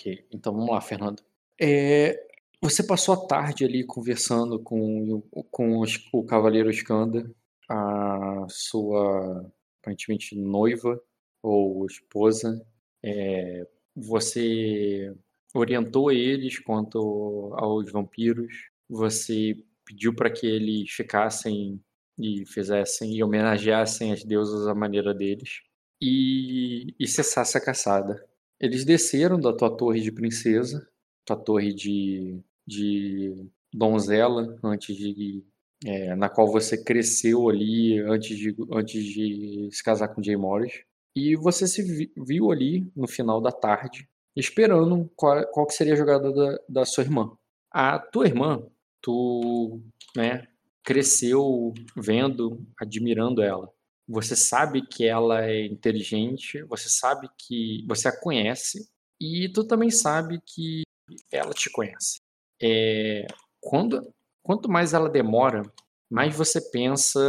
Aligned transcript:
Ok, 0.00 0.26
então 0.32 0.54
vamos 0.54 0.70
lá, 0.70 0.80
Fernando. 0.80 1.22
É, 1.60 2.18
você 2.58 2.82
passou 2.82 3.12
a 3.12 3.26
tarde 3.26 3.66
ali 3.66 3.84
conversando 3.84 4.58
com, 4.58 5.20
com 5.50 5.78
os, 5.78 6.08
o 6.10 6.24
Cavaleiro 6.24 6.70
Skanda, 6.70 7.30
a 7.68 8.46
sua 8.48 9.46
aparentemente 9.82 10.34
noiva 10.34 10.98
ou 11.42 11.84
esposa. 11.84 12.66
É, 13.04 13.66
você 13.94 15.14
orientou 15.54 16.10
eles 16.10 16.58
quanto 16.58 17.52
aos 17.58 17.92
vampiros. 17.92 18.70
Você 18.88 19.62
pediu 19.84 20.14
para 20.14 20.30
que 20.30 20.46
eles 20.46 20.90
ficassem 20.90 21.78
e 22.18 22.46
fizessem 22.46 23.16
e 23.16 23.22
homenageassem 23.22 24.12
as 24.14 24.24
deusas 24.24 24.66
à 24.66 24.74
maneira 24.74 25.12
deles 25.12 25.60
e, 26.00 26.94
e 26.98 27.06
cessasse 27.06 27.58
a 27.58 27.60
caçada. 27.60 28.29
Eles 28.60 28.84
desceram 28.84 29.40
da 29.40 29.52
tua 29.52 29.74
torre 29.74 30.00
de 30.00 30.12
princesa, 30.12 30.86
tua 31.24 31.36
torre 31.36 31.72
de, 31.72 32.40
de 32.66 33.48
donzela, 33.72 34.58
antes 34.62 34.96
de 34.96 35.44
é, 35.84 36.14
na 36.14 36.28
qual 36.28 36.50
você 36.50 36.82
cresceu 36.82 37.48
ali 37.48 37.98
antes 38.00 38.36
de, 38.36 38.54
antes 38.70 39.02
de 39.02 39.68
se 39.72 39.82
casar 39.82 40.08
com 40.08 40.22
Jay 40.22 40.36
Morris. 40.36 40.84
E 41.16 41.34
você 41.36 41.66
se 41.66 42.12
viu 42.16 42.52
ali 42.52 42.90
no 42.94 43.08
final 43.08 43.40
da 43.40 43.50
tarde, 43.50 44.08
esperando 44.36 45.10
qual, 45.16 45.44
qual 45.50 45.66
que 45.66 45.74
seria 45.74 45.94
a 45.94 45.96
jogada 45.96 46.32
da, 46.32 46.58
da 46.68 46.84
sua 46.84 47.02
irmã. 47.02 47.32
A 47.70 47.98
tua 47.98 48.26
irmã, 48.26 48.62
tu 49.00 49.80
né, 50.16 50.46
cresceu 50.84 51.72
vendo, 51.96 52.64
admirando 52.78 53.42
ela. 53.42 53.72
Você 54.10 54.34
sabe 54.34 54.84
que 54.84 55.06
ela 55.06 55.44
é 55.44 55.66
inteligente, 55.66 56.62
você 56.64 56.88
sabe 56.88 57.28
que 57.38 57.84
você 57.88 58.08
a 58.08 58.20
conhece 58.20 58.88
e 59.20 59.48
tu 59.52 59.64
também 59.64 59.88
sabe 59.88 60.40
que 60.44 60.82
ela 61.30 61.52
te 61.52 61.70
conhece. 61.70 62.20
É, 62.60 63.24
quando, 63.60 64.12
quanto 64.42 64.68
mais 64.68 64.94
ela 64.94 65.08
demora, 65.08 65.62
mais 66.10 66.34
você 66.34 66.60
pensa 66.70 67.20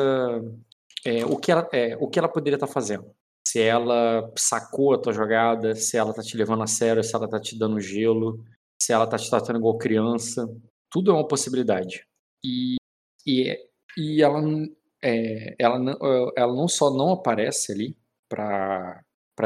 é, 1.05 1.23
o, 1.23 1.37
que 1.37 1.51
ela, 1.51 1.69
é, 1.71 1.95
o 1.97 2.07
que 2.09 2.17
ela 2.17 2.27
poderia 2.27 2.55
estar 2.55 2.65
tá 2.67 2.73
fazendo. 2.73 3.13
Se 3.47 3.61
ela 3.61 4.31
sacou 4.35 4.93
a 4.93 4.97
tua 4.97 5.13
jogada, 5.13 5.75
se 5.75 5.97
ela 5.97 6.13
tá 6.13 6.23
te 6.23 6.35
levando 6.35 6.63
a 6.63 6.67
sério, 6.67 7.03
se 7.03 7.15
ela 7.15 7.27
tá 7.27 7.39
te 7.39 7.57
dando 7.57 7.79
gelo, 7.79 8.43
se 8.81 8.91
ela 8.91 9.05
tá 9.05 9.17
te 9.17 9.29
tratando 9.29 9.59
igual 9.59 9.77
criança. 9.77 10.47
Tudo 10.89 11.11
é 11.11 11.13
uma 11.13 11.27
possibilidade. 11.27 12.07
E, 12.43 12.77
e, 13.25 13.55
e 13.95 14.23
ela, 14.23 14.41
é, 15.01 15.55
ela, 15.59 15.77
ela 16.35 16.53
não 16.53 16.67
só 16.67 16.91
não 16.91 17.11
aparece 17.11 17.71
ali 17.71 17.97
para 18.29 19.03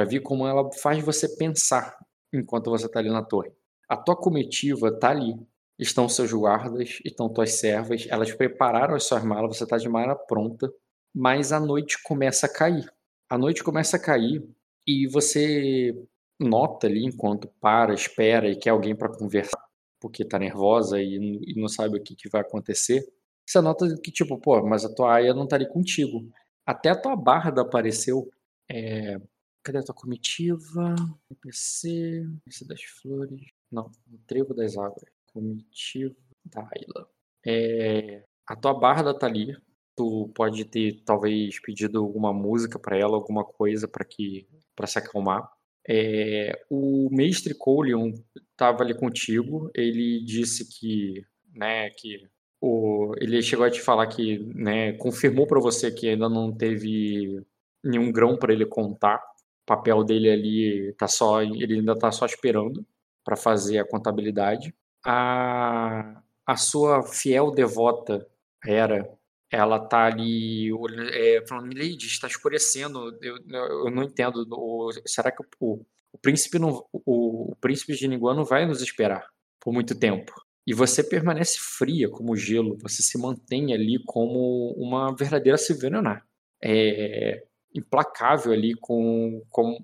ver 0.08 0.22
como 0.22 0.48
ela 0.48 0.72
faz 0.74 1.04
você 1.04 1.30
pensar 1.38 1.98
enquanto 2.34 2.70
você 2.70 2.86
está 2.86 3.00
ali 3.00 3.10
na 3.10 3.24
torre. 3.24 3.52
A 3.88 3.96
tua 3.96 4.16
comitiva 4.16 4.90
está 4.90 5.10
ali. 5.10 5.36
Estão 5.78 6.08
seus 6.08 6.32
guardas, 6.32 7.02
estão 7.04 7.28
tuas 7.28 7.60
servas, 7.60 8.08
elas 8.10 8.34
prepararam 8.34 8.96
as 8.96 9.04
suas 9.04 9.26
malas, 9.26 9.58
você 9.58 9.66
está 9.66 9.78
de 9.78 9.90
mala 9.90 10.16
pronta, 10.16 10.72
mas 11.14 11.52
a 11.52 11.60
noite 11.60 12.02
começa 12.02 12.46
a 12.46 12.50
cair. 12.50 12.90
A 13.30 13.38
noite 13.38 13.62
começa 13.62 13.98
a 13.98 14.00
cair 14.00 14.42
e 14.88 15.06
você 15.08 15.94
nota 16.40 16.88
ali 16.88 17.06
enquanto 17.06 17.50
para, 17.60 17.94
espera 17.94 18.50
e 18.50 18.56
quer 18.56 18.70
alguém 18.70 18.96
para 18.96 19.10
conversar, 19.10 19.62
porque 20.00 20.24
está 20.24 20.40
nervosa 20.40 21.02
e, 21.02 21.42
e, 21.46 21.60
não 21.60 21.68
sabe 21.68 21.98
o 21.98 22.04
que, 22.04 22.16
que 22.16 22.30
vai 22.30 22.42
acontecer. 22.42 23.04
Você 23.46 23.62
nota 23.62 23.86
que, 24.02 24.12
tipo, 24.12 24.38
pô, 24.40 24.66
mas 24.66 24.84
a 24.84 24.94
tua 24.94 25.16
aia 25.16 25.34
não 25.34 25.48
tá 25.48 25.56
ali 25.56 25.68
contigo. 25.68 26.32
Até 26.66 26.90
a 26.90 27.00
tua 27.00 27.16
barda 27.16 27.62
apareceu. 27.62 28.30
É... 28.70 29.20
Cadê 29.64 29.80
a 29.80 29.84
tua 29.84 29.96
comitiva? 29.96 30.96
NPC, 31.30 31.90
NPC 32.22 32.66
das 32.68 32.82
flores. 32.84 33.42
Não, 33.72 33.92
o 34.12 34.18
trevo 34.26 34.54
das 34.54 34.76
águas. 34.78 35.06
Comitiva 35.32 36.16
da 36.46 36.62
Ayla. 36.62 37.10
É... 37.46 38.24
A 38.48 38.56
tua 38.56 38.74
barda 38.74 39.18
tá 39.18 39.28
ali. 39.28 39.56
Tu 39.96 40.32
pode 40.36 40.66
ter, 40.66 41.04
talvez, 41.06 41.60
pedido 41.62 42.00
alguma 42.00 42.34
música 42.34 42.80
para 42.80 42.98
ela, 42.98 43.16
alguma 43.16 43.46
coisa 43.46 43.88
para 43.88 44.04
que 44.04 44.48
para 44.76 44.88
se 44.88 44.98
acalmar. 44.98 45.48
É... 45.88 46.66
O 46.70 47.10
mestre 47.12 47.54
Coleon 47.54 48.12
estava 48.52 48.84
ali 48.84 48.98
contigo. 48.98 49.70
Ele 49.76 50.24
disse 50.26 50.68
que, 50.68 51.24
né, 51.54 51.92
que 51.92 52.28
o, 52.62 53.14
ele 53.20 53.42
chegou 53.42 53.66
a 53.66 53.72
te 53.72 53.82
falar 53.82 54.08
que, 54.08 54.40
né, 54.54 54.94
confirmou 54.94 55.48
para 55.48 55.60
você 55.60 55.92
que 55.92 56.10
ainda 56.10 56.30
não 56.30 56.52
teve 56.52 57.46
nenhum 57.84 58.12
grão 58.12 58.38
para 58.38 58.54
ele 58.54 58.66
contar. 58.66 59.18
O 59.64 59.66
papel 59.66 60.04
dele 60.04 60.30
ali 60.30 60.94
tá 60.98 61.08
só, 61.08 61.42
ele 61.42 61.76
ainda 61.76 61.98
tá 61.98 62.12
só 62.12 62.26
esperando 62.26 62.86
para 63.24 63.36
fazer 63.36 63.80
a 63.80 63.88
contabilidade. 63.88 64.74
A, 65.06 66.22
a 66.46 66.56
sua 66.58 67.04
fiel 67.04 67.52
devota 67.52 68.28
era 68.64 69.08
ela 69.52 69.80
tá 69.80 70.06
ali 70.06 70.70
é, 71.14 71.46
falando, 71.48 71.74
Lady, 71.74 72.08
está 72.08 72.28
escurecendo, 72.28 73.18
eu, 73.22 73.38
eu 73.48 73.92
não 73.92 74.04
entendo, 74.04 74.46
o, 74.52 74.92
será 75.06 75.32
que 75.32 75.42
o, 75.60 75.86
o 76.12 76.18
príncipe 76.18 76.60
não, 76.60 76.86
o, 76.92 77.52
o 77.52 77.56
príncipe 77.58 77.94
de 77.96 78.08
Niguan 78.08 78.36
não 78.36 78.44
vai 78.44 78.66
nos 78.66 78.82
esperar 78.82 79.26
por 79.60 79.72
muito 79.72 79.98
tempo? 79.98 80.34
E 80.68 80.74
você 80.74 81.04
permanece 81.04 81.58
fria 81.60 82.10
como 82.10 82.36
gelo, 82.36 82.78
você 82.82 83.04
se 83.04 83.18
mantém 83.18 83.74
ali 83.74 84.02
como 84.04 84.74
uma 84.78 85.16
verdadeira 85.16 85.58
Silvenanar. 85.58 86.26
É 86.64 87.44
implacável 87.74 88.54
ali 88.54 88.74
com, 88.74 89.44
com 89.50 89.78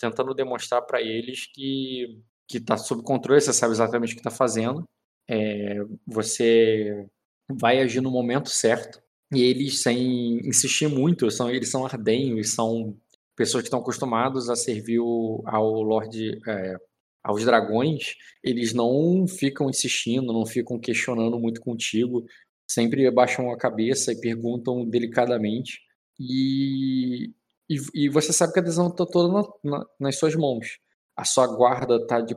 tentando 0.00 0.34
demonstrar 0.34 0.80
para 0.82 1.02
eles 1.02 1.46
que 1.46 2.22
que 2.46 2.58
está 2.58 2.76
sob 2.76 3.02
controle, 3.02 3.40
você 3.40 3.52
sabe 3.52 3.72
exatamente 3.72 4.12
o 4.12 4.16
que 4.16 4.20
está 4.20 4.30
fazendo. 4.30 4.84
É, 5.28 5.78
você 6.06 7.06
vai 7.48 7.80
agir 7.80 8.00
no 8.00 8.10
momento 8.10 8.50
certo. 8.50 9.02
E 9.32 9.42
eles, 9.42 9.82
sem 9.82 10.46
insistir 10.46 10.88
muito, 10.88 11.30
são, 11.30 11.50
eles 11.50 11.70
são 11.70 11.84
ardenhos, 11.84 12.50
são 12.50 12.96
pessoas 13.34 13.62
que 13.62 13.68
estão 13.68 13.80
acostumados 13.80 14.48
a 14.48 14.56
servir 14.56 15.00
ao 15.46 15.82
Lorde, 15.82 16.38
é, 16.46 16.76
aos 17.24 17.42
dragões, 17.42 18.16
eles 18.42 18.74
não 18.74 19.26
ficam 19.26 19.70
insistindo, 19.70 20.30
não 20.32 20.44
ficam 20.44 20.78
questionando 20.78 21.38
muito 21.40 21.60
contigo, 21.62 22.26
sempre 22.70 23.10
baixam 23.10 23.50
a 23.50 23.56
cabeça 23.56 24.12
e 24.12 24.20
perguntam 24.20 24.86
delicadamente. 24.86 25.80
E, 26.20 27.32
e, 27.68 27.76
e 27.94 28.08
você 28.10 28.30
sabe 28.30 28.52
que 28.52 28.58
a 28.58 28.62
decisão 28.62 28.88
está 28.88 29.06
toda 29.06 29.32
na, 29.32 29.48
na, 29.78 29.86
nas 29.98 30.18
suas 30.18 30.36
mãos. 30.36 30.78
A 31.16 31.24
sua 31.24 31.46
guarda 31.46 31.96
está 31.96 32.20
de, 32.20 32.36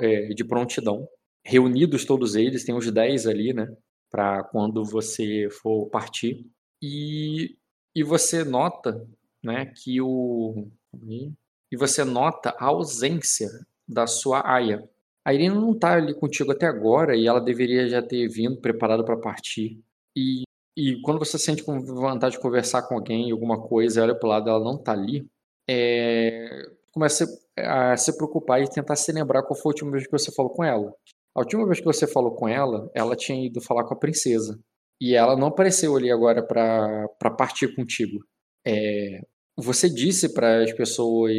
é, 0.00 0.28
de 0.28 0.44
prontidão. 0.44 1.06
Reunidos 1.44 2.04
todos 2.06 2.34
eles, 2.34 2.64
tem 2.64 2.74
uns 2.74 2.90
10 2.90 3.26
ali, 3.26 3.52
né? 3.52 3.68
Para 4.10 4.44
quando 4.44 4.82
você 4.82 5.48
for 5.50 5.88
partir. 5.90 6.46
E, 6.82 7.56
e 7.94 8.02
você 8.02 8.44
nota 8.44 9.06
né, 9.42 9.66
que 9.66 10.00
o. 10.00 10.68
E 11.72 11.76
você 11.76 12.02
nota 12.02 12.50
a 12.58 12.66
ausência 12.66 13.48
da 13.90 14.06
sua 14.06 14.42
aia. 14.44 14.88
A 15.24 15.34
Irina 15.34 15.54
não 15.54 15.72
está 15.72 15.94
ali 15.94 16.14
contigo 16.14 16.52
até 16.52 16.66
agora 16.66 17.16
e 17.16 17.26
ela 17.26 17.40
deveria 17.40 17.88
já 17.88 18.02
ter 18.02 18.26
vindo 18.28 18.60
preparada 18.60 19.04
para 19.04 19.16
partir. 19.16 19.78
E, 20.16 20.42
e 20.76 21.00
quando 21.02 21.18
você 21.18 21.38
sente 21.38 21.62
com 21.62 21.80
vontade 21.80 22.36
de 22.36 22.40
conversar 22.40 22.82
com 22.82 22.94
alguém, 22.94 23.30
alguma 23.30 23.60
coisa, 23.60 24.02
olha 24.02 24.14
para 24.14 24.26
o 24.26 24.30
lado, 24.30 24.48
ela 24.48 24.64
não 24.64 24.76
está 24.76 24.92
ali, 24.92 25.26
é, 25.68 26.62
começa 26.92 27.26
a 27.56 27.96
se 27.96 28.16
preocupar 28.16 28.62
e 28.62 28.68
tentar 28.68 28.96
se 28.96 29.12
lembrar 29.12 29.42
qual 29.42 29.58
foi 29.58 29.70
a 29.70 29.74
última 29.74 29.90
vez 29.92 30.06
que 30.06 30.12
você 30.12 30.32
falou 30.32 30.52
com 30.52 30.64
ela. 30.64 30.92
A 31.34 31.40
última 31.40 31.64
vez 31.66 31.78
que 31.78 31.86
você 31.86 32.06
falou 32.06 32.34
com 32.34 32.48
ela, 32.48 32.90
ela 32.94 33.14
tinha 33.14 33.46
ido 33.46 33.60
falar 33.60 33.84
com 33.84 33.94
a 33.94 33.98
princesa. 33.98 34.58
E 35.00 35.14
ela 35.14 35.36
não 35.36 35.48
apareceu 35.48 35.96
ali 35.96 36.10
agora 36.10 36.42
para 36.42 37.30
partir 37.36 37.74
contigo. 37.74 38.18
É, 38.66 39.20
você 39.56 39.88
disse 39.88 40.34
para 40.34 40.62
as 40.62 40.72
pessoas 40.72 41.32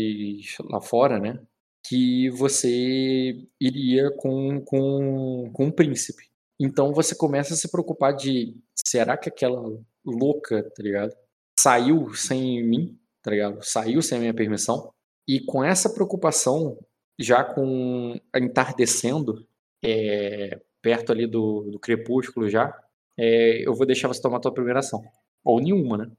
lá 0.69 0.81
fora, 0.81 1.19
né? 1.19 1.39
Que 1.83 2.29
você 2.29 3.47
iria 3.59 4.11
com, 4.11 4.61
com, 4.61 5.49
com 5.51 5.65
um 5.65 5.71
príncipe. 5.71 6.23
Então 6.59 6.93
você 6.93 7.15
começa 7.15 7.53
a 7.53 7.57
se 7.57 7.69
preocupar 7.69 8.15
de 8.15 8.55
será 8.75 9.17
que 9.17 9.29
aquela 9.29 9.61
louca, 10.05 10.63
tá 10.63 10.83
ligado? 10.83 11.15
Saiu 11.59 12.13
sem 12.13 12.63
mim, 12.63 12.97
tá 13.21 13.31
ligado? 13.31 13.63
Saiu 13.63 14.01
sem 14.01 14.17
a 14.17 14.21
minha 14.21 14.33
permissão. 14.33 14.93
E 15.27 15.39
com 15.39 15.63
essa 15.63 15.89
preocupação, 15.89 16.77
já 17.19 17.43
com 17.43 18.19
entardecendo, 18.35 19.45
é, 19.83 20.59
perto 20.81 21.11
ali 21.11 21.25
do, 21.27 21.71
do 21.71 21.79
crepúsculo 21.79 22.49
já, 22.49 22.75
é, 23.17 23.67
eu 23.67 23.73
vou 23.73 23.85
deixar 23.85 24.07
você 24.07 24.21
tomar 24.21 24.37
a 24.37 24.41
tua 24.41 24.53
primeira 24.53 24.79
ação. 24.79 25.03
Ou 25.43 25.59
nenhuma, 25.59 25.97
né? 25.97 26.11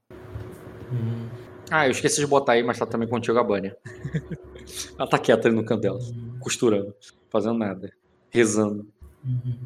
Hum. 0.91 1.29
Ah, 1.71 1.87
eu 1.87 1.91
esqueci 1.91 2.19
de 2.19 2.27
botar 2.27 2.53
aí, 2.53 2.63
mas 2.63 2.77
tá 2.77 2.85
também 2.85 3.07
contigo 3.07 3.37
a 3.39 3.43
Bânia. 3.43 3.77
Ela 4.97 5.07
tá 5.07 5.17
quieta 5.19 5.47
ali 5.47 5.55
no 5.55 5.65
canto 5.65 5.81
dela, 5.81 5.99
costurando, 6.39 6.93
fazendo 7.29 7.57
nada, 7.57 7.91
rezando. 8.29 8.87
Uhum. 9.23 9.59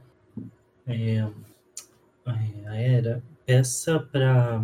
É, 0.86 1.28
a 2.26 2.76
Era, 2.76 3.24
peça 3.46 4.00
para 4.00 4.64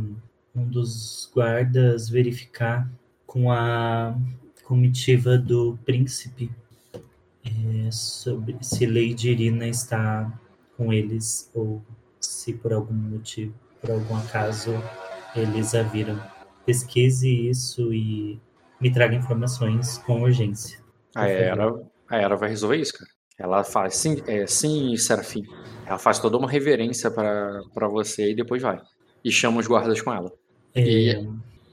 um 0.55 0.65
dos 0.65 1.29
guardas 1.33 2.09
verificar 2.09 2.89
com 3.25 3.51
a 3.51 4.15
comitiva 4.63 5.37
do 5.37 5.77
príncipe 5.85 6.51
é, 7.43 7.91
sobre 7.91 8.57
se 8.61 8.85
Lady 8.85 9.31
Irina 9.31 9.67
está 9.67 10.31
com 10.77 10.93
eles 10.93 11.49
ou 11.53 11.81
se 12.19 12.53
por 12.53 12.73
algum 12.73 12.93
motivo, 12.93 13.53
por 13.81 13.91
algum 13.91 14.15
acaso, 14.15 14.71
eles 15.35 15.75
a 15.75 15.83
viram. 15.83 16.21
Pesquise 16.65 17.49
isso 17.49 17.93
e 17.93 18.39
me 18.83 18.91
traga 18.91 19.15
informações 19.15 19.97
com 19.99 20.21
urgência. 20.21 20.77
A 21.15 21.27
Era, 21.27 21.73
a 22.09 22.17
Era 22.17 22.35
vai 22.35 22.49
resolver 22.49 22.77
isso, 22.77 22.93
cara. 22.93 23.09
Ela 23.39 23.63
faz, 23.63 23.95
sim, 23.95 24.15
é, 24.27 24.45
sim, 24.45 24.95
Serafim. 24.97 25.41
Ela 25.87 25.97
faz 25.97 26.19
toda 26.19 26.37
uma 26.37 26.49
reverência 26.49 27.09
para 27.09 27.87
você 27.89 28.31
e 28.31 28.35
depois 28.35 28.61
vai. 28.61 28.79
E 29.23 29.31
chama 29.31 29.59
os 29.59 29.67
guardas 29.67 30.01
com 30.01 30.13
ela. 30.13 30.29
É, 30.75 30.81
E, 30.81 31.27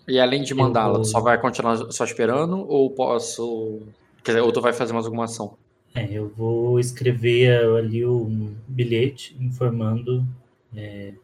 e 0.08 0.20
além 0.20 0.42
de 0.42 0.54
mandá-la, 0.54 0.94
vou- 0.94 1.04
só 1.04 1.20
vai 1.20 1.40
continuar 1.40 1.76
só 1.92 2.04
esperando 2.04 2.66
ou 2.68 2.94
posso. 2.94 3.80
Quer 4.24 4.32
dizer, 4.32 4.42
ou 4.42 4.52
tu 4.52 4.60
vai 4.60 4.72
fazer 4.72 4.92
mais 4.92 5.04
alguma 5.06 5.24
ação? 5.24 5.56
é, 5.94 6.06
eu 6.12 6.28
vou 6.36 6.78
escrever 6.78 7.64
ali 7.76 8.04
um 8.06 8.54
bilhete 8.68 9.36
informando. 9.40 10.24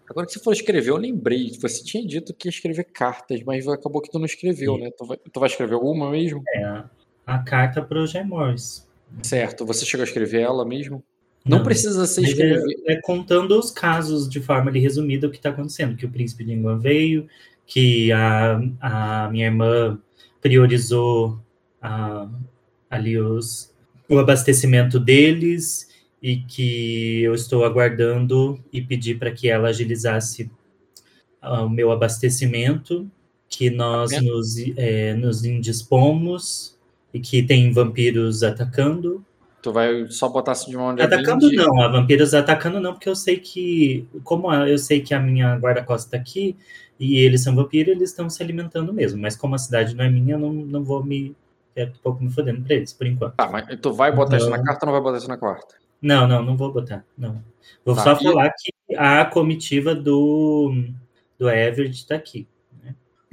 Agora 0.08 0.26
que 0.26 0.32
você 0.32 0.40
falou 0.40 0.54
escrever, 0.54 0.90
eu 0.90 0.96
lembrei. 0.96 1.52
Você 1.60 1.84
tinha 1.84 2.04
dito 2.06 2.34
que 2.34 2.48
ia 2.48 2.50
escrever 2.50 2.84
cartas, 2.84 3.42
mas 3.44 3.66
acabou 3.68 4.00
que 4.02 4.10
tu 4.10 4.18
não 4.18 4.26
escreveu, 4.26 4.74
Sim. 4.74 4.80
né? 4.82 4.90
Tu 4.96 5.04
vai, 5.06 5.16
tu 5.16 5.40
vai 5.40 5.48
escrever 5.48 5.74
alguma 5.74 6.10
mesmo? 6.10 6.42
é, 6.54 6.82
a, 7.26 7.38
carta 7.38 7.82
para 7.82 8.02
o 8.02 8.06
Jaimors. 8.06 8.86
Certo. 9.22 9.64
Você 9.64 9.86
chegou 9.86 10.02
a 10.02 10.06
escrever 10.06 10.40
ela 10.40 10.64
mesmo? 10.64 11.02
Não, 11.44 11.62
precisa 11.62 12.06
ser 12.06 12.22
Mas 12.22 12.30
escrever. 12.30 12.60
É, 12.86 12.94
é 12.94 13.00
contando 13.00 13.56
os 13.56 13.70
casos 13.70 14.28
de 14.28 14.40
forma 14.40 14.68
ali, 14.68 14.80
resumida 14.80 15.28
o 15.28 15.30
que 15.30 15.36
está 15.36 15.50
acontecendo, 15.50 15.96
que 15.96 16.04
o 16.04 16.10
príncipe 16.10 16.44
de 16.44 16.52
Inglaterra 16.52 16.82
veio, 16.82 17.28
que 17.64 18.10
a, 18.10 18.60
a 18.80 19.28
minha 19.30 19.46
irmã 19.46 19.96
priorizou 20.40 21.38
a- 21.80 22.28
ali 22.90 23.16
os, 23.16 23.72
o 24.08 24.18
abastecimento 24.18 24.98
deles 24.98 25.88
e 26.28 26.38
que 26.38 27.22
eu 27.22 27.34
estou 27.34 27.64
aguardando 27.64 28.58
e 28.72 28.82
pedi 28.82 29.14
para 29.14 29.30
que 29.30 29.48
ela 29.48 29.68
agilizasse 29.68 30.50
ah, 31.40 31.62
o 31.62 31.70
meu 31.70 31.92
abastecimento, 31.92 33.08
que 33.48 33.70
nós 33.70 34.10
É. 34.10 34.20
nos, 34.20 34.56
eh, 34.76 35.14
nos 35.14 35.44
indispomos 35.44 36.76
e 37.14 37.20
que 37.20 37.44
tem 37.44 37.70
vampiros 37.72 38.42
atacando. 38.42 39.24
Tu 39.62 39.72
vai 39.72 40.06
só 40.08 40.28
botar 40.28 40.50
assim 40.52 40.70
de 40.72 40.76
uma 40.76 40.86
maneira 40.86 41.14
Atacando 41.14 41.48
de- 41.48 41.54
não, 41.54 41.80
a 41.80 41.86
vampiros 41.86 42.34
atacando 42.34 42.80
não, 42.80 42.92
porque 42.92 43.08
eu 43.08 43.14
sei 43.14 43.36
que, 43.38 44.04
como 44.24 44.52
eu 44.52 44.78
sei 44.78 45.00
que 45.00 45.14
a 45.14 45.20
minha 45.20 45.54
guarda-costa 45.56 46.10
tá 46.10 46.16
aqui 46.16 46.56
e 46.98 47.18
eles 47.18 47.44
são 47.44 47.54
vampiros, 47.54 47.94
eles 47.94 48.10
estão 48.10 48.28
se 48.28 48.42
alimentando 48.42 48.92
mesmo. 48.92 49.22
Mas 49.22 49.36
como 49.36 49.54
a 49.54 49.58
cidade 49.58 49.94
não 49.94 50.04
é 50.04 50.10
minha, 50.10 50.34
eu 50.34 50.40
não, 50.40 50.52
não 50.52 50.82
vou 50.82 51.04
me. 51.04 51.36
É 51.76 51.84
um 51.84 51.90
pouco 52.02 52.24
me 52.24 52.30
fodendo 52.32 52.62
pra 52.62 52.74
eles, 52.74 52.92
por 52.92 53.06
enquanto. 53.06 53.34
Tá, 53.36 53.48
mas 53.48 53.64
tu 53.80 53.92
vai 53.92 54.10
botar 54.10 54.38
isso 54.38 54.50
na 54.50 54.56
Não. 54.56 54.64
carta 54.64 54.84
ou 54.84 54.92
não 54.92 54.92
vai 54.94 55.02
botar 55.02 55.18
isso 55.18 55.28
na 55.28 55.36
quarta? 55.36 55.76
Não, 56.00 56.26
não, 56.26 56.42
não 56.42 56.56
vou 56.56 56.72
botar. 56.72 57.04
Não. 57.16 57.42
Vou 57.84 57.94
Tá, 57.94 58.02
só 58.02 58.16
falar 58.16 58.50
que 58.50 58.72
a 58.96 59.24
comitiva 59.24 59.94
do, 59.94 60.72
do 61.38 61.48
Everett 61.48 62.06
tá 62.06 62.14
aqui. 62.14 62.46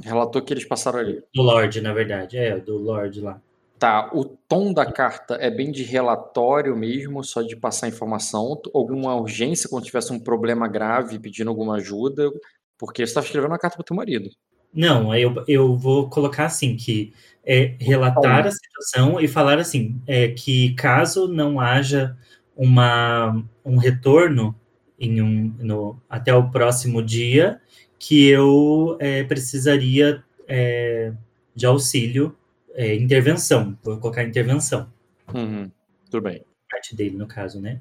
Relatou 0.01 0.41
que 0.41 0.53
eles 0.53 0.65
passaram 0.65 0.99
ali. 0.99 1.23
Do 1.33 1.41
Lorde, 1.41 1.79
na 1.81 1.93
verdade. 1.93 2.37
É, 2.37 2.59
do 2.59 2.77
Lorde 2.77 3.21
lá. 3.21 3.39
Tá, 3.79 4.09
o 4.13 4.23
tom 4.23 4.73
da 4.73 4.85
carta 4.85 5.35
é 5.35 5.49
bem 5.49 5.71
de 5.71 5.83
relatório 5.83 6.75
mesmo, 6.75 7.23
só 7.23 7.41
de 7.41 7.55
passar 7.55 7.89
informação, 7.89 8.61
alguma 8.73 9.13
urgência 9.15 9.69
quando 9.69 9.83
tivesse 9.83 10.13
um 10.13 10.19
problema 10.19 10.69
grave 10.69 11.19
pedindo 11.19 11.49
alguma 11.49 11.75
ajuda, 11.75 12.31
porque 12.77 13.01
você 13.01 13.11
estava 13.11 13.25
escrevendo 13.25 13.51
uma 13.51 13.59
carta 13.59 13.75
pro 13.75 13.83
teu 13.83 13.95
marido. 13.95 14.29
Não, 14.73 15.13
eu, 15.15 15.43
eu 15.47 15.75
vou 15.75 16.09
colocar 16.09 16.45
assim, 16.45 16.77
que 16.77 17.13
é 17.45 17.75
relatar 17.79 18.47
a 18.47 18.51
situação 18.51 19.19
e 19.19 19.27
falar 19.27 19.59
assim, 19.59 20.01
é, 20.07 20.29
que 20.29 20.73
caso 20.75 21.27
não 21.27 21.59
haja 21.59 22.17
uma, 22.55 23.43
um 23.65 23.77
retorno 23.77 24.55
em 24.99 25.21
um, 25.21 25.53
no, 25.59 26.01
até 26.09 26.33
o 26.33 26.49
próximo 26.49 27.01
dia, 27.03 27.59
que 27.99 28.27
eu 28.27 28.97
é, 28.99 29.23
precisaria 29.23 30.23
é, 30.47 31.13
de 31.55 31.65
auxílio, 31.65 32.35
é, 32.75 32.95
intervenção, 32.95 33.77
vou 33.83 33.97
colocar 33.97 34.23
intervenção, 34.23 34.91
Uhum, 35.33 35.71
tudo 36.11 36.23
bem. 36.23 36.43
parte 36.69 36.95
dele 36.95 37.15
no 37.17 37.25
caso, 37.25 37.59
né? 37.61 37.79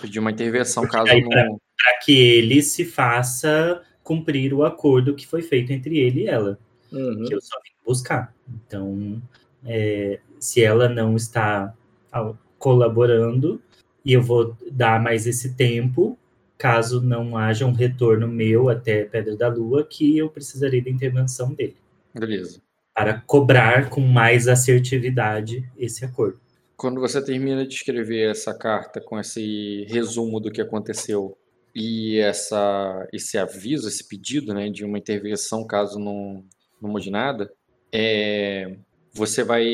Pedir 0.00 0.18
uma 0.18 0.30
intervenção 0.30 0.86
caso 0.88 1.10
Aí, 1.10 1.20
não. 1.22 1.60
Para 1.76 1.98
que 2.02 2.12
ele 2.12 2.62
se 2.62 2.84
faça 2.84 3.82
cumprir 4.02 4.52
o 4.52 4.64
acordo 4.64 5.14
que 5.14 5.26
foi 5.26 5.42
feito 5.42 5.72
entre 5.72 5.98
ele 5.98 6.22
e 6.22 6.26
ela. 6.26 6.58
Uhum. 6.92 7.24
que 7.24 7.34
eu 7.34 7.40
só 7.40 7.56
vim 7.64 7.72
buscar. 7.84 8.32
Então, 8.48 9.20
é, 9.64 10.20
se 10.38 10.62
ela 10.62 10.88
não 10.88 11.16
está 11.16 11.74
ao- 12.12 12.38
colaborando, 12.58 13.60
e 14.04 14.12
eu 14.12 14.22
vou 14.22 14.56
dar 14.70 15.02
mais 15.02 15.26
esse 15.26 15.54
tempo, 15.54 16.18
caso 16.58 17.00
não 17.00 17.36
haja 17.36 17.66
um 17.66 17.72
retorno 17.72 18.28
meu 18.28 18.68
até 18.68 19.04
Pedra 19.04 19.36
da 19.36 19.48
Lua, 19.48 19.84
que 19.84 20.18
eu 20.18 20.28
precisarei 20.28 20.80
da 20.80 20.90
intervenção 20.90 21.52
dele, 21.52 21.76
Beleza. 22.12 22.60
para 22.94 23.20
cobrar 23.20 23.88
com 23.88 24.00
mais 24.00 24.46
assertividade 24.48 25.68
esse 25.76 26.04
acordo. 26.04 26.40
Quando 26.76 27.00
você 27.00 27.24
termina 27.24 27.66
de 27.66 27.74
escrever 27.74 28.30
essa 28.30 28.52
carta 28.52 29.00
com 29.00 29.18
esse 29.18 29.86
resumo 29.88 30.40
do 30.40 30.50
que 30.50 30.60
aconteceu 30.60 31.36
e 31.74 32.18
essa, 32.18 33.08
esse 33.12 33.38
aviso, 33.38 33.88
esse 33.88 34.06
pedido 34.06 34.52
né, 34.52 34.68
de 34.68 34.84
uma 34.84 34.98
intervenção 34.98 35.66
caso 35.66 35.98
não, 35.98 36.44
não 36.80 36.90
mude 36.90 37.10
nada, 37.10 37.50
é, 37.92 38.76
você 39.14 39.44
vai. 39.44 39.64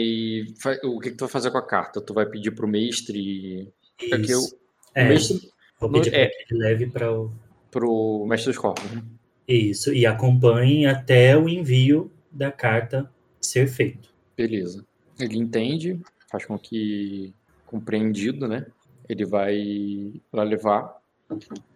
O 0.85 1.01
que, 1.01 1.11
que 1.11 1.17
tu 1.17 1.25
vai 1.25 1.31
fazer 1.31 1.51
com 1.51 1.59
a 1.59 1.67
carta? 1.67 2.01
Tu 2.01 2.13
vai 2.13 2.27
pedir 2.27 2.51
pro 2.51 2.69
mestre. 2.69 3.73
É 4.07 4.19
que 4.19 4.31
eu- 4.33 4.41
Isso. 4.41 4.55
o 4.55 4.59
É, 4.99 5.09
mestre 5.09 5.51
vou 5.79 5.91
pedir 5.91 6.15
é. 6.15 6.27
que 6.29 6.55
ele 6.55 6.61
leve 6.63 6.87
para 6.87 7.13
o. 7.13 7.31
pro 7.71 8.25
mestre 8.27 8.51
dos 8.51 8.59
corpos, 8.59 8.91
né? 8.91 9.03
Isso, 9.49 9.93
e 9.93 10.07
acompanhe 10.07 10.87
até 10.87 11.37
o 11.37 11.49
envio 11.49 12.11
da 12.31 12.53
carta 12.53 13.11
ser 13.41 13.67
feito. 13.67 14.13
Beleza. 14.37 14.85
Ele 15.19 15.37
entende, 15.39 16.01
faz 16.31 16.45
com 16.47 16.57
que 16.59 17.35
compreendido, 17.67 18.47
né? 18.49 18.67
Ele 19.09 19.25
vai, 19.25 20.13
vai 20.33 20.47
levar. 20.47 21.01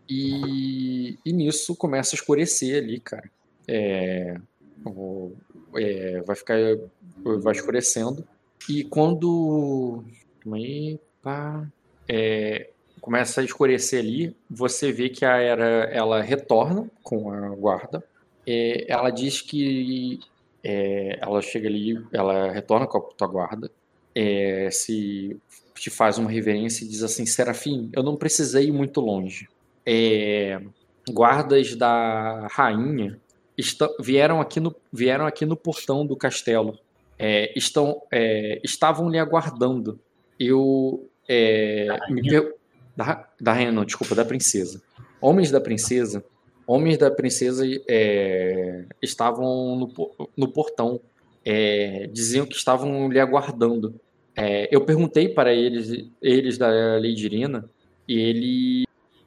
E, 0.09 1.19
e 1.25 1.33
nisso 1.33 1.75
começa 1.75 2.15
a 2.15 2.19
escurecer 2.19 2.83
ali, 2.83 3.01
cara. 3.01 3.31
É, 3.67 4.37
o- 4.85 5.33
é, 5.77 6.21
vai 6.23 6.37
ficar. 6.37 6.57
Vai 7.43 7.55
escurecendo. 7.55 8.27
E 8.69 8.85
quando. 8.85 10.05
Calma 10.41 10.57
aí. 10.59 10.99
Pá, 11.23 11.67
é, 12.09 12.71
começa 13.01 13.41
a 13.41 13.45
escurecer 13.45 14.01
ali. 14.01 14.37
Você 14.51 14.93
vê 14.93 15.09
que 15.09 15.25
a 15.25 15.37
Era 15.37 15.85
ela 15.93 16.23
retorna 16.23 16.91
com 17.03 17.31
a 17.31 17.51
guarda. 17.51 18.03
É, 18.47 18.91
ela 18.91 19.11
diz 19.11 19.41
que 19.41 20.21
é, 20.63 21.19
ela 21.21 21.43
chega 21.43 21.69
ali, 21.69 22.03
ela 22.13 22.51
retorna 22.51 22.87
com 22.87 22.99
a 22.99 23.01
tua 23.01 23.29
guarda, 23.29 23.71
é, 24.15 24.71
se 24.71 25.37
te 25.75 25.91
faz 25.91 26.19
uma 26.19 26.31
reverência 26.31 26.85
e 26.85 26.89
diz 26.89 27.03
assim, 27.03 27.27
Serafim, 27.27 27.91
eu 27.93 28.03
não 28.03 28.17
precisei 28.17 28.69
ir 28.69 28.73
muito 28.73 29.01
longe. 29.01 29.49
É, 29.85 30.61
guardas 31.11 31.75
da 31.75 32.47
rainha 32.51 33.21
esta- 33.59 33.95
vieram, 34.01 34.41
aqui 34.41 34.61
no, 34.61 34.75
vieram 34.93 35.27
aqui 35.27 35.45
no 35.45 35.57
portão 35.57 36.07
do 36.07 36.17
castelo. 36.17 36.79
É, 37.19 37.53
estão, 37.57 38.03
estavam 38.63 39.09
lhe 39.09 39.19
aguardando. 39.19 40.01
Eu 40.39 41.09
é, 41.29 41.87
per- 42.29 42.55
da, 42.97 43.29
da 43.41 43.53
rainha, 43.53 43.73
não, 43.73 43.85
desculpa, 43.85 44.15
da 44.15 44.25
princesa. 44.25 44.83
Homens 45.21 45.51
da 45.51 45.61
princesa 45.61 46.25
homens 46.67 46.99
da 46.99 47.11
princesa 47.11 47.65
é, 47.89 48.85
estavam 49.03 49.77
no, 49.77 50.31
no 50.37 50.49
portão. 50.49 51.01
É, 51.45 52.09
diziam 52.11 52.47
que 52.47 52.57
estavam 52.57 53.11
lhe 53.11 53.21
aguardando. 53.21 54.01
É, 54.35 54.75
eu 54.75 54.81
perguntei 54.85 55.29
para 55.29 55.53
eles, 55.53 56.07
eles 56.21 56.57
da 56.57 56.69
Lady 56.97 57.27
Irina, 57.27 57.69
e 58.09 58.19
ele. 58.19 58.85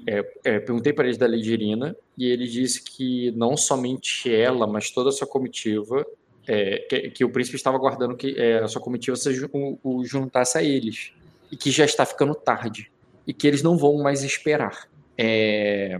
é, 0.08 0.26
é, 0.44 0.60
perguntei 0.60 0.94
para 0.94 1.06
eles 1.06 1.18
da 1.18 1.28
Lady 1.28 1.54
Irina, 1.54 1.96
e 2.18 2.26
ele 2.26 2.48
disse 2.48 2.84
que 2.84 3.32
não 3.32 3.56
somente 3.56 4.34
ela, 4.34 4.66
mas 4.66 4.90
toda 4.90 5.10
a 5.10 5.12
sua 5.12 5.28
comitiva, 5.28 6.04
é, 6.48 6.80
que, 6.90 7.10
que 7.12 7.24
o 7.24 7.30
príncipe 7.30 7.56
estava 7.56 7.78
aguardando 7.78 8.18
que 8.18 8.34
é, 8.36 8.64
a 8.64 8.68
sua 8.68 8.82
comitiva 8.82 9.16
se 9.16 9.30
o, 9.54 9.80
o 9.84 10.04
juntasse 10.04 10.58
a 10.58 10.64
eles, 10.64 11.12
e 11.52 11.58
que 11.58 11.72
já 11.72 11.86
está 11.86 12.06
ficando 12.06 12.36
tarde, 12.36 12.92
e 13.26 13.34
que 13.34 13.48
eles 13.48 13.62
não 13.62 13.78
vão 13.78 13.98
mais 13.98 14.24
esperar. 14.24 14.88
É, 15.18 16.00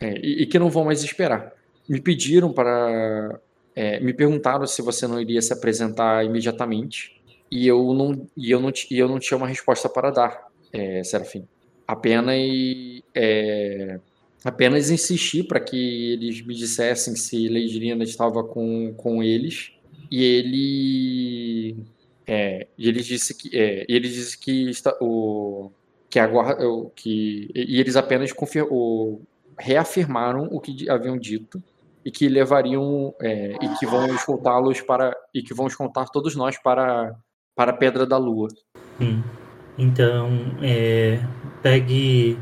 é, 0.00 0.10
e, 0.22 0.46
que 0.46 0.58
não 0.58 0.70
vão 0.70 0.84
mais 0.84 1.02
esperar. 1.02 1.52
Me 1.88 2.00
pediram 2.00 2.52
para. 2.52 3.40
é, 3.74 4.00
me 4.00 4.12
perguntaram 4.12 4.66
se 4.66 4.82
você 4.82 5.06
não 5.06 5.20
iria 5.20 5.42
se 5.42 5.52
apresentar 5.52 6.24
imediatamente. 6.24 7.18
E 7.50 7.66
eu 7.66 7.94
não, 7.94 8.26
e 8.36 8.50
eu 8.50 8.60
não, 8.60 8.70
e 8.90 8.98
eu 8.98 9.08
não 9.08 9.18
tinha 9.18 9.36
uma 9.36 9.46
resposta 9.46 9.88
para 9.88 10.10
dar, 10.10 10.46
é, 10.72 11.02
Serafim. 11.02 11.46
Apenas, 11.86 12.36
é, 13.14 13.98
apenas 14.44 14.90
insisti 14.90 15.42
para 15.42 15.58
que 15.58 16.12
eles 16.12 16.44
me 16.44 16.54
dissessem 16.54 17.16
se 17.16 17.48
Lady 17.48 17.78
Lina 17.78 18.04
estava 18.04 18.44
com, 18.44 18.92
com 18.96 19.22
eles. 19.22 19.72
E 20.10 20.22
ele. 20.22 21.76
É, 22.30 22.66
e 22.76 22.86
ele 22.86 23.00
disse 23.00 23.34
que 23.34 23.56
é, 23.56 23.86
ele 23.88 24.06
disse 24.06 24.38
que 24.38 24.68
está, 24.68 24.94
o 25.00 25.70
que 26.10 26.18
agora 26.18 26.62
o, 26.68 26.90
que 26.90 27.50
e 27.54 27.80
eles 27.80 27.96
apenas 27.96 28.32
confir, 28.32 28.66
o, 28.70 29.22
reafirmaram 29.58 30.46
o 30.52 30.60
que 30.60 30.88
haviam 30.90 31.16
dito 31.16 31.62
e 32.04 32.10
que 32.10 32.28
levariam 32.28 33.14
é, 33.20 33.56
e 33.62 33.68
que 33.78 33.86
vão 33.86 34.14
escoltá-los 34.14 34.82
para 34.82 35.16
e 35.32 35.42
que 35.42 35.54
vão 35.54 35.66
escoltar 35.66 36.10
todos 36.10 36.36
nós 36.36 36.58
para 36.58 37.16
para 37.56 37.72
a 37.72 37.74
Pedra 37.74 38.06
da 38.06 38.18
Lua. 38.18 38.48
Hum. 39.00 39.22
Então, 39.78 40.28
é, 40.62 41.18
pegue 41.62 42.38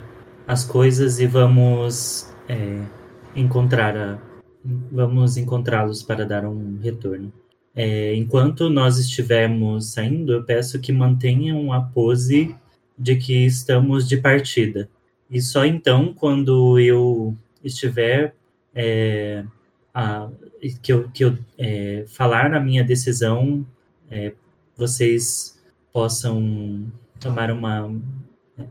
as 0.48 0.64
coisas 0.64 1.20
e 1.20 1.26
vamos 1.26 2.34
é, 2.48 2.82
encontrar 3.36 3.96
a, 3.96 4.18
vamos 4.90 5.36
encontrá-los 5.36 6.02
para 6.02 6.26
dar 6.26 6.44
um 6.44 6.78
retorno. 6.82 7.32
É, 7.78 8.14
enquanto 8.14 8.70
nós 8.70 8.98
estivermos 8.98 9.92
saindo, 9.92 10.32
eu 10.32 10.42
peço 10.42 10.80
que 10.80 10.90
mantenham 10.90 11.70
a 11.70 11.80
pose 11.80 12.56
de 12.98 13.16
que 13.16 13.44
estamos 13.44 14.08
de 14.08 14.16
partida. 14.16 14.88
E 15.30 15.42
só 15.42 15.64
então, 15.66 16.14
quando 16.14 16.80
eu 16.80 17.36
estiver 17.62 18.34
é, 18.74 19.44
a, 19.92 20.30
que 20.82 20.90
eu, 20.90 21.08
que 21.10 21.24
eu 21.24 21.36
é, 21.58 22.04
falar 22.08 22.54
a 22.54 22.60
minha 22.60 22.82
decisão, 22.82 23.66
é, 24.10 24.32
vocês 24.74 25.60
possam 25.92 26.90
tomar 27.20 27.50
uma 27.50 27.92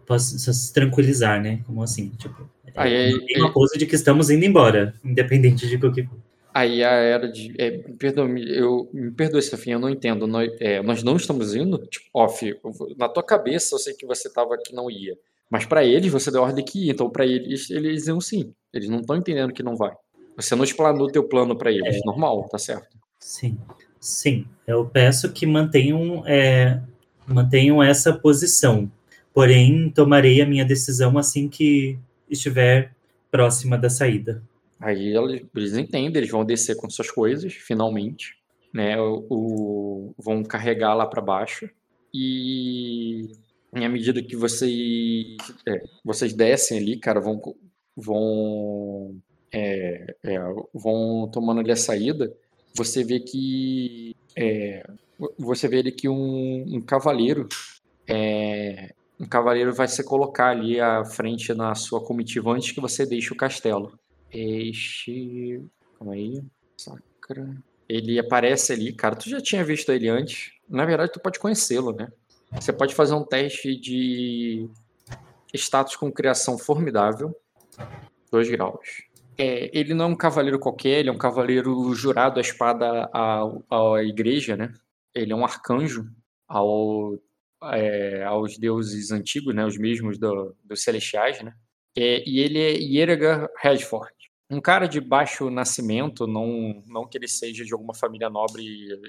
possam 0.05 0.51
se 0.53 0.73
tranquilizar, 0.73 1.41
né? 1.41 1.61
Como 1.67 1.83
assim, 1.83 2.09
tipo, 2.17 2.49
aí, 2.75 2.95
aí, 2.95 3.13
uma 3.37 3.53
pose 3.53 3.77
de 3.77 3.85
que 3.85 3.95
estamos 3.95 4.29
indo 4.29 4.43
embora, 4.45 4.95
independente 5.03 5.67
de 5.67 5.77
qualquer 5.77 6.07
coisa. 6.07 6.23
Aí 6.55 6.81
a 6.85 6.91
era 6.91 7.29
de. 7.29 7.53
É, 7.57 7.69
perdão, 7.99 8.29
eu, 8.37 8.89
me 8.93 9.11
perdoe, 9.11 9.41
Safia, 9.41 9.73
eu 9.73 9.79
não 9.79 9.89
entendo. 9.89 10.25
Nós, 10.25 10.49
é, 10.61 10.81
nós 10.81 11.03
não 11.03 11.17
estamos 11.17 11.53
indo? 11.53 11.85
Tipo, 11.87 12.05
off, 12.13 12.57
na 12.97 13.09
tua 13.09 13.23
cabeça 13.23 13.75
eu 13.75 13.79
sei 13.79 13.93
que 13.93 14.05
você 14.05 14.29
estava 14.29 14.57
que 14.57 14.73
não 14.73 14.89
ia. 14.89 15.17
Mas 15.49 15.65
para 15.65 15.83
eles 15.83 16.09
você 16.09 16.31
deu 16.31 16.41
ordem 16.41 16.63
que 16.63 16.85
ia, 16.85 16.93
então 16.93 17.09
para 17.09 17.25
eles 17.25 17.69
eles 17.69 17.95
diziam 17.95 18.21
sim. 18.21 18.53
Eles 18.71 18.87
não 18.87 19.01
estão 19.01 19.17
entendendo 19.17 19.51
que 19.51 19.61
não 19.61 19.75
vai. 19.75 19.91
Você 20.37 20.55
não 20.55 20.63
explanou 20.63 21.11
teu 21.11 21.25
plano 21.27 21.57
para 21.57 21.73
eles, 21.73 21.97
é, 21.97 21.99
normal, 22.05 22.47
tá 22.47 22.57
certo? 22.57 22.97
Sim, 23.19 23.57
sim. 23.99 24.45
Eu 24.65 24.85
peço 24.85 25.33
que 25.33 25.45
mantenham 25.45 26.23
é, 26.25 26.81
mantenham 27.27 27.83
essa 27.83 28.13
posição. 28.13 28.89
Porém, 29.33 29.89
tomarei 29.89 30.41
a 30.41 30.45
minha 30.45 30.63
decisão 30.63 31.17
assim 31.17 31.49
que 31.49 31.99
estiver 32.29 32.93
próxima 33.29 33.77
da 33.77 33.89
saída. 33.89 34.41
Aí 34.79 35.15
eles 35.55 35.77
entendem, 35.77 36.17
eles 36.17 36.31
vão 36.31 36.45
descer 36.45 36.75
com 36.75 36.89
suas 36.89 37.09
coisas, 37.09 37.53
finalmente, 37.53 38.35
né? 38.73 38.99
O, 38.99 39.25
o 39.29 40.15
vão 40.17 40.43
carregar 40.43 40.93
lá 40.93 41.05
para 41.07 41.21
baixo 41.21 41.69
e 42.13 43.29
à 43.73 43.89
medida 43.89 44.23
que 44.23 44.35
vocês, 44.35 45.37
é, 45.67 45.83
vocês 46.03 46.33
descem 46.33 46.77
ali, 46.79 46.97
cara, 46.97 47.19
vão, 47.19 47.41
vão, 47.95 49.15
é, 49.51 50.15
é, 50.23 50.39
vão 50.73 51.29
tomando 51.31 51.59
ali 51.59 51.71
a 51.71 51.75
saída, 51.75 52.33
você 52.73 53.03
vê 53.03 53.19
que 53.19 54.15
é, 54.37 54.85
você 55.37 55.67
vê 55.67 55.79
ali 55.79 55.91
que 55.91 56.07
um, 56.07 56.65
um 56.67 56.81
cavaleiro 56.81 57.47
é, 58.07 58.93
um 59.19 59.25
cavaleiro 59.25 59.73
vai 59.73 59.87
se 59.87 60.03
colocar 60.03 60.49
ali 60.49 60.79
à 60.79 61.03
frente 61.05 61.53
na 61.53 61.73
sua 61.73 62.01
comitiva 62.01 62.51
antes 62.51 62.71
que 62.71 62.81
você 62.81 63.05
deixe 63.05 63.31
o 63.33 63.37
castelo. 63.37 63.97
Este. 64.35 65.61
Calma 65.97 66.13
aí. 66.13 66.43
Sacra. 66.77 67.55
Ele 67.87 68.19
aparece 68.19 68.73
ali, 68.73 68.93
cara. 68.93 69.15
Tu 69.15 69.29
já 69.29 69.39
tinha 69.39 69.63
visto 69.63 69.91
ele 69.91 70.09
antes. 70.09 70.51
Na 70.67 70.85
verdade, 70.85 71.11
tu 71.11 71.19
pode 71.19 71.39
conhecê-lo, 71.39 71.93
né? 71.93 72.11
Você 72.51 72.73
pode 72.73 72.93
fazer 72.93 73.13
um 73.13 73.23
teste 73.23 73.75
de 73.79 74.69
status 75.53 75.95
com 75.95 76.11
criação 76.11 76.57
formidável. 76.57 77.35
Dois 78.31 78.49
graus. 78.49 79.03
É, 79.37 79.69
ele 79.77 79.93
não 79.93 80.05
é 80.05 80.07
um 80.09 80.15
cavaleiro 80.15 80.59
qualquer, 80.59 80.99
ele 80.99 81.09
é 81.09 81.11
um 81.11 81.17
cavaleiro 81.17 81.93
jurado 81.93 82.39
à 82.39 82.41
espada 82.41 83.09
à, 83.13 83.43
à 83.69 84.03
igreja, 84.03 84.55
né? 84.55 84.73
Ele 85.13 85.33
é 85.33 85.35
um 85.35 85.43
arcanjo 85.43 86.09
ao, 86.47 87.19
é, 87.73 88.23
aos 88.23 88.57
deuses 88.57 89.11
antigos, 89.11 89.53
né? 89.53 89.65
Os 89.65 89.77
mesmos 89.77 90.17
do, 90.17 90.55
dos 90.63 90.83
celestiais, 90.83 91.41
né? 91.41 91.53
É, 91.97 92.27
e 92.27 92.39
ele 92.39 92.59
é 92.59 92.77
Ierga 92.77 93.49
Redford. 93.61 94.11
Um 94.49 94.61
cara 94.61 94.87
de 94.87 95.01
baixo 95.01 95.49
nascimento, 95.49 96.27
não, 96.27 96.83
não 96.87 97.07
que 97.07 97.17
ele 97.17 97.27
seja 97.27 97.65
de 97.65 97.73
alguma 97.73 97.95
família 97.95 98.29
nobre, 98.29 98.63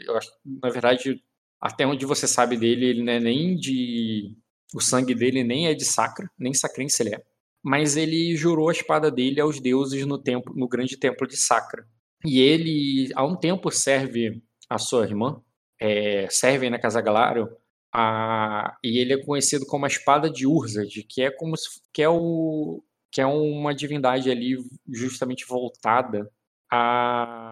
eu 0.07 0.17
acho, 0.17 0.31
na 0.45 0.71
verdade, 0.71 1.23
até 1.61 1.87
onde 1.87 2.07
você 2.07 2.27
sabe 2.27 2.57
dele, 2.57 2.87
ele 2.87 3.03
não 3.03 3.13
é 3.13 3.21
nem 3.21 3.57
de. 3.57 4.35
O 4.75 4.81
sangue 4.81 5.15
dele 5.15 5.45
nem 5.45 5.69
é 5.69 5.75
de 5.75 5.85
sacra, 5.85 6.31
nem 6.39 6.53
sacrense 6.55 7.03
ele 7.03 7.15
é. 7.15 7.23
Mas 7.63 7.97
ele 7.97 8.37
jurou 8.37 8.69
a 8.69 8.73
espada 8.73 9.11
dele 9.11 9.41
aos 9.41 9.61
deuses 9.61 10.07
no, 10.07 10.19
templo, 10.19 10.55
no 10.55 10.69
grande 10.69 10.97
templo 10.97 11.27
de 11.27 11.37
Sacra. 11.37 11.87
E 12.25 12.41
ele, 12.41 13.11
há 13.15 13.25
um 13.25 13.37
tempo, 13.37 13.71
serve 13.71 14.43
a 14.69 14.79
sua 14.79 15.05
irmã, 15.05 15.43
é, 15.81 16.29
serve 16.31 16.71
na 16.71 16.79
Casa 16.79 17.01
Galaro, 17.01 17.49
a, 17.93 18.77
e 18.85 18.99
ele 18.99 19.15
é 19.15 19.25
conhecido 19.25 19.67
como 19.67 19.85
a 19.85 19.89
espada 19.89 20.31
de 20.31 20.47
Urzad, 20.47 20.89
que 21.09 21.23
é 21.23 21.31
como 21.31 21.57
se, 21.57 21.81
que 21.93 22.03
é 22.03 22.09
o 22.09 22.83
que 23.17 23.21
é 23.23 23.27
uma 23.27 23.75
divindade 23.75 24.31
ali 24.31 24.59
justamente 24.93 25.47
voltada 25.47 26.31
à, 26.71 27.51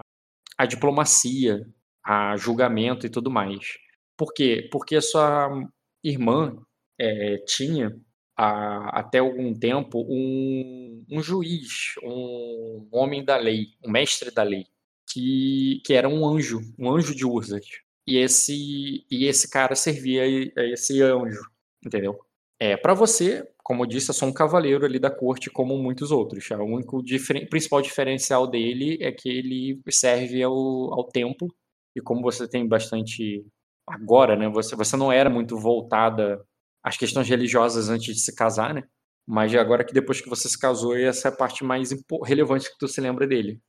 à 0.55 0.65
diplomacia, 0.67 1.67
a 2.03 2.37
julgamento 2.37 3.07
e 3.07 3.09
tudo 3.09 3.31
mais. 3.31 3.79
Por 4.15 4.31
quê? 4.31 4.69
Porque 4.71 4.95
a 4.95 5.01
sua 5.01 5.67
irmã 6.03 6.55
é, 7.01 7.37
tinha 7.47 7.99
a, 8.37 8.99
até 8.99 9.17
algum 9.17 9.57
tempo 9.57 10.05
um, 10.07 11.03
um 11.09 11.23
juiz, 11.23 11.95
um 12.03 12.87
homem 12.91 13.25
da 13.25 13.35
lei, 13.35 13.69
um 13.83 13.89
mestre 13.89 14.29
da 14.29 14.43
lei, 14.43 14.67
que, 15.11 15.81
que 15.83 15.95
era 15.95 16.07
um 16.07 16.27
anjo, 16.27 16.61
um 16.77 16.91
anjo 16.91 17.15
de 17.15 17.25
Urzat. 17.25 17.83
E 18.05 18.17
esse, 18.17 19.03
e 19.09 19.25
esse 19.25 19.49
cara 19.49 19.73
servia 19.73 20.21
a 20.55 20.63
esse 20.63 21.01
anjo, 21.01 21.41
entendeu? 21.83 22.23
É, 22.59 22.77
para 22.77 22.93
você, 22.93 23.51
como 23.65 23.81
eu 23.81 23.87
disse, 23.87 24.11
é 24.11 24.13
só 24.13 24.27
um 24.27 24.31
cavaleiro 24.31 24.85
ali 24.85 24.99
da 24.99 25.09
corte, 25.09 25.49
como 25.49 25.75
muitos 25.75 26.11
outros. 26.11 26.47
O 26.51 26.63
único 26.63 27.01
difer 27.01 27.49
principal 27.49 27.81
diferencial 27.81 28.45
dele 28.45 28.99
é 29.01 29.11
que 29.11 29.27
ele 29.27 29.81
serve 29.89 30.43
ao, 30.43 30.53
ao 30.93 31.03
templo. 31.07 31.47
E 31.95 31.99
como 31.99 32.21
você 32.21 32.47
tem 32.47 32.67
bastante 32.67 33.43
agora, 33.87 34.35
né? 34.35 34.47
Você, 34.49 34.75
você 34.75 34.95
não 34.95 35.11
era 35.11 35.31
muito 35.31 35.57
voltada 35.57 36.39
às 36.83 36.95
questões 36.95 37.27
religiosas 37.27 37.89
antes 37.89 38.13
de 38.13 38.21
se 38.21 38.35
casar, 38.35 38.71
né? 38.71 38.83
Mas 39.27 39.55
agora 39.55 39.83
que 39.83 39.93
depois 39.93 40.21
que 40.21 40.29
você 40.29 40.47
se 40.47 40.59
casou, 40.59 40.95
essa 40.95 41.29
é 41.29 41.31
a 41.31 41.35
parte 41.35 41.63
mais 41.63 41.89
relevante 42.23 42.69
que 42.69 42.77
tu 42.77 42.87
se 42.87 43.01
lembra 43.01 43.25
dele. 43.25 43.59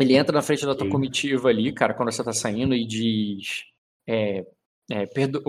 Ele 0.00 0.16
entra 0.16 0.34
na 0.34 0.42
frente 0.42 0.66
da 0.66 0.74
tua 0.74 0.86
Sim. 0.86 0.92
comitiva 0.92 1.48
ali, 1.48 1.72
cara, 1.72 1.94
quando 1.94 2.10
você 2.10 2.24
tá 2.24 2.32
saindo 2.32 2.74
e 2.74 2.84
diz: 2.84 3.62
é, 4.04 4.44
é, 4.90 5.06
perdo, 5.06 5.40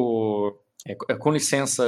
é, 0.88 0.96
é 1.10 1.18
com 1.18 1.32
licença, 1.32 1.84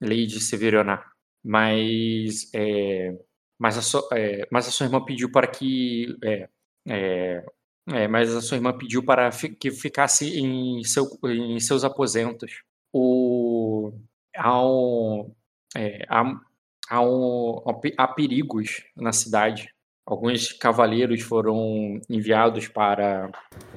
Lady 0.00 0.40
Severionar, 0.40 1.11
mas, 1.44 2.50
é, 2.54 3.16
mas, 3.58 3.78
a 3.78 3.82
sua, 3.82 4.08
é, 4.12 4.46
mas 4.50 4.68
a 4.68 4.70
sua 4.70 4.86
irmã 4.86 5.04
pediu 5.04 5.30
para 5.30 5.46
que 5.46 6.16
é, 6.22 6.48
é, 6.88 7.44
é, 7.90 8.08
mas 8.08 8.34
a 8.34 8.40
sua 8.40 8.56
irmã 8.56 8.76
pediu 8.76 9.04
para 9.04 9.30
que 9.30 9.70
ficasse 9.70 10.38
em, 10.38 10.82
seu, 10.84 11.06
em 11.24 11.58
seus 11.58 11.84
aposentos. 11.84 12.62
O, 12.92 13.92
há, 14.36 14.64
um, 14.64 15.34
é, 15.76 16.04
há, 16.08 16.40
há, 16.88 17.00
um, 17.02 17.62
há 17.98 18.08
perigos 18.08 18.84
na 18.96 19.12
cidade. 19.12 19.68
Alguns 20.06 20.52
cavaleiros 20.52 21.22
foram 21.22 22.00
enviados 22.08 22.68
para, 22.68 23.30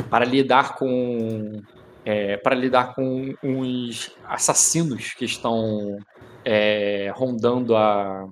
para 0.10 0.26
lidar 0.26 0.76
com 0.76 1.62
é, 2.06 2.38
para 2.38 2.56
lidar 2.56 2.94
com 2.94 3.34
uns 3.44 4.12
assassinos 4.26 5.14
que 5.14 5.26
estão 5.26 5.98
é, 6.46 7.12
rondando 7.16 7.76
a 7.76 8.30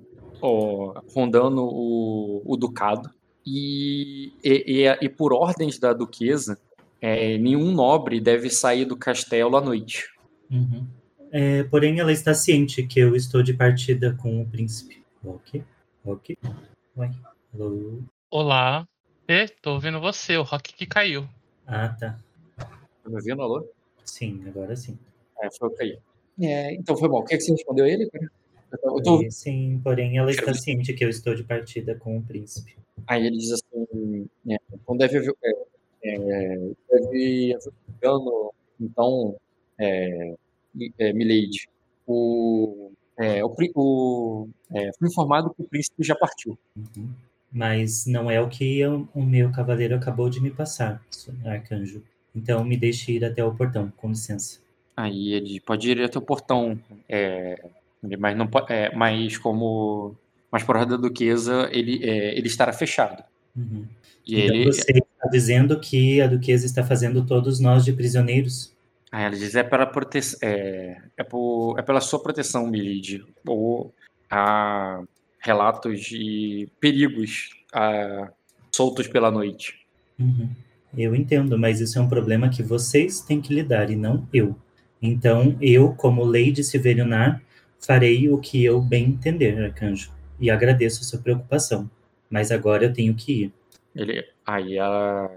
rondando 1.16 1.64
o, 1.64 2.42
o 2.46 2.58
ducado 2.58 3.10
e, 3.46 4.34
e, 4.44 4.86
e, 5.02 5.10
por 5.10 5.34
ordens 5.34 5.80
da 5.80 5.94
duquesa, 5.94 6.58
é, 7.02 7.38
nenhum 7.38 7.72
nobre 7.72 8.20
deve 8.20 8.50
sair 8.50 8.84
do 8.84 8.98
castelo 8.98 9.56
à 9.56 9.62
noite. 9.62 10.10
Uhum. 10.52 10.86
É, 11.32 11.64
porém, 11.64 12.00
ela 12.00 12.12
está 12.12 12.34
ciente 12.34 12.84
que 12.84 13.00
eu 13.00 13.16
estou 13.16 13.42
de 13.42 13.54
partida 13.54 14.18
com 14.22 14.42
o 14.42 14.46
príncipe. 14.46 15.04
Ok, 15.24 15.64
ok. 16.06 16.38
Oi. 16.96 17.10
Hello. 17.54 18.04
Olá. 18.30 18.86
Estou 19.28 19.76
ouvindo 19.76 20.00
você, 20.00 20.38
o 20.38 20.44
Rock 20.44 20.74
que 20.74 20.86
caiu. 20.86 21.28
Ah, 21.66 21.90
tá. 21.90 22.20
Tá 23.04 23.10
me 23.10 23.16
ouvindo, 23.16 23.42
alô? 23.42 23.68
Sim, 24.06 24.44
agora 24.48 24.76
sim. 24.76 24.98
É, 25.42 25.50
foi 25.52 25.68
o 25.68 25.72
que 25.72 25.78
caiu. 25.78 25.98
É, 26.42 26.74
então 26.74 26.96
foi 26.98 27.10
bom. 27.10 27.20
O 27.20 27.26
que, 27.26 27.34
é 27.34 27.38
que 27.38 27.44
você 27.44 27.52
respondeu 27.52 27.86
a 27.86 27.90
ele, 27.90 28.10
cara? 28.10 28.32
Eu 28.72 29.04
tô... 29.04 29.30
Sim, 29.30 29.80
porém 29.84 30.18
ela 30.18 30.32
está 30.32 30.54
ciente 30.54 30.94
que 30.94 31.04
eu 31.04 31.10
estou 31.10 31.36
de 31.36 31.44
partida 31.44 31.96
com 31.96 32.18
o 32.18 32.24
príncipe. 32.24 32.76
Aí 33.06 33.26
ele 33.28 33.38
diz 33.38 33.52
assim, 33.52 34.28
é, 34.50 34.58
então 34.74 34.96
deve 34.98 35.18
haver, 35.18 35.36
é, 35.44 35.52
é 36.04 36.58
deve 36.90 37.56
haver 37.56 37.74
engano, 37.98 38.52
então 38.80 39.36
é, 39.78 40.36
é, 40.98 41.14
Milady. 41.14 41.68
O, 42.08 42.92
é, 43.18 43.44
o, 43.44 43.56
o 43.76 44.50
é, 44.74 44.92
fui 44.98 45.08
informado 45.08 45.54
que 45.54 45.62
o 45.62 45.68
príncipe 45.68 46.04
já 46.04 46.16
partiu. 46.16 46.58
Uhum. 46.76 47.10
Mas 47.52 48.08
não 48.08 48.32
é 48.32 48.42
o 48.42 48.50
que 48.50 48.80
eu, 48.80 49.08
o 49.14 49.22
meu 49.22 49.52
cavaleiro 49.52 49.96
acabou 49.96 50.30
de 50.30 50.42
me 50.42 50.50
passar, 50.50 51.04
arcanjo. 51.46 52.02
Então 52.36 52.64
me 52.64 52.78
deixe 52.78 53.12
ir 53.12 53.26
até 53.26 53.44
o 53.44 53.54
portão, 53.54 53.92
com 53.98 54.10
licença. 54.10 54.60
Aí 54.96 55.34
ele 55.34 55.60
pode 55.60 55.90
ir 55.90 56.02
até 56.02 56.18
o 56.18 56.22
portão, 56.22 56.80
é, 57.10 57.64
mas 58.20 58.38
não 58.38 58.50
é, 58.70 58.96
mas 58.96 59.38
como 59.38 60.16
mas 60.52 60.64
por 60.64 60.76
ordem 60.76 60.98
da 60.98 61.02
duquesa 61.02 61.68
ele 61.72 62.04
é, 62.04 62.38
ele 62.38 62.48
estará 62.48 62.74
fechado. 62.74 63.24
Uhum. 63.56 63.88
E 64.26 64.42
então 64.42 64.56
ele 64.56 64.66
você 64.66 64.92
está 64.92 65.30
dizendo 65.32 65.80
que 65.80 66.22
a 66.22 66.28
duquesa 66.28 66.66
está 66.66 66.84
fazendo 66.84 67.26
todos 67.26 67.60
nós 67.60 67.84
de 67.84 67.94
prisioneiros? 67.94 68.74
Ah, 69.12 69.22
ela 69.22 69.36
diz 69.36 69.54
é 69.54 69.62
pela 69.62 69.86
proteção, 69.86 70.40
é, 70.42 71.00
é, 71.18 71.24
por, 71.24 71.78
é 71.78 71.84
pela 71.84 72.02
sua 72.02 72.22
proteção, 72.22 72.66
Milady. 72.66 73.24
Ou 73.46 73.94
há 74.30 75.04
relatos 75.40 76.02
de 76.02 76.68
perigos 76.80 77.50
ah, 77.72 78.32
soltos 78.72 79.08
pela 79.08 79.30
noite. 79.30 79.86
Uhum. 80.20 80.50
Eu 80.96 81.16
entendo, 81.16 81.58
mas 81.58 81.82
isso 81.82 81.98
é 81.98 82.02
um 82.02 82.08
problema 82.08 82.50
que 82.50 82.62
vocês 82.62 83.22
têm 83.22 83.42
que 83.42 83.54
lidar 83.54 83.90
e 83.90 83.96
não 83.96 84.28
eu. 84.34 84.56
Então, 85.02 85.58
eu, 85.60 85.94
como 85.94 86.24
Lady 86.24 86.64
Silverionar, 86.64 87.42
farei 87.80 88.30
o 88.30 88.38
que 88.38 88.64
eu 88.64 88.82
bem 88.82 89.06
entender, 89.06 89.62
Arcanjo. 89.62 90.12
E 90.40 90.50
agradeço 90.50 91.02
a 91.02 91.04
sua 91.04 91.20
preocupação. 91.20 91.90
Mas 92.30 92.52
agora 92.52 92.86
eu 92.86 92.94
tenho 92.94 93.14
que 93.14 93.44
ir. 93.44 93.54
Ele, 93.96 94.24
aí 94.46 94.78
ela. 94.78 95.30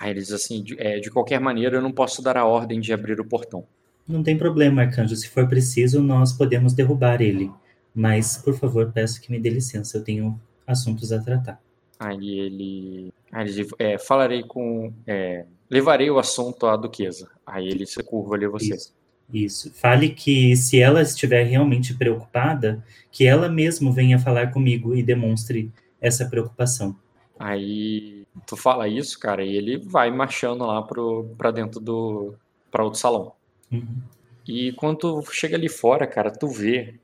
Aí 0.00 0.10
ele 0.10 0.20
diz 0.20 0.32
assim: 0.32 0.62
de, 0.62 0.80
é, 0.80 0.98
de 0.98 1.10
qualquer 1.10 1.40
maneira, 1.40 1.76
eu 1.76 1.82
não 1.82 1.92
posso 1.92 2.22
dar 2.22 2.36
a 2.36 2.46
ordem 2.46 2.80
de 2.80 2.92
abrir 2.92 3.20
o 3.20 3.24
portão. 3.24 3.66
Não 4.06 4.22
tem 4.22 4.36
problema, 4.36 4.82
Arcanjo. 4.82 5.14
Se 5.14 5.28
for 5.28 5.48
preciso, 5.48 6.02
nós 6.02 6.32
podemos 6.32 6.72
derrubar 6.72 7.20
ele. 7.20 7.50
Mas, 7.94 8.38
por 8.38 8.54
favor, 8.54 8.92
peço 8.92 9.20
que 9.20 9.30
me 9.30 9.38
dê 9.38 9.50
licença. 9.50 9.98
Eu 9.98 10.04
tenho 10.04 10.40
assuntos 10.66 11.12
a 11.12 11.20
tratar. 11.20 11.60
Aí 11.98 12.38
ele. 12.38 13.12
Aí 13.32 13.48
ele 13.48 13.68
é, 13.78 13.98
falarei 13.98 14.42
com. 14.42 14.92
É, 15.06 15.46
levarei 15.68 16.10
o 16.10 16.18
assunto 16.18 16.66
à 16.66 16.76
duquesa. 16.76 17.30
Aí 17.46 17.68
ele 17.68 17.86
se 17.86 18.02
curva 18.02 18.34
ali 18.34 18.44
a 18.44 18.48
você. 18.48 18.74
Isso, 18.74 18.94
isso. 19.32 19.72
Fale 19.74 20.10
que 20.10 20.56
se 20.56 20.80
ela 20.80 21.02
estiver 21.02 21.44
realmente 21.44 21.94
preocupada, 21.94 22.84
que 23.10 23.26
ela 23.26 23.48
mesma 23.48 23.92
venha 23.92 24.18
falar 24.18 24.52
comigo 24.52 24.94
e 24.94 25.02
demonstre 25.02 25.72
essa 26.00 26.26
preocupação. 26.28 26.96
Aí 27.38 28.26
tu 28.46 28.56
fala 28.56 28.88
isso, 28.88 29.18
cara, 29.18 29.44
e 29.44 29.56
ele 29.56 29.78
vai 29.78 30.10
marchando 30.10 30.66
lá 30.66 30.82
pro, 30.82 31.34
pra 31.38 31.50
dentro 31.50 31.80
do. 31.80 32.34
pra 32.70 32.84
outro 32.84 32.98
salão. 32.98 33.32
Uhum. 33.70 33.98
E 34.46 34.72
quando 34.72 34.98
tu 34.98 35.24
chega 35.32 35.56
ali 35.56 35.68
fora, 35.68 36.06
cara, 36.06 36.30
tu 36.30 36.48
vê 36.48 36.94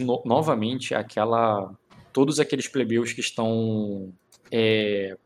no, 0.00 0.22
novamente 0.24 0.94
aquela. 0.94 1.72
Todos 2.12 2.40
aqueles 2.40 2.68
plebeus 2.68 3.12
que 3.12 3.20
estão. 3.20 4.12
É, 4.50 5.16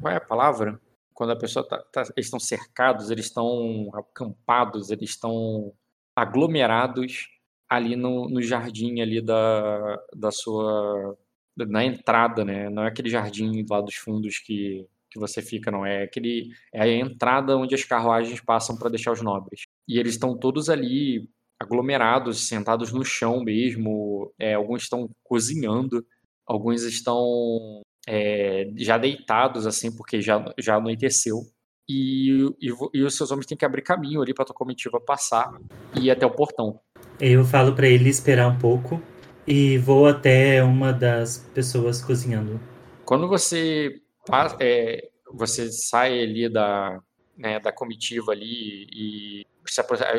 qual 0.00 0.12
é 0.12 0.16
a 0.16 0.20
palavra? 0.20 0.80
Quando 1.12 1.30
a 1.32 1.36
pessoa 1.36 1.66
tá, 1.66 1.78
tá 1.92 2.02
eles 2.16 2.26
estão 2.26 2.40
cercados, 2.40 3.10
eles 3.10 3.26
estão 3.26 3.90
acampados, 3.94 4.90
eles 4.90 5.10
estão 5.10 5.72
aglomerados 6.16 7.28
ali 7.68 7.96
no, 7.96 8.28
no 8.28 8.42
jardim 8.42 9.00
ali 9.00 9.20
da, 9.20 9.96
da 10.14 10.30
sua 10.30 11.16
na 11.56 11.84
entrada, 11.84 12.44
né? 12.44 12.68
Não 12.68 12.82
é 12.82 12.88
aquele 12.88 13.08
jardim 13.08 13.64
lá 13.70 13.80
dos 13.80 13.94
fundos 13.94 14.38
que, 14.38 14.86
que 15.10 15.18
você 15.20 15.40
fica, 15.40 15.70
não. 15.70 15.86
É 15.86 16.02
aquele 16.02 16.50
é 16.72 16.82
a 16.82 16.88
entrada 16.88 17.56
onde 17.56 17.74
as 17.74 17.84
carruagens 17.84 18.40
passam 18.40 18.76
para 18.76 18.90
deixar 18.90 19.12
os 19.12 19.22
nobres. 19.22 19.62
E 19.88 19.98
eles 19.98 20.14
estão 20.14 20.36
todos 20.36 20.68
ali 20.68 21.28
aglomerados, 21.60 22.48
sentados 22.48 22.92
no 22.92 23.04
chão 23.04 23.42
mesmo. 23.42 24.32
É, 24.38 24.54
alguns 24.54 24.82
estão 24.82 25.08
cozinhando, 25.22 26.04
alguns 26.46 26.82
estão 26.82 27.83
é, 28.06 28.70
já 28.76 28.98
deitados, 28.98 29.66
assim, 29.66 29.94
porque 29.94 30.20
já, 30.20 30.44
já 30.58 30.76
anoiteceu. 30.76 31.42
E, 31.88 32.46
e, 32.60 32.72
e, 32.94 33.02
os 33.02 33.14
seus 33.14 33.30
homens 33.30 33.46
têm 33.46 33.58
que 33.58 33.64
abrir 33.64 33.82
caminho 33.82 34.22
ali 34.22 34.32
para 34.32 34.46
tua 34.46 34.54
comitiva 34.54 34.98
passar 35.00 35.52
e 35.94 36.06
ir 36.06 36.10
até 36.10 36.24
o 36.24 36.30
portão. 36.30 36.80
Eu 37.20 37.44
falo 37.44 37.74
para 37.74 37.86
ele 37.86 38.08
esperar 38.08 38.48
um 38.48 38.58
pouco 38.58 39.02
e 39.46 39.76
vou 39.78 40.06
até 40.06 40.62
uma 40.62 40.92
das 40.92 41.38
pessoas 41.54 42.02
cozinhando. 42.02 42.58
Quando 43.04 43.28
você 43.28 44.00
é, 44.58 45.10
você 45.30 45.70
sai 45.70 46.22
ali 46.22 46.48
da, 46.48 46.98
né, 47.36 47.60
da 47.60 47.70
comitiva 47.70 48.32
ali 48.32 48.86
e 48.90 49.46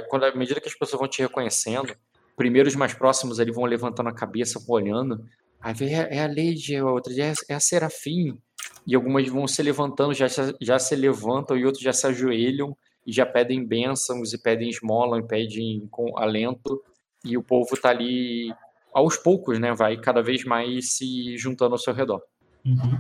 quando 0.08 0.26
à 0.26 0.36
medida 0.36 0.60
que 0.60 0.68
as 0.68 0.76
pessoas 0.76 1.00
vão 1.00 1.10
te 1.10 1.22
reconhecendo, 1.22 1.96
primeiro 2.36 2.68
os 2.68 2.76
mais 2.76 2.94
próximos 2.94 3.40
ali 3.40 3.52
vão 3.52 3.66
levantando 3.66 4.10
a 4.10 4.14
cabeça, 4.14 4.60
vão 4.60 4.76
olhando. 4.76 5.26
Aí 5.66 5.74
vem 5.74 5.96
é, 5.96 6.18
é 6.18 6.24
a 6.24 6.28
Lady, 6.28 6.76
a 6.76 6.86
outra 6.86 7.12
é, 7.12 7.34
é 7.50 7.56
a 7.56 7.60
Serafim. 7.60 8.38
E 8.86 8.94
algumas 8.94 9.28
vão 9.28 9.48
se 9.48 9.64
levantando, 9.64 10.14
já, 10.14 10.28
já 10.62 10.78
se 10.78 10.96
levantam, 10.96 11.58
e 11.58 11.66
outros 11.66 11.84
já 11.84 11.92
se 11.92 12.06
ajoelham 12.06 12.78
e 13.04 13.12
já 13.12 13.26
pedem 13.26 13.66
bênçãos 13.66 14.32
e 14.32 14.38
pedem 14.40 14.70
esmola 14.70 15.18
e 15.18 15.24
pedem 15.24 15.88
com 15.90 16.20
alento. 16.20 16.80
E 17.24 17.36
o 17.36 17.42
povo 17.42 17.76
tá 17.82 17.90
ali 17.90 18.54
aos 18.94 19.18
poucos, 19.18 19.58
né, 19.58 19.74
vai 19.74 19.98
cada 19.98 20.22
vez 20.22 20.46
mais 20.46 20.94
se 20.94 21.36
juntando 21.36 21.74
ao 21.74 21.80
seu 21.80 21.96
redor. 21.96 22.22
Uhum. 22.64 23.00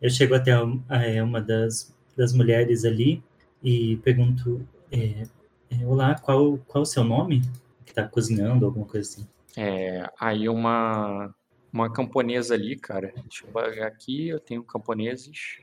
Eu 0.00 0.08
chego 0.08 0.34
até 0.34 0.52
é, 0.88 1.22
uma 1.22 1.42
das, 1.42 1.94
das 2.16 2.32
mulheres 2.32 2.86
ali 2.86 3.22
e 3.62 3.98
pergunto: 3.98 4.66
é, 4.90 5.24
é, 5.70 5.84
Olá, 5.84 6.14
qual, 6.14 6.56
qual 6.66 6.84
o 6.84 6.86
seu 6.86 7.04
nome? 7.04 7.42
Que 7.84 7.92
tá 7.92 8.08
cozinhando, 8.08 8.64
alguma 8.64 8.86
coisa 8.86 9.06
assim. 9.06 9.28
É, 9.54 10.08
aí 10.18 10.48
uma, 10.48 11.34
uma 11.72 11.92
camponesa 11.92 12.54
ali, 12.54 12.76
cara. 12.76 13.12
Deixa 13.24 13.46
eu 13.46 13.52
pegar 13.52 13.86
aqui, 13.86 14.28
eu 14.28 14.40
tenho 14.40 14.62
camponeses. 14.62 15.58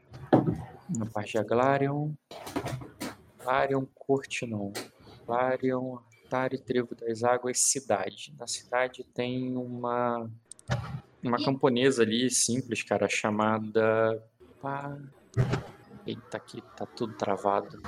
Na 0.98 1.06
parte 1.06 1.34
de 1.34 1.38
Aglarion. 1.40 2.12
Aglarion, 3.40 3.86
Corte 3.94 4.46
não. 4.46 4.72
Aglarion, 5.24 5.98
Atari, 6.26 6.60
Trevo 6.60 6.96
das 6.96 7.24
Águas, 7.24 7.60
Cidade. 7.60 8.34
Na 8.38 8.48
cidade 8.48 9.04
tem 9.14 9.56
uma 9.56 10.30
uma 11.24 11.44
camponesa 11.44 12.04
ali 12.04 12.30
simples, 12.30 12.84
cara, 12.84 13.10
chamada. 13.10 14.24
Pá... 14.62 14.98
Eita, 16.06 16.38
aqui 16.38 16.62
tá 16.78 16.86
tudo 16.86 17.16
travado. 17.16 17.82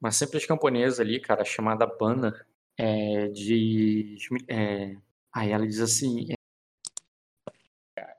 Uma 0.00 0.12
simples 0.12 0.46
camponesa 0.46 1.02
ali, 1.02 1.18
cara, 1.18 1.44
chamada 1.44 1.84
Bana, 1.84 2.46
é, 2.78 3.26
de. 3.28 4.16
É, 4.46 4.96
aí 5.36 5.52
ela 5.52 5.66
diz 5.66 5.80
assim: 5.80 6.26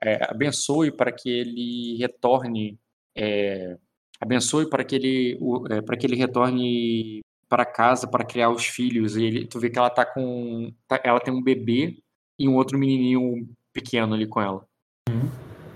é, 0.00 0.30
abençoe 0.30 0.92
para 0.92 1.10
que 1.10 1.28
ele 1.28 1.96
retorne. 1.98 2.78
É, 3.16 3.76
abençoe 4.20 4.70
para 4.70 4.84
que 4.84 4.94
ele, 4.94 5.38
é, 5.70 5.82
para 5.82 5.96
que 5.96 6.06
ele 6.06 6.16
retorne 6.16 7.20
para 7.48 7.64
casa 7.64 8.06
para 8.06 8.24
criar 8.24 8.50
os 8.50 8.64
filhos. 8.66 9.16
E 9.16 9.24
ele, 9.24 9.46
tu 9.46 9.58
vê 9.58 9.68
que 9.68 9.78
ela 9.78 9.90
tá 9.90 10.06
com. 10.06 10.72
Tá, 10.86 11.00
ela 11.04 11.20
tem 11.20 11.34
um 11.34 11.42
bebê 11.42 11.98
e 12.38 12.48
um 12.48 12.54
outro 12.54 12.78
menininho 12.78 13.48
pequeno 13.72 14.14
ali 14.14 14.26
com 14.26 14.40
ela. 14.40 14.64
Uhum. 15.08 15.28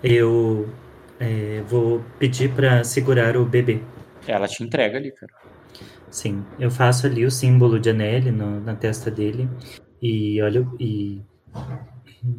Eu 0.02 0.68
é, 1.18 1.60
vou 1.62 2.04
pedir 2.18 2.54
para 2.54 2.84
segurar 2.84 3.36
o 3.36 3.44
bebê. 3.44 3.80
Ela 4.26 4.46
te 4.46 4.62
entrega 4.62 4.98
ali, 4.98 5.10
cara. 5.10 5.32
Sim, 6.10 6.44
eu 6.60 6.70
faço 6.70 7.06
ali 7.06 7.24
o 7.24 7.30
símbolo 7.30 7.80
de 7.80 7.88
Anneli 7.90 8.30
no, 8.30 8.60
na 8.60 8.76
testa 8.76 9.10
dele 9.10 9.48
e 10.00 10.42
olho 10.42 10.76
e 10.78 11.22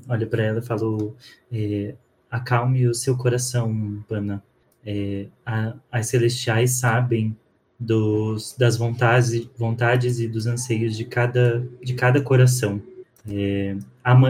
olho 0.08 0.28
para 0.28 0.44
ela 0.44 0.60
e 0.60 0.66
falo: 0.66 1.16
é, 1.52 1.96
acalme 2.30 2.88
o 2.88 2.94
seu 2.94 3.18
coração, 3.18 4.04
Pana. 4.08 4.44
É, 4.86 5.28
a, 5.46 5.76
as 5.92 6.08
celestiais 6.08 6.72
sabem 6.72 7.36
dos, 7.80 8.56
das 8.58 8.78
vontades, 8.78 9.50
vontades 9.58 10.20
e 10.20 10.28
dos 10.28 10.46
anseios 10.46 10.96
de 10.96 11.06
cada, 11.06 11.68
de 11.82 11.94
cada 11.94 12.22
coração. 12.22 12.82
É, 13.28 13.76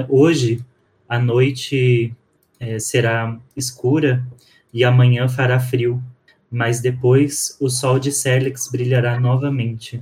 hoje, 0.10 0.64
a 1.08 1.20
noite 1.20 2.14
é, 2.60 2.80
será 2.80 3.40
escura 3.56 4.26
e 4.74 4.84
amanhã 4.84 5.28
fará 5.28 5.60
frio, 5.60 6.02
mas 6.50 6.82
depois 6.82 7.58
o 7.60 7.70
sol 7.70 8.00
de 8.00 8.12
Serlex 8.12 8.70
brilhará 8.72 9.20
novamente 9.20 10.00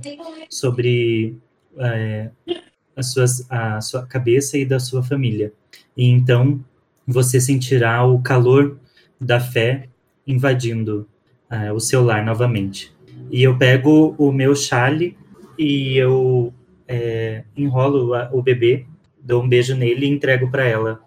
sobre 0.48 1.36
é, 1.78 2.30
a, 2.48 2.71
suas, 3.00 3.46
a 3.50 3.80
sua 3.80 4.06
cabeça 4.06 4.58
e 4.58 4.64
da 4.64 4.78
sua 4.78 5.02
família. 5.02 5.52
E 5.96 6.06
então 6.06 6.62
você 7.06 7.40
sentirá 7.40 8.04
o 8.04 8.20
calor 8.20 8.78
da 9.20 9.40
fé 9.40 9.88
invadindo 10.26 11.08
é, 11.50 11.72
o 11.72 11.80
seu 11.80 12.02
lar 12.02 12.24
novamente. 12.24 12.92
E 13.30 13.42
eu 13.42 13.56
pego 13.56 14.14
o 14.18 14.32
meu 14.32 14.54
chale 14.54 15.16
e 15.58 15.96
eu 15.96 16.52
é, 16.88 17.44
enrolo 17.56 18.14
a, 18.14 18.30
o 18.32 18.42
bebê, 18.42 18.86
dou 19.22 19.42
um 19.42 19.48
beijo 19.48 19.74
nele 19.74 20.06
e 20.06 20.10
entrego 20.10 20.50
para 20.50 20.64
ela. 20.64 21.00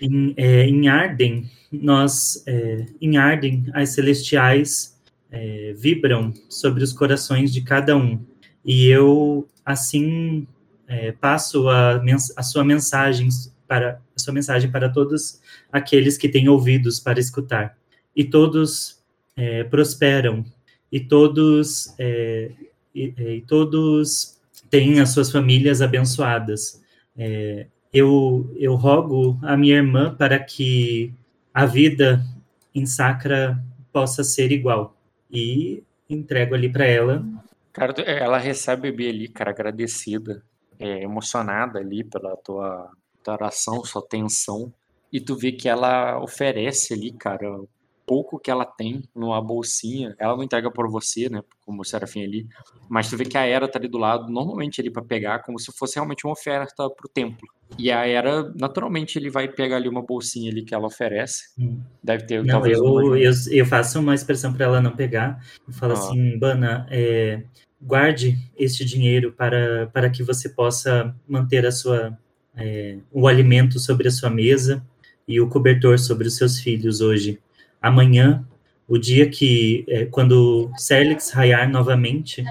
Em, 0.00 0.34
é, 0.36 0.64
em 0.66 0.88
Arden, 0.88 1.44
nós, 1.70 2.42
é, 2.46 2.86
em 3.00 3.16
Arden, 3.16 3.66
as 3.72 3.90
celestiais 3.90 4.98
é, 5.30 5.74
vibram 5.76 6.32
sobre 6.48 6.84
os 6.84 6.92
corações 6.92 7.52
de 7.52 7.62
cada 7.62 7.96
um. 7.96 8.20
E 8.64 8.86
eu, 8.86 9.48
assim, 9.64 10.46
é, 10.86 11.12
passo 11.12 11.68
a, 11.68 12.02
a 12.36 12.42
sua 12.42 12.64
mensagem 12.64 13.28
para 13.66 14.00
a 14.14 14.20
sua 14.20 14.34
mensagem 14.34 14.70
para 14.70 14.88
todos 14.88 15.40
aqueles 15.70 16.18
que 16.18 16.28
têm 16.28 16.48
ouvidos 16.48 17.00
para 17.00 17.18
escutar. 17.18 17.76
E 18.14 18.22
todos 18.22 19.02
é, 19.36 19.64
prosperam, 19.64 20.44
e 20.90 21.00
todos 21.00 21.94
é, 21.98 22.50
e, 22.94 23.14
e, 23.16 23.40
todos 23.42 24.38
têm 24.68 25.00
as 25.00 25.10
suas 25.10 25.30
famílias 25.30 25.80
abençoadas. 25.80 26.82
É, 27.16 27.66
eu, 27.92 28.54
eu 28.56 28.74
rogo 28.74 29.38
a 29.42 29.56
minha 29.56 29.76
irmã 29.76 30.14
para 30.14 30.38
que 30.38 31.12
a 31.52 31.66
vida 31.66 32.24
em 32.74 32.86
Sacra 32.86 33.62
possa 33.92 34.22
ser 34.24 34.52
igual. 34.52 34.96
E 35.30 35.82
entrego 36.08 36.54
ali 36.54 36.68
para 36.68 36.84
ela. 36.84 37.24
Cara, 37.72 37.94
ela 38.02 38.38
recebe 38.38 38.88
o 38.88 38.92
bebê 38.92 39.08
ali, 39.08 39.28
cara, 39.28 39.50
agradecida, 39.50 40.42
é, 40.82 41.02
emocionada 41.04 41.78
ali 41.78 42.02
pela 42.02 42.36
tua, 42.36 42.90
tua 43.22 43.34
oração, 43.34 43.84
sua 43.84 44.02
atenção. 44.02 44.72
E 45.12 45.20
tu 45.20 45.36
vê 45.36 45.52
que 45.52 45.68
ela 45.68 46.20
oferece 46.20 46.92
ali, 46.92 47.12
cara, 47.12 47.46
pouco 48.04 48.38
que 48.38 48.50
ela 48.50 48.64
tem 48.64 49.04
numa 49.14 49.40
bolsinha, 49.40 50.14
ela 50.18 50.36
não 50.36 50.42
entrega 50.42 50.70
por 50.70 50.90
você, 50.90 51.28
né, 51.28 51.40
como 51.64 51.82
o 51.82 51.84
Serafim 51.84 52.24
ali, 52.24 52.46
mas 52.88 53.08
tu 53.08 53.16
vê 53.16 53.24
que 53.24 53.38
a 53.38 53.46
Era 53.46 53.68
tá 53.68 53.78
ali 53.78 53.88
do 53.88 53.98
lado, 53.98 54.30
normalmente 54.30 54.80
ali 54.80 54.90
para 54.90 55.02
pegar, 55.02 55.42
como 55.42 55.58
se 55.58 55.70
fosse 55.72 55.96
realmente 55.96 56.26
uma 56.26 56.32
oferta 56.32 56.90
pro 56.90 57.08
templo. 57.08 57.46
E 57.78 57.90
a 57.90 58.06
Era, 58.06 58.52
naturalmente, 58.58 59.18
ele 59.18 59.30
vai 59.30 59.48
pegar 59.48 59.76
ali 59.76 59.88
uma 59.88 60.02
bolsinha 60.02 60.50
ali 60.50 60.64
que 60.64 60.74
ela 60.74 60.86
oferece. 60.86 61.44
Hum. 61.58 61.80
Deve 62.02 62.26
ter, 62.26 62.42
não, 62.42 62.54
talvez... 62.54 62.76
Eu, 62.76 63.16
eu, 63.16 63.32
eu, 63.50 63.66
faço 63.66 64.00
uma 64.00 64.14
expressão 64.14 64.52
para 64.52 64.64
ela 64.64 64.80
não 64.80 64.96
pegar, 64.96 65.40
e 65.68 65.72
falo 65.72 65.92
ah. 65.92 65.98
assim, 65.98 66.38
Bana, 66.38 66.86
é, 66.90 67.44
guarde 67.82 68.38
este 68.56 68.84
dinheiro 68.84 69.32
para, 69.32 69.88
para 69.92 70.08
que 70.08 70.22
você 70.22 70.48
possa 70.48 71.14
manter 71.28 71.66
a 71.66 71.72
sua, 71.72 72.16
é, 72.56 72.98
o 73.10 73.26
alimento 73.26 73.78
sobre 73.78 74.08
a 74.08 74.10
sua 74.10 74.30
mesa 74.30 74.84
e 75.26 75.40
o 75.40 75.48
cobertor 75.48 75.98
sobre 75.98 76.28
os 76.28 76.36
seus 76.36 76.60
filhos 76.60 77.00
hoje 77.00 77.40
amanhã, 77.80 78.46
o 78.86 78.96
dia 78.96 79.28
que, 79.28 79.84
é, 79.88 80.04
quando 80.06 80.70
Serlix 80.76 81.30
raiar 81.30 81.68
novamente, 81.68 82.44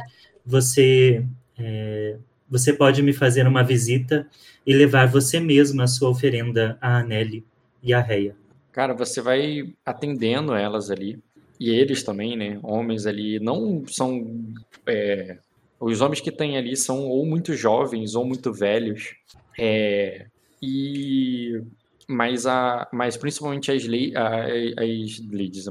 você, 0.45 1.25
é, 1.57 2.17
você 2.49 2.73
pode 2.73 3.01
me 3.01 3.13
fazer 3.13 3.47
uma 3.47 3.63
visita 3.63 4.27
e 4.65 4.73
levar 4.73 5.07
você 5.07 5.39
mesmo 5.39 5.81
a 5.81 5.87
sua 5.87 6.09
oferenda 6.09 6.77
a 6.81 6.97
Anelli 6.97 7.45
e 7.81 7.93
a 7.93 8.01
Reia. 8.01 8.35
Cara, 8.71 8.93
você 8.93 9.21
vai 9.21 9.73
atendendo 9.85 10.53
elas 10.53 10.89
ali, 10.89 11.19
e 11.61 11.69
eles 11.69 12.01
também, 12.01 12.35
né? 12.35 12.59
Homens 12.63 13.05
ali, 13.05 13.39
não 13.39 13.85
são. 13.85 14.43
É, 14.83 15.37
os 15.79 16.01
homens 16.01 16.19
que 16.19 16.31
tem 16.31 16.57
ali 16.57 16.75
são 16.75 17.07
ou 17.07 17.23
muito 17.23 17.53
jovens 17.53 18.15
ou 18.15 18.25
muito 18.25 18.51
velhos. 18.51 19.13
É, 19.59 20.25
e 20.59 21.61
mas, 22.07 22.47
a, 22.47 22.89
mas 22.91 23.15
principalmente 23.15 23.71
as, 23.71 23.83
le, 23.83 24.11
as 24.17 25.19
leads, 25.29 25.67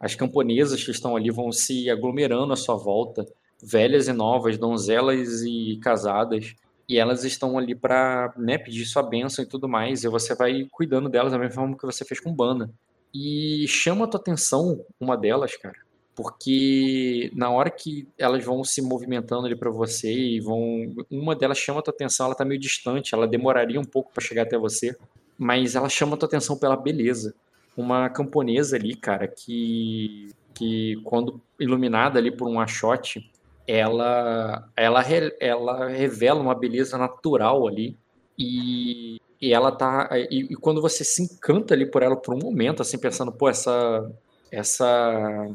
as 0.00 0.14
camponesas 0.14 0.82
que 0.82 0.90
estão 0.90 1.14
ali 1.14 1.30
vão 1.30 1.52
se 1.52 1.90
aglomerando 1.90 2.54
à 2.54 2.56
sua 2.56 2.76
volta, 2.76 3.26
velhas 3.62 4.08
e 4.08 4.14
novas, 4.14 4.56
donzelas 4.56 5.42
e 5.42 5.78
casadas, 5.82 6.54
e 6.88 6.96
elas 6.96 7.22
estão 7.22 7.58
ali 7.58 7.74
para 7.74 8.32
né, 8.38 8.56
pedir 8.56 8.86
sua 8.86 9.02
bênção 9.02 9.44
e 9.44 9.46
tudo 9.46 9.68
mais, 9.68 10.04
e 10.04 10.08
você 10.08 10.34
vai 10.34 10.66
cuidando 10.70 11.10
delas 11.10 11.32
da 11.32 11.38
mesma 11.38 11.54
forma 11.54 11.76
que 11.76 11.84
você 11.84 12.02
fez 12.02 12.18
com 12.18 12.34
Bana. 12.34 12.70
E 13.14 13.66
chama 13.68 14.04
a 14.04 14.08
tua 14.08 14.20
atenção 14.20 14.84
uma 14.98 15.16
delas, 15.16 15.56
cara, 15.56 15.78
porque 16.16 17.30
na 17.34 17.50
hora 17.50 17.70
que 17.70 18.08
elas 18.18 18.44
vão 18.44 18.64
se 18.64 18.82
movimentando 18.82 19.46
ali 19.46 19.54
para 19.54 19.70
você 19.70 20.12
e 20.12 20.40
vão, 20.40 20.94
uma 21.10 21.36
delas 21.36 21.58
chama 21.58 21.78
a 21.80 21.82
tua 21.82 21.94
atenção, 21.94 22.26
ela 22.26 22.34
tá 22.34 22.44
meio 22.44 22.60
distante, 22.60 23.14
ela 23.14 23.28
demoraria 23.28 23.80
um 23.80 23.84
pouco 23.84 24.12
para 24.12 24.24
chegar 24.24 24.42
até 24.42 24.58
você 24.58 24.96
mas 25.38 25.74
ela 25.74 25.88
chama 25.88 26.14
a 26.14 26.16
tua 26.16 26.28
atenção 26.28 26.56
pela 26.56 26.76
beleza. 26.76 27.34
Uma 27.76 28.08
camponesa 28.08 28.76
ali, 28.76 28.94
cara, 28.94 29.26
que, 29.26 30.28
que 30.54 31.00
quando 31.04 31.40
iluminada 31.58 32.18
ali 32.18 32.30
por 32.30 32.48
um 32.48 32.60
achote, 32.60 33.30
ela, 33.66 34.68
ela, 34.76 35.02
ela 35.40 35.88
revela 35.88 36.40
uma 36.40 36.54
beleza 36.54 36.96
natural 36.96 37.66
ali 37.66 37.96
e, 38.38 39.20
e 39.48 39.52
ela 39.52 39.72
tá 39.72 40.08
e, 40.12 40.48
e, 40.50 40.56
quando 40.56 40.80
você 40.80 41.04
se 41.04 41.22
encanta 41.22 41.74
ali 41.74 41.86
por 41.86 42.02
ela 42.02 42.16
por 42.16 42.34
um 42.34 42.38
momento, 42.38 42.82
assim 42.82 42.98
pensando, 42.98 43.32
pô, 43.32 43.48
essa 43.48 44.10
essa 44.50 45.50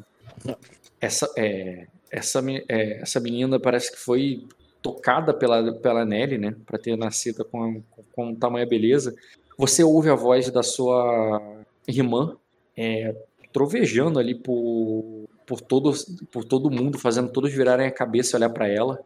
essa 1.00 1.32
é, 1.38 1.88
essa 2.12 2.42
é, 2.70 3.02
essa 3.02 3.20
menina 3.20 3.60
parece 3.60 3.92
que 3.92 3.98
foi 3.98 4.46
tocada 4.82 5.34
pela 5.34 5.74
pela 5.74 6.06
Nelly, 6.06 6.38
né, 6.38 6.56
para 6.66 6.80
ter 6.80 6.98
nascido 6.98 7.44
com, 7.46 7.82
com, 8.14 8.36
tamanha 8.36 8.66
beleza 8.66 9.14
você 9.60 9.84
ouve 9.84 10.10
a 10.10 10.16
voz 10.16 10.50
da 10.50 10.64
sua 10.64 11.42
irmã 11.86 12.38
é, 12.78 13.14
trovejando 13.52 14.18
ali 14.18 14.34
por, 14.34 15.28
por, 15.46 15.60
todo, 15.60 15.92
por 16.32 16.46
todo 16.46 16.72
mundo, 16.72 16.98
fazendo 16.98 17.30
todos 17.30 17.52
virarem 17.52 17.86
a 17.86 17.92
cabeça 17.92 18.36
e 18.36 18.38
olhar 18.38 18.50
para 18.52 18.70
ela. 18.70 18.98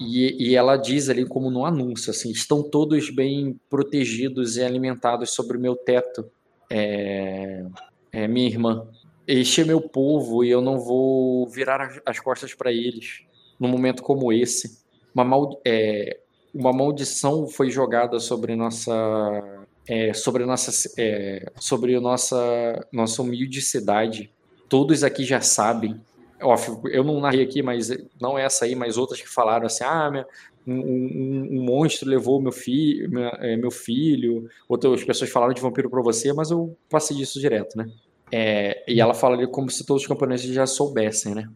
E, 0.00 0.50
e, 0.50 0.56
ela 0.56 0.76
diz 0.76 1.08
ali 1.08 1.24
como 1.24 1.50
no 1.50 1.64
anúncio, 1.64 2.10
assim, 2.10 2.30
estão 2.30 2.62
todos 2.62 3.10
bem 3.10 3.58
protegidos 3.70 4.56
e 4.56 4.62
alimentados 4.62 5.30
sobre 5.30 5.56
o 5.56 5.60
meu 5.60 5.76
teto, 5.76 6.28
é, 6.68 7.64
é, 8.10 8.26
minha 8.26 8.48
irmã. 8.48 8.86
Este 9.26 9.60
é 9.60 9.64
meu 9.64 9.80
povo 9.80 10.44
e 10.44 10.50
eu 10.50 10.60
não 10.60 10.80
vou 10.80 11.46
virar 11.48 12.02
as 12.04 12.18
costas 12.18 12.54
para 12.54 12.72
eles 12.72 13.22
num 13.58 13.68
momento 13.68 14.02
como 14.02 14.32
esse. 14.32 14.82
Uma, 15.14 15.24
mal, 15.24 15.60
é, 15.64 16.18
uma 16.52 16.72
maldição 16.72 17.46
foi 17.46 17.70
jogada 17.70 18.18
sobre 18.18 18.56
nossa 18.56 19.62
é, 19.88 20.12
sobre 20.12 20.44
nossa, 20.44 20.92
é, 20.98 21.50
sobre 21.58 21.98
nossa, 21.98 22.86
nossa 22.92 23.22
humilde 23.22 23.60
cidade. 23.60 24.30
Todos 24.68 25.02
aqui 25.04 25.24
já 25.24 25.40
sabem. 25.40 26.00
Eu 26.90 27.04
não 27.04 27.20
narrei 27.20 27.42
aqui, 27.42 27.62
mas 27.62 27.90
não 28.20 28.38
essa 28.38 28.64
aí, 28.64 28.74
mas 28.74 28.98
outras 28.98 29.20
que 29.20 29.28
falaram 29.28 29.66
assim: 29.66 29.84
ah, 29.84 30.10
minha, 30.10 30.26
um, 30.66 30.74
um, 30.74 31.48
um, 31.52 31.64
monstro 31.64 32.08
levou 32.08 32.40
meu, 32.40 32.52
fi, 32.52 33.06
minha, 33.08 33.28
é, 33.40 33.56
meu 33.56 33.70
filho. 33.70 34.48
Outras 34.68 35.04
pessoas 35.04 35.30
falaram 35.30 35.52
de 35.52 35.60
vampiro 35.60 35.90
para 35.90 36.02
você, 36.02 36.32
mas 36.32 36.50
eu 36.50 36.76
passei 36.88 37.16
disso 37.16 37.40
direto, 37.40 37.76
né? 37.76 37.86
É, 38.30 38.82
e 38.88 39.00
ela 39.00 39.14
fala 39.14 39.36
ali 39.36 39.46
como 39.46 39.70
se 39.70 39.84
todos 39.84 40.02
os 40.02 40.08
camponeses 40.08 40.52
já 40.52 40.66
soubessem, 40.66 41.34
né? 41.34 41.48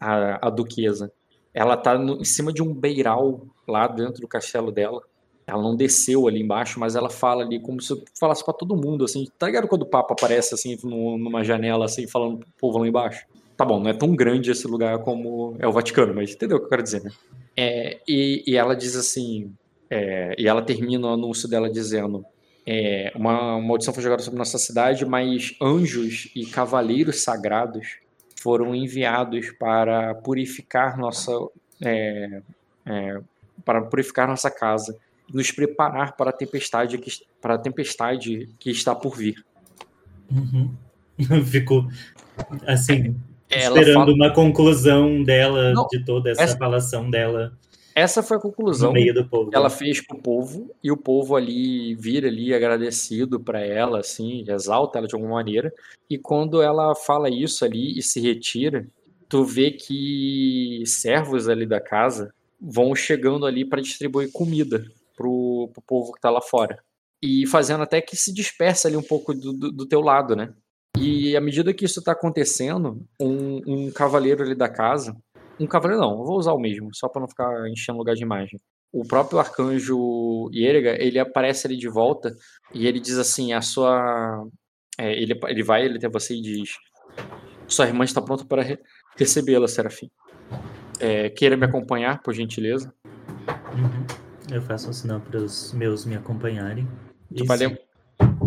A, 0.00 0.48
a 0.48 0.50
duquesa. 0.50 1.12
Ela 1.52 1.76
tá 1.76 1.96
no, 1.96 2.20
em 2.20 2.24
cima 2.24 2.52
de 2.52 2.62
um 2.62 2.74
beiral 2.74 3.46
lá 3.66 3.86
dentro 3.86 4.20
do 4.20 4.28
castelo 4.28 4.72
dela 4.72 5.00
ela 5.46 5.62
não 5.62 5.76
desceu 5.76 6.26
ali 6.26 6.40
embaixo, 6.40 6.80
mas 6.80 6.96
ela 6.96 7.10
fala 7.10 7.44
ali 7.44 7.60
como 7.60 7.80
se 7.80 7.94
falasse 8.18 8.44
para 8.44 8.54
todo 8.54 8.76
mundo, 8.76 9.04
assim. 9.04 9.26
Tá 9.38 9.46
ligado 9.46 9.68
quando 9.68 9.82
o 9.82 9.86
Papa 9.86 10.14
aparece, 10.14 10.54
assim, 10.54 10.76
numa 10.82 11.44
janela, 11.44 11.84
assim, 11.84 12.06
falando 12.06 12.38
pro 12.38 12.48
povo 12.58 12.78
lá 12.78 12.88
embaixo? 12.88 13.26
Tá 13.56 13.64
bom, 13.64 13.80
não 13.80 13.88
é 13.88 13.94
tão 13.94 14.14
grande 14.16 14.50
esse 14.50 14.66
lugar 14.66 14.98
como 14.98 15.56
é 15.58 15.66
o 15.66 15.72
Vaticano, 15.72 16.12
mas 16.14 16.32
entendeu 16.32 16.56
o 16.56 16.60
que 16.60 16.66
eu 16.66 16.70
quero 16.70 16.82
dizer, 16.82 17.04
né? 17.04 17.10
É, 17.56 18.00
e, 18.06 18.42
e, 18.46 18.56
ela 18.56 18.74
diz 18.74 18.96
assim, 18.96 19.52
é, 19.88 20.34
e 20.36 20.48
ela 20.48 20.60
termina 20.60 21.06
o 21.06 21.12
anúncio 21.12 21.48
dela 21.48 21.70
dizendo: 21.70 22.24
é, 22.66 23.12
uma, 23.14 23.56
uma 23.56 23.60
maldição 23.60 23.94
foi 23.94 24.02
jogada 24.02 24.22
sobre 24.22 24.38
nossa 24.38 24.58
cidade, 24.58 25.06
mas 25.06 25.54
anjos 25.62 26.30
e 26.34 26.46
cavaleiros 26.46 27.22
sagrados 27.22 27.98
foram 28.40 28.74
enviados 28.74 29.50
para 29.52 30.14
purificar 30.16 30.98
nossa. 30.98 31.32
É, 31.80 32.42
é, 32.86 33.20
para 33.64 33.82
purificar 33.82 34.26
nossa 34.26 34.50
casa 34.50 34.98
nos 35.32 35.50
preparar 35.50 36.16
para 36.16 36.30
a 36.30 36.32
tempestade 36.32 36.98
que, 36.98 37.10
para 37.40 37.54
a 37.54 37.58
tempestade 37.58 38.48
que 38.58 38.70
está 38.70 38.94
por 38.94 39.16
vir. 39.16 39.44
Uhum. 40.30 40.74
Ficou 41.46 41.88
assim, 42.66 43.16
Ela 43.54 43.78
esperando 43.78 43.94
fala... 43.94 44.12
uma 44.12 44.32
conclusão 44.32 45.22
dela, 45.22 45.72
Não, 45.72 45.86
de 45.86 46.04
toda 46.04 46.30
essa, 46.30 46.42
essa 46.42 46.56
falação 46.56 47.10
dela. 47.10 47.52
Essa 47.94 48.24
foi 48.24 48.36
a 48.36 48.40
conclusão 48.40 48.92
que 48.92 49.24
ela 49.52 49.70
fez 49.70 50.04
para 50.04 50.16
o 50.16 50.20
povo, 50.20 50.74
e 50.82 50.90
o 50.90 50.96
povo 50.96 51.36
ali 51.36 51.94
vira 51.94 52.26
ali 52.26 52.52
agradecido 52.52 53.38
para 53.38 53.60
ela, 53.60 54.00
assim, 54.00 54.44
exalta 54.48 54.98
ela 54.98 55.06
de 55.06 55.14
alguma 55.14 55.34
maneira. 55.34 55.72
E 56.10 56.18
quando 56.18 56.60
ela 56.60 56.94
fala 56.96 57.30
isso 57.30 57.64
ali 57.64 57.96
e 57.96 58.02
se 58.02 58.20
retira, 58.20 58.84
tu 59.28 59.44
vê 59.44 59.70
que 59.70 60.82
servos 60.86 61.48
ali 61.48 61.66
da 61.66 61.80
casa 61.80 62.34
vão 62.60 62.96
chegando 62.96 63.46
ali 63.46 63.64
para 63.64 63.80
distribuir 63.80 64.32
comida 64.32 64.84
pro, 65.16 65.70
pro 65.72 65.82
povo 65.82 66.12
que 66.12 66.20
tá 66.20 66.30
lá 66.30 66.40
fora. 66.40 66.82
E 67.22 67.46
fazendo 67.46 67.82
até 67.82 68.00
que 68.00 68.16
se 68.16 68.34
dispersa 68.34 68.88
ali 68.88 68.96
um 68.96 69.02
pouco 69.02 69.32
do, 69.32 69.52
do, 69.52 69.70
do 69.70 69.86
teu 69.86 70.00
lado, 70.00 70.34
né? 70.34 70.52
E 70.96 71.36
à 71.36 71.40
medida 71.40 71.74
que 71.74 71.84
isso 71.84 72.02
tá 72.02 72.12
acontecendo, 72.12 73.04
um, 73.20 73.60
um 73.66 73.90
cavaleiro 73.90 74.42
ali 74.42 74.54
da 74.54 74.68
casa, 74.68 75.16
um 75.58 75.66
cavaleiro 75.66 76.00
não, 76.00 76.18
eu 76.18 76.24
vou 76.24 76.38
usar 76.38 76.52
o 76.52 76.58
mesmo, 76.58 76.90
só 76.92 77.08
para 77.08 77.20
não 77.20 77.28
ficar 77.28 77.68
enchendo 77.68 77.98
lugar 77.98 78.14
de 78.14 78.22
imagem. 78.22 78.58
O 78.92 79.02
próprio 79.02 79.38
arcanjo 79.38 80.48
Ierga, 80.52 80.96
ele 81.02 81.18
aparece 81.18 81.66
ali 81.66 81.76
de 81.76 81.88
volta 81.88 82.34
e 82.72 82.86
ele 82.86 83.00
diz 83.00 83.18
assim, 83.18 83.52
a 83.52 83.60
sua... 83.60 84.46
É, 84.96 85.12
ele, 85.12 85.38
ele 85.48 85.62
vai 85.64 85.84
ele 85.84 85.96
até 85.96 86.08
você 86.08 86.36
e 86.36 86.40
diz, 86.40 86.70
sua 87.66 87.86
irmã 87.86 88.04
está 88.04 88.22
pronta 88.22 88.44
para, 88.44 88.78
recebê-la, 89.16 89.66
Serafim. 89.66 90.08
É, 91.00 91.28
queira 91.30 91.56
me 91.56 91.66
acompanhar, 91.66 92.22
por 92.22 92.32
gentileza. 92.32 92.94
Uhum. 93.48 94.06
Eu 94.54 94.62
faço 94.62 94.90
um 94.90 94.92
sinal 94.92 95.20
para 95.20 95.38
os 95.38 95.72
meus 95.72 96.04
me 96.04 96.14
acompanharem. 96.14 96.86
Tu 97.36 97.44
vai, 97.44 97.58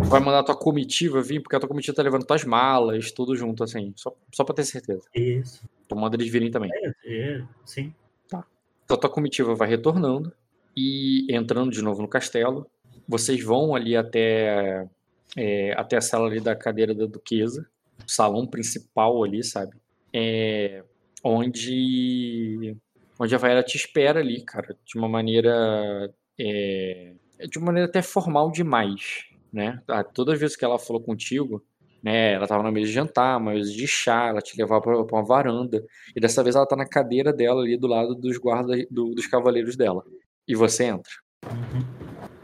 vai 0.08 0.22
mandar 0.22 0.44
tua 0.44 0.56
comitiva 0.56 1.22
vir, 1.22 1.42
porque 1.42 1.56
a 1.56 1.60
tua 1.60 1.68
comitiva 1.68 1.96
tá 1.96 2.02
levando 2.02 2.26
tuas 2.26 2.44
malas, 2.44 3.12
tudo 3.12 3.36
junto, 3.36 3.64
assim, 3.64 3.94
só, 3.96 4.16
só 4.34 4.44
pra 4.44 4.56
ter 4.56 4.64
certeza. 4.64 5.02
Isso. 5.14 5.68
Tu 5.88 5.96
manda 5.96 6.16
eles 6.16 6.30
virem 6.30 6.50
também. 6.50 6.72
É, 6.74 6.94
é, 7.06 7.44
sim. 7.66 7.94
Então 8.28 8.96
a 8.96 8.98
tua 8.98 9.10
comitiva 9.10 9.54
vai 9.54 9.68
retornando 9.68 10.32
e 10.76 11.28
entrando 11.30 11.72
de 11.72 11.82
novo 11.82 12.02
no 12.02 12.08
castelo. 12.08 12.66
Vocês 13.08 13.44
vão 13.44 13.76
ali 13.76 13.98
até, 13.98 14.88
é, 15.36 15.74
até 15.74 15.98
a 15.98 16.02
sala 16.02 16.28
ali 16.28 16.40
da 16.40 16.56
cadeira 16.56 16.94
da 16.94 17.06
duquesa, 17.06 17.68
salão 18.06 18.48
principal 18.48 19.24
ali, 19.24 19.44
sabe? 19.44 19.76
É, 20.14 20.84
onde, 21.22 22.78
onde 23.20 23.36
a 23.36 23.38
Vaera 23.38 23.62
te 23.62 23.76
espera 23.76 24.22
ali, 24.22 24.42
cara, 24.42 24.76
de 24.86 24.98
uma 24.98 25.10
maneira 25.10 26.14
é, 26.40 27.14
de 27.46 27.58
uma 27.58 27.68
maneira 27.68 27.88
até 27.88 28.02
formal 28.02 28.52
demais, 28.52 29.27
né? 29.52 29.82
Ah, 29.88 30.04
Todas 30.04 30.36
as 30.36 30.40
vezes 30.40 30.56
que 30.56 30.66
ela 30.66 30.78
falou 30.80 31.02
contigo, 31.02 31.64
né, 32.04 32.34
ela 32.34 32.48
tava 32.48 32.64
na 32.64 32.72
mesa 32.72 32.88
de 32.88 32.94
jantar, 32.94 33.40
mesa 33.40 33.72
de 33.72 33.88
chá, 33.88 34.28
ela 34.28 34.42
te 34.42 34.58
levava 34.58 34.82
pra 34.82 35.18
uma 35.18 35.26
varanda, 35.26 35.84
e 36.16 36.20
dessa 36.20 36.44
vez 36.44 36.56
ela 36.56 36.66
tá 36.68 36.76
na 36.76 36.86
cadeira 36.88 37.34
dela 37.34 37.62
ali 37.62 37.76
do 37.78 37.88
lado 37.88 38.14
dos 38.16 38.38
guardas, 38.38 38.86
do- 38.92 39.14
dos 39.16 39.26
cavaleiros 39.28 39.76
dela. 39.76 40.04
E 40.48 40.56
você 40.56 40.86
entra. 40.86 41.12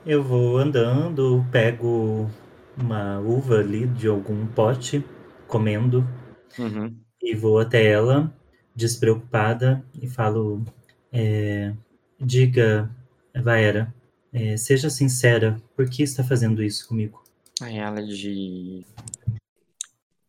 Eu 0.05 0.23
vou 0.23 0.57
andando, 0.57 1.45
pego 1.51 2.29
uma 2.77 3.19
uva 3.19 3.59
ali 3.59 3.87
de 3.87 4.07
algum 4.07 4.45
pote, 4.47 5.03
comendo, 5.47 6.05
Uhum. 6.59 6.93
e 7.21 7.33
vou 7.35 7.59
até 7.59 7.85
ela, 7.85 8.31
despreocupada, 8.75 9.83
e 10.01 10.07
falo: 10.07 10.63
é, 11.11 11.73
Diga, 12.19 12.89
Vaera, 13.35 13.93
é, 14.33 14.57
seja 14.57 14.89
sincera, 14.89 15.61
por 15.75 15.87
que 15.87 16.01
está 16.01 16.23
fazendo 16.23 16.63
isso 16.63 16.87
comigo? 16.87 17.23
Aí 17.61 17.77
ela 17.77 18.01
de. 18.01 18.83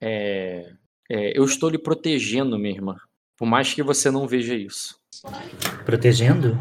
É, 0.00 0.72
é, 1.10 1.38
eu 1.38 1.44
estou 1.44 1.70
lhe 1.70 1.78
protegendo, 1.78 2.58
minha 2.58 2.74
irmã. 2.74 2.96
Por 3.36 3.46
mais 3.46 3.72
que 3.72 3.82
você 3.82 4.10
não 4.10 4.28
veja 4.28 4.54
isso. 4.54 4.96
Protegendo? 5.84 6.58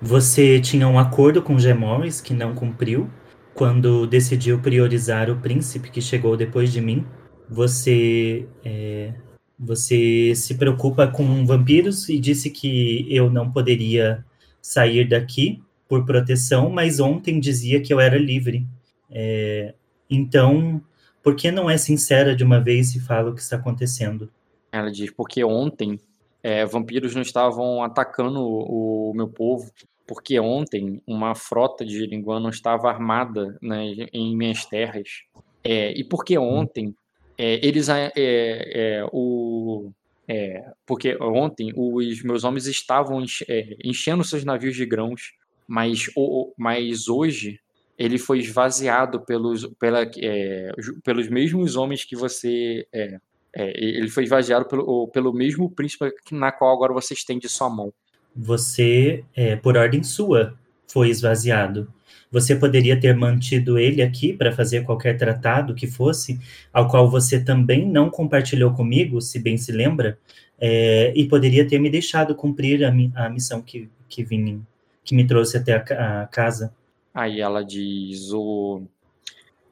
Você 0.00 0.60
tinha 0.60 0.86
um 0.86 0.98
acordo 0.98 1.40
com 1.42 1.58
Gemores 1.58 2.20
que 2.20 2.34
não 2.34 2.54
cumpriu 2.54 3.10
quando 3.54 4.06
decidiu 4.06 4.58
priorizar 4.60 5.30
o 5.30 5.40
príncipe 5.40 5.90
que 5.90 6.00
chegou 6.00 6.36
depois 6.36 6.72
de 6.72 6.80
mim. 6.80 7.06
Você 7.48 8.46
é, 8.64 9.14
você 9.58 10.34
se 10.34 10.56
preocupa 10.56 11.06
com 11.06 11.46
vampiros 11.46 12.08
e 12.08 12.18
disse 12.18 12.50
que 12.50 13.06
eu 13.08 13.30
não 13.30 13.50
poderia 13.50 14.24
sair 14.60 15.08
daqui 15.08 15.62
por 15.92 16.06
proteção, 16.06 16.70
mas 16.70 17.00
ontem 17.00 17.38
dizia 17.38 17.78
que 17.78 17.92
eu 17.92 18.00
era 18.00 18.16
livre. 18.16 18.66
É, 19.10 19.74
então, 20.08 20.82
por 21.22 21.36
que 21.36 21.50
não 21.50 21.68
é 21.68 21.76
sincera 21.76 22.34
de 22.34 22.42
uma 22.42 22.58
vez 22.58 22.94
e 22.94 23.00
fala 23.00 23.28
o 23.28 23.34
que 23.34 23.42
está 23.42 23.56
acontecendo? 23.56 24.32
Ela 24.72 24.90
diz, 24.90 25.10
porque 25.10 25.44
ontem 25.44 26.00
é, 26.42 26.64
vampiros 26.64 27.14
não 27.14 27.20
estavam 27.20 27.84
atacando 27.84 28.40
o, 28.40 29.10
o 29.10 29.14
meu 29.14 29.28
povo, 29.28 29.70
porque 30.06 30.40
ontem 30.40 31.02
uma 31.06 31.34
frota 31.34 31.84
de 31.84 32.06
linguano 32.06 32.48
estava 32.48 32.88
armada 32.88 33.58
né, 33.60 33.92
em 34.14 34.34
minhas 34.34 34.64
terras. 34.64 35.24
É, 35.62 35.92
e 35.92 36.02
porque 36.02 36.38
ontem 36.38 36.94
é, 37.36 37.66
eles. 37.66 37.90
é, 37.90 38.10
é, 38.16 39.06
o, 39.12 39.90
é, 40.26 40.72
porque 40.86 41.18
ontem 41.20 41.70
os 41.76 42.22
meus 42.22 42.44
homens 42.44 42.66
estavam 42.66 43.20
enche- 43.20 43.76
enchendo 43.84 44.24
seus 44.24 44.42
navios 44.42 44.74
de 44.74 44.86
grãos, 44.86 45.34
mas, 45.72 46.10
o- 46.14 46.52
mas 46.58 47.08
hoje 47.08 47.58
ele 47.98 48.18
foi 48.18 48.40
esvaziado 48.40 49.20
pelos, 49.24 49.66
pela, 49.78 50.02
é, 50.18 50.70
pelos 51.02 51.28
mesmos 51.28 51.76
homens 51.76 52.04
que 52.04 52.14
você. 52.14 52.86
é, 52.92 53.18
é, 53.54 53.72
ele 53.82 54.08
foi 54.10 54.24
esvaziado 54.24 54.66
pelo, 54.66 55.08
pelo 55.08 55.32
mesmo 55.32 55.70
príncipe 55.70 56.10
na 56.30 56.52
qual 56.52 56.74
agora 56.74 56.92
você 56.92 57.14
estende 57.14 57.48
sua 57.48 57.70
mão. 57.70 57.92
Você, 58.34 59.24
é, 59.34 59.56
por 59.56 59.76
ordem 59.76 60.02
sua, 60.02 60.58
foi 60.86 61.08
esvaziado. 61.08 61.92
Você 62.30 62.56
poderia 62.56 62.98
ter 62.98 63.14
mantido 63.14 63.78
ele 63.78 64.02
aqui 64.02 64.32
para 64.32 64.52
fazer 64.52 64.84
qualquer 64.84 65.16
tratado 65.18 65.74
que 65.74 65.86
fosse, 65.86 66.38
ao 66.72 66.88
qual 66.88 67.10
você 67.10 67.42
também 67.42 67.86
não 67.86 68.08
compartilhou 68.10 68.72
comigo, 68.72 69.20
se 69.20 69.38
bem 69.38 69.56
se 69.58 69.70
lembra, 69.72 70.18
é, 70.58 71.12
e 71.14 71.26
poderia 71.28 71.66
ter 71.66 71.78
me 71.78 71.90
deixado 71.90 72.34
cumprir 72.34 72.84
a, 72.84 72.90
mi- 72.90 73.12
a 73.14 73.28
missão 73.28 73.60
que, 73.60 73.88
que, 74.08 74.24
vim, 74.24 74.62
que 75.04 75.14
me 75.14 75.26
trouxe 75.26 75.56
até 75.56 75.74
a, 75.76 76.22
a 76.22 76.26
casa. 76.26 76.74
Aí 77.14 77.40
ela 77.40 77.64
diz: 77.64 78.32
o, 78.32 78.82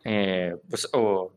é, 0.04 0.56
o- 0.94 1.30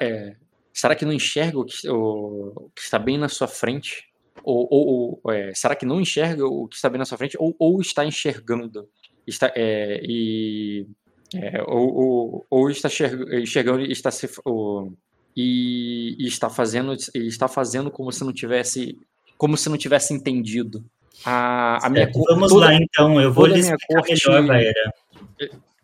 é, 0.00 0.36
será 0.72 0.94
que 0.94 1.04
não 1.04 1.12
enxerga 1.12 1.58
o 1.58 1.64
que, 1.64 1.88
o- 1.88 2.70
que 2.74 2.82
está 2.82 2.98
bem 2.98 3.18
na 3.18 3.28
sua 3.28 3.48
frente? 3.48 4.08
Ou, 4.44 4.68
ou- 4.70 5.20
ou, 5.22 5.32
é, 5.32 5.52
será 5.54 5.74
que 5.74 5.84
não 5.86 6.00
enxerga 6.00 6.46
o 6.46 6.68
que 6.68 6.76
está 6.76 6.88
bem 6.88 6.98
na 6.98 7.04
sua 7.04 7.18
frente? 7.18 7.36
Ou, 7.40 7.54
ou 7.58 7.80
está 7.80 8.04
enxergando? 8.04 8.88
Está, 9.26 9.52
é, 9.54 10.00
e, 10.02 10.86
é, 11.34 11.62
ou, 11.66 12.46
ou, 12.48 12.70
está 12.70 12.88
enxerg- 12.88 13.34
enxergando 13.42 13.80
e 13.82 13.92
está 13.92 14.10
se, 14.10 14.28
e, 15.36 16.16
e 16.18 16.26
está 16.26 16.48
fazendo 16.48 16.94
e 17.14 17.26
está 17.26 17.46
fazendo 17.48 17.90
como 17.90 18.10
se 18.12 18.24
não 18.24 18.32
tivesse 18.32 18.98
como 19.36 19.56
se 19.56 19.68
não 19.68 19.76
tivesse 19.78 20.12
entendido. 20.14 20.84
A, 21.24 21.86
a 21.86 21.90
minha 21.90 22.10
cor- 22.10 22.24
Vamos 22.28 22.50
toda- 22.52 22.66
lá, 22.66 22.74
então. 22.74 23.20
Eu 23.20 23.32
vou 23.32 23.46
lhe 23.46 23.58
explicar 23.58 23.86
corte- 24.02 24.28
melhor, 24.28 24.46
Vaera. 24.46 24.94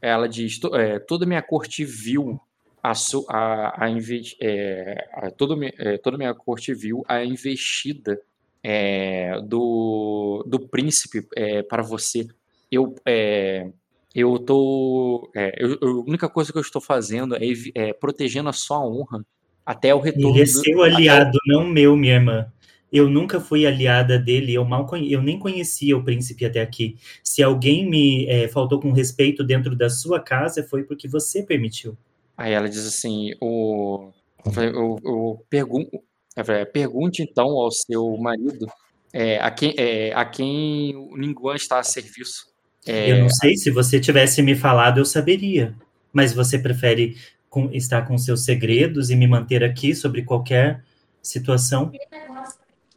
ela 0.00 0.28
diz, 0.28 0.58
to- 0.58 0.74
é, 0.76 0.98
toda 0.98 1.26
minha 1.26 1.42
corte 1.42 1.84
viu 1.84 2.40
a, 2.82 2.92
a, 3.28 3.84
a, 3.84 3.90
é, 4.40 5.08
a- 5.14 5.26
é, 5.78 5.98
toda 5.98 6.16
minha 6.18 6.34
corte 6.34 6.74
viu 6.74 7.02
a 7.08 7.24
investida 7.24 8.20
é, 8.62 9.40
do, 9.42 10.44
do 10.46 10.60
príncipe 10.60 11.26
é, 11.36 11.62
para 11.62 11.82
você. 11.82 12.26
Eu 12.70 12.94
é, 13.06 13.68
eu 14.14 14.38
tô 14.38 15.30
é, 15.34 15.52
eu- 15.58 15.78
a 15.82 15.86
única 16.08 16.28
coisa 16.28 16.52
que 16.52 16.58
eu 16.58 16.62
estou 16.62 16.80
fazendo 16.80 17.34
é, 17.36 17.40
é 17.74 17.92
protegendo 17.92 18.48
a 18.48 18.52
sua 18.52 18.80
honra 18.80 19.24
até 19.66 19.94
o 19.94 20.00
retorno. 20.00 20.30
Ele 20.30 20.42
é 20.42 20.46
seu 20.46 20.82
aliado, 20.82 21.38
não 21.46 21.64
meu, 21.66 21.96
minha 21.96 22.14
irmã. 22.14 22.46
Eu 22.94 23.10
nunca 23.10 23.40
fui 23.40 23.66
aliada 23.66 24.18
dele, 24.18 24.54
eu 24.54 24.64
mal 24.64 24.88
eu 25.10 25.20
nem 25.20 25.38
conhecia 25.38 25.96
o 25.96 26.04
príncipe 26.04 26.44
até 26.44 26.60
aqui. 26.62 26.96
Se 27.22 27.42
alguém 27.42 27.88
me 27.88 28.26
eh, 28.26 28.46
faltou 28.48 28.78
com 28.80 28.92
respeito 28.92 29.42
dentro 29.42 29.74
da 29.74 29.90
sua 29.90 30.20
casa, 30.20 30.62
foi 30.62 30.84
porque 30.84 31.08
você 31.08 31.42
permitiu. 31.42 31.96
Aí 32.36 32.52
ela 32.52 32.68
diz 32.68 32.86
assim, 32.86 33.32
o, 33.40 34.10
eu, 34.56 34.98
eu 35.04 35.44
pergun- 35.50 35.88
ela 36.36 36.44
fala, 36.44 36.66
pergunte 36.66 37.22
então 37.22 37.46
ao 37.46 37.70
seu 37.70 38.16
marido 38.16 38.66
é, 39.12 39.38
a, 39.38 39.50
quem, 39.50 39.74
é, 39.76 40.12
a 40.12 40.24
quem 40.24 40.94
o 40.96 41.16
Ninguan 41.16 41.54
está 41.56 41.78
a 41.78 41.82
serviço. 41.84 42.46
É, 42.86 43.12
Eu 43.12 43.18
não 43.18 43.28
sei, 43.28 43.56
se 43.56 43.70
você 43.70 43.98
tivesse 44.00 44.42
me 44.42 44.54
falado, 44.54 44.98
eu 44.98 45.04
saberia. 45.04 45.74
Mas 46.12 46.32
você 46.32 46.58
prefere 46.58 47.16
com- 47.48 47.70
estar 47.72 48.02
com 48.02 48.16
seus 48.18 48.44
segredos 48.44 49.10
e 49.10 49.16
me 49.16 49.26
manter 49.26 49.64
aqui 49.64 49.94
sobre 49.94 50.22
qualquer 50.22 50.82
situação? 51.22 51.90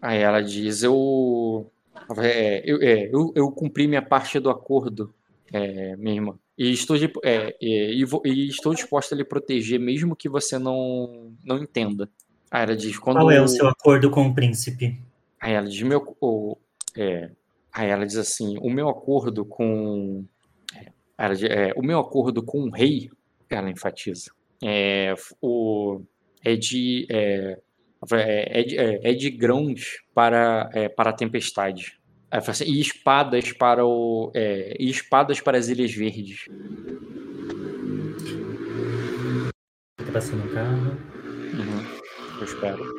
Aí 0.01 0.19
ela 0.19 0.41
diz, 0.41 0.83
eu, 0.83 1.71
é, 2.19 2.61
eu, 2.65 2.81
é, 2.81 3.09
eu, 3.11 3.31
eu 3.35 3.51
cumpri 3.51 3.87
minha 3.87 4.01
parte 4.01 4.39
do 4.39 4.49
acordo, 4.49 5.13
é, 5.51 5.95
minha 5.95 6.15
irmã, 6.15 6.39
e 6.57 6.71
estou, 6.71 6.97
de- 6.97 7.11
é, 7.23 7.55
é, 7.61 7.93
e, 7.93 8.05
vou- 8.05 8.21
e 8.25 8.47
estou 8.47 8.73
disposta 8.73 9.15
a 9.15 9.17
lhe 9.17 9.23
proteger, 9.23 9.79
mesmo 9.79 10.15
que 10.15 10.29
você 10.29 10.59
não, 10.59 11.33
não 11.43 11.57
entenda. 11.57 12.09
Aí 12.49 12.63
ela 12.63 12.75
diz, 12.75 12.97
quando... 12.97 13.17
Qual 13.17 13.31
é 13.31 13.41
o 13.41 13.47
seu 13.47 13.67
acordo 13.67 14.09
com 14.09 14.27
o 14.27 14.33
príncipe? 14.33 14.99
Aí 15.39 15.53
ela 15.53 15.67
diz, 15.67 15.81
meu, 15.81 16.15
o, 16.21 16.57
é, 16.95 17.31
aí 17.73 17.89
ela 17.89 18.05
diz 18.05 18.17
assim, 18.17 18.57
o 18.59 18.69
meu 18.69 18.89
acordo 18.89 19.45
com, 19.45 20.25
é, 20.75 20.91
ela 21.17 21.33
é, 21.45 21.73
o 21.75 21.83
meu 21.83 21.99
acordo 21.99 22.41
com 22.43 22.61
o 22.63 22.69
rei, 22.71 23.09
ela 23.49 23.69
enfatiza, 23.69 24.31
é, 24.63 25.13
o, 25.41 26.01
é 26.43 26.55
de, 26.55 27.05
é, 27.09 27.59
é, 28.13 28.59
é 28.59 28.63
de, 28.63 28.77
é, 28.77 29.11
é 29.11 29.13
de 29.13 29.29
grãos 29.29 29.97
para, 30.13 30.69
é, 30.73 30.89
para 30.89 31.09
a 31.09 31.13
tempestade. 31.13 31.97
Assim, 32.29 32.65
e 32.65 32.79
espadas 32.81 33.51
para 33.53 33.85
o, 33.85 34.31
é, 34.35 34.75
e 34.79 34.89
espadas 34.89 35.39
para 35.39 35.57
as 35.57 35.67
ilhas 35.69 35.93
verdes. 35.93 36.45
Tá 39.97 40.11
passando 40.13 40.43
um 40.43 40.53
carro? 40.53 40.97
Uhum, 41.53 42.39
eu 42.39 42.43
espero. 42.43 42.97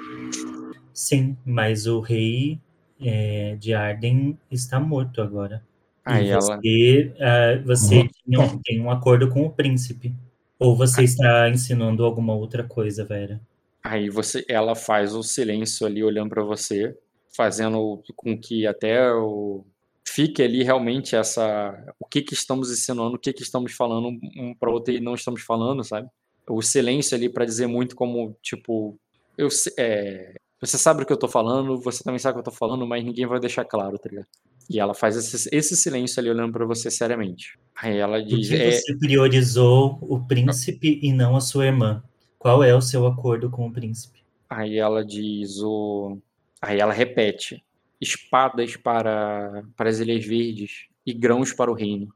Sim, 0.92 1.36
mas 1.44 1.86
o 1.86 2.00
rei 2.00 2.58
eh, 3.00 3.56
de 3.60 3.72
Arden 3.72 4.36
está 4.50 4.80
morto 4.80 5.22
agora. 5.22 5.62
Aí 6.04 6.26
e 6.26 6.30
ela, 6.30 6.56
você, 6.56 7.12
ah, 7.20 7.62
você 7.64 8.08
tinha 8.24 8.40
um- 8.40 8.58
tem 8.62 8.80
um 8.80 8.90
acordo 8.90 9.28
com 9.28 9.42
o 9.46 9.50
príncipe. 9.50 10.12
Ou 10.58 10.74
você 10.76 11.04
está 11.04 11.48
insinuando 11.48 12.04
alguma 12.04 12.34
outra 12.34 12.64
coisa, 12.64 13.04
Vera? 13.04 13.40
Aí 13.82 14.08
você, 14.10 14.44
ela 14.48 14.74
faz 14.74 15.14
o 15.14 15.22
silêncio 15.22 15.86
ali 15.86 16.02
olhando 16.02 16.30
pra 16.30 16.42
você. 16.44 16.96
fazendo 17.36 18.02
com 18.16 18.36
que 18.38 18.66
até 18.66 19.12
o, 19.12 19.64
fique 20.04 20.42
ali 20.42 20.64
realmente 20.64 21.14
essa 21.14 21.72
o 22.00 22.06
que 22.06 22.22
que 22.22 22.34
estamos 22.34 22.70
ensinando, 22.72 23.16
o 23.16 23.18
que 23.18 23.32
que 23.32 23.42
estamos 23.42 23.72
falando 23.72 24.08
um 24.36 24.54
para 24.58 24.70
outro 24.70 24.92
e 24.92 25.00
não 25.00 25.14
estamos 25.14 25.42
falando, 25.42 25.84
sabe? 25.84 26.08
O 26.48 26.62
silêncio 26.62 27.16
ali 27.16 27.28
para 27.28 27.44
dizer 27.44 27.66
muito 27.66 27.94
como 27.94 28.36
tipo 28.42 28.98
eu 29.36 29.48
é, 29.78 30.34
você 30.60 30.76
sabe 30.76 31.02
o 31.02 31.06
que 31.06 31.12
eu 31.12 31.16
tô 31.16 31.28
falando, 31.28 31.80
você 31.80 32.02
também 32.02 32.18
sabe 32.18 32.32
o 32.32 32.42
que 32.42 32.48
eu 32.48 32.52
tô 32.52 32.58
falando, 32.58 32.84
mas 32.86 33.04
ninguém 33.04 33.26
vai 33.26 33.38
deixar 33.38 33.64
claro, 33.64 33.98
tá 33.98 34.08
ligado? 34.08 34.26
E 34.68 34.80
ela 34.80 34.92
faz 34.92 35.16
esse, 35.16 35.48
esse 35.52 35.76
silêncio 35.76 36.20
ali 36.20 36.28
olhando 36.28 36.52
para 36.52 36.66
você 36.66 36.90
seriamente. 36.90 37.58
Aí 37.76 37.96
ela 37.96 38.22
diz. 38.22 38.48
Por 38.48 38.58
que 38.58 38.72
você 38.72 38.92
é... 38.92 38.96
priorizou 38.98 39.98
o 40.02 40.20
príncipe 40.26 40.98
e 41.02 41.12
não 41.12 41.36
a 41.36 41.40
sua 41.40 41.66
irmã? 41.66 42.02
Qual 42.38 42.62
é 42.62 42.74
o 42.74 42.80
seu 42.80 43.06
acordo 43.06 43.50
com 43.50 43.66
o 43.66 43.72
príncipe? 43.72 44.22
Aí 44.48 44.78
ela 44.78 45.04
diz 45.04 45.60
o. 45.60 46.18
Aí 46.62 46.78
ela 46.78 46.92
repete: 46.92 47.64
espadas 48.00 48.76
para, 48.76 49.64
para 49.76 49.90
as 49.90 49.98
Ilhas 49.98 50.24
Verdes 50.24 50.86
e 51.04 51.12
grãos 51.12 51.52
para 51.52 51.70
o 51.70 51.74
reino. 51.74 52.12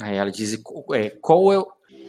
Aí 0.00 0.16
ela 0.16 0.30
diz: 0.30 0.54
é, 0.54 0.58
qual, 0.58 0.94
é, 0.94 1.10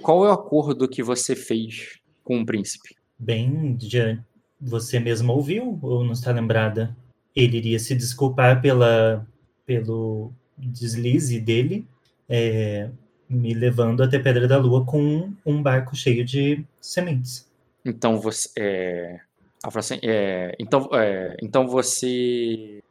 qual 0.01 0.25
é 0.25 0.29
o 0.29 0.33
acordo 0.33 0.87
que 0.87 1.03
você 1.03 1.35
fez 1.35 1.99
com 2.23 2.41
o 2.41 2.45
príncipe? 2.45 2.95
Bem, 3.19 3.77
já, 3.81 4.17
você 4.59 4.99
mesmo 4.99 5.33
ouviu 5.33 5.77
ou 5.81 6.03
não 6.03 6.13
está 6.13 6.31
lembrada? 6.31 6.95
Ele 7.35 7.57
iria 7.57 7.79
se 7.79 7.93
desculpar 7.93 8.61
pela, 8.61 9.27
pelo 9.65 10.31
deslize 10.57 11.39
dele, 11.39 11.85
é, 12.27 12.89
me 13.29 13.53
levando 13.53 14.01
até 14.01 14.17
Pedra 14.17 14.47
da 14.47 14.57
Lua 14.57 14.85
com 14.85 15.31
um 15.45 15.61
barco 15.61 15.95
cheio 15.95 16.25
de 16.25 16.65
sementes. 16.81 17.46
Então 17.87 18.19
você. 18.19 18.49
É, 18.57 19.19
assim, 19.63 19.99
é, 20.03 20.55
então, 20.59 20.89
é, 20.93 21.37
então 21.41 21.67
você. 21.67 22.83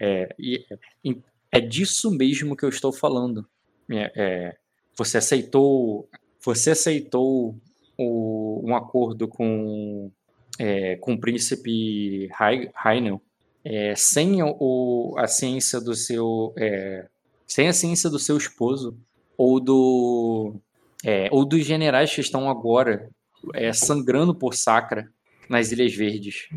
É, 0.00 0.34
é, 1.50 1.60
disso 1.60 2.10
mesmo 2.10 2.56
que 2.56 2.64
eu 2.64 2.68
estou 2.68 2.92
falando. 2.92 3.46
É, 3.90 4.12
é, 4.14 4.56
você 4.96 5.18
aceitou. 5.18 6.08
Você 6.44 6.70
aceitou 6.70 7.56
o, 7.98 8.62
um 8.64 8.76
acordo 8.76 9.26
com, 9.26 10.10
é, 10.58 10.96
com 10.96 11.14
o 11.14 11.20
príncipe 11.20 12.28
Heinel 12.84 13.20
é, 13.64 13.94
sem 13.96 14.42
o, 14.42 15.14
a 15.16 15.26
ciência 15.26 15.80
do 15.80 15.94
seu 15.94 16.52
é, 16.56 17.06
sem 17.46 17.66
a 17.66 17.72
ciência 17.72 18.10
do 18.10 18.18
seu 18.18 18.36
esposo 18.36 18.96
ou 19.38 19.58
do 19.58 20.54
é, 21.04 21.28
ou 21.32 21.44
dos 21.44 21.64
generais 21.64 22.14
que 22.14 22.20
estão 22.20 22.48
agora 22.48 23.08
é, 23.54 23.72
sangrando 23.72 24.34
por 24.34 24.54
Sacra 24.54 25.08
nas 25.48 25.72
Ilhas 25.72 25.94
Verdes. 25.94 26.48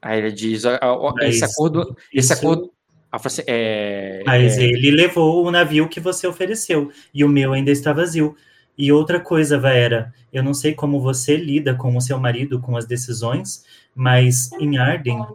Aí 0.00 0.18
ele 0.18 0.32
diz: 0.32 0.62
esse 1.22 1.44
acordo, 1.44 1.96
esse 2.12 2.32
acordo 2.32 2.72
é, 3.46 4.22
Mas 4.26 4.58
é 4.58 4.64
ele 4.64 4.90
levou 4.90 5.44
o 5.46 5.50
navio 5.50 5.88
que 5.88 5.98
você 5.98 6.26
ofereceu 6.26 6.90
e 7.12 7.24
o 7.24 7.28
meu 7.28 7.52
ainda 7.52 7.70
está 7.70 7.92
vazio. 7.92 8.36
E 8.76 8.92
outra 8.92 9.18
coisa, 9.18 9.58
Vaera, 9.58 10.14
eu 10.32 10.42
não 10.42 10.54
sei 10.54 10.72
como 10.72 11.00
você 11.00 11.36
lida 11.36 11.74
com 11.74 11.96
o 11.96 12.00
seu 12.00 12.18
marido, 12.18 12.60
com 12.60 12.76
as 12.76 12.86
decisões, 12.86 13.64
mas 13.92 14.52
em 14.52 14.78
Arden, 14.78 15.26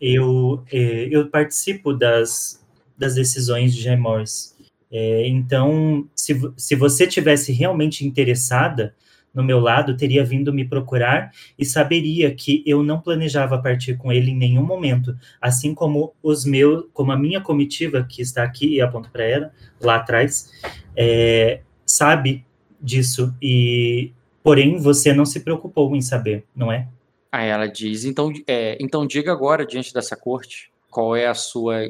eu, 0.00 0.64
é, 0.72 1.08
eu 1.10 1.28
participo 1.28 1.92
das, 1.92 2.64
das 2.96 3.14
decisões 3.14 3.74
de 3.74 3.82
Jay 3.82 3.96
Morris. 3.96 4.56
É, 4.90 5.28
então, 5.28 6.08
se, 6.14 6.40
se 6.56 6.74
você 6.74 7.06
tivesse 7.06 7.52
realmente 7.52 8.06
interessada 8.06 8.94
no 9.36 9.44
meu 9.44 9.60
lado, 9.60 9.94
teria 9.94 10.24
vindo 10.24 10.50
me 10.50 10.64
procurar 10.64 11.30
e 11.58 11.64
saberia 11.64 12.34
que 12.34 12.64
eu 12.66 12.82
não 12.82 12.98
planejava 12.98 13.60
partir 13.60 13.98
com 13.98 14.10
ele 14.10 14.30
em 14.30 14.36
nenhum 14.36 14.64
momento, 14.64 15.14
assim 15.38 15.74
como 15.74 16.14
os 16.22 16.46
meus, 16.46 16.86
como 16.94 17.12
a 17.12 17.18
minha 17.18 17.38
comitiva 17.38 18.02
que 18.02 18.22
está 18.22 18.42
aqui 18.42 18.76
e 18.76 18.80
aponto 18.80 19.10
para 19.10 19.24
ela 19.24 19.52
lá 19.78 19.96
atrás, 19.96 20.50
é, 20.96 21.60
sabe 21.84 22.46
disso 22.80 23.34
e 23.42 24.10
porém 24.42 24.78
você 24.78 25.12
não 25.12 25.26
se 25.26 25.40
preocupou 25.40 25.94
em 25.94 26.00
saber, 26.00 26.46
não 26.56 26.72
é? 26.72 26.88
Aí 27.30 27.50
ela 27.50 27.66
diz, 27.66 28.06
então, 28.06 28.32
é, 28.46 28.78
então 28.80 29.06
diga 29.06 29.30
agora 29.30 29.66
diante 29.66 29.92
dessa 29.92 30.16
corte 30.16 30.70
qual 30.90 31.14
é 31.14 31.26
a 31.26 31.34
sua, 31.34 31.80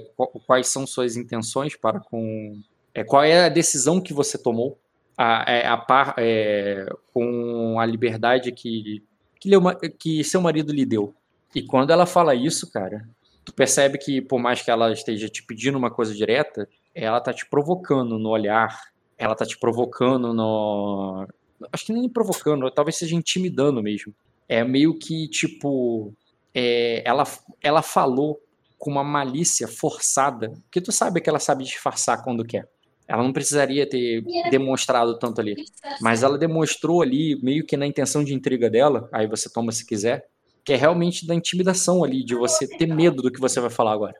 quais 0.48 0.66
são 0.66 0.84
suas 0.84 1.16
intenções 1.16 1.76
para 1.76 2.00
com, 2.00 2.60
é, 2.92 3.04
qual 3.04 3.22
é 3.22 3.44
a 3.44 3.48
decisão 3.48 4.00
que 4.00 4.12
você 4.12 4.36
tomou 4.36 4.76
a, 5.16 5.44
é, 5.50 5.66
a 5.66 5.76
par, 5.76 6.14
é, 6.18 6.86
com 7.12 7.80
a 7.80 7.86
liberdade 7.86 8.52
que, 8.52 9.02
que, 9.40 9.50
que 9.98 10.24
seu 10.24 10.40
marido 10.40 10.72
lhe 10.72 10.84
deu. 10.84 11.14
E 11.54 11.62
quando 11.62 11.90
ela 11.90 12.04
fala 12.04 12.34
isso, 12.34 12.70
cara, 12.70 13.08
tu 13.44 13.52
percebe 13.54 13.96
que 13.96 14.20
por 14.20 14.38
mais 14.38 14.60
que 14.60 14.70
ela 14.70 14.92
esteja 14.92 15.28
te 15.28 15.42
pedindo 15.42 15.78
uma 15.78 15.90
coisa 15.90 16.14
direta, 16.14 16.68
ela 16.94 17.20
tá 17.20 17.32
te 17.32 17.46
provocando 17.48 18.18
no 18.18 18.28
olhar, 18.28 18.78
ela 19.16 19.34
tá 19.34 19.46
te 19.46 19.58
provocando 19.58 20.34
no. 20.34 21.26
Acho 21.72 21.86
que 21.86 21.92
nem 21.92 22.08
provocando, 22.08 22.70
talvez 22.70 22.96
seja 22.96 23.14
intimidando 23.14 23.82
mesmo. 23.82 24.14
É 24.48 24.62
meio 24.62 24.98
que, 24.98 25.28
tipo, 25.28 26.12
é, 26.54 27.02
ela, 27.04 27.24
ela 27.62 27.82
falou 27.82 28.40
com 28.78 28.90
uma 28.90 29.02
malícia 29.02 29.66
forçada, 29.66 30.50
porque 30.64 30.80
tu 30.80 30.92
sabe 30.92 31.20
que 31.20 31.28
ela 31.28 31.38
sabe 31.38 31.64
disfarçar 31.64 32.22
quando 32.22 32.44
quer. 32.44 32.68
Ela 33.08 33.22
não 33.22 33.32
precisaria 33.32 33.88
ter 33.88 34.24
demonstrado 34.50 35.18
tanto 35.18 35.40
ali. 35.40 35.54
Mas 36.00 36.22
ela 36.22 36.36
demonstrou 36.36 37.02
ali, 37.02 37.40
meio 37.42 37.64
que 37.64 37.76
na 37.76 37.86
intenção 37.86 38.24
de 38.24 38.34
intriga 38.34 38.68
dela, 38.68 39.08
aí 39.12 39.26
você 39.26 39.48
toma 39.48 39.70
se 39.70 39.86
quiser, 39.86 40.26
que 40.64 40.72
é 40.72 40.76
realmente 40.76 41.26
da 41.26 41.34
intimidação 41.34 42.02
ali, 42.02 42.24
de 42.24 42.34
você 42.34 42.66
ter 42.66 42.86
medo 42.86 43.22
do 43.22 43.30
que 43.30 43.40
você 43.40 43.60
vai 43.60 43.70
falar 43.70 43.92
agora. 43.92 44.14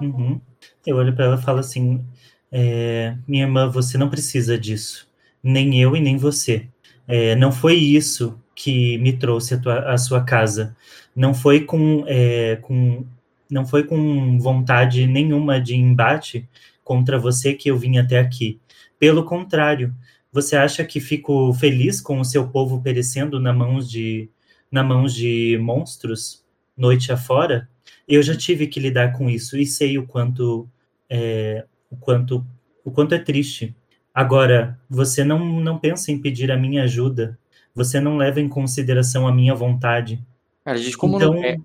Uhum. 0.00 0.40
Eu 0.86 0.96
olho 0.96 1.14
para 1.14 1.24
ela 1.24 1.36
e 1.36 1.42
falo 1.42 1.58
assim: 1.60 2.04
é, 2.50 3.16
minha 3.26 3.44
irmã, 3.44 3.70
você 3.70 3.96
não 3.96 4.10
precisa 4.10 4.58
disso. 4.58 5.08
Nem 5.42 5.80
eu 5.80 5.96
e 5.96 6.00
nem 6.00 6.18
você. 6.18 6.66
É, 7.08 7.34
não 7.34 7.50
foi 7.50 7.74
isso 7.76 8.38
que 8.54 8.98
me 8.98 9.14
trouxe 9.14 9.54
a, 9.54 9.58
tua, 9.58 9.92
a 9.92 9.98
sua 9.98 10.22
casa. 10.22 10.76
Não 11.16 11.32
foi 11.34 11.64
com, 11.64 12.04
é, 12.06 12.56
com 12.56 13.04
não 13.50 13.66
foi 13.66 13.84
com 13.84 14.38
vontade 14.38 15.06
nenhuma 15.06 15.60
de 15.60 15.74
embate 15.74 16.48
contra 16.84 17.18
você 17.18 17.54
que 17.54 17.70
eu 17.70 17.76
vim 17.76 17.98
até 17.98 18.18
aqui. 18.18 18.60
Pelo 18.98 19.24
contrário, 19.24 19.94
você 20.32 20.56
acha 20.56 20.84
que 20.84 21.00
fico 21.00 21.52
feliz 21.52 22.00
com 22.00 22.18
o 22.18 22.24
seu 22.24 22.48
povo 22.48 22.80
perecendo 22.80 23.38
na 23.38 23.52
mãos 23.52 23.90
de 23.90 24.30
na 24.70 24.82
mãos 24.82 25.14
de 25.14 25.58
monstros 25.60 26.42
noite 26.76 27.12
afora? 27.12 27.68
Eu 28.08 28.22
já 28.22 28.34
tive 28.34 28.66
que 28.66 28.80
lidar 28.80 29.12
com 29.12 29.28
isso 29.28 29.58
e 29.58 29.66
sei 29.66 29.98
o 29.98 30.06
quanto 30.06 30.68
é, 31.08 31.66
o 31.90 31.96
quanto 31.96 32.44
o 32.84 32.90
quanto 32.90 33.14
é 33.14 33.18
triste. 33.18 33.76
Agora, 34.14 34.78
você 34.88 35.22
não 35.24 35.60
não 35.60 35.78
pensa 35.78 36.10
em 36.10 36.18
pedir 36.18 36.50
a 36.50 36.56
minha 36.56 36.84
ajuda. 36.84 37.38
Você 37.74 38.00
não 38.00 38.16
leva 38.16 38.40
em 38.40 38.48
consideração 38.48 39.26
a 39.26 39.32
minha 39.32 39.54
vontade. 39.54 40.22
Cara, 40.64 40.78
diz 40.78 40.94
como 40.96 41.16
então, 41.16 41.34
não 41.34 41.44
é, 41.44 41.56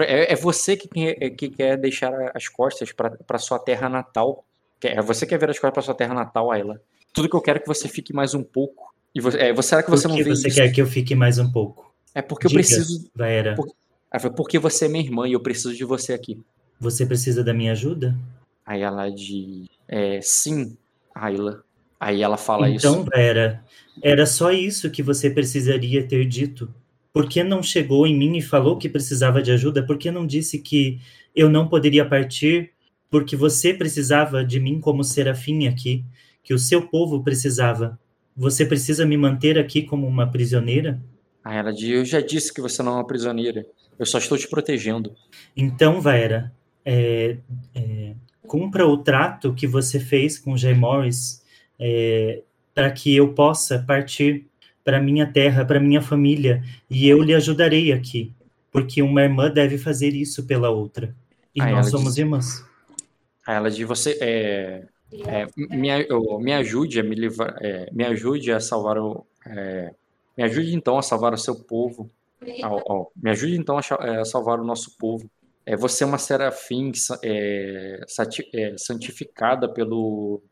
é, 0.00 0.32
é 0.32 0.36
você 0.36 0.76
que, 0.76 0.88
que 1.30 1.48
quer 1.48 1.76
deixar 1.76 2.12
as 2.34 2.48
costas 2.48 2.92
para 2.92 3.38
sua 3.38 3.58
terra 3.58 3.88
natal 3.88 4.44
é 4.44 4.53
você 5.02 5.26
quer 5.26 5.38
ver 5.38 5.50
as 5.50 5.58
coisas 5.58 5.74
para 5.74 5.82
sua 5.82 5.94
terra 5.94 6.14
natal, 6.14 6.50
Ayla. 6.50 6.80
Tudo 7.12 7.28
que 7.28 7.36
eu 7.36 7.40
quero 7.40 7.58
é 7.58 7.60
que 7.60 7.68
você 7.68 7.88
fique 7.88 8.12
mais 8.12 8.34
um 8.34 8.42
pouco. 8.42 8.92
E 9.14 9.20
você, 9.20 9.38
é, 9.38 9.62
será 9.62 9.82
que 9.82 9.90
você 9.90 10.08
Por 10.08 10.14
que 10.14 10.22
não 10.22 10.24
vê 10.24 10.36
você 10.36 10.48
isso? 10.48 10.56
quer 10.56 10.72
que 10.72 10.82
eu 10.82 10.86
fique 10.86 11.14
mais 11.14 11.38
um 11.38 11.50
pouco? 11.50 11.94
É 12.14 12.20
porque 12.20 12.48
Diga, 12.48 12.60
eu 12.60 12.64
preciso. 12.64 13.10
Vaera. 13.14 13.54
Por, 13.54 13.68
é, 14.12 14.18
porque 14.30 14.58
você 14.58 14.86
é 14.86 14.88
minha 14.88 15.04
irmã 15.04 15.28
e 15.28 15.32
eu 15.32 15.40
preciso 15.40 15.74
de 15.74 15.84
você 15.84 16.12
aqui. 16.12 16.40
Você 16.80 17.06
precisa 17.06 17.44
da 17.44 17.54
minha 17.54 17.72
ajuda? 17.72 18.16
Aí 18.66 18.82
ela 18.82 19.08
diz. 19.08 19.68
É, 19.86 20.20
sim, 20.20 20.76
Ayla. 21.14 21.62
Aí 22.00 22.22
ela 22.22 22.36
fala 22.36 22.68
então, 22.68 22.76
isso. 22.76 23.00
Então, 23.00 23.04
Vera, 23.04 23.64
era 24.02 24.26
só 24.26 24.50
isso 24.50 24.90
que 24.90 25.02
você 25.02 25.30
precisaria 25.30 26.06
ter 26.06 26.26
dito. 26.26 26.72
Por 27.12 27.28
que 27.28 27.44
não 27.44 27.62
chegou 27.62 28.06
em 28.06 28.16
mim 28.16 28.36
e 28.36 28.42
falou 28.42 28.76
que 28.76 28.88
precisava 28.88 29.40
de 29.40 29.52
ajuda? 29.52 29.86
Por 29.86 29.96
que 29.96 30.10
não 30.10 30.26
disse 30.26 30.58
que 30.58 31.00
eu 31.34 31.48
não 31.48 31.68
poderia 31.68 32.04
partir 32.04 32.73
porque 33.14 33.36
você 33.36 33.72
precisava 33.72 34.44
de 34.44 34.58
mim 34.58 34.80
como 34.80 35.04
serafim 35.04 35.68
aqui, 35.68 36.04
que 36.42 36.52
o 36.52 36.58
seu 36.58 36.88
povo 36.88 37.22
precisava. 37.22 37.96
Você 38.36 38.66
precisa 38.66 39.06
me 39.06 39.16
manter 39.16 39.56
aqui 39.56 39.82
como 39.82 40.04
uma 40.04 40.28
prisioneira? 40.28 41.00
Ah, 41.44 41.54
ela 41.54 41.72
diz, 41.72 41.90
eu 41.90 42.04
já 42.04 42.20
disse 42.20 42.52
que 42.52 42.60
você 42.60 42.82
não 42.82 42.90
é 42.90 42.94
uma 42.96 43.06
prisioneira. 43.06 43.64
Eu 43.96 44.04
só 44.04 44.18
estou 44.18 44.36
te 44.36 44.48
protegendo. 44.48 45.14
Então, 45.56 46.00
Vaera, 46.00 46.52
é, 46.84 47.36
é, 47.72 48.14
cumpra 48.48 48.84
o 48.84 48.98
trato 48.98 49.54
que 49.54 49.68
você 49.68 50.00
fez 50.00 50.36
com 50.36 50.56
Jay 50.56 50.74
Morris 50.74 51.40
é, 51.78 52.42
para 52.74 52.90
que 52.90 53.14
eu 53.14 53.32
possa 53.32 53.78
partir 53.78 54.44
para 54.84 55.00
minha 55.00 55.24
terra, 55.24 55.64
para 55.64 55.78
minha 55.78 56.02
família, 56.02 56.64
e 56.90 57.06
eu 57.06 57.22
lhe 57.22 57.32
ajudarei 57.32 57.92
aqui, 57.92 58.32
porque 58.72 59.00
uma 59.02 59.22
irmã 59.22 59.48
deve 59.48 59.78
fazer 59.78 60.14
isso 60.14 60.42
pela 60.48 60.68
outra. 60.68 61.14
E 61.54 61.60
ah, 61.60 61.70
nós 61.70 61.90
somos 61.90 62.18
irmãs. 62.18 62.73
Ela 63.46 63.70
de 63.70 63.84
você 63.84 64.18
é, 64.20 64.86
é, 65.26 65.46
me, 65.56 65.88
me 66.40 66.52
ajude 66.52 66.98
a 66.98 67.02
me 67.02 67.14
livrar, 67.14 67.56
é, 67.60 67.88
me 67.92 68.04
ajude 68.04 68.50
a 68.50 68.60
salvar 68.60 68.98
o, 68.98 69.26
é, 69.46 69.94
me 70.36 70.44
ajude 70.44 70.74
então 70.74 70.98
a 70.98 71.02
salvar 71.02 71.32
o 71.32 71.38
seu 71.38 71.54
povo, 71.54 72.10
ao, 72.62 73.12
me 73.14 73.30
ajude 73.30 73.56
então 73.56 73.78
a, 73.78 73.82
é, 74.00 74.20
a, 74.20 74.24
salvar 74.24 74.58
o 74.58 74.64
nosso 74.64 74.96
povo. 74.98 75.30
é, 75.64 75.76
você 75.76 76.04
é 76.04 76.06
uma 76.06 76.18
serafim 76.18 76.90
é, 77.22 78.00
é, 78.54 78.74
santificada 78.76 79.68
pelo, 79.68 80.42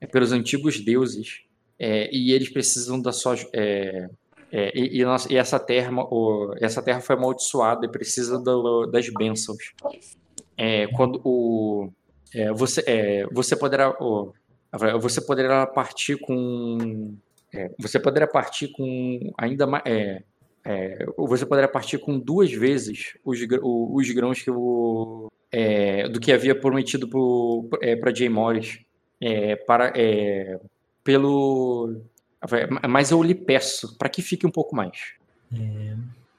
é, 0.00 0.06
pelos 0.06 0.32
antigos 0.32 0.80
deuses 0.80 1.42
é, 1.78 2.08
e 2.14 2.32
eles 2.32 2.48
precisam 2.48 3.00
da 3.00 3.12
sua 3.12 3.34
é, 3.52 4.08
é, 4.50 4.78
e, 4.78 5.02
e, 5.02 5.04
e, 5.30 5.36
essa 5.36 5.58
terra 5.58 5.92
o, 5.92 6.54
essa 6.60 6.82
terra 6.82 7.00
foi 7.00 7.16
amaldiçoada 7.16 7.84
e 7.84 7.90
precisa 7.90 8.38
do, 8.38 8.86
das 8.86 9.08
bênçãos 9.10 9.74
quando 10.96 11.20
o 11.24 11.92
você 12.56 13.26
você 13.32 13.56
poderá 13.56 13.90
o, 13.90 14.32
você 15.00 15.20
poderá 15.20 15.66
partir 15.66 16.16
com 16.16 17.16
você 17.78 17.98
poderá 17.98 18.26
partir 18.26 18.68
com 18.68 19.32
ainda 19.38 19.66
mais 19.66 19.82
é, 20.64 21.06
você 21.16 21.46
poderia 21.46 21.68
partir 21.68 21.98
com 21.98 22.18
duas 22.18 22.52
vezes 22.52 23.16
os, 23.24 23.38
os 23.62 24.10
grãos 24.10 24.42
que 24.42 24.50
o, 24.50 25.30
é, 25.50 26.08
do 26.08 26.20
que 26.20 26.32
havia 26.32 26.58
prometido 26.58 27.08
para 27.08 28.10
é, 28.10 28.14
Jay 28.14 28.28
Morris. 28.28 28.80
É, 29.20 29.56
para, 29.56 29.92
é, 29.96 30.60
pelo, 31.02 32.02
mas 32.88 33.10
eu 33.10 33.20
lhe 33.22 33.34
peço 33.34 33.96
para 33.98 34.08
que 34.08 34.22
fique 34.22 34.46
um 34.46 34.50
pouco 34.50 34.76
mais. 34.76 35.14
É, 35.52 35.96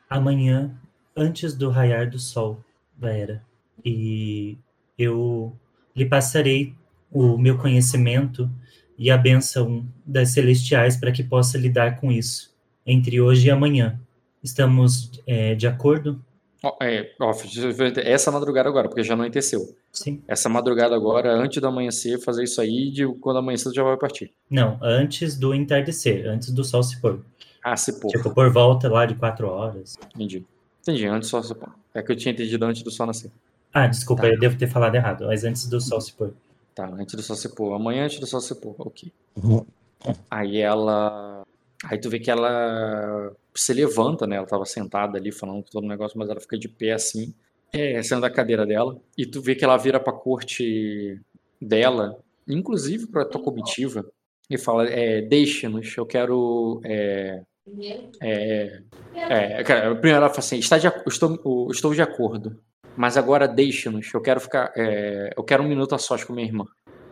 amanhã, 0.09 0.79
antes 1.15 1.55
do 1.55 1.69
raiar 1.69 2.09
do 2.09 2.19
sol, 2.19 2.63
Vera, 2.97 3.43
e 3.83 4.57
eu 4.97 5.53
lhe 5.99 6.05
passarei 6.05 6.73
o 7.11 7.37
meu 7.37 7.57
conhecimento 7.57 8.49
e 8.97 9.11
a 9.11 9.17
bênção 9.17 9.85
das 10.05 10.29
celestiais 10.31 10.97
para 10.97 11.11
que 11.11 11.23
possa 11.23 11.57
lidar 11.57 11.99
com 11.99 12.11
isso 12.11 12.49
entre 12.85 13.21
hoje 13.21 13.47
e 13.47 13.51
amanhã. 13.51 13.99
Estamos 14.43 15.11
é, 15.27 15.53
de 15.53 15.67
acordo? 15.67 16.19
É, 16.81 17.11
essa 18.03 18.31
madrugada 18.31 18.67
agora, 18.67 18.89
porque 18.89 19.03
já 19.03 19.13
anoiteceu. 19.13 19.75
Sim. 19.91 20.21
Essa 20.27 20.49
madrugada 20.49 20.95
agora, 20.95 21.31
antes 21.33 21.61
do 21.61 21.67
amanhecer, 21.67 22.19
fazer 22.19 22.43
isso 22.43 22.59
aí, 22.59 22.91
de 22.91 23.07
quando 23.21 23.37
amanhecer 23.37 23.71
já 23.73 23.83
vai 23.83 23.95
partir. 23.95 24.31
Não, 24.49 24.77
antes 24.81 25.37
do 25.37 25.53
entardecer, 25.53 26.27
antes 26.27 26.51
do 26.51 26.63
sol 26.63 26.83
se 26.83 26.99
pôr. 26.99 27.23
Ah, 27.63 27.77
se 27.77 27.99
pôr. 27.99 28.09
Tipo, 28.09 28.33
por 28.33 28.51
volta 28.51 28.89
lá 28.89 29.05
de 29.05 29.15
quatro 29.15 29.47
horas. 29.47 29.97
Entendi. 30.15 30.45
Entendi, 30.81 31.05
antes 31.05 31.29
do 31.29 31.31
sol 31.31 31.43
se 31.43 31.55
pôr. 31.55 31.69
É 31.93 32.01
que 32.01 32.11
eu 32.11 32.15
tinha 32.15 32.33
entendido 32.33 32.65
antes 32.65 32.83
do 32.83 32.91
sol 32.91 33.05
nascer. 33.07 33.31
Ah, 33.73 33.87
desculpa, 33.87 34.23
tá. 34.23 34.29
eu 34.29 34.39
devo 34.39 34.57
ter 34.57 34.67
falado 34.67 34.95
errado, 34.95 35.25
mas 35.27 35.43
antes 35.43 35.67
do 35.67 35.79
sol 35.79 36.01
se 36.01 36.13
pôr. 36.13 36.33
Tá, 36.73 36.87
antes 36.87 37.15
do 37.15 37.21
sol 37.21 37.35
se 37.35 37.49
pôr. 37.49 37.73
Amanhã 37.73 38.05
antes 38.05 38.19
do 38.19 38.25
sol 38.25 38.41
se 38.41 38.55
pôr, 38.55 38.75
ok. 38.77 39.11
Uhum. 39.35 39.65
Aí 40.29 40.59
ela. 40.59 41.43
Aí 41.83 41.97
tu 41.97 42.09
vê 42.09 42.19
que 42.19 42.31
ela 42.31 43.31
se 43.53 43.73
levanta, 43.73 44.25
né? 44.25 44.35
Ela 44.35 44.45
estava 44.45 44.65
sentada 44.65 45.17
ali 45.17 45.31
falando 45.31 45.63
todo 45.63 45.83
o 45.83 45.87
negócio, 45.87 46.17
mas 46.17 46.29
ela 46.29 46.39
fica 46.39 46.57
de 46.57 46.67
pé 46.67 46.91
assim, 46.91 47.33
é, 47.71 48.01
saindo 48.01 48.21
da 48.21 48.29
cadeira 48.29 48.65
dela. 48.65 48.97
E 49.17 49.25
tu 49.25 49.41
vê 49.41 49.55
que 49.55 49.63
ela 49.63 49.77
vira 49.77 49.99
pra 49.99 50.13
corte 50.13 51.19
dela, 51.61 52.17
inclusive 52.47 53.07
pra 53.07 53.25
tua 53.25 53.41
comitiva, 53.41 54.05
e 54.49 54.57
fala: 54.57 54.89
é, 54.89 55.21
Deixe-nos, 55.21 55.95
eu 55.95 56.05
quero. 56.05 56.81
É, 56.83 57.41
é, 58.21 58.81
é, 59.13 59.63
cara, 59.63 59.93
primeiro 59.95 60.17
ela 60.17 60.29
fala 60.29 60.39
assim: 60.39 60.57
está 60.57 60.77
de, 60.77 60.87
estou, 61.07 61.71
estou 61.71 61.93
de 61.93 62.01
acordo, 62.01 62.59
mas 62.99 63.15
agora 63.15 63.47
deixe-nos, 63.47 64.13
eu 64.13 64.21
quero 64.21 64.41
ficar. 64.41 64.73
É, 64.75 65.33
eu 65.37 65.41
quero 65.41 65.63
um 65.63 65.69
minuto 65.69 65.95
a 65.95 65.97
sós 65.97 66.25
com 66.25 66.33
minha 66.33 66.45
irmã. 66.45 66.65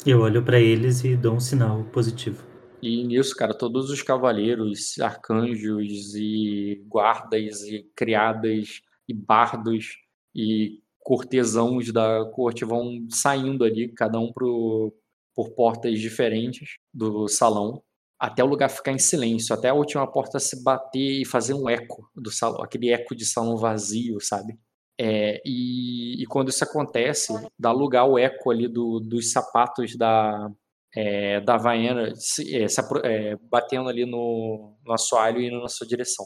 Eu 0.05 0.19
olho 0.19 0.43
para 0.43 0.59
eles 0.59 1.01
e 1.05 1.15
dou 1.15 1.35
um 1.35 1.39
sinal 1.39 1.81
positivo. 1.85 2.43
E 2.81 3.05
nisso, 3.05 3.33
cara, 3.33 3.53
todos 3.53 3.89
os 3.89 4.01
cavaleiros, 4.01 4.99
arcanjos 4.99 6.13
e 6.13 6.83
guardas 6.89 7.61
e 7.61 7.89
criadas 7.95 8.81
e 9.07 9.13
bardos 9.13 9.95
e 10.35 10.81
cortesãos 10.99 11.93
da 11.93 12.25
corte 12.33 12.65
vão 12.65 13.07
saindo 13.09 13.63
ali, 13.63 13.87
cada 13.87 14.19
um 14.19 14.33
pro, 14.33 14.93
por 15.33 15.51
portas 15.51 16.01
diferentes 16.01 16.79
do 16.93 17.29
salão, 17.29 17.81
até 18.19 18.43
o 18.43 18.47
lugar 18.47 18.69
ficar 18.69 18.91
em 18.91 18.99
silêncio, 18.99 19.55
até 19.55 19.69
a 19.69 19.73
última 19.73 20.05
porta 20.05 20.37
se 20.37 20.61
bater 20.61 21.21
e 21.21 21.25
fazer 21.25 21.53
um 21.53 21.69
eco 21.69 22.11
do 22.13 22.29
salão, 22.29 22.61
aquele 22.61 22.89
eco 22.91 23.15
de 23.15 23.25
salão 23.25 23.55
vazio, 23.55 24.19
sabe? 24.19 24.59
É, 24.99 25.41
e, 25.45 26.23
e, 26.23 26.25
quando 26.25 26.49
isso 26.49 26.63
acontece, 26.63 27.31
dá 27.57 27.71
lugar 27.71 28.01
ao 28.01 28.17
eco 28.17 28.49
ali 28.49 28.67
do, 28.67 28.99
dos 28.99 29.31
sapatos 29.31 29.95
da, 29.95 30.49
é, 30.95 31.39
da 31.41 31.53
Havaiana 31.53 32.13
se, 32.15 32.55
é, 32.55 32.67
se, 32.67 32.81
é, 33.03 33.35
batendo 33.49 33.89
ali 33.89 34.05
no, 34.05 34.75
no 34.83 34.93
assoalho 34.93 35.39
e 35.39 35.47
indo 35.47 35.61
na 35.61 35.67
sua 35.67 35.85
direção. 35.85 36.25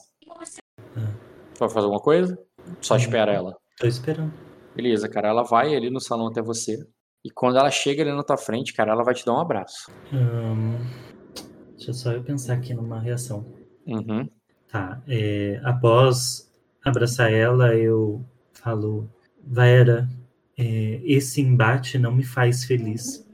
Ah. 0.95 1.13
Vai 1.59 1.69
fazer 1.69 1.85
alguma 1.85 2.01
coisa? 2.01 2.37
Só 2.79 2.95
espera 2.95 3.33
ela. 3.33 3.55
Tô 3.77 3.87
esperando. 3.87 4.33
Beleza, 4.75 5.09
cara. 5.09 5.27
Ela 5.27 5.43
vai 5.43 5.75
ali 5.75 5.89
no 5.89 5.99
salão 5.99 6.27
até 6.27 6.41
você. 6.41 6.77
E 7.23 7.29
quando 7.29 7.57
ela 7.57 7.69
chega 7.69 8.01
ali 8.01 8.11
na 8.11 8.23
tua 8.23 8.37
frente, 8.37 8.73
cara, 8.73 8.93
ela 8.93 9.03
vai 9.03 9.13
te 9.13 9.25
dar 9.25 9.33
um 9.33 9.39
abraço. 9.39 9.91
Hum, 10.11 10.77
deixa 11.75 11.93
só 11.93 12.11
eu 12.13 12.23
pensar 12.23 12.55
aqui 12.55 12.73
numa 12.73 12.99
reação. 12.99 13.45
Uhum. 13.85 14.27
Tá. 14.71 15.03
É, 15.07 15.59
após 15.63 16.49
abraçar 16.83 17.31
ela, 17.31 17.75
eu 17.75 18.25
falo, 18.63 19.09
Vaera, 19.45 20.09
é, 20.57 21.01
esse 21.03 21.41
embate 21.41 21.97
não 21.97 22.13
me 22.13 22.23
faz 22.23 22.63
feliz. 22.63 23.27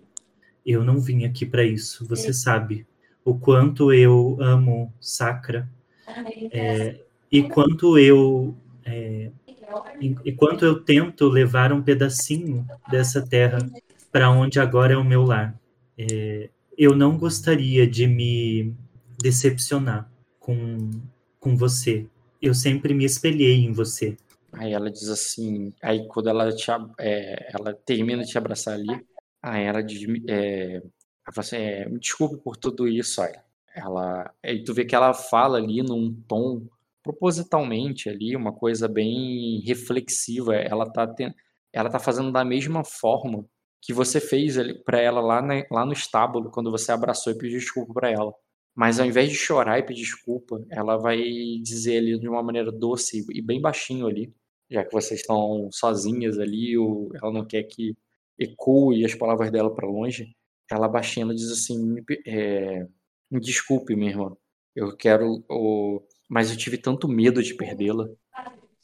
Eu 0.66 0.84
não 0.84 1.00
vim 1.00 1.26
aqui 1.26 1.46
para 1.46 1.64
isso. 1.64 2.06
Você 2.08 2.34
sabe 2.34 2.86
o 3.24 3.36
quanto 3.36 3.92
eu 3.92 4.38
amo 4.40 4.94
Sacra 5.00 5.70
é, 6.52 7.02
e 7.32 7.44
quanto 7.44 7.98
eu 7.98 8.56
é, 8.86 9.32
e 10.24 10.32
quanto 10.32 10.64
eu 10.64 10.80
tento 10.80 11.28
levar 11.28 11.74
um 11.74 11.82
pedacinho 11.82 12.66
dessa 12.90 13.22
terra 13.22 13.58
para 14.12 14.30
onde 14.30 14.60
agora 14.60 14.94
é 14.94 14.98
o 14.98 15.04
meu 15.04 15.24
lar. 15.24 15.60
É, 15.98 16.50
eu 16.78 16.96
não 16.96 17.18
gostaria 17.18 17.86
de 17.86 18.08
me 18.08 18.74
decepcionar 19.22 20.10
com, 20.40 20.90
com 21.40 21.58
você. 21.58 22.06
Eu 22.42 22.54
sempre 22.54 22.94
me 22.94 23.04
espelhei 23.04 23.66
em 23.66 23.74
você. 23.74 24.16
Aí 24.58 24.74
ela 24.74 24.90
diz 24.92 25.10
assim, 25.10 25.74
aí 25.82 26.08
quando 26.08 26.30
ela 26.30 26.52
te, 26.54 26.70
é, 27.00 27.52
ela 27.54 27.74
termina 27.74 28.24
de 28.24 28.30
te 28.32 28.38
abraçar 28.38 28.74
ali, 28.74 29.06
Aí 29.42 29.64
ela 29.64 29.82
diz, 29.82 30.02
é, 30.28 30.76
ela 30.76 31.34
fala 31.34 31.40
assim, 31.40 31.56
é, 31.58 31.88
me 31.88 32.00
desculpe 32.00 32.38
por 32.44 32.58
tudo 32.58 32.88
isso, 32.88 33.22
olha. 33.22 33.44
Ela, 33.76 34.34
aí 34.44 34.64
tu 34.64 34.74
vê 34.74 34.86
que 34.86 34.96
ela 34.96 35.14
fala 35.14 35.58
ali 35.58 35.84
num 35.84 36.14
tom 36.28 36.68
propositalmente 37.04 38.10
ali, 38.10 38.36
uma 38.36 38.52
coisa 38.52 38.88
bem 38.88 39.62
reflexiva. 39.66 40.56
Ela 40.56 40.92
tá, 40.92 41.08
ten, 41.08 41.34
ela 41.72 41.90
tá 41.90 42.00
fazendo 42.00 42.32
da 42.32 42.44
mesma 42.44 42.84
forma 42.84 43.46
que 43.82 43.94
você 43.94 44.20
fez 44.20 44.56
para 44.84 45.00
ela 45.00 45.22
lá, 45.22 45.42
na, 45.42 45.64
lá 45.72 45.86
no 45.86 45.94
estábulo, 45.94 46.52
quando 46.52 46.72
você 46.72 46.92
abraçou 46.92 47.32
e 47.32 47.38
pediu 47.38 47.60
desculpa 47.60 47.94
para 47.94 48.10
ela. 48.12 48.34
Mas 48.76 49.00
ao 49.00 49.06
invés 49.06 49.30
de 49.30 49.36
chorar 49.36 49.80
e 49.80 49.84
pedir 49.84 50.02
desculpa, 50.02 50.64
ela 50.70 50.98
vai 50.98 51.20
dizer 51.64 52.00
ali 52.00 52.20
de 52.20 52.28
uma 52.28 52.44
maneira 52.44 52.72
doce 52.72 53.26
e 53.32 53.42
bem 53.42 53.62
baixinho 53.62 54.08
ali, 54.08 54.34
já 54.70 54.84
que 54.84 54.92
vocês 54.92 55.22
estão 55.22 55.70
sozinhas 55.72 56.40
ali, 56.40 56.78
ou 56.78 57.10
ela 57.16 57.32
não 57.32 57.46
quer 57.46 57.64
que 57.64 57.96
ecoe 58.38 59.06
as 59.06 59.16
palavras 59.16 59.52
dela 59.52 59.74
para 59.74 59.88
longe, 59.88 60.36
ela 60.70 60.88
baixinha 60.88 61.26
diz 61.34 61.52
assim: 61.52 61.96
é, 62.26 62.86
me 63.32 63.40
desculpe, 63.40 63.96
minha 63.96 64.12
irmã, 64.12 64.36
eu 64.76 64.96
quero, 64.96 65.44
o... 65.50 66.02
mas 66.30 66.52
eu 66.52 66.58
tive 66.58 66.78
tanto 66.78 67.08
medo 67.08 67.42
de 67.42 67.56
perdê-la 67.56 68.08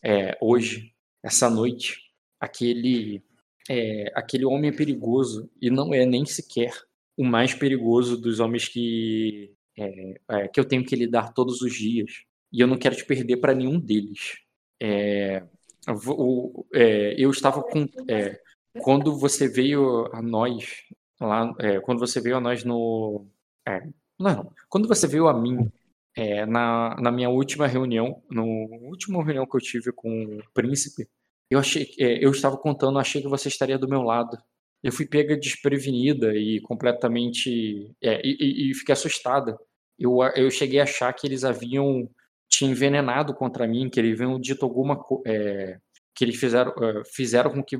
é, 0.04 0.38
hoje, 0.42 0.94
essa 1.24 1.50
noite. 1.50 2.02
Aquele, 2.40 3.24
é, 3.70 4.12
aquele 4.16 4.46
homem 4.46 4.70
é 4.70 4.76
perigoso 4.76 5.50
e 5.62 5.70
não 5.70 5.94
é 5.94 6.06
nem 6.06 6.26
sequer 6.26 6.74
o 7.16 7.24
mais 7.24 7.54
perigoso 7.54 8.20
dos 8.20 8.40
homens 8.40 8.68
que, 8.68 9.54
é, 9.78 10.20
é, 10.30 10.48
que 10.48 10.60
eu 10.60 10.66
tenho 10.66 10.86
que 10.86 10.96
lidar 10.96 11.34
todos 11.34 11.62
os 11.62 11.74
dias. 11.74 12.24
E 12.52 12.60
eu 12.60 12.68
não 12.68 12.78
quero 12.78 12.96
te 12.96 13.06
perder 13.06 13.38
para 13.38 13.56
nenhum 13.56 13.80
deles. 13.80 14.40
É, 14.82 15.44
o, 15.88 16.66
é, 16.74 17.16
eu 17.18 17.32
estava 17.32 17.62
com, 17.62 17.86
é, 18.10 18.40
quando 18.80 19.18
você 19.18 19.48
veio 19.48 20.08
a 20.14 20.22
nós 20.22 20.84
lá, 21.20 21.54
é, 21.60 21.80
quando 21.80 22.00
você 22.00 22.20
veio 22.22 22.38
a 22.38 22.42
nós 22.42 22.64
no, 22.64 23.28
é, 23.68 23.82
não, 24.20 24.52
quando 24.70 24.88
você 24.88 25.08
veio 25.08 25.28
a 25.28 25.34
mim 25.34 25.72
é, 26.16 26.46
na, 26.46 26.96
na 27.02 27.12
minha 27.12 27.30
última 27.30 27.68
reunião, 27.68 28.22
no 28.30 28.46
último 28.46 29.22
reunião 29.22 29.46
que 29.46 29.56
eu 29.56 29.62
tive 29.62 29.92
com 29.92 30.38
o 30.38 30.44
príncipe, 30.54 31.08
eu 31.50 31.60
achei, 31.60 31.94
é, 32.00 32.24
eu 32.24 32.32
estava 32.32 32.58
contando, 32.58 33.00
achei 33.00 33.22
que 33.22 33.28
você 33.28 33.48
estaria 33.48 33.78
do 33.78 33.88
meu 33.88 34.02
lado. 34.02 34.38
Eu 34.82 34.92
fui 34.92 35.06
pega 35.06 35.38
desprevenida 35.38 36.36
e 36.36 36.60
completamente 36.62 37.96
é, 38.02 38.22
e, 38.26 38.72
e, 38.72 38.74
fiquei 38.76 38.94
assustada. 38.94 39.58
Eu, 39.98 40.18
eu 40.36 40.50
cheguei 40.52 40.80
a 40.80 40.84
achar 40.84 41.14
que 41.14 41.28
eles 41.28 41.44
haviam 41.44 42.10
te 42.54 42.66
envenenado 42.66 43.34
contra 43.34 43.68
mim, 43.68 43.90
que 43.90 44.00
eles 44.00 44.14
haviam 44.14 44.40
dito 44.40 44.64
alguma 44.64 45.04
é, 45.26 45.78
que 46.14 46.24
eles 46.24 46.36
fizeram, 46.36 46.72
uh, 46.72 47.04
fizeram 47.12 47.50
com 47.50 47.64
que 47.64 47.76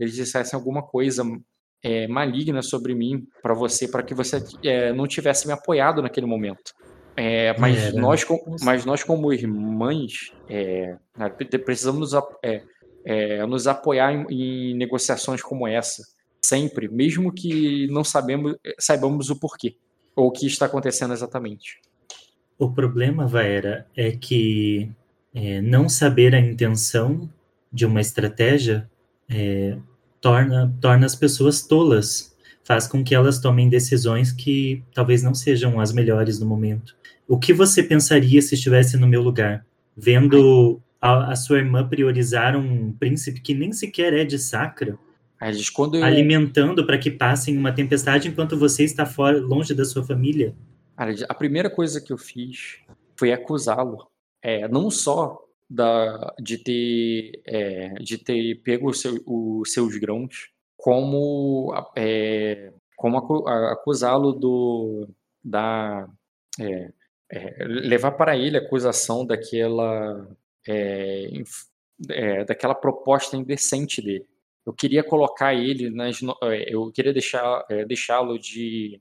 eles 0.00 0.14
dissessem 0.14 0.58
alguma 0.58 0.82
coisa 0.82 1.22
é, 1.80 2.08
maligna 2.08 2.60
sobre 2.60 2.92
mim 2.92 3.24
para 3.40 3.54
você, 3.54 3.86
para 3.86 4.02
que 4.02 4.14
você 4.14 4.42
é, 4.64 4.92
não 4.92 5.06
tivesse 5.06 5.46
me 5.46 5.52
apoiado 5.52 6.02
naquele 6.02 6.26
momento. 6.26 6.72
É, 7.16 7.56
mas, 7.56 7.76
é, 7.76 7.92
nós, 7.92 8.26
mas 8.62 8.84
nós, 8.84 9.04
como 9.04 9.32
irmãs, 9.32 10.32
né, 11.16 11.28
precisamos 11.64 12.10
é, 12.42 13.46
nos 13.46 13.68
apoiar 13.68 14.12
em, 14.12 14.26
em, 14.28 14.74
negociações 14.74 15.40
como 15.40 15.68
essa, 15.68 16.02
sempre, 16.44 16.88
mesmo 16.88 17.32
que 17.32 17.86
não 17.90 18.02
sabemos, 18.02 18.56
saibamos 18.78 19.30
o 19.30 19.38
porquê 19.38 19.76
ou 20.16 20.26
o 20.26 20.32
que 20.32 20.46
está 20.46 20.66
acontecendo 20.66 21.14
exatamente. 21.14 21.80
O 22.58 22.70
problema, 22.70 23.26
Vaera, 23.26 23.86
é 23.96 24.12
que 24.12 24.90
é, 25.34 25.60
não 25.60 25.88
saber 25.88 26.34
a 26.34 26.40
intenção 26.40 27.28
de 27.70 27.84
uma 27.84 28.00
estratégia 28.00 28.88
é, 29.28 29.76
torna, 30.20 30.74
torna 30.80 31.04
as 31.04 31.14
pessoas 31.14 31.62
tolas, 31.66 32.34
faz 32.64 32.86
com 32.86 33.04
que 33.04 33.14
elas 33.14 33.38
tomem 33.38 33.68
decisões 33.68 34.32
que 34.32 34.82
talvez 34.94 35.22
não 35.22 35.34
sejam 35.34 35.78
as 35.78 35.92
melhores 35.92 36.40
no 36.40 36.46
momento. 36.46 36.96
O 37.28 37.38
que 37.38 37.52
você 37.52 37.82
pensaria 37.82 38.40
se 38.40 38.54
estivesse 38.54 38.96
no 38.96 39.06
meu 39.06 39.22
lugar, 39.22 39.64
vendo 39.96 40.80
a, 41.00 41.32
a 41.32 41.36
sua 41.36 41.58
irmã 41.58 41.86
priorizar 41.86 42.56
um 42.56 42.92
príncipe 42.92 43.40
que 43.40 43.54
nem 43.54 43.72
sequer 43.72 44.14
é 44.14 44.24
de 44.24 44.38
Sacra, 44.38 44.98
quando 45.72 45.96
eu... 45.96 46.04
alimentando 46.04 46.86
para 46.86 46.98
que 46.98 47.10
passem 47.10 47.56
uma 47.56 47.72
tempestade 47.72 48.28
enquanto 48.28 48.58
você 48.58 48.84
está 48.84 49.04
fora, 49.04 49.38
longe 49.38 49.74
da 49.74 49.84
sua 49.84 50.02
família? 50.02 50.54
A 50.96 51.34
primeira 51.34 51.68
coisa 51.68 52.00
que 52.00 52.12
eu 52.12 52.18
fiz 52.18 52.80
foi 53.16 53.32
acusá-lo, 53.32 54.08
é, 54.42 54.66
não 54.68 54.90
só 54.90 55.46
da, 55.68 56.34
de 56.40 56.58
ter 56.58 57.42
é, 57.44 57.94
de 57.94 58.18
ter 58.18 58.62
pego 58.62 58.92
seu, 58.94 59.20
os 59.26 59.72
seus 59.72 59.96
grãos, 59.96 60.50
como 60.76 61.74
é, 61.96 62.72
como 62.96 63.18
acusá-lo 63.18 64.32
do 64.32 65.08
da 65.44 66.08
é, 66.60 66.92
é, 67.30 67.64
levar 67.64 68.12
para 68.12 68.36
ele 68.36 68.56
a 68.56 68.60
acusação 68.60 69.26
daquela 69.26 70.28
é, 70.66 71.28
é, 72.10 72.44
daquela 72.44 72.74
proposta 72.74 73.36
indecente 73.36 74.00
dele. 74.00 74.26
Eu 74.64 74.72
queria 74.72 75.04
colocar 75.04 75.54
ele 75.54 75.90
nas, 75.90 76.20
eu 76.66 76.90
queria 76.90 77.12
deixar 77.12 77.64
deixá-lo 77.86 78.36
de 78.38 79.00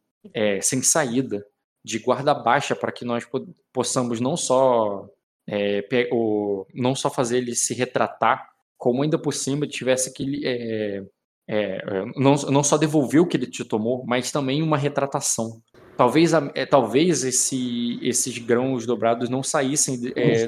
sem 0.61 0.81
saída, 0.83 1.45
de 1.85 1.99
guarda 1.99 2.33
baixa 2.33 2.75
para 2.75 2.91
que 2.91 3.05
nós 3.05 3.25
possamos 3.71 4.19
não 4.19 4.35
só 4.35 5.07
o, 6.11 6.65
não 6.73 6.95
só 6.95 7.09
fazer 7.09 7.37
ele 7.37 7.55
se 7.55 7.73
retratar, 7.73 8.49
como 8.77 9.03
ainda 9.03 9.17
por 9.19 9.33
cima 9.33 9.67
tivesse 9.67 10.11
que 10.11 11.05
não, 12.17 12.33
não 12.49 12.63
só 12.63 12.77
devolver 12.77 13.21
o 13.21 13.27
que 13.27 13.37
ele 13.37 13.45
te 13.45 13.63
tomou, 13.63 14.03
mas 14.05 14.31
também 14.31 14.63
uma 14.63 14.77
retratação 14.77 15.61
talvez, 15.95 16.33
é, 16.33 16.65
talvez 16.65 17.23
esse, 17.23 17.99
esses 18.01 18.37
grãos 18.37 18.85
dobrados 18.85 19.29
não 19.29 19.41
saíssem 19.41 19.99
é, 20.15 20.47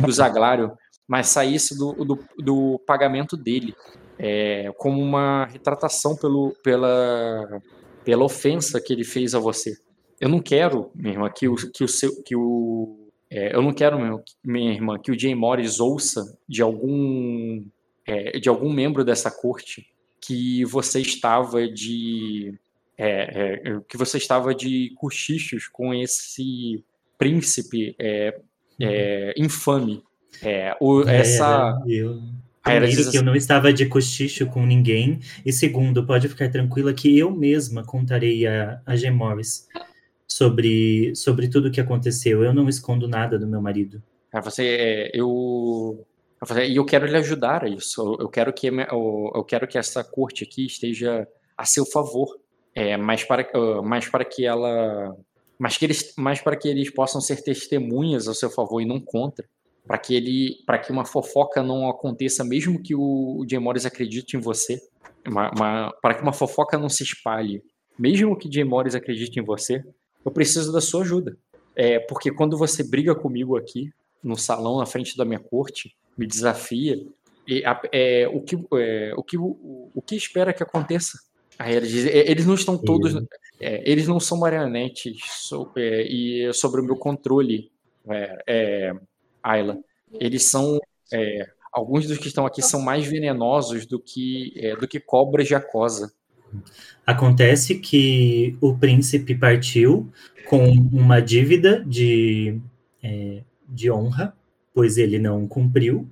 do 0.00 0.12
Zaglário, 0.12 0.72
mas 1.08 1.28
saísse 1.28 1.76
do, 1.76 1.92
do, 2.04 2.18
do 2.38 2.78
pagamento 2.86 3.36
dele, 3.36 3.74
é, 4.18 4.70
como 4.78 5.00
uma 5.00 5.46
retratação 5.46 6.16
pelo, 6.16 6.54
pela, 6.62 7.60
pela 8.04 8.24
ofensa 8.24 8.80
que 8.80 8.92
ele 8.92 9.04
fez 9.04 9.34
a 9.34 9.38
você. 9.38 9.74
Eu 10.22 10.28
não 10.28 10.38
quero, 10.38 10.88
minha 10.94 11.14
irmã, 11.14 11.28
que 11.28 11.48
o, 11.48 11.56
que 11.56 11.82
o 11.82 11.88
seu. 11.88 12.22
Que 12.22 12.36
o, 12.36 13.10
é, 13.28 13.56
eu 13.56 13.60
não 13.60 13.72
quero, 13.72 14.22
minha 14.44 14.72
irmã, 14.72 14.96
que 14.96 15.10
o 15.10 15.18
Jay 15.18 15.34
Morris 15.34 15.80
ouça 15.80 16.38
de 16.48 16.62
algum, 16.62 17.64
é, 18.06 18.38
de 18.38 18.48
algum 18.48 18.72
membro 18.72 19.04
dessa 19.04 19.32
corte 19.32 19.84
que 20.20 20.64
você 20.64 21.00
estava 21.00 21.66
de 21.66 22.54
é, 22.96 23.62
é, 23.64 23.80
que 23.88 23.96
você 23.96 24.16
estava 24.16 24.54
de 24.54 24.92
cochichos 24.94 25.66
com 25.66 25.92
esse 25.92 26.84
príncipe 27.18 27.96
é, 27.98 28.38
é 28.80 29.34
uhum. 29.36 29.44
infame. 29.44 30.04
É, 30.40 30.76
o, 30.80 31.02
essa. 31.02 31.82
Eu... 31.84 32.22
Primeiro, 32.62 33.10
que 33.10 33.18
eu 33.18 33.24
não 33.24 33.34
estava 33.34 33.72
de 33.72 33.86
cochicho 33.86 34.46
com 34.46 34.64
ninguém, 34.64 35.18
e 35.44 35.52
segundo, 35.52 36.06
pode 36.06 36.28
ficar 36.28 36.48
tranquila 36.48 36.94
que 36.94 37.18
eu 37.18 37.28
mesma 37.28 37.82
contarei 37.84 38.46
a, 38.46 38.80
a 38.86 38.94
G. 38.94 39.10
Morris 39.10 39.66
sobre, 40.28 41.14
sobre 41.14 41.48
tudo 41.48 41.68
o 41.68 41.70
que 41.70 41.80
aconteceu. 41.80 42.42
Eu 42.42 42.54
não 42.54 42.68
escondo 42.68 43.08
nada 43.08 43.38
do 43.38 43.46
meu 43.46 43.60
marido. 43.60 44.02
É, 44.32 44.40
você, 44.40 45.10
eu, 45.12 46.06
e 46.66 46.76
eu 46.76 46.84
quero 46.84 47.06
lhe 47.06 47.16
ajudar 47.16 47.64
a 47.64 47.68
isso. 47.68 48.16
Eu 48.18 48.28
quero 48.28 48.52
que 48.52 48.68
eu, 48.68 49.44
quero 49.46 49.68
que 49.68 49.78
essa 49.78 50.02
corte 50.02 50.44
aqui 50.44 50.66
esteja 50.66 51.26
a 51.56 51.64
seu 51.64 51.84
favor 51.84 52.42
é, 52.74 52.96
mas 52.96 53.24
para, 53.24 53.46
uh, 53.54 53.82
mas 53.82 54.08
para 54.08 54.24
que 54.24 54.46
ela, 54.46 55.14
mas 55.58 55.76
que 55.76 55.84
eles, 55.84 56.14
mas 56.16 56.40
para 56.40 56.56
que 56.56 56.68
eles 56.68 56.90
possam 56.90 57.20
ser 57.20 57.42
testemunhas 57.42 58.28
a 58.28 58.34
seu 58.34 58.50
favor 58.50 58.80
e 58.80 58.86
não 58.86 58.98
contra, 58.98 59.46
para 59.86 59.98
que 59.98 60.14
ele, 60.14 60.56
para 60.64 60.78
que 60.78 60.90
uma 60.90 61.04
fofoca 61.04 61.62
não 61.62 61.88
aconteça, 61.88 62.44
mesmo 62.44 62.82
que 62.82 62.94
o, 62.94 63.40
o 63.40 63.46
Jay 63.48 63.58
Morris 63.58 63.84
acredite 63.84 64.36
em 64.36 64.40
você, 64.40 64.80
uma, 65.26 65.50
uma, 65.50 65.92
para 66.00 66.14
que 66.14 66.22
uma 66.22 66.32
fofoca 66.32 66.78
não 66.78 66.88
se 66.88 67.02
espalhe, 67.02 67.62
mesmo 67.98 68.36
que 68.36 68.50
Jay 68.50 68.64
Morris 68.64 68.94
acredite 68.94 69.38
em 69.38 69.44
você, 69.44 69.84
eu 70.24 70.30
preciso 70.30 70.72
da 70.72 70.80
sua 70.80 71.02
ajuda, 71.02 71.36
é, 71.74 71.98
porque 71.98 72.30
quando 72.30 72.56
você 72.56 72.82
briga 72.82 73.14
comigo 73.14 73.56
aqui 73.56 73.90
no 74.22 74.36
salão 74.36 74.78
na 74.78 74.86
frente 74.86 75.16
da 75.16 75.24
minha 75.24 75.40
corte, 75.40 75.96
me 76.16 76.26
desafia, 76.26 77.02
e, 77.46 77.62
é, 77.90 78.28
o 78.28 78.40
que, 78.40 78.56
é, 78.74 79.12
o 79.16 79.22
que 79.22 79.36
o, 79.36 79.90
o 79.94 80.02
que 80.02 80.14
espera 80.14 80.52
que 80.52 80.62
aconteça? 80.62 81.18
Aí 81.58 81.74
eles 81.74 81.90
dizem, 81.90 82.12
eles 82.12 82.46
não 82.46 82.54
estão 82.54 82.78
todos, 82.78 83.14
é, 83.60 83.82
eles 83.90 84.08
não 84.08 84.18
são 84.18 84.38
marionetes 84.38 85.18
so, 85.28 85.70
é, 85.76 86.02
e 86.02 86.52
sobre 86.52 86.80
o 86.80 86.84
meu 86.84 86.96
controle, 86.96 87.70
é, 88.08 88.42
é, 88.46 88.94
Ayla. 89.42 89.78
Eles 90.12 90.44
são, 90.44 90.78
é, 91.12 91.46
alguns 91.72 92.06
dos 92.06 92.18
que 92.18 92.28
estão 92.28 92.46
aqui 92.46 92.62
são 92.62 92.80
mais 92.80 93.06
venenosos 93.06 93.86
do 93.86 93.98
que, 93.98 94.52
é, 94.56 94.76
do 94.76 94.86
que 94.86 95.00
cobras 95.00 95.46
de 95.46 95.54
acosa. 95.54 96.12
Acontece 97.06 97.76
que 97.76 98.56
o 98.60 98.76
príncipe 98.76 99.34
partiu 99.34 100.10
com 100.48 100.64
uma 100.92 101.20
dívida 101.20 101.84
de, 101.84 102.60
é, 103.02 103.42
de 103.68 103.90
honra, 103.90 104.34
pois 104.74 104.98
ele 104.98 105.18
não 105.18 105.46
cumpriu, 105.46 106.08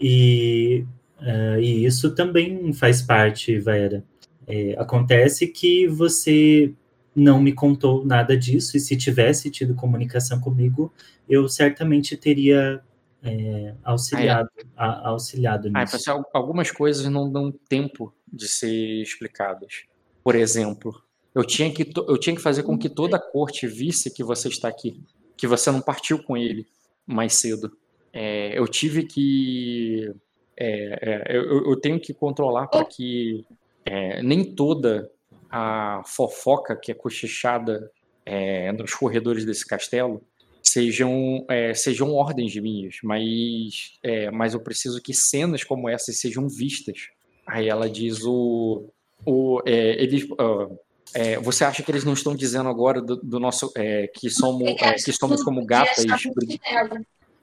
e, 0.00 0.84
uh, 1.20 1.60
e 1.60 1.84
isso 1.84 2.14
também 2.14 2.72
faz 2.72 3.00
parte, 3.02 3.58
Vera, 3.58 4.04
é, 4.46 4.74
acontece 4.78 5.46
que 5.46 5.86
você 5.86 6.72
não 7.14 7.40
me 7.40 7.52
contou 7.52 8.04
nada 8.04 8.36
disso, 8.36 8.76
e 8.76 8.80
se 8.80 8.96
tivesse 8.96 9.50
tido 9.50 9.74
comunicação 9.74 10.40
comigo, 10.40 10.92
eu 11.28 11.48
certamente 11.48 12.16
teria 12.16 12.82
é, 13.22 13.74
auxiliado, 13.84 14.48
ah, 14.76 14.86
é. 14.86 14.88
a, 14.88 15.08
auxiliado 15.10 15.70
nisso. 15.70 16.10
Ah, 16.10 16.22
algumas 16.32 16.70
coisas 16.70 17.06
não 17.06 17.30
dão 17.30 17.52
tempo 17.52 18.12
de 18.30 18.48
ser 18.48 19.02
explicadas. 19.02 19.84
Por 20.24 20.34
exemplo, 20.34 21.02
eu 21.34 21.44
tinha 21.44 21.72
que, 21.72 21.90
eu 21.96 22.18
tinha 22.18 22.34
que 22.34 22.42
fazer 22.42 22.62
com 22.64 22.76
que 22.76 22.88
toda 22.88 23.16
a 23.16 23.20
corte 23.20 23.66
visse 23.66 24.12
que 24.12 24.24
você 24.24 24.48
está 24.48 24.68
aqui, 24.68 25.02
que 25.36 25.46
você 25.46 25.70
não 25.70 25.80
partiu 25.80 26.22
com 26.22 26.36
ele 26.36 26.66
mais 27.06 27.34
cedo. 27.34 27.76
É, 28.12 28.58
eu 28.58 28.66
tive 28.66 29.04
que. 29.04 30.12
É, 30.56 31.30
é 31.30 31.36
eu, 31.36 31.70
eu, 31.70 31.80
tenho 31.80 31.98
que 31.98 32.12
controlar 32.12 32.66
para 32.66 32.84
que 32.84 33.46
é, 33.84 34.22
nem 34.22 34.54
toda 34.54 35.10
a 35.50 36.02
fofoca 36.04 36.76
que 36.76 36.92
é 36.92 36.94
cochichada 36.94 37.90
é, 38.24 38.70
nos 38.72 38.94
corredores 38.94 39.44
desse 39.44 39.66
castelo 39.66 40.22
sejam, 40.62 41.44
é, 41.48 41.74
sejam 41.74 42.14
ordens 42.14 42.54
minhas, 42.56 42.96
mas, 43.02 43.98
é, 44.02 44.30
mas 44.30 44.54
eu 44.54 44.60
preciso 44.60 45.00
que 45.02 45.12
cenas 45.12 45.64
como 45.64 45.88
essas 45.88 46.18
sejam 46.18 46.48
vistas. 46.48 47.08
Aí 47.46 47.68
ela 47.68 47.90
diz 47.90 48.22
o, 48.24 48.88
o 49.26 49.60
é, 49.66 50.02
eles, 50.02 50.24
uh, 50.24 50.78
é, 51.14 51.38
você 51.38 51.64
acha 51.64 51.82
que 51.82 51.90
eles 51.90 52.04
não 52.04 52.12
estão 52.12 52.34
dizendo 52.34 52.68
agora 52.68 53.00
do, 53.00 53.16
do 53.16 53.40
nosso 53.40 53.72
é, 53.76 54.06
que 54.06 54.30
somos 54.30 54.70
é, 54.80 54.94
que 54.94 55.12
somos 55.12 55.42
como 55.42 55.64
gatas 55.66 56.04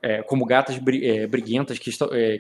é, 0.02 0.24
como 0.24 0.46
gatas 0.46 0.78
briguentas 0.78 1.78
que, 1.78 1.92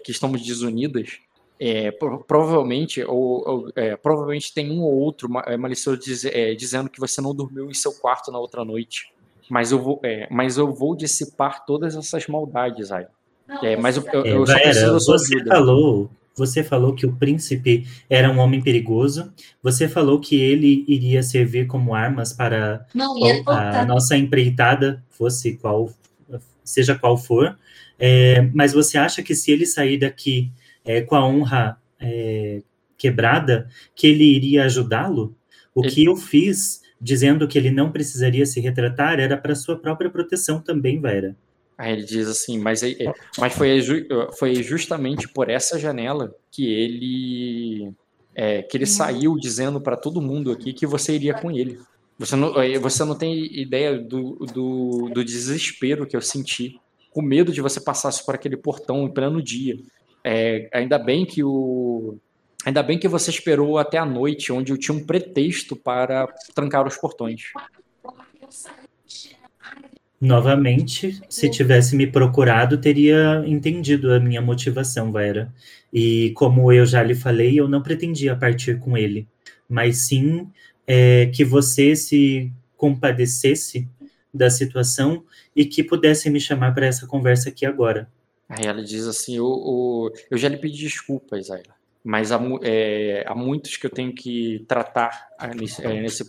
que 0.03 0.11
estamos 0.11 0.41
desunidas 0.41 1.19
é, 1.59 1.91
provavelmente, 1.91 3.03
ou, 3.03 3.47
ou 3.47 3.71
é, 3.75 3.97
provavelmente 3.97 4.53
tem 4.53 4.71
um 4.71 4.81
ou 4.81 4.93
outro 4.93 5.29
é, 5.45 5.57
malicioso 5.57 5.99
diz, 5.99 6.23
é, 6.23 6.53
dizendo 6.53 6.89
que 6.89 7.01
você 7.01 7.19
não 7.19 7.35
dormiu 7.35 7.69
em 7.69 7.73
seu 7.73 7.91
quarto 7.91 8.31
na 8.31 8.39
outra 8.39 8.63
noite. 8.63 9.13
Mas 9.49 9.71
eu 9.71 9.81
vou, 9.81 9.99
é, 10.03 10.27
mas 10.29 10.57
eu 10.57 10.73
vou 10.73 10.95
dissipar 10.95 11.65
todas 11.65 11.95
essas 11.95 12.27
maldades, 12.27 12.91
aí. 12.91 13.05
É, 13.63 13.75
mas 13.75 13.97
eu, 13.97 14.05
eu, 14.13 14.25
eu 14.25 14.47
só 14.47 14.53
preciso 14.53 14.93
da 14.93 14.99
sua 14.99 15.17
você 15.17 15.35
ajuda. 15.35 15.55
Falou, 15.55 16.11
você 16.35 16.63
falou 16.63 16.93
que 16.93 17.05
o 17.05 17.15
príncipe 17.15 17.87
era 18.09 18.31
um 18.31 18.37
homem 18.37 18.61
perigoso. 18.61 19.33
Você 19.61 19.87
falou 19.87 20.19
que 20.19 20.39
ele 20.39 20.85
iria 20.87 21.23
servir 21.23 21.67
como 21.67 21.95
armas 21.95 22.31
para 22.31 22.85
não, 22.93 23.15
a, 23.47 23.81
a 23.81 23.85
nossa 23.85 24.15
empreitada, 24.15 25.03
fosse 25.09 25.57
qual, 25.57 25.89
seja 26.63 26.95
qual 26.95 27.17
for. 27.17 27.57
mas 28.53 28.71
você 28.71 28.97
acha 28.97 29.23
que 29.23 29.33
se 29.33 29.51
ele 29.51 29.65
sair 29.65 29.97
daqui 29.97 30.51
é, 30.85 31.01
com 31.01 31.15
a 31.15 31.25
honra 31.25 31.77
é, 31.99 32.61
quebrada, 32.97 33.67
que 33.95 34.07
ele 34.07 34.23
iria 34.23 34.65
ajudá-lo. 34.65 35.35
O 35.73 35.83
ele... 35.83 35.91
que 35.91 36.05
eu 36.05 36.15
fiz, 36.15 36.81
dizendo 37.01 37.47
que 37.47 37.57
ele 37.57 37.71
não 37.71 37.91
precisaria 37.91 38.45
se 38.45 38.59
retratar, 38.59 39.19
era 39.19 39.37
para 39.37 39.55
sua 39.55 39.77
própria 39.77 40.09
proteção 40.09 40.61
também, 40.61 40.99
Vera. 40.99 41.35
Aí 41.77 41.93
ele 41.93 42.03
diz 42.03 42.27
assim, 42.27 42.59
mas, 42.59 42.81
mas 43.37 43.53
foi, 43.53 43.79
foi 44.37 44.55
justamente 44.55 45.29
por 45.29 45.49
essa 45.49 45.79
janela 45.79 46.35
que 46.51 46.67
ele 46.67 47.93
é, 48.35 48.61
que 48.61 48.75
ele 48.75 48.85
saiu 48.85 49.35
dizendo 49.37 49.79
para 49.79 49.95
todo 49.95 50.21
mundo 50.21 50.51
aqui 50.51 50.73
que 50.73 50.85
você 50.85 51.15
iria 51.15 51.33
com 51.33 51.49
ele. 51.51 51.79
Você 52.17 52.35
não, 52.35 52.53
você 52.81 53.05
não 53.05 53.15
tem 53.15 53.45
ideia 53.57 53.97
do, 53.97 54.35
do, 54.53 55.09
do 55.13 55.23
desespero 55.23 56.05
que 56.05 56.17
eu 56.17 56.21
senti, 56.21 56.77
com 57.11 57.21
medo 57.21 57.51
de 57.51 57.61
você 57.61 57.79
passasse 57.79 58.25
por 58.25 58.35
aquele 58.35 58.57
portão 58.57 59.05
em 59.05 59.13
pleno 59.13 59.41
dia. 59.41 59.77
É, 60.23 60.69
ainda 60.73 60.99
bem 60.99 61.25
que 61.25 61.43
o 61.43 62.17
ainda 62.69 62.83
bem 62.83 62.97
que 62.97 63.07
você 63.07 63.29
esperou 63.29 63.77
até 63.77 63.97
a 63.97 64.05
noite, 64.05 64.51
onde 64.51 64.71
eu 64.71 64.77
tinha 64.77 64.95
um 64.95 65.03
pretexto 65.03 65.75
para 65.75 66.27
trancar 66.53 66.87
os 66.87 66.95
portões. 66.95 67.51
Novamente, 70.21 71.19
se 71.29 71.49
tivesse 71.49 71.95
me 71.95 72.05
procurado, 72.05 72.77
teria 72.77 73.43
entendido 73.45 74.13
a 74.13 74.19
minha 74.19 74.41
motivação, 74.41 75.11
Vera. 75.11 75.53
E 75.91 76.31
como 76.35 76.71
eu 76.71 76.85
já 76.85 77.01
lhe 77.01 77.15
falei, 77.15 77.59
eu 77.59 77.67
não 77.67 77.81
pretendia 77.81 78.35
partir 78.35 78.79
com 78.79 78.97
ele, 78.97 79.27
mas 79.67 80.07
sim 80.07 80.47
é, 80.85 81.27
que 81.27 81.43
você 81.43 81.95
se 81.95 82.51
compadecesse 82.75 83.87
da 84.33 84.49
situação 84.49 85.23
e 85.55 85.65
que 85.65 85.83
pudesse 85.83 86.29
me 86.29 86.39
chamar 86.39 86.73
para 86.73 86.85
essa 86.85 87.07
conversa 87.07 87.49
aqui 87.49 87.65
agora. 87.65 88.09
Aí 88.47 88.65
ela 88.65 88.83
diz 88.83 89.07
assim: 89.07 89.39
o, 89.39 89.45
o, 89.45 90.11
eu 90.29 90.37
já 90.37 90.49
lhe 90.49 90.57
pedi 90.57 90.83
desculpas, 90.83 91.49
Ayla, 91.49 91.78
mas 92.03 92.31
há, 92.31 92.39
é, 92.61 93.23
há 93.27 93.35
muitos 93.35 93.77
que 93.77 93.85
eu 93.85 93.89
tenho 93.89 94.13
que 94.13 94.65
tratar 94.67 95.29
nesse, 95.55 95.85
é, 95.85 96.01
nesse 96.01 96.23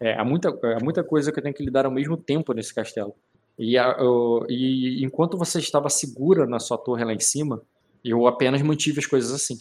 é, 0.00 0.14
há, 0.14 0.24
muita, 0.24 0.48
há 0.48 0.82
muita 0.82 1.04
coisa 1.04 1.30
que 1.30 1.38
eu 1.38 1.42
tenho 1.42 1.54
que 1.54 1.64
lidar 1.64 1.86
ao 1.86 1.92
mesmo 1.92 2.16
tempo 2.16 2.52
nesse 2.52 2.74
castelo. 2.74 3.14
E, 3.58 3.76
eu, 3.76 4.46
e 4.48 5.04
enquanto 5.04 5.36
você 5.36 5.58
estava 5.58 5.88
segura 5.90 6.46
na 6.46 6.58
sua 6.58 6.78
torre 6.78 7.04
lá 7.04 7.12
em 7.12 7.20
cima, 7.20 7.62
eu 8.04 8.26
apenas 8.26 8.62
mantive 8.62 8.98
as 8.98 9.06
coisas 9.06 9.32
assim. 9.32 9.58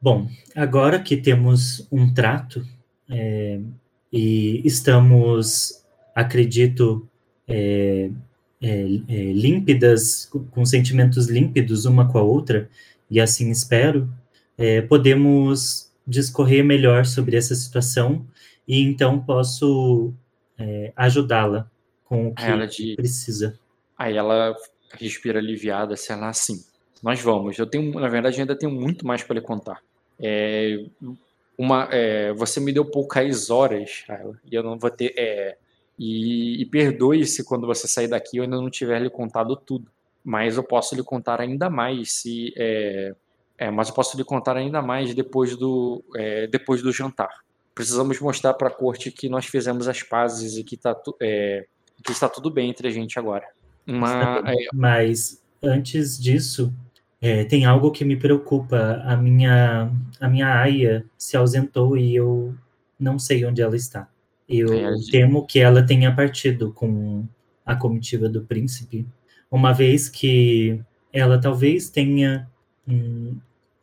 Bom, 0.00 0.26
agora 0.54 0.98
que 0.98 1.16
temos 1.16 1.86
um 1.92 2.12
trato 2.12 2.66
é, 3.08 3.60
e 4.12 4.62
estamos, 4.64 5.84
acredito, 6.14 7.06
é, 7.46 8.10
é, 8.60 8.80
é 9.08 9.32
límpidas, 9.32 10.30
com 10.50 10.64
sentimentos 10.64 11.26
límpidos 11.26 11.84
uma 11.84 12.10
com 12.10 12.18
a 12.18 12.22
outra, 12.22 12.68
e 13.10 13.20
assim 13.20 13.50
espero, 13.50 14.08
é, 14.56 14.80
podemos 14.80 15.90
discorrer 16.06 16.64
melhor 16.64 17.04
sobre 17.04 17.36
essa 17.36 17.54
situação 17.54 18.26
e 18.66 18.80
então 18.80 19.20
posso 19.20 20.12
é, 20.58 20.92
ajudá-la 20.96 21.70
com 22.04 22.28
o 22.28 22.34
que 22.34 22.66
de... 22.68 22.94
precisa. 22.96 23.58
Aí 23.98 24.16
ela 24.16 24.54
respira 24.92 25.38
aliviada, 25.38 25.96
se 25.96 26.12
ela 26.12 26.28
assim, 26.28 26.64
nós 27.02 27.20
vamos. 27.20 27.58
Eu 27.58 27.66
tenho, 27.66 27.98
na 27.98 28.08
verdade, 28.08 28.40
ainda 28.40 28.56
tenho 28.56 28.72
muito 28.72 29.06
mais 29.06 29.22
para 29.22 29.34
lhe 29.34 29.40
contar. 29.40 29.80
É, 30.18 30.84
uma, 31.58 31.88
é, 31.90 32.32
você 32.32 32.60
me 32.60 32.72
deu 32.72 32.84
poucas 32.84 33.50
horas, 33.50 34.04
Ayla, 34.08 34.38
e 34.50 34.54
eu 34.54 34.62
não 34.62 34.78
vou 34.78 34.90
ter. 34.90 35.14
É, 35.16 35.56
e, 35.98 36.60
e 36.60 36.66
perdoe-se 36.66 37.44
quando 37.44 37.66
você 37.66 37.88
sair 37.88 38.08
daqui 38.08 38.36
eu 38.36 38.44
ainda 38.44 38.56
não 38.56 38.70
tiver 38.70 39.00
lhe 39.00 39.10
contado 39.10 39.56
tudo. 39.56 39.90
Mas 40.22 40.56
eu 40.56 40.62
posso 40.62 40.94
lhe 40.94 41.02
contar 41.02 41.40
ainda 41.40 41.70
mais 41.70 42.12
se. 42.12 42.52
É, 43.58 43.70
mas 43.70 43.88
eu 43.88 43.94
posso 43.94 44.16
lhe 44.16 44.24
contar 44.24 44.56
ainda 44.56 44.82
mais 44.82 45.14
depois 45.14 45.56
do, 45.56 46.04
é, 46.14 46.46
depois 46.46 46.82
do 46.82 46.92
jantar 46.92 47.30
precisamos 47.76 48.18
mostrar 48.20 48.54
para 48.54 48.68
a 48.68 48.70
corte 48.70 49.12
que 49.12 49.28
nós 49.28 49.44
fizemos 49.44 49.86
as 49.86 50.02
pazes 50.02 50.56
e 50.56 50.64
que, 50.64 50.78
tá 50.78 50.96
é, 51.20 51.66
que 52.02 52.10
está 52.10 52.26
tudo 52.26 52.50
bem 52.50 52.70
entre 52.70 52.88
a 52.88 52.90
gente 52.90 53.18
agora. 53.18 53.46
Uma, 53.86 54.42
é... 54.46 54.54
Mas 54.72 55.42
antes 55.62 56.18
disso, 56.18 56.72
é, 57.20 57.44
tem 57.44 57.66
algo 57.66 57.90
que 57.90 58.02
me 58.02 58.16
preocupa. 58.16 59.02
A 59.04 59.14
minha, 59.14 59.92
a 60.18 60.26
minha 60.26 60.58
aia 60.58 61.04
se 61.18 61.36
ausentou 61.36 61.98
e 61.98 62.16
eu 62.16 62.54
não 62.98 63.18
sei 63.18 63.44
onde 63.44 63.60
ela 63.60 63.76
está. 63.76 64.08
Eu 64.48 64.72
é, 64.72 64.94
temo 65.10 65.46
que 65.46 65.60
ela 65.60 65.84
tenha 65.84 66.14
partido 66.16 66.72
com 66.72 67.26
a 67.64 67.76
comitiva 67.76 68.26
do 68.26 68.40
príncipe, 68.40 69.06
uma 69.50 69.74
vez 69.74 70.08
que 70.08 70.80
ela 71.12 71.38
talvez 71.38 71.90
tenha 71.90 72.48
hum, 72.88 73.36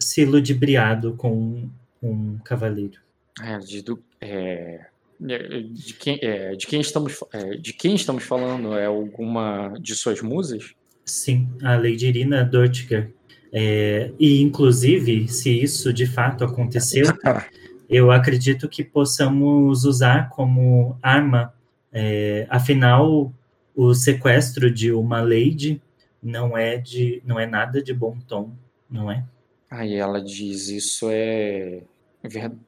se 0.04 0.26
ludibriado 0.26 1.14
com 1.14 1.70
um 2.02 2.38
cavaleiro. 2.40 3.00
É, 3.42 3.58
de, 3.60 3.82
do, 3.82 4.00
é, 4.22 4.86
de, 5.20 5.94
quem, 5.94 6.20
é, 6.22 6.56
de, 6.56 6.68
quem 6.68 6.82
estamos, 6.82 7.24
é, 7.32 7.58
de 7.58 7.74
quem 7.74 7.96
estamos 7.96 8.24
falando? 8.24 8.78
É 8.78 8.86
alguma 8.86 9.74
de 9.80 9.96
suas 9.96 10.22
musas? 10.22 10.74
Sim, 11.06 11.50
a 11.62 11.76
Lady 11.76 12.08
Irina 12.08 12.44
Dortiger. 12.44 13.12
É, 13.52 14.12
e, 14.20 14.42
inclusive, 14.42 15.28
se 15.28 15.62
isso 15.62 15.94
de 15.94 16.06
fato 16.06 16.44
aconteceu, 16.44 17.06
eu 17.90 18.12
acredito 18.12 18.68
que 18.68 18.84
possamos 18.84 19.86
usar 19.86 20.30
como 20.30 20.98
arma. 21.02 21.54
É, 21.92 22.48
afinal, 22.50 23.32
o 23.76 23.94
sequestro 23.94 24.72
de 24.72 24.92
uma 24.92 25.22
lady 25.22 25.82
não 26.22 26.58
é 26.58 26.78
de 26.78 27.22
não 27.26 27.40
é 27.40 27.46
nada 27.46 27.82
de 27.84 27.94
bom 27.94 28.18
tom, 28.28 28.52
não 28.90 29.12
é? 29.12 29.24
Aí 29.74 29.96
ela 29.96 30.22
diz 30.22 30.70
isso 30.70 31.10
é 31.10 31.82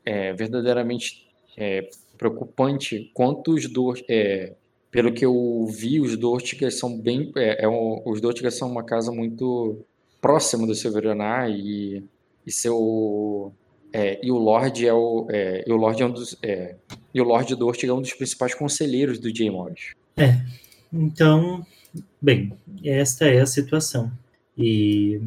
é, 0.04 0.34
verdadeiramente 0.34 1.28
é, 1.56 1.88
preocupante 2.18 3.12
quantos 3.14 3.68
Dor, 3.72 4.00
é, 4.10 4.54
pelo 4.90 5.14
que 5.14 5.24
eu 5.24 5.68
vi, 5.68 6.02
os 6.02 6.18
Dortigas 6.18 6.80
são 6.80 7.00
bem, 7.00 7.32
é, 7.36 7.64
é 7.64 7.70
um, 7.70 8.02
os 8.06 8.20
Dortigas 8.20 8.58
são 8.58 8.70
uma 8.70 8.84
casa 8.84 9.12
muito 9.12 9.78
próxima 10.20 10.66
do 10.66 10.74
Severaná 10.74 11.48
e, 11.48 12.04
e 12.46 12.52
seu 12.52 13.54
é, 13.94 14.20
e 14.26 14.32
o 14.32 14.38
Lorde 14.38 14.88
é 14.88 14.94
o 14.94 15.28
é, 15.30 15.64
e 15.66 15.72
o 15.72 15.78
Lorde 15.78 16.02
é 16.02 16.06
um 16.08 16.12
dos 16.12 16.36
e 17.14 17.22
o 17.22 17.24
Lorde 17.24 17.56
Dortiga 17.56 17.94
é 17.94 17.96
um 17.96 18.02
dos 18.02 18.14
principais 18.14 18.56
conselheiros 18.56 19.20
do 19.20 19.34
Jay 19.34 19.50
Morris. 19.52 19.94
É, 20.18 20.42
então, 20.92 21.64
bem, 22.20 22.52
esta 22.84 23.26
é 23.26 23.42
a 23.42 23.46
situação 23.46 24.12
e 24.58 25.22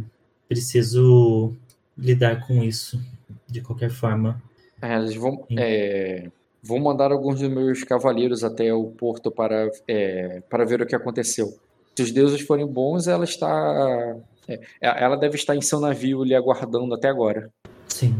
preciso 0.48 1.54
lidar 1.98 2.46
com 2.46 2.62
isso 2.62 3.00
de 3.46 3.60
qualquer 3.60 3.90
forma. 3.90 4.40
É, 4.80 4.96
eles 4.96 5.14
vão, 5.16 5.44
é, 5.58 6.30
vou 6.62 6.78
mandar 6.78 7.10
alguns 7.10 7.40
dos 7.40 7.50
meus 7.50 7.82
cavaleiros 7.82 8.44
até 8.44 8.72
o 8.72 8.84
porto 8.84 9.30
para, 9.30 9.70
é, 9.86 10.40
para 10.48 10.64
ver 10.64 10.80
o 10.80 10.86
que 10.86 10.94
aconteceu. 10.94 11.58
Se 11.96 12.02
os 12.02 12.12
deuses 12.12 12.40
forem 12.42 12.66
bons, 12.66 13.08
ela 13.08 13.24
está. 13.24 14.16
É, 14.46 14.60
ela 14.80 15.16
deve 15.16 15.34
estar 15.36 15.56
em 15.56 15.60
seu 15.60 15.80
navio 15.80 16.22
lhe 16.22 16.34
aguardando 16.34 16.94
até 16.94 17.08
agora. 17.08 17.50
Sim. 17.88 18.14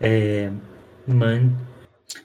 É, 0.00 0.50
man, 1.06 1.52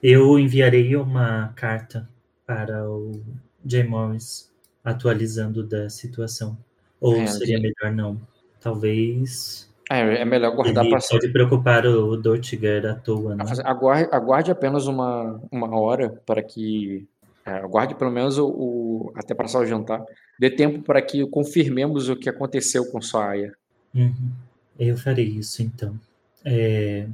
eu 0.01 0.39
enviarei 0.39 0.95
uma 0.95 1.51
carta 1.56 2.10
para 2.45 2.89
o 2.89 3.22
Jay 3.66 3.84
Morris 3.84 4.51
atualizando 4.84 5.64
da 5.64 5.89
situação. 5.89 6.58
Ou 6.99 7.18
é, 7.18 7.28
seria 7.28 7.60
melhor 7.60 7.93
não? 7.93 8.20
Talvez 8.62 9.70
é, 9.91 10.21
é 10.21 10.25
melhor 10.25 10.55
guardar 10.55 10.88
para 10.88 10.99
Pode 10.99 11.29
preocupar 11.29 11.86
o 11.86 12.15
Dortiger 12.15 12.86
à 12.86 12.95
toa, 12.95 13.36
né? 13.36 13.43
Aguarde, 13.63 14.09
aguarde 14.11 14.51
apenas 14.51 14.88
uma, 14.88 15.41
uma 15.51 15.79
hora 15.79 16.21
para 16.25 16.41
que. 16.41 17.07
É, 17.45 17.51
aguarde 17.57 17.93
pelo 17.95 18.11
menos 18.11 18.38
o, 18.38 18.47
o, 18.47 19.13
até 19.15 19.34
passar 19.34 19.59
o 19.59 19.65
jantar. 19.65 20.03
Dê 20.39 20.49
tempo 20.49 20.81
para 20.81 21.01
que 21.01 21.25
confirmemos 21.27 22.07
o 22.07 22.15
que 22.15 22.29
aconteceu 22.29 22.86
com 22.89 23.01
sua 23.01 23.29
aia. 23.29 23.53
Uhum. 23.93 24.31
Eu 24.79 24.97
farei 24.97 25.25
isso 25.25 25.61
então. 25.61 25.99
É, 26.45 27.07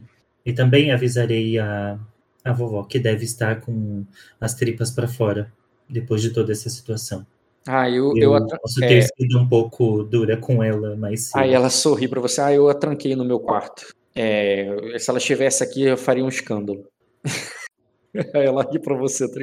e 0.45 0.53
também 0.53 0.91
avisarei 0.91 1.57
a, 1.57 1.99
a 2.43 2.53
vovó 2.53 2.83
que 2.83 2.99
deve 2.99 3.25
estar 3.25 3.59
com 3.61 4.05
as 4.39 4.53
tripas 4.53 4.91
para 4.91 5.07
fora 5.07 5.51
depois 5.89 6.21
de 6.21 6.29
toda 6.29 6.51
essa 6.51 6.69
situação. 6.69 7.25
Ah, 7.71 7.87
eu, 7.87 8.17
eu, 8.17 8.33
eu 8.33 8.47
posso 8.47 8.79
ter 8.79 8.97
é... 8.97 9.01
sido 9.01 9.37
um 9.37 9.47
pouco 9.47 10.03
dura 10.03 10.35
com 10.35 10.63
ela, 10.63 10.95
mas. 10.95 11.29
Aí 11.35 11.53
ela 11.53 11.69
sorri 11.69 12.07
para 12.07 12.19
você. 12.19 12.41
Ah, 12.41 12.51
eu 12.51 12.67
a 12.67 12.73
tranquei 12.73 13.15
no 13.15 13.23
meu 13.23 13.39
quarto. 13.39 13.93
É, 14.15 14.97
se 14.97 15.07
ela 15.07 15.19
estivesse 15.19 15.63
aqui, 15.63 15.83
eu 15.83 15.95
faria 15.95 16.25
um 16.25 16.29
escândalo. 16.29 16.87
Aí 18.33 18.43
ela 18.47 18.63
ri 18.63 18.79
para 18.79 18.97
você, 18.97 19.31
tá 19.31 19.39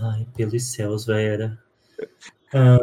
Ai, 0.00 0.26
pelos 0.34 0.62
céus, 0.62 1.04
Vera. 1.04 1.58
Ah, 2.54 2.78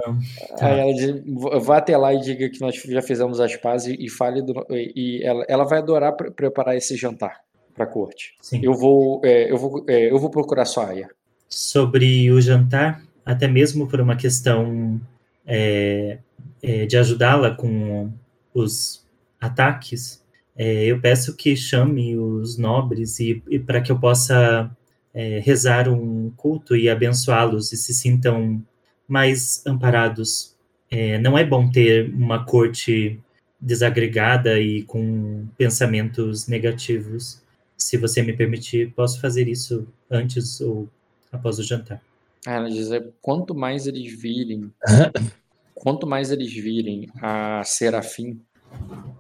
tá. 0.56 0.68
Aí 0.68 0.80
ela 0.80 0.94
diz, 0.94 1.66
vá 1.66 1.78
até 1.78 1.98
lá 1.98 2.14
e 2.14 2.22
diga 2.22 2.48
que 2.48 2.62
nós 2.62 2.76
já 2.76 3.02
fizemos 3.02 3.40
as 3.40 3.56
pazes 3.56 3.98
e 4.00 4.08
fale 4.08 4.44
do, 4.44 4.68
e 4.70 5.24
ela, 5.24 5.44
ela 5.50 5.64
vai 5.64 5.80
adorar 5.80 6.16
pre 6.16 6.30
preparar 6.30 6.78
esse 6.78 6.96
jantar 6.96 7.42
para 7.74 7.88
corte. 7.88 8.36
Sim. 8.40 8.60
Eu 8.62 8.76
vou 8.76 9.20
é, 9.24 9.52
eu 9.52 9.58
vou 9.58 9.84
é, 9.88 10.12
eu 10.12 10.20
vou 10.20 10.30
procurar 10.30 10.66
sua 10.66 10.90
aia. 10.90 11.10
Sobre 11.50 12.32
o 12.32 12.40
jantar, 12.40 13.02
até 13.26 13.48
mesmo 13.48 13.88
por 13.88 14.00
uma 14.00 14.16
questão 14.16 15.02
é, 15.46 16.20
é, 16.62 16.86
de 16.86 16.98
ajudá-la 16.98 17.52
com 17.52 18.12
os 18.54 19.06
ataques, 19.42 20.24
é, 20.56 20.86
eu 20.86 21.02
peço 21.02 21.36
que 21.36 21.56
chame 21.56 22.18
os 22.18 22.58
nobres 22.58 23.20
e, 23.20 23.44
e 23.50 23.60
para 23.60 23.82
que 23.82 23.92
eu 23.92 24.00
possa 24.00 24.72
é, 25.14 25.40
rezar 25.40 25.90
um 25.90 26.32
culto 26.38 26.76
e 26.76 26.90
abençoá-los 26.90 27.74
e 27.74 27.78
se 27.78 27.94
sintam 27.94 28.64
mais 29.08 29.66
amparados 29.66 30.56
é, 30.90 31.18
não 31.20 31.38
é 31.38 31.44
bom 31.44 31.70
ter 31.70 32.10
uma 32.14 32.46
corte 32.46 33.20
desagregada 33.60 34.60
e 34.60 34.84
com 34.84 35.46
pensamentos 35.58 36.48
negativos. 36.48 37.42
Se 37.78 37.98
você 37.98 38.22
me 38.22 38.34
permitir, 38.34 38.94
posso 38.94 39.20
fazer 39.20 39.48
isso 39.48 39.88
antes 40.10 40.62
ou 40.62 40.88
após 41.32 41.60
o 41.60 41.64
jantar. 41.64 42.02
Ela 42.46 42.70
diz, 42.70 42.92
é, 42.92 43.02
quanto 43.22 43.56
mais 43.56 43.88
eles 43.88 44.12
virem, 44.14 44.72
quanto 45.74 46.06
mais 46.06 46.32
eles 46.32 46.54
virem 46.54 47.10
a 47.22 47.64
Serafim 47.64 48.42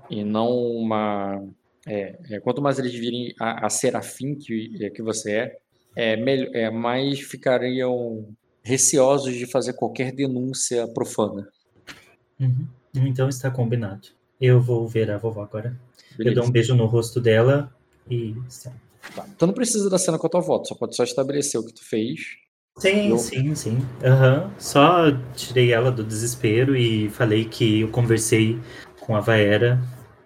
e 0.09 0.23
não 0.23 0.51
uma, 0.51 1.43
é, 1.87 2.17
é, 2.29 2.39
quanto 2.39 2.61
mais 2.61 2.77
eles 2.79 2.93
virem 2.93 3.33
a, 3.39 3.65
a 3.65 3.69
Serafim 3.69 4.35
que, 4.35 4.77
é, 4.83 4.89
que 4.89 5.01
você 5.01 5.31
é, 5.31 5.57
é, 5.95 6.15
melhor, 6.15 6.53
é, 6.55 6.69
mais 6.69 7.21
ficariam 7.21 8.27
receosos 8.61 9.33
de 9.35 9.45
fazer 9.45 9.73
qualquer 9.73 10.11
denúncia 10.11 10.87
profana. 10.87 11.47
Uhum. 12.39 12.67
Então 12.95 13.29
está 13.29 13.49
combinado. 13.49 14.09
Eu 14.39 14.59
vou 14.59 14.87
ver 14.87 15.09
a 15.11 15.17
vovó 15.17 15.43
agora. 15.43 15.79
Beleza. 16.17 16.35
Eu 16.35 16.41
dou 16.41 16.49
um 16.49 16.51
beijo 16.51 16.75
no 16.75 16.85
rosto 16.85 17.21
dela 17.21 17.73
e. 18.09 18.35
Tá. 19.15 19.25
Tu 19.37 19.47
não 19.47 19.53
precisa 19.53 19.89
da 19.89 19.97
cena 19.97 20.17
com 20.17 20.27
a 20.27 20.29
tua 20.29 20.39
avó, 20.39 20.63
só 20.63 20.75
pode 20.75 20.95
só 20.95 21.03
estabelecer 21.03 21.59
o 21.59 21.65
que 21.65 21.73
tu 21.73 21.85
fez. 21.85 22.37
Sim, 22.77 23.17
sim, 23.17 23.55
sim. 23.55 23.77
Uhum. 24.03 24.51
Só 24.59 25.11
tirei 25.33 25.71
ela 25.71 25.91
do 25.91 26.03
desespero 26.03 26.75
e 26.75 27.09
falei 27.09 27.45
que 27.45 27.81
eu 27.81 27.87
conversei 27.89 28.59
com 28.99 29.15
a 29.15 29.21
Vaera 29.21 29.81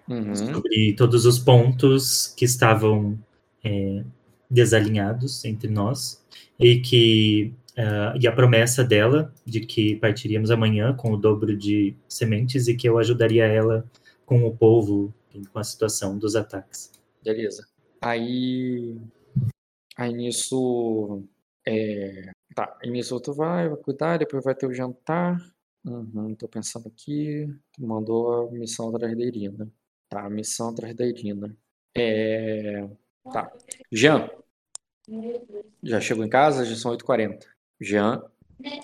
uhum. 0.08 0.34
sobre 0.34 0.94
todos 0.94 1.26
os 1.26 1.38
pontos 1.38 2.26
que 2.36 2.44
estavam 2.44 3.16
é, 3.62 4.02
desalinhados 4.50 5.44
entre 5.44 5.70
nós 5.70 6.22
e 6.58 6.80
que 6.80 7.54
Uh, 7.70 8.12
e 8.20 8.26
a 8.26 8.32
promessa 8.32 8.82
dela 8.84 9.32
de 9.46 9.60
que 9.60 9.94
partiríamos 9.96 10.50
amanhã 10.50 10.92
com 10.92 11.12
o 11.12 11.16
dobro 11.16 11.56
de 11.56 11.94
sementes 12.08 12.66
e 12.66 12.74
que 12.74 12.86
eu 12.86 12.98
ajudaria 12.98 13.46
ela 13.46 13.88
com 14.26 14.44
o 14.44 14.54
povo, 14.54 15.14
com 15.52 15.58
a 15.58 15.64
situação 15.64 16.18
dos 16.18 16.34
ataques. 16.34 16.90
Beleza. 17.24 17.66
Aí, 18.02 18.96
aí 19.96 20.12
nisso, 20.12 21.22
é, 21.66 22.30
tá, 22.54 22.78
tu 23.22 23.32
vai, 23.32 23.68
vai 23.68 23.78
cuidar, 23.78 24.18
depois 24.18 24.44
vai 24.44 24.54
ter 24.54 24.66
o 24.66 24.74
jantar. 24.74 25.38
Uhum, 25.84 26.34
tô 26.34 26.46
pensando 26.46 26.88
aqui, 26.88 27.46
tu 27.72 27.86
mandou 27.86 28.48
a 28.48 28.50
missão 28.52 28.94
atrás 28.94 29.16
da 29.16 29.24
Irina. 29.24 29.70
Tá, 30.08 30.26
a 30.26 30.30
missão 30.30 30.70
atrás 30.70 30.94
da 30.94 31.06
Irina. 31.06 31.56
É, 31.96 32.86
tá. 33.32 33.50
Jean, 33.90 34.28
já 35.82 36.00
chegou 36.00 36.24
em 36.24 36.28
casa? 36.28 36.64
Já 36.64 36.76
são 36.76 36.90
8h40. 36.90 37.46
Jean. 37.80 38.22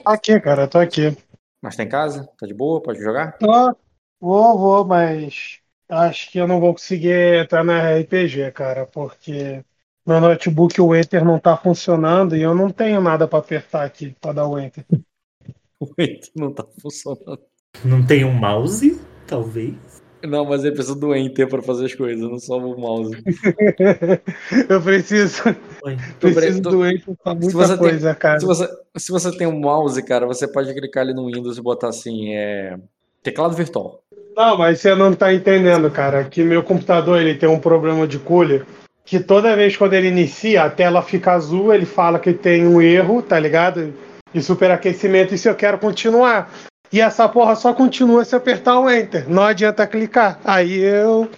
Aqui, 0.05 0.41
cara, 0.41 0.67
tô 0.67 0.79
aqui. 0.79 1.17
Mas 1.61 1.77
tá 1.77 1.83
em 1.83 1.89
casa? 1.89 2.27
Tá 2.39 2.47
de 2.47 2.55
boa? 2.55 2.83
Pode 2.83 3.01
jogar? 3.01 3.37
Tô. 3.39 3.77
Vou, 4.19 4.59
vou, 4.59 4.85
mas 4.85 5.61
acho 5.89 6.31
que 6.31 6.39
eu 6.39 6.49
não 6.49 6.59
vou 6.59 6.73
conseguir 6.73 7.43
entrar 7.45 7.63
na 7.63 7.99
RPG, 7.99 8.51
cara, 8.53 8.87
porque 8.87 9.63
meu 10.07 10.21
notebook, 10.21 10.81
o 10.81 10.95
Enter, 10.95 11.25
não 11.25 11.39
tá 11.39 11.57
funcionando 11.57 12.37
e 12.37 12.43
eu 12.43 12.55
não 12.55 12.71
tenho 12.71 13.01
nada 13.01 13.27
para 13.27 13.41
apertar 13.41 13.85
aqui 13.85 14.15
para 14.21 14.35
dar 14.35 14.47
o 14.47 14.59
Enter. 14.59 14.85
o 15.81 15.89
Enter 15.99 16.31
não 16.35 16.53
tá 16.53 16.65
funcionando. 16.81 17.41
Não 17.85 18.05
tem 18.07 18.25
um 18.25 18.33
mouse? 18.33 19.01
Talvez. 19.27 19.75
Não, 20.23 20.45
mas 20.45 20.65
ele 20.65 20.75
precisa 20.75 20.97
do 20.97 21.15
Enter 21.15 21.49
para 21.49 21.63
fazer 21.63 21.87
as 21.87 21.95
coisas, 21.95 22.21
não 22.21 22.39
só 22.39 22.59
o 22.59 22.79
mouse. 22.79 23.17
eu 24.69 24.81
preciso. 24.81 25.43
Oi. 25.85 25.97
Preciso 26.19 26.63
do 26.63 26.87
Enter 26.87 27.15
pra 27.23 27.35
muita 27.35 27.77
coisa, 27.77 28.11
tem, 28.11 28.19
cara. 28.19 28.41
Se 28.41 28.47
você, 28.47 28.69
se 28.97 29.13
você 29.13 29.37
tem 29.37 29.47
um 29.47 29.61
mouse, 29.61 30.03
cara, 30.03 30.27
você 30.27 30.49
pode 30.49 30.73
clicar 30.73 31.03
ali 31.03 31.13
no 31.13 31.27
Windows 31.27 31.59
e 31.59 31.63
botar 31.63 31.89
assim, 31.89 32.35
é. 32.35 32.79
Teclado 33.23 33.57
virtual. 33.57 34.03
Não, 34.37 34.57
mas 34.57 34.81
você 34.81 34.95
não 34.95 35.13
tá 35.13 35.35
entendendo, 35.35 35.91
cara. 35.91 36.25
Que 36.25 36.45
meu 36.45 36.63
computador 36.63 37.21
ele 37.21 37.35
tem 37.35 37.49
um 37.49 37.59
problema 37.59 38.07
de 38.07 38.19
cooler. 38.19 38.65
Que 39.07 39.21
toda 39.21 39.57
vez 39.57 39.77
quando 39.77 39.95
ele 39.95 40.09
inicia, 40.09 40.65
a 40.65 40.71
tela 40.71 41.01
fica 41.01 41.33
azul, 41.33 41.73
ele 41.73 41.87
fala 41.87 42.19
que 42.19 42.35
tem 42.35 42.67
um 42.67 42.83
erro, 42.83 43.23
tá 43.23 43.39
ligado? 43.39 43.95
De 44.33 44.43
superaquecimento, 44.43 45.33
e 45.33 45.39
se 45.39 45.49
eu 45.49 45.55
quero 45.55 45.79
continuar. 45.79 46.53
E 46.93 47.01
essa 47.01 47.29
porra 47.29 47.55
só 47.55 47.73
continua 47.73 48.25
se 48.25 48.35
apertar 48.35 48.79
o 48.81 48.91
Enter. 48.91 49.31
Não 49.31 49.45
adianta 49.45 49.87
clicar. 49.87 50.41
Aí 50.45 50.79
eu 50.79 51.31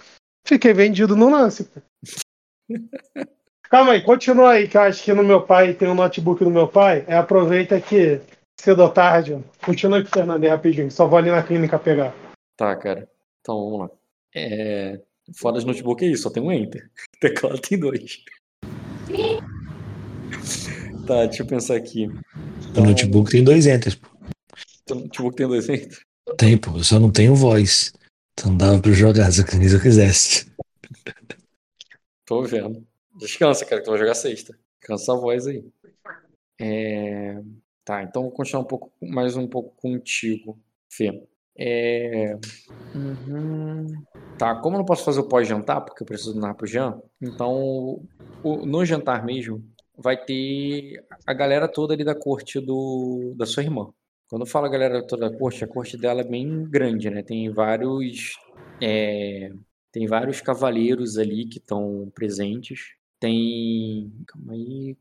fiquei 0.45 0.73
vendido 0.73 1.15
no 1.15 1.29
lance. 1.29 1.69
Calma 3.69 3.91
aí, 3.91 4.01
continua 4.01 4.53
aí, 4.53 4.67
que 4.67 4.75
eu 4.75 4.81
acho 4.81 5.03
que 5.03 5.13
no 5.13 5.23
meu 5.23 5.43
pai 5.43 5.75
tem 5.75 5.87
um 5.87 5.93
notebook 5.93 6.43
do 6.43 6.49
meu 6.49 6.67
pai. 6.67 7.05
É, 7.07 7.15
aproveita 7.15 7.79
que 7.79 8.19
cedo 8.59 8.81
ou 8.81 8.89
tarde. 8.89 9.37
Continua 9.63 9.99
aqui, 9.99 10.09
Fernando, 10.09 10.47
rapidinho. 10.47 10.89
Só 10.89 11.07
vou 11.07 11.19
ali 11.19 11.29
na 11.29 11.43
clínica 11.43 11.77
pegar. 11.77 12.15
Tá, 12.57 12.75
cara. 12.75 13.07
Então 13.41 13.55
vamos 13.55 13.79
lá. 13.81 13.89
É... 14.35 14.99
Fora 15.35 15.59
de 15.59 15.67
notebook 15.67 16.03
é 16.03 16.07
isso, 16.07 16.23
só 16.23 16.31
tem 16.31 16.41
um 16.41 16.51
Enter. 16.51 16.89
O 17.19 17.27
teclado 17.27 17.59
tem 17.59 17.77
dois. 17.77 18.23
tá, 21.05 21.25
deixa 21.25 21.43
eu 21.43 21.47
pensar 21.47 21.75
aqui. 21.75 22.07
Então... 22.71 22.83
O 22.83 22.87
notebook 22.87 23.29
tem 23.29 23.43
dois 23.43 23.67
Enters, 23.67 23.95
pô. 23.95 24.07
Seu 24.87 24.95
notebook 24.95 25.35
tem 25.35 25.45
dois 25.45 25.67
Enters? 25.67 25.99
Tem, 26.37 26.57
pô. 26.57 26.77
Eu 26.77 26.83
só 26.85 26.97
não 26.97 27.11
tenho 27.11 27.35
voz. 27.35 27.91
Então 28.31 28.55
dava 28.55 28.79
pra 28.81 28.93
jogar 28.93 29.29
se 29.33 29.41
eu 29.41 29.81
quisesse. 29.81 30.49
Tô 32.25 32.41
vendo. 32.43 32.87
Descansa, 33.17 33.65
cara, 33.65 33.81
que 33.81 33.85
tu 33.85 33.91
vai 33.91 33.99
jogar 33.99 34.15
sexta. 34.15 34.57
Cansa 34.79 35.11
a 35.11 35.17
voz 35.17 35.45
aí. 35.45 35.65
É... 36.57 37.37
Tá, 37.83 38.01
então 38.01 38.21
vou 38.21 38.31
continuar 38.31 38.61
um 38.61 38.67
pouco, 38.67 38.93
mais 39.01 39.35
um 39.35 39.45
pouco 39.45 39.75
contigo, 39.75 40.57
Fê. 40.89 41.21
É... 41.57 42.37
Uhum. 42.95 44.05
Tá, 44.39 44.55
como 44.55 44.75
eu 44.75 44.79
não 44.79 44.85
posso 44.85 45.03
fazer 45.03 45.19
o 45.19 45.27
pós-jantar, 45.27 45.83
porque 45.83 46.01
eu 46.01 46.07
preciso 46.07 46.39
pro 46.55 46.65
Jean, 46.65 47.01
então 47.21 48.01
o, 48.41 48.65
no 48.65 48.85
jantar 48.85 49.25
mesmo 49.25 49.61
vai 49.97 50.15
ter 50.15 51.05
a 51.27 51.33
galera 51.33 51.67
toda 51.67 51.93
ali 51.93 52.05
da 52.05 52.15
corte 52.15 52.59
do, 52.59 53.33
da 53.35 53.45
sua 53.45 53.63
irmã. 53.63 53.91
Quando 54.29 54.43
eu 54.43 54.47
falo 54.47 54.67
a 54.67 54.69
galera 54.69 55.05
toda 55.05 55.29
da 55.29 55.37
corte, 55.37 55.63
a 55.63 55.67
corte 55.67 55.97
dela 55.97 56.21
é 56.21 56.23
bem 56.23 56.63
grande, 56.69 57.09
né? 57.09 57.23
Tem 57.23 57.49
vários. 57.49 58.37
É... 58.81 59.51
Tem 59.91 60.05
vários 60.07 60.39
cavaleiros 60.39 61.17
ali 61.17 61.45
que 61.45 61.57
estão 61.57 62.11
presentes. 62.13 62.93
Tem. 63.19 64.09
Calma 64.27 64.53
aí. 64.53 64.95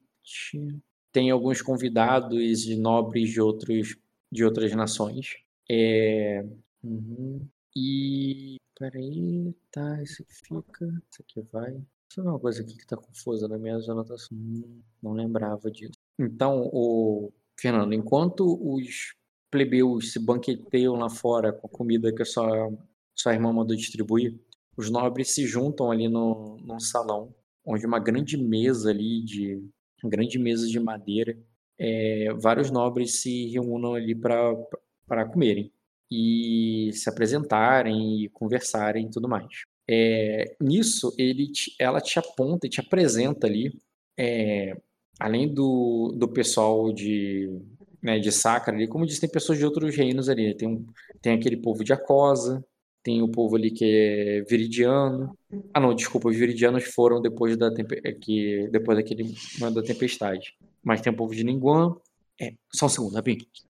Tem 1.12 1.30
alguns 1.30 1.62
convidados 1.62 2.66
e 2.66 2.74
nobres 2.74 3.30
de, 3.30 3.40
outros, 3.40 3.96
de 4.32 4.44
outras 4.44 4.74
nações. 4.74 5.36
É... 5.70 6.44
Uhum. 6.82 7.46
E. 7.76 8.56
Peraí, 8.78 9.52
tá, 9.72 10.00
esse 10.02 10.24
fica, 10.24 10.86
esse 11.10 11.20
aqui 11.20 11.42
vai. 11.52 11.74
Eu 12.16 12.22
ver 12.22 12.30
uma 12.30 12.38
coisa 12.38 12.62
aqui 12.62 12.76
que 12.76 12.86
tá 12.86 12.96
confusa 12.96 13.48
na 13.48 13.58
minha 13.58 13.74
anotações. 13.74 14.30
Hum, 14.32 14.80
não 15.02 15.12
lembrava 15.12 15.68
disso. 15.68 15.98
Então, 16.18 16.70
o 16.72 17.32
Fernando, 17.58 17.92
enquanto 17.92 18.56
os 18.60 19.14
plebeus 19.50 20.12
se 20.12 20.20
banqueteiam 20.20 20.94
lá 20.94 21.10
fora 21.10 21.52
com 21.52 21.66
a 21.66 21.70
comida 21.70 22.14
que 22.14 22.22
a 22.22 22.24
sua, 22.24 22.72
sua 23.16 23.34
irmã 23.34 23.52
mandou 23.52 23.76
distribuir, 23.76 24.38
os 24.76 24.88
nobres 24.90 25.34
se 25.34 25.44
juntam 25.44 25.90
ali 25.90 26.08
no, 26.08 26.56
num 26.58 26.78
salão, 26.78 27.34
onde 27.64 27.84
uma 27.84 27.98
grande 27.98 28.36
mesa 28.36 28.90
ali 28.90 29.24
de 29.24 29.60
grande 30.04 30.38
mesa 30.38 30.68
de 30.68 30.78
madeira, 30.78 31.36
é, 31.76 32.32
vários 32.34 32.70
nobres 32.70 33.20
se 33.20 33.48
reúnam 33.48 33.94
ali 33.94 34.14
para 34.14 35.26
comerem 35.32 35.72
e 36.10 36.90
se 36.92 37.08
apresentarem 37.08 38.24
e 38.24 38.28
conversarem 38.30 39.06
e 39.06 39.10
tudo 39.10 39.28
mais. 39.28 39.64
É, 39.90 40.56
nisso, 40.60 41.14
ele 41.18 41.50
te, 41.50 41.74
ela 41.78 42.00
te 42.00 42.18
aponta 42.18 42.66
e 42.66 42.70
te 42.70 42.80
apresenta 42.80 43.46
ali, 43.46 43.72
é, 44.18 44.76
além 45.18 45.52
do, 45.52 46.14
do 46.16 46.28
pessoal 46.28 46.92
de, 46.92 47.50
né, 48.02 48.18
de 48.18 48.30
Sacra 48.30 48.74
ali, 48.74 48.86
como 48.86 49.06
disse, 49.06 49.20
tem 49.20 49.30
pessoas 49.30 49.58
de 49.58 49.64
outros 49.64 49.94
reinos 49.96 50.28
ali. 50.28 50.54
Tem, 50.54 50.68
um, 50.68 50.86
tem 51.20 51.34
aquele 51.34 51.56
povo 51.56 51.82
de 51.84 51.92
Acosa, 51.92 52.64
tem 53.02 53.22
o 53.22 53.28
povo 53.28 53.56
ali 53.56 53.70
que 53.70 53.84
é 53.84 54.42
viridiano. 54.42 55.36
Ah, 55.72 55.80
não, 55.80 55.94
desculpa, 55.94 56.28
os 56.28 56.36
viridianos 56.36 56.84
foram 56.84 57.20
depois 57.22 57.56
da 57.56 57.72
é 58.04 58.12
que 58.12 58.68
depois 58.70 58.98
daquele 58.98 59.34
da 59.72 59.82
tempestade. 59.82 60.54
Mas 60.82 61.00
tem 61.00 61.12
o 61.12 61.16
povo 61.16 61.34
de 61.34 61.44
Ninguan. 61.44 61.96
É, 62.40 62.52
só 62.72 62.86
um 62.86 62.88
segundo, 62.88 63.14
rapidinho. 63.14 63.67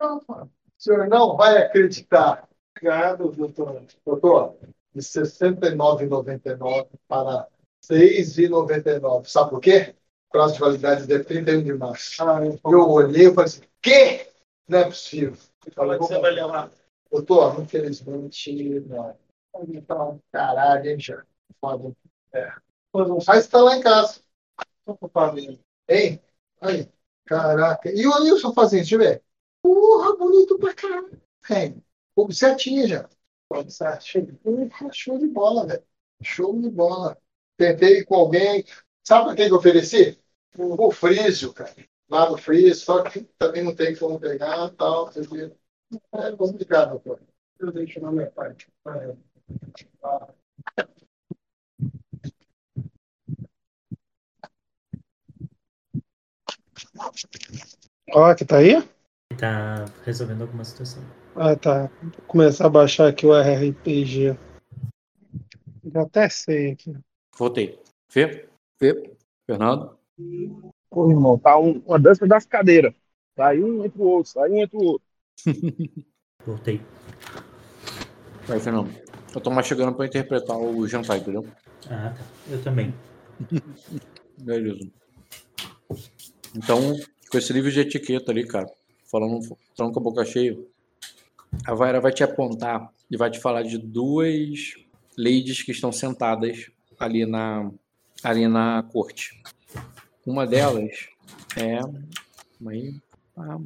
O 0.00 0.48
senhor 0.78 1.08
não 1.08 1.36
vai 1.36 1.58
acreditar. 1.58 2.48
Obrigado, 2.74 3.30
doutor. 3.30 3.82
Doutor, 4.04 4.56
de 4.94 5.00
R$ 5.00 5.00
69,99 5.00 6.88
para 7.06 7.40
R$ 7.40 7.46
6,99. 7.82 9.26
Sabe 9.26 9.50
por 9.50 9.60
quê? 9.60 9.94
Prazo 10.30 10.54
de 10.54 10.60
validade 10.60 11.06
de 11.06 11.18
31 11.24 11.62
de 11.62 11.74
março. 11.74 12.22
Ah, 12.22 12.40
então... 12.46 12.72
Eu 12.72 12.88
olhei 12.88 13.26
e 13.26 13.34
falei 13.34 13.44
assim, 13.44 13.62
quê? 13.82 14.28
Não 14.66 14.78
é 14.78 14.84
possível. 14.84 15.36
Falei, 15.74 15.98
você 15.98 16.18
vai 16.18 16.30
levar. 16.30 16.70
Doutor, 17.10 17.60
infelizmente, 17.60 18.80
não. 18.86 19.16
Então, 19.68 20.20
caralho, 20.32 20.90
hein, 20.90 20.98
já. 20.98 21.22
Foda. 21.60 21.92
É. 22.32 22.52
Mas 23.26 23.44
está 23.44 23.60
lá 23.60 23.76
em 23.76 23.82
casa. 23.82 24.20
Tô 24.86 24.96
com 24.96 25.08
família. 25.08 25.58
Hein? 25.88 26.22
Aí. 26.60 26.88
Caraca. 27.26 27.90
E 27.92 28.06
o 28.06 28.20
Nilson 28.20 28.52
fazendo, 28.52 28.80
deixa 28.80 28.94
eu 28.94 28.98
ver. 29.00 29.22
Porra, 29.62 30.16
bonito 30.16 30.58
pra 30.58 30.74
caralho. 30.74 31.20
Hein? 31.50 31.82
Pô, 32.14 32.30
certinho 32.32 32.86
já. 32.86 33.08
Show 34.92 35.18
de 35.18 35.26
bola, 35.26 35.66
velho. 35.66 35.82
Show 36.22 36.60
de 36.60 36.70
bola. 36.70 37.16
Tentei 37.56 38.04
com 38.04 38.14
alguém. 38.14 38.64
Sabe 39.06 39.26
pra 39.26 39.36
quem 39.36 39.46
que 39.48 39.52
eu 39.52 39.58
ofereci? 39.58 40.18
O 40.56 40.90
Frísio, 40.90 41.52
cara. 41.52 41.74
Lá 42.08 42.28
no 42.28 42.36
Frísio, 42.36 42.74
só 42.84 43.02
que 43.02 43.22
também 43.38 43.62
não 43.62 43.74
tem 43.74 43.96
como 43.96 44.18
pegar 44.18 44.66
e 44.68 44.76
tal. 44.76 45.10
É 46.12 46.32
complicado, 46.36 47.00
pô. 47.00 47.18
Eu 47.58 47.72
deixo 47.72 48.00
na 48.00 48.10
minha 48.10 48.30
parte. 48.30 48.68
Ah. 50.02 50.32
Ó, 58.12 58.34
que 58.34 58.44
tá 58.44 58.58
aí? 58.58 58.76
Tá 59.40 59.86
resolvendo 60.04 60.42
alguma 60.42 60.64
situação. 60.64 61.02
Ah, 61.34 61.56
tá. 61.56 61.90
Vou 62.02 62.12
começar 62.26 62.66
a 62.66 62.70
baixar 62.70 63.08
aqui 63.08 63.24
o 63.26 63.34
RRPG. 63.34 64.36
Já 65.92 66.02
até 66.02 66.28
sei 66.28 66.72
aqui. 66.72 66.94
Voltei. 67.38 67.80
Fê? 68.08 68.46
Fê? 68.78 69.14
Fernando? 69.46 69.96
Pô, 70.90 71.10
irmão, 71.10 71.38
tá 71.38 71.58
um- 71.58 71.82
uma 71.86 71.98
dança 71.98 72.26
das 72.26 72.44
cadeiras. 72.44 72.92
Sai 73.34 73.62
um 73.62 73.84
entre 73.84 73.98
o 74.02 74.04
outro, 74.04 74.30
sai 74.32 74.50
um 74.50 74.58
entre 74.58 74.76
o 74.76 74.82
outro. 74.82 75.06
Voltei. 76.44 76.82
Vai, 78.46 78.60
Fernando. 78.60 78.90
Eu 79.34 79.40
tô 79.40 79.50
mais 79.50 79.66
chegando 79.66 79.94
pra 79.94 80.06
interpretar 80.06 80.58
o 80.58 80.86
jantar, 80.86 81.16
entendeu? 81.18 81.46
Ah, 81.88 82.12
tá. 82.14 82.24
Eu 82.50 82.62
também. 82.62 82.92
Beleza. 84.38 84.90
Então, 86.54 86.94
com 87.30 87.38
esse 87.38 87.52
livro 87.52 87.70
de 87.70 87.80
etiqueta 87.80 88.32
ali, 88.32 88.46
cara, 88.46 88.66
falando, 89.10 89.56
falando 89.76 89.92
com 89.92 90.00
a 90.00 90.02
boca 90.02 90.24
cheia, 90.24 90.58
a 91.66 91.74
Vaira 91.74 92.00
vai 92.00 92.12
te 92.12 92.22
apontar 92.22 92.92
e 93.10 93.16
vai 93.16 93.30
te 93.30 93.40
falar 93.40 93.62
de 93.62 93.76
duas 93.76 94.74
ladies 95.18 95.62
que 95.62 95.72
estão 95.72 95.90
sentadas 95.90 96.70
ali 96.98 97.26
na, 97.26 97.70
ali 98.22 98.46
na 98.46 98.82
corte. 98.92 99.42
Uma 100.24 100.46
delas 100.46 101.08
é. 101.56 101.78
Aí. 102.68 102.94
Ah. 103.36 103.58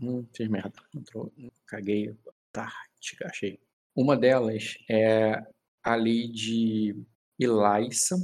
Hum, 0.00 0.24
fiz 0.34 0.48
merda. 0.48 0.72
Entrou, 0.94 1.32
caguei. 1.66 2.14
Tá, 2.52 2.70
achei. 3.24 3.58
Uma 3.96 4.16
delas 4.16 4.76
é 4.88 5.42
a 5.82 5.96
Lady 5.96 6.96
Ilaissa 7.38 8.16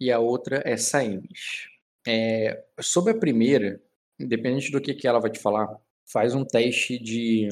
e 0.00 0.10
a 0.10 0.18
outra 0.18 0.62
é 0.64 0.76
Saemes. 0.76 1.73
É, 2.06 2.64
sobre 2.80 3.12
a 3.12 3.18
primeira, 3.18 3.80
independente 4.18 4.70
do 4.70 4.80
que, 4.80 4.94
que 4.94 5.06
ela 5.06 5.20
vai 5.20 5.30
te 5.30 5.38
falar, 5.38 5.68
faz 6.06 6.34
um 6.34 6.44
teste 6.44 6.98
de 6.98 7.48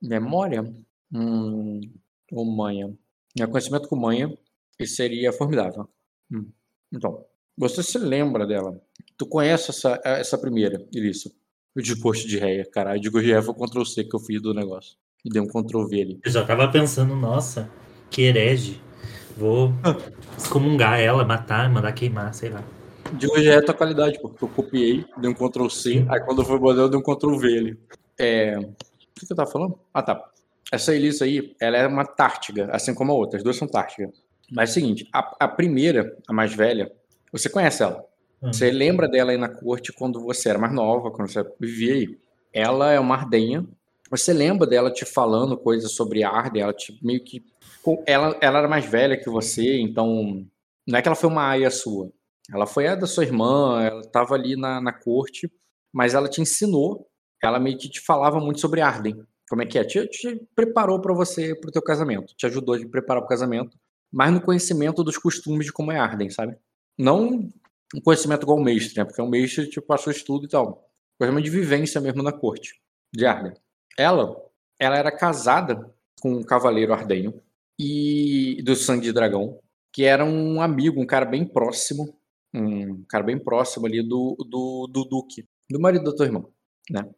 memória 0.00 0.62
hum, 1.12 1.80
ou 2.32 2.44
manha. 2.44 2.96
É, 3.38 3.46
conhecimento 3.46 3.88
com 3.88 3.96
manha, 3.96 4.36
isso 4.78 4.96
seria 4.96 5.32
formidável. 5.32 5.88
Hum. 6.30 6.48
Então, 6.92 7.24
você 7.56 7.82
se 7.82 7.98
lembra 7.98 8.46
dela. 8.46 8.80
Tu 9.16 9.26
conhece 9.26 9.70
essa, 9.70 10.00
essa 10.04 10.38
primeira, 10.38 10.86
Ilício? 10.92 11.30
O 11.74 11.82
disposto 11.82 12.26
de 12.26 12.38
réia, 12.38 12.64
caralho. 12.64 13.00
De 13.00 13.08
réia 13.10 13.42
foi 13.42 13.54
o 13.54 13.56
Ctrl 13.56 13.84
C 13.84 14.04
que 14.04 14.14
eu 14.14 14.20
fiz 14.20 14.40
do 14.40 14.54
negócio. 14.54 14.96
E 15.24 15.28
dei 15.28 15.40
um 15.42 15.46
Ctrl 15.46 15.86
V 15.86 16.00
ali. 16.00 16.20
Eu 16.24 16.30
já 16.30 16.44
tava 16.44 16.70
pensando, 16.70 17.14
nossa, 17.14 17.70
que 18.10 18.22
herege. 18.22 18.80
Vou 19.36 19.72
excomungar 20.36 21.00
ela, 21.00 21.24
matar, 21.24 21.70
mandar 21.70 21.92
queimar, 21.92 22.32
sei 22.32 22.48
lá. 22.48 22.64
De 23.14 23.30
hoje 23.30 23.48
é 23.48 23.56
a 23.56 23.64
tua 23.64 23.74
qualidade, 23.74 24.20
porque 24.20 24.44
eu 24.44 24.48
copiei, 24.48 25.04
dei 25.18 25.30
um 25.30 25.34
Ctrl 25.34 25.68
C, 25.68 26.04
aí 26.08 26.20
quando 26.20 26.42
eu 26.42 26.44
fui 26.44 26.58
botar, 26.58 26.80
eu 26.80 26.88
dei 26.88 26.98
um 26.98 27.02
Ctrl 27.02 27.36
V 27.36 27.46
ali. 27.46 27.78
É... 28.18 28.58
O 28.58 28.74
que 29.14 29.26
que 29.26 29.32
eu 29.32 29.36
tava 29.36 29.50
falando? 29.50 29.78
Ah, 29.94 30.02
tá. 30.02 30.30
Essa 30.70 30.94
Elisa 30.94 31.24
aí, 31.24 31.54
ela 31.60 31.76
é 31.76 31.86
uma 31.86 32.04
tártiga, 32.04 32.68
assim 32.72 32.92
como 32.94 33.12
a 33.12 33.14
outra. 33.14 33.38
As 33.38 33.42
duas 33.42 33.56
são 33.56 33.68
tártiga. 33.68 34.10
Mas 34.50 34.70
é 34.70 34.72
o 34.72 34.74
seguinte, 34.74 35.08
a, 35.12 35.36
a 35.40 35.48
primeira, 35.48 36.16
a 36.26 36.32
mais 36.32 36.52
velha, 36.52 36.92
você 37.32 37.48
conhece 37.48 37.82
ela. 37.82 38.04
Hum. 38.42 38.52
Você 38.52 38.70
lembra 38.70 39.08
dela 39.08 39.30
aí 39.30 39.38
na 39.38 39.48
corte 39.48 39.92
quando 39.92 40.20
você 40.20 40.48
era 40.48 40.58
mais 40.58 40.72
nova, 40.72 41.10
quando 41.10 41.30
você 41.30 41.44
vivia 41.58 41.94
aí. 41.94 42.18
Ela 42.52 42.92
é 42.92 43.00
uma 43.00 43.14
ardenha. 43.14 43.66
Você 44.10 44.32
lembra 44.32 44.66
dela 44.66 44.90
te 44.90 45.04
falando 45.04 45.56
coisas 45.56 45.92
sobre 45.92 46.22
Arden, 46.22 46.62
ela 46.62 46.72
te 46.72 46.98
meio 47.02 47.22
que... 47.22 47.44
Ela, 48.06 48.36
ela 48.40 48.58
era 48.58 48.68
mais 48.68 48.84
velha 48.84 49.16
que 49.16 49.30
você, 49.30 49.78
então... 49.80 50.44
Não 50.86 50.98
é 50.98 51.02
que 51.02 51.08
ela 51.08 51.16
foi 51.16 51.28
uma 51.28 51.48
aia 51.48 51.70
sua. 51.70 52.10
Ela 52.52 52.66
foi 52.66 52.86
a 52.86 52.94
da 52.94 53.06
sua 53.06 53.24
irmã, 53.24 53.82
ela 53.82 54.00
estava 54.00 54.34
ali 54.34 54.56
na, 54.56 54.80
na 54.80 54.92
corte, 54.92 55.50
mas 55.92 56.14
ela 56.14 56.28
te 56.28 56.40
ensinou, 56.40 57.08
ela 57.42 57.58
meio 57.58 57.78
que 57.78 57.88
te 57.88 58.00
falava 58.00 58.38
muito 58.40 58.60
sobre 58.60 58.80
Arden. 58.80 59.16
Como 59.48 59.62
é 59.62 59.66
que 59.66 59.78
é? 59.78 59.84
Te, 59.84 60.06
te 60.08 60.40
preparou 60.54 61.00
para 61.00 61.14
você, 61.14 61.54
para 61.54 61.68
o 61.68 61.72
teu 61.72 61.82
casamento. 61.82 62.34
Te 62.36 62.46
ajudou 62.46 62.74
a 62.74 62.78
te 62.78 62.86
preparar 62.86 63.22
para 63.22 63.26
o 63.26 63.28
casamento, 63.28 63.76
mas 64.12 64.32
no 64.32 64.40
conhecimento 64.40 65.04
dos 65.04 65.18
costumes 65.18 65.66
de 65.66 65.72
como 65.72 65.92
é 65.92 65.98
Arden, 65.98 66.30
sabe? 66.30 66.56
Não 66.98 67.48
um 67.94 68.00
conhecimento 68.00 68.42
igual 68.42 68.58
o 68.58 68.62
mestre, 68.62 68.98
né? 68.98 69.04
Porque 69.04 69.22
o 69.22 69.28
mestre 69.28 69.68
te 69.68 69.80
passou 69.80 70.12
estudo 70.12 70.46
e 70.46 70.48
tal. 70.48 70.88
Conhecimento 71.18 71.44
de 71.44 71.50
vivência 71.50 72.00
mesmo 72.00 72.22
na 72.22 72.32
corte 72.32 72.74
de 73.14 73.24
Arden. 73.24 73.54
Ela, 73.98 74.36
ela 74.78 74.96
era 74.96 75.10
casada 75.10 75.92
com 76.20 76.32
um 76.32 76.42
cavaleiro 76.42 76.92
ardenho 76.92 77.40
e 77.78 78.62
do 78.64 78.74
sangue 78.74 79.04
de 79.04 79.12
dragão, 79.12 79.60
que 79.92 80.04
era 80.04 80.24
um 80.24 80.60
amigo, 80.60 81.00
um 81.00 81.06
cara 81.06 81.24
bem 81.24 81.46
próximo, 81.46 82.18
um 82.56 83.04
cara 83.08 83.24
bem 83.24 83.38
próximo 83.38 83.86
ali 83.86 84.02
do, 84.02 84.36
do, 84.48 84.88
do 84.92 85.04
Duque, 85.04 85.46
do 85.70 85.80
marido 85.80 86.04
da 86.04 86.16
tua 86.16 86.26
irmã, 86.26 86.44
né? 86.90 87.08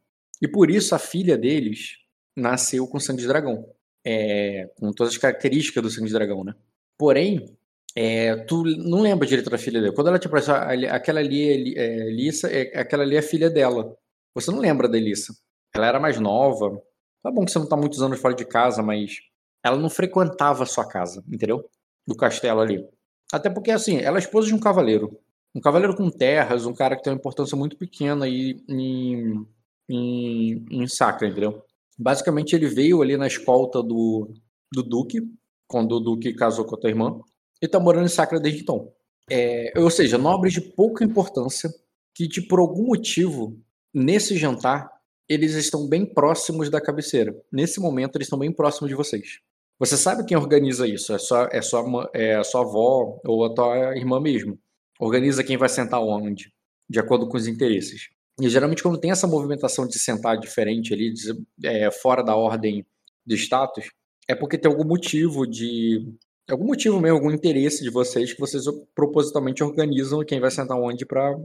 E 0.41 0.49
por 0.49 0.71
isso 0.71 0.95
a 0.95 0.99
filha 0.99 1.37
deles 1.37 1.97
nasceu 2.37 2.87
com 2.87 3.01
sangue 3.01 3.23
de 3.23 3.29
dragão, 3.29 3.65
é, 4.05 4.71
com 4.77 4.93
todas 4.93 5.13
as 5.13 5.19
características 5.19 5.83
do 5.83 5.91
sangue 5.91 6.07
de 6.07 6.13
dragão, 6.13 6.45
né? 6.45 6.55
Porém, 6.97 7.57
é, 7.97 8.37
tu 8.45 8.63
não 8.65 9.01
lembra 9.01 9.27
direito 9.27 9.51
da 9.51 9.59
filha 9.59 9.81
dele. 9.81 9.95
Quando 9.95 10.09
ela 10.09 10.19
te 10.19 10.27
apareceu, 10.27 10.55
aquela 10.55 11.21
ali 11.21 11.75
é, 11.77 12.09
é, 12.09 12.81
aquela 12.81 13.03
ali 13.03 13.17
é 13.17 13.19
a 13.19 13.23
filha 13.23 13.51
dela. 13.51 13.97
Você 14.35 14.51
não 14.51 14.61
lembra 14.61 14.89
da 14.89 14.97
Elissa. 14.97 15.35
Ela 15.75 15.87
era 15.87 16.01
mais 16.01 16.19
nova. 16.21 16.81
Tá 17.23 17.31
bom 17.31 17.45
que 17.45 17.51
você 17.51 17.59
não 17.59 17.69
tá 17.69 17.77
muitos 17.77 18.01
anos 18.03 18.21
fora 18.21 18.35
de 18.35 18.45
casa, 18.45 18.83
mas 18.83 19.17
ela 19.65 19.77
não 19.77 19.91
frequentava 19.91 20.63
a 20.63 20.67
sua 20.67 20.87
casa, 20.87 21.25
entendeu? 21.29 21.69
Do 22.07 22.17
castelo 22.17 22.61
ali. 22.61 22.87
Até 23.33 23.51
porque, 23.51 23.71
assim, 23.71 23.99
ela 23.99 24.19
é 24.19 24.21
esposa 24.21 24.47
de 24.47 24.55
um 24.55 24.61
cavaleiro. 24.61 25.19
Um 25.55 25.61
cavaleiro 25.61 25.97
com 25.97 26.11
terras, 26.11 26.67
um 26.67 26.75
cara 26.75 26.97
que 26.97 27.03
tem 27.03 27.13
uma 27.13 27.19
importância 27.19 27.57
muito 27.57 27.77
pequena 27.77 28.27
aí 28.27 28.63
em, 28.69 29.47
em, 29.89 30.65
em 30.71 30.87
Sacra, 30.87 31.29
entendeu? 31.29 31.63
Basicamente, 31.99 32.55
ele 32.55 32.69
veio 32.69 33.03
ali 33.03 33.17
na 33.17 33.27
escolta 33.27 33.83
do, 33.83 34.33
do 34.73 34.83
Duque, 34.83 35.21
quando 35.67 35.93
o 35.93 36.01
Duque 36.01 36.33
casou 36.35 36.65
com 36.65 36.77
a 36.77 36.79
tua 36.79 36.91
irmã, 36.91 37.19
e 37.61 37.67
tá 37.67 37.81
morando 37.81 38.07
em 38.07 38.11
Sacra 38.11 38.39
desde 38.39 38.63
então. 38.63 38.93
É, 39.31 39.73
ou 39.77 39.91
seja, 39.91 40.17
nobres 40.17 40.53
de 40.53 40.61
pouca 40.61 41.05
importância 41.05 41.71
que, 42.15 42.27
de, 42.29 42.41
por 42.43 42.61
algum 42.61 42.87
motivo, 42.87 43.59
nesse 43.93 44.37
jantar, 44.37 44.91
eles 45.29 45.55
estão 45.55 45.87
bem 45.87 46.07
próximos 46.07 46.71
da 46.71 46.81
cabeceira. 46.81 47.35
Nesse 47.53 47.81
momento, 47.81 48.17
eles 48.17 48.27
estão 48.27 48.39
bem 48.39 48.53
próximos 48.53 48.89
de 48.89 48.95
vocês. 48.95 49.41
Você 49.79 49.97
sabe 49.97 50.25
quem 50.25 50.37
organiza 50.37 50.87
isso? 50.87 51.13
É 51.13 51.19
sua, 51.19 51.49
é 51.53 51.61
ma- 51.83 52.11
é 52.15 52.37
a 52.37 52.45
sua 52.45 52.63
avó 52.63 53.21
ou 53.25 53.45
a 53.45 53.55
tua 53.55 53.97
irmã 53.97 54.19
mesmo. 54.21 54.59
Organiza 54.99 55.45
quem 55.45 55.57
vai 55.57 55.69
sentar 55.69 56.01
onde, 56.03 56.53
de 56.89 56.99
acordo 56.99 57.29
com 57.29 57.37
os 57.37 57.47
interesses. 57.47 58.09
E 58.41 58.49
geralmente, 58.49 58.83
quando 58.83 58.99
tem 58.99 59.11
essa 59.11 59.27
movimentação 59.27 59.87
de 59.87 59.99
sentar 59.99 60.39
diferente 60.39 60.93
ali, 60.95 61.13
de- 61.13 61.45
é, 61.65 61.91
fora 61.91 62.23
da 62.23 62.37
ordem 62.37 62.85
de 63.27 63.35
status, 63.37 63.91
é 64.29 64.35
porque 64.35 64.59
tem 64.59 64.71
algum 64.71 64.85
motivo 64.85 65.47
de. 65.47 66.07
Algum 66.49 66.65
motivo 66.67 66.99
mesmo, 67.01 67.19
algum 67.19 67.31
interesse 67.31 67.83
de 67.83 67.91
vocês 67.91 68.33
que 68.33 68.41
vocês 68.41 68.65
propositalmente 68.95 69.63
organizam 69.63 70.25
quem 70.25 70.41
vai 70.41 70.51
sentar 70.51 70.79
onde 70.79 71.05
para 71.05 71.37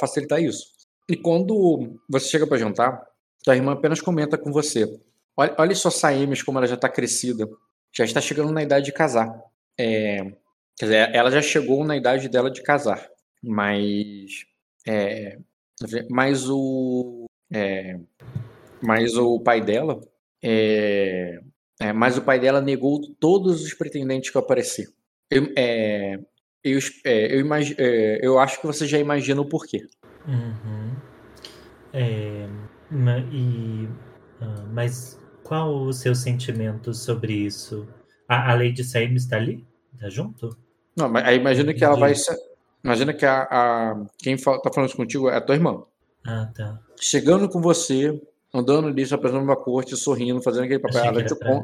facilitar 0.00 0.42
isso. 0.42 0.68
E 1.08 1.16
quando 1.16 1.98
você 2.08 2.28
chega 2.28 2.46
para 2.46 2.56
jantar, 2.56 3.02
tua 3.44 3.54
irmã 3.56 3.72
apenas 3.72 4.00
comenta 4.00 4.38
com 4.38 4.50
você. 4.50 5.00
Olha, 5.36 5.54
olha 5.58 5.74
só 5.74 5.90
Saemes 5.90 6.42
como 6.42 6.58
ela 6.58 6.66
já 6.66 6.76
está 6.76 6.88
crescida. 6.88 7.46
Já 7.94 8.04
está 8.04 8.20
chegando 8.22 8.50
na 8.52 8.62
idade 8.62 8.86
de 8.86 8.92
casar. 8.92 9.28
É, 9.78 10.32
quer 10.78 10.86
dizer, 10.86 11.14
ela 11.14 11.30
já 11.30 11.42
chegou 11.42 11.84
na 11.84 11.96
idade 11.96 12.28
dela 12.28 12.50
de 12.50 12.62
casar. 12.62 13.08
Mas. 13.42 14.44
É, 14.86 15.38
mas 16.10 16.48
o. 16.48 17.26
é, 17.52 17.98
mas 18.82 19.16
o 19.16 19.40
pai 19.40 19.60
dela. 19.60 20.00
é, 20.42 21.40
é, 21.80 21.92
mas 21.92 22.16
o 22.16 22.22
pai 22.22 22.38
dela 22.40 22.60
negou 22.60 23.00
todos 23.20 23.62
os 23.62 23.74
pretendentes 23.74 24.30
que 24.30 24.38
aparecer. 24.38 24.88
Eu, 25.30 25.52
é, 25.56 26.18
eu, 26.64 26.78
é, 27.04 27.34
eu, 27.34 27.40
imagi- 27.40 27.76
é, 27.78 28.18
eu 28.26 28.38
acho 28.38 28.60
que 28.60 28.66
você 28.66 28.86
já 28.86 28.98
imagina 28.98 29.40
o 29.40 29.48
porquê. 29.48 29.86
Uhum. 30.26 30.96
É, 31.92 32.48
e, 33.32 33.88
ah, 34.40 34.64
mas 34.72 35.18
qual 35.42 35.74
o 35.74 35.92
seu 35.92 36.14
sentimento 36.14 36.92
sobre 36.92 37.32
isso? 37.32 37.86
A, 38.28 38.50
a 38.50 38.54
Lady 38.54 38.82
Sam 38.84 39.14
está 39.14 39.36
ali? 39.36 39.64
Tá 39.98 40.08
junto? 40.08 40.56
Não, 40.98 41.08
mas 41.08 41.24
aí 41.24 41.36
imagina 41.38 41.72
que 41.72 41.84
ela 41.84 41.96
vai. 41.96 42.12
Imagina 42.84 43.12
que 43.14 43.24
a, 43.24 43.42
a- 43.50 44.06
quem 44.18 44.36
fa- 44.36 44.58
tá 44.60 44.70
falando 44.72 44.88
isso 44.88 44.96
contigo 44.96 45.28
é 45.30 45.36
a 45.36 45.40
tua 45.40 45.54
irmã. 45.54 45.82
Ah, 46.26 46.48
tá. 46.54 46.78
Chegando 47.00 47.48
com 47.48 47.60
você, 47.60 48.20
andando 48.52 48.88
ali, 48.88 49.06
se 49.06 49.14
apresentando 49.14 49.44
uma 49.44 49.56
corte, 49.56 49.96
sorrindo, 49.96 50.42
fazendo 50.42 50.64
aquele 50.64 50.78
papel. 50.80 51.04
Ela 51.04 51.24
te 51.24 51.34
pra- 51.34 51.62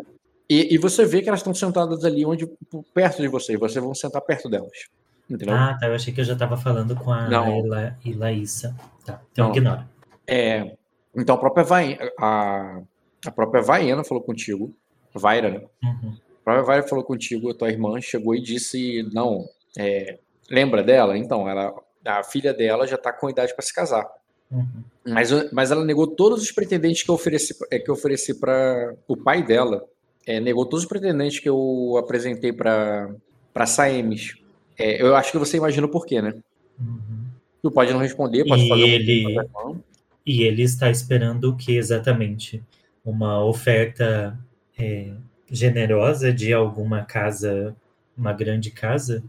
e, 0.48 0.74
e 0.74 0.78
você 0.78 1.04
vê 1.04 1.22
que 1.22 1.28
elas 1.28 1.40
estão 1.40 1.54
sentadas 1.54 2.04
ali 2.04 2.24
onde, 2.24 2.46
perto 2.92 3.20
de 3.22 3.28
você. 3.28 3.54
e 3.54 3.56
Vocês 3.56 3.82
vão 3.84 3.94
sentar 3.94 4.22
perto 4.22 4.48
delas. 4.48 4.88
Entendeu? 5.28 5.54
Ah, 5.54 5.76
tá. 5.80 5.86
Eu 5.88 5.94
achei 5.94 6.12
que 6.12 6.20
eu 6.20 6.24
já 6.24 6.36
tava 6.36 6.56
falando 6.56 6.94
com 6.96 7.10
a 7.10 7.28
Não. 7.28 7.46
Ela, 7.46 7.96
Ilaísa. 8.04 8.76
Tá. 9.04 9.20
Então 9.32 9.48
Não. 9.48 9.56
ignora. 9.56 9.88
É, 10.26 10.76
então 11.16 11.34
a 11.34 11.38
própria 11.38 11.64
Vai, 11.64 11.98
a, 12.18 12.80
a 13.26 13.30
própria 13.30 13.62
Vaiana 13.62 14.04
falou 14.04 14.22
contigo, 14.22 14.74
Vaira, 15.14 15.48
né? 15.50 15.62
Uhum. 15.82 16.16
A 16.44 16.50
própria 16.52 16.62
Vaira 16.64 16.86
falou 16.86 17.04
contigo, 17.04 17.50
a 17.50 17.54
tua 17.54 17.70
irmã 17.70 17.98
chegou 18.00 18.34
e 18.34 18.40
disse, 18.42 19.02
não, 19.14 19.46
é, 19.78 20.18
lembra 20.50 20.82
dela? 20.82 21.16
Então, 21.16 21.48
ela, 21.48 21.72
a 22.04 22.22
filha 22.22 22.52
dela 22.52 22.86
já 22.86 22.98
tá 22.98 23.12
com 23.12 23.30
idade 23.30 23.54
para 23.54 23.64
se 23.64 23.72
casar. 23.72 24.06
Uhum. 24.50 24.66
Mas, 25.06 25.30
mas 25.52 25.70
ela 25.70 25.84
negou 25.84 26.06
todos 26.06 26.42
os 26.42 26.52
pretendentes 26.52 27.02
que 27.02 27.10
eu 27.10 27.14
ofereci, 27.14 27.54
é, 27.70 27.78
que 27.78 27.88
eu 27.90 27.94
ofereci 27.94 28.34
para 28.38 28.94
o 29.08 29.16
pai 29.16 29.42
dela. 29.42 29.84
é, 30.26 30.38
negou 30.38 30.64
todos 30.66 30.84
os 30.84 30.88
pretendentes 30.88 31.38
que 31.40 31.48
eu 31.48 31.96
apresentei 31.98 32.52
para 32.52 33.10
para 33.52 33.66
Saemes. 33.66 34.34
É, 34.78 35.00
eu 35.00 35.14
acho 35.14 35.30
que 35.30 35.38
você 35.38 35.56
imagina 35.56 35.86
o 35.86 35.90
porquê, 35.90 36.20
né? 36.20 36.34
Uhum. 36.78 37.24
Tu 37.62 37.70
pode 37.70 37.92
não 37.92 38.00
responder, 38.00 38.44
pode 38.44 38.64
E 38.64 38.68
fazer 38.68 38.82
um 38.82 38.86
ele- 38.86 39.12
irmã. 39.28 39.80
E 40.26 40.42
ele 40.42 40.62
está 40.62 40.90
esperando 40.90 41.50
o 41.50 41.56
que 41.56 41.76
exatamente? 41.76 42.62
Uma 43.04 43.44
oferta 43.44 44.36
é, 44.78 45.12
generosa 45.54 46.32
de 46.32 46.52
alguma 46.52 47.04
casa, 47.04 47.74
uma 48.16 48.32
grande 48.32 48.70
casa? 48.70 49.22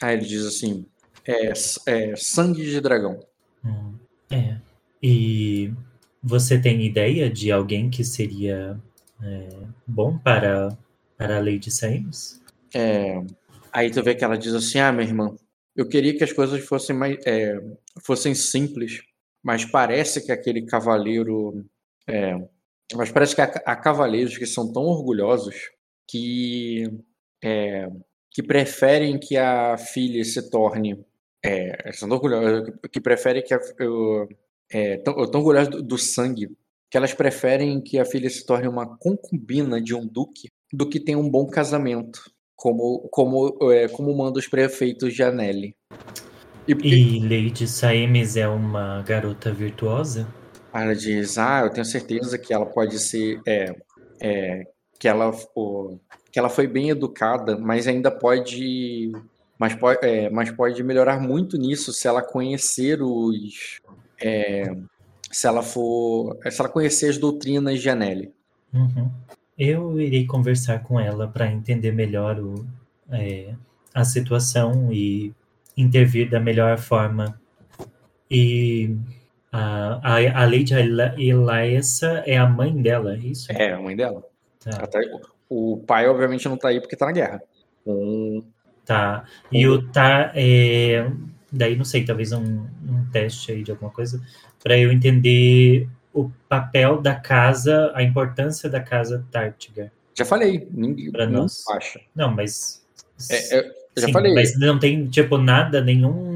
Aí 0.00 0.16
ele 0.16 0.26
diz 0.26 0.44
assim: 0.44 0.86
é, 1.26 1.52
é 1.86 2.16
sangue 2.16 2.64
de 2.64 2.80
dragão. 2.80 3.20
Hum, 3.64 3.94
é. 4.30 4.56
E 5.02 5.72
você 6.22 6.58
tem 6.58 6.84
ideia 6.84 7.30
de 7.30 7.50
alguém 7.50 7.88
que 7.88 8.04
seria 8.04 8.78
é, 9.22 9.48
bom 9.86 10.18
para, 10.18 10.76
para 11.16 11.38
a 11.38 11.40
Lady 11.40 11.70
Sames? 11.70 12.40
É, 12.74 13.22
aí 13.72 13.90
tu 13.90 14.02
vê 14.02 14.14
que 14.14 14.24
ela 14.24 14.36
diz 14.36 14.54
assim: 14.54 14.78
ah, 14.78 14.92
minha 14.92 15.06
irmã, 15.06 15.34
eu 15.74 15.88
queria 15.88 16.16
que 16.16 16.24
as 16.24 16.32
coisas 16.32 16.62
fossem 16.64 16.94
mais 16.94 17.18
é, 17.26 17.58
fossem 18.04 18.34
simples, 18.34 19.00
mas 19.42 19.64
parece 19.64 20.24
que 20.24 20.32
aquele 20.32 20.62
cavaleiro. 20.66 21.64
é, 22.06 22.36
mas 22.94 23.10
parece 23.10 23.34
que 23.34 23.40
há, 23.40 23.44
há 23.44 23.76
cavaleiros 23.76 24.36
que 24.36 24.46
são 24.46 24.72
tão 24.72 24.82
orgulhosos 24.82 25.70
que. 26.08 26.90
é, 27.42 27.88
que 28.32 28.42
preferem 28.42 29.18
que 29.18 29.36
a 29.36 29.76
filha 29.76 30.24
se 30.24 30.50
torne. 30.50 31.04
É, 31.44 31.92
são 31.92 32.08
tão 32.08 32.16
orgulhosos, 32.16 32.72
que, 32.92 33.00
preferem 33.00 33.42
que 33.42 33.54
a. 33.54 33.60
eu- 33.78 34.28
é, 34.72 34.98
tão, 34.98 35.14
tão 35.30 35.40
orgulhosos 35.40 35.70
do, 35.70 35.82
do 35.82 35.98
sangue 35.98 36.48
que 36.90 36.96
elas 36.96 37.14
preferem 37.14 37.80
que 37.80 37.98
a 37.98 38.04
filha 38.04 38.28
se 38.28 38.44
torne 38.44 38.66
uma 38.66 38.96
concubina 38.98 39.80
de 39.80 39.94
um 39.94 40.04
duque 40.06 40.48
do 40.72 40.88
que 40.88 40.98
tenha 40.98 41.18
um 41.18 41.28
bom 41.30 41.46
casamento, 41.46 42.20
como 42.56 43.08
como 43.10 43.56
é, 43.72 43.88
como 43.88 44.16
manda 44.16 44.38
os 44.38 44.48
prefeitos 44.48 45.14
de 45.14 45.22
Anelli. 45.22 45.76
E 46.66 46.72
E 46.72 47.20
Lady 47.20 47.66
Saemes 47.66 48.36
é 48.36 48.48
uma 48.48 49.02
garota 49.02 49.52
virtuosa? 49.52 50.26
Ela 50.72 50.94
diz: 50.94 51.38
"Ah, 51.38 51.60
eu 51.64 51.70
tenho 51.70 51.84
certeza 51.84 52.38
que 52.38 52.52
ela 52.52 52.66
pode 52.66 52.98
ser 52.98 53.40
é, 53.46 53.74
é, 54.20 54.66
que 54.98 55.08
ela 55.08 55.30
o- 55.54 55.98
que 56.32 56.38
ela 56.38 56.48
foi 56.48 56.66
bem 56.66 56.90
educada, 56.90 57.58
mas 57.58 57.86
ainda 57.88 58.10
pode 58.10 59.12
mas 59.58 59.74
pode, 59.74 59.98
é, 60.06 60.30
mas 60.30 60.50
pode 60.50 60.82
melhorar 60.82 61.20
muito 61.20 61.58
nisso 61.58 61.92
se 61.92 62.06
ela 62.08 62.22
conhecer 62.22 63.02
os 63.02 63.80
é, 64.22 64.74
se 65.30 65.46
ela 65.46 65.62
for 65.62 66.38
se 66.50 66.60
ela 66.60 66.68
conhecer 66.68 67.10
as 67.10 67.18
doutrinas 67.18 67.80
de 67.80 67.90
Anelli. 67.90 68.32
Uhum. 68.72 69.10
Eu 69.58 70.00
irei 70.00 70.26
conversar 70.26 70.82
com 70.82 70.98
ela 70.98 71.28
para 71.28 71.50
entender 71.50 71.92
melhor 71.92 72.38
o, 72.38 72.66
é, 73.10 73.54
a 73.92 74.04
situação 74.04 74.90
e 74.92 75.34
intervir 75.76 76.30
da 76.30 76.40
melhor 76.40 76.78
forma. 76.78 77.38
E 78.30 78.96
a, 79.52 80.00
a, 80.02 80.42
a 80.42 80.44
Lady 80.44 80.72
Elaessa 81.18 82.22
é 82.26 82.36
a 82.38 82.46
mãe 82.46 82.74
dela, 82.80 83.14
é 83.14 83.18
isso? 83.18 83.50
É, 83.52 83.72
a 83.72 83.80
mãe 83.80 83.96
dela. 83.96 84.22
Tá. 84.62 84.70
Ela 84.78 84.86
tá- 84.86 85.00
o 85.48 85.78
pai, 85.86 86.06
obviamente, 86.08 86.48
não 86.48 86.56
tá 86.56 86.68
aí 86.68 86.80
porque 86.80 86.96
tá 86.96 87.06
na 87.06 87.12
guerra. 87.12 87.42
Com- 87.84 88.42
Tá. 88.84 89.24
E 89.52 89.68
o 89.68 89.82
tá. 89.92 90.32
É, 90.34 91.08
daí 91.52 91.76
não 91.76 91.84
sei, 91.84 92.04
talvez 92.04 92.32
um, 92.32 92.42
um 92.88 93.04
teste 93.12 93.52
aí 93.52 93.62
de 93.62 93.70
alguma 93.70 93.90
coisa, 93.90 94.20
para 94.62 94.76
eu 94.76 94.90
entender 94.90 95.86
o 96.12 96.28
papel 96.48 97.00
da 97.00 97.14
casa, 97.14 97.92
a 97.94 98.02
importância 98.02 98.68
da 98.68 98.80
casa 98.80 99.24
Tartiga. 99.30 99.92
Já 100.18 100.24
falei, 100.24 100.66
ninguém 100.72 101.10
Pra 101.12 101.24
não 101.26 101.42
nós. 101.42 101.62
acha. 101.70 102.00
Não, 102.16 102.34
mas. 102.34 102.84
É, 103.30 103.58
é, 103.58 103.72
já 103.96 104.06
Sim, 104.06 104.12
falei. 104.12 104.34
mas 104.34 104.58
não 104.58 104.76
tem, 104.78 105.06
tipo, 105.08 105.38
nada, 105.38 105.80
nenhum, 105.80 106.29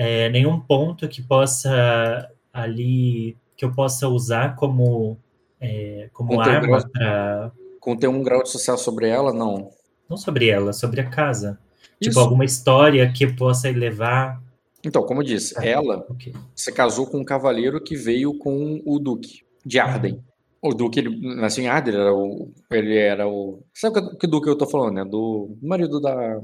é, 0.00 0.28
nenhum 0.28 0.60
ponto 0.60 1.08
que 1.08 1.20
possa 1.20 2.30
ali, 2.52 3.36
que 3.56 3.64
eu 3.64 3.72
possa 3.72 4.06
usar 4.08 4.54
como, 4.54 5.18
é, 5.60 6.08
como 6.12 6.36
Conter 6.36 6.52
arma 6.54 6.66
grosso. 6.68 6.88
para 6.90 7.52
Com 7.80 7.96
ter 7.96 8.06
um 8.06 8.22
grau 8.22 8.44
de 8.44 8.48
sucesso 8.48 8.84
sobre 8.84 9.08
ela, 9.08 9.32
não. 9.32 9.72
não 10.08 10.16
sobre 10.16 10.48
ela, 10.48 10.72
sobre 10.72 11.00
a 11.00 11.10
casa. 11.10 11.58
Tipo, 12.00 12.10
Isso. 12.12 12.20
alguma 12.20 12.44
história 12.44 13.10
que 13.12 13.26
possa 13.26 13.68
elevar. 13.68 14.40
Então, 14.84 15.02
como 15.02 15.20
eu 15.20 15.26
disse, 15.26 15.54
Tá. 15.54 15.66
ela 15.66 16.06
Ok. 16.08 16.32
se 16.54 16.70
casou 16.72 17.08
com 17.08 17.18
um 17.18 17.24
cavaleiro 17.24 17.80
que 17.82 17.96
veio 17.96 18.38
com 18.38 18.80
o 18.86 19.00
Duque 19.00 19.42
de 19.66 19.80
Arden. 19.80 20.22
O 20.62 20.72
Duque, 20.72 21.00
ele 21.00 21.34
nasceu 21.36 21.64
em 21.64 21.68
Arden, 21.68 21.92
ele 21.94 22.02
era 22.02 22.14
o. 22.14 22.52
Ele 22.70 22.96
era 22.96 23.28
o 23.28 23.62
sabe 23.74 24.00
que, 24.10 24.16
que 24.16 24.26
Duque 24.28 24.48
eu 24.48 24.56
tô 24.56 24.66
falando, 24.66 24.94
né? 24.94 25.04
Do 25.04 25.56
marido 25.60 26.00
da. 26.00 26.40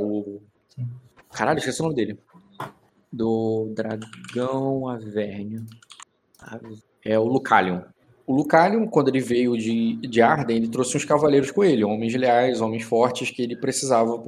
O, 0.00 0.40
caralho, 1.32 1.58
esqueci 1.58 1.80
o 1.80 1.84
nome 1.84 1.94
dele. 1.94 2.18
Do 3.12 3.72
Dragão 3.74 4.88
Avernia. 4.88 5.62
É 7.04 7.18
o 7.18 7.24
Lucalion. 7.24 7.82
O 8.26 8.34
Lucalion, 8.34 8.86
quando 8.86 9.08
ele 9.08 9.20
veio 9.20 9.56
de, 9.56 9.96
de 9.96 10.22
Arden, 10.22 10.56
ele 10.56 10.68
trouxe 10.68 10.96
uns 10.96 11.04
cavaleiros 11.04 11.50
com 11.50 11.62
ele, 11.62 11.84
homens 11.84 12.14
leais, 12.14 12.60
homens 12.60 12.84
fortes 12.84 13.30
que 13.30 13.42
ele 13.42 13.56
precisava. 13.56 14.22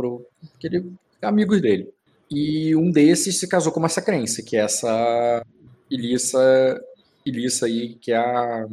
Que 0.59 0.67
ele, 0.67 0.93
amigos 1.23 1.61
dele. 1.61 1.89
E 2.31 2.75
um 2.75 2.91
desses 2.91 3.39
se 3.39 3.49
casou 3.49 3.73
com 3.73 3.79
uma 3.79 3.89
sacrense, 3.89 4.43
que 4.43 4.57
é 4.57 4.61
essa 4.61 5.43
Ilissa, 5.91 6.81
Ilissa 7.25 7.67
aí, 7.67 7.95
que 7.95 8.13
é 8.13 8.17
a. 8.17 8.67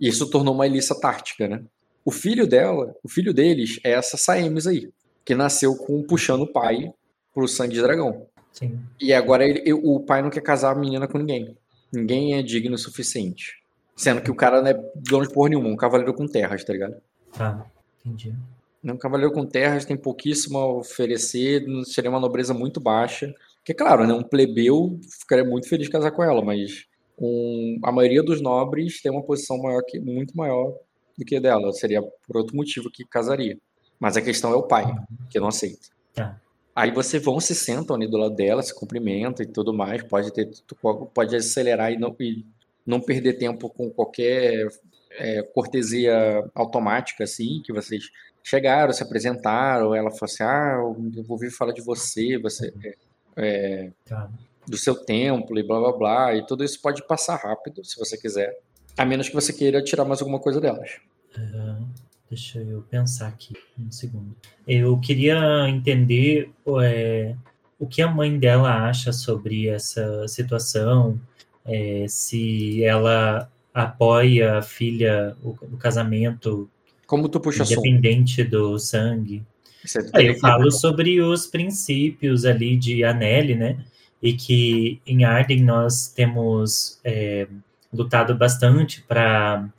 E 0.00 0.08
isso 0.08 0.28
tornou 0.30 0.54
uma 0.54 0.66
Ilissa 0.66 0.98
Tártica, 0.98 1.46
né? 1.46 1.62
O 2.04 2.10
filho 2.10 2.46
dela, 2.46 2.96
o 3.02 3.08
filho 3.08 3.32
deles 3.32 3.78
é 3.84 3.92
essa 3.92 4.16
Saemes 4.16 4.66
aí, 4.66 4.90
que 5.24 5.34
nasceu 5.34 5.76
com 5.76 6.02
puxando 6.02 6.42
o 6.42 6.52
pai 6.52 6.92
pro 7.32 7.46
sangue 7.46 7.74
de 7.74 7.82
dragão. 7.82 8.26
Sim. 8.52 8.78
E 9.00 9.12
agora 9.12 9.44
ele- 9.44 9.72
o 9.72 10.00
pai 10.00 10.22
não 10.22 10.30
quer 10.30 10.42
casar 10.42 10.72
a 10.72 10.78
menina 10.78 11.08
com 11.08 11.18
ninguém. 11.18 11.56
Ninguém 11.92 12.34
é 12.34 12.42
digno 12.42 12.74
o 12.74 12.78
suficiente. 12.78 13.62
Sendo 13.96 14.22
que 14.22 14.30
o 14.30 14.34
cara 14.34 14.60
não 14.60 14.68
é 14.68 14.74
dono 14.94 15.26
de 15.26 15.32
porra 15.32 15.50
nenhuma, 15.50 15.68
um 15.68 15.76
cavaleiro 15.76 16.14
com 16.14 16.26
terras, 16.26 16.64
tá 16.64 16.72
ligado? 16.72 16.96
Tá. 17.36 17.66
Entendi. 18.04 18.34
Um 18.84 18.96
cavaleiro 18.96 19.32
com 19.32 19.46
terras 19.46 19.84
tem 19.84 19.96
pouquíssimo 19.96 20.58
a 20.58 20.66
oferecer, 20.74 21.64
seria 21.84 22.10
uma 22.10 22.18
nobreza 22.18 22.52
muito 22.52 22.80
baixa. 22.80 23.32
Que, 23.64 23.72
claro, 23.72 24.06
né, 24.06 24.12
um 24.12 24.22
plebeu 24.24 24.98
ficaria 25.20 25.44
muito 25.44 25.68
feliz 25.68 25.86
de 25.86 25.92
casar 25.92 26.10
com 26.10 26.22
ela, 26.24 26.42
mas 26.44 26.86
um- 27.18 27.78
a 27.84 27.92
maioria 27.92 28.22
dos 28.22 28.40
nobres 28.40 29.00
tem 29.00 29.12
uma 29.12 29.22
posição 29.22 29.56
maior 29.58 29.82
que, 29.86 30.00
muito 30.00 30.36
maior 30.36 30.74
do 31.16 31.24
que 31.24 31.36
a 31.36 31.40
dela. 31.40 31.72
Seria 31.72 32.02
por 32.02 32.36
outro 32.36 32.56
motivo 32.56 32.90
que 32.90 33.04
casaria. 33.04 33.56
Mas 34.00 34.16
a 34.16 34.22
questão 34.22 34.50
é 34.52 34.56
o 34.56 34.64
pai, 34.64 34.92
que 35.30 35.38
não 35.38 35.46
aceita. 35.46 35.88
Tá. 36.12 36.40
Aí 36.74 36.90
você 36.90 37.18
vão, 37.18 37.38
se 37.38 37.54
sentam 37.54 37.94
ali 37.96 38.08
do 38.08 38.16
lado 38.16 38.34
dela, 38.34 38.62
se 38.62 38.74
cumprimentam 38.74 39.44
e 39.44 39.48
tudo 39.48 39.74
mais. 39.74 40.02
Pode 40.02 40.32
ter, 40.32 40.50
pode 41.12 41.36
acelerar 41.36 41.92
e 41.92 41.98
não, 41.98 42.14
e 42.18 42.44
não 42.86 43.00
perder 43.00 43.34
tempo 43.34 43.68
com 43.68 43.90
qualquer 43.90 44.68
é, 45.10 45.42
cortesia 45.42 46.48
automática, 46.54 47.24
assim, 47.24 47.60
que 47.64 47.72
vocês 47.72 48.04
chegaram, 48.42 48.92
se 48.92 49.02
apresentaram, 49.02 49.94
ela 49.94 50.10
falou 50.10 50.24
assim, 50.24 50.42
ah, 50.42 50.76
eu 51.16 51.22
vou 51.22 51.36
ouvir 51.36 51.50
falar 51.50 51.72
de 51.72 51.82
você, 51.82 52.38
você 52.38 52.72
é, 52.82 52.94
é, 53.36 53.90
Tá. 54.04 54.28
do 54.66 54.76
seu 54.76 54.94
templo 54.94 55.58
e 55.58 55.62
blá 55.62 55.78
blá 55.78 55.92
blá, 55.92 56.34
e 56.34 56.46
tudo 56.46 56.64
isso 56.64 56.80
pode 56.80 57.06
passar 57.06 57.36
rápido, 57.36 57.84
se 57.84 57.98
você 57.98 58.16
quiser, 58.16 58.58
a 58.96 59.04
menos 59.04 59.28
que 59.28 59.34
você 59.34 59.52
queira 59.52 59.82
tirar 59.82 60.04
mais 60.04 60.20
alguma 60.20 60.40
coisa 60.40 60.60
delas. 60.60 60.98
Aham. 61.36 61.88
Deixa 62.32 62.60
eu 62.60 62.82
pensar 62.90 63.28
aqui 63.28 63.52
um 63.78 63.92
segundo. 63.92 64.34
Eu 64.66 64.98
queria 64.98 65.68
entender 65.68 66.50
é, 66.82 67.36
o 67.78 67.86
que 67.86 68.00
a 68.00 68.10
mãe 68.10 68.38
dela 68.38 68.88
acha 68.88 69.12
sobre 69.12 69.68
essa 69.68 70.26
situação, 70.26 71.20
é, 71.62 72.06
se 72.08 72.82
ela 72.84 73.52
apoia 73.74 74.56
a 74.56 74.62
filha, 74.62 75.36
o, 75.42 75.50
o 75.50 75.76
casamento, 75.76 76.70
Como 77.06 77.28
tu 77.28 77.38
puxa 77.38 77.64
independente 77.64 78.42
do 78.42 78.78
sangue. 78.78 79.44
É, 79.94 80.02
teria 80.02 80.30
eu 80.30 80.38
falo 80.38 80.70
sobre 80.70 81.20
os 81.20 81.46
princípios 81.46 82.46
ali 82.46 82.78
de 82.78 83.04
Anelli, 83.04 83.54
né? 83.54 83.84
E 84.22 84.32
que 84.32 85.02
em 85.06 85.22
Arden 85.24 85.62
nós 85.64 86.08
temos 86.08 86.98
é, 87.04 87.46
lutado 87.92 88.34
bastante 88.34 89.02
para 89.02 89.70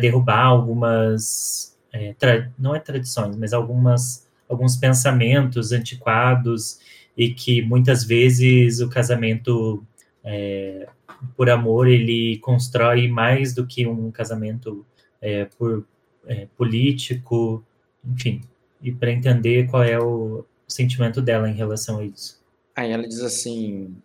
derrubar 0.00 0.46
algumas, 0.46 1.71
é, 1.92 2.14
tra- 2.14 2.50
não 2.58 2.74
é 2.74 2.80
tradições, 2.80 3.36
mas 3.36 3.52
algumas, 3.52 4.28
alguns 4.48 4.76
pensamentos 4.76 5.72
antiquados 5.72 6.80
e 7.16 7.34
que 7.34 7.62
muitas 7.62 8.04
vezes 8.04 8.80
o 8.80 8.88
casamento 8.88 9.84
é, 10.24 10.88
por 11.36 11.50
amor 11.50 11.88
ele 11.88 12.38
constrói 12.38 13.08
mais 13.08 13.54
do 13.54 13.66
que 13.66 13.86
um 13.86 14.10
casamento 14.10 14.86
é, 15.20 15.44
por 15.44 15.86
é, 16.26 16.46
político, 16.56 17.64
enfim 18.04 18.42
e 18.82 18.90
para 18.90 19.12
entender 19.12 19.68
qual 19.70 19.84
é 19.84 19.98
o 19.98 20.44
sentimento 20.66 21.22
dela 21.22 21.48
em 21.48 21.54
relação 21.54 22.00
a 22.00 22.04
isso. 22.04 22.42
Aí 22.74 22.90
ela 22.90 23.06
diz 23.06 23.20
assim, 23.20 23.96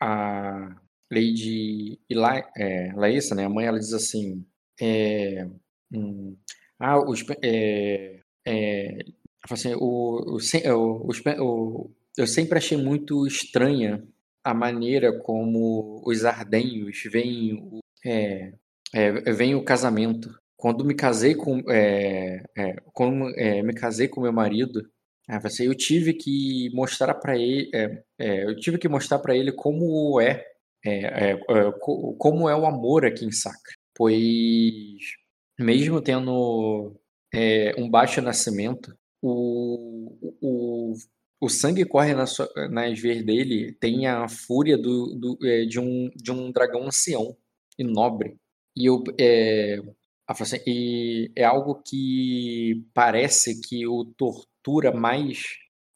a 0.00 0.76
Lady 1.10 1.98
Eli, 2.08 2.44
é, 2.56 2.92
Laísa, 2.94 3.34
né, 3.34 3.46
a 3.46 3.48
mãe, 3.48 3.66
ela 3.66 3.78
diz 3.78 3.92
assim, 3.92 4.44
é, 4.80 5.48
hum, 5.92 6.36
ah, 6.78 6.98
os, 7.00 7.24
é, 7.42 8.20
é, 8.46 8.98
fala 9.46 9.58
assim, 9.60 9.74
o, 9.74 10.36
o, 10.36 10.38
o- 10.74 11.06
os 11.08 11.20
o- 11.40 11.90
eu 12.16 12.26
sempre 12.26 12.58
achei 12.58 12.76
muito 12.76 13.26
estranha 13.26 14.02
a 14.44 14.54
maneira 14.54 15.12
como 15.20 16.02
os 16.06 16.24
ardenhos 16.24 17.02
veem 17.10 17.54
o, 17.54 17.80
é, 18.04 18.52
é, 18.94 19.12
veem 19.32 19.54
o 19.54 19.64
casamento. 19.64 20.36
Quando 20.56 20.84
me 20.84 20.94
casei 20.94 21.34
com, 21.34 21.62
é, 21.70 22.42
é, 22.56 22.76
quando 22.92 23.28
é, 23.38 23.62
me 23.62 23.72
casei 23.74 24.08
com 24.08 24.20
meu 24.20 24.32
marido, 24.32 24.88
assim, 25.28 25.64
eu 25.64 25.74
tive 25.74 26.14
que 26.14 26.70
mostrar 26.74 27.14
para 27.14 27.36
ele, 27.38 27.70
é, 27.74 28.02
é, 28.18 28.44
eu 28.44 28.56
tive 28.56 28.78
que 28.78 28.88
mostrar 28.88 29.18
para 29.20 29.36
ele 29.36 29.52
como 29.52 30.20
é, 30.20 30.44
é, 30.84 31.30
é, 31.30 31.32
é, 31.32 31.72
co- 31.80 32.14
como 32.18 32.48
é 32.48 32.56
o 32.56 32.66
amor 32.66 33.04
aqui 33.04 33.24
em 33.24 33.32
Sacra, 33.32 33.74
pois 33.94 34.16
mesmo 35.58 36.00
tendo 36.00 36.94
é, 37.34 37.74
um 37.78 37.90
baixo 37.90 38.20
nascimento, 38.22 38.96
o, 39.22 40.16
o, 40.40 40.94
o 41.40 41.48
sangue 41.48 41.84
corre 41.84 42.14
nas, 42.14 42.30
sua- 42.30 42.50
nas 42.70 42.98
veias 43.00 43.24
dele 43.24 43.72
tem 43.80 44.06
a 44.06 44.28
fúria 44.28 44.76
do, 44.78 45.14
do, 45.16 45.38
é, 45.46 45.64
de, 45.64 45.80
um, 45.80 46.10
de 46.16 46.32
um 46.32 46.50
dragão 46.52 46.84
ancião 46.86 47.36
e 47.78 47.84
nobre. 47.84 48.36
E 48.76 48.86
eu, 48.88 49.02
é, 49.20 49.80
assim, 50.26 50.58
e 50.66 51.30
é 51.36 51.44
algo 51.44 51.82
que 51.84 52.84
parece 52.94 53.60
que 53.60 53.86
o 53.86 54.04
tortura 54.04 54.92
mais, 54.92 55.42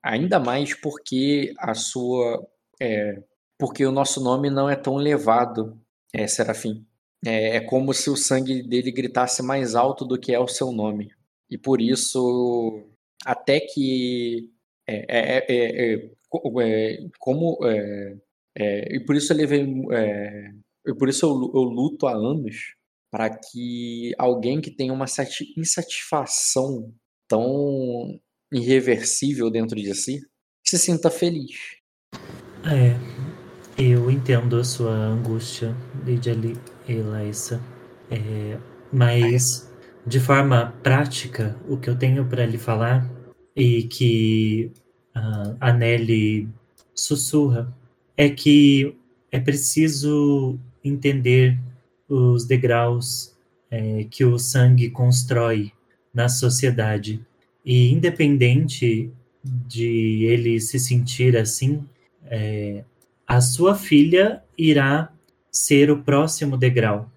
ainda 0.03 0.39
mais 0.41 0.75
porque 0.81 1.53
a 1.59 1.75
sua, 1.75 2.45
é, 2.81 3.23
porque 3.59 3.85
o 3.87 3.93
nosso 3.93 4.23
nome 4.23 4.51
não 4.51 4.69
é 4.69 4.77
tão 4.77 5.01
elevado, 5.01 5.81
é, 6.13 6.27
Serafim. 6.27 6.87
É, 7.25 7.57
é 7.57 7.61
como 7.61 7.95
se 7.95 8.11
o 8.11 8.17
sangue 8.17 8.63
dele 8.63 8.91
gritasse 8.91 9.43
mais 9.43 9.75
alto 9.75 10.05
do 10.05 10.19
que 10.19 10.33
é 10.33 10.39
o 10.39 10.49
seu 10.49 10.73
nome. 10.73 11.11
E 11.51 11.57
por 11.57 11.81
isso, 11.81 12.83
até 13.25 13.61
que 13.61 14.51
é, 14.87 15.07
é, 15.09 15.47
é, 15.49 15.95
é, 15.95 16.11
co- 16.29 16.61
é, 16.61 16.99
como 17.19 17.59
é, 17.65 18.17
é, 18.57 18.97
e 18.97 19.01
por 19.01 19.15
isso 19.15 19.33
eu 19.33 19.37
levei 19.37 19.63
é, 19.93 20.51
e 20.87 20.95
por 20.95 21.09
isso 21.09 21.27
eu, 21.27 21.31
eu 21.55 21.63
luto 21.69 22.07
há 22.07 22.13
anos 22.13 22.75
para 23.11 23.29
que 23.31 24.13
alguém 24.19 24.61
que 24.61 24.71
tem 24.71 24.91
uma 24.91 25.07
sati- 25.07 25.53
insatisfação 25.57 26.93
tão 27.29 28.19
irreversível 28.53 29.51
dentro 29.51 29.77
de 29.77 29.95
si 29.95 30.21
se 30.65 30.79
sinta 30.79 31.11
feliz. 31.11 31.77
É, 32.65 32.97
eu 33.81 34.11
entendo 34.11 34.57
a 34.57 34.65
sua 34.65 34.93
angústia, 34.93 35.77
Lady 36.07 36.31
Ali- 36.89 36.99
Elaissa, 36.99 37.61
é, 38.11 38.59
mas 38.93 39.71
de 40.07 40.19
forma 40.19 40.75
prática, 40.83 41.57
o 41.69 41.77
que 41.77 41.89
eu 41.89 41.97
tenho 41.97 42.25
para 42.25 42.45
lhe 42.45 42.59
falar 42.59 43.09
e 43.55 43.85
que 43.85 44.71
ah, 45.15 45.55
a 45.61 45.73
Nelly 45.73 46.49
sussurra 46.95 47.73
é 48.17 48.29
que 48.29 48.97
é 49.31 49.39
preciso 49.39 50.59
entender 50.85 51.59
os 52.09 52.45
degraus 52.45 53.35
é, 53.71 54.05
que 54.11 54.25
o 54.25 54.39
sangue 54.39 54.91
constrói 54.91 55.73
na 56.13 56.29
sociedade. 56.29 57.25
E 57.65 57.91
independente 57.91 59.11
de 59.45 60.25
ele 60.25 60.61
se 60.61 60.79
sentir 60.79 61.37
assim, 61.37 61.85
é, 62.25 62.85
a 63.27 63.41
sua 63.41 63.75
filha 63.75 64.43
irá 64.59 65.11
ser 65.53 65.91
o 65.91 66.03
próximo 66.03 66.57
degrau. 66.57 67.11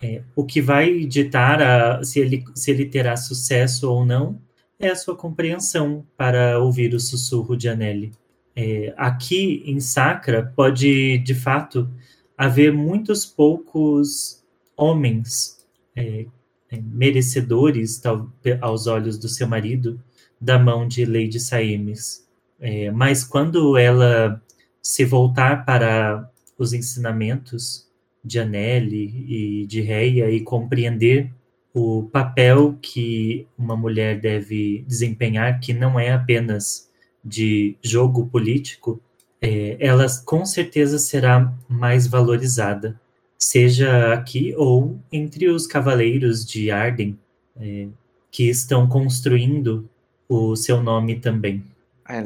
É, 0.00 0.22
o 0.36 0.44
que 0.44 0.62
vai 0.62 1.00
ditar 1.04 1.60
a- 1.60 2.04
se, 2.04 2.20
ele, 2.20 2.44
se 2.54 2.70
ele 2.70 2.86
terá 2.86 3.16
sucesso 3.16 3.90
ou 3.90 4.06
não 4.06 4.40
é 4.78 4.88
a 4.88 4.96
sua 4.96 5.16
compreensão 5.16 6.06
para 6.16 6.58
ouvir 6.60 6.94
o 6.94 7.00
sussurro 7.00 7.56
de 7.56 7.68
Anelli. 7.68 8.12
É, 8.54 8.94
aqui 8.96 9.62
em 9.66 9.80
Sacra 9.80 10.52
pode, 10.56 11.18
de 11.18 11.34
fato, 11.34 11.90
haver 12.38 12.72
muitos 12.72 13.26
poucos 13.26 14.42
homens 14.76 15.66
é, 15.94 16.26
é, 16.70 16.80
merecedores, 16.80 17.98
tal, 17.98 18.30
aos 18.60 18.86
olhos 18.86 19.18
do 19.18 19.28
seu 19.28 19.46
marido, 19.46 20.00
da 20.40 20.58
mão 20.58 20.86
de 20.88 21.04
Lady 21.04 21.38
Saemes. 21.38 22.26
É, 22.58 22.90
mas 22.90 23.24
quando 23.24 23.76
ela 23.76 24.40
se 24.82 25.04
voltar 25.04 25.64
para 25.64 26.28
os 26.60 26.74
ensinamentos 26.74 27.88
de 28.22 28.38
Anelli 28.38 29.24
e 29.26 29.66
de 29.66 29.80
Reia 29.80 30.30
e 30.30 30.40
compreender 30.40 31.32
o 31.72 32.02
papel 32.12 32.76
que 32.82 33.46
uma 33.56 33.74
mulher 33.74 34.20
deve 34.20 34.84
desempenhar, 34.86 35.58
que 35.58 35.72
não 35.72 35.98
é 35.98 36.12
apenas 36.12 36.90
de 37.24 37.76
jogo 37.82 38.26
político, 38.26 39.00
é, 39.40 39.76
ela 39.80 40.06
com 40.26 40.44
certeza 40.44 40.98
será 40.98 41.52
mais 41.66 42.06
valorizada, 42.06 43.00
seja 43.38 44.12
aqui 44.12 44.54
ou 44.56 44.98
entre 45.10 45.48
os 45.48 45.66
cavaleiros 45.66 46.44
de 46.44 46.70
Arden, 46.70 47.18
é, 47.58 47.88
que 48.30 48.50
estão 48.50 48.86
construindo 48.86 49.88
o 50.28 50.54
seu 50.56 50.82
nome 50.82 51.20
também, 51.20 51.64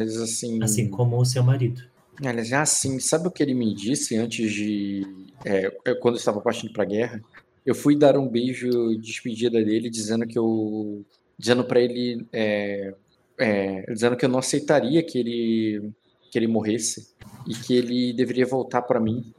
diz 0.04 0.16
assim, 0.16 0.62
assim 0.62 0.88
como 0.88 1.18
o 1.18 1.24
seu 1.24 1.42
marido. 1.42 1.82
Diz 2.20 2.52
assim, 2.52 2.98
sabe 3.00 3.28
o 3.28 3.30
que 3.30 3.42
ele 3.42 3.54
me 3.54 3.74
disse 3.74 4.16
antes 4.16 4.52
de, 4.52 5.02
é, 5.44 5.66
é, 5.84 5.94
quando 5.94 6.14
eu 6.14 6.18
estava 6.18 6.40
partindo 6.40 6.72
para 6.72 6.84
a 6.84 6.86
guerra? 6.86 7.22
Eu 7.66 7.74
fui 7.74 7.96
dar 7.96 8.16
um 8.16 8.28
beijo 8.28 8.68
de 8.90 8.98
despedida 8.98 9.62
dele, 9.64 9.90
dizendo 9.90 10.26
que 10.26 10.38
eu, 10.38 11.04
dizendo 11.38 11.64
para 11.64 11.80
ele, 11.80 12.26
é, 12.32 12.94
é, 13.38 13.92
dizendo 13.92 14.16
que 14.16 14.24
eu 14.24 14.28
não 14.28 14.38
aceitaria 14.38 15.02
que 15.02 15.18
ele, 15.18 15.92
que 16.30 16.38
ele 16.38 16.46
morresse 16.46 17.14
e 17.48 17.54
que 17.54 17.74
ele 17.74 18.12
deveria 18.12 18.46
voltar 18.46 18.82
para 18.82 19.00
mim. 19.00 19.32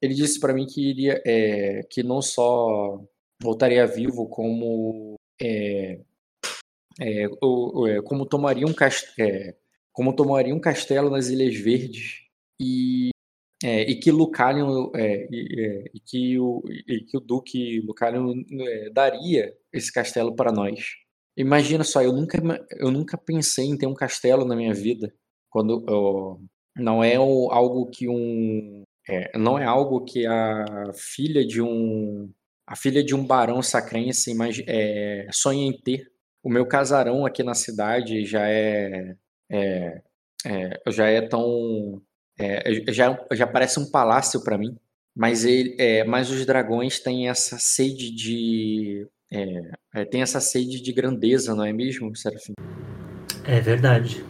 Ele 0.00 0.14
disse 0.14 0.40
para 0.40 0.52
mim 0.52 0.66
que 0.66 0.88
iria, 0.88 1.22
é, 1.24 1.82
que 1.88 2.02
não 2.02 2.20
só 2.20 3.00
voltaria 3.40 3.86
vivo, 3.86 4.26
como 4.26 5.14
é, 5.40 6.00
como 8.04 8.24
tomaria 8.24 8.66
um 8.66 8.72
castelo, 8.72 9.54
como 9.96 10.14
tomaria 10.14 10.54
um 10.54 10.60
castelo 10.60 11.10
nas 11.10 11.28
Ilhas 11.28 11.56
Verdes 11.56 12.20
e 12.60 13.10
é, 13.64 13.82
e 13.90 13.96
que 13.98 14.10
Lucalion 14.12 14.90
é, 14.94 15.26
e, 15.30 15.60
é, 15.60 15.84
e 15.94 16.00
que 16.00 16.38
o 16.38 16.62
e 16.68 17.00
que 17.00 17.16
o 17.16 17.20
Duque 17.20 17.80
Lucalion 17.80 18.34
é, 18.60 18.90
daria 18.90 19.54
esse 19.72 19.92
castelo 19.92 20.36
para 20.36 20.52
nós. 20.52 20.80
Imagina 21.36 21.84
só, 21.84 22.02
eu 22.02 22.12
nunca 22.12 22.38
eu 22.78 22.90
nunca 22.90 23.16
pensei 23.18 23.66
em 23.66 23.78
ter 23.78 23.86
um 23.86 23.94
castelo 23.94 24.44
na 24.44 24.54
minha 24.56 24.74
vida 24.74 25.12
quando 25.50 25.84
ó, 25.88 26.38
não 26.76 27.02
é 27.04 27.18
o- 27.18 27.50
algo 27.50 27.86
que 27.90 28.08
um 28.08 28.82
é, 29.08 29.38
não 29.38 29.58
é 29.58 29.64
algo 29.64 30.04
que 30.04 30.26
a 30.26 30.92
filha 30.94 31.46
de 31.46 31.62
um 31.62 32.30
a 32.66 32.76
filha 32.76 33.02
de 33.04 33.14
um 33.14 33.24
barão 33.26 33.62
sacrense 33.62 34.34
é, 34.66 35.28
sonha 35.32 35.64
em 35.66 35.72
ter. 35.80 36.10
O 36.42 36.50
meu 36.50 36.66
casarão 36.66 37.24
aqui 37.26 37.42
na 37.42 37.54
cidade 37.54 38.24
já 38.26 38.48
é, 38.48 39.16
é, 39.50 40.00
é, 40.44 40.80
já 40.88 41.06
é 41.06 41.20
tão 41.22 42.02
é, 42.38 42.92
já, 42.92 43.18
já 43.32 43.46
parece 43.46 43.80
um 43.80 43.90
palácio 43.90 44.42
para 44.44 44.58
mim, 44.58 44.76
mas 45.16 45.44
ele, 45.44 45.74
é, 45.78 46.04
mas 46.04 46.30
os 46.30 46.44
dragões 46.44 47.00
têm 47.00 47.28
essa 47.28 47.58
sede 47.58 48.14
de 48.14 49.08
é, 49.32 49.70
é, 49.94 50.04
tem 50.04 50.22
essa 50.22 50.40
sede 50.40 50.80
de 50.80 50.92
grandeza, 50.92 51.54
não 51.54 51.64
é 51.64 51.72
mesmo, 51.72 52.14
Serafim? 52.14 52.52
É 53.44 53.60
verdade. 53.60 54.24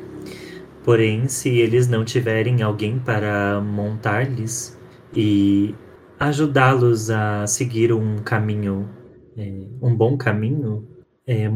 Porém, 0.84 1.26
se 1.28 1.48
eles 1.58 1.88
não 1.88 2.04
tiverem 2.04 2.62
alguém 2.62 2.98
para 2.98 3.60
montar-lhes 3.60 4.78
e 5.14 5.74
ajudá-los 6.18 7.10
a 7.10 7.46
seguir 7.46 7.92
um 7.92 8.18
caminho, 8.18 8.88
é, 9.36 9.50
um 9.82 9.94
bom 9.94 10.16
caminho, 10.16 10.86
é, 11.26 11.48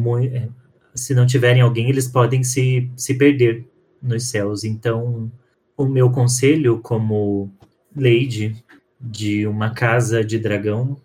se 0.95 1.15
não 1.15 1.27
tiverem 1.27 1.63
alguém, 1.63 1.89
eles 1.89 2.09
podem 2.09 2.43
se, 2.43 2.91
se 2.97 3.15
perder 3.15 3.67
nos 4.03 4.29
céus. 4.29 4.65
Então, 4.65 5.31
o 5.77 5.85
meu 5.85 6.11
conselho 6.11 6.79
como 6.81 7.51
lady 7.97 8.57
de 9.01 9.47
uma 9.47 9.71
casa 9.71 10.25
de 10.25 10.39
dragão 10.39 10.97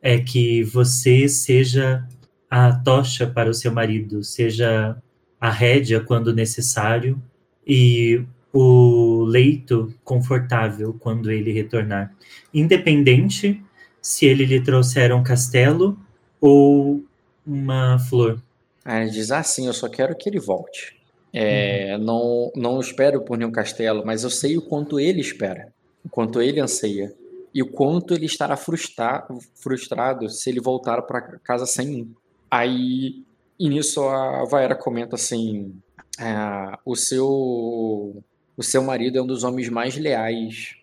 é 0.00 0.18
que 0.18 0.62
você 0.62 1.28
seja 1.28 2.06
a 2.48 2.72
tocha 2.72 3.26
para 3.26 3.50
o 3.50 3.54
seu 3.54 3.72
marido, 3.72 4.24
seja 4.24 4.96
a 5.40 5.50
rédea 5.50 6.00
quando 6.00 6.34
necessário 6.34 7.20
e 7.66 8.22
o 8.52 9.24
leito 9.24 9.94
confortável 10.02 10.94
quando 10.98 11.30
ele 11.30 11.52
retornar, 11.52 12.12
independente 12.52 13.62
se 14.02 14.26
ele 14.26 14.44
lhe 14.44 14.60
trouxer 14.60 15.14
um 15.14 15.22
castelo 15.22 15.98
ou 16.40 17.04
uma 17.46 17.98
flor. 17.98 18.40
Ah, 18.84 19.00
ele 19.02 19.10
diz 19.10 19.30
assim: 19.30 19.66
eu 19.66 19.72
só 19.72 19.88
quero 19.88 20.16
que 20.16 20.28
ele 20.28 20.38
volte. 20.40 20.98
É, 21.32 21.96
Uhum. 21.96 22.04
não, 22.04 22.52
não 22.56 22.80
espero 22.80 23.20
por 23.22 23.38
nenhum 23.38 23.52
castelo, 23.52 24.02
mas 24.04 24.24
eu 24.24 24.30
sei 24.30 24.56
o 24.56 24.62
quanto 24.62 24.98
ele 24.98 25.20
espera, 25.20 25.72
o 26.04 26.08
quanto 26.08 26.42
ele 26.42 26.58
anseia 26.60 27.14
e 27.54 27.62
o 27.62 27.70
quanto 27.70 28.14
ele 28.14 28.26
estará 28.26 28.56
frustra- 28.56 29.26
frustrado 29.54 30.28
se 30.28 30.50
ele 30.50 30.60
voltar 30.60 31.02
para 31.02 31.20
casa 31.38 31.66
sem 31.66 31.86
mim. 31.86 32.14
Aí, 32.50 33.22
e 33.58 33.68
nisso 33.68 34.02
a 34.08 34.44
Vaera 34.44 34.74
comenta 34.74 35.14
assim: 35.14 35.72
ah, 36.18 36.78
o 36.84 36.96
seu 36.96 38.22
o 38.56 38.62
seu 38.62 38.82
marido 38.82 39.16
é 39.18 39.22
um 39.22 39.26
dos 39.26 39.44
homens 39.44 39.68
mais 39.68 39.96
leais 39.96 40.74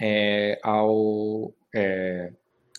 é, 0.00 0.58
ao 0.62 1.52
é, 1.74 2.30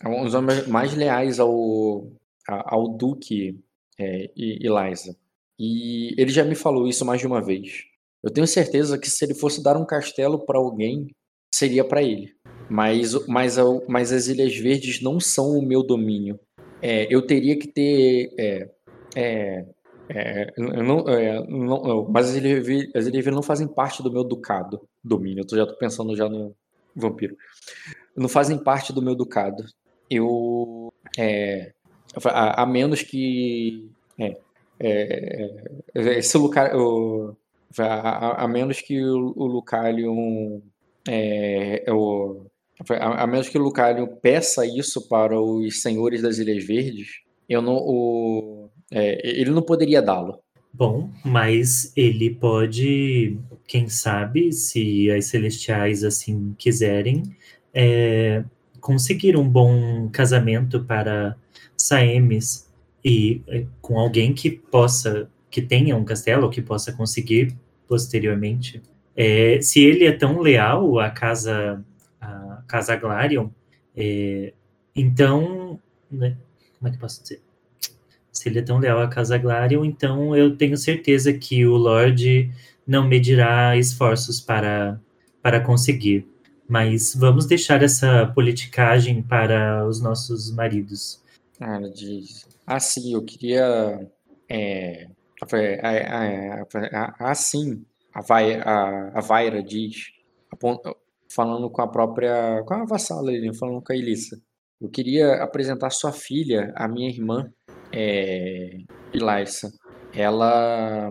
é 0.02 0.08
um 0.08 0.24
dos 0.24 0.34
homens 0.34 0.66
mais 0.66 0.94
leais 0.94 1.38
ao 1.38 2.06
ao 2.46 2.88
Duque 2.88 3.58
é, 3.98 4.30
e 4.36 4.66
Eliza. 4.66 5.16
E 5.58 6.14
ele 6.20 6.30
já 6.30 6.44
me 6.44 6.54
falou 6.54 6.86
isso 6.86 7.04
mais 7.04 7.20
de 7.20 7.26
uma 7.26 7.42
vez. 7.42 7.84
Eu 8.22 8.30
tenho 8.30 8.46
certeza 8.46 8.98
que 8.98 9.10
se 9.10 9.24
ele 9.24 9.34
fosse 9.34 9.62
dar 9.62 9.76
um 9.76 9.84
castelo 9.86 10.44
para 10.44 10.58
alguém, 10.58 11.08
seria 11.52 11.84
para 11.84 12.02
ele. 12.02 12.32
Mas, 12.70 13.14
mas, 13.26 13.56
mas 13.88 14.12
as 14.12 14.26
Ilhas 14.28 14.56
Verdes 14.56 15.00
não 15.00 15.18
são 15.18 15.58
o 15.58 15.64
meu 15.66 15.82
domínio. 15.82 16.38
É, 16.82 17.06
eu 17.12 17.22
teria 17.26 17.58
que 17.58 17.66
ter. 17.66 18.30
É, 18.38 18.70
é, 19.16 19.66
é, 20.10 20.52
não, 20.58 21.08
é, 21.08 21.46
não- 21.48 22.06
mas 22.08 22.30
as 22.30 22.36
Ilhas, 22.36 22.64
Ver- 22.66 22.90
as 22.94 23.06
Ilhas 23.06 23.24
Verdes 23.24 23.34
não 23.34 23.42
fazem 23.42 23.66
parte 23.66 24.02
do 24.02 24.12
meu 24.12 24.22
ducado. 24.22 24.80
Domínio. 25.02 25.44
Eu 25.50 25.56
já 25.58 25.66
tô 25.66 25.76
pensando 25.76 26.14
já 26.14 26.28
no 26.28 26.54
vampiro. 26.94 27.36
Não 28.16 28.28
fazem 28.28 28.58
parte 28.58 28.92
do 28.92 29.02
meu 29.02 29.14
ducado. 29.14 29.64
Eu. 30.10 30.92
É, 31.16 31.72
a, 32.24 32.62
a 32.62 32.66
menos 32.66 33.02
que. 33.02 33.88
É, 34.18 34.36
é, 34.80 35.50
é, 35.94 36.18
esse 36.18 36.36
Lucar, 36.38 36.74
o, 36.76 37.36
a, 37.78 37.84
a- 37.84 38.44
a 38.44 38.48
menos 38.48 38.80
que 38.80 39.02
o, 39.04 39.34
o. 39.36 40.62
É, 41.06 41.84
é 41.86 41.92
o, 41.92 42.46
a, 42.90 43.22
a 43.24 43.26
menos 43.26 43.48
que 43.48 43.58
o 43.58 43.62
Lucalion 43.62 44.06
peça 44.06 44.66
isso 44.66 45.08
para 45.08 45.40
os 45.40 45.80
senhores 45.80 46.22
das 46.22 46.38
Ilhas 46.38 46.64
Verdes, 46.64 47.08
eu 47.48 47.62
não, 47.62 47.76
o, 47.76 48.68
é, 48.90 49.40
ele 49.40 49.50
não 49.50 49.62
poderia 49.62 50.02
dá-lo. 50.02 50.38
Bom, 50.72 51.10
mas 51.24 51.92
ele 51.96 52.30
pode, 52.30 53.36
quem 53.66 53.88
sabe, 53.88 54.52
se 54.52 55.10
as 55.10 55.24
celestiais 55.26 56.04
assim 56.04 56.54
quiserem, 56.58 57.22
é, 57.74 58.44
conseguir 58.80 59.36
um 59.36 59.48
bom 59.48 60.08
casamento 60.10 60.84
para 60.84 61.36
Saemes 61.78 62.68
e 63.04 63.40
é, 63.46 63.64
com 63.80 63.98
alguém 63.98 64.34
que 64.34 64.50
possa, 64.50 65.30
que 65.50 65.62
tenha 65.62 65.96
um 65.96 66.04
castelo, 66.04 66.50
que 66.50 66.60
possa 66.60 66.92
conseguir 66.92 67.54
posteriormente. 67.86 68.82
É, 69.16 69.60
se 69.60 69.82
ele 69.82 70.04
é 70.04 70.12
tão 70.12 70.40
leal 70.40 70.98
à 70.98 71.10
casa, 71.10 71.82
à 72.20 72.62
casa 72.66 72.96
Glarion, 72.96 73.48
é, 73.96 74.52
então, 74.94 75.80
né, 76.10 76.36
como 76.78 76.88
é 76.88 76.92
que 76.92 76.98
posso 76.98 77.22
dizer? 77.22 77.40
Se 78.32 78.48
ele 78.48 78.60
é 78.60 78.62
tão 78.62 78.78
leal 78.78 79.00
à 79.00 79.08
Casa 79.08 79.36
Glarion, 79.36 79.84
então 79.84 80.36
eu 80.36 80.56
tenho 80.56 80.76
certeza 80.76 81.32
que 81.32 81.66
o 81.66 81.76
Lorde 81.76 82.50
não 82.86 83.06
medirá 83.06 83.76
esforços 83.76 84.40
para, 84.40 85.00
para 85.42 85.60
conseguir. 85.60 86.26
Mas 86.68 87.14
vamos 87.14 87.46
deixar 87.46 87.82
essa 87.82 88.26
politicagem 88.34 89.22
para 89.22 89.84
os 89.86 90.00
nossos 90.00 90.52
maridos. 90.52 91.20
Ela 91.60 91.90
diz. 91.90 92.46
Ah, 92.66 92.80
sim, 92.80 93.12
eu 93.14 93.24
queria. 93.24 94.08
É, 94.50 95.08
assim, 97.20 97.84
a, 98.14 98.20
a, 98.70 99.18
a 99.18 99.20
Vaira 99.20 99.62
diz, 99.62 100.06
falando 101.34 101.70
com 101.70 101.82
a 101.82 101.88
própria. 101.88 102.62
com 102.66 102.74
a 102.74 102.84
vassala 102.84 103.30
ali, 103.30 103.54
falando 103.56 103.82
com 103.82 103.92
a 103.92 103.96
Elissa. 103.96 104.40
Eu 104.80 104.88
queria 104.88 105.42
apresentar 105.42 105.90
sua 105.90 106.12
filha, 106.12 106.72
a 106.76 106.86
minha 106.86 107.08
irmã, 107.10 107.52
é. 107.92 108.78
Ela. 110.14 111.10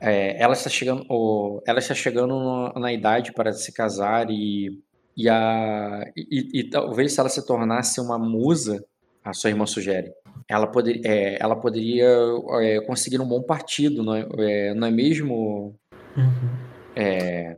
é, 0.00 0.40
ela 0.40 0.52
está 0.52 0.70
chegando, 0.70 1.04
o- 1.10 1.60
ela 1.66 1.78
está 1.80 1.94
chegando 1.94 2.38
na, 2.74 2.80
na 2.80 2.92
idade 2.92 3.32
para 3.32 3.52
se 3.52 3.72
casar 3.72 4.30
e, 4.30 4.70
e, 5.16 5.28
a, 5.28 6.04
e, 6.16 6.60
e 6.60 6.70
talvez 6.70 7.12
se 7.12 7.20
ela 7.20 7.28
se 7.28 7.44
tornasse 7.44 8.00
uma 8.00 8.18
musa, 8.18 8.84
a 9.28 9.32
sua 9.34 9.50
irmã 9.50 9.66
sugere, 9.66 10.10
ela, 10.48 10.66
poder, 10.66 11.00
é, 11.04 11.36
ela 11.38 11.54
poderia 11.54 12.08
é, 12.62 12.80
conseguir 12.80 13.20
um 13.20 13.28
bom 13.28 13.42
partido, 13.42 14.02
não 14.02 14.14
é, 14.14 14.26
é, 14.38 14.74
não 14.74 14.86
é 14.86 14.90
mesmo? 14.90 15.74
Uhum. 16.16 16.48
É, 16.96 17.56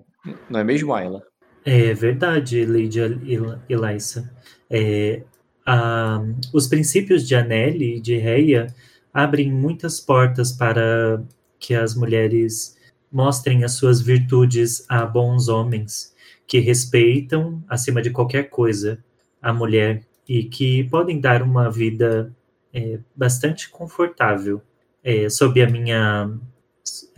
não 0.49 0.59
é 0.59 0.65
mesmo, 0.65 0.93
Ayla? 0.93 1.23
É 1.65 1.95
verdade, 1.95 2.65
Lady 2.65 2.99
El- 2.99 3.59
Elissa. 3.69 4.29
É, 4.69 5.23
a- 5.65 6.21
os 6.53 6.67
princípios 6.67 7.27
de 7.27 7.37
Anelli 7.37 7.97
e 7.97 8.01
de 8.01 8.17
Reia 8.17 8.75
abrem 9.15 9.53
muitas 9.53 10.01
portas 10.01 10.51
para 10.51 11.23
que 11.59 11.75
as 11.75 11.95
mulheres 11.95 12.77
mostrem 13.13 13.63
as 13.63 13.73
suas 13.73 14.01
virtudes 14.01 14.85
a 14.89 15.05
bons 15.05 15.49
homens 15.49 16.15
que 16.47 16.59
respeitam, 16.59 17.63
acima 17.69 18.03
de 18.03 18.11
qualquer 18.11 18.49
coisa, 18.49 18.99
a 19.41 19.53
mulher 19.53 20.03
e 20.31 20.45
que 20.45 20.85
podem 20.85 21.21
dar 21.21 21.43
uma 21.43 21.69
vida 21.69 22.33
é, 22.73 23.01
bastante 23.17 23.69
confortável 23.69 24.63
é, 25.03 25.29
sob 25.29 25.61
a 25.61 25.69
minha, 25.69 26.31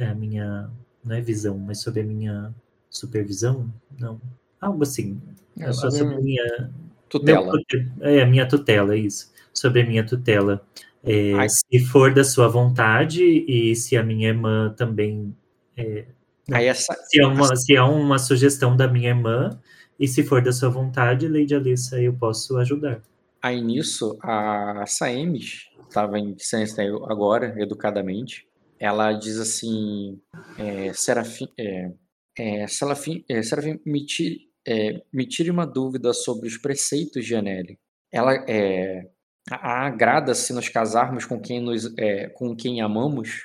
a 0.01 0.15
minha, 0.15 0.71
não 1.05 1.15
é 1.15 1.21
visão, 1.21 1.59
mas 1.59 1.83
sob 1.83 2.01
a 2.01 2.05
minha 2.05 2.55
supervisão, 2.89 3.71
não, 4.01 4.19
algo 4.59 4.83
assim, 4.83 5.21
É, 5.61 5.71
só 5.75 5.91
sob 5.91 5.99
sob 5.99 6.15
a 6.15 6.21
minha 6.23 6.71
Tutela. 7.07 7.53
meu 7.53 7.87
é, 8.01 8.23
a 8.23 8.27
minha 8.27 8.49
tutela, 8.49 8.97
isso. 8.97 9.31
Sobre 9.53 9.83
a 9.83 9.87
minha 9.87 10.07
tutela. 10.07 10.67
É, 11.05 11.47
se 11.51 11.81
for 11.81 12.15
da 12.15 12.25
sua 12.25 12.49
vontade 12.49 13.23
e 13.23 13.77
se 13.77 13.95
a 13.95 14.03
minha 14.03 14.29
irmã 14.29 14.73
também. 14.75 15.37
é, 15.77 16.07
essa, 16.49 16.95
se, 16.95 17.21
é 17.21 17.27
uma, 17.27 17.55
se 17.57 17.77
é 17.77 17.83
uma 17.83 18.19
sugestão 18.19 18.75
da 18.75 18.89
minha 18.89 19.11
irmã 19.11 19.61
e 19.98 20.09
se 20.09 20.23
for 20.23 20.43
da 20.43 20.52
sua 20.52 20.69
vontade, 20.69 21.28
Lady 21.28 21.55
Alissa, 21.55 22.01
eu 22.01 22.12
posso 22.12 22.56
ajudar. 22.59 23.02
Aí 23.43 23.60
nisso, 23.60 24.16
a 24.23 24.85
Saemes, 24.86 25.69
estava 25.89 26.19
em 26.19 26.36
silêncio 26.39 27.05
agora, 27.06 27.55
educadamente, 27.60 28.47
ela 28.78 29.12
diz 29.12 29.39
assim, 29.39 30.20
é, 30.59 30.93
Serafim, 30.93 31.48
é, 31.59 31.93
é, 32.39 32.66
Serafim, 32.66 33.24
é, 33.28 33.43
Serafim 33.43 33.78
me, 33.86 34.05
tire, 34.05 34.48
é, 34.66 35.02
me 35.12 35.27
tire 35.27 35.51
uma 35.51 35.66
dúvida 35.66 36.12
sobre 36.12 36.48
os 36.48 36.56
preceitos 36.56 37.24
de 37.24 37.35
Anelli. 37.35 37.78
Ela 38.12 38.35
é, 38.48 39.09
a- 39.51 39.56
a 39.82 39.86
agrada 39.86 40.35
se 40.35 40.52
nos 40.52 40.69
casarmos 40.69 41.24
com 41.24 41.40
quem, 41.40 41.60
nos, 41.60 41.93
é, 41.98 42.28
com 42.28 42.55
quem 42.56 42.81
amamos? 42.81 43.43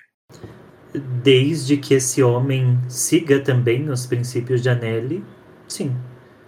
Desde 1.24 1.78
que 1.78 1.94
esse 1.94 2.24
homem 2.24 2.78
siga 2.90 3.44
também 3.44 3.90
os 3.90 4.06
princípios 4.06 4.62
de 4.62 4.70
Anelli, 4.70 5.24
sim. 5.68 5.96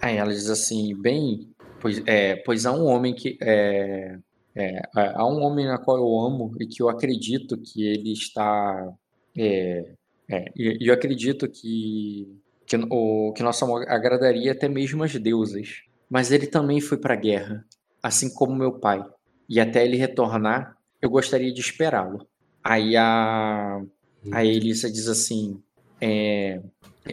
Aí 0.00 0.16
ela 0.16 0.32
diz 0.32 0.48
assim, 0.48 0.94
bem, 0.94 1.48
pois, 1.80 2.02
é, 2.06 2.36
pois 2.36 2.64
há 2.66 2.72
um 2.72 2.86
homem 2.86 3.14
que 3.14 3.36
é, 3.42 4.18
é, 4.54 4.82
há 4.94 5.26
um 5.26 5.42
homem 5.42 5.66
na 5.66 5.78
qual 5.78 5.98
eu 5.98 6.20
amo 6.20 6.54
e 6.58 6.66
que 6.66 6.82
eu 6.82 6.88
acredito 6.88 7.56
que 7.58 7.86
ele 7.86 8.12
está 8.12 8.92
é, 9.36 9.94
é, 10.28 10.44
e 10.56 10.88
eu 10.88 10.94
acredito 10.94 11.48
que 11.48 12.36
que 12.66 12.76
o 12.88 13.32
que 13.32 13.42
nosso 13.42 13.64
amor 13.64 13.84
agradaria 13.88 14.52
até 14.52 14.68
mesmo 14.68 15.02
as 15.02 15.12
deusas, 15.16 15.82
mas 16.08 16.30
ele 16.30 16.46
também 16.46 16.80
foi 16.80 16.98
para 16.98 17.14
a 17.14 17.16
guerra, 17.16 17.64
assim 18.00 18.32
como 18.32 18.54
meu 18.54 18.78
pai, 18.78 19.04
e 19.48 19.58
até 19.58 19.84
ele 19.84 19.96
retornar, 19.96 20.76
eu 21.02 21.10
gostaria 21.10 21.52
de 21.52 21.60
esperá-lo. 21.60 22.28
Aí 22.62 22.96
a 22.96 23.82
a 24.32 24.44
Elisa 24.44 24.90
diz 24.90 25.08
assim, 25.08 25.60
é, 26.00 26.60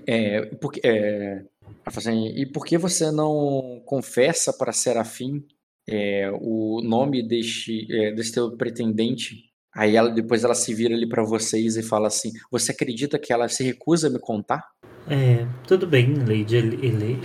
é, 0.05 0.41
porque, 0.57 0.81
é, 0.83 1.43
assim, 1.85 2.27
e 2.35 2.45
por 2.45 2.65
que 2.65 2.77
você 2.77 3.11
não 3.11 3.81
confessa 3.85 4.53
para 4.53 4.71
Serafim 4.71 5.45
é, 5.87 6.31
o 6.41 6.81
nome 6.83 7.25
deste, 7.25 7.87
é, 7.89 8.11
desse 8.11 8.33
teu 8.33 8.57
pretendente 8.57 9.47
Aí 9.77 9.95
ela 9.95 10.09
depois 10.09 10.43
ela 10.43 10.55
se 10.55 10.73
vira 10.73 10.95
ali 10.95 11.07
pra 11.07 11.23
vocês 11.23 11.77
e 11.77 11.83
fala 11.83 12.07
assim: 12.07 12.33
Você 12.49 12.71
acredita 12.71 13.19
que 13.19 13.31
ela 13.31 13.47
se 13.47 13.63
recusa 13.63 14.07
a 14.07 14.09
me 14.09 14.17
contar? 14.17 14.67
É, 15.07 15.45
tudo 15.67 15.85
bem, 15.85 16.15
Lady 16.15 16.57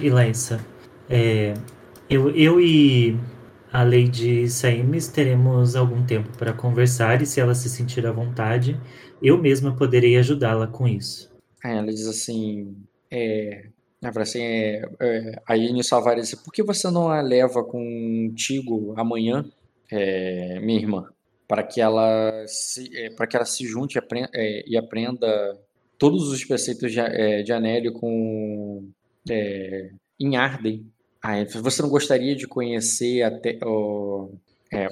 Elessa. 0.05 0.63
É, 1.09 1.55
eu, 2.11 2.29
eu 2.37 2.61
e 2.61 3.17
a 3.73 3.83
Lady 3.83 4.47
Saemes 4.51 5.09
teremos 5.09 5.75
algum 5.75 6.05
tempo 6.05 6.29
para 6.37 6.53
conversar 6.53 7.23
e 7.23 7.27
se 7.27 7.41
ela 7.41 7.55
se 7.55 7.71
sentir 7.71 8.07
à 8.07 8.13
vontade, 8.13 8.79
eu 9.23 9.39
mesma 9.39 9.75
poderei 9.75 10.19
ajudá-la 10.19 10.67
com 10.67 10.87
isso. 10.87 11.33
Aí 11.65 11.75
ela 11.75 11.91
diz 11.91 12.07
assim: 12.07 12.77
é, 13.11 13.71
ela 14.03 14.13
fala 14.13 14.25
assim, 14.25 14.43
é, 14.43 14.83
é, 15.01 15.43
aí 15.47 15.65
a 15.65 15.69
diz: 16.21 16.35
Por 16.35 16.53
que 16.53 16.63
você 16.63 16.91
não 16.91 17.09
a 17.09 17.21
leva 17.21 17.63
contigo 17.63 18.95
amanhã, 18.97 19.45
é, 19.91 20.59
minha 20.61 20.81
irmã? 20.81 21.09
Para 21.47 21.63
que 21.63 21.81
ela 21.81 22.45
se, 22.49 22.91
é, 22.97 23.11
para 23.11 23.27
que 23.27 23.37
ela 23.37 23.45
se 23.45 23.65
junte 23.67 23.95
e 23.97 23.99
apren- 23.99 24.29
é, 24.35 24.65
e 24.69 24.77
aprenda 24.77 25.57
todos 25.99 26.29
os 26.29 26.45
preceitos 26.45 26.91
de, 26.91 26.99
é, 26.99 27.43
de 27.43 27.53
Anélio 27.53 27.93
com, 27.93 28.91
é, 29.31 29.91
em 30.19 30.37
Arden. 30.37 30.85
Aí, 31.23 31.45
você 31.47 31.81
não 31.83 31.89
gostaria 31.89 32.35
de 32.35 32.49
conhecer 32.49 33.23
até 33.23 33.57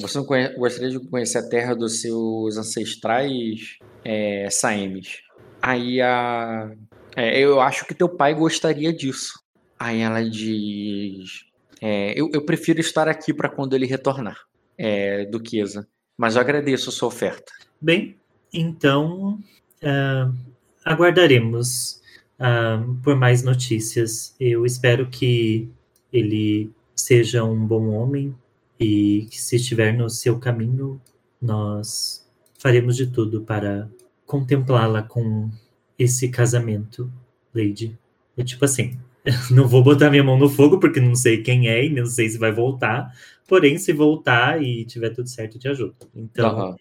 você 0.01 0.19
não 0.19 0.25
conhe- 0.25 0.55
gostaria 0.57 0.91
de 0.91 1.01
conhecer 1.09 1.39
a 1.39 1.49
terra 1.49 1.75
dos 1.75 2.01
seus 2.01 2.57
ancestrais 2.57 3.79
é, 4.05 4.49
Saemes? 4.51 5.19
Aí 5.61 6.01
a 6.01 6.73
é, 7.17 7.39
eu 7.39 7.61
acho 7.61 7.85
que 7.87 7.95
teu 7.95 8.09
pai 8.09 8.35
gostaria 8.35 8.93
disso. 8.93 9.41
Aí 9.79 10.01
ela 10.01 10.23
diz: 10.23 11.45
é, 11.81 12.13
eu, 12.19 12.31
eu 12.33 12.45
prefiro 12.45 12.81
estar 12.81 13.09
aqui 13.09 13.33
para 13.33 13.49
quando 13.49 13.75
ele 13.75 13.87
retornar, 13.87 14.39
é, 14.77 15.25
Duquesa. 15.27 15.89
Mas 16.17 16.37
eu 16.37 16.43
agradeço 16.43 16.91
a 16.91 16.93
sua 16.93 17.09
oferta. 17.09 17.51
Bem, 17.81 18.17
então 18.53 19.39
ah, 19.83 20.31
aguardaremos 20.85 22.03
ah, 22.39 22.85
por 23.03 23.17
mais 23.17 23.43
notícias. 23.43 24.35
Eu 24.39 24.67
espero 24.67 25.09
que 25.09 25.69
ele 26.13 26.71
seja 26.95 27.43
um 27.43 27.67
bom 27.67 27.89
homem 27.89 28.35
e 28.79 29.27
que, 29.31 29.41
se 29.41 29.57
estiver 29.57 29.95
no 29.95 30.11
seu 30.11 30.39
caminho, 30.39 31.01
nós 31.41 32.29
faremos 32.59 32.97
de 32.97 33.07
tudo 33.07 33.41
para 33.41 33.89
contemplá-la 34.27 35.03
com 35.03 35.51
esse 36.03 36.29
casamento, 36.29 37.11
Lady. 37.55 37.97
É 38.37 38.43
tipo 38.43 38.65
assim, 38.65 38.99
não 39.51 39.69
vou 39.69 39.83
botar 39.83 40.11
minha 40.11 40.25
mão 40.25 40.39
no 40.39 40.49
fogo 40.49 40.81
porque 40.81 41.01
não 41.01 41.15
sei 41.15 41.43
quem 41.43 41.69
é 41.69 41.85
e 41.85 41.91
não 41.91 42.07
sei 42.07 42.29
se 42.29 42.39
vai 42.39 42.51
voltar. 42.53 43.13
Porém, 43.47 43.79
se 43.79 43.93
voltar 43.93 44.63
e 44.63 44.85
tiver 44.85 45.11
tudo 45.11 45.29
certo, 45.29 45.57
eu 45.57 45.61
te 45.61 45.69
ajudo. 45.69 45.95
Então, 46.15 46.77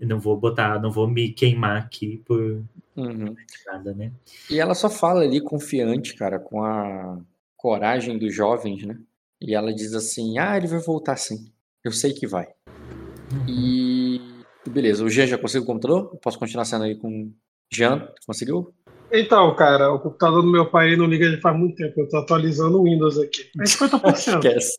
eu 0.00 0.08
não 0.08 0.18
vou 0.18 0.36
botar, 0.36 0.80
não 0.80 0.90
vou 0.90 1.06
me 1.06 1.30
queimar 1.30 1.76
aqui 1.76 2.22
por 2.24 2.62
Uhum. 2.96 3.34
nada, 3.66 3.94
né? 3.94 4.10
E 4.50 4.58
ela 4.58 4.74
só 4.74 4.90
fala 4.90 5.20
ali 5.22 5.40
confiante, 5.40 6.14
cara, 6.16 6.38
com 6.38 6.62
a 6.64 7.20
coragem 7.56 8.18
dos 8.18 8.34
jovens, 8.34 8.84
né? 8.84 8.98
E 9.40 9.54
ela 9.54 9.72
diz 9.72 9.94
assim: 9.94 10.38
Ah, 10.38 10.56
ele 10.56 10.66
vai 10.66 10.80
voltar 10.80 11.16
sim. 11.16 11.50
Eu 11.84 11.92
sei 11.92 12.12
que 12.12 12.26
vai. 12.26 12.48
E. 13.48 14.20
Beleza, 14.68 15.04
o 15.04 15.08
Jean 15.08 15.26
já 15.26 15.38
conseguiu 15.38 15.62
o 15.62 15.66
computador? 15.66 16.16
Posso 16.22 16.38
continuar 16.38 16.64
sendo 16.64 16.84
aí 16.84 16.94
com. 16.96 17.32
Jean, 17.72 18.08
conseguiu? 18.26 18.72
Então, 19.12 19.54
cara, 19.56 19.92
o 19.92 19.98
computador 19.98 20.42
do 20.42 20.50
meu 20.50 20.70
pai 20.70 20.96
não 20.96 21.06
liga 21.06 21.24
ele 21.26 21.40
faz 21.40 21.56
muito 21.56 21.76
tempo. 21.76 22.00
Eu 22.00 22.08
tô 22.08 22.18
atualizando 22.18 22.80
o 22.80 22.84
Windows 22.84 23.18
aqui. 23.18 23.50
É 23.60 23.64
50%. 23.64 24.38
Esquece. 24.38 24.78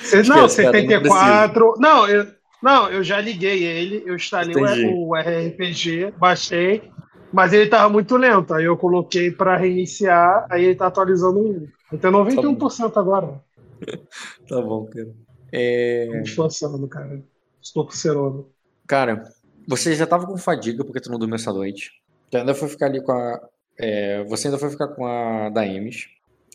Cê- 0.00 0.22
não, 0.22 0.46
Esquece, 0.46 0.62
cara, 0.62 0.82
não 0.82 0.88
74. 0.88 1.74
Não, 1.78 2.08
eu, 2.08 2.26
não, 2.62 2.90
eu 2.90 3.02
já 3.04 3.20
liguei 3.20 3.64
ele, 3.64 4.02
eu 4.06 4.16
instalei 4.16 4.54
o, 4.54 4.66
Entendi. 4.66 4.86
o 4.86 5.16
RRPG, 5.16 6.14
baixei, 6.18 6.90
mas 7.32 7.52
ele 7.52 7.68
tava 7.68 7.88
muito 7.88 8.16
lento. 8.16 8.52
Aí 8.54 8.64
eu 8.64 8.76
coloquei 8.76 9.30
para 9.30 9.56
reiniciar, 9.56 10.46
aí 10.50 10.64
ele 10.64 10.74
tá 10.74 10.86
atualizando 10.86 11.38
o 11.38 11.44
Windows. 11.44 11.70
Tenho 12.00 12.12
91% 12.12 12.96
agora. 12.96 13.40
Tá 14.46 14.60
bom, 14.60 14.84
cara. 14.90 15.08
É, 15.50 16.20
esforçando, 16.22 16.86
cara. 16.86 17.22
Estou 17.62 17.86
com 17.86 17.92
cerona. 17.92 18.44
Cara, 18.86 19.24
você 19.66 19.94
já 19.94 20.06
tava 20.06 20.26
com 20.26 20.36
fadiga 20.36 20.84
porque 20.84 21.00
tu 21.00 21.10
não 21.10 21.18
dormiu 21.18 21.36
essa 21.36 21.50
noite. 21.50 21.90
Tu 22.30 22.36
ainda 22.36 22.54
foi 22.54 22.68
ficar 22.68 22.86
ali 22.86 23.02
com 23.02 23.12
a. 23.12 23.40
é, 23.78 24.22
você 24.24 24.48
ainda 24.48 24.58
foi 24.58 24.70
ficar 24.70 24.88
com 24.88 25.06
a 25.06 25.48
Daemis. 25.50 26.06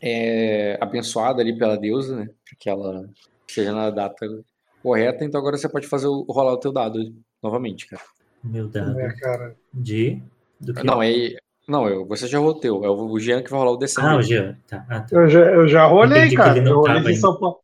É, 0.02 0.78
abençoada 0.82 1.42
ali 1.42 1.58
pela 1.58 1.78
deusa, 1.78 2.16
né? 2.16 2.26
Pra 2.26 2.58
que 2.60 2.70
ela 2.70 3.10
seja 3.48 3.72
na 3.74 3.90
data 3.90 4.26
correta. 4.84 5.24
Então 5.24 5.40
agora 5.40 5.58
você 5.58 5.70
pode 5.70 5.88
fazer 5.88 6.08
o, 6.08 6.24
rolar 6.30 6.54
o 6.54 6.60
teu 6.60 6.72
dado 6.72 7.00
novamente, 7.42 7.88
cara. 7.88 8.02
Meu 8.44 8.68
dado 8.68 9.00
É, 9.00 9.14
cara. 9.16 9.56
de. 9.74 10.22
Do 10.60 10.74
que? 10.74 10.84
Não, 10.84 11.02
é. 11.02 11.36
Não, 11.68 11.88
eu, 11.90 12.06
você 12.06 12.28
já 12.28 12.38
rolou 12.38 12.56
o 12.56 12.60
teu. 12.60 12.86
É 12.86 12.90
o 12.90 13.20
Jean 13.20 13.42
que 13.42 13.50
vai 13.50 13.60
rolar 13.60 13.72
o 13.72 13.78
DC. 13.78 14.00
Ah, 14.00 14.18
o 14.18 14.22
Jean. 14.22 14.58
Tá. 14.68 14.86
Ah, 14.88 15.00
tá. 15.02 15.16
Eu 15.16 15.28
já, 15.28 15.40
eu 15.52 15.68
já 15.68 15.86
rolei, 15.86 16.32
cara. 16.36 16.60
Eu 16.60 16.76
rolei 16.76 16.96
tava 16.96 17.08
sessão 17.08 17.40
pa- 17.40 17.56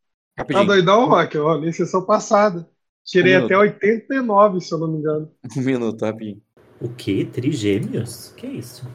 Tá 0.44 0.64
doidão, 0.64 1.08
Rock? 1.08 1.36
Eu 1.36 1.44
rolei 1.44 1.72
sessão 1.72 2.04
passada. 2.04 2.68
Tirei 3.04 3.38
Um 3.38 3.44
até 3.44 3.56
89, 3.56 4.60
se 4.60 4.72
eu 4.72 4.78
não 4.78 4.88
me 4.88 4.98
engano. 4.98 5.30
Um 5.56 5.60
minuto, 5.60 6.04
rapidinho. 6.04 6.40
O 6.82 6.88
quê? 6.88 7.24
Trigêmeos? 7.24 8.32
Que 8.36 8.46
isso? 8.46 8.86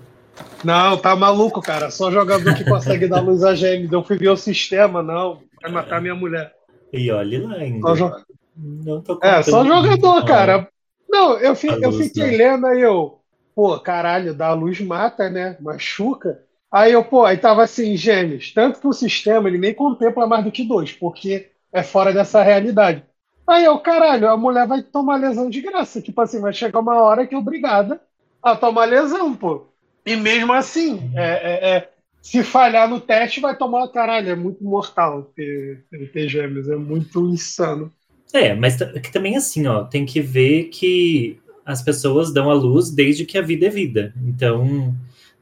Não, 0.64 0.98
tá 0.98 1.16
maluco, 1.16 1.62
cara. 1.62 1.90
Só 1.90 2.12
jogador 2.12 2.54
que 2.54 2.64
consegue 2.66 3.08
dar 3.08 3.22
luz 3.22 3.44
a 3.44 3.56
gêmeos. 3.56 3.92
Eu 3.92 4.04
fui 4.04 4.18
ver 4.18 4.30
o 4.30 4.38
sistema, 4.38 5.02
não. 5.02 5.42
Vai 5.62 5.72
matar 5.72 6.02
minha 6.02 6.16
mulher. 6.16 6.54
E 6.92 7.12
olhe 7.12 7.38
lá 7.38 7.56
ainda. 7.56 7.96
Jo- 7.96 8.12
Não 8.56 9.02
tô 9.02 9.20
É, 9.24 9.42
só 9.44 9.66
jogador, 9.66 10.24
cara. 10.26 10.68
Não, 11.10 11.38
eu, 11.40 11.56
fi- 11.56 11.68
eu 11.82 11.92
fiquei 11.92 12.32
né? 12.32 12.38
lendo 12.38 12.68
aí, 12.68 12.82
eu. 12.82 13.20
Pô, 13.56 13.80
caralho, 13.80 14.34
dar 14.36 14.54
luz 14.54 14.80
mata, 14.82 15.30
né? 15.30 15.58
Machuca. 15.60 16.44
Aí 16.72 16.92
eu, 16.92 17.04
pô, 17.04 17.26
aí 17.26 17.38
tava 17.38 17.64
assim, 17.64 17.96
gêmeos. 17.96 18.52
Tanto 18.54 18.80
que 18.80 18.88
o 18.88 18.94
sistema, 18.94 19.48
ele 19.48 19.58
nem 19.58 19.74
contempla 19.74 20.28
mais 20.28 20.44
do 20.44 20.52
que 20.52 20.64
dois, 20.64 20.92
porque 20.92 21.50
é 21.72 21.82
fora 21.82 22.14
dessa 22.14 22.44
realidade. 22.44 23.04
Aí 23.48 23.64
eu, 23.64 23.80
caralho, 23.80 24.30
a 24.30 24.36
mulher 24.36 24.68
vai 24.68 24.84
tomar 24.84 25.16
lesão 25.16 25.50
de 25.50 25.62
graça. 25.62 26.02
Tipo 26.02 26.22
assim, 26.22 26.42
vai 26.42 26.52
chegar 26.52 26.80
uma 26.80 27.02
hora 27.02 27.26
que 27.26 27.34
é 27.34 27.38
obrigada 27.38 28.02
a 28.44 28.56
tomar 28.56 28.86
lesão, 28.86 29.34
pô. 29.34 29.68
E 30.06 30.16
mesmo 30.16 30.54
assim, 30.54 31.12
é, 31.16 31.24
é- 31.24 31.76
é, 31.78 31.90
se 32.22 32.44
falhar 32.44 32.90
no 32.90 33.00
teste, 33.00 33.40
vai 33.40 33.58
tomar. 33.58 33.88
Caralho, 33.90 34.30
é 34.30 34.36
muito 34.36 34.64
mortal 34.64 35.32
ter, 35.36 35.86
ter, 36.12 36.28
gêmeos, 36.28 36.70
é 36.70 36.76
muito 36.76 37.26
insano. 37.28 37.92
É, 38.34 38.54
mas 38.54 38.76
que 38.76 39.12
também 39.12 39.38
assim, 39.38 39.66
ó, 39.68 39.86
tem 39.86 40.06
que 40.06 40.20
ver 40.20 40.66
que 40.66 41.40
as 41.66 41.82
pessoas 41.82 42.34
dão 42.34 42.50
à 42.50 42.54
luz 42.54 42.92
desde 42.92 43.26
que 43.26 43.38
a 43.38 43.42
vida 43.42 43.68
é 43.68 43.70
vida. 43.70 44.14
Então, 44.26 44.94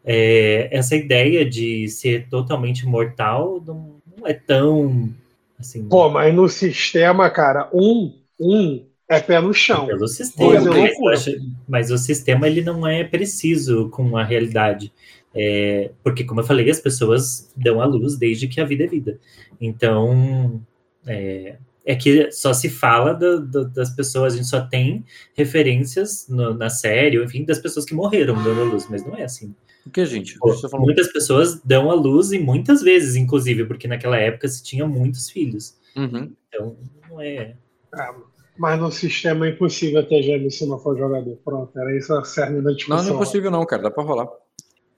é, 0.04 0.70
essa 0.72 0.96
ideia 0.96 1.44
de 1.44 1.88
ser 1.90 2.28
totalmente 2.30 2.86
mortal 2.86 3.62
não, 3.66 3.96
não 4.18 4.28
é 4.28 4.34
tão 4.34 5.12
assim 5.60 5.88
Pô, 5.88 6.10
mas 6.10 6.34
no 6.34 6.48
sistema, 6.50 7.30
cara, 7.30 7.70
um, 7.74 8.14
um 8.40 8.86
é 9.08 9.20
pé 9.20 9.40
no 9.40 9.54
chão. 9.54 9.86
pelo 9.88 10.08
sistema. 10.08 10.50
Coisa 10.52 10.70
mas, 10.70 10.80
loucura. 10.90 11.14
acho- 11.16 11.32
mas 11.68 11.92
o 11.92 11.98
sistema 11.98 12.48
ele 12.48 12.62
não 12.62 12.86
é 12.88 13.04
preciso 13.04 13.90
com 13.90 14.18
a 14.18 14.24
realidade. 14.24 14.92
É, 15.34 15.92
porque, 16.04 16.24
como 16.24 16.40
eu 16.40 16.46
falei, 16.46 16.70
as 16.70 16.80
pessoas 16.80 17.52
dão 17.58 17.82
à 17.82 17.86
luz 17.86 18.18
desde 18.18 18.48
que 18.48 18.62
a 18.62 18.66
vida 18.66 18.86
é 18.86 18.88
vida. 18.88 19.20
Então, 19.60 20.62
é, 21.06 21.58
é 21.86 21.96
que 21.96 22.32
só 22.32 22.54
se 22.54 22.70
fala 22.70 23.14
da- 23.14 23.36
da- 23.36 23.64
das 23.64 23.90
pessoas, 23.90 24.34
a 24.34 24.38
gente 24.38 24.48
só 24.48 24.62
tem 24.62 25.04
referências 25.36 26.26
no- 26.30 26.54
na 26.54 26.70
série, 26.70 27.22
enfim, 27.24 27.44
das 27.46 27.60
pessoas 27.60 27.86
que 27.86 27.94
morreram 27.94 28.42
dando 28.44 28.62
à 28.62 28.64
luz, 28.64 28.88
mas 28.90 29.06
não 29.06 29.16
é 29.16 29.24
assim. 29.24 29.54
O 29.86 29.90
que, 29.92 30.06
gente? 30.06 30.38
Pô, 30.40 30.50
Você 30.54 30.68
falou... 30.68 30.86
muitas 30.86 31.12
pessoas 31.12 31.62
dão 31.64 31.92
à 31.92 31.94
luz 31.94 32.32
e 32.32 32.40
muitas 32.40 32.82
vezes, 32.82 33.16
inclusive, 33.16 33.66
porque 33.66 33.88
naquela 33.88 34.18
época 34.18 34.48
se 34.48 34.64
tinha 34.64 34.86
muitos 34.88 35.30
filhos. 35.30 35.78
Uhum. 35.96 36.34
Então, 36.50 36.76
não 37.10 37.22
é. 37.22 37.56
Ah, 37.94 38.14
mas 38.58 38.80
no 38.80 38.92
sistema 38.92 39.46
é 39.46 39.52
impossível 39.52 40.08
ter 40.08 40.24
gêmeos 40.24 40.58
se 40.58 40.66
não 40.66 40.80
for 40.80 40.98
jogador. 40.98 41.38
Pronto, 41.46 41.78
era 41.78 41.96
isso 41.96 42.14
a 42.14 42.24
cerne 42.24 42.58
da 42.62 42.70
Não, 42.70 42.76
discussão. 42.76 43.04
não 43.06 43.16
é 43.16 43.18
possível 43.18 43.52
não, 43.52 43.66
cara. 43.66 43.84
Dá 43.84 43.92
pra 43.92 44.04
rolar. 44.04 44.28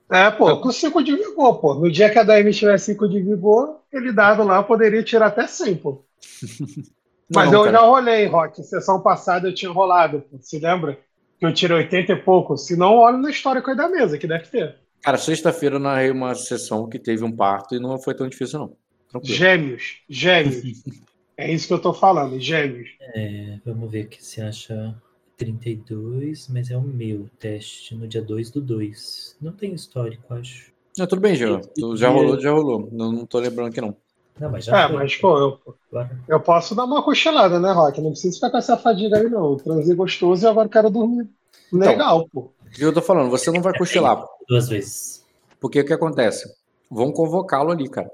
É, 0.09 0.31
pô, 0.31 0.61
com 0.61 0.71
5 0.71 1.03
de 1.03 1.15
vigor, 1.17 1.59
pô. 1.59 1.73
No 1.73 1.91
dia 1.91 2.09
que 2.09 2.17
a 2.17 2.23
DM 2.23 2.53
tiver 2.53 2.77
5 2.77 3.09
de 3.09 3.21
vigor, 3.21 3.79
ele 3.91 4.13
dado 4.13 4.41
lá 4.43 4.63
poderia 4.63 5.03
tirar 5.03 5.27
até 5.27 5.45
100, 5.45 5.75
pô. 5.75 6.05
Mas 7.35 7.51
Não, 7.51 7.59
eu 7.59 7.65
cara. 7.65 7.77
já 7.77 7.83
rolei, 7.83 8.25
Rock. 8.25 8.63
Sessão 8.63 9.01
passada 9.01 9.49
eu 9.49 9.53
tinha 9.53 9.69
rolado, 9.69 10.21
pô. 10.21 10.37
Se 10.39 10.59
lembra? 10.59 10.97
Que 11.39 11.45
eu 11.45 11.53
tirei 11.53 11.77
80 11.77 12.11
e 12.11 12.15
pouco. 12.15 12.57
Se 12.57 12.75
não, 12.75 12.97
olha 12.97 13.17
na 13.17 13.29
história 13.29 13.61
com 13.61 13.75
da 13.75 13.87
mesa, 13.87 14.17
que 14.17 14.27
deve 14.27 14.47
ter. 14.47 14.75
Cara, 15.01 15.17
sexta-feira 15.17 15.75
eu 15.75 15.79
narrei 15.79 16.09
uma 16.09 16.33
sessão 16.35 16.89
que 16.89 16.99
teve 16.99 17.23
um 17.23 17.31
parto 17.31 17.75
e 17.75 17.79
não 17.79 17.99
foi 17.99 18.13
tão 18.13 18.27
difícil, 18.27 18.59
não. 18.59 18.77
Tranquilo. 19.09 19.35
Gêmeos. 19.35 20.01
Gêmeos. 20.09 20.83
é 21.37 21.51
isso 21.51 21.67
que 21.67 21.73
eu 21.73 21.79
tô 21.79 21.93
falando, 21.93 22.39
gêmeos. 22.39 22.89
É, 22.99 23.59
vamos 23.65 23.91
ver 23.91 24.01
aqui 24.01 24.23
se 24.23 24.41
acha 24.41 24.95
32, 25.37 26.49
mas 26.49 26.71
é 26.71 26.77
o 26.77 26.81
meu 26.81 27.29
teste 27.39 27.95
no 27.95 28.07
dia 28.07 28.21
2 28.21 28.49
do 28.49 28.61
2. 28.61 29.37
Não 29.41 29.51
tem 29.51 29.73
histórico, 29.73 30.33
acho. 30.33 30.71
Não, 30.97 31.05
tudo 31.05 31.21
bem. 31.21 31.35
Tu 31.75 31.95
já 31.95 32.09
rolou, 32.09 32.41
já 32.41 32.51
rolou. 32.51 32.89
Não, 32.91 33.11
não 33.11 33.25
tô 33.25 33.39
lembrando 33.39 33.69
aqui, 33.69 33.79
não. 33.79 33.95
Não, 34.39 34.51
mas 34.51 34.65
já 34.65 34.77
É, 34.77 34.87
foi. 34.87 34.95
mas, 34.95 35.15
pô, 35.15 35.37
eu, 35.37 35.59
eu 36.27 36.39
posso 36.39 36.75
dar 36.75 36.85
uma 36.85 37.03
cochilada, 37.03 37.59
né, 37.59 37.71
Rock? 37.71 38.01
Não 38.01 38.11
precisa 38.11 38.35
ficar 38.35 38.51
com 38.51 38.57
essa 38.57 38.77
fadiga 38.77 39.17
aí, 39.17 39.29
não. 39.29 39.51
Eu 39.51 39.57
transei 39.57 39.95
gostoso 39.95 40.45
e 40.45 40.47
agora 40.47 40.69
quero 40.69 40.89
dormir. 40.89 41.27
Legal, 41.71 42.27
pô. 42.29 42.41
O 42.41 42.69
que 42.71 42.83
eu 42.83 42.93
tô 42.93 43.01
falando? 43.01 43.29
Você 43.31 43.51
não 43.51 43.61
vai 43.61 43.75
cochilar. 43.77 44.23
Duas 44.47 44.69
vezes. 44.69 45.25
Porque 45.59 45.79
o 45.79 45.85
que 45.85 45.93
acontece? 45.93 46.47
Vão 46.89 47.11
convocá-lo 47.11 47.71
ali, 47.71 47.89
cara. 47.89 48.09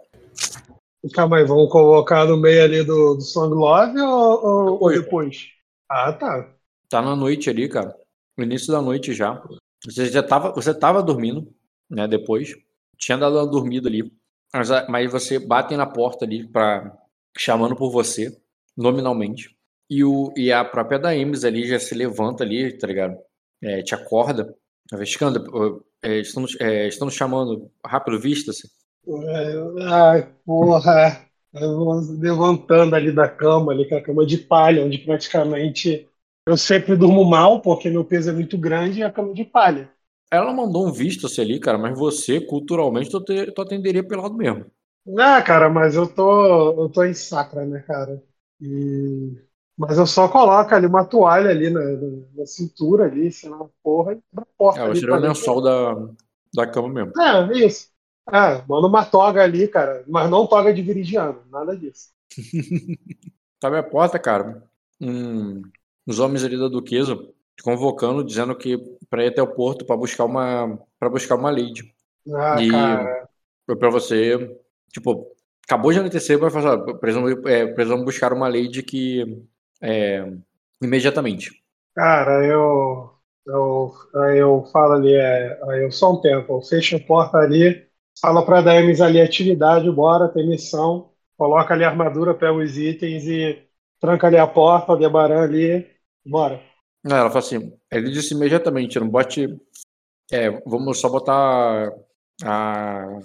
Calma 1.14 1.38
aí, 1.38 1.44
vamos 1.44 1.70
convocar 1.70 2.26
no 2.26 2.38
meio 2.38 2.64
ali 2.64 2.84
do, 2.84 3.16
do 3.16 3.22
Song 3.22 3.54
Love 3.54 4.00
ou, 4.00 4.46
ou- 4.46 4.84
ou 4.84 4.90
Depois. 4.90 5.02
depois? 5.04 5.48
Ah, 5.90 6.14
tá. 6.14 6.50
Tá 6.90 7.02
na 7.02 7.16
noite 7.16 7.50
ali, 7.50 7.68
cara. 7.68 7.94
No 8.38 8.44
início 8.46 8.72
da 8.72 8.82
noite 8.82 9.14
já. 9.14 9.44
Você 9.84 10.06
já 10.06 10.24
tava, 10.24 10.52
você 10.54 10.74
tava 10.74 11.04
dormindo, 11.04 11.54
né? 11.90 12.08
Depois. 12.08 12.56
Tinha 12.98 13.18
dado 13.18 13.36
uma 13.36 13.46
dormida 13.46 13.90
ali. 13.90 14.14
Mas, 14.54 14.70
mas 14.88 15.12
você 15.12 15.40
bate 15.40 15.76
na 15.76 15.86
porta 15.86 16.26
ali 16.26 16.48
para 16.48 16.96
chamando 17.38 17.76
por 17.76 17.92
você, 17.92 18.36
nominalmente. 18.78 19.56
E, 19.90 20.04
o, 20.04 20.32
e 20.36 20.52
a 20.52 20.64
própria 20.64 21.00
Daemis 21.00 21.44
ali 21.44 21.68
já 21.68 21.80
se 21.80 21.96
levanta 21.96 22.44
ali, 22.44 22.78
tá 22.78 22.88
ligado? 22.88 23.18
É, 23.62 23.82
te 23.82 23.96
acorda. 23.96 24.56
Escanda, 25.00 25.44
é, 26.02 26.20
estamos, 26.20 26.56
é, 26.60 26.88
estamos 26.88 27.14
chamando. 27.14 27.72
Rápido, 27.86 28.20
vista-se. 28.20 28.70
É, 29.08 29.84
Ai, 29.90 30.30
porra. 30.46 31.26
Eu 31.54 31.78
vou 31.78 31.94
levantando 32.20 32.96
ali 32.96 33.12
da 33.12 33.30
cama, 33.30 33.72
ali 33.72 33.88
com 33.88 33.96
a 33.96 34.02
cama 34.02 34.26
de 34.26 34.40
palha, 34.40 34.84
onde 34.84 34.98
praticamente 34.98 36.10
eu 36.48 36.58
sempre 36.58 36.96
durmo 36.96 37.24
mal, 37.24 37.62
porque 37.62 37.92
meu 37.92 38.04
peso 38.04 38.32
é 38.32 38.34
muito 38.34 38.58
grande, 38.58 39.00
e 39.00 39.04
a 39.04 39.12
cama 39.12 39.34
de 39.34 39.46
palha. 39.46 39.93
Ela 40.34 40.54
mandou 40.54 40.86
um 40.86 40.92
visto-se 40.92 41.40
ali, 41.40 41.62
cara, 41.62 41.78
mas 41.78 41.98
você, 41.98 42.42
culturalmente, 42.42 43.10
tu, 43.10 43.24
te- 43.24 43.52
tu 43.54 43.62
atenderia 43.62 44.06
pelado 44.06 44.36
mesmo. 44.36 44.66
Ah, 45.20 45.42
cara, 45.42 45.70
mas 45.70 45.96
eu 45.96 46.08
tô, 46.14 46.84
eu 46.84 46.90
tô 46.90 47.04
em 47.04 47.14
sacra, 47.14 47.66
né, 47.66 47.82
cara? 47.82 48.24
E... 48.62 49.36
Mas 49.78 49.98
eu 49.98 50.06
só 50.08 50.30
coloco 50.30 50.74
ali 50.74 50.86
uma 50.88 51.04
toalha 51.06 51.50
ali 51.50 51.70
na, 51.70 51.82
na, 51.82 52.28
na 52.36 52.46
cintura 52.46 53.06
ali, 53.06 53.32
senão 53.32 53.72
porra, 53.84 54.14
e 54.14 54.22
a 54.38 54.46
porta 54.58 54.82
É, 54.82 54.88
eu 54.88 54.94
tirei 54.96 55.14
o 55.14 55.18
lençol 55.18 55.62
da, 55.62 55.96
da 56.54 56.68
cama 56.68 56.90
mesmo. 56.90 57.14
É, 57.20 57.58
isso. 57.66 57.92
É, 58.32 58.62
manda 58.68 58.88
uma 58.88 59.06
toga 59.06 59.44
ali, 59.44 59.68
cara, 59.68 60.04
mas 60.08 60.30
não 60.30 60.48
toga 60.48 60.74
de 60.74 60.82
viridiano, 60.82 61.44
nada 61.50 61.76
disso. 61.78 62.12
Sabe 63.62 63.78
a 63.78 63.84
porta, 63.84 64.20
cara? 64.20 64.64
Um, 65.02 65.62
os 66.06 66.20
homens 66.20 66.44
ali 66.44 66.58
da 66.58 66.68
Duquesa 66.68 67.16
convocando, 67.64 68.24
dizendo 68.24 68.56
que 68.58 68.78
para 69.10 69.24
ir 69.26 69.30
até 69.30 69.42
o 69.42 69.54
porto 69.54 69.86
para 69.86 69.98
buscar 69.98 70.26
uma 70.26 70.78
para 71.00 71.10
buscar 71.10 71.36
uma 71.36 71.52
lady. 71.52 71.94
Ah, 72.34 72.62
E- 72.62 72.68
cara. 72.68 73.30
Para 73.80 73.90
você, 73.90 74.38
tipo, 74.94 75.28
acabou 75.66 75.92
de 75.94 76.00
anoitecer, 76.00 76.40
vai 76.40 76.52
falar, 76.52 76.76
"Ah, 76.76 76.96
precisamos, 77.00 77.32
é, 77.48 77.68
precisamos 77.68 78.06
buscar 78.06 78.34
uma 78.34 78.48
lady 78.50 78.84
que 78.84 79.46
é, 79.82 80.26
imediatamente. 80.82 81.52
Cara, 81.96 82.44
eu, 82.46 83.14
eu, 83.46 83.92
eu 84.36 84.66
falo 84.72 84.94
ali, 84.94 85.14
é, 85.14 85.60
aí 85.70 85.84
eu 85.84 85.92
só 85.92 86.12
um 86.14 86.22
tempo, 86.22 86.54
eu 86.54 86.62
fecho 86.62 86.96
a 86.96 87.00
porta 87.00 87.38
ali, 87.38 87.88
falo 88.20 88.44
pra 88.46 88.62
Daemis 88.62 89.00
ali, 89.00 89.22
atividade, 89.22 89.92
bora, 89.92 90.28
tem 90.30 90.48
missão, 90.50 91.12
coloca 91.38 91.72
ali 91.74 91.84
a 91.84 91.90
armadura, 91.90 92.34
pega 92.34 92.54
os 92.54 92.78
itens 92.78 93.26
e 93.28 93.68
tranca 94.00 94.26
ali 94.28 94.38
a 94.38 94.48
porta, 94.48 94.94
o 94.94 94.96
Debaran 94.98 95.44
ali, 95.44 95.88
bora. 96.26 96.60
Não, 97.04 97.18
ela 97.18 97.30
fala 97.30 97.40
assim, 97.40 97.74
ele 97.92 98.12
disse 98.12 98.34
imediatamente, 98.34 99.00
não 99.00 99.10
bote, 99.10 99.48
é, 100.32 100.52
vamos 100.68 101.00
só 101.02 101.10
botar 101.10 101.92
a, 102.44 103.20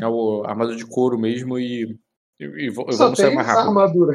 é, 0.00 0.06
o- 0.08 0.44
a 0.46 0.50
armadura 0.50 0.76
de 0.78 0.86
couro 0.86 1.18
mesmo 1.18 1.58
e, 1.58 1.98
e, 2.40 2.44
e 2.66 2.70
vamos 2.70 3.20
sair 3.20 3.32
mais 3.32 3.46
essa 3.46 3.58
rápido. 3.58 3.78
armadura, 3.78 4.14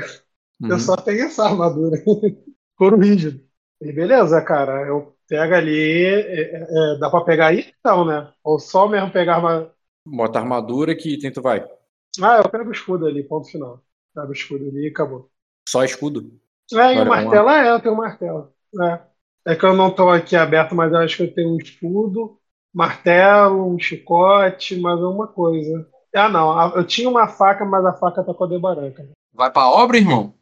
eu 0.69 0.80
Uhum. 0.80 0.80
só 0.80 0.95
tenho 0.98 1.26
essa 1.26 1.45
armadura, 1.45 1.98
couro 2.77 2.98
rígido. 2.99 3.44
E 3.81 3.91
beleza, 3.94 4.41
cara, 4.44 4.88
eu 4.88 5.18
pego 5.27 5.56
ali, 5.56 6.06
é, 6.06 6.56
é, 6.57 6.95
é, 6.95 6.99
dá 6.99 7.10
pra 7.10 7.22
pegar 7.26 7.48
aí 7.49 7.73
então, 7.80 8.06
né? 8.06 8.34
Ou 8.44 8.60
só 8.60 8.88
mesmo 8.90 9.11
pegar 9.14 9.40
uma... 9.40 9.73
Bota 10.06 10.40
a 10.40 10.41
armadura 10.41 10.95
que 10.95 11.18
tenta 11.19 11.41
vai. 11.41 11.60
Ah, 12.22 12.38
eu 12.38 12.49
pego 12.49 12.69
o 12.69 12.72
escudo 12.72 13.06
ali, 13.07 13.23
ponto 13.23 13.48
final. 13.52 13.84
Pego 14.15 14.30
o 14.30 14.34
escudo 14.34 14.68
ali 14.69 14.85
e 14.85 14.90
acabou. 14.90 15.31
Só 15.68 15.84
escudo. 15.84 16.40
É, 16.73 16.95
e 16.98 16.99
Olha, 16.99 17.03
o 17.03 17.06
martelo 17.06 17.49
é, 17.49 17.69
eu 17.69 17.81
tenho 17.81 17.94
um 17.94 17.98
martelo. 17.98 18.52
É. 18.81 18.99
É 19.45 19.55
que 19.55 19.65
eu 19.65 19.73
não 19.75 19.93
tô 19.93 20.09
aqui 20.09 20.35
aberto, 20.35 20.73
mas 20.73 20.91
eu 20.91 20.99
acho 20.99 21.17
que 21.17 21.23
eu 21.23 21.33
tenho 21.33 21.53
um 21.53 21.57
escudo, 21.57 22.39
martelo, 22.73 23.67
um 23.73 23.77
chicote, 23.77 24.79
mais 24.79 24.99
uma 25.01 25.27
coisa. 25.27 25.85
Ah, 26.15 26.29
não. 26.29 26.75
Eu 26.75 26.85
tinha 26.85 27.09
uma 27.09 27.27
faca, 27.27 27.65
mas 27.65 27.85
a 27.85 27.93
faca 27.93 28.23
tá 28.23 28.33
com 28.33 28.43
a 28.43 28.47
Debaran, 28.47 28.91
cara. 28.91 29.09
Vai 29.33 29.51
pra 29.51 29.67
obra, 29.67 29.97
irmão? 29.97 30.33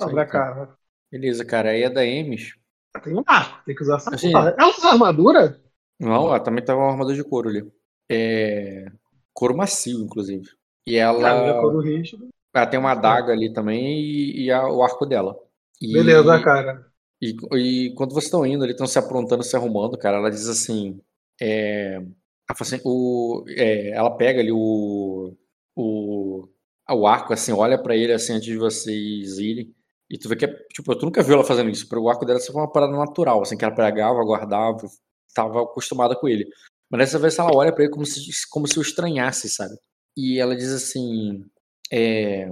Obra, 0.00 0.24
cara. 0.24 0.70
Beleza, 1.10 1.44
cara. 1.44 1.70
Aí 1.70 1.84
a 1.84 1.88
da 1.90 2.04
Emes. 2.04 2.54
Tem 3.02 3.14
um 3.14 3.22
arco, 3.26 3.62
tem 3.64 3.74
que 3.74 3.82
usar 3.82 3.96
essa 3.96 4.14
Assim, 4.14 4.32
porra. 4.32 4.54
Ela 4.58 4.70
usa 4.70 4.88
armadura? 4.88 5.60
Não, 6.00 6.28
ela 6.28 6.40
também 6.40 6.64
tava 6.64 6.80
uma 6.80 6.90
armadura 6.92 7.16
de 7.16 7.24
couro 7.24 7.48
ali. 7.48 7.70
É. 8.10 8.86
Couro 9.34 9.56
macio, 9.56 10.00
inclusive. 10.00 10.48
E 10.86 10.94
Cara, 10.94 10.98
é 10.98 11.52
ela. 11.52 11.60
couro 11.60 11.80
rígido. 11.80 12.28
Ela 12.54 12.66
tem 12.66 12.80
uma 12.80 12.92
adaga 12.92 13.32
ali 13.32 13.52
também 13.52 14.00
e, 14.00 14.44
e 14.46 14.50
a- 14.50 14.66
o 14.66 14.82
arco 14.82 15.04
dela. 15.04 15.36
E, 15.80 15.92
Beleza, 15.92 16.40
cara. 16.42 16.86
E, 17.20 17.34
e 17.56 17.94
quando 17.94 18.12
vocês 18.12 18.24
estão 18.26 18.46
indo, 18.46 18.64
eles 18.64 18.74
estão 18.74 18.86
se 18.86 18.98
aprontando, 18.98 19.42
se 19.42 19.56
arrumando, 19.56 19.98
cara. 19.98 20.18
Ela 20.18 20.30
diz 20.30 20.48
assim. 20.48 21.00
É, 21.40 21.96
ela, 21.96 22.56
assim, 22.60 22.80
o, 22.84 23.44
é, 23.48 23.90
ela 23.90 24.16
pega 24.16 24.40
ali 24.40 24.52
o, 24.52 25.36
o, 25.74 26.48
o 26.90 27.06
arco, 27.06 27.32
assim, 27.32 27.52
olha 27.52 27.80
pra 27.80 27.96
ele 27.96 28.12
assim 28.12 28.34
antes 28.34 28.46
de 28.46 28.56
vocês 28.56 29.38
irem. 29.38 29.74
E 30.10 30.18
tu 30.18 30.28
vê 30.28 30.36
que 30.36 30.44
é, 30.44 30.48
tipo, 30.72 30.94
tu 30.96 31.06
nunca 31.06 31.22
viu 31.22 31.34
ela 31.34 31.44
fazendo 31.44 31.70
isso. 31.70 31.86
O 31.92 32.08
arco 32.08 32.24
dela 32.24 32.40
foi 32.40 32.54
uma 32.54 32.70
parada 32.70 32.92
natural, 32.96 33.42
assim, 33.42 33.56
que 33.56 33.64
ela 33.64 33.74
pegava, 33.74 34.24
guardava, 34.24 34.86
tava 35.34 35.62
acostumada 35.62 36.16
com 36.16 36.28
ele. 36.28 36.46
Mas 36.90 37.00
dessa 37.00 37.18
vez 37.18 37.38
ela 37.38 37.54
olha 37.54 37.72
pra 37.72 37.84
ele 37.84 37.92
como 37.92 38.06
se, 38.06 38.20
como 38.50 38.68
se 38.68 38.78
o 38.78 38.82
estranhasse, 38.82 39.48
sabe? 39.48 39.74
E 40.16 40.38
ela 40.40 40.56
diz 40.56 40.72
assim: 40.72 41.44
é, 41.92 42.50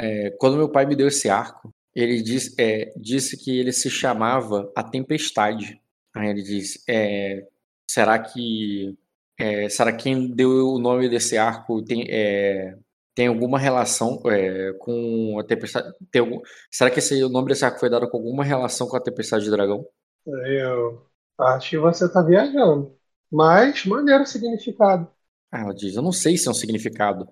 é, 0.00 0.30
quando 0.38 0.56
meu 0.56 0.70
pai 0.70 0.86
me 0.86 0.96
deu 0.96 1.08
esse 1.08 1.28
arco, 1.28 1.74
ele 1.94 2.22
disse, 2.22 2.54
é, 2.58 2.92
disse 2.96 3.36
que 3.36 3.58
ele 3.58 3.72
se 3.72 3.90
chamava 3.90 4.70
a 4.76 4.82
Tempestade. 4.82 5.80
Aí 6.14 6.28
ele 6.30 6.42
diz: 6.42 6.82
é, 6.88 7.46
será 7.90 8.18
que 8.18 8.96
é, 9.38 9.68
será 9.68 9.92
que 9.92 10.04
quem 10.04 10.30
deu 10.34 10.50
o 10.74 10.78
nome 10.78 11.08
desse 11.08 11.36
arco 11.38 11.82
tem, 11.84 12.06
é, 12.10 12.76
tem 13.14 13.26
alguma 13.28 13.58
relação 13.58 14.20
é, 14.26 14.72
com 14.80 15.38
a 15.40 15.44
Tempestade? 15.44 15.92
Tem 16.10 16.20
algum, 16.20 16.40
será 16.70 16.90
que 16.90 16.98
esse, 17.00 17.22
o 17.24 17.28
nome 17.28 17.48
desse 17.48 17.64
arco 17.64 17.80
foi 17.80 17.90
dado 17.90 18.08
com 18.10 18.16
alguma 18.18 18.44
relação 18.44 18.88
com 18.88 18.96
a 18.96 19.00
Tempestade 19.00 19.44
de 19.44 19.50
Dragão? 19.50 19.86
Eu 20.26 21.06
acho 21.38 21.70
que 21.70 21.78
você 21.78 22.10
tá 22.10 22.22
viajando. 22.22 22.96
Mas, 23.30 23.84
maneiro 23.84 24.22
o 24.22 24.26
significado. 24.26 25.10
Ah, 25.50 25.60
ela 25.60 25.74
diz: 25.74 25.94
eu 25.96 26.02
não 26.02 26.12
sei 26.12 26.36
se 26.36 26.48
é 26.48 26.50
um 26.50 26.54
significado. 26.54 27.28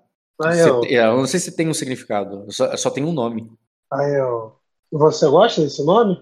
Se- 0.51 0.69
eu, 0.69 0.83
eu 0.85 1.17
não 1.19 1.27
sei 1.27 1.41
se 1.41 1.57
tem 1.57 1.69
um 1.69 1.75
significado. 1.75 2.51
Só, 2.53 2.77
só 2.77 2.91
tem 2.91 3.05
um 3.05 3.13
nome. 3.13 3.51
Aí 3.93 4.15
eu. 4.19 4.57
Você 4.91 5.27
gosta 5.29 5.63
desse 5.63 5.85
nome? 5.85 6.19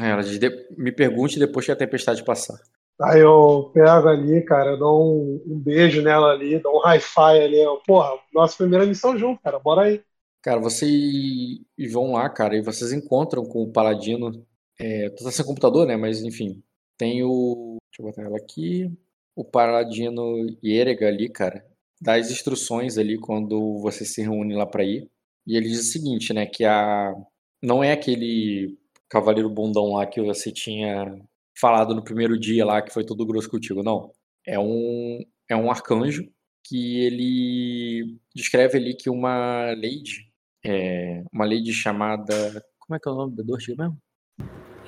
Aí 0.00 0.08
Ela 0.10 0.22
diz: 0.22 0.38
"De- 0.38 0.66
me 0.76 0.90
pergunte 0.90 1.38
depois 1.38 1.64
que 1.66 1.70
a 1.72 1.76
tempestade 1.76 2.24
passar. 2.24 2.58
Aí 3.00 3.20
eu 3.20 3.70
pego 3.72 4.08
ali, 4.08 4.42
cara, 4.44 4.76
dou 4.76 5.02
um, 5.02 5.54
um 5.54 5.58
beijo 5.58 6.02
nela 6.02 6.32
ali, 6.32 6.58
dou 6.60 6.78
um 6.78 6.86
hi-fi 6.86 7.20
ali. 7.42 7.58
Eu, 7.58 7.78
porra, 7.86 8.10
nossa 8.32 8.56
primeira 8.56 8.84
missão 8.86 9.16
junto, 9.18 9.40
cara, 9.42 9.58
bora 9.58 9.82
aí. 9.82 10.02
Cara, 10.42 10.58
vocês 10.60 11.60
vão 11.92 12.12
lá, 12.12 12.28
cara, 12.30 12.56
e 12.56 12.62
vocês 12.62 12.92
encontram 12.92 13.44
com 13.44 13.62
o 13.62 13.72
Paladino. 13.72 14.46
É, 14.78 15.10
tá 15.10 15.30
sem 15.30 15.44
computador, 15.44 15.86
né? 15.86 15.96
Mas 15.96 16.22
enfim, 16.22 16.62
tem 16.96 17.22
o. 17.22 17.76
Deixa 17.90 18.02
eu 18.02 18.06
botar 18.06 18.22
ela 18.22 18.38
aqui. 18.38 18.90
O 19.36 19.44
Paladino 19.44 20.46
Yerega 20.64 21.08
ali, 21.08 21.28
cara, 21.28 21.64
dá 22.00 22.14
as 22.16 22.30
instruções 22.30 22.96
ali 22.98 23.18
quando 23.18 23.78
você 23.80 24.04
se 24.04 24.22
reúne 24.22 24.54
lá 24.54 24.66
pra 24.66 24.84
ir. 24.84 25.10
E 25.50 25.56
ele 25.56 25.68
diz 25.68 25.80
o 25.80 25.92
seguinte, 25.92 26.32
né? 26.32 26.46
Que 26.46 26.64
a. 26.64 27.12
Não 27.60 27.82
é 27.82 27.90
aquele 27.90 28.78
cavaleiro 29.08 29.50
bundão 29.50 29.94
lá 29.94 30.06
que 30.06 30.20
você 30.22 30.52
tinha 30.52 31.12
falado 31.60 31.92
no 31.92 32.04
primeiro 32.04 32.38
dia 32.38 32.64
lá, 32.64 32.80
que 32.80 32.92
foi 32.92 33.04
todo 33.04 33.26
grosso 33.26 33.50
contigo, 33.50 33.82
não. 33.82 34.12
É 34.46 34.60
um, 34.60 35.18
é 35.48 35.56
um 35.56 35.68
arcanjo 35.68 36.22
que 36.64 37.00
ele 37.00 38.16
descreve 38.32 38.78
ali 38.78 38.94
que 38.94 39.10
uma 39.10 39.72
lady, 39.72 40.30
é, 40.64 41.24
uma 41.32 41.44
lady 41.44 41.72
chamada. 41.72 42.64
Como 42.78 42.96
é 42.96 43.00
que 43.00 43.08
é 43.08 43.12
o 43.12 43.16
nome 43.16 43.34
da 43.34 43.42
Dortiga 43.42 43.82
mesmo? 43.82 43.98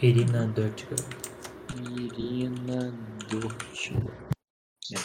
Irina 0.00 0.46
Dortiga. 0.46 0.94
Irina 1.98 2.92
Dortiga. 3.28 4.12
É. 4.94 4.98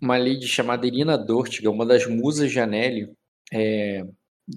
Uma 0.00 0.16
lady 0.16 0.48
chamada 0.48 0.86
Irina 0.86 1.18
Dortiga, 1.18 1.70
uma 1.70 1.84
das 1.84 2.06
musas 2.06 2.50
de 2.50 2.58
Anélio, 2.58 3.14
é, 3.52 4.02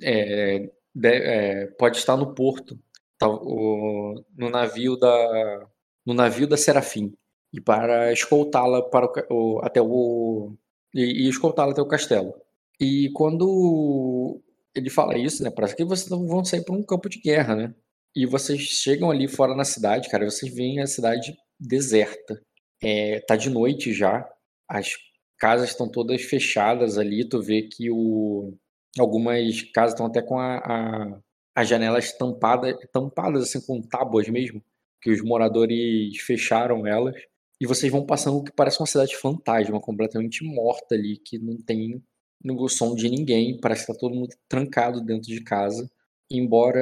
é, 0.02 0.70
de- 0.94 1.08
é, 1.10 1.68
pode 1.78 1.98
estar 1.98 2.18
no 2.18 2.34
porto, 2.34 2.78
tá, 3.18 3.28
o- 3.30 4.24
no 4.38 4.50
navio 4.50 4.96
da 4.98 5.68
no 6.06 6.14
navio 6.14 6.48
da 6.48 6.58
Serafim 6.58 7.14
e 7.54 7.60
para 7.62 8.12
escoltá-la 8.14 8.82
para 8.84 9.08
o 9.32 9.60
até 9.64 9.82
o 9.82 10.56
e, 10.94 11.26
e 11.26 11.30
escoltá-la 11.30 11.72
até 11.72 11.82
o 11.82 11.88
castelo. 11.88 12.34
E 12.80 13.10
quando 13.14 14.42
ele 14.76 14.90
fala 14.90 15.18
isso, 15.18 15.44
né? 15.44 15.50
Parece 15.50 15.76
que 15.76 15.84
vocês 15.86 16.10
vão 16.10 16.44
sair 16.46 16.64
para 16.64 16.76
um 16.76 16.84
campo 16.84 17.10
de 17.10 17.20
guerra, 17.20 17.56
né? 17.56 17.76
E 18.16 18.26
vocês 18.26 18.62
chegam 18.62 19.10
ali 19.12 19.28
fora 19.28 19.56
na 19.56 19.64
cidade, 19.66 20.10
cara, 20.10 20.30
vocês 20.30 20.54
veem 20.54 20.80
a 20.82 20.88
cidade 20.88 21.36
deserta. 21.60 22.42
É, 22.84 23.20
tá 23.22 23.36
de 23.36 23.50
noite 23.50 23.94
já, 23.94 24.30
as 24.70 24.92
casas 25.40 25.70
estão 25.70 25.90
todas 25.90 26.22
fechadas 26.24 26.98
ali, 26.98 27.28
tu 27.28 27.42
vê 27.42 27.64
que 27.64 27.90
o... 27.92 28.54
algumas 29.00 29.62
casas 29.74 29.94
estão 29.94 30.06
até 30.06 30.22
com 30.22 30.40
a, 30.40 30.58
a, 30.58 31.20
as 31.56 31.68
janelas 31.68 32.12
tampadas, 32.18 32.76
tampadas 32.92 33.44
assim 33.44 33.66
com 33.66 33.82
tábuas 33.82 34.28
mesmo, 34.28 34.62
que 35.02 35.12
os 35.12 35.22
moradores 35.22 36.18
fecharam 36.22 36.86
elas. 36.86 37.16
E 37.60 37.66
vocês 37.66 37.92
vão 37.92 38.06
passando 38.06 38.38
o 38.38 38.44
que 38.44 38.52
parece 38.52 38.80
uma 38.82 38.88
cidade 38.88 39.16
fantasma, 39.16 39.80
completamente 39.80 40.44
morta 40.44 40.96
ali, 40.96 41.18
que 41.18 41.40
não 41.40 41.58
tem 41.58 42.04
o 42.44 42.68
som 42.68 42.94
de 42.94 43.10
ninguém, 43.10 43.60
parece 43.60 43.86
que 43.86 43.94
tá 43.94 44.00
todo 44.00 44.14
mundo 44.14 44.36
trancado 44.48 45.02
dentro 45.02 45.30
de 45.32 45.42
casa. 45.42 45.90
Embora, 46.30 46.82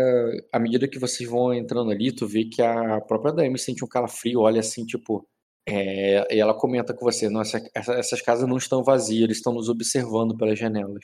à 0.52 0.60
medida 0.60 0.88
que 0.88 0.98
vocês 0.99 1.30
vão 1.30 1.53
entrando 1.53 1.91
ali, 1.91 2.11
tu 2.11 2.27
vê 2.27 2.45
que 2.45 2.61
a 2.61 2.99
própria 3.02 3.34
Dami 3.34 3.60
sente 3.60 3.84
um 3.84 3.88
calafrio, 3.88 4.40
olha 4.41 4.60
assim, 4.60 4.85
tipo. 4.85 5.27
É, 5.68 6.35
e 6.35 6.40
ela 6.40 6.53
comenta 6.53 6.94
com 6.94 7.06
você: 7.06 7.30
Nossa, 7.30 7.61
essa, 7.76 7.94
essas 7.94 8.22
casas 8.22 8.48
não 8.48 8.57
estão 8.57 8.84
vazias, 8.84 9.23
eles 9.23 9.38
estão 9.38 9.53
nos 9.53 9.69
observando 9.69 10.35
pelas 10.35 10.57
janelas. 10.60 11.03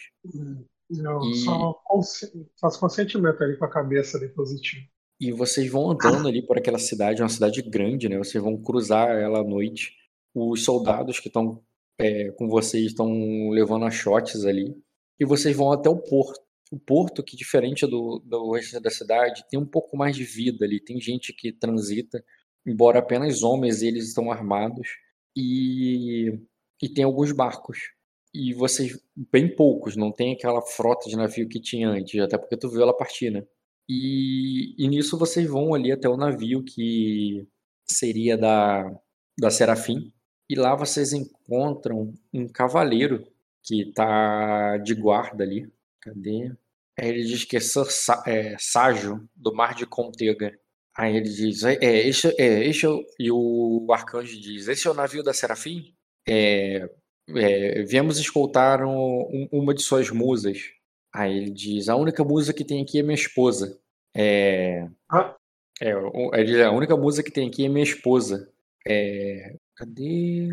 Eu 0.90 1.22
E- 1.22 1.36
só 1.36 1.82
faço 2.60 2.80
consentimento 2.80 3.44
ali 3.44 3.58
com 3.58 3.66
a 3.66 3.70
cabeça 3.70 4.18
ali 4.18 4.30
positivo. 4.30 4.86
E 5.20 5.32
vocês 5.32 5.70
vão 5.70 5.92
andando 5.92 6.28
ali 6.28 6.42
por 6.42 6.58
aquela 6.58 6.80
cidade, 6.80 7.22
uma 7.22 7.30
cidade 7.30 7.62
grande, 7.62 8.08
né? 8.08 8.18
Vocês 8.18 8.42
vão 8.42 8.58
cruzar 8.58 9.10
ela 9.10 9.42
à 9.42 9.44
noite. 9.44 9.94
Os 10.34 10.64
soldados 10.64 11.20
que 11.20 11.28
estão 11.28 11.62
é, 12.00 12.32
com 12.32 12.48
vocês 12.48 12.86
estão 12.88 13.50
levando 13.50 13.86
achotes 13.86 14.46
ali. 14.46 14.76
E 15.20 15.26
vocês 15.26 15.56
vão 15.56 15.72
até 15.72 15.90
o 15.90 15.98
porto. 15.98 16.40
O 16.72 16.80
porto, 16.80 17.24
que 17.24 17.36
diferente 17.36 17.86
do, 17.86 18.20
do 18.20 18.52
resto 18.54 18.80
da 18.80 18.90
cidade, 18.90 19.44
tem 19.50 19.60
um 19.60 19.66
pouco 19.66 19.98
mais 19.98 20.16
de 20.16 20.24
vida 20.24 20.64
ali. 20.64 20.80
Tem 20.80 21.02
gente 21.02 21.34
que 21.34 21.52
transita, 21.52 22.24
embora 22.66 23.00
apenas 23.00 23.44
homens, 23.44 23.82
eles 23.82 24.08
estão 24.08 24.32
armados. 24.32 24.88
E, 25.36 26.40
e 26.82 26.88
tem 26.88 27.04
alguns 27.04 27.32
barcos. 27.32 27.80
E 28.34 28.54
vocês, 28.54 29.00
bem 29.32 29.54
poucos, 29.56 29.96
não 29.96 30.12
tem 30.12 30.34
aquela 30.34 30.62
frota 30.62 31.10
de 31.10 31.16
navio 31.16 31.50
que 31.50 31.60
tinha 31.60 31.90
antes, 31.90 32.20
até 32.20 32.38
porque 32.38 32.58
tu 32.58 32.70
viu 32.70 32.84
ela 32.84 32.96
partir, 32.96 33.32
né? 33.32 33.44
E, 33.88 34.76
e 34.78 34.88
nisso 34.88 35.18
vocês 35.18 35.50
vão 35.50 35.74
ali 35.74 35.92
até 35.92 36.08
o 36.08 36.18
navio 36.18 36.64
que 36.64 37.48
seria 37.86 38.38
da, 38.38 38.84
da 39.40 39.50
Serafim. 39.50 40.14
E 40.48 40.56
lá 40.56 40.76
vocês 40.76 41.12
encontram 41.14 42.14
um 42.34 42.48
cavaleiro 42.48 43.26
que 43.64 43.92
tá 43.94 44.78
de 44.78 44.94
guarda 44.94 45.44
ali. 45.44 45.72
Cadê? 46.02 46.52
Aí 47.00 47.10
ele 47.10 47.24
diz 47.24 47.46
que 47.46 47.58
é, 47.58 47.60
é 48.28 48.58
Ságio, 48.60 49.28
do 49.36 49.54
Mar 49.54 49.74
de 49.74 49.86
Contega. 49.86 50.58
Aí 50.96 51.16
ele 51.16 51.30
diz, 51.30 51.64
é, 51.64 51.78
é, 51.82 52.08
este, 52.08 52.28
é, 52.38 52.66
este 52.68 52.86
é. 52.86 52.90
E 53.20 53.32
o 53.32 53.88
arcanjo 53.92 54.40
diz, 54.40 54.68
esse 54.68 54.88
é 54.88 54.92
o 54.92 54.94
navio 54.94 55.24
da 55.24 55.34
Serafim? 55.34 55.96
É, 56.28 56.90
é, 57.36 57.84
viemos 57.84 58.20
escoltar 58.20 58.84
um- 58.84 59.22
um- 59.32 59.50
uma 59.52 59.74
de 59.74 59.82
suas 59.82 60.10
musas. 60.10 60.60
Aí 61.14 61.36
ele 61.38 61.52
diz, 61.52 61.90
a 61.90 61.96
única 61.96 62.24
musa 62.24 62.54
que 62.54 62.64
tem 62.66 62.82
aqui 62.82 63.00
é 63.00 63.04
minha 63.04 63.16
esposa. 63.16 63.80
É, 64.16 64.88
Ah. 65.10 65.36
é, 65.82 65.92
ele 66.40 66.64
a 66.64 66.72
única 66.72 66.96
musa 66.98 67.24
que 67.24 67.32
tem 67.32 67.48
aqui 67.48 67.66
é 67.66 67.70
minha 67.70 67.84
esposa. 67.84 68.52
É, 68.88 69.56
cadê? 69.76 70.50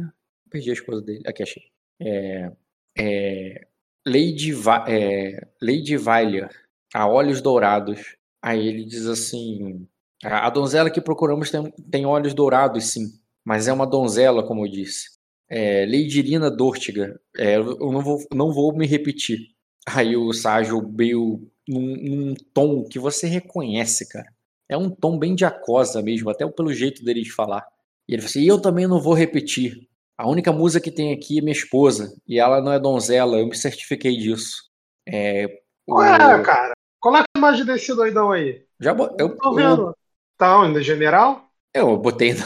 Perdi 0.50 0.70
a 0.70 0.72
esposa 0.74 1.02
dele. 1.02 1.22
Aqui, 1.26 1.42
achei. 1.42 1.62
É, 2.00 2.52
é, 2.98 3.66
Lady, 4.06 4.52
Va 4.52 4.84
é, 4.88 5.46
Lady 5.60 5.96
Valier, 5.96 6.50
a 6.94 7.06
olhos 7.08 7.40
dourados. 7.42 8.16
Aí 8.42 8.66
ele 8.68 8.84
diz 8.84 9.06
assim: 9.06 9.86
a, 10.24 10.46
a 10.46 10.50
donzela 10.50 10.90
que 10.90 11.00
procuramos 11.00 11.50
tem, 11.50 11.70
tem 11.90 12.06
olhos 12.06 12.34
dourados, 12.34 12.84
sim, 12.92 13.06
mas 13.44 13.66
é 13.68 13.72
uma 13.72 13.86
donzela, 13.86 14.42
como 14.46 14.64
eu 14.66 14.70
disse. 14.70 15.15
É, 15.48 15.86
Lady 15.86 16.18
Irina 16.18 16.50
Dortiga, 16.50 17.20
é, 17.36 17.56
eu 17.56 17.78
eu 17.80 17.92
não 17.92 18.00
vou, 18.00 18.18
não 18.34 18.52
vou 18.52 18.76
me 18.76 18.86
repetir. 18.86 19.38
Aí 19.86 20.16
o 20.16 20.32
Ságio 20.32 20.80
veio 20.94 21.48
num, 21.68 21.96
num 21.96 22.34
tom 22.52 22.84
que 22.84 22.98
você 22.98 23.26
reconhece, 23.28 24.08
cara. 24.08 24.26
É 24.68 24.76
um 24.76 24.90
tom 24.90 25.18
bem 25.18 25.34
de 25.34 25.44
acosa 25.44 26.02
mesmo, 26.02 26.28
até 26.30 26.46
pelo 26.48 26.72
jeito 26.72 27.04
dele 27.04 27.22
de 27.22 27.32
falar. 27.32 27.64
E 28.08 28.14
ele 28.14 28.22
falou 28.22 28.30
assim: 28.30 28.40
e 28.42 28.48
eu 28.48 28.60
também 28.60 28.86
não 28.88 29.00
vou 29.00 29.14
repetir. 29.14 29.88
A 30.18 30.28
única 30.28 30.52
musa 30.52 30.80
que 30.80 30.90
tem 30.90 31.12
aqui 31.12 31.38
é 31.38 31.42
minha 31.42 31.52
esposa, 31.52 32.16
e 32.26 32.38
ela 32.40 32.60
não 32.60 32.72
é 32.72 32.80
donzela, 32.80 33.38
eu 33.38 33.46
me 33.46 33.54
certifiquei 33.56 34.16
disso. 34.16 34.64
É, 35.06 35.46
o- 35.86 35.94
Ué, 35.98 36.42
cara, 36.42 36.72
coloca 37.00 37.24
a 37.34 37.38
imagem 37.38 37.64
desse 37.64 37.94
doidão 37.94 38.32
aí. 38.32 38.66
já 38.80 38.94
bo- 38.94 39.14
eu, 39.18 39.36
tô 39.36 39.50
eu, 39.52 39.56
vendo. 39.56 39.96
Tá 40.36 40.58
onde? 40.60 40.82
General? 40.82 41.50
eu 41.74 41.96
botei 41.98 42.34
na, 42.34 42.44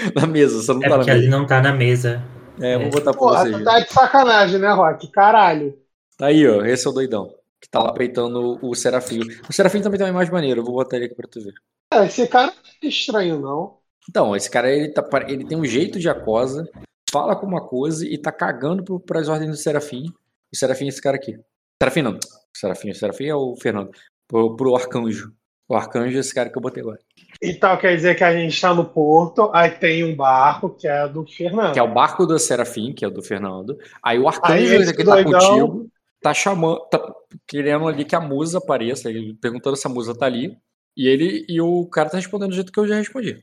na 0.14 0.26
mesa, 0.26 0.62
só 0.62 0.74
não 0.74 0.82
É 0.82 0.88
tá 0.88 0.96
na 0.96 0.96
porque 0.98 1.10
ele 1.10 1.20
mesa. 1.26 1.30
não 1.30 1.46
tá 1.46 1.60
na 1.60 1.72
mesa. 1.72 2.24
É, 2.60 2.74
eu 2.74 2.80
vou 2.80 2.90
botar 2.90 3.14
pra 3.14 3.18
Porra, 3.18 3.44
vocês. 3.44 3.56
tu 3.56 3.64
tá 3.64 3.80
de 3.80 3.92
sacanagem, 3.92 4.58
né, 4.60 4.70
Rock? 4.72 5.10
Caralho. 5.10 5.78
Tá 6.16 6.26
aí, 6.26 6.46
ó, 6.46 6.64
esse 6.64 6.86
é 6.86 6.90
o 6.90 6.92
doidão. 6.92 7.34
Que 7.60 7.68
tá 7.68 7.82
lá 7.82 7.92
peitando 7.92 8.58
o 8.62 8.74
Serafim. 8.74 9.20
O 9.48 9.52
Serafim 9.52 9.80
também 9.82 9.98
tem 9.98 10.06
uma 10.06 10.10
imagem 10.12 10.32
maneira, 10.32 10.60
eu 10.60 10.64
vou 10.64 10.74
botar 10.74 10.96
ele 10.96 11.06
aqui 11.06 11.14
pra 11.14 11.28
tu 11.28 11.40
ver. 11.42 11.54
É, 11.92 12.04
esse 12.06 12.26
cara 12.28 12.46
não 12.48 12.54
é 12.82 12.86
estranho, 12.86 13.38
não. 13.40 13.78
Então, 14.08 14.34
esse 14.34 14.50
cara 14.50 14.70
ele, 14.70 14.88
tá, 14.92 15.06
ele 15.28 15.44
tem 15.46 15.58
um 15.58 15.64
jeito 15.64 15.98
de 15.98 16.08
acosa, 16.08 16.68
fala 17.10 17.36
com 17.36 17.46
uma 17.46 17.66
coisa 17.66 18.06
e 18.06 18.16
tá 18.18 18.32
cagando 18.32 18.82
pro, 18.82 18.98
pras 19.00 19.28
ordens 19.28 19.50
do 19.50 19.56
Serafim. 19.56 20.06
O 20.52 20.56
Serafim 20.56 20.86
é 20.86 20.88
esse 20.88 21.02
cara 21.02 21.16
aqui. 21.16 21.38
Serafim 21.82 22.02
não. 22.02 22.18
Serafim, 22.56 22.90
o 22.90 22.94
Serafim 22.94 23.26
é 23.26 23.34
o 23.34 23.54
Fernando. 23.56 23.90
Pro, 24.26 24.56
pro 24.56 24.74
Arcanjo. 24.74 25.32
O 25.68 25.74
Arcanjo 25.74 26.16
é 26.16 26.20
esse 26.20 26.34
cara 26.34 26.50
que 26.50 26.56
eu 26.58 26.62
botei 26.62 26.82
agora. 26.82 26.98
Então 27.42 27.76
quer 27.78 27.96
dizer 27.96 28.14
que 28.16 28.24
a 28.24 28.32
gente 28.32 28.60
tá 28.60 28.74
no 28.74 28.84
porto, 28.84 29.50
aí 29.54 29.70
tem 29.70 30.04
um 30.04 30.14
barco 30.14 30.68
que 30.70 30.86
é 30.86 31.08
do 31.08 31.26
Fernando. 31.26 31.72
Que 31.72 31.78
é 31.78 31.82
o 31.82 31.92
barco 31.92 32.26
do 32.26 32.38
Serafim, 32.38 32.92
que 32.92 33.04
é 33.04 33.08
o 33.08 33.10
do 33.10 33.22
Fernando. 33.22 33.78
Aí 34.02 34.18
o 34.18 34.28
Aí 34.28 34.34
Arcanjo 34.34 34.74
esse 34.74 34.94
que 34.94 35.04
tá 35.04 35.24
contigo, 35.24 35.90
tá 36.20 36.34
chamando, 36.34 36.80
tá 36.90 37.00
querendo 37.46 37.88
ali 37.88 38.04
que 38.04 38.14
a 38.14 38.20
musa 38.20 38.58
apareça, 38.58 39.08
ele 39.08 39.34
perguntando 39.34 39.76
se 39.76 39.86
a 39.86 39.90
musa 39.90 40.14
tá 40.14 40.26
ali. 40.26 40.54
E 40.96 41.08
ele 41.08 41.46
e 41.48 41.60
o 41.60 41.86
cara 41.86 42.10
tá 42.10 42.18
respondendo 42.18 42.50
do 42.50 42.54
jeito 42.54 42.72
que 42.72 42.78
eu 42.78 42.86
já 42.86 42.96
respondi. 42.96 43.42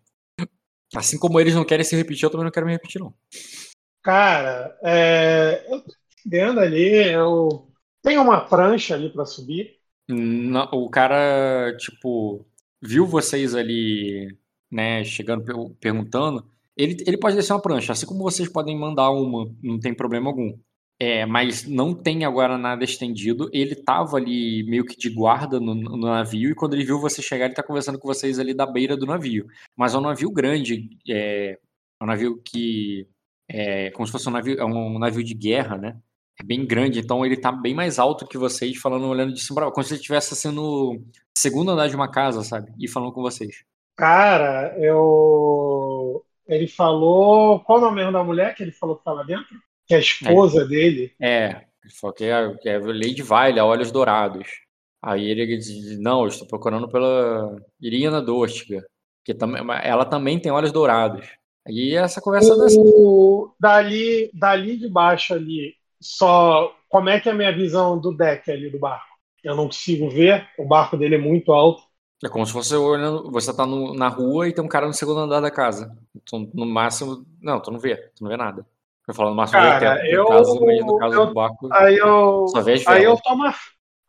Assim 0.95 1.18
como 1.18 1.40
eles 1.40 1.56
não 1.56 1.65
querem 1.65 1.84
se 1.84 1.95
repetir, 1.95 2.26
eu 2.26 2.30
também 2.30 2.45
não 2.45 2.52
quero 2.52 2.65
me 2.65 2.72
repetir, 2.72 3.02
não. 3.02 3.14
Cara, 4.03 4.78
é, 4.84 5.65
eu 5.68 5.82
tô 5.82 5.91
vendo 6.26 6.60
ali, 6.60 7.11
eu 7.11 7.68
tenho 8.02 8.22
uma 8.22 8.41
prancha 8.41 8.94
ali 8.94 9.10
pra 9.10 9.26
subir. 9.26 9.76
Não, 10.07 10.69
o 10.72 10.90
cara, 10.90 11.76
tipo, 11.78 12.45
viu 12.82 13.06
vocês 13.06 13.56
ali, 13.56 14.38
né, 14.72 15.04
chegando, 15.04 15.44
per- 15.44 15.76
perguntando. 15.80 16.45
Ele, 16.76 16.98
ele 17.08 17.18
pode 17.18 17.36
descer 17.36 17.54
uma 17.54 17.62
prancha, 17.62 17.91
assim 17.94 18.06
como 18.06 18.24
vocês 18.24 18.48
podem 18.49 18.78
mandar 18.78 19.10
uma, 19.12 19.52
não 19.64 19.80
tem 19.80 19.94
problema 19.95 20.30
algum. 20.30 20.58
É, 20.99 21.26
mas 21.28 21.68
não 21.68 21.94
tem 21.94 22.26
agora 22.26 22.58
nada 22.58 22.84
estendido. 22.84 23.49
Ele 23.54 23.76
tava 23.76 24.18
ali 24.18 24.64
meio 24.64 24.84
que 24.86 24.98
de 24.98 25.10
guarda 25.12 25.60
no, 25.60 25.76
no 25.76 25.98
navio, 25.98 26.49
e 26.49 26.56
quando 26.56 26.74
ele 26.74 26.84
viu 26.86 26.99
você 26.99 27.22
chegar, 27.22 27.45
ele 27.45 27.54
tá 27.54 27.62
conversando 27.64 27.99
com 27.99 28.08
vocês 28.08 28.40
ali 28.40 28.54
da 28.54 28.66
beira 28.66 28.98
do 28.98 29.06
navio. 29.06 29.45
Mas 29.76 29.94
é 29.94 29.98
um 29.98 30.02
navio 30.02 30.32
grande, 30.32 30.90
é, 31.08 31.52
é 31.99 32.04
um 32.04 32.08
navio 32.08 32.41
que. 32.44 33.08
É 33.49 33.91
como 33.91 34.06
se 34.06 34.12
fosse 34.12 34.28
um 34.30 34.32
navio, 34.32 34.60
é 34.60 34.66
um 34.66 34.99
navio 34.99 35.24
de 35.24 35.34
guerra, 35.34 35.78
né? 35.78 35.99
É 36.39 36.43
bem 36.43 36.65
grande, 36.65 36.99
então 36.99 37.26
ele 37.26 37.35
tá 37.35 37.51
bem 37.51 37.73
mais 37.73 37.97
alto 37.97 38.27
que 38.27 38.38
vocês, 38.38 38.77
falando, 38.77 39.07
olhando 39.07 39.34
de 39.34 39.41
cima 39.41 39.55
pra 39.55 39.65
baixo, 39.65 39.73
como 39.73 39.84
se 39.84 39.93
ele 39.93 39.99
estivesse 39.99 40.34
assim 40.34 40.51
no 40.51 41.01
segundo 41.35 41.72
andar 41.72 41.88
de 41.88 41.95
uma 41.95 42.09
casa, 42.09 42.43
sabe? 42.43 42.72
E 42.80 42.88
falando 42.88 43.11
com 43.11 43.22
vocês. 43.22 43.64
Cara, 43.95 44.77
eu. 44.80 46.23
Ele 46.47 46.68
falou. 46.68 47.59
Qual 47.61 47.80
o 47.80 47.81
nome 47.81 48.11
da 48.11 48.23
mulher 48.23 48.55
que 48.55 48.64
ele 48.64 48.72
falou 48.72 48.97
que 48.97 49.03
tava 49.03 49.23
dentro? 49.23 49.57
Que 49.88 49.95
é 49.95 49.97
a 49.97 50.01
esposa 50.01 50.65
dele. 50.65 51.11
É, 51.19 51.64
ele 51.84 51.93
falou 51.99 52.14
que 52.14 52.26
é, 52.26 52.53
que 52.55 52.69
é 52.69 52.77
Lady 52.77 53.23
Violet, 53.23 53.59
Olhos 53.59 53.91
Dourados. 53.91 54.47
Aí 55.01 55.30
ele 55.30 55.45
diz, 55.57 55.99
não, 55.99 56.22
eu 56.22 56.27
estou 56.27 56.47
procurando 56.47 56.89
pela 56.89 57.55
Irina 57.80 58.22
Dortiga, 58.22 58.85
que 59.23 59.34
também, 59.34 59.64
ela 59.84 60.05
também 60.05 60.39
tem 60.39 60.51
olhos 60.51 60.72
dourados. 60.72 61.27
Aí 61.68 61.95
essa 61.95 62.22
conversa 62.22 62.57
dessa. 62.57 62.80
O, 62.80 63.53
dali, 63.59 64.30
dali 64.34 64.77
de 64.77 64.89
baixo 64.89 65.34
ali, 65.34 65.73
só. 66.02 66.74
Como 66.90 67.10
é 67.10 67.19
que 67.19 67.28
é 67.30 67.32
a 67.32 67.36
minha 67.36 67.52
visão 67.56 67.99
do 67.99 68.15
deck 68.15 68.49
ali 68.52 68.69
do 68.69 68.80
barco? 68.80 69.06
Eu 69.44 69.56
não 69.56 69.65
consigo 69.65 70.10
ver, 70.10 70.48
o 70.57 70.65
barco 70.65 70.98
dele 70.98 71.15
é 71.15 71.19
muito 71.19 71.52
alto. 71.52 71.84
É 72.24 72.30
como 72.30 72.45
se 72.45 72.52
fosse 72.52 72.76
olhando, 72.76 73.30
você 73.32 73.56
tá 73.56 73.65
no- 73.65 73.94
na 73.94 74.07
rua 74.07 74.48
e 74.48 74.53
tem 74.53 74.64
um 74.64 74.68
cara 74.68 74.88
no 74.88 74.94
segundo 74.94 75.19
andar 75.19 75.40
da 75.40 75.52
casa. 75.52 75.95
Então, 76.15 76.49
no 76.53 76.65
máximo, 76.65 77.26
não, 77.41 77.61
tu 77.61 77.69
não 77.72 77.80
vê, 77.80 77.95
tu 78.15 78.24
não 78.24 78.30
vê 78.30 78.38
nada. 78.38 78.65
Eu 79.07 79.14
falo 79.14 79.30
no 79.30 79.36
máximo 79.36 79.61
Cara, 79.61 79.95
teto, 79.95 80.03
no 80.03 80.11
eu- 80.11 80.26
caso, 80.26 80.56
no 80.56 80.98
caso 80.98 81.15
eu- 81.15 81.26
do 81.28 81.34
barco, 81.34 81.69
Aí 81.74 81.95
eu. 81.98 82.48
só 82.48 82.91
Aí 82.91 83.03
eu 83.03 83.18
tomo. 83.22 83.44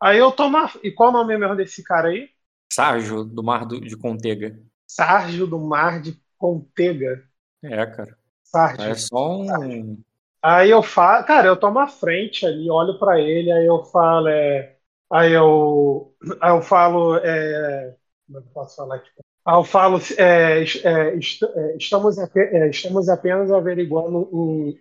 Aí 0.01 0.17
eu 0.17 0.31
tomo. 0.31 0.57
E 0.83 0.91
qual 0.91 1.09
o 1.09 1.13
nome 1.13 1.37
mesmo 1.37 1.55
desse 1.55 1.83
cara 1.83 2.09
aí? 2.09 2.29
Sárgio, 2.71 3.23
do 3.23 3.43
Mar 3.43 3.65
do- 3.65 3.79
de 3.79 3.95
Contega. 3.95 4.59
Sárgio 4.87 5.45
do 5.47 5.59
Mar 5.59 6.01
de 6.01 6.19
Contega. 6.37 7.23
É, 7.63 7.85
cara. 7.85 8.17
Sárgio. 8.43 8.85
É 8.85 8.95
só 8.95 9.37
um. 9.39 10.01
Aí 10.41 10.69
eu 10.69 10.81
falo, 10.81 11.25
cara, 11.25 11.47
eu 11.47 11.57
tomo 11.57 11.79
a 11.79 11.87
frente 11.87 12.45
ali, 12.45 12.69
olho 12.69 12.97
pra 12.97 13.19
ele, 13.19 13.51
aí 13.51 13.65
eu 13.65 13.83
falo, 13.85 14.27
é, 14.29 14.75
Aí 15.11 15.33
eu, 15.33 16.15
aí 16.41 16.51
eu 16.51 16.61
falo. 16.61 17.17
É, 17.17 17.95
como 18.27 18.39
é 18.39 18.41
que 18.43 18.47
eu 18.49 18.53
posso 18.53 18.75
falar 18.75 18.95
aqui? 18.97 19.09
Aí 19.45 19.55
eu 19.55 19.63
falo. 19.63 19.99
É, 20.17 20.59
é, 20.63 21.15
est- 21.17 21.43
é, 21.43 21.75
estamos, 21.77 22.17
é, 22.19 22.69
estamos 22.69 23.09
apenas 23.09 23.51
averiguando. 23.51 24.29
um- 24.33 24.75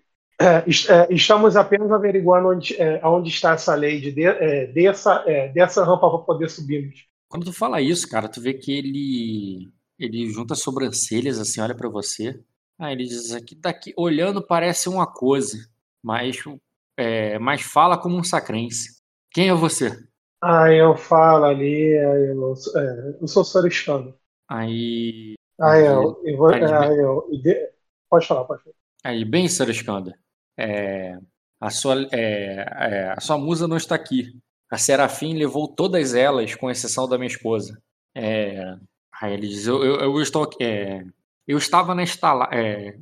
est- 0.67 0.89
estamos 1.11 1.57
apenas 1.57 1.91
averiguando 1.93 2.49
onde, 2.49 2.77
onde 3.05 3.29
está 3.31 3.53
essa 3.55 3.75
lei 3.75 4.01
de, 4.01 4.13
de- 4.13 4.67
dessa, 4.73 5.25
dessa 5.55 5.85
rampa 5.85 6.09
para 6.11 6.19
poder 6.21 6.49
subirmos. 6.51 7.09
Quando 7.29 7.45
tu 7.47 7.53
fala 7.53 7.81
isso, 7.81 8.09
cara, 8.09 8.29
tu 8.29 8.41
vê 8.41 8.55
que 8.55 8.73
ele 8.73 9.73
ele 9.99 10.31
junta 10.31 10.55
as 10.55 10.61
sobrancelhas 10.63 11.39
assim, 11.41 11.61
olha 11.61 11.75
pra 11.77 11.89
você. 11.89 12.41
Aí 12.79 12.93
ele 12.95 13.05
diz 13.05 13.33
aqui, 13.33 13.55
daqui, 13.55 13.93
olhando 13.97 14.47
parece 14.47 14.89
uma 14.89 15.07
coisa, 15.07 15.57
mas 16.03 16.37
é, 16.97 17.39
mas 17.39 17.63
fala 17.63 17.99
como 17.99 18.17
um 18.17 18.25
sacrense. 18.25 19.01
Quem 19.33 19.49
é 19.49 19.55
você? 19.55 19.91
Aí 20.43 20.79
eu 20.79 20.97
falo 20.97 21.45
ali, 21.47 21.97
aí 21.99 22.29
eu, 22.31 22.55
é, 22.77 23.19
eu 23.23 23.27
sou 23.29 23.45
soristano. 23.45 24.15
Aí 24.49 25.35
Aí 25.61 25.87
eu, 25.87 26.21
eu 26.25 26.37
vou- 26.37 26.49
Aí, 26.53 26.63
aí 26.65 26.99
eu- 26.99 27.29
e 27.33 27.41
de- 27.43 27.71
pode 28.09 28.27
falar, 28.27 28.45
pode 28.45 28.63
falar. 28.63 28.75
Aí, 29.05 29.25
bem, 29.25 29.49
Sarascanda, 29.49 30.19
é, 30.57 31.19
a, 31.61 31.71
sua, 31.71 32.07
é, 32.13 32.55
é, 32.79 33.13
a 33.17 33.21
sua 33.21 33.39
musa 33.39 33.69
não 33.69 33.77
está 33.77 33.95
aqui. 33.95 34.33
A 34.71 34.77
Serafim 34.77 35.35
levou 35.35 35.69
todas 35.69 36.15
elas, 36.15 36.55
com 36.55 36.71
exceção 36.71 37.09
da 37.09 37.17
minha 37.17 37.29
esposa. 37.29 37.81
É, 38.15 38.61
aí 39.21 39.33
ele 39.35 39.49
diz, 39.49 39.67
eu, 39.67 39.83
eu, 39.85 40.01
eu 40.01 40.23
estou 40.23 40.43
aqui, 40.45 40.63
é, 40.63 41.05
eu 41.49 41.57
estava 41.57 41.95
na 41.95 42.03
estala, 42.03 42.47
é, 42.53 42.95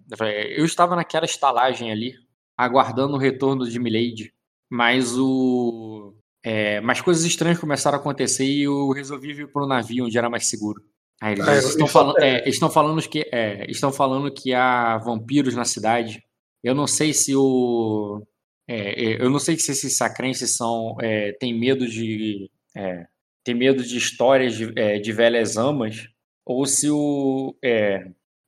eu 0.57 0.65
estava 0.65 0.95
naquela 0.95 1.25
estalagem 1.25 1.91
ali, 1.91 2.15
aguardando 2.57 3.15
o 3.15 3.19
retorno 3.19 3.69
de 3.69 3.79
Milady, 3.81 4.33
mas 4.71 5.19
o 5.19 6.15
é, 6.45 6.81
mas 6.81 7.01
coisas 7.01 7.25
estranhas 7.25 7.59
começaram 7.59 7.99
a 7.99 8.01
acontecer 8.01 8.45
e 8.45 8.63
eu 8.63 8.91
resolvi 8.91 9.35
vir 9.35 9.51
para 9.51 9.65
o 9.65 9.67
navio 9.67 10.05
onde 10.05 10.17
era 10.17 10.31
mais 10.31 10.47
seguro. 10.47 10.81
Aí 11.21 11.33
eles 11.33 11.49
Ah, 11.49 11.57
estão, 11.57 11.89
falando, 11.89 12.19
é, 12.19 12.49
estão 12.49 12.71
falando 12.71 13.03
que 13.03 13.29
é, 13.33 13.69
estão 13.69 13.93
falando 13.93 14.33
que 14.33 14.55
há 14.55 14.97
vampiros 14.99 15.57
na 15.57 15.65
cidade. 15.65 16.23
Eu 16.63 16.73
não 16.73 16.87
sei 16.87 17.13
se 17.13 17.35
o 17.35 18.23
é, 18.69 19.07
é, 19.07 19.23
eu 19.23 19.29
não 19.29 19.41
sei 19.41 19.59
se 19.59 19.73
esses 19.73 19.97
sacrenses 19.97 20.57
são 20.57 20.97
é, 21.01 21.33
têm 21.33 21.53
medo 21.53 21.85
de 21.89 22.49
é, 22.77 23.07
têm 23.43 23.57
medo 23.57 23.83
de 23.83 23.97
histórias 23.97 24.55
de, 24.55 24.73
é, 24.79 25.01
de 25.01 25.13
velhas 25.13 25.57
amas 25.57 26.09
ou 26.45 26.65
se 26.65 26.89
o 26.89 27.57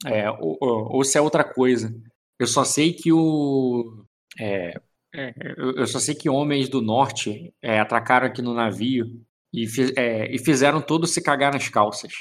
é, 0.07 0.21
é, 0.21 0.31
ou, 0.31 0.57
ou- 0.61 1.05
se 1.05 1.19
é 1.19 1.21
outra 1.21 1.45
coisa. 1.45 1.93
Eu 2.39 2.47
só 2.47 2.65
sei 2.65 2.93
que 2.93 3.13
o 3.13 4.05
é, 4.39 4.75
é, 5.15 5.35
eu 5.57 5.87
só 5.87 5.99
sei 5.99 6.15
que 6.15 6.29
homens 6.29 6.69
do 6.69 6.81
norte 6.81 7.53
é, 7.63 7.81
atracaram 7.81 8.27
aqui 8.27 8.43
no 8.43 8.55
navio 8.55 9.07
e, 9.53 9.67
é, 9.97 10.35
e 10.35 10.39
fizeram 10.39 10.81
todos 10.81 11.13
se 11.13 11.23
cagar 11.23 11.53
nas 11.53 11.69
calças. 11.69 12.13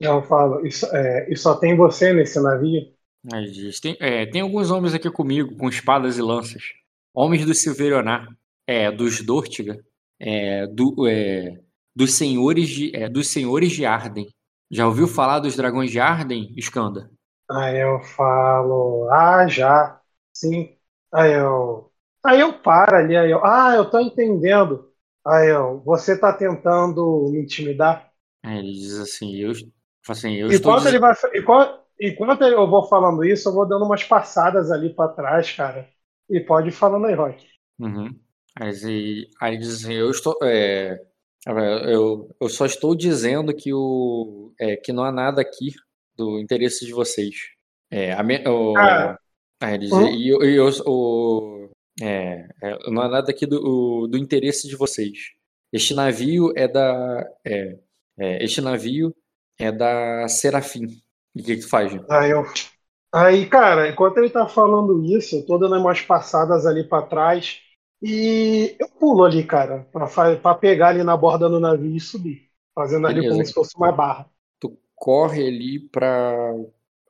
Eu 0.00 0.22
falo, 0.22 0.66
isso, 0.66 0.86
e 1.28 1.36
só 1.36 1.54
tem 1.54 1.76
você 1.76 2.12
nesse 2.12 2.40
navio? 2.40 2.82
Diz, 3.52 3.78
tem, 3.78 3.96
tem 4.32 4.40
alguns 4.40 4.70
homens 4.70 4.94
aqui 4.94 5.08
comigo, 5.08 5.56
com 5.56 5.68
espadas 5.68 6.18
e 6.18 6.22
lanças. 6.22 6.62
Homens 7.14 7.46
do 7.46 7.54
Silverionar, 7.54 8.26
é, 8.66 8.90
dos 8.90 9.22
Dortiga, 9.22 9.78
é, 10.18 10.66
do, 10.66 11.06
é, 11.06 11.60
dos, 11.94 12.14
senhores 12.14 12.68
de, 12.68 13.08
dos 13.10 13.28
senhores 13.28 13.70
de 13.70 13.84
Arden. 13.84 14.26
Já 14.70 14.88
ouviu 14.88 15.06
falar 15.06 15.38
dos 15.38 15.54
dragões 15.54 15.90
de 15.90 16.00
Arden, 16.00 16.52
Skanda? 16.56 17.10
Aí 17.56 17.78
eu 17.80 18.00
falo, 18.02 19.08
ah, 19.10 19.46
já, 19.48 20.00
sim. 20.32 20.78
Aí 21.12 21.32
eu, 21.34 21.92
aí 22.24 22.40
eu 22.40 22.60
paro 22.62 22.96
ali, 22.96 23.16
aí 23.16 23.30
eu, 23.30 23.44
ah, 23.44 23.74
eu 23.76 23.90
tô 23.90 24.00
entendendo. 24.00 24.90
Aí 25.26 25.48
eu, 25.50 25.80
você 25.84 26.18
tá 26.18 26.32
tentando 26.32 27.28
me 27.30 27.40
intimidar? 27.42 28.12
Aí 28.42 28.58
ele 28.58 28.72
diz 28.72 28.98
assim, 28.98 29.34
eu, 29.36 29.52
assim, 30.08 30.34
eu 30.34 30.48
estou 30.50 30.72
Enquanto 30.72 30.86
diz- 30.86 30.88
ele 30.88 30.98
vai, 30.98 31.14
enquanto, 31.34 31.80
enquanto 32.00 32.42
eu 32.44 32.68
vou 32.68 32.88
falando 32.88 33.24
isso, 33.24 33.48
eu 33.48 33.52
vou 33.54 33.66
dando 33.66 33.84
umas 33.84 34.04
passadas 34.04 34.70
ali 34.70 34.94
pra 34.94 35.08
trás, 35.08 35.50
cara. 35.52 35.88
E 36.28 36.40
pode 36.40 36.68
ir 36.68 36.72
falando 36.72 37.06
aí, 37.06 37.14
Rock. 37.14 37.46
Uhum. 37.78 38.18
Aí, 38.60 39.28
aí 39.40 39.58
diz 39.58 39.82
assim, 39.84 39.94
eu 39.94 40.10
estou, 40.10 40.36
é, 40.42 40.98
eu, 41.46 42.28
eu 42.40 42.48
só 42.48 42.66
estou 42.66 42.94
dizendo 42.94 43.54
que, 43.54 43.72
o, 43.72 44.52
é, 44.60 44.76
que 44.76 44.92
não 44.92 45.04
há 45.04 45.10
nada 45.12 45.40
aqui 45.40 45.72
do 46.16 46.38
interesse 46.40 46.84
de 46.86 46.92
vocês. 46.92 47.34
É, 47.90 48.12
a 48.12 48.22
me- 48.22 48.42
o- 48.48 48.76
Ah. 48.76 49.18
aí 49.62 49.74
ele 49.74 49.84
diz, 49.86 49.92
Hum? 49.92 50.06
e, 50.08 50.28
eu- 50.28 50.42
e 50.44 50.56
eu- 50.56 50.70
o, 50.86 51.70
é, 52.00 52.48
é, 52.62 52.90
não 52.90 53.02
há 53.02 53.08
nada 53.08 53.30
aqui 53.30 53.46
do, 53.46 53.56
o- 53.62 54.06
do 54.08 54.16
interesse 54.18 54.66
de 54.68 54.76
vocês. 54.76 55.18
Este 55.72 55.94
navio 55.94 56.52
é 56.56 56.68
da, 56.68 57.26
é, 57.46 57.78
é, 58.18 58.44
este 58.44 58.60
navio 58.60 59.14
é 59.58 59.70
da 59.72 60.26
Serafim. 60.28 60.86
E 61.34 61.40
o 61.40 61.44
que, 61.44 61.56
que 61.56 61.62
tu 61.62 61.68
faz, 61.68 61.90
Jean? 61.92 62.04
Aí 62.10 62.30
eu, 62.30 62.44
aí, 63.12 63.46
cara, 63.46 63.88
enquanto 63.88 64.18
ele 64.18 64.30
tá 64.30 64.46
falando 64.48 65.04
isso, 65.04 65.36
eu 65.36 65.46
tô 65.46 65.58
dando 65.58 65.76
umas 65.78 66.00
passadas 66.02 66.66
ali 66.66 66.84
pra 66.84 67.02
trás 67.02 67.60
e 68.02 68.76
eu 68.78 68.88
pulo 68.88 69.24
ali, 69.24 69.44
cara, 69.44 69.86
pra 70.42 70.54
pegar 70.54 70.88
ali 70.88 71.02
na 71.04 71.16
borda 71.16 71.48
do 71.48 71.60
navio 71.60 71.94
e 71.96 72.00
subir, 72.00 72.50
fazendo 72.74 73.06
ali 73.06 73.16
Beleza. 73.16 73.34
como 73.34 73.46
se 73.46 73.52
fosse 73.52 73.76
uma 73.76 73.92
barra. 73.92 74.28
Corre 75.02 75.44
ali 75.44 75.80
pra 75.80 76.54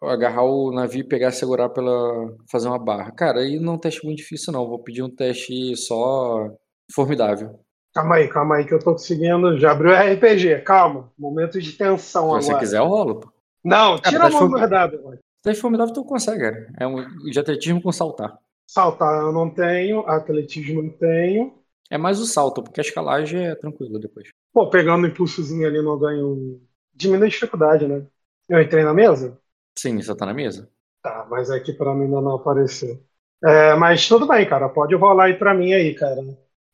agarrar 0.00 0.44
o 0.44 0.72
navio 0.72 1.00
e 1.00 1.04
pegar 1.04 1.28
e 1.28 1.32
segurar 1.32 1.68
pela 1.68 2.34
fazer 2.50 2.66
uma 2.68 2.78
barra. 2.78 3.12
Cara, 3.12 3.40
aí 3.40 3.60
não 3.60 3.74
é 3.74 3.76
um 3.76 3.78
teste 3.78 4.02
muito 4.02 4.16
difícil 4.16 4.50
não, 4.50 4.66
vou 4.66 4.78
pedir 4.78 5.02
um 5.02 5.14
teste 5.14 5.76
só 5.76 6.50
formidável. 6.90 7.60
Calma 7.94 8.14
aí, 8.14 8.28
calma 8.28 8.56
aí, 8.56 8.64
que 8.64 8.72
eu 8.72 8.78
tô 8.78 8.92
conseguindo. 8.92 9.58
Já 9.58 9.72
abriu 9.72 9.90
o 9.90 9.94
RPG, 9.94 10.62
calma. 10.62 11.12
Momento 11.18 11.60
de 11.60 11.70
tensão 11.72 12.22
Se 12.22 12.28
agora. 12.28 12.40
você 12.40 12.58
quiser 12.58 12.78
eu 12.78 12.86
rolo, 12.86 13.20
pô. 13.20 13.30
Não, 13.62 13.98
tira 13.98 14.24
a 14.24 14.30
mão 14.30 14.50
verdade. 14.50 14.96
mano. 14.96 15.18
Teste 15.42 15.60
formidável 15.60 15.92
tu 15.92 16.02
consegue, 16.02 16.40
cara. 16.40 16.72
É 16.80 16.86
um 16.86 17.04
de 17.30 17.38
atletismo 17.38 17.82
com 17.82 17.92
saltar. 17.92 18.38
Saltar 18.66 19.22
eu 19.22 19.32
não 19.32 19.50
tenho, 19.50 20.00
atletismo 20.08 20.80
eu 20.80 20.84
não 20.84 20.90
tenho. 20.92 21.52
É 21.90 21.98
mais 21.98 22.18
o 22.20 22.24
salto, 22.24 22.62
porque 22.62 22.80
a 22.80 22.84
escalagem 22.84 23.48
é 23.48 23.54
tranquila 23.54 24.00
depois. 24.00 24.30
Pô, 24.50 24.70
pegando 24.70 25.04
um 25.04 25.10
impulsozinho 25.10 25.66
ali 25.66 25.82
não 25.82 25.98
ganho. 25.98 26.58
Diminui 26.94 27.26
a 27.26 27.30
dificuldade, 27.30 27.86
né? 27.86 28.06
Eu 28.48 28.60
entrei 28.60 28.84
na 28.84 28.94
mesa? 28.94 29.38
Sim, 29.78 30.00
você 30.00 30.14
tá 30.14 30.26
na 30.26 30.34
mesa? 30.34 30.68
Tá, 31.02 31.26
mas 31.28 31.50
aqui 31.50 31.72
pra 31.72 31.94
mim 31.94 32.04
ainda 32.04 32.20
não 32.20 32.36
apareceu. 32.36 33.02
É, 33.44 33.74
mas 33.74 34.06
tudo 34.06 34.26
bem, 34.26 34.48
cara. 34.48 34.68
Pode 34.68 34.94
rolar 34.94 35.24
aí 35.24 35.34
pra 35.34 35.54
mim 35.54 35.72
aí, 35.72 35.94
cara. 35.94 36.20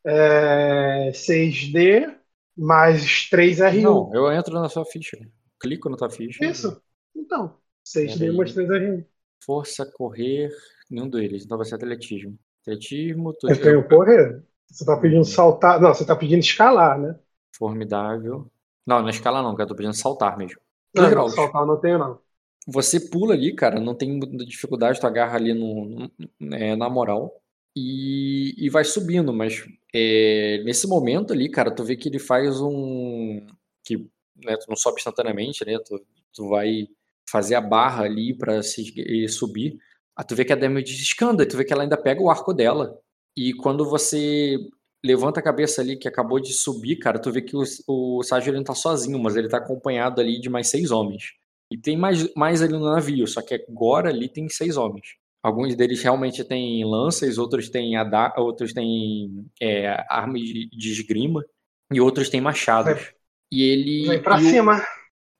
É, 0.04 1.12
6D 1.14 2.14
mais 2.56 3.28
3R1. 3.30 3.82
Não, 3.82 4.10
eu 4.14 4.32
entro 4.32 4.54
na 4.54 4.68
sua 4.68 4.84
ficha. 4.84 5.16
Clico 5.60 5.88
na 5.88 5.96
tua 5.96 6.10
ficha. 6.10 6.44
Isso. 6.44 6.80
Então, 7.16 7.56
6D 7.84 8.18
Peraí. 8.18 8.36
mais 8.36 8.52
3R1. 8.54 9.04
Força, 9.44 9.86
correr, 9.86 10.50
nenhum 10.90 11.08
deles. 11.08 11.44
Então 11.44 11.56
vai 11.56 11.66
ser 11.66 11.76
atletismo. 11.76 12.36
Atletismo, 12.62 13.32
tu... 13.34 13.48
Eu 13.48 13.60
tenho 13.60 13.88
correr. 13.88 14.42
Você 14.70 14.84
tá 14.84 14.96
pedindo 14.98 15.24
saltar. 15.24 15.80
Não, 15.80 15.94
você 15.94 16.04
tá 16.04 16.14
pedindo 16.14 16.40
escalar, 16.40 16.98
né? 16.98 17.18
formidável. 17.58 18.50
Não, 18.88 19.02
na 19.02 19.10
escala 19.10 19.42
não, 19.42 19.52
cara. 19.54 19.64
Eu 19.64 19.68
tô 19.68 19.76
pedindo 19.76 19.94
saltar 19.94 20.36
mesmo. 20.36 20.60
Não, 20.94 21.10
não, 21.10 21.30
saltar 21.30 21.66
não 21.66 21.80
tenho, 21.80 21.98
não. 21.98 22.20
Você 22.66 23.00
pula 23.08 23.32
ali, 23.34 23.54
cara, 23.54 23.80
não 23.80 23.94
tem 23.94 24.10
muita 24.18 24.44
dificuldade, 24.44 25.00
tu 25.00 25.06
agarra 25.06 25.36
ali 25.36 25.54
no, 25.54 26.10
no- 26.38 26.54
é, 26.54 26.76
na 26.76 26.90
moral 26.90 27.32
e, 27.74 28.54
e 28.58 28.68
vai 28.68 28.84
subindo, 28.84 29.32
mas 29.32 29.64
é, 29.94 30.62
nesse 30.64 30.86
momento 30.86 31.32
ali, 31.32 31.48
cara, 31.50 31.70
tu 31.74 31.82
vê 31.84 31.96
que 31.96 32.08
ele 32.08 32.18
faz 32.18 32.60
um. 32.60 33.46
que 33.84 33.96
né, 34.44 34.56
tu 34.58 34.66
não 34.68 34.76
sobe 34.76 34.98
instantaneamente, 35.00 35.64
né? 35.64 35.78
Tu, 35.84 35.98
tu 36.34 36.48
vai 36.48 36.88
fazer 37.30 37.54
a 37.54 37.60
barra 37.60 38.04
ali 38.04 38.36
pra 38.36 38.62
se, 38.62 39.28
subir. 39.28 39.78
Aí 40.16 40.24
tu 40.26 40.34
vê 40.36 40.44
que 40.44 40.52
a 40.52 40.56
damage 40.56 40.92
escanda, 40.94 41.46
tu 41.48 41.56
vê 41.56 41.64
que 41.64 41.72
ela 41.72 41.82
ainda 41.84 41.96
pega 41.96 42.20
o 42.22 42.30
arco 42.30 42.52
dela. 42.52 42.98
E 43.36 43.54
quando 43.54 43.84
você 43.88 44.58
levanta 45.04 45.40
a 45.40 45.42
cabeça 45.42 45.80
ali, 45.80 45.96
que 45.96 46.08
acabou 46.08 46.40
de 46.40 46.52
subir, 46.52 46.96
cara, 46.96 47.18
tu 47.20 47.30
vê 47.32 47.42
que 47.42 47.56
o, 47.56 47.62
o 47.86 48.22
Sérgio 48.22 48.50
ele 48.50 48.58
não 48.58 48.64
tá 48.64 48.74
sozinho, 48.74 49.18
mas 49.18 49.36
ele 49.36 49.48
tá 49.48 49.58
acompanhado 49.58 50.20
ali 50.20 50.40
de 50.40 50.48
mais 50.50 50.68
seis 50.68 50.90
homens. 50.90 51.32
E 51.72 51.76
tem 51.78 51.96
mais, 51.96 52.32
mais 52.34 52.62
ali 52.62 52.72
no 52.72 52.80
navio, 52.92 53.26
só 53.26 53.42
que 53.42 53.54
agora 53.54 54.08
ali 54.10 54.28
tem 54.28 54.48
seis 54.48 54.76
homens. 54.76 55.16
Alguns 55.42 55.76
deles 55.76 56.02
realmente 56.02 56.42
têm 56.44 56.84
lanças, 56.84 57.38
outros 57.38 57.68
têm, 57.70 57.96
ada 57.96 58.34
outros 58.38 58.72
têm 58.72 59.46
é, 59.60 59.88
armas 60.08 60.40
de, 60.42 60.68
esgrima 60.90 61.44
e 61.92 62.00
outros 62.00 62.28
têm 62.28 62.40
machados. 62.40 63.12
E 63.52 63.62
ele. 63.62 64.08
Vem 64.08 64.22
pra 64.22 64.40
e 64.40 64.44
o- 64.46 64.50
cima. 64.50 64.82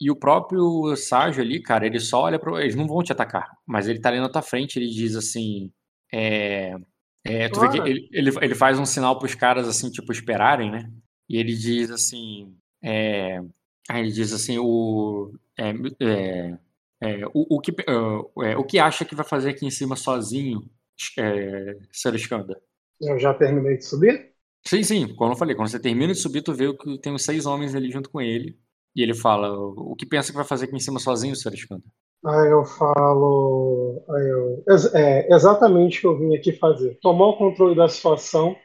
e 0.01 0.11
o 0.11 0.17
próprio 0.17 0.95
Ságio 0.97 1.43
ali, 1.43 1.61
cara, 1.61 1.87
ele 1.87 1.99
só 2.01 2.23
olha 2.23 2.39
para 2.39 2.61
Eles 2.63 2.77
não 2.77 2.87
vão 2.87 3.03
te 3.03 3.13
atacar, 3.13 3.51
mas 3.67 3.89
ele 3.89 4.01
tá 4.01 4.09
ali 4.11 4.21
na 4.21 4.29
tua 4.29 4.43
frente, 4.43 4.79
ele 4.79 4.89
diz 4.89 5.17
assim. 5.17 5.73
É, 6.13 6.75
é, 7.29 7.49
tu 7.49 7.61
vê 7.61 7.69
que 7.69 7.79
ele, 7.79 8.09
ele, 8.11 8.31
ele 8.41 8.55
faz 8.55 8.79
um 8.79 8.87
sinal 8.87 9.19
pros 9.19 9.35
caras, 9.35 9.69
assim, 9.69 9.91
tipo, 9.91 10.11
esperarem, 10.11 10.71
né? 10.71 10.91
E 11.29 11.37
ele 11.37 11.55
diz 11.55 11.91
assim. 11.91 12.57
É, 12.83 13.39
aí 13.89 14.01
ele 14.01 14.13
diz 14.13 14.33
assim: 14.33 14.59
o. 14.59 15.33
É, 15.59 15.71
é, 16.01 16.59
é, 17.01 17.27
o, 17.27 17.57
o, 17.57 17.61
que, 17.61 17.75
é, 17.87 18.57
o 18.57 18.65
que 18.65 18.79
acha 18.79 19.05
que 19.05 19.15
vai 19.15 19.27
fazer 19.27 19.51
aqui 19.51 19.67
em 19.67 19.71
cima 19.71 19.95
sozinho, 19.95 20.69
é, 21.19 21.77
Ser 21.93 22.15
Skanda? 22.15 22.61
Eu 23.01 23.19
já 23.19 23.35
terminei 23.35 23.77
de 23.77 23.85
subir? 23.85 24.33
Sim, 24.67 24.83
sim, 24.83 25.15
como 25.15 25.33
eu 25.33 25.37
falei, 25.37 25.55
quando 25.55 25.69
você 25.69 25.79
termina 25.79 26.13
de 26.13 26.19
subir, 26.19 26.43
tu 26.43 26.53
vê 26.53 26.75
que 26.77 26.99
tem 26.99 27.13
uns 27.13 27.25
seis 27.25 27.47
homens 27.47 27.75
ali 27.75 27.91
junto 27.91 28.11
com 28.11 28.21
ele. 28.21 28.59
E 28.97 29.03
ele 29.03 29.15
fala: 29.15 29.53
O 29.53 29.95
que 29.95 30.07
pensa 30.07 30.31
que 30.31 30.37
vai 30.37 30.47
fazer 30.47 30.65
aqui 30.65 30.77
em 30.77 30.81
cima 30.81 30.99
sozinho, 30.99 31.37
Sr. 31.37 31.55
Escanda? 31.55 31.85
Aí 32.25 32.51
eu 32.51 32.65
falo. 32.65 34.05
Aí 34.11 34.29
eu, 34.29 34.65
é, 34.95 35.35
exatamente 35.35 35.99
o 35.99 36.01
que 36.01 36.07
eu 36.07 36.19
vim 36.19 36.37
aqui 36.37 36.53
fazer: 36.53 36.99
tomar 37.01 37.27
o 37.27 37.37
controle 37.37 37.77
da 37.77 37.89
situação 37.89 38.57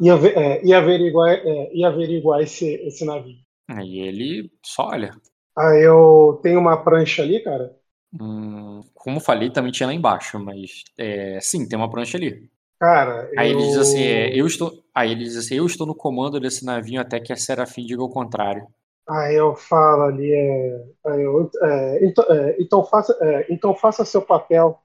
e, 0.00 0.10
é, 0.10 0.64
e 0.64 0.72
averiguar, 0.72 1.30
é, 1.30 1.70
e 1.72 1.84
averiguar 1.84 2.40
esse, 2.40 2.74
esse 2.86 3.04
navio. 3.04 3.36
Aí 3.68 3.98
ele 4.00 4.50
só 4.64 4.88
olha. 4.88 5.14
Aí 5.56 5.82
eu 5.82 6.38
tenho 6.42 6.60
uma 6.60 6.76
prancha 6.82 7.22
ali, 7.22 7.40
cara. 7.42 7.74
Hum, 8.12 8.80
como 8.94 9.16
eu 9.16 9.20
falei, 9.20 9.50
também 9.50 9.72
tinha 9.72 9.86
lá 9.86 9.94
embaixo, 9.94 10.38
mas 10.38 10.84
é, 10.98 11.40
sim, 11.40 11.66
tem 11.66 11.78
uma 11.78 11.90
prancha 11.90 12.16
ali. 12.16 12.48
Cara, 12.78 13.30
Aí 13.36 13.50
ele 13.50 13.62
diz 13.62 13.76
assim: 13.76 14.02
é, 14.02 14.32
eu. 14.32 14.38
eu 14.38 14.46
estou. 14.46 14.84
Aí 14.94 15.10
ele 15.10 15.24
diz 15.24 15.36
assim: 15.36 15.56
eu 15.56 15.66
estou 15.66 15.86
no 15.86 15.94
comando 15.94 16.38
desse 16.40 16.64
navio 16.64 17.00
até 17.00 17.20
que 17.20 17.32
a 17.32 17.36
Serafim 17.36 17.84
diga 17.84 18.02
o 18.02 18.10
contrário. 18.10 18.66
Aí 19.08 19.34
eu 19.36 19.54
falo 19.54 20.04
ali, 20.04 20.32
é, 20.32 20.86
eu, 21.06 21.50
é, 21.62 22.04
então, 22.06 22.24
é, 22.30 22.56
então 22.60 22.84
faça, 22.84 23.16
é, 23.20 23.46
então 23.52 23.74
faça 23.74 24.04
seu 24.04 24.22
papel 24.22 24.80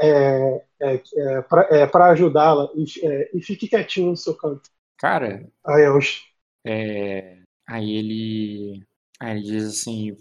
é, 0.00 0.64
é, 0.80 1.86
para 1.86 2.10
ajudá-la 2.10 2.70
e, 2.74 2.84
e 3.34 3.42
fique 3.42 3.68
quietinho 3.68 4.10
no 4.10 4.16
seu 4.16 4.36
canto. 4.36 4.70
Cara, 4.96 5.50
Aí 5.66 5.84
eu, 5.86 5.98
aí 7.66 7.90
ele, 7.96 8.86
aí 9.20 9.32
ele 9.38 9.42
diz 9.42 9.64
assim, 9.64 10.16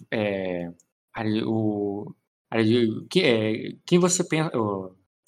aí 1.13 1.43
o, 1.45 2.13
aí 2.49 2.87
que, 3.09 3.21
é, 3.23 3.75
quem 3.85 3.99
você 3.99 4.23
pensa, 4.23 4.51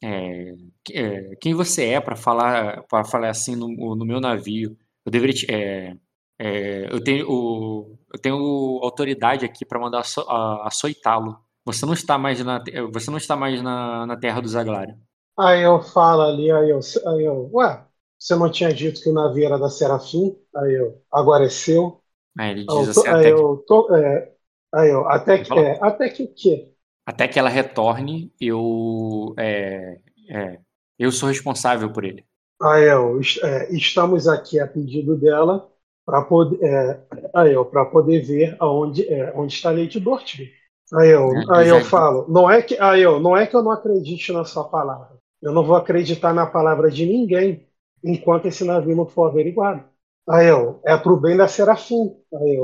é, 0.03 0.53
é, 0.91 1.35
quem 1.37 1.53
você 1.53 1.85
é 1.89 2.01
para 2.01 2.15
falar, 2.15 2.83
para 2.83 3.05
falar 3.05 3.29
assim 3.29 3.55
no, 3.55 3.67
no 3.95 4.05
meu 4.05 4.19
navio? 4.19 4.77
Eu 5.05 5.11
deveria, 5.11 5.35
te- 5.35 5.99
é, 6.39 6.85
é, 6.89 6.93
eu 6.93 7.03
tenho, 7.03 7.27
o, 7.29 7.97
eu 8.13 8.19
tenho 8.21 8.35
autoridade 8.83 9.45
aqui 9.45 9.65
para 9.65 9.79
mandar 9.79 9.99
aço- 10.01 10.21
a- 10.29 10.67
açoitá-lo. 10.67 11.37
Você 11.65 11.85
não 11.85 11.93
está 11.93 12.17
mais 12.17 12.43
na, 12.43 12.61
você 12.91 13.09
não 13.11 13.17
está 13.17 13.35
mais 13.35 13.61
na, 13.61 14.05
na 14.05 14.17
terra 14.17 14.41
dos 14.41 14.55
Aglário. 14.55 14.95
aí 15.37 15.61
eu 15.63 15.81
falo 15.81 16.21
ali, 16.23 16.51
aí 16.51 16.69
eu, 16.69 16.79
aí 17.07 17.23
eu, 17.25 17.49
ué, 17.53 17.85
você 18.19 18.35
não 18.35 18.51
tinha 18.51 18.73
dito 18.73 19.01
que 19.01 19.09
o 19.09 19.13
navio 19.13 19.45
era 19.45 19.57
da 19.59 19.69
Serafim? 19.69 20.35
Aí 20.55 20.73
eu, 20.73 21.01
agora 21.11 21.45
é 21.45 21.49
seu. 21.49 22.01
Aí 22.37 22.51
ele 22.51 22.65
Aí 22.69 22.77
diz 22.77 22.87
eu, 22.87 22.89
assim, 22.89 23.07
tô- 23.07 23.09
aí 23.11 23.27
até 23.27 23.33
que, 23.33 23.43
eu, 23.43 23.63
tô- 23.67 23.95
é, 23.95 24.33
aí 24.73 24.89
eu, 24.91 25.07
até 25.09 25.39
que, 25.39 25.59
é, 25.59 25.79
até 25.83 26.09
que 26.09 26.23
o 26.23 26.33
quê? 26.35 26.73
até 27.05 27.27
que 27.27 27.39
ela 27.39 27.49
retorne, 27.49 28.31
eu, 28.39 29.33
é, 29.37 29.99
é, 30.29 30.59
eu 30.97 31.11
sou 31.11 31.29
responsável 31.29 31.91
por 31.91 32.03
ele. 32.05 32.25
Aí 32.61 32.85
eu, 32.89 33.19
é, 33.43 33.73
estamos 33.75 34.27
aqui 34.27 34.59
a 34.59 34.67
pedido 34.67 35.17
dela 35.17 35.69
para 36.05 36.21
poder, 36.23 36.63
é, 36.63 37.01
aí 37.35 37.53
poder 37.91 38.21
ver 38.21 38.55
aonde, 38.59 39.07
é, 39.11 39.33
onde 39.35 39.53
está 39.53 39.71
Lady 39.71 39.99
Dortmund. 39.99 40.51
Aí 40.93 41.09
eu, 41.09 41.43
É, 41.51 41.53
aí 41.53 41.69
eu 41.69 41.81
falo, 41.81 42.25
não 42.29 42.49
é 42.49 42.61
que, 42.61 42.77
aí 42.79 43.01
eu, 43.01 43.19
não 43.19 43.35
é 43.35 43.47
que 43.47 43.55
eu 43.55 43.63
não 43.63 43.71
acredite 43.71 44.31
na 44.31 44.45
sua 44.45 44.65
palavra. 44.69 45.17
Eu 45.41 45.51
não 45.51 45.63
vou 45.65 45.75
acreditar 45.75 46.33
na 46.33 46.45
palavra 46.45 46.89
de 46.91 47.05
ninguém 47.05 47.67
enquanto 48.03 48.45
esse 48.47 48.63
navio 48.63 48.95
não 48.95 49.05
for 49.07 49.29
averiguado. 49.29 49.83
Aí 50.29 50.47
eu, 50.47 50.79
é 50.85 50.95
pro 50.97 51.17
bem 51.19 51.35
da 51.37 51.47
Serafim. 51.47 52.15
Aí 52.33 52.55
eu, 52.57 52.63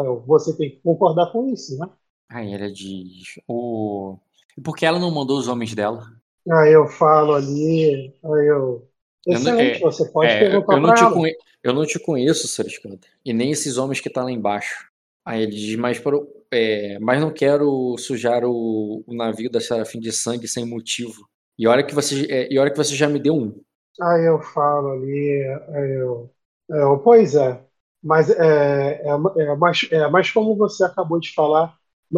aí 0.00 0.06
eu, 0.06 0.20
você 0.26 0.56
tem 0.56 0.70
que 0.70 0.80
concordar 0.82 1.30
com 1.32 1.48
isso, 1.48 1.78
né? 1.78 1.88
Aí 2.28 2.52
ela 2.54 2.70
diz, 2.72 3.34
o... 3.48 4.18
E 4.56 4.60
por 4.60 4.76
que 4.76 4.86
ela 4.86 4.98
não 4.98 5.10
mandou 5.10 5.38
os 5.38 5.48
homens 5.48 5.74
dela? 5.74 6.04
Aí 6.50 6.72
eu 6.72 6.86
falo 6.88 7.34
ali, 7.34 8.14
aí 8.24 8.46
eu, 8.48 8.88
Eu 9.28 9.40
não- 9.40 9.52
excelente, 9.52 9.80
é, 9.80 9.82
você 9.82 10.10
pode 10.10 10.36
É, 10.38 10.38
perguntar 10.38 10.76
eu, 10.76 10.80
não 10.80 10.92
te 10.92 11.06
conhe... 11.06 11.34
eu 11.62 11.74
não 11.74 11.84
te 11.86 11.98
conheço, 11.98 12.48
Sr. 12.48 12.66
Skanda, 12.68 13.00
e 13.24 13.32
nem 13.32 13.50
esses 13.50 13.76
homens 13.76 14.00
que 14.00 14.08
estão 14.08 14.24
lá 14.24 14.32
embaixo. 14.32 14.86
Aí 15.24 15.42
ele 15.42 15.52
diz, 15.56 15.76
mas, 15.76 15.98
para 15.98 16.16
o- 16.16 16.26
é, 16.50 16.98
mas 17.00 17.20
não 17.20 17.32
quero 17.32 17.96
sujar 17.98 18.44
o, 18.44 19.02
o 19.06 19.14
navio 19.14 19.50
da 19.50 19.60
Serafim 19.60 20.00
de 20.00 20.12
sangue 20.12 20.48
sem 20.48 20.64
motivo. 20.64 21.28
E 21.58 21.66
olha 21.66 21.84
que 21.84 21.94
você, 21.94 22.26
é, 22.30 22.48
e 22.52 22.58
olha 22.58 22.70
que 22.70 22.76
você 22.76 22.94
já 22.96 23.08
me 23.08 23.18
deu 23.18 23.34
um. 23.34 23.60
Aí 24.00 24.26
eu 24.26 24.40
falo 24.42 24.90
ali, 24.92 25.42
eu, 25.70 26.30
é, 26.70 26.82
eu, 26.82 26.98
pois 26.98 27.34
é, 27.34 27.64
mas, 28.02 28.28
é, 28.30 29.02
é, 29.02 29.08
é, 29.08 29.56
mas, 29.56 29.88
é, 29.90 30.08
mas 30.08 30.30
como 30.30 30.54
você 30.56 30.84
acabou 30.84 31.18
de 31.18 31.32
falar, 31.32 31.74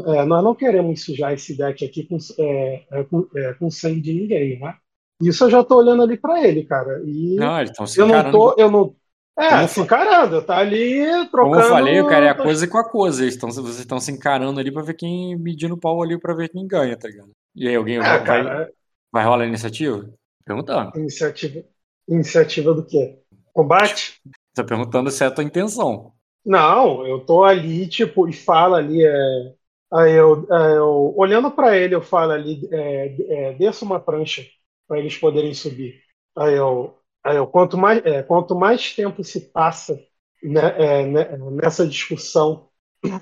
é, 0.09 0.25
nós 0.25 0.43
não 0.45 0.55
queremos 0.57 1.05
sujar 1.05 1.33
esse 1.33 1.57
deck 1.57 1.85
aqui 1.85 2.05
com, 2.07 2.19
é, 2.43 2.85
é, 2.91 3.05
com, 3.05 3.29
é, 3.37 3.55
com 3.55 3.71
sangue 3.71 4.01
de 4.01 4.13
ninguém, 4.13 4.59
né? 4.61 4.77
Isso 5.21 5.45
eu 5.45 5.51
já 5.51 5.65
tô 5.65 5.77
olhando 5.79 6.03
ali 6.03 6.17
para 6.19 6.47
ele, 6.47 6.65
cara. 6.65 7.03
E 7.07 7.37
Não, 7.37 7.59
eles 7.59 7.71
estão 7.71 7.87
se 7.87 8.01
eu 8.01 8.07
não 8.07 8.23
encarando. 8.23 8.29
tô, 8.29 8.55
eu 8.59 8.71
não. 8.71 8.97
É, 9.39 9.49
Como 9.49 9.69
se 9.69 9.81
encarando, 9.81 10.43
tá 10.45 10.59
ali 10.59 11.29
Como 11.39 11.55
trocando. 11.55 11.57
eu 11.57 11.63
falei, 11.63 12.03
cara, 12.05 12.27
é 12.27 12.29
a 12.31 12.35
coisa 12.35 12.67
com 12.69 12.79
a 12.79 12.89
coisa. 12.89 13.23
Eles 13.23 13.35
estão, 13.35 13.51
vocês 13.51 13.79
estão 13.79 14.01
se 14.01 14.11
encarando 14.11 14.59
ali 14.61 14.73
pra 14.73 14.83
ver 14.83 14.95
quem 14.95 15.37
medindo 15.39 15.75
o 15.75 15.79
pau 15.81 16.03
ali 16.03 16.19
pra 16.19 16.35
ver 16.35 16.49
quem 16.49 16.67
ganha, 16.67 16.97
tá 16.99 17.09
ligado? 17.09 17.31
E 17.55 17.69
aí, 17.69 17.75
alguém 17.77 18.01
É, 18.01 18.19
vai, 18.19 18.25
vai, 18.25 18.43
cara, 18.43 18.73
vai 19.13 19.25
rolar 19.25 19.45
a 19.45 19.47
iniciativa? 19.49 20.13
Perguntando. 20.45 20.93
iniciativa, 20.95 21.65
iniciativa 22.07 22.75
do 22.75 22.85
quê? 22.87 23.23
Combate? 23.53 24.21
Tá 24.55 24.63
perguntando 24.63 25.11
se 25.11 25.25
é 25.25 25.27
a 25.27 25.31
tua 25.31 25.43
intenção. 25.45 26.13
Não, 26.45 27.07
eu 27.07 27.25
tô 27.25 27.45
ali, 27.45 27.87
tipo, 27.89 28.27
e 28.29 28.33
fala 28.33 28.79
ali, 28.79 29.05
é, 29.05 29.55
aí 29.93 30.13
eu, 30.15 30.47
é, 30.53 30.77
eu- 30.79 31.15
olhando 31.17 31.51
para 31.51 31.77
ele, 31.77 31.95
eu 31.95 32.03
falo 32.03 32.33
ali, 32.33 32.67
é, 32.73 33.51
é, 33.51 33.55
desça 33.55 33.85
uma 33.85 34.01
prancha 34.01 34.43
para 34.89 35.01
eles 35.01 35.17
poderem 35.19 35.55
subir. 35.55 36.03
Aí 36.39 36.55
eu, 36.57 36.97
aí 37.25 37.37
eu 37.39 37.47
quanto 37.49 37.79
mais, 37.79 38.05
é, 38.07 38.23
quanto 38.25 38.57
mais 38.57 38.95
tempo 38.95 39.25
se 39.25 39.43
passa 39.53 40.01
né, 40.43 40.61
é, 41.03 41.07
né, 41.07 41.39
nessa 41.53 41.87
discussão, 41.87 42.69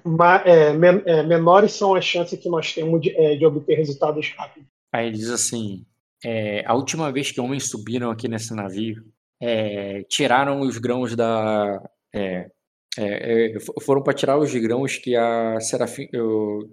ma- 0.04 0.42
é, 0.46 0.72
men- 0.72 1.02
é, 1.06 1.22
menores 1.22 1.72
são 1.72 1.94
as 1.94 2.04
chances 2.04 2.38
que 2.40 2.48
nós 2.48 2.74
temos 2.74 3.00
de, 3.02 3.10
é, 3.16 3.36
de 3.36 3.46
obter 3.46 3.76
resultados 3.76 4.30
rápidos. 4.36 4.68
Aí 4.92 5.06
ele 5.08 5.16
diz 5.18 5.30
assim: 5.30 5.84
a 6.64 6.74
última 6.74 7.10
vez 7.12 7.30
que 7.30 7.40
homens 7.40 7.68
subiram 7.68 8.10
aqui 8.10 8.28
nesse 8.28 8.54
navio, 8.54 9.04
tiraram 10.08 10.60
os 10.60 10.78
grãos 10.78 11.14
da. 11.14 11.80
é, 12.98 13.58
fo- 13.60 13.74
foram 13.82 14.02
para 14.02 14.14
tirar 14.14 14.38
os 14.38 14.52
grãos 14.54 14.96
que 14.96 15.14
a 15.16 15.60
Serafim. 15.60 16.08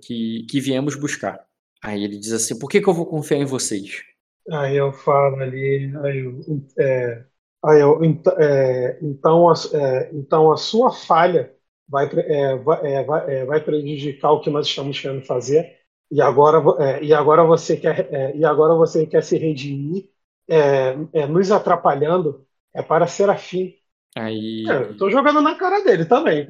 que, 0.02 0.46
que 0.50 0.60
viemos 0.60 0.96
buscar. 0.96 1.46
Aí 1.82 2.04
ele 2.04 2.18
diz 2.20 2.32
assim: 2.32 2.58
por 2.58 2.70
que, 2.70 2.82
que 2.82 2.90
eu 2.90 2.94
vou 2.94 3.06
confiar 3.06 3.38
em 3.40 3.46
vocês? 3.46 4.04
Aí 4.52 4.76
eu 4.76 4.92
falo 4.92 5.38
ali, 5.42 5.92
aí 6.04 6.20
eu, 6.20 6.40
é, 6.78 7.26
aí 7.66 7.80
eu, 7.82 8.04
ent- 8.04 8.28
é, 8.40 9.00
então, 9.02 9.50
a, 9.50 9.54
é, 9.74 10.10
então 10.14 10.52
a 10.52 10.58
sua 10.58 10.92
falha 10.92 11.54
vai, 11.88 12.10
pre- 12.10 12.22
é, 12.24 12.56
vai, 12.58 12.94
é, 12.94 13.04
vai, 13.06 13.36
é, 13.38 13.46
vai 13.46 13.62
prejudicar 13.64 14.32
o 14.34 14.42
que 14.42 14.50
nós 14.50 14.68
estamos 14.68 15.00
querendo 15.00 15.26
fazer 15.26 15.78
e 16.12 16.22
agora, 16.22 16.58
é, 16.84 17.04
e 17.04 17.14
agora 17.14 17.44
você 17.44 17.78
quer, 17.78 18.14
é, 18.14 18.36
e 18.36 18.44
agora 18.46 18.76
você 18.76 19.06
quer 19.08 19.24
se 19.24 19.38
redimir, 19.38 20.10
é, 20.50 20.96
é, 21.14 21.26
nos 21.28 21.50
atrapalhando, 21.52 22.46
é 22.74 22.82
para 22.82 23.08
Serafim. 23.08 23.74
Aí. 24.16 24.70
É, 24.70 24.92
eu 24.92 24.98
tô 24.98 25.10
jogando 25.10 25.42
na 25.42 25.56
cara 25.56 25.84
dele 25.84 26.06
também. 26.06 26.48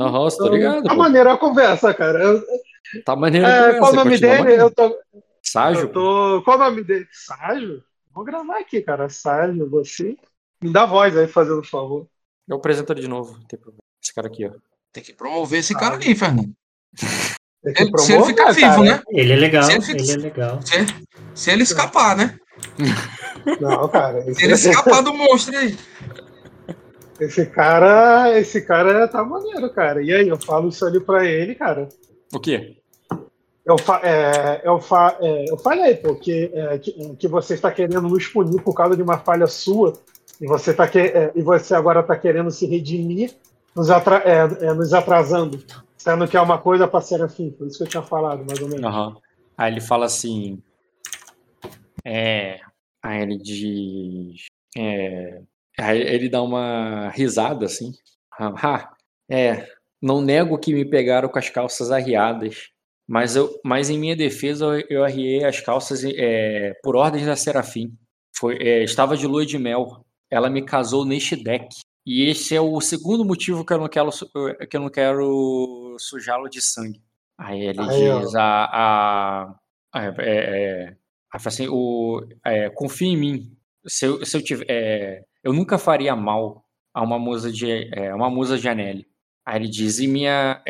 Aham, 0.00 0.24
você 0.24 0.40
tá 0.40 0.48
ligado? 0.48 0.90
A 0.90 0.94
pô. 0.94 1.02
maneira 1.02 1.32
a 1.32 1.38
conversa, 1.38 1.94
cara. 1.94 2.18
Tá 3.04 3.16
maneiro 3.16 3.50
a 3.50 3.54
é, 3.54 3.74
conversa, 3.74 3.76
qual 3.76 3.92
o 3.92 3.96
nome 3.96 4.18
dele? 4.18 4.36
maneiro. 4.36 4.62
Eu 4.62 4.70
tô, 4.74 4.96
Ságio, 5.50 5.82
eu 5.82 5.88
tô. 5.92 6.42
Qual 6.44 6.56
o 6.56 6.60
nome 6.60 6.84
dele? 6.84 7.06
Ságio? 7.12 7.82
Vou 8.14 8.24
gravar 8.24 8.58
aqui, 8.58 8.80
cara. 8.82 9.08
Ságio, 9.08 9.68
você. 9.68 10.16
Me 10.62 10.72
dá 10.72 10.84
voz 10.84 11.16
aí, 11.16 11.28
fazendo 11.28 11.62
favor. 11.62 12.06
Eu 12.48 12.56
apresento 12.56 12.92
ele 12.92 13.02
de 13.02 13.08
novo, 13.08 13.32
não 13.34 13.46
tem 13.46 13.58
problema. 13.58 13.82
Esse 14.02 14.12
cara 14.14 14.26
aqui, 14.26 14.46
ó. 14.46 14.52
Tem 14.92 15.02
que 15.02 15.12
promover 15.12 15.60
esse 15.60 15.74
cara 15.74 15.96
aí, 15.96 16.14
Fernando. 16.14 16.52
Tem 17.62 17.74
que 17.74 17.82
Ele- 17.82 17.98
se 17.98 18.12
ele 18.12 18.24
ficar 18.24 18.52
vivo, 18.52 18.66
cara. 18.68 18.82
né? 18.82 19.02
Ele 19.10 19.32
é 19.32 19.36
legal, 19.36 19.62
Se 19.64 19.72
ele 19.72 19.82
fica- 19.82 20.02
ele 20.02 20.12
é 20.12 20.16
legal. 20.16 20.60
Se, 20.62 20.86
se 21.34 21.50
ele 21.50 21.62
escapar, 21.62 22.16
né? 22.16 22.38
Não, 23.60 23.88
cara. 23.88 24.22
Se 24.34 24.44
ele 24.44 24.54
Esse, 24.54 24.70
escapar 24.70 25.02
do 25.02 25.12
monstro 25.14 25.56
aí. 25.56 25.76
esse 27.20 27.46
cara. 27.46 28.38
Esse 28.38 28.62
cara 28.62 29.06
tá 29.08 29.22
maneiro, 29.24 29.70
cara. 29.72 30.02
E 30.02 30.12
aí, 30.12 30.28
eu 30.28 30.38
falo 30.38 30.68
isso 30.68 30.84
ali 30.86 31.00
pra 31.00 31.24
ele, 31.26 31.54
cara. 31.54 31.88
O 32.32 32.40
quê? 32.40 32.76
Eu, 33.68 33.76
fa 33.76 34.00
é, 34.02 34.62
eu, 34.64 34.80
fa 34.80 35.18
é, 35.20 35.44
eu 35.50 35.58
falei, 35.58 35.94
pô, 35.94 36.14
que, 36.14 36.50
é, 36.54 36.78
que, 36.78 37.16
que 37.16 37.28
você 37.28 37.52
está 37.52 37.70
querendo 37.70 38.00
nos 38.00 38.26
punir 38.26 38.62
por 38.62 38.72
causa 38.72 38.96
de 38.96 39.02
uma 39.02 39.18
falha 39.18 39.46
sua, 39.46 39.92
e 40.40 40.46
você, 40.46 40.72
tá 40.72 40.88
que, 40.88 40.98
é, 40.98 41.30
e 41.34 41.42
você 41.42 41.74
agora 41.74 42.00
está 42.00 42.16
querendo 42.16 42.50
se 42.50 42.64
redimir, 42.64 43.36
nos, 43.76 43.90
atra 43.90 44.22
é, 44.24 44.68
é, 44.68 44.72
nos 44.72 44.94
atrasando, 44.94 45.62
sendo 45.98 46.26
que 46.26 46.34
é 46.34 46.40
uma 46.40 46.56
coisa 46.56 46.88
para 46.88 47.02
Serafim, 47.02 47.50
por 47.50 47.66
isso 47.66 47.76
que 47.76 47.84
eu 47.84 47.88
tinha 47.88 48.02
falado, 48.02 48.42
mais 48.46 48.58
ou 48.58 48.68
menos. 48.68 48.86
Aham. 48.86 49.16
Aí 49.58 49.70
ele 49.70 49.82
fala 49.82 50.06
assim. 50.06 50.62
É. 52.02 52.60
Aí 53.02 53.20
ele 53.20 53.36
diz. 53.36 54.46
Aí 55.78 56.00
ele 56.00 56.30
dá 56.30 56.40
uma 56.40 57.10
risada 57.10 57.66
assim. 57.66 57.92
Ah, 58.32 58.54
ah, 58.62 58.92
é. 59.28 59.68
Não 60.00 60.22
nego 60.22 60.56
que 60.56 60.72
me 60.72 60.86
pegaram 60.86 61.28
com 61.28 61.38
as 61.38 61.50
calças 61.50 61.90
arriadas. 61.90 62.70
Mas, 63.08 63.34
eu, 63.36 63.58
mas 63.64 63.88
em 63.88 63.98
minha 63.98 64.14
defesa 64.14 64.66
eu, 64.88 65.02
arriei 65.02 65.42
as 65.44 65.60
calças 65.60 66.04
é, 66.04 66.74
por 66.82 66.94
ordem 66.94 67.24
da 67.24 67.34
Serafim. 67.36 67.96
Foi, 68.36 68.56
é, 68.58 68.84
estava 68.84 69.16
de 69.16 69.26
lua 69.26 69.46
de 69.46 69.58
mel. 69.58 70.04
Ela 70.30 70.50
me 70.50 70.62
casou 70.62 71.04
neste 71.06 71.34
deck. 71.34 71.66
E 72.06 72.24
esse 72.28 72.54
é 72.54 72.60
o 72.60 72.80
segundo 72.80 73.24
motivo 73.24 73.64
que 73.64 73.72
eu 73.72 73.78
não 73.78 73.88
quero, 73.88 74.12
su- 74.12 74.30
que 74.70 74.76
eu 74.76 74.80
não 74.80 74.90
quero 74.90 75.96
sujá-lo 75.98 76.48
de 76.48 76.60
sangue. 76.60 77.02
Aí 77.38 77.60
ele 77.62 77.80
Aí, 77.80 77.88
diz 78.20 78.34
a, 78.34 78.64
a, 78.64 79.42
a- 79.92 80.04
é, 80.04 80.14
é, 80.90 80.96
assim, 81.32 81.66
o, 81.68 82.22
é, 82.44 82.68
confia 82.70 83.08
em 83.08 83.16
mim. 83.16 83.56
Se 83.86 84.06
eu, 84.06 84.24
se 84.24 84.36
eu 84.36 84.42
tiver, 84.42 84.66
é, 84.68 85.24
eu 85.42 85.52
nunca 85.52 85.78
faria 85.78 86.14
mal 86.14 86.64
a 86.92 87.02
uma 87.02 87.18
musa 87.18 87.50
de, 87.50 87.90
uma 88.14 88.28
musa 88.28 88.58
de 88.58 88.68
Anelli. 88.68 89.06
Aí 89.46 89.56
ele 89.56 89.68
diz, 89.68 89.98
e 89.98 90.06
minha, 90.06 90.62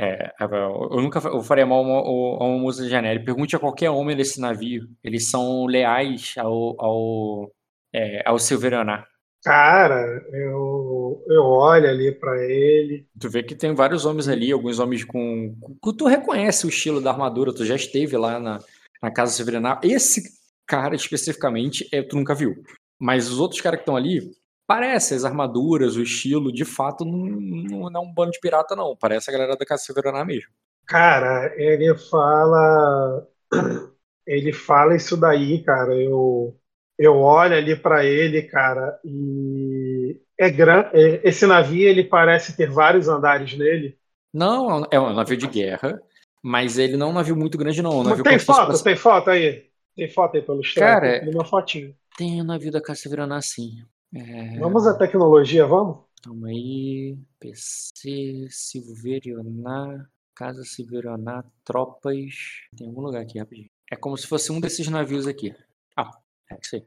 é, 0.00 0.32
eu 0.40 1.00
nunca 1.00 1.20
eu 1.28 1.42
faria 1.42 1.66
mal 1.66 1.78
a 1.78 1.82
uma, 1.82 2.44
a 2.44 2.46
uma 2.46 2.72
de 2.72 2.94
Anelli. 2.94 3.24
Pergunte 3.24 3.54
a 3.54 3.58
qualquer 3.58 3.90
homem 3.90 4.16
desse 4.16 4.40
navio. 4.40 4.86
Eles 5.02 5.30
são 5.30 5.66
leais 5.66 6.34
ao, 6.38 6.74
ao, 6.82 7.52
é, 7.94 8.22
ao 8.28 8.38
Silveraná. 8.38 9.06
Cara, 9.44 10.22
eu, 10.32 11.24
eu 11.28 11.42
olho 11.42 11.88
ali 11.88 12.12
pra 12.12 12.36
ele. 12.44 13.06
Tu 13.18 13.28
vê 13.28 13.42
que 13.42 13.56
tem 13.56 13.74
vários 13.74 14.04
homens 14.04 14.28
ali, 14.28 14.52
alguns 14.52 14.78
homens 14.78 15.04
com. 15.04 15.54
com- 15.80 15.92
Tu 15.92 16.06
reconhece 16.06 16.64
o 16.64 16.68
estilo 16.68 17.00
da 17.00 17.10
armadura, 17.10 17.52
tu 17.52 17.64
já 17.64 17.74
esteve 17.74 18.16
lá 18.16 18.38
na, 18.38 18.60
na 19.02 19.10
Casa 19.10 19.32
Severenal. 19.32 19.80
Esse 19.82 20.22
cara 20.66 20.94
especificamente, 20.94 21.88
é, 21.92 22.02
tu 22.02 22.16
nunca 22.16 22.34
viu. 22.36 22.54
Mas 23.00 23.28
os 23.28 23.40
outros 23.40 23.60
caras 23.60 23.78
que 23.78 23.82
estão 23.82 23.96
ali, 23.96 24.30
parece 24.66 25.14
as 25.14 25.24
armaduras, 25.24 25.96
o 25.96 26.02
estilo, 26.02 26.52
de 26.52 26.64
fato, 26.64 27.04
não, 27.04 27.18
não, 27.40 27.90
não 27.90 28.00
é 28.02 28.04
um 28.04 28.12
bando 28.12 28.32
de 28.32 28.40
pirata, 28.40 28.76
não. 28.76 28.96
Parece 28.96 29.30
a 29.30 29.32
galera 29.32 29.56
da 29.56 29.78
Severenal 29.78 30.24
mesmo. 30.26 30.50
Cara, 30.86 31.54
ele 31.60 31.94
fala. 31.96 33.26
Ele 34.24 34.52
fala 34.52 34.94
isso 34.94 35.16
daí, 35.16 35.64
cara. 35.64 35.94
Eu, 36.00 36.56
eu 36.96 37.16
olho 37.18 37.56
ali 37.56 37.74
pra 37.74 38.04
ele, 38.04 38.42
cara, 38.42 38.96
e 39.04 40.16
é 40.38 40.48
grande. 40.48 40.90
Esse 41.24 41.44
navio 41.44 41.88
ele 41.88 42.04
parece 42.04 42.56
ter 42.56 42.70
vários 42.70 43.08
andares 43.08 43.52
nele. 43.58 43.98
Não, 44.32 44.84
é 44.90 44.98
um- 45.00 45.10
é 45.10 45.14
navio 45.14 45.36
de 45.36 45.46
guerra, 45.46 46.00
mas 46.42 46.78
ele 46.78 46.96
não 46.96 47.08
é 47.08 47.10
um 47.10 47.12
navio 47.14 47.36
muito 47.36 47.58
grande, 47.58 47.82
não. 47.82 47.92
É 47.92 47.96
um 47.96 48.04
navio 48.04 48.24
tem 48.24 48.38
fosse 48.40 48.60
foto, 48.60 48.82
tem 48.82 48.96
foto 48.96 49.30
aí. 49.30 49.70
Tem 49.94 50.08
foto 50.08 50.36
aí 50.36 50.42
pra 50.42 50.54
ilustrar. 50.54 50.98
Cara, 50.98 51.12
Tem 51.18 51.28
uma 51.34 51.44
fotinho. 51.44 51.96
Tem 52.16 52.40
o 52.40 52.44
navio 52.44 52.72
da 52.72 52.94
Severenal, 52.94 53.42
sim. 53.42 53.84
É... 54.14 54.58
Vamos 54.58 54.86
à 54.86 54.94
tecnologia, 54.96 55.66
vamos? 55.66 56.04
Calma 56.22 56.48
aí. 56.48 57.16
PC, 57.40 58.46
Silverionar, 58.50 60.08
Casa 60.34 60.64
Silverionar, 60.64 61.44
Tropas. 61.64 62.34
Tem 62.76 62.86
algum 62.86 63.00
lugar 63.02 63.22
aqui, 63.22 63.38
rapidinho. 63.38 63.70
É 63.90 63.96
como 63.96 64.16
se 64.16 64.26
fosse 64.26 64.52
um 64.52 64.60
desses 64.60 64.88
navios 64.88 65.26
aqui. 65.26 65.54
Ah, 65.96 66.10
é 66.50 66.56
isso 66.62 66.76
aí. 66.76 66.86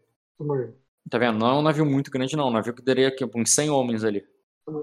Tá 1.09 1.17
vendo? 1.17 1.37
Não 1.37 1.47
é 1.47 1.53
um 1.53 1.61
navio 1.61 1.85
muito 1.85 2.09
grande, 2.09 2.35
não. 2.35 2.47
Um 2.47 2.51
navio 2.53 2.73
que 2.73 2.81
daria 2.83 3.07
aqui 3.09 3.23
uns 3.35 3.51
100 3.51 3.69
homens 3.69 4.03
ali. 4.03 4.25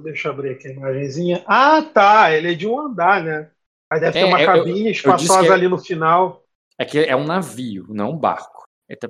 Deixa 0.05 0.29
eu 0.29 0.33
abrir 0.33 0.51
aqui 0.51 0.69
a 0.69 0.73
imagenzinha. 0.73 1.45
Ah, 1.47 1.83
tá. 1.83 2.33
Ele 2.33 2.53
é 2.53 2.55
de 2.55 2.67
um 2.67 2.79
andar, 2.79 3.23
né? 3.25 3.51
Aí 3.91 4.01
deve 4.01 4.13
ter 4.13 4.21
É, 4.21 4.25
uma 4.25 4.41
eu- 4.41 4.47
cabine 4.47 4.91
espaçosa 4.91 5.49
é- 5.49 5.53
ali 5.53 5.69
no 5.69 5.79
final. 5.79 6.45
É 6.79 6.85
que 6.85 6.99
é 6.99 7.15
um 7.17 7.25
navio, 7.25 7.87
não 7.91 8.11
um 8.13 8.17
barco. 8.17 8.52
É, 8.93 8.97
tá- 8.97 9.09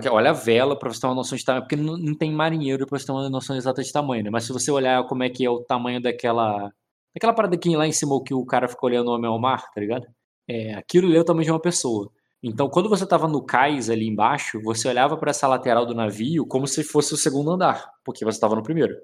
que- 0.00 0.08
Olha 0.10 0.30
a 0.30 0.32
vela 0.34 0.78
pra 0.78 0.92
você 0.92 1.00
ter 1.00 1.06
uma 1.06 1.14
noção 1.14 1.36
de 1.38 1.44
tamanho. 1.44 1.62
Porque 1.62 1.76
não, 1.76 1.96
não 1.96 2.14
tem 2.14 2.30
marinheiro 2.32 2.86
pra 2.86 2.98
você 2.98 3.06
ter 3.06 3.12
uma 3.12 3.30
noção 3.30 3.56
exata 3.56 3.82
de 3.82 3.90
tamanho, 3.92 4.24
né? 4.24 4.30
Mas 4.30 4.44
se 4.44 4.52
você 4.52 4.70
olhar 4.70 5.04
como 5.06 5.22
é 5.22 5.30
que 5.30 5.44
é 5.44 5.50
o 5.50 5.60
tamanho 5.64 6.00
daquela. 6.02 6.70
Daquela 7.14 7.32
parada 7.34 7.54
aqui 7.56 7.74
lá 7.76 7.86
em 7.86 7.92
cima, 7.92 8.22
que 8.24 8.34
o 8.34 8.44
cara 8.44 8.68
ficou 8.68 8.88
olhando 8.90 9.08
o 9.08 9.14
homem 9.14 9.28
ao 9.30 9.38
mar, 9.38 9.70
tá 9.74 9.80
ligado? 9.80 10.06
É, 10.48 10.74
aquilo 10.74 11.14
é 11.14 11.18
o 11.20 11.24
tamanho 11.24 11.44
de 11.46 11.50
uma 11.52 11.60
pessoa. 11.60 12.10
Então, 12.42 12.68
quando 12.68 12.88
você 12.88 13.06
tava 13.06 13.28
no 13.28 13.42
cais 13.44 13.88
ali 13.88 14.06
embaixo, 14.08 14.60
você 14.62 14.88
olhava 14.88 15.16
pra 15.16 15.30
essa 15.30 15.46
lateral 15.46 15.86
do 15.86 15.94
navio 15.94 16.44
como 16.46 16.66
se 16.66 16.82
fosse 16.82 17.14
o 17.14 17.16
segundo 17.16 17.50
andar, 17.52 17.88
porque 18.04 18.24
você 18.24 18.40
tava 18.40 18.54
no 18.56 18.62
primeiro. 18.62 18.94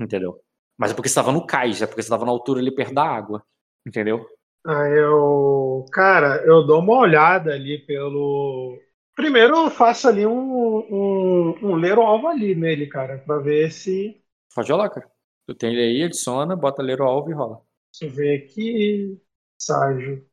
Entendeu? 0.00 0.40
Mas 0.76 0.90
é 0.90 0.94
porque 0.94 1.08
você 1.08 1.14
tava 1.14 1.30
no 1.32 1.46
cais, 1.46 1.80
é 1.82 1.86
porque 1.86 2.02
você 2.02 2.08
tava 2.08 2.24
na 2.24 2.30
altura 2.32 2.60
ali 2.60 2.70
perto 2.74 2.94
da 2.94 3.04
água. 3.04 3.42
Entendeu? 3.86 4.26
Aí 4.66 4.98
eu. 4.98 5.84
Cara, 5.92 6.42
eu 6.44 6.64
dou 6.66 6.80
uma 6.80 6.98
olhada 6.98 7.52
ali 7.52 7.78
pelo. 7.86 8.76
Primeiro 9.18 9.56
eu 9.56 9.68
faço 9.68 10.06
ali 10.06 10.24
um, 10.24 10.78
um, 10.78 11.58
um 11.60 11.74
ler 11.74 11.98
o 11.98 12.02
alvo 12.02 12.28
ali 12.28 12.54
nele, 12.54 12.86
cara, 12.86 13.18
pra 13.18 13.38
ver 13.38 13.72
se. 13.72 14.22
Pode 14.54 14.70
rolar, 14.70 14.90
cara. 14.90 15.10
Tu 15.44 15.56
tem 15.56 15.72
ele 15.72 15.82
aí, 15.82 16.04
adiciona, 16.04 16.54
bota 16.54 16.84
ler 16.84 17.00
o 17.00 17.04
alvo 17.04 17.28
e 17.28 17.34
rola. 17.34 17.60
Deixa 17.92 18.12
eu 18.12 18.16
ver 18.16 18.44
aqui. 18.44 19.20
Ságio. 19.60 20.24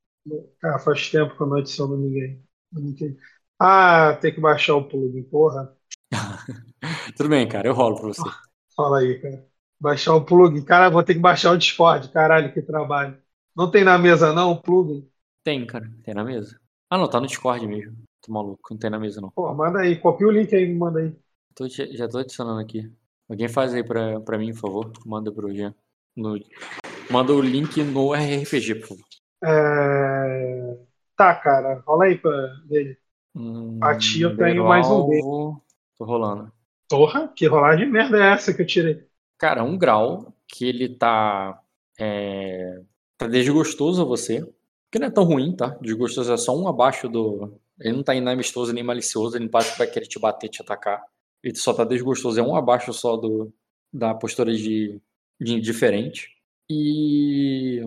Cara, 0.60 0.78
faz 0.78 1.10
tempo 1.10 1.36
que 1.36 1.42
eu 1.42 1.48
não 1.48 1.58
adiciono 1.58 1.98
ninguém. 1.98 2.44
Ninguém. 2.72 3.18
Ah, 3.60 4.16
tem 4.22 4.32
que 4.32 4.40
baixar 4.40 4.76
o 4.76 4.88
plugin, 4.88 5.24
porra. 5.24 5.76
Tudo 7.18 7.30
bem, 7.30 7.50
cara, 7.50 7.68
eu 7.68 7.74
rolo 7.74 7.96
pra 7.96 8.08
você. 8.10 8.22
Fala 8.76 9.00
aí, 9.00 9.20
cara. 9.20 9.48
Baixar 9.80 10.14
o 10.14 10.24
plugin. 10.24 10.64
Cara, 10.64 10.90
vou 10.92 11.02
ter 11.02 11.16
que 11.16 11.20
baixar 11.20 11.54
o 11.54 11.58
Discord. 11.58 12.08
Caralho, 12.10 12.54
que 12.54 12.62
trabalho. 12.62 13.20
Não 13.58 13.72
tem 13.72 13.84
na 13.84 13.98
mesa, 13.98 14.32
não, 14.32 14.52
o 14.52 14.62
plugin? 14.62 15.10
Tem, 15.44 15.66
cara, 15.66 15.92
tem 16.04 16.14
na 16.14 16.24
mesa. 16.24 16.56
Ah, 16.88 17.00
não, 17.00 17.10
tá 17.10 17.20
no 17.20 17.26
Discord 17.26 17.66
mesmo. 17.66 18.05
Tô 18.26 18.32
maluco, 18.34 18.62
não 18.72 18.78
tem 18.78 18.90
na 18.90 19.00
mesa 19.00 19.22
não. 19.22 19.30
Pô, 19.30 19.54
manda 19.54 19.80
aí. 19.82 20.00
Copia 20.00 20.28
o 20.28 20.32
link 20.32 20.54
aí, 20.56 20.66
me 20.66 20.76
manda 20.76 21.00
aí. 21.00 21.16
Tô 21.54 21.68
já 21.70 22.08
tô 22.08 22.18
adicionando 22.18 22.60
aqui. 22.60 22.92
Alguém 23.30 23.48
faz 23.48 23.74
aí 23.74 23.84
pra, 23.84 24.20
pra 24.22 24.38
mim, 24.38 24.52
por 24.54 24.60
favor. 24.62 24.92
Manda 25.06 25.32
pro 25.32 25.54
Jean. 25.54 25.74
No- 26.16 26.38
manda 27.12 27.34
o 27.34 27.42
link 27.42 27.82
no 27.84 28.14
RPG, 28.14 28.76
por 28.76 28.88
favor. 28.90 29.06
É... 29.44 30.78
Tá, 31.16 31.36
cara. 31.36 31.82
Rola 31.86 32.06
aí 32.06 32.18
pra 32.18 32.32
dele. 32.66 32.98
Hum, 33.36 33.80
Aqui 33.82 34.22
eu 34.22 34.36
tenho 34.36 34.64
o 34.64 34.68
mais 34.68 34.88
um 34.88 35.08
dele. 35.10 35.22
Tô 35.98 36.06
rolando. 36.06 36.52
Porra, 36.90 37.28
que 37.36 37.48
rolagem 37.48 37.86
de 37.86 37.92
merda 37.92 38.18
é 38.18 38.34
essa 38.34 38.54
que 38.54 38.62
eu 38.62 38.66
tirei? 38.66 39.08
Cara, 39.38 39.64
um 39.64 39.78
grau 39.78 40.34
que 40.48 40.66
ele 40.66 40.90
tá. 40.98 41.62
É, 42.00 42.82
tá 43.18 43.28
desgostoso 43.28 44.02
a 44.02 44.06
você. 44.06 44.42
Que 44.92 45.00
não 45.00 45.08
é 45.08 45.12
tão 45.12 45.24
ruim, 45.24 45.56
tá? 45.56 45.70
Desgostoso 45.82 46.32
é 46.32 46.38
só 46.38 46.56
um 46.56 46.68
abaixo 46.68 47.10
do. 47.10 47.60
Ele 47.80 47.96
não 47.98 48.04
tá 48.04 48.14
nem 48.14 48.28
amistoso 48.28 48.74
nem 48.74 48.84
malicioso, 48.84 49.36
ele 49.38 49.46
não 49.46 49.52
parece 49.52 49.74
que 49.74 49.78
vai 49.80 49.88
querer 49.88 50.06
te 50.08 50.20
bater, 50.20 50.50
te 50.50 50.62
atacar. 50.62 51.04
Ele 51.44 51.56
só 51.56 51.74
tá 51.74 51.84
desgostoso, 51.84 52.40
é 52.40 52.44
um 52.44 52.56
abaixo 52.56 52.92
só 52.94 53.18
do, 53.18 53.54
da 53.94 54.14
postura 54.16 54.54
de, 54.56 55.00
de 55.40 55.54
indiferente. 55.54 56.30
E, 56.70 57.82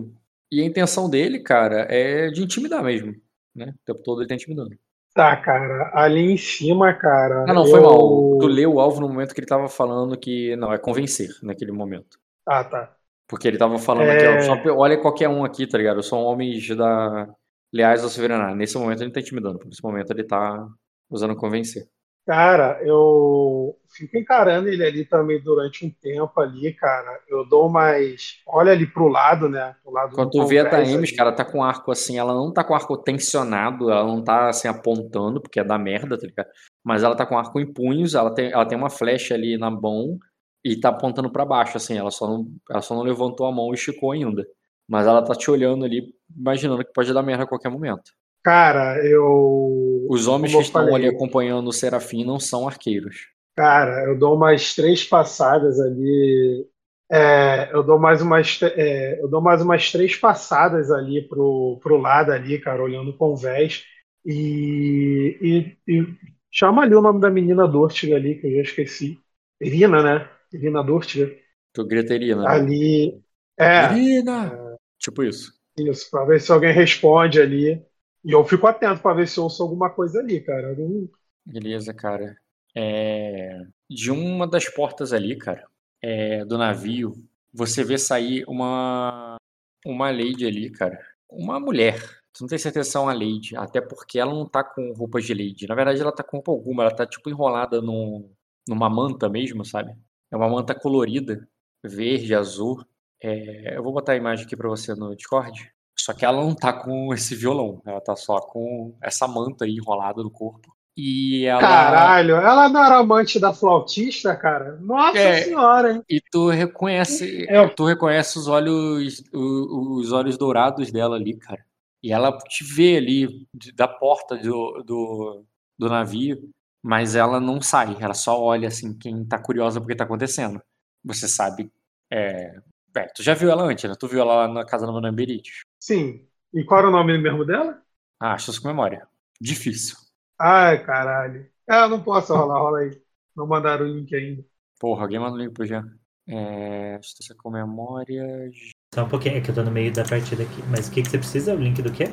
e 0.51 0.61
a 0.61 0.65
intenção 0.65 1.09
dele, 1.09 1.39
cara, 1.39 1.81
é 1.89 2.29
de 2.29 2.43
intimidar 2.43 2.83
mesmo. 2.83 3.15
Né? 3.55 3.73
O 3.81 3.85
tempo 3.85 4.03
todo 4.03 4.21
ele 4.21 4.27
tá 4.29 4.35
intimidando. 4.35 4.77
Tá, 5.13 5.35
cara. 5.37 5.91
Ali 5.93 6.31
em 6.31 6.37
cima, 6.37 6.93
cara. 6.93 7.45
Ah, 7.47 7.53
não, 7.53 7.65
foi 7.65 7.79
eu- 7.79 7.83
mal. 7.83 8.37
Tu 8.39 8.47
leu 8.47 8.73
o 8.75 8.79
alvo 8.79 9.01
no 9.01 9.09
momento 9.09 9.33
que 9.33 9.39
ele 9.41 9.47
tava 9.47 9.67
falando 9.67 10.17
que. 10.17 10.55
Não, 10.55 10.71
é 10.71 10.77
convencer 10.77 11.29
naquele 11.41 11.71
momento. 11.71 12.19
Ah, 12.45 12.63
tá. 12.63 12.95
Porque 13.27 13.47
ele 13.47 13.57
tava 13.57 13.77
falando 13.79 14.07
É. 14.07 14.15
aqui, 14.15 14.25
ó, 14.25 14.41
só, 14.55 14.61
pe- 14.61 14.69
olha 14.69 14.97
qualquer 15.01 15.27
um 15.29 15.43
aqui, 15.43 15.67
tá 15.67 15.77
ligado? 15.77 16.01
São 16.01 16.21
homens 16.23 16.67
da 16.75 17.27
leais 17.73 18.03
ao 18.03 18.09
Severaná. 18.09 18.53
Nesse 18.55 18.77
momento 18.77 18.99
ele 18.99 19.07
não 19.07 19.13
tá 19.13 19.19
intimidando, 19.19 19.59
nesse 19.65 19.83
momento 19.83 20.11
ele 20.11 20.23
tá 20.23 20.67
usando 21.09 21.35
convencer. 21.35 21.87
Cara, 22.29 22.79
eu 22.83 23.75
fico 23.89 24.15
encarando 24.15 24.69
ele 24.69 24.83
ali 24.83 25.03
também 25.03 25.41
durante 25.41 25.83
um 25.83 25.89
tempo 25.89 26.39
ali, 26.39 26.71
cara. 26.73 27.19
Eu 27.27 27.43
dou 27.43 27.67
mais. 27.67 28.39
Olha 28.45 28.71
ali 28.71 28.85
pro 28.85 29.07
lado, 29.07 29.49
né? 29.49 29.75
Pro 29.81 29.91
lado 29.91 30.13
Quando 30.13 30.29
do 30.29 30.41
tu 30.41 30.45
vê 30.45 30.59
a 30.59 30.75
ali. 30.75 31.15
cara, 31.15 31.31
tá 31.31 31.43
com 31.43 31.63
arco 31.63 31.91
assim, 31.91 32.19
ela 32.19 32.31
não 32.35 32.53
tá 32.53 32.63
com 32.63 32.75
arco 32.75 32.95
tensionado, 32.97 33.89
ela 33.89 34.05
não 34.05 34.23
tá 34.23 34.49
assim 34.49 34.67
apontando, 34.67 35.41
porque 35.41 35.59
é 35.59 35.63
da 35.63 35.79
merda, 35.79 36.19
tá 36.19 36.27
ligado? 36.27 36.49
Mas 36.83 37.01
ela 37.03 37.15
tá 37.15 37.25
com 37.25 37.35
arco 37.35 37.59
em 37.59 37.73
punhos, 37.73 38.13
ela 38.13 38.31
tem, 38.31 38.51
ela 38.51 38.65
tem 38.67 38.77
uma 38.77 38.91
flecha 38.91 39.33
ali 39.33 39.57
na 39.57 39.71
mão 39.71 40.19
e 40.63 40.79
tá 40.79 40.89
apontando 40.89 41.31
pra 41.31 41.45
baixo, 41.45 41.77
assim, 41.77 41.97
ela 41.97 42.11
só, 42.11 42.27
não, 42.27 42.45
ela 42.69 42.81
só 42.81 42.93
não 42.93 43.01
levantou 43.01 43.47
a 43.47 43.51
mão 43.51 43.71
e 43.71 43.73
esticou 43.73 44.11
ainda. 44.11 44.45
Mas 44.89 45.05
ela 45.05 45.21
tá 45.21 45.35
te 45.35 45.49
olhando 45.51 45.85
ali, 45.85 46.13
imaginando 46.35 46.83
que 46.83 46.91
pode 46.91 47.13
dar 47.13 47.21
merda 47.21 47.43
a 47.43 47.47
qualquer 47.47 47.69
momento. 47.69 48.11
Cara, 48.43 48.97
eu. 49.05 50.07
Os 50.09 50.27
homens 50.27 50.51
Como 50.51 50.63
que 50.63 50.67
estão 50.67 50.95
ali 50.95 51.07
acompanhando 51.07 51.67
o 51.67 51.73
Serafim 51.73 52.25
não 52.25 52.39
são 52.39 52.67
arqueiros. 52.67 53.27
Cara, 53.55 54.05
eu 54.05 54.17
dou 54.17 54.35
umas 54.35 54.73
três 54.73 55.03
passadas 55.03 55.79
ali. 55.79 56.65
É, 57.11 57.69
eu 57.73 57.83
dou 57.83 57.99
mais 57.99 58.21
umas, 58.21 58.59
é, 58.61 59.21
eu 59.21 59.27
dou 59.27 59.41
mais 59.41 59.61
umas 59.61 59.91
três 59.91 60.15
passadas 60.15 60.91
ali 60.91 61.27
pro, 61.27 61.79
pro 61.81 61.97
lado 61.97 62.31
ali, 62.31 62.59
cara, 62.59 62.81
olhando 62.81 63.11
o 63.11 63.17
convés. 63.17 63.83
E, 64.25 65.75
e, 65.87 65.93
e 65.93 66.07
chama 66.51 66.83
ali 66.83 66.95
o 66.95 67.01
nome 67.01 67.19
da 67.19 67.29
menina 67.29 67.67
Dortiga 67.67 68.15
ali, 68.15 68.35
que 68.35 68.47
eu 68.47 68.55
já 68.55 68.61
esqueci. 68.61 69.19
Irina, 69.61 70.01
né? 70.01 70.29
Irina 70.53 70.83
Dortiga. 70.83 71.31
Tu 71.73 71.85
gritaria, 71.85 72.35
né? 72.35 72.45
Ali. 72.47 73.21
É, 73.57 73.93
Irina! 73.93 74.68
Tipo 75.09 75.23
isso. 75.23 75.53
isso, 75.77 76.09
pra 76.11 76.25
ver 76.25 76.39
se 76.41 76.51
alguém 76.51 76.71
responde 76.73 77.41
ali. 77.41 77.83
E 78.23 78.31
eu 78.31 78.43
fico 78.45 78.67
atento 78.67 79.01
pra 79.01 79.13
ver 79.13 79.27
se 79.27 79.37
eu 79.39 79.43
ouço 79.45 79.63
alguma 79.63 79.89
coisa 79.89 80.19
ali, 80.19 80.41
cara. 80.41 80.69
Algum- 80.69 81.07
Beleza, 81.45 81.93
cara. 81.93 82.37
É, 82.75 83.59
De 83.89 84.11
uma 84.11 84.47
das 84.47 84.69
portas 84.69 85.11
ali, 85.13 85.37
cara, 85.37 85.67
é, 86.01 86.45
do 86.45 86.57
navio, 86.57 87.13
você 87.53 87.83
vê 87.83 87.97
sair 87.97 88.45
uma 88.47 89.37
uma 89.85 90.11
lady 90.11 90.45
ali, 90.45 90.69
cara. 90.71 90.99
Uma 91.29 91.59
mulher. 91.59 91.99
Tu 92.33 92.41
não 92.43 92.47
tem 92.49 92.57
certeza 92.59 92.89
se 92.91 92.97
é 92.97 92.99
uma 92.99 93.13
lady, 93.13 93.55
até 93.57 93.81
porque 93.81 94.19
ela 94.19 94.33
não 94.33 94.47
tá 94.47 94.63
com 94.63 94.93
roupas 94.93 95.25
de 95.25 95.33
lady. 95.33 95.67
Na 95.67 95.75
verdade, 95.75 96.01
ela 96.01 96.11
tá 96.11 96.23
com 96.23 96.37
roupa 96.37 96.51
alguma, 96.51 96.83
ela 96.83 96.95
tá 96.95 97.05
tipo 97.07 97.29
enrolada 97.29 97.81
num, 97.81 98.31
numa 98.67 98.89
manta 98.89 99.29
mesmo, 99.29 99.65
sabe? 99.65 99.95
É 100.31 100.37
uma 100.37 100.49
manta 100.49 100.75
colorida, 100.75 101.47
verde, 101.83 102.35
azul. 102.35 102.85
É, 103.21 103.75
eu 103.77 103.83
vou 103.83 103.93
botar 103.93 104.13
a 104.13 104.17
imagem 104.17 104.45
aqui 104.45 104.55
pra 104.55 104.69
você 104.69 104.95
no 104.95 105.15
Discord. 105.15 105.71
Só 105.97 106.13
que 106.13 106.23
ela 106.25 106.41
não 106.41 106.55
tá 106.55 106.71
com 106.73 107.13
esse 107.13 107.35
violão, 107.35 107.81
ela 107.85 107.99
tá 108.01 108.15
só 108.15 108.39
com 108.39 108.95
essa 109.01 109.27
manta 109.27 109.65
aí 109.65 109.75
enrolada 109.75 110.23
no 110.23 110.31
corpo. 110.31 110.73
E 110.97 111.45
ela. 111.45 111.61
Caralho, 111.61 112.35
ela 112.35 112.67
não 112.67 112.83
era 112.83 112.97
amante 112.97 113.39
da 113.39 113.53
flautista, 113.53 114.35
cara? 114.35 114.75
Nossa 114.81 115.17
É. 115.17 115.43
senhora, 115.43 115.93
hein? 115.93 116.03
E 116.09 116.19
tu 116.31 116.49
reconhece, 116.49 117.45
É. 117.49 117.67
tu 117.69 117.85
reconhece 117.85 118.37
os 118.37 118.47
olhos, 118.49 119.23
os 119.33 120.11
olhos 120.11 120.37
dourados 120.37 120.91
dela 120.91 121.15
ali, 121.15 121.37
cara. 121.37 121.63
E 122.03 122.11
ela 122.11 122.37
te 122.39 122.63
vê 122.65 122.97
ali 122.97 123.47
da 123.75 123.87
porta 123.87 124.35
do, 124.37 124.83
do, 124.85 125.45
do 125.77 125.89
navio, 125.89 126.49
mas 126.83 127.15
ela 127.15 127.39
não 127.39 127.61
sai. 127.61 127.95
Ela 127.99 128.13
só 128.13 128.41
olha 128.41 128.67
assim, 128.67 128.93
quem 128.97 129.23
tá 129.25 129.37
curiosa 129.39 129.79
porque 129.79 129.95
tá 129.95 130.03
acontecendo. 130.03 130.61
Você 131.05 131.29
sabe. 131.29 131.71
É, 132.11 132.57
é, 133.01 133.07
tu 133.15 133.23
já 133.23 133.33
viu 133.33 133.49
ela 133.49 133.63
antes, 133.63 133.89
né? 133.89 133.95
Tu 133.99 134.07
viu 134.07 134.21
ela 134.21 134.35
lá 134.35 134.47
na 134.47 134.65
casa 134.65 134.85
da 134.85 134.91
Madame 134.91 135.15
Berit. 135.15 135.61
Sim. 135.79 136.27
E 136.53 136.63
qual 136.63 136.79
era 136.79 136.89
o 136.89 136.91
nome 136.91 137.17
mesmo 137.17 137.45
dela? 137.45 137.81
Ah, 138.19 138.33
acho 138.33 138.51
isso 138.51 138.61
com 138.61 138.67
memória. 138.67 139.07
Difícil. 139.39 139.95
Ai, 140.39 140.83
caralho. 140.83 141.47
Ah, 141.67 141.87
não 141.87 142.01
posso 142.01 142.35
rolar, 142.35 142.59
rola 142.59 142.79
aí. 142.79 143.01
Não 143.35 143.47
mandaram 143.47 143.85
o 143.85 143.89
link 143.89 144.13
ainda. 144.15 144.43
Porra, 144.79 145.03
alguém 145.03 145.19
manda 145.19 145.35
um 145.35 145.37
link 145.37 145.53
pro 145.53 145.65
Jean. 145.65 145.85
É, 146.27 146.95
Astúcia 146.95 147.35
com 147.35 147.49
memória. 147.49 148.51
Só 148.93 149.03
um 149.03 149.09
pouquinho, 149.09 149.37
é 149.37 149.41
que 149.41 149.51
eu 149.51 149.55
tô 149.55 149.63
no 149.63 149.71
meio 149.71 149.91
da 149.93 150.03
partida 150.03 150.43
aqui. 150.43 150.63
Mas 150.69 150.87
o 150.87 150.91
que, 150.91 151.01
que 151.03 151.09
você 151.09 151.17
precisa? 151.17 151.53
O 151.53 151.57
link 151.57 151.81
do 151.81 151.91
quê? 151.91 152.05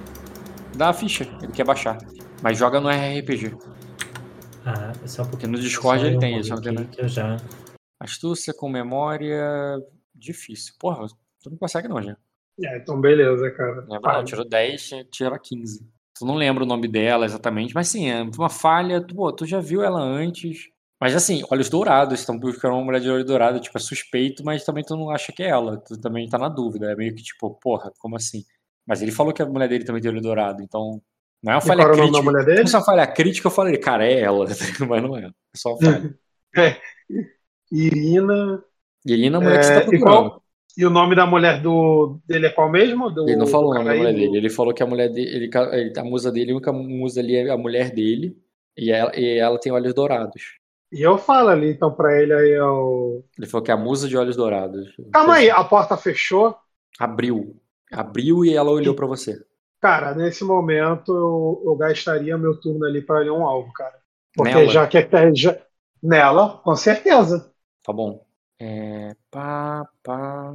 Dá 0.77 0.91
a 0.91 0.93
ficha, 0.93 1.25
ele 1.43 1.53
quer 1.53 1.65
baixar. 1.65 1.99
Mas 2.43 2.59
joga 2.59 2.81
no 2.81 2.89
RRPG. 2.91 3.57
Ah, 4.65 4.93
só 5.07 5.23
um 5.23 5.27
Porque 5.27 5.47
pouquinho. 5.47 5.53
no 5.53 5.59
Discord 5.59 6.01
Só 6.01 6.07
ele 6.07 6.19
tem 6.19 6.39
isso, 6.39 6.51
não 6.51 6.61
tem 6.61 6.87
que 6.87 7.01
eu 7.01 7.09
já. 7.09 7.37
Astúcia 8.01 8.53
com 8.53 8.69
memória. 8.69 9.79
Difícil. 10.17 10.75
Porra, 10.79 11.07
tu 11.43 11.51
não 11.51 11.57
consegue 11.59 11.89
não, 11.89 12.03
já. 12.03 12.17
É, 12.63 12.79
então 12.79 13.01
beleza, 13.01 13.51
cara. 13.51 13.87
Lembra? 13.87 14.13
Não, 14.13 14.25
tirou 14.25 14.45
10, 14.49 14.91
tira 15.11 15.39
15. 15.39 15.87
Tu 16.19 16.25
não 16.25 16.35
lembra 16.35 16.65
o 16.65 16.67
nome 16.67 16.89
dela 16.89 17.27
exatamente, 17.27 17.75
mas 17.75 17.89
sim, 17.89 18.09
é 18.09 18.23
uma 18.23 18.49
falha. 18.49 19.01
Tu, 19.07 19.15
pô, 19.15 19.33
tu 19.33 19.45
já 19.47 19.61
viu 19.61 19.83
ela 19.83 20.01
antes. 20.01 20.69
Mas 21.01 21.15
assim, 21.15 21.43
olhos 21.51 21.69
dourados, 21.69 22.19
estão 22.21 22.39
buscando 22.39 22.75
uma 22.75 22.85
mulher 22.85 23.01
de 23.01 23.11
olho 23.11 23.25
dourado, 23.25 23.61
tipo, 23.61 23.77
é 23.77 23.81
suspeito, 23.81 24.43
mas 24.43 24.65
também 24.65 24.83
tu 24.83 24.97
não 24.97 25.11
acha 25.11 25.31
que 25.33 25.43
é 25.43 25.49
ela. 25.51 25.77
Tu 25.79 26.01
também 26.01 26.27
tá 26.29 26.39
na 26.39 26.49
dúvida. 26.49 26.91
É 26.91 26.97
meio 26.97 27.15
que 27.15 27.23
tipo, 27.23 27.51
porra, 27.61 27.93
como 27.99 28.17
assim? 28.17 28.45
Mas 28.87 29.03
ele 29.03 29.13
falou 29.13 29.33
que 29.35 29.43
a 29.43 29.47
mulher 29.47 29.69
dele 29.69 29.85
também 29.85 30.01
tem 30.01 30.11
olho 30.11 30.23
dourado, 30.23 30.63
então. 30.63 31.03
Não 31.43 31.53
é 31.53 31.57
uma 31.57 31.61
E 31.63 31.69
falha 31.69 31.83
era 31.83 31.93
o 31.95 31.97
nome 31.99 32.13
da 32.13 32.23
crítica. 32.23 32.27
mulher 32.27 32.45
Se 32.55 32.63
dele? 32.63 32.63
fosse 32.63 32.77
uma 32.77 32.85
falha 32.85 33.07
crítica, 33.07 33.47
eu 33.49 33.51
falei, 33.53 33.77
cara, 33.79 34.07
é 34.07 34.21
ela, 34.21 34.47
mas 34.89 35.03
não 35.03 35.17
é. 35.19 35.27
É 35.27 35.31
só 35.57 35.71
uma 35.75 35.83
falha. 35.83 36.11
Irina. 37.71 38.65
E 39.07 39.13
ele 39.15 39.31
na 39.31 39.41
mulher 39.41 39.59
que 39.59 39.65
você 39.67 39.73
É, 39.73 39.79
tá 39.79 39.83
e, 39.93 39.99
procurando. 39.99 40.43
e 40.77 40.87
o 40.87 40.91
nome 40.91 41.15
da 41.17 41.27
mulher 41.27 41.61
do, 41.63 42.19
dele 42.27 42.47
é 42.47 42.51
qual 42.51 42.71
mesmo? 42.71 43.11
Do, 43.11 43.25
Ele 43.27 43.37
não 43.37 43.47
falou 43.47 43.73
o 43.73 43.75
nome 43.75 43.89
da 43.89 43.95
mulher 43.95 44.15
do- 44.15 44.15
dele. 44.15 44.37
Ele 44.39 44.49
falou 44.51 44.73
que 44.73 44.83
a 44.83 44.87
mulher 44.87 45.11
dele, 45.13 45.49
ele, 45.53 45.93
a 45.99 46.05
musa 46.05 46.31
dele, 46.33 46.53
a 46.53 46.55
única 46.55 46.73
musa 46.73 47.21
ali 47.21 47.37
é 47.37 47.51
a 47.51 47.59
mulher 47.59 47.91
dele. 47.93 48.37
E 48.77 48.91
ela, 48.91 49.13
e 49.19 49.39
ela 49.39 49.59
tem 49.61 49.73
olhos 49.73 49.93
dourados. 49.95 50.59
E 50.93 51.01
eu 51.03 51.17
falo 51.17 51.49
ali, 51.51 51.71
então, 51.71 51.95
pra 51.95 52.21
ele 52.21 52.33
aí, 52.35 52.59
ó. 52.59 53.21
Ele 53.39 53.47
falou 53.47 53.65
que 53.65 53.71
é 53.71 53.75
a 53.75 53.79
musa 53.79 54.09
de 54.09 54.17
olhos 54.17 54.37
dourados. 54.37 54.95
Calma 55.13 55.35
aí, 55.37 55.51
a 55.51 55.65
porta 55.65 55.97
fechou. 55.97 56.57
Abriu. 56.99 57.59
Abriu 57.91 58.45
e 58.45 58.55
ela 58.55 58.71
olhou 58.71 58.95
pra 58.95 59.07
você. 59.07 59.43
Cara, 59.81 60.15
nesse 60.15 60.45
momento 60.45 61.15
eu, 61.15 61.63
eu 61.65 61.77
gastaria 61.77 62.37
meu 62.39 62.59
turno 62.61 62.85
ali 62.87 63.01
pra 63.03 63.21
ler 63.21 63.31
um 63.31 63.47
alvo, 63.47 63.73
cara. 63.73 63.99
Porque 64.35 64.53
Nela? 64.53 64.67
já 64.67 64.87
que 64.87 64.99
é 64.99 65.35
já, 65.35 65.57
nela, 66.03 66.59
com 66.59 66.77
certeza. 66.77 67.53
Tá 67.83 67.93
bom. 67.93 68.26
É. 68.59 69.15
Pá, 69.31 69.89
pá. 70.03 70.55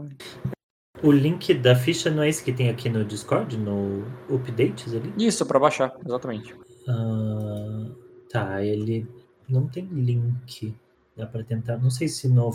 O 1.03 1.11
link 1.11 1.53
da 1.55 1.75
ficha 1.75 2.09
não 2.11 2.23
é 2.23 2.29
esse 2.29 2.43
que 2.43 2.53
tem 2.53 2.69
aqui 2.69 2.89
no 2.89 3.03
Discord, 3.03 3.57
no 3.57 4.03
Updates 4.29 4.93
ali? 4.93 5.13
Isso, 5.17 5.45
pra 5.45 5.59
baixar, 5.59 5.95
exatamente. 6.05 6.55
Ah, 6.87 7.85
tá, 8.29 8.63
ele 8.63 9.07
não 9.49 9.67
tem 9.67 9.85
link. 9.85 10.75
Dá 11.15 11.25
pra 11.25 11.43
tentar. 11.43 11.77
Não 11.77 11.89
sei 11.89 12.07
se 12.07 12.27
no. 12.27 12.51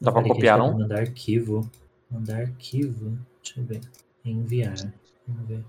Dá 0.00 0.12
que 0.12 0.28
copiar, 0.28 0.58
não? 0.58 0.78
Mandar 0.78 1.00
arquivo. 1.00 1.70
Mandar 2.10 2.40
arquivo. 2.40 3.18
Deixa 3.42 3.60
eu 3.60 3.64
ver. 3.64 3.80
Enviar. 4.24 4.76
Vamos 5.26 5.48
ver. 5.48 5.64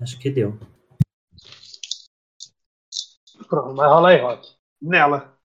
Acho 0.00 0.18
que 0.18 0.30
deu. 0.30 0.58
Pronto, 3.48 3.74
mas 3.74 3.86
rola 3.86 4.08
aí, 4.08 4.20
Rock. 4.20 4.48
Nela. 4.82 5.38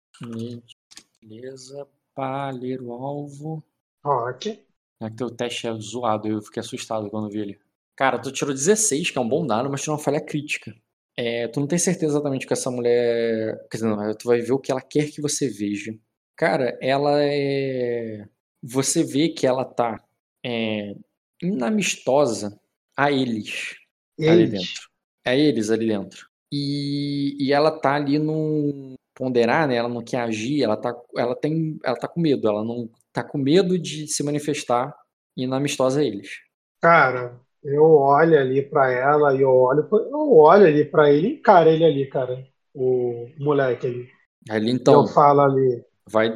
Beleza. 1.22 1.88
Pá, 2.14 2.52
ler 2.52 2.82
o 2.82 2.92
alvo. 2.94 3.64
Rock. 4.04 4.60
É 5.02 5.10
que 5.10 5.16
teu 5.16 5.30
teste 5.30 5.68
é 5.68 5.74
zoado, 5.74 6.28
eu 6.28 6.42
fiquei 6.42 6.60
assustado 6.60 7.10
quando 7.10 7.30
vi 7.30 7.40
ele. 7.40 7.60
Cara, 7.96 8.20
tu 8.20 8.32
tirou 8.32 8.54
16, 8.54 9.12
que 9.12 9.18
é 9.18 9.22
um 9.22 9.28
bom 9.28 9.46
dado, 9.46 9.70
mas 9.70 9.82
tirou 9.82 9.96
uma 9.96 10.04
falha 10.04 10.22
crítica. 10.22 10.76
É, 11.18 11.48
tu 11.48 11.60
não 11.60 11.68
tem 11.68 11.78
certeza 11.78 12.14
exatamente 12.14 12.48
que 12.48 12.54
essa 12.54 12.72
mulher. 12.72 13.68
Quer 13.70 13.78
dizer, 13.78 13.90
não, 13.90 14.16
tu 14.16 14.28
vai 14.28 14.42
ver 14.42 14.54
o 14.54 14.60
que 14.60 14.72
ela 14.72 14.82
quer 14.82 15.12
que 15.12 15.22
você 15.22 15.48
veja. 15.50 15.94
Cara, 16.36 16.78
ela 16.82 17.22
é. 17.24 18.28
Você 18.64 19.04
vê 19.04 19.30
que 19.30 19.46
ela 19.46 19.66
tá 19.66 20.04
é, 20.46 20.96
inamistosa 21.42 22.60
a 22.96 23.12
eles 23.12 23.76
ali 24.20 24.44
Eles. 24.44 24.52
dentro. 24.52 24.90
A 25.26 25.36
eles 25.36 25.70
ali 25.70 25.88
dentro. 25.88 26.28
E, 26.52 27.38
e 27.40 27.54
ela 27.54 27.72
tá 27.72 27.96
ali 27.96 28.20
num 28.20 28.96
ponderar, 29.22 29.68
né? 29.68 29.76
Ela 29.76 29.88
não 29.88 30.02
quer 30.04 30.22
agir, 30.22 30.64
ela 30.64 30.76
tá, 30.76 30.96
ela 31.16 31.36
tem, 31.36 31.78
ela 31.86 31.96
tá 31.96 32.08
com 32.08 32.20
medo, 32.20 32.48
ela 32.48 32.66
não 32.66 32.90
tá 33.14 33.24
com 33.24 33.38
medo 33.38 33.78
de 33.78 34.08
se 34.08 34.24
manifestar 34.24 34.92
inamistosa 35.38 36.00
a 36.00 36.04
eles. 36.04 36.40
Cara, 36.82 37.40
eu 37.64 37.84
olho 37.84 38.40
ali 38.40 38.64
pra 38.64 38.92
ela 38.92 39.36
e 39.36 39.42
eu 39.42 39.52
olho, 39.52 39.88
eu 39.92 40.34
olho 40.34 40.66
ali 40.66 40.84
pra 40.84 41.12
ele 41.12 41.28
e 41.28 41.34
encaro 41.36 41.70
ele 41.70 41.86
ali, 41.86 42.10
cara. 42.10 42.44
O 42.74 43.30
moleque 43.38 43.86
ali. 43.86 44.10
Ali 44.50 44.72
então 44.72 45.02
eu 45.02 45.08
falo 45.08 45.42
ali. 45.42 45.86
vai. 46.10 46.30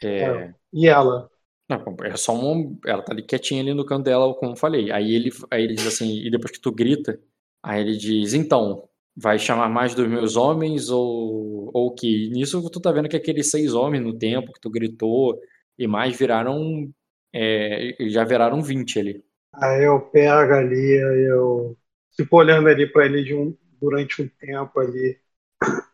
é, 0.00 0.22
É. 0.22 0.54
E 0.72 0.86
ela? 0.86 1.28
Não, 1.68 1.82
é 2.04 2.16
só 2.16 2.32
um. 2.32 2.78
Ela 2.86 3.02
tá 3.02 3.12
ali 3.12 3.22
quietinha 3.22 3.62
ali 3.62 3.74
no 3.74 3.84
canto 3.84 4.04
dela, 4.04 4.32
como 4.34 4.52
eu 4.52 4.56
falei. 4.56 4.92
Aí 4.92 5.12
ele, 5.12 5.32
aí 5.50 5.64
ele 5.64 5.74
diz 5.74 5.88
assim, 5.88 6.24
e 6.24 6.30
depois 6.30 6.52
que 6.52 6.60
tu 6.60 6.70
grita, 6.70 7.18
aí 7.64 7.80
ele 7.80 7.96
diz, 7.96 8.32
então, 8.32 8.88
vai 9.20 9.38
chamar 9.38 9.68
mais 9.68 9.94
dos 9.94 10.08
meus 10.08 10.36
homens 10.36 10.90
ou, 10.90 11.70
ou 11.74 11.94
que? 11.94 12.30
Nisso 12.30 12.68
tu 12.70 12.80
tá 12.80 12.92
vendo 12.92 13.08
que 13.08 13.16
aqueles 13.16 13.50
seis 13.50 13.74
homens 13.74 14.02
no 14.04 14.16
tempo 14.18 14.52
que 14.52 14.60
tu 14.60 14.70
gritou 14.70 15.38
e 15.78 15.86
mais 15.86 16.16
viraram. 16.16 16.90
é, 17.34 17.96
já 18.10 18.24
viraram 18.24 18.62
20 18.62 18.98
ali. 18.98 19.24
Aí 19.54 19.84
eu 19.84 20.00
pego 20.10 20.52
ali, 20.54 20.96
eu 21.28 21.76
fico 22.16 22.36
olhando 22.36 22.68
ali 22.68 22.90
pra 22.90 23.06
ele 23.06 23.24
de 23.24 23.34
um, 23.34 23.56
durante 23.80 24.22
um 24.22 24.28
tempo 24.28 24.78
ali. 24.80 25.18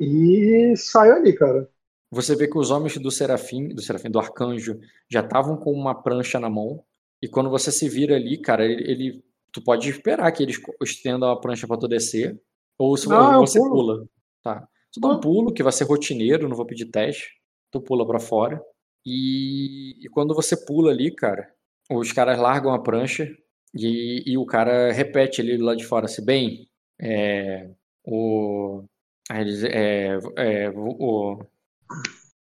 E 0.01 0.76
saio 0.76 1.14
ali, 1.14 1.34
cara. 1.34 1.70
Você 2.10 2.36
vê 2.36 2.46
que 2.48 2.56
os 2.59 2.70
homens 2.70 2.96
do 2.98 3.10
Serafim, 3.10 3.68
do 3.68 3.82
Serafim, 3.82 4.10
do 4.10 4.18
Arcanjo, 4.18 4.78
já 5.10 5.20
estavam 5.20 5.56
com 5.56 5.72
uma 5.72 5.94
prancha 6.01 6.38
na 6.38 6.48
mão. 6.48 6.84
E 7.20 7.28
quando 7.28 7.51
você 7.51 7.72
se 7.72 7.88
vira 7.88 8.14
ali, 8.16 8.38
cara, 8.40 8.64
ele, 8.64 8.90
ele- 8.90 9.24
tu 9.52 9.62
pode 9.62 9.88
esperar 9.88 10.30
que 10.32 10.42
eles 10.42 10.60
estendam 10.82 11.30
a 11.30 11.40
prancha 11.40 11.66
pra 11.66 11.76
tu 11.76 11.88
descer. 11.88 12.40
Ou 12.78 12.96
se 12.96 13.09
Não, 13.09 13.40
você 13.40 13.59
pula. 13.59 14.06
Tá. 14.42 14.66
Tu 14.92 15.01
dá 15.01 15.09
um 15.09 15.20
pulo, 15.20 15.52
que 15.52 15.62
vai 15.62 15.72
ser 15.72 15.84
rotineiro, 15.84 16.48
não 16.48 16.56
vou 16.56 16.66
pedir 16.66 16.86
teste. 16.86 17.28
Tu 17.70 17.80
pula 17.80 18.06
pra 18.06 18.20
fora. 18.20 18.60
E, 19.06 19.96
e 20.05 20.09
quando 20.10 20.34
você 20.34 20.56
pula 20.64 20.90
ali, 20.90 21.14
cara, 21.14 21.48
os 21.90 22.12
caras 22.12 22.38
largam 22.38 22.72
a 22.72 22.78
prancha 22.82 23.28
e, 23.74 24.22
e 24.26 24.38
o 24.38 24.46
cara 24.46 24.92
repete 24.92 25.40
ali 25.40 25.56
lá 25.56 25.74
de 25.74 25.84
fora, 25.84 26.06
assim, 26.06 26.24
bem, 26.24 26.68
é, 27.01 27.68
o, 28.06 28.84
eles, 29.30 29.62
é, 29.64 30.18
é, 30.36 30.70
o, 30.70 31.38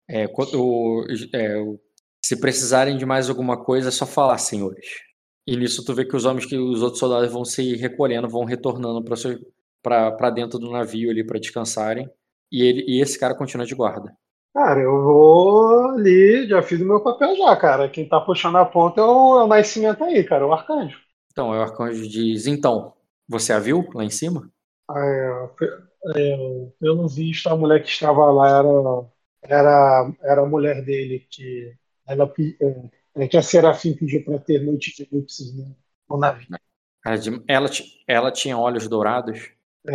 é, 0.09 0.27
o- 0.57 1.05
é, 1.35 1.57
o- 1.59 1.79
se 2.25 2.41
precisarem 2.41 2.97
de 2.97 3.07
mais 3.07 3.29
alguma 3.29 3.63
coisa, 3.63 3.89
é 3.89 3.93
só 3.93 4.07
falar, 4.07 4.39
senhores. 4.39 4.87
E 5.47 5.57
nisso 5.57 5.85
tu 5.85 5.95
vê 5.95 6.05
que 6.05 6.17
os 6.17 6.25
homens 6.25 6.45
que 6.47 6.57
os 6.59 6.83
outros 6.83 6.99
soldados 6.99 7.33
vão 7.33 7.45
se 7.45 7.75
recolhendo, 7.77 8.29
vão 8.29 8.45
retornando 8.45 9.03
para 9.03 9.17
dentro 10.31 10.59
do 10.59 10.71
navio 10.71 11.11
ali 11.11 11.25
para 11.25 11.39
descansarem. 11.41 12.11
E 12.51 12.63
ele 12.63 12.85
e 12.89 13.01
esse 13.03 13.19
cara 13.19 13.35
continua 13.35 13.67
de 13.67 13.75
guarda. 13.75 14.17
Cara, 14.55 14.81
eu 14.81 15.03
vou 15.03 15.91
ali, 15.93 16.47
já 16.49 16.63
fiz 16.63 16.81
o 16.81 16.85
meu 16.85 17.03
papel 17.03 17.35
já, 17.37 17.57
cara. 17.57 17.89
Quem 17.89 18.07
tá 18.09 18.21
puxando 18.21 18.57
a 18.59 18.65
ponta 18.65 19.01
é 19.01 19.05
o, 19.05 19.41
é 19.41 19.45
o 19.45 19.47
nascimento 19.47 20.03
aí, 20.05 20.23
cara, 20.25 20.47
o 20.47 20.53
arcanjo. 20.53 20.99
Então, 21.33 21.53
aí 21.53 21.59
o 21.59 21.63
arcanjo 21.63 22.07
diz: 22.09 22.47
Então, 22.47 22.95
você 23.27 23.53
a 23.53 23.59
viu 23.59 23.89
lá 23.95 24.05
em 24.05 24.11
cima? 24.11 24.51
É, 24.91 25.47
pe- 25.57 25.67
é, 26.17 26.71
pelo 26.81 27.09
visto, 27.09 27.49
a 27.49 27.57
mulher 27.57 27.83
que 27.83 27.89
estava 27.89 28.31
lá 28.33 28.49
era, 28.59 28.69
era, 29.43 30.13
era 30.23 30.43
a 30.43 30.47
mulher 30.47 30.83
dele, 30.85 31.21
que 31.31 31.77
ela, 32.07 32.33
é, 33.17 33.25
é 33.25 33.29
que 33.29 33.37
a 33.37 33.43
Serafim 33.43 33.95
pediu 33.95 34.25
para 34.25 34.39
ter 34.39 34.61
noite 34.65 34.95
de 34.97 35.09
núpcias 35.15 35.55
no, 35.55 35.77
no 36.09 36.17
navio. 36.19 36.49
Ela, 37.05 37.17
ela, 37.49 37.69
ela 38.07 38.33
tinha 38.33 38.57
olhos 38.57 38.89
dourados. 38.89 39.51
É, 39.87 39.93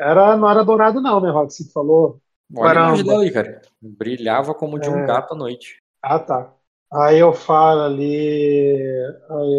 era, 0.00 0.36
não 0.36 0.50
era 0.50 0.64
dourado, 0.64 1.00
não, 1.00 1.20
né, 1.20 1.30
Rock? 1.30 1.52
Você 1.52 1.70
falou. 1.72 2.20
Olha 2.56 2.72
a 2.72 2.74
imagem 2.74 3.04
dela 3.06 3.22
aí, 3.22 3.30
cara. 3.30 3.62
Brilhava 3.80 4.54
como 4.54 4.78
de 4.78 4.90
um 4.90 5.00
É. 5.00 5.04
gato 5.04 5.34
à 5.34 5.36
noite. 5.36 5.78
Ah, 6.02 6.18
tá. 6.18 6.54
Aí 6.92 7.18
eu 7.18 7.32
falo 7.34 7.82
ali, 7.82 8.88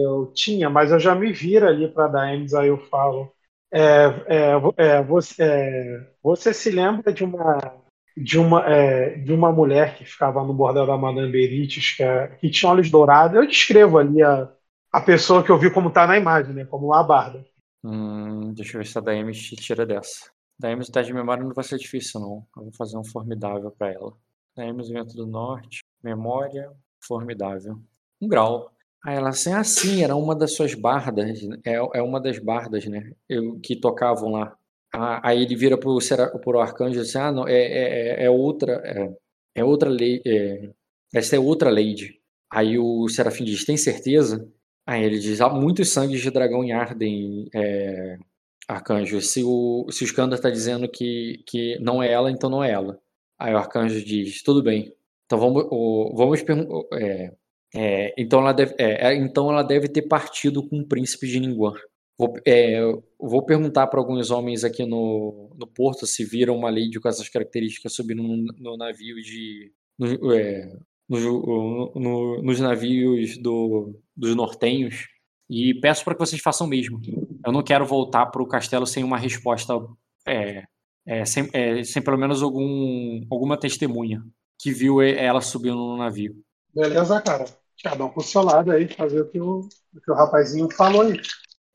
eu 0.03 0.31
tinha, 0.33 0.69
mas 0.69 0.91
eu 0.91 0.99
já 0.99 1.15
me 1.15 1.31
viro 1.33 1.67
ali 1.67 1.87
para 1.91 2.07
dar 2.07 2.33
Emes, 2.33 2.53
aí 2.53 2.67
eu 2.69 2.77
falo. 2.89 3.33
É, 3.71 4.05
é, 4.27 4.51
é, 4.99 5.03
você, 5.03 5.43
é, 5.43 6.07
você 6.23 6.53
se 6.53 6.69
lembra 6.71 7.11
de 7.13 7.23
uma 7.23 7.57
de 8.17 8.39
uma 8.39 8.61
é, 8.67 9.17
de 9.19 9.33
uma 9.33 9.51
mulher 9.51 9.97
que 9.97 10.05
ficava 10.05 10.43
no 10.43 10.53
bordel 10.53 10.85
da 10.87 10.97
Madame 10.97 11.31
Berites, 11.31 11.95
que, 11.97 12.03
é- 12.03 12.27
que 12.37 12.49
tinha 12.49 12.71
olhos 12.71 12.89
dourados. 12.91 13.35
Eu 13.37 13.47
descrevo 13.47 13.97
ali 13.99 14.23
a, 14.23 14.49
a 14.91 15.01
pessoa 15.01 15.43
que 15.43 15.51
eu 15.51 15.59
vi 15.59 15.71
como 15.71 15.91
tá 15.91 16.07
na 16.07 16.17
imagem, 16.17 16.53
né? 16.55 16.65
Como 16.65 16.87
uma 16.87 17.03
barda. 17.03 17.45
Hum, 17.85 18.53
deixa 18.53 18.77
eu 18.77 18.81
ver 18.81 18.87
se 18.87 18.97
a 18.97 19.01
Daemis 19.01 19.37
te 19.43 19.55
tira 19.55 19.85
dessa. 19.85 20.31
Daemis, 20.59 20.89
o 20.89 20.91
teste 20.91 21.07
de 21.11 21.13
memória 21.13 21.43
não 21.43 21.53
vai 21.53 21.63
ser 21.63 21.77
difícil, 21.77 22.19
não. 22.19 22.47
Eu 22.57 22.63
vou 22.63 22.73
fazer 22.73 22.97
um 22.97 23.03
formidável 23.03 23.69
pra 23.71 23.91
ela. 23.91 24.11
Daemis, 24.55 24.89
vento 24.89 25.15
do 25.15 25.27
norte. 25.27 25.83
Memória, 26.03 26.71
formidável. 27.05 27.79
Um 28.21 28.27
grau. 28.27 28.71
Aí 29.05 29.15
ela 29.17 29.29
assim, 29.29 29.53
ah, 29.53 29.61
era 30.03 30.15
uma 30.15 30.35
das 30.35 30.53
suas 30.53 30.73
bardas. 30.73 31.43
né? 31.43 31.57
É, 31.65 31.73
é 31.75 32.01
uma 32.01 32.19
das 32.19 32.39
bardas, 32.39 32.85
né? 32.87 33.11
Eu, 33.29 33.59
que 33.59 33.75
tocavam 33.79 34.31
lá. 34.31 34.57
Ah, 34.93 35.21
aí 35.29 35.43
ele 35.43 35.55
vira 35.55 35.77
pro, 35.77 35.99
pro 36.43 36.59
arcanjo 36.59 36.99
e 36.99 37.01
diz 37.03 37.09
assim, 37.15 37.19
ah, 37.27 37.31
não, 37.31 37.47
é, 37.47 37.53
é, 37.53 38.23
é- 38.23 38.25
é 38.25 38.29
outra. 38.31 38.73
É, 38.85 39.15
é 39.61 39.63
outra 39.65 39.89
lei. 39.89 40.21
É, 40.25 40.71
essa 41.13 41.35
é 41.35 41.39
outra 41.39 41.69
lady. 41.69 42.19
Aí 42.51 42.79
o 42.79 43.07
Serafim 43.09 43.43
diz, 43.43 43.65
tem 43.65 43.77
certeza? 43.77 44.49
Aí 44.85 45.03
ele 45.03 45.19
diz, 45.19 45.41
há 45.41 45.49
muitos 45.49 45.89
sangues 45.89 46.21
de 46.21 46.29
dragão 46.29 46.63
em 46.63 46.71
Arden, 46.71 47.49
é, 47.53 48.17
Arcanjo. 48.67 49.19
Se 49.21 49.43
o, 49.43 49.87
se 49.89 50.03
o 50.03 50.05
Skandar 50.05 50.37
está 50.37 50.49
dizendo 50.49 50.87
que, 50.89 51.43
que 51.47 51.77
não 51.79 52.01
é 52.03 52.11
ela, 52.11 52.29
então 52.31 52.49
não 52.49 52.63
é 52.63 52.71
ela. 52.71 52.99
Aí 53.39 53.53
o 53.53 53.57
Arcanjo 53.57 54.03
diz, 54.03 54.41
tudo 54.43 54.61
bem. 54.63 54.93
Então 55.25 55.39
vamos, 55.39 55.63
vamos 56.15 56.41
perguntar. 56.43 56.87
então, 58.17 58.39
ela 58.41 58.53
deve, 58.53 58.75
é, 58.77 59.07
é, 59.07 59.15
então 59.15 59.49
ela 59.51 59.63
deve 59.63 59.87
ter 59.87 60.03
partido 60.03 60.67
com 60.67 60.79
o 60.79 60.87
príncipe 60.87 61.27
de 61.27 61.39
Ningguan. 61.39 61.73
Vou, 62.17 62.33
é, 62.47 62.79
vou 63.19 63.43
perguntar 63.45 63.87
para 63.87 63.99
alguns 63.99 64.31
homens 64.31 64.63
aqui 64.63 64.85
no, 64.85 65.53
no 65.59 65.67
porto 65.67 66.05
se 66.07 66.23
viram 66.23 66.55
uma 66.55 66.69
lady 66.69 66.99
com 66.99 67.09
essas 67.09 67.27
características 67.27 67.93
subindo 67.93 68.23
no, 68.23 68.37
no 68.57 68.77
navio 68.77 69.15
de. 69.21 69.71
no- 69.99 70.33
é, 70.33 70.71
no- 71.09 71.91
no- 71.95 72.41
nos 72.41 72.59
navios 72.59 73.37
do, 73.37 73.99
dos 74.15 74.35
nortenhos 74.35 75.07
e 75.49 75.73
peço 75.75 76.03
para 76.03 76.13
que 76.13 76.19
vocês 76.19 76.41
façam 76.41 76.65
o 76.65 76.69
mesmo. 76.69 76.99
Eu 77.45 77.51
não 77.51 77.63
quero 77.63 77.85
voltar 77.85 78.25
para 78.27 78.41
o 78.41 78.47
castelo 78.47 78.87
sem 78.87 79.03
uma 79.03 79.17
resposta, 79.17 79.73
é, 80.27 80.63
é, 81.05 81.25
sem, 81.25 81.49
é, 81.53 81.83
sem 81.83 82.01
pelo 82.01 82.17
menos 82.17 82.41
algum, 82.41 83.21
alguma 83.29 83.57
testemunha 83.57 84.23
que 84.59 84.71
viu 84.71 85.01
ela 85.01 85.41
subindo 85.41 85.75
no 85.75 85.97
navio. 85.97 86.35
Beleza, 86.73 87.21
cara? 87.21 87.45
Cada 87.83 88.05
um 88.05 88.09
pro 88.09 88.23
seu 88.23 88.41
lado 88.41 88.71
aí, 88.71 88.87
fazer 88.87 89.21
o 89.21 89.29
que 89.29 89.39
o, 89.39 89.59
o 89.93 90.01
que 90.01 90.11
o 90.11 90.15
rapazinho 90.15 90.69
falou 90.71 91.01
aí. 91.01 91.21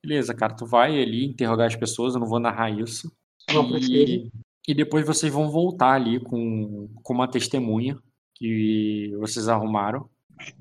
Beleza, 0.03 0.35
cara, 0.35 0.55
tu 0.55 0.67
vai 0.67 1.01
ali 1.01 1.27
interrogar 1.27 1.67
as 1.67 1.77
pessoas, 1.77 2.15
eu 2.15 2.21
não 2.21 2.27
vou 2.27 2.41
narrar 2.41 2.71
isso. 2.71 3.13
Não. 3.53 3.77
E, 3.77 4.31
e 4.67 4.75
depois 4.75 5.07
vocês 5.07 5.33
vão 5.33 5.51
voltar 5.51 5.93
ali 5.93 6.19
com, 6.19 6.89
com 7.03 7.13
uma 7.13 7.29
testemunha 7.29 7.99
que 8.35 9.15
vocês 9.19 9.47
arrumaram. 9.47 10.09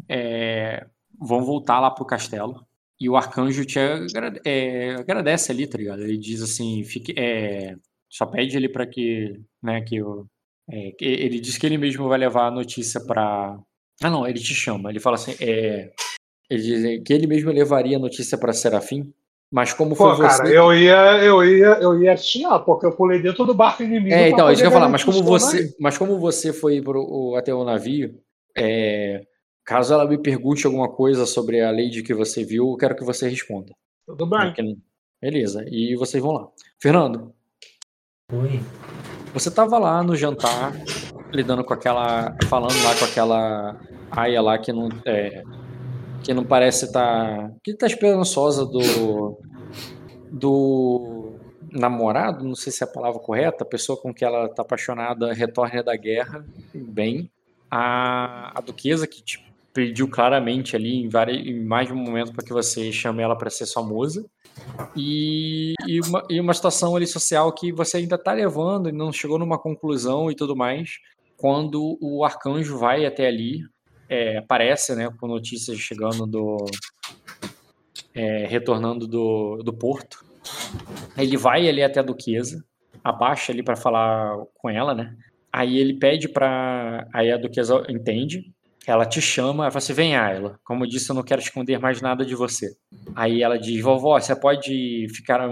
É, 0.07 0.85
vão 1.19 1.43
voltar 1.43 1.79
lá 1.79 1.91
pro 1.91 2.05
castelo. 2.05 2.65
E 2.99 3.09
o 3.09 3.15
arcanjo 3.15 3.63
te 3.65 3.79
agra- 3.79 4.41
é, 4.43 4.95
agradece 4.95 5.51
ali, 5.51 5.65
tá 5.67 5.77
ligado? 5.77 6.01
Ele 6.03 6.17
diz 6.17 6.41
assim, 6.41 6.83
fique, 6.83 7.13
é, 7.17 7.75
só 8.09 8.25
pede 8.25 8.57
ele 8.57 8.67
para 8.67 8.85
que, 8.85 9.39
né, 9.63 9.81
que 9.81 9.95
eu, 9.97 10.25
é, 10.69 10.93
ele 10.99 11.39
diz 11.39 11.57
que 11.57 11.65
ele 11.65 11.77
mesmo 11.77 12.07
vai 12.09 12.17
levar 12.19 12.47
a 12.47 12.51
notícia 12.51 12.99
pra. 13.05 13.57
Ah, 14.01 14.09
não, 14.09 14.27
ele 14.27 14.39
te 14.39 14.53
chama. 14.53 14.89
Ele 14.89 14.99
fala 14.99 15.15
assim, 15.15 15.33
é, 15.39 15.91
ele 16.49 16.61
diz 16.61 17.03
que 17.05 17.13
ele 17.13 17.27
mesmo 17.27 17.51
levaria 17.51 17.95
a 17.97 17.99
notícia 17.99 18.37
para 18.37 18.51
Serafim, 18.53 19.13
mas 19.51 19.71
como 19.73 19.95
Pô, 19.95 20.15
foi 20.15 20.27
cara, 20.27 20.43
você. 20.45 20.57
eu 20.57 20.73
ia, 20.73 21.23
eu 21.23 21.43
ia, 21.45 21.67
eu 21.81 22.03
ia 22.03 22.17
chiar, 22.17 22.59
porque 22.59 22.85
eu 22.85 22.91
pulei 22.95 23.21
dentro 23.21 23.45
do 23.45 23.53
barco 23.53 23.81
inimigo. 23.81 24.13
É, 24.13 24.29
então, 24.29 24.51
isso 24.51 24.61
que 24.61 24.67
eu 24.67 24.71
ia 24.71 24.73
falar, 24.73 24.89
mas 24.89 25.03
como 25.03 25.23
você, 25.23 25.73
mas 25.79 25.97
como 25.97 26.19
você 26.19 26.51
foi 26.51 26.81
pro, 26.81 27.01
o- 27.01 27.35
até 27.35 27.53
o 27.53 27.63
navio, 27.63 28.19
é, 28.57 29.23
caso 29.69 29.93
ela 29.93 30.07
me 30.07 30.17
pergunte 30.17 30.65
alguma 30.65 30.89
coisa 30.89 31.27
sobre 31.27 31.61
a 31.61 31.69
lady 31.69 32.01
que 32.01 32.11
você 32.11 32.43
viu, 32.43 32.71
eu 32.71 32.75
quero 32.75 32.95
que 32.95 33.03
você 33.03 33.29
responda. 33.29 33.71
Tudo 34.03 34.25
bem. 34.25 34.81
Beleza, 35.21 35.63
e 35.67 35.95
vocês 35.95 36.23
vão 36.23 36.31
lá. 36.31 36.47
Fernando, 36.81 37.31
Oi. 38.33 38.59
você 39.31 39.51
tava 39.51 39.77
lá 39.77 40.01
no 40.01 40.15
jantar, 40.15 40.73
lidando 41.31 41.63
com 41.63 41.71
aquela. 41.71 42.35
falando 42.45 42.83
lá 42.83 42.95
com 42.97 43.05
aquela 43.05 43.79
aia 44.09 44.41
lá 44.41 44.57
que 44.57 44.73
não. 44.73 44.89
é, 45.05 45.43
que 46.23 46.33
não 46.33 46.43
parece 46.43 46.85
estar. 46.85 47.53
que 47.63 47.75
tá 47.75 47.85
esperançosa 47.85 48.65
do. 48.65 49.39
do 50.31 51.33
namorado, 51.71 52.43
não 52.43 52.55
sei 52.55 52.71
se 52.71 52.83
é 52.83 52.87
a 52.87 52.91
palavra 52.91 53.19
correta, 53.19 53.63
a 53.63 53.67
pessoa 53.67 54.01
com 54.01 54.11
que 54.11 54.25
ela 54.25 54.49
tá 54.49 54.63
apaixonada 54.63 55.31
retorne 55.31 55.83
da 55.83 55.95
guerra, 55.95 56.43
bem. 56.73 57.29
A, 57.69 58.57
a 58.57 58.61
duquesa 58.61 59.05
que 59.05 59.21
te 59.21 59.48
pediu 59.79 60.09
claramente 60.09 60.75
ali 60.75 60.93
em, 60.93 61.07
várias, 61.07 61.37
em 61.37 61.63
mais 61.63 61.87
de 61.87 61.93
um 61.93 61.95
momento 61.95 62.33
para 62.33 62.43
que 62.43 62.51
você 62.51 62.91
chame 62.91 63.23
ela 63.23 63.37
para 63.37 63.49
ser 63.49 63.65
sua 63.65 63.81
musa. 63.81 64.25
E, 64.93 65.73
e, 65.87 66.01
uma, 66.01 66.23
e 66.29 66.37
uma 66.37 66.53
situação 66.53 66.97
ali 66.97 67.07
social 67.07 67.49
que 67.53 67.71
você 67.71 67.95
ainda 67.95 68.17
tá 68.17 68.33
levando 68.33 68.89
e 68.89 68.91
não 68.91 69.13
chegou 69.13 69.39
numa 69.39 69.57
conclusão 69.57 70.29
e 70.29 70.35
tudo 70.35 70.53
mais. 70.53 70.97
Quando 71.37 71.97
o 72.01 72.25
arcanjo 72.25 72.77
vai 72.77 73.05
até 73.05 73.25
ali, 73.25 73.61
é, 74.09 74.39
aparece, 74.39 74.93
né, 74.95 75.09
com 75.17 75.27
notícias 75.27 75.77
chegando 75.79 76.27
do. 76.27 76.65
é, 78.13 78.45
retornando 78.47 79.07
do, 79.07 79.63
do 79.63 79.71
porto. 79.71 80.25
Ele 81.17 81.37
vai 81.37 81.69
ali 81.69 81.81
até 81.81 82.01
a 82.01 82.03
duquesa, 82.03 82.65
abaixa 83.01 83.53
ali 83.53 83.63
para 83.63 83.77
falar 83.77 84.37
com 84.55 84.69
ela, 84.69 84.93
né? 84.93 85.15
Aí 85.53 85.77
ele 85.77 85.93
pede 85.93 86.27
pra. 86.27 87.07
Aí 87.13 87.31
a 87.31 87.37
duquesa 87.37 87.81
entende. 87.87 88.53
Ela 88.91 89.05
te 89.05 89.21
chama, 89.21 89.65
ela 89.65 89.71
fala 89.71 89.77
assim: 89.77 89.93
vem, 89.93 90.15
ela. 90.15 90.59
Como 90.63 90.83
eu 90.83 90.89
disse, 90.89 91.11
eu 91.11 91.15
não 91.15 91.23
quero 91.23 91.41
esconder 91.41 91.79
mais 91.79 92.01
nada 92.01 92.25
de 92.25 92.33
você. 92.35 92.75
Aí 93.15 93.43
ela 93.43 93.57
diz: 93.57 93.81
vovó, 93.83 94.19
você 94.19 94.35
pode 94.35 95.07
ficar, 95.13 95.47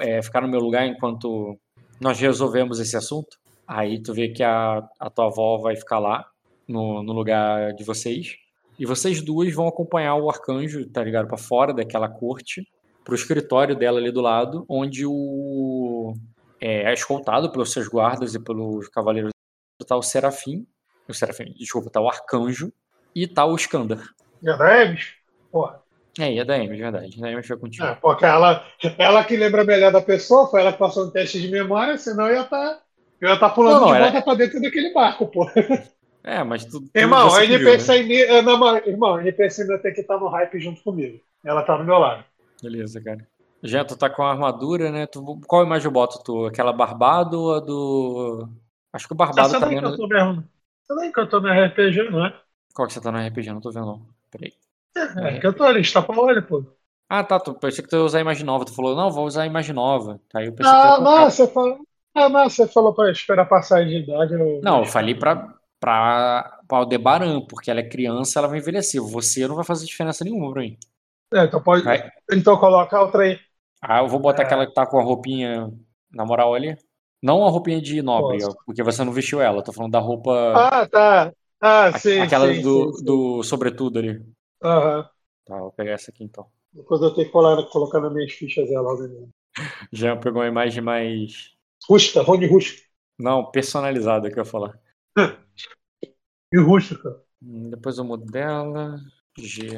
é, 0.00 0.22
ficar 0.22 0.40
no 0.40 0.48
meu 0.48 0.60
lugar 0.60 0.86
enquanto 0.86 1.58
nós 2.00 2.18
resolvemos 2.18 2.80
esse 2.80 2.96
assunto? 2.96 3.36
Aí 3.66 4.02
tu 4.02 4.14
vê 4.14 4.28
que 4.28 4.42
a, 4.42 4.82
a 4.98 5.10
tua 5.10 5.26
avó 5.26 5.58
vai 5.58 5.76
ficar 5.76 5.98
lá, 5.98 6.24
no, 6.66 7.02
no 7.02 7.12
lugar 7.12 7.74
de 7.74 7.84
vocês. 7.84 8.36
E 8.78 8.86
vocês 8.86 9.20
duas 9.20 9.52
vão 9.52 9.66
acompanhar 9.66 10.14
o 10.14 10.30
arcanjo, 10.30 10.88
tá 10.88 11.02
ligado? 11.02 11.26
Pra 11.26 11.36
fora 11.36 11.74
daquela 11.74 12.08
corte, 12.08 12.66
pro 13.04 13.14
escritório 13.14 13.76
dela 13.76 13.98
ali 13.98 14.12
do 14.12 14.20
lado, 14.20 14.64
onde 14.68 15.04
o. 15.04 16.14
É, 16.60 16.90
é 16.90 16.94
escoltado 16.94 17.50
pelos 17.52 17.72
seus 17.72 17.88
guardas 17.88 18.34
e 18.34 18.42
pelos 18.42 18.88
cavaleiros. 18.88 19.30
Tá 19.86 19.96
o 19.96 20.02
Serafim. 20.02 20.66
O 21.08 21.14
Serafim, 21.14 21.52
desculpa, 21.58 21.90
tá 21.90 22.00
o 22.00 22.08
arcanjo. 22.08 22.72
E 23.14 23.26
tá 23.26 23.44
o 23.44 23.56
Skandar. 23.56 24.02
Já 24.42 24.56
da 24.56 24.82
Eves? 24.82 25.14
Porra. 25.50 25.80
É, 26.18 26.32
e 26.32 26.40
a 26.40 26.44
da 26.44 26.54
Amy, 26.56 26.76
verdade. 26.76 27.22
A 27.24 27.28
Amy 27.28 27.42
foi 27.42 27.56
contigo. 27.56 27.84
É, 27.86 27.94
porque 27.94 28.24
ela, 28.24 28.64
ela 28.98 29.24
que 29.24 29.36
lembra 29.36 29.64
melhor 29.64 29.92
da 29.92 30.00
pessoa, 30.02 30.48
foi 30.48 30.60
ela 30.60 30.72
que 30.72 30.78
passou 30.78 31.06
no 31.06 31.12
teste 31.12 31.40
de 31.40 31.48
memória, 31.48 31.96
senão 31.96 32.26
eu 32.26 32.34
ia 32.36 32.42
estar 32.42 32.80
eu 33.20 33.28
ia 33.28 33.34
estar 33.34 33.50
pulando 33.50 33.74
Não, 33.74 33.80
não, 33.80 33.88
de 33.88 33.94
era- 33.94 34.04
volta 34.10 34.22
pra 34.22 34.34
dentro 34.34 34.60
daquele 34.60 34.92
barco, 34.92 35.26
pô. 35.26 35.48
É, 36.22 36.42
mas 36.44 36.64
tu. 36.64 36.80
tu- 36.80 36.90
Irmão, 36.94 37.32
a 37.32 37.40
viu, 37.40 37.54
NPC, 37.56 38.02
né? 38.02 38.14
eh, 38.14 38.42
não, 38.42 38.76
irmão, 38.78 39.14
a 39.16 39.20
NPC 39.22 39.62
ainda 39.62 39.78
tem 39.78 39.94
que 39.94 40.00
estar 40.02 40.18
no 40.18 40.28
hype 40.28 40.60
junto 40.60 40.82
comigo. 40.82 41.20
Ela 41.44 41.62
tá 41.62 41.76
do 41.76 41.84
meu 41.84 41.98
lado. 41.98 42.24
Beleza, 42.62 43.00
cara. 43.00 43.26
Já 43.62 43.84
tu 43.84 43.96
tá 43.96 44.10
com 44.10 44.22
a 44.22 44.30
armadura, 44.30 44.90
né? 44.90 45.06
Tu, 45.06 45.22
qual 45.46 45.64
imagem 45.64 45.86
eu 45.86 45.92
boto 45.92 46.22
tu? 46.22 46.46
Aquela 46.46 46.72
barbado 46.72 47.40
ou 47.40 47.54
a 47.54 47.60
do. 47.60 48.48
Acho 48.92 49.06
que 49.06 49.14
o 49.14 49.16
barbado 49.16 49.48
Você 49.48 49.58
tá 49.60 49.66
menos. 49.66 49.96
Mesmo. 50.88 51.00
Você 51.00 51.00
nem 51.02 51.12
cantou 51.12 51.40
minha 51.40 51.66
RPG, 51.66 52.10
não 52.10 52.26
é? 52.26 52.40
Qual 52.74 52.86
que 52.88 52.94
você 52.94 53.00
tá 53.00 53.10
no 53.12 53.18
RPG? 53.18 53.52
Não 53.52 53.60
tô 53.60 53.70
vendo, 53.70 53.86
não. 53.86 54.06
Peraí. 54.30 54.52
É, 54.96 55.38
cantou 55.40 55.66
ali, 55.66 55.80
está 55.80 56.02
pra 56.02 56.18
olho, 56.20 56.42
pô. 56.46 56.64
Ah, 57.08 57.24
tá. 57.24 57.38
Tu, 57.40 57.54
pensei 57.54 57.82
que 57.82 57.90
tu 57.90 57.96
ia 57.96 58.02
usar 58.02 58.18
a 58.18 58.20
imagem 58.20 58.44
nova. 58.44 58.64
Tu 58.64 58.74
falou, 58.74 58.94
não, 58.96 59.10
vou 59.10 59.26
usar 59.26 59.42
a 59.42 59.46
imagem 59.46 59.74
nova. 59.74 60.20
Aí 60.34 60.46
eu 60.46 60.52
pensei 60.52 60.72
que 60.72 60.78
tu 60.78 60.86
ia 60.86 61.00
Não, 61.00 61.30
você 61.30 61.46
falou. 61.48 61.78
Ah, 62.14 62.28
não, 62.28 62.48
você 62.48 62.66
falou 62.68 62.94
pra 62.94 63.10
esperar 63.10 63.46
passar 63.46 63.84
de 63.84 63.98
idade. 63.98 64.34
Eu... 64.34 64.60
Não, 64.62 64.80
eu 64.80 64.84
falei 64.84 65.14
pra, 65.14 65.36
pra, 65.78 66.60
pra 66.66 66.78
Aldebaran, 66.78 67.40
porque 67.46 67.70
ela 67.70 67.80
é 67.80 67.88
criança, 67.88 68.38
ela 68.38 68.48
vai 68.48 68.58
envelhecer. 68.58 69.00
Você 69.00 69.46
não 69.46 69.54
vai 69.54 69.64
fazer 69.64 69.86
diferença 69.86 70.24
nenhuma 70.24 70.52
pra 70.52 70.62
mim. 70.62 70.76
É, 71.32 71.44
então 71.44 71.62
pode. 71.62 71.84
Vai. 71.84 72.10
Então 72.32 72.56
coloca 72.58 73.00
outra 73.00 73.22
aí. 73.22 73.38
Ah, 73.80 74.00
eu 74.00 74.08
vou 74.08 74.18
botar 74.18 74.42
É. 74.42 74.46
aquela 74.46 74.66
que 74.66 74.74
tá 74.74 74.84
com 74.86 74.98
a 74.98 75.02
roupinha, 75.02 75.70
na 76.12 76.24
moral 76.24 76.54
ali. 76.54 76.76
Não 77.22 77.44
a 77.46 77.50
roupinha 77.50 77.80
de 77.80 78.00
nobre, 78.02 78.38
porque 78.66 78.82
você 78.82 79.04
não 79.04 79.12
vestiu 79.12 79.40
ela. 79.40 79.62
Tô 79.62 79.72
falando 79.72 79.92
da 79.92 79.98
roupa. 80.00 80.32
Ah, 80.52 80.86
tá. 80.86 81.32
Ah, 81.60 81.92
a- 81.92 82.00
sim. 82.00 82.24
aquela 82.24 82.54
sim, 82.54 82.62
do, 82.62 82.90
sim, 82.90 82.92
sim. 82.92 83.20
do 83.32 83.42
sobretudo 83.42 83.98
ali. 83.98 84.22
Aham. 84.62 85.10
Tá, 85.44 85.58
vou 85.58 85.72
pegar 85.72 85.92
essa 85.94 86.10
aqui 86.12 86.22
então. 86.22 86.48
Depois 86.72 87.02
eu 87.02 87.12
tenho 87.14 87.26
que 87.26 87.32
colar, 87.34 87.62
colocar 87.68 88.00
nas 88.00 88.10
minhas 88.10 88.32
fichas 88.32 88.70
ela. 88.70 88.94
Né? 89.06 89.28
Já 89.92 90.16
pegou 90.16 90.40
uma 90.42 90.48
imagem 90.48 90.82
mais. 90.82 91.52
Rústica, 91.88 92.22
Rony 92.22 92.46
Rústica. 92.46 92.82
Não, 93.16 93.48
personalizada 93.52 94.28
que 94.28 94.38
eu 94.40 94.42
ia 94.44 94.50
falar. 94.50 94.76
E 96.52 96.58
rústica. 96.58 97.10
Hum, 97.42 97.70
Depois 97.70 97.98
eu 97.98 98.04
mudo 98.04 98.24
dela. 98.26 99.00
G. 99.38 99.68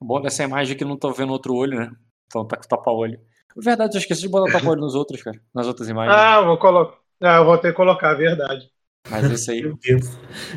Bom 0.00 0.20
dessa 0.20 0.42
imagem 0.44 0.76
eu 0.80 0.88
não 0.88 0.96
tô 0.98 1.12
vendo 1.12 1.32
outro 1.32 1.54
olho, 1.54 1.78
né? 1.78 1.92
Então 2.26 2.46
tá 2.46 2.56
com 2.56 2.68
tapa-olho. 2.68 3.20
Verdade, 3.56 3.96
eu 3.96 4.00
esqueci 4.00 4.22
de 4.22 4.28
botar 4.28 4.52
tapa-olho 4.52 4.80
nos 4.80 4.94
outros, 4.94 5.22
cara. 5.22 5.38
Nas 5.54 5.66
outras 5.66 5.88
imagens. 5.88 6.16
Ah, 6.16 6.40
vou 6.40 6.58
colocar. 6.58 6.96
Ah, 7.20 7.36
eu 7.36 7.44
vou 7.44 7.58
ter 7.58 7.68
que 7.70 7.76
colocar, 7.76 8.14
verdade. 8.14 8.68
Mas 9.08 9.30
esse 9.30 9.50
aí. 9.50 9.62
Meu 9.62 9.76
Deus. 9.76 10.06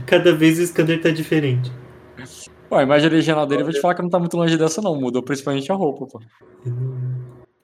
Cada 0.08 0.34
vez 0.34 0.60
o 0.60 0.66
Scanner 0.66 1.02
tá 1.02 1.10
diferente. 1.12 1.70
Pô, 2.70 2.76
a 2.76 2.84
imagem 2.84 3.08
original 3.08 3.46
dele, 3.46 3.62
eu 3.62 3.66
vou 3.66 3.74
te 3.74 3.80
falar 3.82 3.96
que 3.96 4.02
não 4.02 4.10
tá 4.10 4.20
muito 4.20 4.36
longe 4.38 4.58
dessa, 4.58 4.82
não. 4.82 4.96
Mudou 5.00 5.22
principalmente 5.22 5.72
a 5.72 5.76
roupa, 5.76 6.08
pô. 6.08 6.20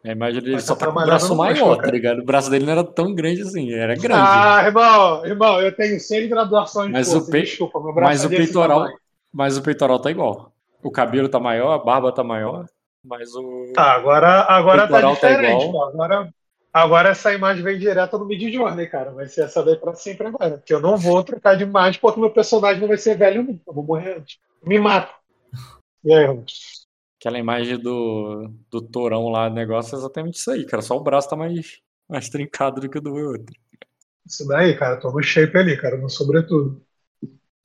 A 0.04 0.12
imagem 0.12 0.42
dele 0.42 0.54
Mas 0.56 0.64
só 0.64 0.76
tá 0.76 0.88
tá 0.88 0.92
com 0.92 1.00
o 1.00 1.06
braço 1.06 1.36
maior, 1.36 1.78
tá 1.78 1.92
ligado? 1.92 2.20
O 2.22 2.26
braço 2.26 2.50
dele 2.50 2.66
não 2.66 2.72
era 2.72 2.84
tão 2.84 3.14
grande 3.14 3.42
assim, 3.44 3.72
era 3.72 3.96
grande. 3.96 4.16
Ah, 4.16 4.64
irmão, 4.66 5.26
irmão, 5.26 5.62
eu 5.62 5.76
tenho 5.76 6.00
seis 6.00 6.28
graduações 6.28 6.88
de 6.88 6.94
Mas 6.94 7.06
força, 7.08 7.28
o 7.28 7.32
pe- 7.32 7.42
desculpa, 7.44 7.80
meu 7.80 7.94
braço 7.94 8.10
mas 8.12 8.24
é 8.24 8.28
o 8.28 8.30
peitoral, 8.30 8.80
tamanho. 8.80 8.98
mas 9.32 9.58
o 9.58 9.62
peitoral 9.62 10.00
tá 10.00 10.10
igual. 10.10 10.52
O 10.84 10.90
cabelo 10.92 11.30
tá 11.30 11.40
maior, 11.40 11.72
a 11.74 11.78
barba 11.78 12.12
tá 12.12 12.24
maior, 12.24 12.66
mas 13.04 13.34
o 13.36 13.72
Tá, 13.74 13.94
agora, 13.94 14.42
agora 14.44 14.88
tá 14.88 15.02
tá 15.02 15.12
diferente. 15.14 15.66
igual. 15.66 15.72
pô. 15.72 15.84
Agora, 15.84 16.34
agora 16.72 17.10
essa 17.10 17.34
imagem 17.34 17.64
vem 17.64 17.78
direto 17.80 18.18
no 18.18 18.26
Mid 18.26 18.42
Journey, 18.54 18.88
cara. 18.88 19.12
Vai 19.12 19.28
ser 19.28 19.46
essa 19.46 19.64
daí 19.64 19.76
pra 19.76 19.94
sempre 19.94 20.28
agora. 20.28 20.58
Porque 20.58 20.74
eu 20.74 20.80
não 20.80 20.98
vou 20.98 21.24
trocar 21.24 21.56
de 21.56 21.64
imagem 21.64 22.00
porque 22.00 22.20
meu 22.20 22.32
personagem 22.32 22.82
não 22.82 22.88
vai 22.88 22.98
ser 22.98 23.18
velho 23.18 23.44
nunca. 23.44 23.64
Eu 23.68 23.74
vou 23.74 23.84
morrer 23.84 24.18
antes. 24.18 24.38
Me 24.64 24.80
mata. 24.80 25.14
E 26.04 26.14
aí, 26.14 26.24
irmão? 26.24 26.46
aquela 27.22 27.38
imagem 27.38 27.78
do, 27.78 28.52
do 28.72 28.82
torão 28.82 29.30
lá, 29.30 29.46
o 29.48 29.54
negócio 29.54 29.96
é 29.96 30.00
exatamente 30.00 30.40
isso 30.40 30.50
aí, 30.50 30.66
cara. 30.66 30.82
Só 30.82 30.98
o 30.98 31.04
braço 31.04 31.30
tá 31.30 31.36
mais, 31.36 31.80
mais 32.10 32.28
trincado 32.30 32.82
do 32.82 32.90
que 32.90 32.98
o 32.98 33.02
do 33.02 33.14
outro. 33.14 33.56
Isso 34.26 34.48
daí, 34.48 34.76
cara, 34.76 35.00
tô 35.00 35.12
no 35.12 35.22
shape 35.22 35.56
ali, 35.56 35.78
cara, 35.78 35.98
no 35.98 36.10
sobretudo. 36.10 36.82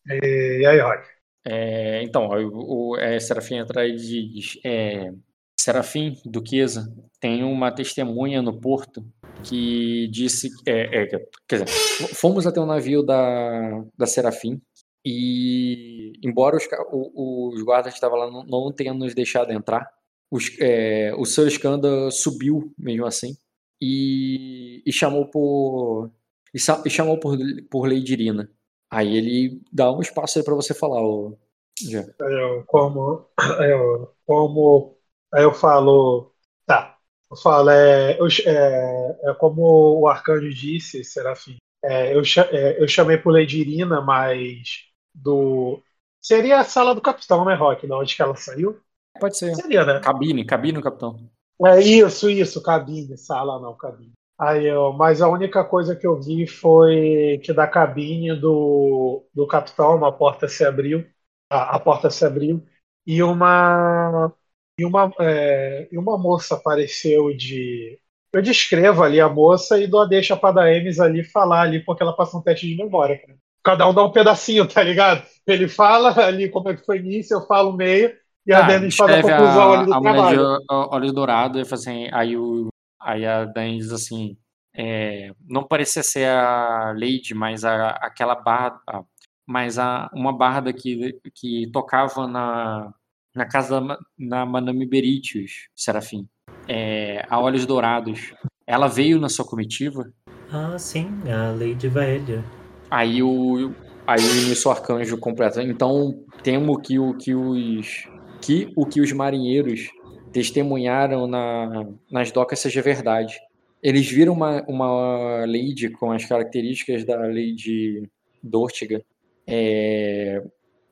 E, 0.06 0.60
e 0.60 0.66
aí, 0.66 0.78
Rod? 0.78 1.00
É, 1.42 2.02
então, 2.02 2.24
ó, 2.24 2.38
o, 2.38 2.90
o 2.92 2.96
é, 2.98 3.18
Serafim 3.18 3.58
atrás 3.58 4.02
diz: 4.02 4.58
é, 4.62 5.10
Serafim, 5.58 6.16
Duquesa, 6.24 6.92
tem 7.20 7.42
uma 7.42 7.72
testemunha 7.72 8.42
no 8.42 8.60
porto 8.60 9.04
que 9.44 10.08
disse. 10.08 10.50
É, 10.66 11.02
é, 11.02 11.06
quer 11.48 11.64
dizer, 11.64 11.68
fomos 12.14 12.46
até 12.46 12.60
o 12.60 12.66
navio 12.66 13.02
da, 13.02 13.84
da 13.96 14.06
Serafim 14.06 14.60
e, 15.04 16.12
embora 16.22 16.56
os, 16.56 16.64
o- 16.92 17.48
os 17.54 17.62
guardas 17.62 17.92
que 17.92 17.96
estavam 17.96 18.18
lá 18.18 18.30
não, 18.30 18.44
não 18.44 18.72
tenham 18.72 18.94
nos 18.94 19.14
deixado 19.14 19.52
entrar, 19.52 19.88
os, 20.30 20.50
é, 20.60 21.12
o 21.16 21.24
seu 21.24 21.46
Skanda 21.48 22.10
subiu 22.10 22.72
mesmo 22.78 23.06
assim 23.06 23.36
e, 23.80 24.82
e 24.86 24.92
chamou 24.92 25.26
por. 25.30 26.10
E, 26.54 26.58
e 26.86 26.90
chamou 26.90 27.18
por, 27.18 27.36
por 27.70 27.88
Lady 27.88 28.12
Irina. 28.12 28.50
Aí 28.90 29.16
ele 29.16 29.60
dá 29.72 29.90
um 29.92 30.00
espaço 30.00 30.38
aí 30.38 30.44
pra 30.44 30.54
você 30.54 30.74
falar, 30.74 31.02
ô. 31.02 31.36
Jean. 31.78 32.06
Eu, 32.18 32.64
como, 32.66 33.26
eu, 33.60 34.10
como 34.26 34.95
aí 35.36 35.44
eu 35.44 35.52
falo, 35.52 36.32
tá, 36.64 36.96
eu 37.30 37.36
falo, 37.36 37.70
é, 37.70 38.18
eu, 38.18 38.26
é, 38.46 39.30
é 39.30 39.34
como 39.34 40.00
o 40.00 40.08
Arcanjo 40.08 40.48
disse, 40.48 41.04
Serafim, 41.04 41.56
é, 41.84 42.14
eu, 42.14 42.22
é, 42.50 42.82
eu 42.82 42.88
chamei 42.88 43.18
por 43.18 43.32
Lady 43.32 43.60
Irina, 43.60 44.00
mas 44.00 44.86
do. 45.14 45.80
Seria 46.20 46.58
a 46.58 46.64
sala 46.64 46.94
do 46.94 47.00
capitão, 47.00 47.44
né, 47.44 47.54
Rock? 47.54 47.86
Da 47.86 47.96
onde 47.96 48.16
que 48.16 48.22
ela 48.22 48.34
saiu? 48.34 48.80
Pode 49.20 49.36
ser. 49.36 49.54
Seria, 49.54 49.84
né? 49.84 50.00
Cabine, 50.00 50.44
cabine, 50.44 50.82
capitão. 50.82 51.30
É 51.64 51.80
isso, 51.80 52.28
isso, 52.28 52.62
cabine, 52.62 53.16
sala 53.16 53.60
não, 53.60 53.74
cabine. 53.76 54.12
Aí 54.38 54.66
eu, 54.66 54.92
mas 54.92 55.22
a 55.22 55.28
única 55.28 55.64
coisa 55.64 55.96
que 55.96 56.06
eu 56.06 56.20
vi 56.20 56.46
foi 56.46 57.40
que 57.42 57.52
da 57.52 57.66
cabine 57.66 58.34
do, 58.34 59.24
do 59.32 59.46
capitão 59.46 59.96
uma 59.96 60.12
porta 60.12 60.46
se 60.48 60.64
abriu, 60.64 61.06
a, 61.48 61.76
a 61.76 61.80
porta 61.80 62.10
se 62.10 62.24
abriu 62.24 62.62
e 63.06 63.22
uma 63.22 64.30
e 64.78 64.84
uma 64.84 65.12
é, 65.20 65.88
e 65.90 65.98
uma 65.98 66.18
moça 66.18 66.54
apareceu 66.54 67.34
de 67.36 67.98
eu 68.32 68.42
descrevo 68.42 69.02
ali 69.02 69.20
a 69.20 69.28
moça 69.28 69.78
e 69.80 69.86
dou 69.86 70.00
a 70.02 70.04
deixa 70.06 70.36
para 70.36 70.54
da 70.54 70.72
Emes 70.72 71.00
ali 71.00 71.24
falar 71.24 71.62
ali 71.62 71.80
porque 71.84 72.02
ela 72.02 72.14
passa 72.14 72.36
um 72.36 72.42
teste 72.42 72.66
de 72.68 72.76
memória, 72.76 73.18
cara. 73.18 73.38
Cada 73.64 73.88
um 73.88 73.94
dá 73.94 74.04
um 74.04 74.12
pedacinho, 74.12 74.68
tá 74.68 74.82
ligado? 74.82 75.24
Ele 75.46 75.68
fala 75.68 76.12
ali 76.26 76.50
como 76.50 76.68
é 76.68 76.76
que 76.76 76.84
foi 76.84 76.98
início, 76.98 77.34
eu 77.36 77.46
falo 77.46 77.70
o 77.70 77.76
meio 77.76 78.14
e 78.46 78.52
a 78.52 78.60
Ah, 78.60 78.62
Denis 78.62 78.94
faz 78.96 79.10
a 79.12 79.18
conclusão 79.18 79.72
ali 79.72 79.86
do 79.86 79.96
a 79.96 80.00
mulher 80.00 80.22
trabalho. 80.22 80.46
de 80.46 80.60
ó- 80.70 80.94
olhos 80.94 81.12
dourados 81.12 81.68
e 81.70 81.74
assim, 81.74 82.08
aí, 82.12 82.36
o, 82.36 82.68
aí 83.00 83.26
a 83.26 83.44
diz 83.44 83.92
assim, 83.92 84.36
é, 84.74 85.32
não 85.48 85.66
parecia 85.66 86.02
ser 86.02 86.28
a 86.28 86.92
Lady, 86.92 87.34
mas 87.34 87.64
a, 87.64 87.90
aquela 87.90 88.34
barra, 88.36 88.80
a- 88.88 89.04
mas 89.46 89.78
a, 89.78 90.08
uma 90.14 90.32
barda 90.36 90.72
que, 90.72 91.12
que 91.34 91.70
tocava 91.72 92.26
na, 92.26 92.92
na 93.36 93.46
casa 93.46 93.80
da 93.80 93.98
na 94.18 94.46
Madame 94.46 94.86
Beritius, 94.86 95.68
Serafim, 95.74 96.26
é, 96.66 97.24
a 97.28 97.38
olhos 97.40 97.66
dourados. 97.66 98.34
Ela 98.66 98.88
veio 98.88 99.20
na 99.20 99.28
sua 99.28 99.44
comitiva, 99.44 100.10
Ah, 100.50 100.78
sim, 100.78 101.08
a 101.30 101.52
Lady 101.52 101.88
Vaélia. 101.88 102.42
aí 102.90 103.22
o 103.22 103.72
aí 104.06 104.20
o 104.20 104.36
início 104.46 104.70
arcanjo 104.70 105.18
completa. 105.18 105.62
Então 105.62 106.24
temo 106.42 106.80
que 106.80 106.98
o 106.98 107.14
que 107.14 107.34
os 107.34 108.08
que 108.40 108.72
o 108.76 108.86
que 108.86 109.00
os 109.00 109.12
marinheiros 109.12 109.88
testemunharam 110.32 111.26
na, 111.26 111.86
nas 112.10 112.30
docas 112.30 112.60
seja 112.60 112.82
verdade. 112.82 113.38
Eles 113.82 114.08
viram 114.08 114.32
uma, 114.32 114.62
uma 114.66 115.44
lady 115.46 115.90
com 115.90 116.10
as 116.10 116.24
características 116.24 117.04
da 117.04 117.16
Lady 117.16 118.08
Dortiga 118.42 119.02
é, 119.46 120.42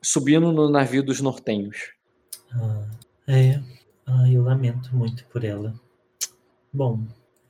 subindo 0.03 0.53
no 0.53 0.69
navio 0.69 1.03
dos 1.03 1.21
nortenhos. 1.21 1.94
Ah, 2.57 2.85
é. 3.29 3.61
Ah, 4.07 4.31
eu 4.31 4.43
lamento 4.43 4.95
muito 4.95 5.25
por 5.27 5.45
ela. 5.45 5.75
Bom, 6.73 7.01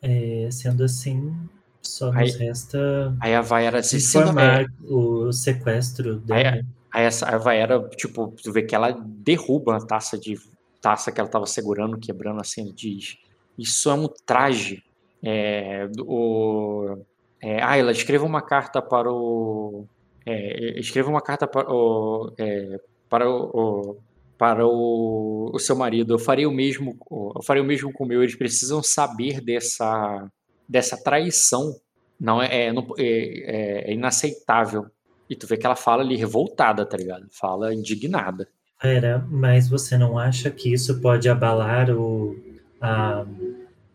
é, 0.02 0.48
sendo 0.50 0.84
assim, 0.84 1.34
só 1.82 2.06
nos 2.12 2.16
Aí- 2.16 2.30
resta 2.46 3.14
Aí 3.20 3.34
a 3.34 3.40
Vaera 3.40 3.82
se 3.82 3.96
informar 3.96 4.66
o 4.82 5.32
sequestro 5.32 6.22
Aí, 6.30 6.42
dela. 6.44 6.62
aí 6.92 7.04
essa 7.04 7.26
a 7.26 7.38
Vaera, 7.38 7.88
tipo, 7.96 8.32
tu 8.42 8.52
vê 8.52 8.62
que 8.62 8.74
ela 8.74 8.92
derruba 8.92 9.76
a 9.76 9.80
taça 9.84 10.18
de 10.18 10.38
taça 10.80 11.10
que 11.10 11.18
ela 11.20 11.28
tava 11.30 11.46
segurando, 11.46 11.98
quebrando 11.98 12.40
assim, 12.40 12.72
diz: 12.74 13.16
Isso 13.58 13.90
é 13.90 13.94
um 13.94 14.08
traje. 14.26 14.82
É, 15.22 15.88
o, 16.00 16.98
é, 17.40 17.62
Ayla, 17.62 17.90
escreva 17.92 18.24
uma 18.26 18.42
carta 18.42 18.82
para 18.82 19.10
o. 19.10 19.86
é, 20.26 20.78
escreva 20.78 21.08
uma 21.08 21.22
carta 21.22 21.46
para 21.46 21.66
o. 21.72 22.30
é, 22.38 22.78
para 23.08 23.28
o, 23.28 23.50
o- 23.54 23.96
para 24.38 24.66
o, 24.66 25.50
o 25.52 25.58
seu 25.58 25.76
marido. 25.76 26.14
Eu 26.14 26.18
farei 26.18 26.46
o 26.46 26.52
mesmo. 26.52 26.96
Eu 27.36 27.42
farei 27.42 27.62
o 27.62 27.66
mesmo 27.66 27.92
com 27.92 28.04
o 28.04 28.06
meu. 28.06 28.22
Eles 28.22 28.36
precisam 28.36 28.82
saber 28.82 29.40
dessa 29.40 30.28
dessa 30.68 30.96
traição. 30.96 31.74
Não 32.18 32.42
é, 32.42 32.46
é, 32.46 32.68
é- 32.68 32.72
é- 32.98 33.90
é 33.90 33.92
inaceitável. 33.92 34.86
E 35.28 35.34
tu 35.36 35.46
vê 35.46 35.56
que 35.56 35.66
ela 35.66 35.76
fala 35.76 36.02
ali 36.02 36.16
revoltada, 36.16 36.84
tá 36.86 36.96
ligado? 36.96 37.26
Fala 37.30 37.74
indignada. 37.74 38.48
Pera, 38.80 39.26
mas 39.30 39.68
você 39.68 39.96
não 39.96 40.18
acha 40.18 40.50
que 40.50 40.72
isso 40.72 41.00
pode 41.00 41.28
abalar 41.28 41.90
o, 41.90 42.36
a, 42.80 43.24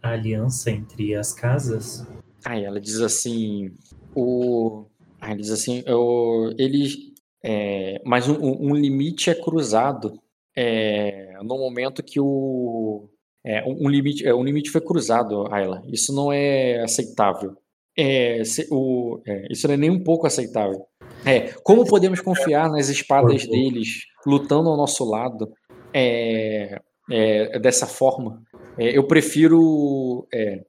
a 0.01 0.09
aliança 0.09 0.71
entre 0.71 1.13
as 1.15 1.33
casas? 1.33 2.07
Aí 2.43 2.63
ela 2.63 2.79
diz 2.79 2.99
assim, 2.99 3.71
o, 4.15 4.85
ela 5.21 5.35
diz 5.35 5.51
assim, 5.51 5.83
eu, 5.85 6.53
eles, 6.57 6.97
é, 7.43 8.01
mas 8.05 8.27
um, 8.27 8.37
um 8.41 8.73
limite 8.73 9.29
é 9.29 9.35
cruzado 9.35 10.19
é, 10.55 11.33
no 11.43 11.57
momento 11.57 12.03
que 12.03 12.19
o, 12.19 13.09
é, 13.45 13.63
um 13.65 13.87
limite, 13.89 14.25
é, 14.27 14.33
um 14.33 14.43
limite 14.43 14.69
foi 14.69 14.81
cruzado, 14.81 15.47
Ayla. 15.53 15.81
Isso 15.87 16.13
não 16.13 16.31
é 16.31 16.81
aceitável. 16.81 17.55
É, 17.97 18.43
se- 18.43 18.67
o, 18.71 19.21
é, 19.27 19.47
isso 19.51 19.67
não 19.67 19.73
é 19.73 19.77
nem 19.77 19.89
um 19.89 20.03
pouco 20.03 20.25
aceitável. 20.27 20.85
É, 21.25 21.51
como 21.63 21.85
podemos 21.85 22.21
confiar 22.21 22.69
nas 22.69 22.87
espadas 22.89 23.45
deles 23.45 24.05
lutando 24.25 24.69
ao 24.69 24.77
nosso 24.77 25.03
lado 25.03 25.51
é, 25.93 26.79
é, 27.11 27.59
dessa 27.59 27.85
forma? 27.87 28.41
É, 28.77 28.97
eu 28.97 29.05
prefiro 29.05 30.25
é, 30.33 30.63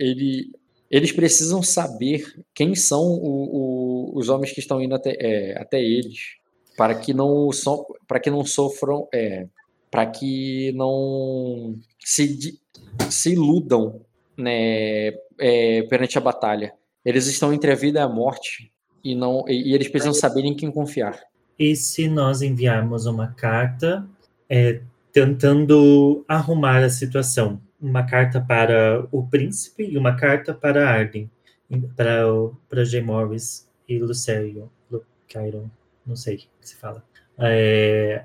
ele, 0.00 0.50
eles 0.90 1.12
precisam 1.12 1.62
saber 1.62 2.24
quem 2.54 2.74
são 2.74 3.02
o- 3.02 4.10
o- 4.14 4.18
os 4.18 4.28
homens 4.28 4.52
que 4.52 4.60
estão 4.60 4.80
indo 4.80 4.94
até, 4.94 5.54
até 5.58 5.80
eles, 5.80 6.37
para 6.78 6.94
que 6.94 7.12
não 7.12 7.50
so, 7.50 7.84
para 8.06 8.20
que 8.20 8.30
não 8.30 8.44
sofram, 8.44 9.08
é, 9.12 9.48
para 9.90 10.06
que 10.06 10.72
não 10.76 11.76
se, 11.98 12.60
se 13.10 13.32
iludam, 13.32 14.00
né, 14.36 15.08
é, 15.40 15.82
perante 15.90 16.16
a 16.16 16.20
batalha. 16.20 16.72
Eles 17.04 17.26
estão 17.26 17.52
entre 17.52 17.72
a 17.72 17.74
vida 17.74 17.98
e 17.98 18.02
a 18.02 18.08
morte 18.08 18.70
e 19.02 19.16
não 19.16 19.44
e, 19.48 19.70
e 19.70 19.74
eles 19.74 19.88
precisam 19.88 20.14
saber 20.14 20.44
em 20.44 20.54
quem 20.54 20.70
confiar. 20.70 21.20
E 21.58 21.74
se 21.74 22.06
nós 22.06 22.42
enviarmos 22.42 23.06
uma 23.06 23.32
carta 23.32 24.08
é, 24.48 24.80
tentando 25.12 26.24
arrumar 26.28 26.84
a 26.84 26.90
situação? 26.90 27.60
Uma 27.80 28.04
carta 28.04 28.40
para 28.40 29.04
o 29.10 29.26
príncipe 29.26 29.82
e 29.82 29.98
uma 29.98 30.14
carta 30.14 30.54
para 30.54 30.88
Arden, 30.88 31.28
para, 31.96 32.22
para 32.68 32.84
J. 32.84 33.00
Morris 33.02 33.68
e 33.88 33.98
Lucério. 33.98 34.70
Lu- 34.88 35.04
Chiron, 35.26 35.68
não 36.08 36.16
sei 36.16 36.36
o 36.36 36.38
que 36.38 36.48
se 36.62 36.76
fala. 36.76 37.04
É, 37.38 38.24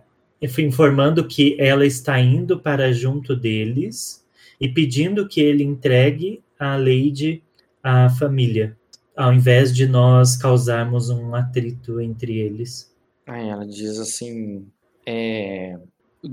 informando 0.59 1.27
que 1.27 1.55
ela 1.59 1.85
está 1.85 2.19
indo 2.19 2.59
para 2.59 2.91
junto 2.91 3.35
deles 3.35 4.25
e 4.59 4.67
pedindo 4.67 5.27
que 5.27 5.41
ele 5.41 5.63
entregue 5.63 6.41
a 6.57 6.77
Lady 6.77 7.43
à 7.83 8.09
família, 8.09 8.77
ao 9.15 9.33
invés 9.33 9.75
de 9.75 9.85
nós 9.85 10.37
causarmos 10.37 11.09
um 11.09 11.35
atrito 11.35 11.99
entre 11.99 12.39
eles. 12.39 12.91
Aí 13.27 13.49
ela 13.49 13.65
diz 13.65 13.99
assim, 13.99 14.65
é, 15.05 15.77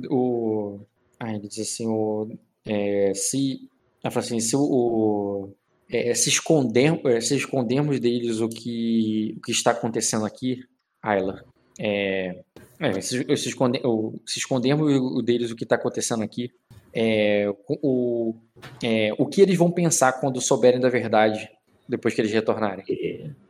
o, 0.08 0.80
aí 1.18 1.36
ele 1.36 1.48
diz 1.48 1.72
assim, 1.72 1.86
o, 1.86 2.30
é, 2.64 3.12
se, 3.14 3.68
ela 4.02 4.10
fala 4.10 4.24
assim, 4.24 4.40
se 4.40 4.56
o 4.56 5.50
é, 5.90 6.14
se, 6.14 6.28
esconder, 6.28 7.00
é, 7.04 7.20
se 7.20 7.34
escondermos 7.34 7.98
deles 7.98 8.40
o 8.40 8.48
que, 8.48 9.34
o 9.36 9.40
que 9.40 9.50
está 9.50 9.72
acontecendo 9.72 10.24
aqui, 10.24 10.62
Ayla, 11.02 11.44
é, 11.78 12.42
é, 12.78 13.00
se, 13.00 13.24
se, 13.36 13.54
o, 13.84 14.14
se 14.26 14.38
escondermos 14.38 15.24
deles 15.24 15.50
o 15.50 15.56
que 15.56 15.64
está 15.64 15.76
acontecendo 15.76 16.22
aqui, 16.22 16.50
é, 16.92 17.46
o, 17.68 18.34
é, 18.82 19.12
o 19.18 19.26
que 19.26 19.40
eles 19.40 19.56
vão 19.56 19.70
pensar 19.70 20.12
quando 20.14 20.40
souberem 20.40 20.80
da 20.80 20.88
verdade 20.88 21.48
depois 21.88 22.14
que 22.14 22.20
eles 22.20 22.32
retornarem? 22.32 22.84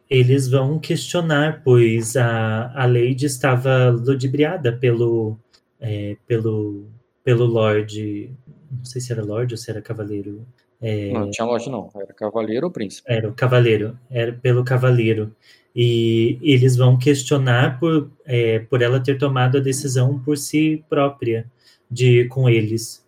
Eles 0.08 0.48
vão 0.48 0.78
questionar, 0.78 1.62
pois 1.62 2.16
a, 2.16 2.72
a 2.74 2.86
Lady 2.86 3.26
estava 3.26 3.90
ludibriada 3.90 4.72
pelo, 4.72 5.38
é, 5.80 6.16
pelo, 6.26 6.86
pelo 7.22 7.44
Lorde. 7.44 8.30
Não 8.70 8.84
sei 8.84 9.00
se 9.00 9.12
era 9.12 9.24
Lorde 9.24 9.54
ou 9.54 9.58
se 9.58 9.70
era 9.70 9.80
Cavaleiro. 9.80 10.46
É, 10.80 11.12
Não, 11.12 11.20
não 11.20 11.30
tinha 11.30 11.44
loja 11.44 11.70
não, 11.70 11.90
era 11.94 12.14
cavaleiro 12.14 12.66
ou 12.66 12.72
príncipe. 12.72 13.12
era 13.12 13.28
o 13.28 13.34
Cavaleiro, 13.34 13.98
era 14.10 14.32
pelo 14.32 14.64
Cavaleiro. 14.64 15.36
E 15.74 16.38
eles 16.42 16.76
vão 16.76 16.98
questionar 16.98 17.78
por, 17.78 18.10
é, 18.24 18.58
por 18.60 18.82
ela 18.82 18.98
ter 19.00 19.16
tomado 19.18 19.58
a 19.58 19.60
decisão 19.60 20.18
por 20.18 20.36
si 20.36 20.84
própria 20.88 21.46
de 21.90 22.20
ir 22.22 22.28
com 22.28 22.48
eles. 22.48 23.04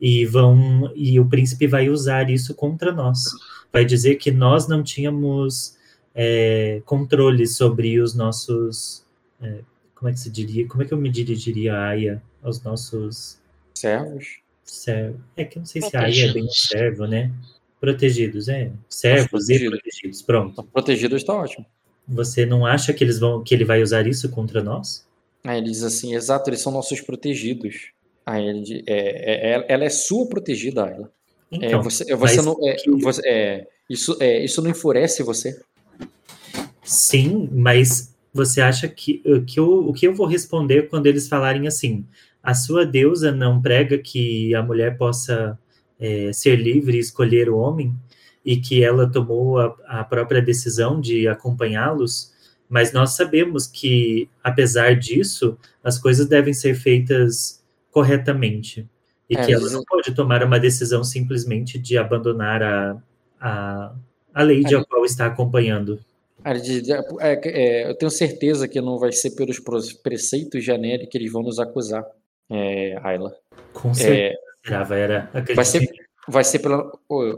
E 0.00 0.24
vão 0.24 0.92
e 0.94 1.18
o 1.18 1.26
príncipe 1.26 1.66
vai 1.66 1.88
usar 1.88 2.30
isso 2.30 2.54
contra 2.54 2.92
nós. 2.92 3.24
Vai 3.72 3.84
dizer 3.84 4.16
que 4.16 4.30
nós 4.30 4.68
não 4.68 4.82
tínhamos 4.82 5.76
é, 6.14 6.80
controle 6.84 7.46
sobre 7.46 7.98
os 8.00 8.14
nossos. 8.14 9.04
é, 9.40 9.60
como 9.94 10.08
é 10.10 10.12
que 10.12 10.20
se 10.20 10.30
diria? 10.30 10.66
Como 10.68 10.82
é 10.82 10.86
que 10.86 10.92
eu 10.92 10.98
me 10.98 11.10
dirigiria 11.10 11.74
a 11.74 11.88
Aya 11.88 12.22
aos 12.42 12.62
nossos 12.62 13.38
Servos? 13.74 14.38
servos? 14.62 15.20
É 15.36 15.44
que 15.44 15.58
eu 15.58 15.60
não 15.60 15.66
sei 15.66 15.80
se 15.82 15.96
a 15.96 16.02
Aya 16.02 16.26
é 16.26 16.32
bem 16.32 16.44
um 16.44 16.46
Protegidos. 16.46 16.68
servo, 16.68 17.06
né? 17.06 17.32
Protegidos, 17.80 18.48
é. 18.48 18.70
Servos 18.88 19.48
e 19.48 19.58
protegidos. 19.58 19.70
protegidos. 19.80 20.22
Pronto. 20.22 20.62
Protegido 20.64 21.16
está 21.16 21.34
ótimo. 21.34 21.66
Você 22.08 22.46
não 22.46 22.64
acha 22.64 22.92
que 22.92 23.02
eles 23.02 23.18
vão 23.18 23.42
que 23.42 23.54
ele 23.54 23.64
vai 23.64 23.82
usar 23.82 24.06
isso 24.06 24.28
contra 24.28 24.62
nós? 24.62 25.04
Aí 25.44 25.58
ele 25.58 25.70
diz 25.70 25.82
assim, 25.82 26.14
exato, 26.14 26.50
eles 26.50 26.60
são 26.60 26.72
nossos 26.72 27.00
protegidos. 27.00 27.90
Aí 28.24 28.46
ele 28.46 28.62
diz, 28.62 28.82
é, 28.86 28.94
é- 28.94 29.50
é- 29.58 29.66
ela 29.68 29.84
é 29.84 29.90
sua 29.90 30.28
protegida, 30.28 30.84
Ayla. 30.84 31.10
É, 31.52 31.66
Então, 31.66 31.82
você, 31.82 32.04
você 32.04 32.36
mas 32.36 32.44
não, 32.44 32.56
é, 32.66 32.76
você- 33.00 33.22
é, 33.24 33.66
isso, 33.88 34.16
é, 34.20 34.44
isso 34.44 34.60
não 34.62 34.70
enfurece 34.70 35.22
você? 35.22 35.60
sim, 36.84 37.48
mas 37.52 38.14
você 38.32 38.60
acha 38.60 38.88
que, 38.88 39.22
que 39.46 39.58
eu, 39.58 39.88
o 39.88 39.92
que 39.92 40.06
eu 40.06 40.14
vou 40.14 40.26
responder 40.26 40.88
quando 40.88 41.06
eles 41.06 41.28
falarem 41.28 41.66
assim? 41.66 42.04
A 42.42 42.54
sua 42.54 42.84
deusa 42.84 43.32
não 43.32 43.60
prega 43.60 43.98
que 43.98 44.54
a 44.54 44.62
mulher 44.62 44.96
possa 44.96 45.58
é, 45.98 46.32
ser 46.32 46.56
livre 46.56 46.96
e 46.96 47.00
escolher 47.00 47.48
o 47.48 47.56
homem 47.56 47.94
e 48.46 48.56
que 48.56 48.84
ela 48.84 49.10
tomou 49.10 49.58
a, 49.58 49.76
a 49.86 50.04
própria 50.04 50.40
decisão 50.40 51.00
de 51.00 51.26
acompanhá-los, 51.26 52.32
mas 52.68 52.92
nós 52.92 53.16
sabemos 53.16 53.66
que, 53.66 54.28
apesar 54.42 54.94
disso, 54.94 55.58
as 55.82 55.98
coisas 55.98 56.28
devem 56.28 56.54
ser 56.54 56.74
feitas 56.74 57.60
corretamente 57.90 58.88
e 59.28 59.36
É, 59.36 59.44
que 59.44 59.52
ela 59.52 59.68
não 59.70 59.82
pode 59.84 60.14
tomar 60.14 60.44
uma 60.44 60.60
decisão 60.60 61.02
simplesmente 61.02 61.76
de 61.76 61.98
abandonar 61.98 62.62
a, 62.62 63.02
a, 63.40 63.94
a 64.32 64.42
lady 64.44 64.74
É. 64.74 64.78
a 64.78 64.84
qual 64.84 65.04
está 65.04 65.26
acompanhando. 65.26 65.98
É, 66.44 67.40
é, 67.44 67.90
eu 67.90 67.98
tenho 67.98 68.10
certeza 68.10 68.68
que 68.68 68.80
não 68.80 68.98
vai 68.98 69.10
ser 69.10 69.32
pelos 69.32 69.58
preceitos 69.92 70.62
de 70.62 70.70
Aneri 70.70 71.08
que 71.08 71.18
eles 71.18 71.32
vão 71.32 71.42
nos 71.42 71.58
acusar, 71.58 72.04
é, 72.48 72.96
Ayla. 73.02 73.34
Com 73.72 73.92
certeza, 73.92 74.38
É, 74.64 75.00
era 75.00 75.30
vai 75.54 75.64
ser, 75.64 75.78
acredito. 75.78 76.05
Vai 76.28 76.44
ser 76.44 76.58
pela, 76.60 76.90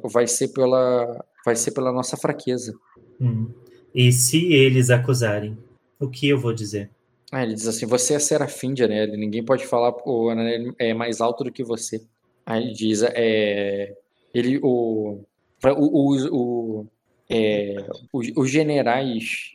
vai 0.05 0.27
ser 0.27 0.48
pela, 0.48 1.24
vai 1.44 1.56
ser 1.56 1.70
pela 1.73 1.93
nossa 1.93 2.16
fraqueza. 2.16 2.73
Hum. 3.20 3.48
E 3.94 4.12
se 4.12 4.52
eles 4.52 4.90
acusarem, 4.90 5.56
o 5.98 6.09
que 6.09 6.28
eu 6.28 6.39
vou 6.39 6.52
dizer? 6.52 6.90
Aí 7.32 7.44
ele 7.44 7.55
diz 7.55 7.66
assim, 7.66 7.85
você 7.86 8.15
é 8.15 8.19
serafim 8.19 8.73
de 8.73 8.82
Aneli, 8.85 9.16
ninguém 9.16 9.44
pode 9.44 9.66
falar 9.66 9.94
o 10.06 10.31
Aneli 10.31 10.73
é 10.78 10.94
mais 10.94 11.20
alto 11.20 11.44
do 11.44 11.52
que 11.52 11.62
você. 11.62 12.02
Aí 12.47 12.62
ele 12.65 12.73
diz, 12.73 13.02
é, 13.02 13.94
ele, 14.32 14.59
o, 14.62 15.20
o, 15.65 15.69
o, 15.70 16.81
o- 16.81 16.86
é, 17.28 17.77
os, 18.10 18.31
os 18.35 18.51
generais 18.51 19.52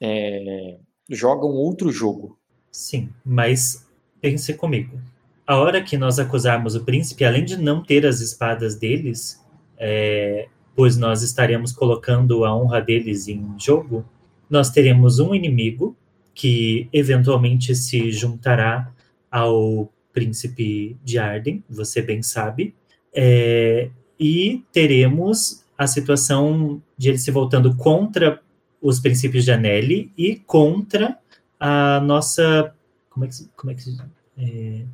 é, 0.00 0.76
jogam 1.08 1.50
outro 1.50 1.92
jogo. 1.92 2.36
Sim, 2.72 3.08
mas 3.24 3.86
pense 4.20 4.52
comigo. 4.54 4.98
A 5.46 5.56
hora 5.56 5.82
que 5.82 5.96
nós 5.96 6.18
acusarmos 6.18 6.74
o 6.74 6.84
príncipe, 6.84 7.24
além 7.24 7.44
de 7.44 7.56
não 7.56 7.82
ter 7.82 8.06
as 8.06 8.20
espadas 8.20 8.76
deles, 8.76 9.42
é, 9.76 10.48
pois 10.74 10.96
nós 10.96 11.22
estaremos 11.22 11.72
colocando 11.72 12.44
a 12.44 12.56
honra 12.56 12.80
deles 12.80 13.28
em 13.28 13.54
jogo, 13.58 14.04
nós 14.48 14.70
teremos 14.70 15.18
um 15.18 15.34
inimigo 15.34 15.96
que 16.34 16.88
eventualmente 16.92 17.74
se 17.74 18.10
juntará 18.10 18.92
ao 19.30 19.92
príncipe 20.12 20.96
de 21.04 21.18
Arden, 21.18 21.62
você 21.68 22.00
bem 22.00 22.22
sabe, 22.22 22.74
é, 23.12 23.90
e 24.18 24.64
teremos 24.72 25.64
a 25.76 25.86
situação 25.86 26.80
de 26.96 27.10
ele 27.10 27.18
se 27.18 27.30
voltando 27.30 27.76
contra 27.76 28.40
os 28.80 29.00
princípios 29.00 29.44
de 29.44 29.52
Anelli 29.52 30.12
e 30.16 30.36
contra 30.36 31.18
a 31.58 32.00
nossa 32.00 32.74
como 33.10 33.24
é 33.24 33.28
que 33.28 33.48
como 33.56 33.70
é 33.72 33.74
que 33.74 33.96
é, 34.38 34.84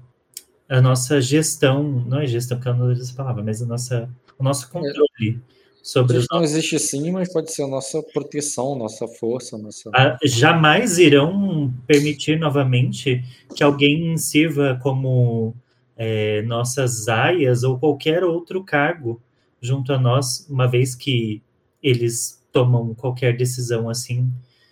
a 0.71 0.81
nossa 0.81 1.21
gestão 1.21 1.83
não 1.83 2.21
é 2.21 2.27
gestão 2.27 2.57
porque 2.57 2.71
eu 2.71 2.75
não 2.75 2.91
uso 2.91 3.03
essa 3.03 3.15
palavra 3.15 3.43
mas 3.43 3.61
a 3.61 3.67
nossa 3.67 4.09
o 4.39 4.43
nosso 4.43 4.71
controle 4.71 5.43
sobre 5.83 6.19
os 6.19 6.27
não 6.31 6.43
existe 6.43 6.79
sim, 6.79 7.11
mas 7.11 7.33
pode 7.33 7.53
ser 7.53 7.63
a 7.65 7.67
nossa 7.67 8.03
proteção, 8.03 8.77
nossa 8.77 9.09
força, 9.09 9.57
nossa... 9.57 9.91
Ah, 9.95 10.19
jamais 10.23 10.99
irão 10.99 11.73
permitir 11.87 12.39
novamente 12.39 13.25
que 13.55 13.63
alguém 13.63 14.17
sirva 14.19 14.79
como 14.83 15.55
é, 15.97 16.43
nossas 16.43 17.09
aias 17.09 17.63
ou 17.63 17.79
qualquer 17.79 18.25
outro 18.25 18.63
cargo 18.63 19.21
junto 19.61 19.93
a 19.93 19.99
nós, 19.99 20.47
uma 20.49 20.67
vez 20.67 20.95
que 20.95 21.43
eles 21.83 22.43
tomam 22.53 22.95
qualquer 22.95 23.37
decisão 23.37 23.89
assim, 23.89 24.31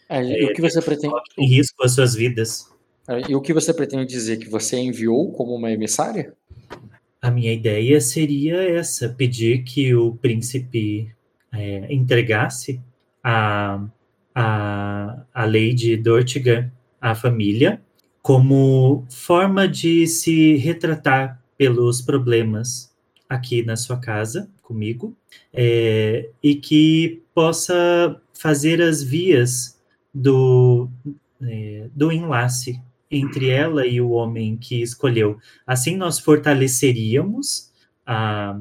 É, 0.08 0.22
e 0.22 0.44
o 0.46 0.52
que 0.52 0.60
você 0.60 0.80
pretende, 0.80 1.14
em 1.38 1.46
risco 1.46 1.84
as 1.84 1.92
suas 1.92 2.14
vidas. 2.14 2.70
E 3.28 3.34
o 3.34 3.40
que 3.40 3.54
você 3.54 3.72
pretende 3.72 4.06
dizer 4.06 4.36
que 4.36 4.48
você 4.48 4.78
enviou 4.78 5.32
como 5.32 5.54
uma 5.54 5.70
emissária? 5.70 6.34
A 7.20 7.30
minha 7.30 7.52
ideia 7.52 8.00
seria 8.00 8.62
essa: 8.62 9.08
pedir 9.08 9.64
que 9.64 9.94
o 9.94 10.14
príncipe 10.14 11.10
é, 11.52 11.92
entregasse 11.92 12.80
a, 13.24 13.82
a, 14.34 15.22
a 15.32 15.44
Lady 15.46 15.96
Dortiga 15.96 16.72
à 17.00 17.14
família 17.14 17.80
como 18.20 19.06
forma 19.08 19.66
de 19.66 20.06
se 20.06 20.56
retratar 20.56 21.42
pelos 21.56 22.02
problemas 22.02 22.94
aqui 23.28 23.62
na 23.62 23.76
sua 23.76 23.98
casa 23.98 24.50
comigo 24.62 25.16
é, 25.52 26.28
e 26.42 26.54
que 26.54 27.22
possa 27.34 28.20
fazer 28.34 28.82
as 28.82 29.02
vias 29.02 29.80
do, 30.12 30.88
é, 31.42 31.88
do 31.94 32.12
enlace 32.12 32.80
entre 33.10 33.48
ela 33.48 33.86
e 33.86 34.00
o 34.00 34.10
homem 34.10 34.56
que 34.56 34.82
escolheu. 34.82 35.38
Assim, 35.66 35.96
nós 35.96 36.18
fortaleceríamos 36.18 37.72
a, 38.06 38.58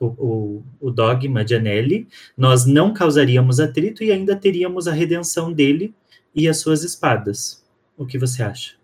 o, 0.00 0.06
o, 0.06 0.62
o 0.80 0.90
dogma 0.90 1.44
de 1.44 1.54
Anelli, 1.54 2.08
nós 2.36 2.64
não 2.64 2.92
causaríamos 2.92 3.60
atrito 3.60 4.02
e 4.02 4.10
ainda 4.10 4.34
teríamos 4.34 4.88
a 4.88 4.92
redenção 4.92 5.52
dele 5.52 5.94
e 6.34 6.48
as 6.48 6.58
suas 6.58 6.82
espadas. 6.82 7.62
O 7.96 8.06
que 8.06 8.18
você 8.18 8.42
acha? 8.42 8.76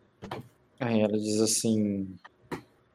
Aí 0.78 1.00
ela 1.00 1.18
diz 1.18 1.40
assim, 1.40 2.06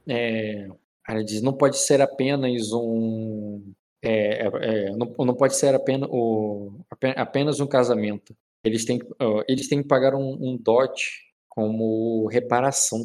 é, 0.07 0.69
ela 1.07 1.23
diz, 1.23 1.41
não 1.41 1.53
pode 1.53 1.77
ser 1.77 1.99
apenas 2.02 2.72
um, 2.72 3.61
é, 4.02 4.45
é, 4.45 4.52
é, 4.61 4.91
não, 4.91 5.14
não 5.26 5.34
pode 5.34 5.56
ser 5.56 5.73
apenas, 5.73 6.07
o, 6.11 6.72
ape- 6.90 7.15
apenas 7.18 7.60
um 7.60 7.68
casamento. 7.68 8.35
Eles 8.64 8.85
têm, 8.85 9.02
eles 9.48 9.68
têm 9.68 9.81
que 9.81 9.88
pagar 9.88 10.15
um, 10.15 10.38
um 10.40 10.56
dote 10.56 11.33
como 11.56 12.26
reparação 12.28 13.00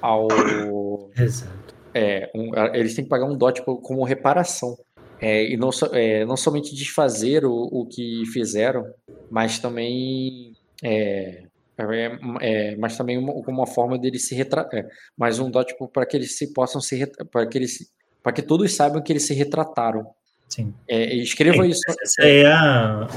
ao, 0.00 0.28
Exato. 1.16 1.74
é, 1.94 2.30
um- 2.34 2.52
eles 2.74 2.94
têm 2.94 3.04
que 3.04 3.08
pagar 3.10 3.26
um 3.26 3.36
dote 3.36 3.62
co- 3.64 3.78
como 3.80 4.04
reparação. 4.04 4.76
É, 5.20 5.44
e 5.44 5.56
não, 5.56 5.72
so- 5.72 5.94
é, 5.94 6.24
não 6.26 6.36
somente 6.36 6.74
desfazer 6.74 7.44
o, 7.46 7.52
o 7.54 7.86
que 7.86 8.24
fizeram, 8.32 8.84
mas 9.30 9.58
também 9.58 10.52
é, 10.82 11.44
É, 11.76 12.10
é, 12.40 12.76
mas 12.76 12.96
também 12.96 13.18
uma, 13.18 13.32
como 13.32 13.58
uma 13.60 13.66
forma 13.66 13.98
dele 13.98 14.18
se 14.18 14.32
retratar. 14.34 14.78
É, 14.78 14.86
mais 15.16 15.38
um 15.40 15.50
dó 15.50 15.64
tipo, 15.64 15.88
para 15.88 16.06
que 16.06 16.16
eles 16.16 16.36
se 16.38 16.52
possam 16.52 16.80
se 16.80 17.04
para 17.32 17.46
que 17.48 17.58
eles 17.58 17.78
para 18.22 18.32
que 18.32 18.42
todos 18.42 18.72
saibam 18.74 19.02
que 19.02 19.12
eles 19.12 19.26
se 19.26 19.34
retrataram. 19.34 20.06
Sim. 20.48 20.72
É, 20.88 21.14
escreva 21.16 21.64
Sim, 21.64 21.70
isso. 21.70 21.80
Essa 22.00 22.22
é 22.22 22.46
a. 22.46 23.08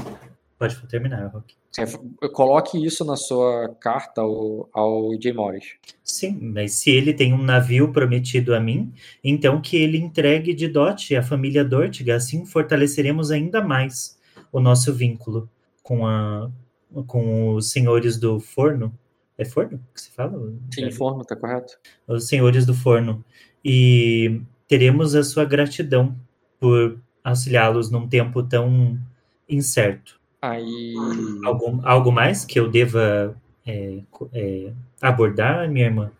Pode 0.58 0.76
terminar, 0.88 1.28
Rock. 1.28 1.54
é, 1.78 2.28
coloque 2.28 2.84
isso 2.84 3.04
na 3.04 3.14
sua 3.14 3.68
carta 3.80 4.22
ao, 4.22 4.68
ao 4.72 5.10
Jay 5.22 5.32
Morris. 5.32 5.76
Sim, 6.02 6.36
mas 6.40 6.72
se 6.72 6.90
ele 6.90 7.14
tem 7.14 7.32
um 7.32 7.42
navio 7.42 7.92
prometido 7.92 8.52
a 8.54 8.58
mim, 8.58 8.92
então 9.22 9.60
que 9.60 9.76
ele 9.76 9.98
entregue 9.98 10.52
de 10.52 10.66
dote 10.66 11.14
à 11.14 11.22
família 11.22 11.64
Dortiga, 11.64 12.16
assim 12.16 12.44
fortaleceremos 12.44 13.30
ainda 13.30 13.62
mais 13.62 14.18
o 14.50 14.58
nosso 14.58 14.92
vínculo 14.92 15.48
com, 15.80 16.04
a, 16.04 16.50
com 17.06 17.54
os 17.54 17.70
senhores 17.70 18.18
do 18.18 18.40
forno. 18.40 18.92
É 19.36 19.44
forno 19.44 19.80
que 19.94 20.00
se 20.00 20.10
fala? 20.10 20.52
Sim, 20.74 20.90
forno, 20.90 21.24
tá 21.24 21.36
correto. 21.36 21.78
Os 22.08 22.26
senhores 22.26 22.66
do 22.66 22.74
forno. 22.74 23.24
E 23.64 24.40
teremos 24.66 25.14
a 25.14 25.22
sua 25.22 25.44
gratidão 25.44 26.16
por 26.58 26.98
auxiliá-los 27.22 27.90
num 27.90 28.08
tempo 28.08 28.42
tão 28.42 28.98
incerto. 29.48 30.17
Aí. 30.40 30.94
Algum, 31.44 31.80
algo 31.84 32.12
mais 32.12 32.44
que 32.44 32.58
eu 32.58 32.70
deva 32.70 33.36
é, 33.66 33.98
é, 34.32 34.72
abordar, 35.00 35.68
minha 35.70 35.86
irmã? 35.86 36.10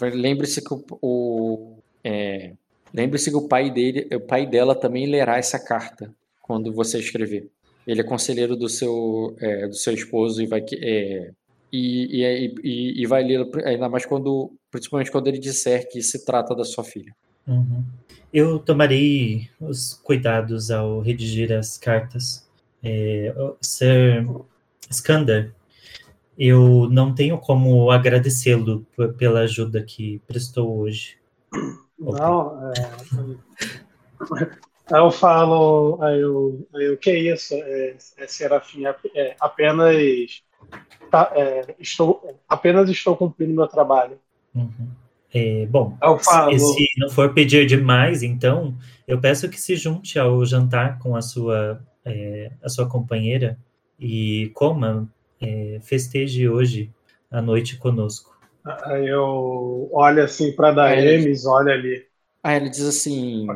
Lembre-se 0.00 0.62
que 0.62 0.74
o, 0.74 0.84
o 1.02 1.78
é, 2.02 2.52
lembre-se 2.92 3.30
que 3.30 3.36
o 3.36 3.48
pai 3.48 3.70
dele, 3.70 4.08
o 4.14 4.20
pai 4.20 4.46
dela 4.46 4.74
também 4.74 5.06
lerá 5.06 5.38
essa 5.38 5.58
carta 5.58 6.12
quando 6.42 6.72
você 6.72 6.98
escrever. 6.98 7.48
Ele 7.86 8.00
é 8.00 8.04
conselheiro 8.04 8.56
do 8.56 8.68
seu 8.68 9.36
é, 9.40 9.66
do 9.66 9.74
seu 9.74 9.92
esposo 9.92 10.42
e 10.42 10.46
vai 10.46 10.64
é, 10.80 11.30
e, 11.72 12.22
e, 12.22 12.54
e, 12.62 13.02
e 13.02 13.06
vai 13.06 13.22
ler 13.22 13.46
ainda 13.64 13.88
mais 13.88 14.06
quando 14.06 14.52
principalmente 14.70 15.10
quando 15.10 15.28
ele 15.28 15.38
disser 15.38 15.88
que 15.88 16.02
se 16.02 16.24
trata 16.24 16.54
da 16.54 16.64
sua 16.64 16.84
filha. 16.84 17.14
Uhum. 17.46 17.84
Eu 18.32 18.58
tomarei 18.58 19.48
os 19.60 19.94
cuidados 19.94 20.70
ao 20.70 21.00
redigir 21.00 21.52
as 21.52 21.76
cartas. 21.76 22.43
É, 22.84 23.34
Sir 23.62 24.28
Skander, 24.90 25.54
eu 26.38 26.88
não 26.90 27.14
tenho 27.14 27.38
como 27.38 27.90
agradecê-lo 27.90 28.86
pela 29.16 29.40
ajuda 29.40 29.82
que 29.82 30.20
prestou 30.26 30.78
hoje. 30.78 31.16
Não, 31.98 32.72
é... 32.72 32.74
eu 34.98 35.10
falo, 35.10 35.98
aí 36.02 36.20
eu, 36.20 36.66
eu, 36.74 36.98
que 36.98 37.10
é 37.10 37.34
isso, 37.34 37.54
é, 37.54 37.96
é 38.18 38.26
Serafim, 38.26 38.84
é, 39.14 39.36
apenas, 39.40 40.42
tá, 41.10 41.32
é, 41.34 41.74
estou, 41.78 42.38
apenas 42.48 42.90
estou 42.90 43.16
cumprindo 43.16 43.54
meu 43.54 43.68
trabalho. 43.68 44.18
Uhum. 44.54 44.88
É, 45.32 45.66
bom, 45.66 45.96
falo... 46.22 46.58
se 46.58 46.86
não 46.98 47.08
for 47.08 47.32
pedir 47.32 47.66
demais, 47.66 48.22
então, 48.22 48.76
eu 49.06 49.20
peço 49.20 49.48
que 49.48 49.60
se 49.60 49.74
junte 49.74 50.18
ao 50.18 50.44
jantar 50.44 50.98
com 50.98 51.16
a 51.16 51.22
sua, 51.22 51.80
é, 52.04 52.50
a 52.62 52.68
sua 52.68 52.88
companheira 52.88 53.58
e 53.98 54.50
coma, 54.54 55.08
é, 55.40 55.78
festeje 55.82 56.48
hoje 56.48 56.90
a 57.30 57.40
noite 57.40 57.76
conosco. 57.76 58.34
Aí 58.64 59.08
eu 59.08 59.88
olho 59.92 60.22
assim 60.22 60.52
para 60.52 60.72
Daemis, 60.72 61.44
olha 61.44 61.72
ali. 61.72 62.06
Aí 62.42 62.56
ele 62.56 62.70
diz 62.70 62.82
assim: 62.82 63.46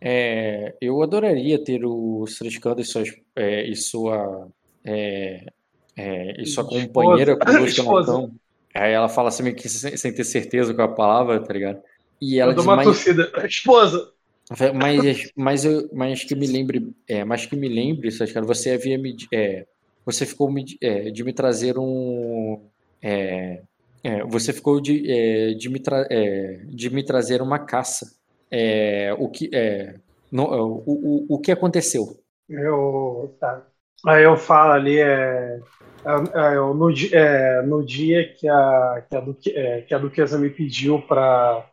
é, 0.00 0.74
Eu 0.80 1.02
adoraria 1.02 1.62
ter 1.62 1.84
o 1.84 2.24
Sriscando 2.26 2.80
e, 2.80 2.84
suas, 2.84 3.08
é, 3.36 3.68
e 3.68 3.76
sua. 3.76 4.48
É, 4.84 5.46
e 6.40 6.46
sua 6.46 6.64
companheira 6.64 7.36
conosco 7.36 7.82
no 7.82 8.04
tão. 8.04 8.34
Aí 8.74 8.92
ela 8.92 9.08
fala 9.08 9.28
assim, 9.28 9.42
meio 9.42 9.54
que 9.54 9.68
sem, 9.68 9.96
sem, 9.96 10.12
ter 10.14 10.24
certeza 10.24 10.72
com 10.72 10.82
a 10.82 10.88
palavra, 10.88 11.38
tá 11.40 11.52
ligado? 11.52 11.80
E 12.20 12.38
ela 12.38 12.52
eu 12.52 12.56
dou 12.56 12.64
uma 12.64 12.76
mas. 12.76 13.06
Esposa! 13.44 14.10
Mas, 14.50 15.32
mas, 15.36 15.64
eu, 15.64 15.88
mas 15.92 16.24
que 16.24 16.34
me 16.34 16.46
lembre, 16.46 16.94
é, 17.08 17.24
mas 17.24 17.46
que 17.46 17.56
me 17.56 17.68
lembre, 17.68 18.10
cara, 18.32 18.44
você 18.44 18.72
havia 18.72 18.98
me, 18.98 19.16
é, 19.32 19.66
você 20.04 20.26
ficou 20.26 20.50
me, 20.50 20.64
é, 20.82 21.10
de 21.10 21.24
me 21.24 21.32
trazer 21.32 21.78
um, 21.78 22.60
é, 23.00 23.62
é, 24.04 24.24
você 24.24 24.52
ficou 24.52 24.80
de, 24.80 25.10
é, 25.10 25.54
de, 25.54 25.68
me 25.68 25.80
tra, 25.80 26.06
de 26.68 26.90
me 26.90 27.04
trazer 27.04 27.40
uma 27.40 27.58
caça. 27.58 28.06
o 29.18 29.28
que, 29.28 29.48
no, 30.30 30.44
o, 30.44 30.82
o, 30.86 31.26
o 31.36 31.38
que 31.38 31.52
aconteceu? 31.52 32.18
Eu, 32.48 33.36
tá. 33.40 33.66
Aí 34.04 34.24
eu 34.24 34.36
falo 34.36 34.72
ali, 34.72 34.98
é, 34.98 35.60
é, 36.04 36.54
no, 36.56 36.90
é, 37.12 37.62
no 37.62 37.84
dia 37.84 38.34
que 38.34 38.48
a, 38.48 39.04
que 39.08 39.16
a, 39.16 39.20
Duque, 39.20 39.50
é, 39.56 39.82
que 39.82 39.94
a 39.94 39.98
Duquesa 39.98 40.38
me 40.38 40.50
pediu 40.50 41.00
para 41.00 41.64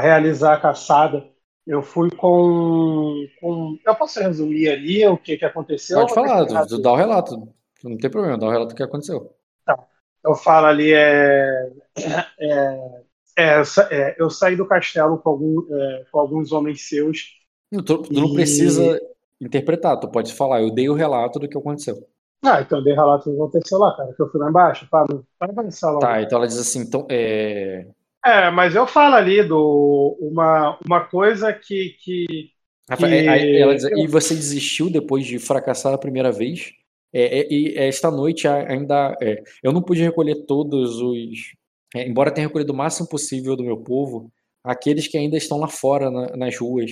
realizar 0.00 0.54
a 0.54 0.60
caçada, 0.60 1.26
eu 1.70 1.82
fui 1.82 2.10
com, 2.10 3.28
com, 3.40 3.78
Eu 3.86 3.94
posso 3.94 4.18
resumir 4.18 4.68
ali 4.68 5.06
o 5.06 5.16
que, 5.16 5.36
que 5.36 5.44
aconteceu? 5.44 6.00
Pode 6.00 6.14
falar, 6.14 6.66
tu, 6.66 6.82
dá 6.82 6.90
o 6.90 6.96
relato. 6.96 7.48
Não 7.84 7.96
tem 7.96 8.10
problema, 8.10 8.36
dá 8.36 8.48
o 8.48 8.50
relato 8.50 8.70
do 8.70 8.74
que 8.74 8.82
aconteceu. 8.82 9.32
Tá. 9.64 9.78
Eu 10.24 10.34
falo 10.34 10.66
ali, 10.66 10.92
é, 10.92 11.70
é, 11.96 13.04
é, 13.38 13.62
é 13.90 14.16
eu 14.18 14.28
saí 14.28 14.56
do 14.56 14.66
castelo 14.66 15.16
com, 15.18 15.30
algum, 15.30 15.62
com 16.10 16.18
alguns 16.18 16.50
homens 16.50 16.88
seus. 16.88 17.38
Tu, 17.72 17.82
tu 17.82 18.08
e... 18.10 18.20
não 18.20 18.34
precisa 18.34 19.00
interpretar, 19.40 19.96
tu 20.00 20.08
pode 20.08 20.34
falar, 20.34 20.60
eu 20.62 20.74
dei 20.74 20.88
o 20.88 20.94
relato 20.94 21.38
do 21.38 21.48
que 21.48 21.56
aconteceu. 21.56 22.04
Ah, 22.44 22.62
então 22.62 22.78
eu 22.78 22.84
dei 22.84 22.94
relato 22.94 23.30
do 23.30 23.36
que 23.36 23.42
aconteceu 23.42 23.78
lá, 23.78 23.96
cara, 23.96 24.12
que 24.12 24.20
eu 24.20 24.28
fui 24.28 24.40
lá 24.40 24.48
embaixo, 24.48 24.88
para 24.90 25.06
avançar 25.38 25.92
lá. 25.92 26.00
Tá, 26.00 26.20
então 26.20 26.38
ela 26.38 26.48
diz 26.48 26.58
assim, 26.58 26.80
então, 26.80 27.06
é... 27.08 27.86
É, 28.24 28.50
mas 28.50 28.74
eu 28.74 28.86
falo 28.86 29.14
ali 29.14 29.42
do 29.42 30.16
uma, 30.20 30.78
uma 30.84 31.00
coisa 31.04 31.52
que, 31.52 31.96
que, 32.02 32.26
que... 32.28 33.60
Ela 33.60 33.74
diz, 33.74 33.84
e 33.84 34.06
você 34.06 34.34
desistiu 34.34 34.90
depois 34.90 35.24
de 35.24 35.38
fracassar 35.38 35.94
a 35.94 35.98
primeira 35.98 36.30
vez? 36.30 36.72
É, 37.12 37.40
é, 37.40 37.52
e 37.52 37.74
esta 37.76 38.10
noite 38.10 38.46
ainda 38.46 39.16
é, 39.20 39.42
eu 39.62 39.72
não 39.72 39.82
pude 39.82 40.02
recolher 40.02 40.46
todos 40.46 41.00
os, 41.00 41.52
é, 41.94 42.06
embora 42.06 42.30
tenha 42.30 42.46
recolhido 42.46 42.72
o 42.72 42.76
máximo 42.76 43.08
possível 43.08 43.56
do 43.56 43.64
meu 43.64 43.76
povo, 43.78 44.30
aqueles 44.62 45.08
que 45.08 45.18
ainda 45.18 45.36
estão 45.36 45.58
lá 45.58 45.66
fora 45.66 46.10
na, 46.10 46.36
nas 46.36 46.56
ruas. 46.56 46.90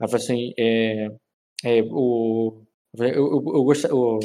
Assim, 0.00 0.52
é, 0.58 1.08
é, 1.64 1.82
o, 1.90 2.62
eu, 2.98 3.06
eu, 3.06 3.32
eu, 3.32 3.64
gost, 3.64 3.84
eu, 3.84 4.18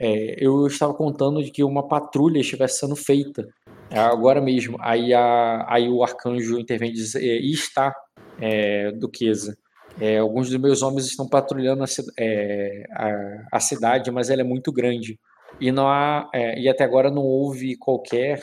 é, 0.00 0.36
eu 0.44 0.66
estava 0.66 0.94
contando 0.94 1.42
de 1.42 1.50
que 1.50 1.62
uma 1.64 1.86
patrulha 1.86 2.38
estivesse 2.40 2.78
sendo 2.78 2.96
feita 2.96 3.46
é, 3.46 3.77
agora 3.90 4.40
mesmo. 4.40 4.76
Aí, 4.80 5.14
a, 5.14 5.64
aí 5.68 5.88
o 5.88 6.02
arcanjo 6.02 6.58
intervém 6.58 6.90
e 6.90 6.94
diz: 6.94 7.14
é, 7.14 7.20
e 7.20 7.52
está, 7.52 7.94
é, 8.40 8.92
Duquesa. 8.92 9.56
É, 10.00 10.18
alguns 10.18 10.48
dos 10.48 10.60
meus 10.60 10.82
homens 10.82 11.06
estão 11.06 11.28
patrulhando 11.28 11.82
a, 11.82 11.86
é, 12.18 12.84
a, 12.92 13.56
a, 13.56 13.60
cidade, 13.60 14.10
mas 14.10 14.30
ela 14.30 14.42
é 14.42 14.44
muito 14.44 14.70
grande. 14.72 15.18
E, 15.60 15.72
não 15.72 15.88
há, 15.88 16.28
é, 16.32 16.60
e 16.60 16.68
até 16.68 16.84
agora 16.84 17.10
não 17.10 17.22
houve 17.22 17.76
qualquer. 17.76 18.40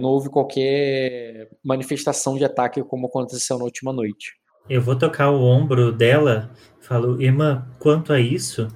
não 0.00 0.10
houve 0.10 0.28
qualquer 0.28 1.48
manifestação 1.64 2.36
de 2.36 2.44
ataque 2.44 2.82
como 2.84 3.06
aconteceu 3.06 3.58
na 3.58 3.64
última 3.64 3.92
noite. 3.92 4.34
Eu 4.68 4.80
vou 4.80 4.96
tocar 4.96 5.30
o 5.30 5.42
ombro 5.42 5.90
dela, 5.90 6.50
falo, 6.80 7.20
irmã, 7.20 7.66
quanto 7.80 8.12
a 8.12 8.20
isso, 8.20 8.68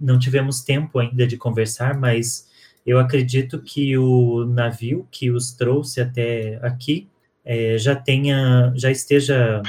não 0.00 0.18
tivemos 0.18 0.62
tempo 0.62 0.98
ainda 0.98 1.26
de 1.26 1.36
conversar, 1.36 1.96
mas 1.96 2.47
eu 2.88 2.98
acredito 2.98 3.60
que 3.60 3.98
o 3.98 4.46
navio 4.46 5.06
que 5.10 5.30
os 5.30 5.52
trouxe 5.52 6.00
até 6.00 6.58
aqui 6.62 7.06
é, 7.44 7.76
já 7.76 7.94
tenha, 7.94 8.72
já 8.74 8.90
esteja 8.90 9.62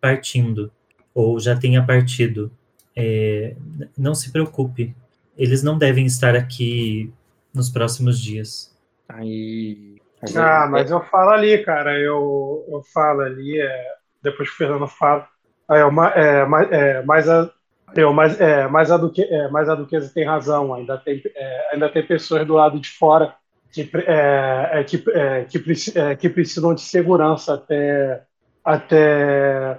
partindo 0.00 0.72
ou 1.14 1.38
já 1.38 1.54
tenha 1.54 1.84
partido. 1.84 2.50
É, 2.96 3.54
não 3.96 4.14
se 4.14 4.32
preocupe, 4.32 4.96
eles 5.36 5.62
não 5.62 5.76
devem 5.76 6.06
estar 6.06 6.34
aqui 6.34 7.12
nos 7.54 7.68
próximos 7.68 8.18
dias. 8.18 8.74
Aí. 9.06 10.00
Ah, 10.34 10.66
mas 10.66 10.90
eu 10.90 11.04
falo 11.04 11.30
ali, 11.30 11.58
cara. 11.58 11.98
Eu, 11.98 12.64
eu 12.68 12.82
falo 12.94 13.20
ali, 13.20 13.60
é, 13.60 13.94
depois 14.22 14.48
que 14.48 14.54
o 14.54 14.58
Fernando 14.58 14.88
fala. 14.88 15.28
É, 15.70 15.80
é, 16.18 16.46
é, 16.70 17.02
mas 17.02 17.28
a, 17.28 17.52
eu, 17.96 18.12
mas, 18.12 18.40
é, 18.40 18.68
mas, 18.68 18.90
a 18.90 18.96
Duque, 18.96 19.22
é, 19.22 19.48
mas 19.48 19.68
a 19.68 19.74
Duquesa 19.74 20.12
tem 20.12 20.24
razão, 20.24 20.72
ainda 20.74 20.96
tem, 20.98 21.22
é, 21.34 21.70
ainda 21.72 21.88
tem 21.88 22.06
pessoas 22.06 22.46
do 22.46 22.54
lado 22.54 22.78
de 22.80 22.88
fora 22.88 23.34
que, 23.72 23.88
é, 24.06 24.70
é 24.72 24.84
que, 24.84 25.04
é, 25.10 25.44
que, 25.44 25.98
é, 25.98 26.16
que, 26.16 26.28
precisam 26.28 26.74
de 26.74 26.82
segurança 26.82 27.54
até, 27.54 28.22
até, 28.64 29.78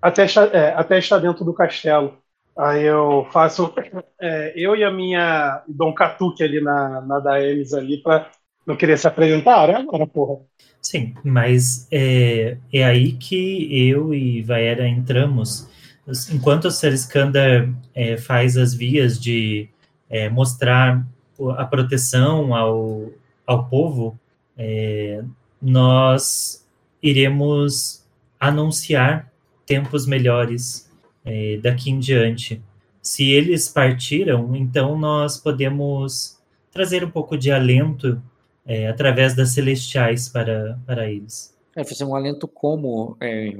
até, 0.00 0.24
até 0.74 0.98
estar 0.98 1.18
dentro 1.18 1.44
do 1.44 1.54
castelo. 1.54 2.18
Aí 2.56 2.84
eu 2.84 3.26
faço. 3.32 3.72
eu 4.54 4.76
e 4.76 4.84
a 4.84 4.90
minha 4.90 5.62
Dom 5.66 5.94
Catuque 5.94 6.42
ali 6.42 6.60
na, 6.60 7.00
na 7.00 7.18
Daemis 7.20 7.72
ali 7.72 7.98
para 8.02 8.30
não 8.66 8.76
querer 8.76 8.98
se 8.98 9.08
apresentar, 9.08 9.70
é 9.70 9.76
agora, 9.76 10.06
porra. 10.06 10.40
Sim, 10.82 11.14
mas 11.24 11.88
é, 11.90 12.56
é 12.72 12.84
aí 12.84 13.12
que 13.12 13.88
eu 13.90 14.12
e 14.14 14.42
Vaera 14.42 14.86
entramos 14.86 15.68
enquanto 16.32 16.66
o 16.66 16.70
Seliskander 16.70 17.72
é, 17.94 18.16
faz 18.16 18.56
as 18.56 18.74
vias 18.74 19.18
de 19.20 19.68
é, 20.08 20.28
mostrar 20.28 21.06
a 21.56 21.64
proteção 21.64 22.54
ao, 22.54 23.10
ao 23.46 23.66
povo, 23.66 24.18
é, 24.56 25.22
nós 25.60 26.66
iremos 27.02 28.04
anunciar 28.38 29.30
tempos 29.66 30.06
melhores 30.06 30.90
é, 31.24 31.58
daqui 31.62 31.90
em 31.90 31.98
diante. 31.98 32.62
Se 33.02 33.30
eles 33.30 33.68
partiram, 33.68 34.54
então 34.54 34.98
nós 34.98 35.38
podemos 35.38 36.38
trazer 36.70 37.04
um 37.04 37.10
pouco 37.10 37.36
de 37.36 37.50
alento 37.50 38.20
é, 38.66 38.88
através 38.88 39.34
das 39.34 39.50
celestiais 39.50 40.28
para, 40.28 40.78
para 40.86 41.10
eles. 41.10 41.56
É, 41.74 41.84
fazer 41.84 42.04
um 42.04 42.14
alento 42.14 42.46
como, 42.46 43.16
é? 43.20 43.52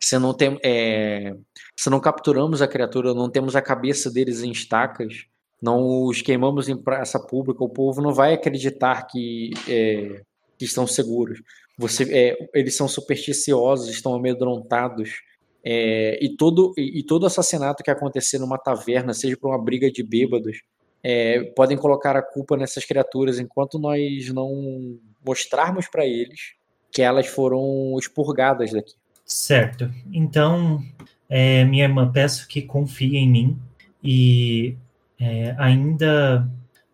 Se 0.00 0.18
não 0.18 0.34
tem, 0.34 0.58
é, 0.64 1.34
se 1.76 1.90
não 1.90 2.00
capturamos 2.00 2.62
a 2.62 2.68
criatura, 2.68 3.14
não 3.14 3.30
temos 3.30 3.56
a 3.56 3.62
cabeça 3.62 4.10
deles 4.10 4.42
em 4.42 4.50
estacas, 4.50 5.26
não 5.60 6.04
os 6.04 6.22
queimamos 6.22 6.68
em 6.68 6.76
praça 6.76 7.18
pública, 7.18 7.64
o 7.64 7.68
povo 7.68 8.00
não 8.00 8.14
vai 8.14 8.34
acreditar 8.34 9.06
que, 9.06 9.50
é, 9.68 10.22
que 10.56 10.64
estão 10.64 10.86
seguros. 10.86 11.40
Você, 11.76 12.04
é, 12.12 12.48
eles 12.54 12.76
são 12.76 12.88
supersticiosos, 12.88 13.88
estão 13.88 14.14
amedrontados. 14.14 15.20
é, 15.64 16.18
e, 16.24 16.36
todo, 16.36 16.72
e, 16.76 17.00
e 17.00 17.02
todo 17.02 17.26
assassinato 17.26 17.82
que 17.82 17.90
acontecer 17.90 18.38
numa 18.38 18.58
taverna, 18.58 19.12
seja 19.12 19.36
por 19.36 19.50
uma 19.50 19.62
briga 19.62 19.90
de 19.90 20.02
bêbados, 20.02 20.62
é, 21.02 21.42
podem 21.56 21.76
colocar 21.76 22.16
a 22.16 22.22
culpa 22.22 22.56
nessas 22.56 22.84
criaturas 22.84 23.38
enquanto 23.38 23.78
nós 23.78 24.32
não 24.32 24.98
mostrarmos 25.24 25.88
para 25.88 26.06
eles 26.06 26.54
que 26.90 27.02
elas 27.02 27.26
foram 27.26 27.96
expurgadas 27.98 28.72
daqui. 28.72 28.94
Certo. 29.28 29.90
Então, 30.12 30.82
é, 31.28 31.62
minha 31.64 31.84
irmã, 31.84 32.10
peço 32.10 32.48
que 32.48 32.62
confie 32.62 33.16
em 33.16 33.28
mim 33.28 33.58
e 34.02 34.74
é, 35.20 35.54
ainda 35.58 36.48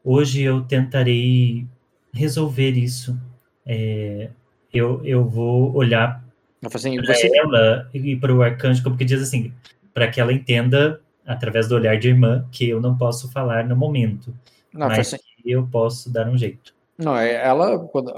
hoje 0.05 0.43
eu 0.43 0.63
tentarei 0.63 1.65
resolver 2.13 2.73
isso. 2.73 3.17
É, 3.65 4.31
eu, 4.73 5.01
eu 5.05 5.25
vou 5.25 5.73
olhar 5.75 6.25
assim, 6.65 6.97
para 6.97 7.15
você, 7.15 7.31
ela 7.39 7.89
e 7.95 8.17
para 8.17 8.35
o 8.35 8.43
arcanjo, 8.43 8.83
porque 8.83 9.05
diz 9.05 9.23
assim, 9.23 9.53
para 9.93 10.11
que 10.11 10.21
ela 10.21 10.33
entenda, 10.33 11.01
através 11.25 11.69
do 11.69 11.77
olhar 11.77 11.97
de 11.99 12.09
irmã, 12.09 12.47
que 12.51 12.69
eu 12.69 12.81
não 12.81 12.97
posso 12.99 13.31
falar 13.31 13.65
no 13.65 13.77
momento, 13.77 14.35
não, 14.73 14.89
mas 14.89 14.99
assim, 15.15 15.19
que 15.43 15.51
eu 15.51 15.67
posso 15.69 16.13
dar 16.13 16.29
um 16.29 16.37
jeito. 16.37 16.75
não, 16.99 17.17
é, 17.17 17.35
ela, 17.35 17.79
quando- 17.79 18.13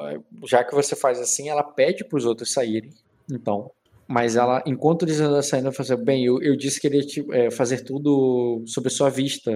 já 0.46 0.64
que 0.64 0.74
você 0.74 0.96
faz 0.96 1.20
assim, 1.20 1.50
ela 1.50 1.62
pede 1.62 2.02
para 2.04 2.16
os 2.16 2.24
outros 2.24 2.52
saírem. 2.52 2.90
Então, 3.30 3.70
mas 4.08 4.36
ela, 4.36 4.62
enquanto 4.66 5.04
eles 5.04 5.20
andam 5.20 5.42
saindo, 5.42 5.66
ela 5.68 5.74
assim, 5.78 6.04
bem, 6.04 6.24
eu, 6.24 6.40
eu 6.42 6.56
disse 6.56 6.80
que 6.80 6.88
queria 6.88 7.06
te, 7.06 7.24
é, 7.32 7.50
fazer 7.50 7.82
tudo 7.82 8.62
sob 8.66 8.88
sua 8.90 9.10
vista, 9.10 9.50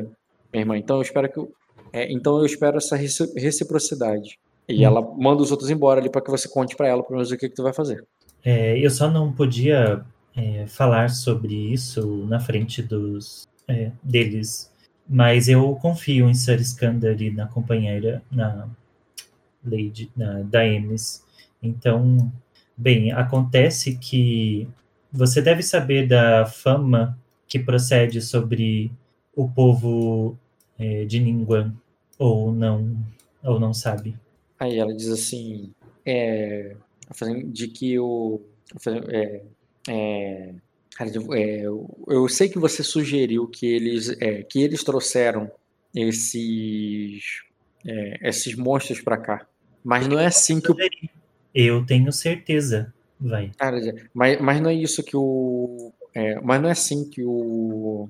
minha 0.52 0.62
irmã. 0.62 0.76
Então 0.76 0.96
eu 0.96 1.02
espero 1.02 1.30
que, 1.30 1.38
eu- 1.38 1.52
é, 1.92 2.10
então 2.12 2.38
eu 2.38 2.46
espero 2.46 2.76
essa 2.78 2.96
reci- 2.96 3.32
reciprocidade. 3.36 4.38
E 4.68 4.80
Hum. 4.80 4.84
ela 4.84 5.00
manda 5.16 5.42
os 5.42 5.50
outros 5.50 5.70
embora 5.70 6.00
ali 6.00 6.10
para 6.10 6.22
que 6.22 6.30
você 6.30 6.48
conte 6.48 6.76
para 6.76 6.88
ela, 6.88 7.02
pelo 7.02 7.16
menos 7.16 7.30
o 7.30 7.36
que, 7.36 7.48
que 7.48 7.54
tu 7.54 7.62
vai 7.62 7.72
fazer. 7.72 8.04
É, 8.44 8.78
eu 8.78 8.90
só 8.90 9.10
não 9.10 9.32
podia 9.32 10.04
é, 10.36 10.66
falar 10.66 11.10
sobre 11.10 11.54
isso 11.54 12.24
na 12.26 12.40
frente 12.40 12.82
dos 12.82 13.46
é, 13.68 13.90
deles, 14.02 14.70
mas 15.08 15.48
eu 15.48 15.74
confio 15.76 16.28
em 16.28 16.34
Sir 16.34 16.60
Iskander 16.60 17.20
e 17.20 17.30
na 17.30 17.46
companheira, 17.46 18.22
na 18.30 18.68
Lady, 19.64 20.10
na 20.16 20.40
Daemis. 20.42 21.22
Então, 21.62 22.32
bem, 22.80 23.12
acontece 23.12 23.96
que 23.96 24.66
você 25.12 25.42
deve 25.42 25.62
saber 25.62 26.06
da 26.08 26.46
fama 26.46 27.18
que 27.46 27.58
procede 27.58 28.20
sobre 28.22 28.90
o 29.34 29.48
povo 29.48 30.38
é, 30.78 31.04
de 31.04 31.20
Ningguang, 31.20 31.72
ou 32.18 32.52
não, 32.52 32.96
ou 33.42 33.58
não 33.60 33.74
sabe. 33.74 34.16
Aí 34.58 34.78
ela 34.78 34.94
diz 34.94 35.08
assim, 35.08 35.72
é, 36.04 36.76
de 37.46 37.68
que 37.68 37.98
o, 37.98 38.40
é, 39.08 39.42
é, 39.88 40.54
é, 41.34 41.60
eu- 41.66 41.88
eu 42.08 42.28
sei 42.28 42.48
que 42.48 42.58
você 42.58 42.82
sugeriu 42.82 43.46
que 43.48 43.66
eles, 43.66 44.10
é, 44.20 44.42
que 44.42 44.62
eles 44.62 44.84
trouxeram 44.84 45.50
esses, 45.94 47.42
é, 47.86 48.28
esses 48.28 48.54
monstros 48.54 49.00
para 49.00 49.16
cá, 49.16 49.46
mas 49.82 50.06
não 50.06 50.18
é 50.18 50.26
assim 50.26 50.60
que 50.60 50.70
o, 50.70 50.76
Eu 51.54 51.84
tenho 51.84 52.12
certeza, 52.12 52.92
vai. 53.20 53.50
cara, 53.56 53.78
mas, 54.14 54.40
mas 54.40 54.60
não 54.60 54.70
é 54.70 54.74
isso 54.74 55.02
que 55.02 55.16
o, 55.16 55.92
é, 56.14 56.40
mas 56.40 56.60
não 56.60 56.68
é 56.68 56.72
assim 56.72 57.08
que 57.08 57.22
o, 57.24 58.08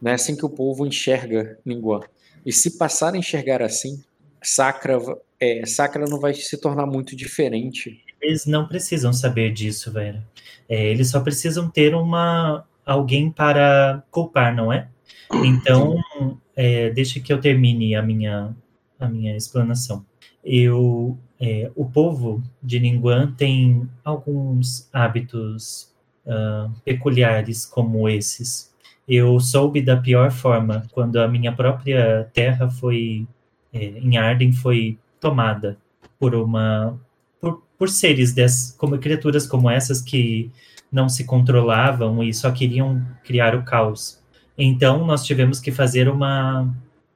não 0.00 0.10
é 0.10 0.14
assim 0.14 0.36
que 0.36 0.44
o 0.44 0.50
povo 0.50 0.86
enxerga 0.86 1.58
Ningguang. 1.64 2.06
E 2.44 2.52
se 2.52 2.76
passar 2.76 3.14
a 3.14 3.18
enxergar 3.18 3.62
assim, 3.62 4.02
Sacra, 4.42 4.98
é, 5.38 5.64
Sacra 5.64 6.04
não 6.08 6.18
vai 6.18 6.34
se 6.34 6.56
tornar 6.56 6.86
muito 6.86 7.14
diferente 7.14 8.02
Eles 8.20 8.44
não 8.44 8.66
precisam 8.66 9.12
saber 9.12 9.52
disso, 9.52 9.92
velho. 9.92 10.20
É, 10.68 10.90
eles 10.90 11.10
só 11.10 11.20
precisam 11.20 11.70
ter 11.70 11.94
uma 11.94 12.64
alguém 12.84 13.30
para 13.30 14.02
culpar, 14.10 14.54
não 14.54 14.72
é? 14.72 14.88
Então, 15.44 15.96
é, 16.56 16.90
deixa 16.90 17.20
que 17.20 17.32
eu 17.32 17.40
termine 17.40 17.94
a 17.94 18.02
minha 18.02 18.54
a 18.98 19.08
minha 19.08 19.36
explanação. 19.36 20.04
Eu, 20.44 21.18
é, 21.40 21.70
o 21.74 21.84
povo 21.84 22.42
de 22.62 22.80
Ningguang 22.80 23.32
tem 23.32 23.88
alguns 24.04 24.88
hábitos 24.92 25.92
ah, 26.26 26.70
peculiares 26.84 27.66
como 27.66 28.08
esses. 28.08 28.72
Eu 29.08 29.40
soube 29.40 29.82
da 29.82 29.96
pior 29.96 30.30
forma 30.30 30.86
quando 30.92 31.16
a 31.18 31.26
minha 31.26 31.52
própria 31.52 32.30
terra 32.32 32.70
foi 32.70 33.26
é, 33.72 33.84
em 33.98 34.16
Arden 34.16 34.52
foi 34.52 34.98
tomada 35.20 35.76
por 36.18 36.34
uma 36.34 36.98
por, 37.40 37.62
por 37.76 37.88
seres 37.88 38.32
dessas, 38.32 38.72
como 38.76 38.98
criaturas 38.98 39.46
como 39.46 39.68
essas 39.68 40.00
que 40.00 40.50
não 40.90 41.08
se 41.08 41.24
controlavam 41.24 42.22
e 42.22 42.32
só 42.32 42.52
queriam 42.52 43.04
criar 43.24 43.56
o 43.56 43.64
caos. 43.64 44.22
Então 44.56 45.04
nós 45.04 45.24
tivemos 45.24 45.58
que 45.58 45.72
fazer 45.72 46.08
uma 46.08 46.72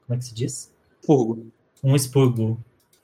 como 0.07 0.17
é 0.17 0.19
que 0.19 0.25
se 0.25 0.35
diz? 0.35 0.75
Furgo. 1.05 1.47
Um 1.83 1.95
expurgo. 1.95 2.59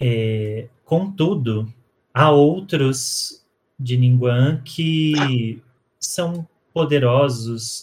É, 0.04 0.66
contudo, 0.84 1.72
há 2.12 2.28
outros 2.28 3.40
de 3.78 3.96
Ningguang 3.96 4.60
que 4.64 5.62
são 6.00 6.46
poderosos 6.74 7.80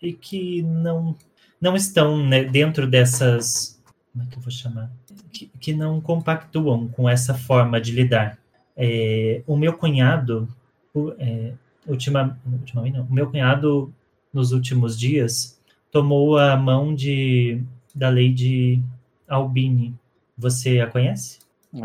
e 0.00 0.12
que 0.12 0.62
não 0.62 1.16
não 1.60 1.76
estão 1.76 2.24
né, 2.24 2.44
dentro 2.44 2.86
dessas 2.86 3.80
como 4.12 4.24
é 4.24 4.26
que 4.28 4.38
eu 4.38 4.42
vou 4.42 4.50
chamar? 4.50 4.90
Que, 5.32 5.50
que 5.60 5.74
não 5.74 6.00
compactuam 6.00 6.88
com 6.88 7.08
essa 7.08 7.34
forma 7.34 7.80
de 7.80 7.92
lidar. 7.92 8.38
É, 8.76 9.42
o 9.46 9.56
meu 9.56 9.72
cunhado 9.74 10.48
é, 11.18 11.52
ultima, 11.86 12.38
ultimamente 12.46 12.94
não, 12.94 13.04
o 13.04 13.12
meu 13.12 13.28
cunhado 13.28 13.92
nos 14.32 14.52
últimos 14.52 14.98
dias 14.98 15.60
tomou 15.90 16.38
a 16.38 16.56
mão 16.56 16.94
de 16.94 17.60
da 17.94 18.08
Lady 18.08 18.82
Albini. 19.28 19.94
Você 20.38 20.80
a 20.80 20.86
conhece 20.86 21.39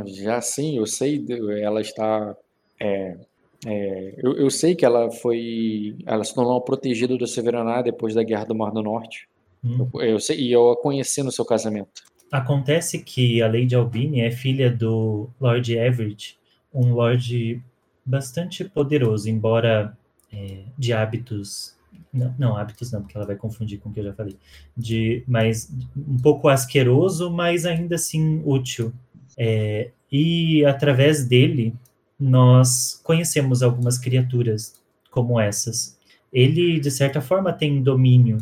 Já 0.05 0.41
sim, 0.41 0.77
eu 0.77 0.85
sei, 0.85 1.25
ela 1.61 1.81
está. 1.81 2.35
é, 2.79 3.17
é, 3.65 4.13
eu, 4.17 4.33
eu 4.33 4.49
sei 4.49 4.75
que 4.75 4.85
ela 4.85 5.09
foi. 5.11 5.95
Ela 6.05 6.23
se 6.23 6.33
tornou 6.33 6.61
protegida 6.61 7.17
do 7.17 7.27
Severaná 7.27 7.81
depois 7.81 8.13
da 8.13 8.23
Guerra 8.23 8.45
do 8.45 8.55
Mar 8.55 8.71
do 8.71 8.83
Norte. 8.83 9.27
Hum. 9.63 9.89
Eu, 9.95 10.01
eu 10.01 10.19
sei, 10.19 10.39
e 10.39 10.51
eu 10.51 10.71
a 10.71 10.77
conheci 10.77 11.23
no 11.23 11.31
seu 11.31 11.43
casamento. 11.43 12.03
Acontece 12.31 12.99
que 12.99 13.41
a 13.41 13.47
Lady 13.47 13.75
Albini 13.75 14.21
é 14.21 14.31
filha 14.31 14.69
do 14.69 15.29
Lord 15.39 15.75
Everett, 15.75 16.37
um 16.73 16.93
lord 16.93 17.61
bastante 18.05 18.65
poderoso, 18.65 19.29
embora 19.29 19.97
é, 20.31 20.63
de 20.77 20.93
hábitos. 20.93 21.75
Não, 22.11 22.33
não, 22.37 22.57
hábitos 22.57 22.91
não, 22.91 23.01
porque 23.01 23.17
ela 23.17 23.25
vai 23.25 23.35
confundir 23.35 23.79
com 23.79 23.89
o 23.89 23.93
que 23.93 23.99
eu 23.99 24.05
já 24.05 24.13
falei. 24.13 24.37
De, 24.75 25.23
mas 25.27 25.71
um 25.95 26.17
pouco 26.17 26.47
asqueroso, 26.49 27.31
mas 27.31 27.65
ainda 27.65 27.95
assim 27.95 28.41
útil. 28.45 28.93
É, 29.37 29.91
e 30.11 30.65
através 30.65 31.25
dele, 31.25 31.73
nós 32.19 32.99
conhecemos 33.03 33.61
algumas 33.61 33.97
criaturas 33.97 34.73
como 35.11 35.39
essas. 35.39 35.97
Ele, 36.31 36.79
de 36.79 36.91
certa 36.91 37.21
forma, 37.21 37.53
tem 37.53 37.81
domínio 37.81 38.37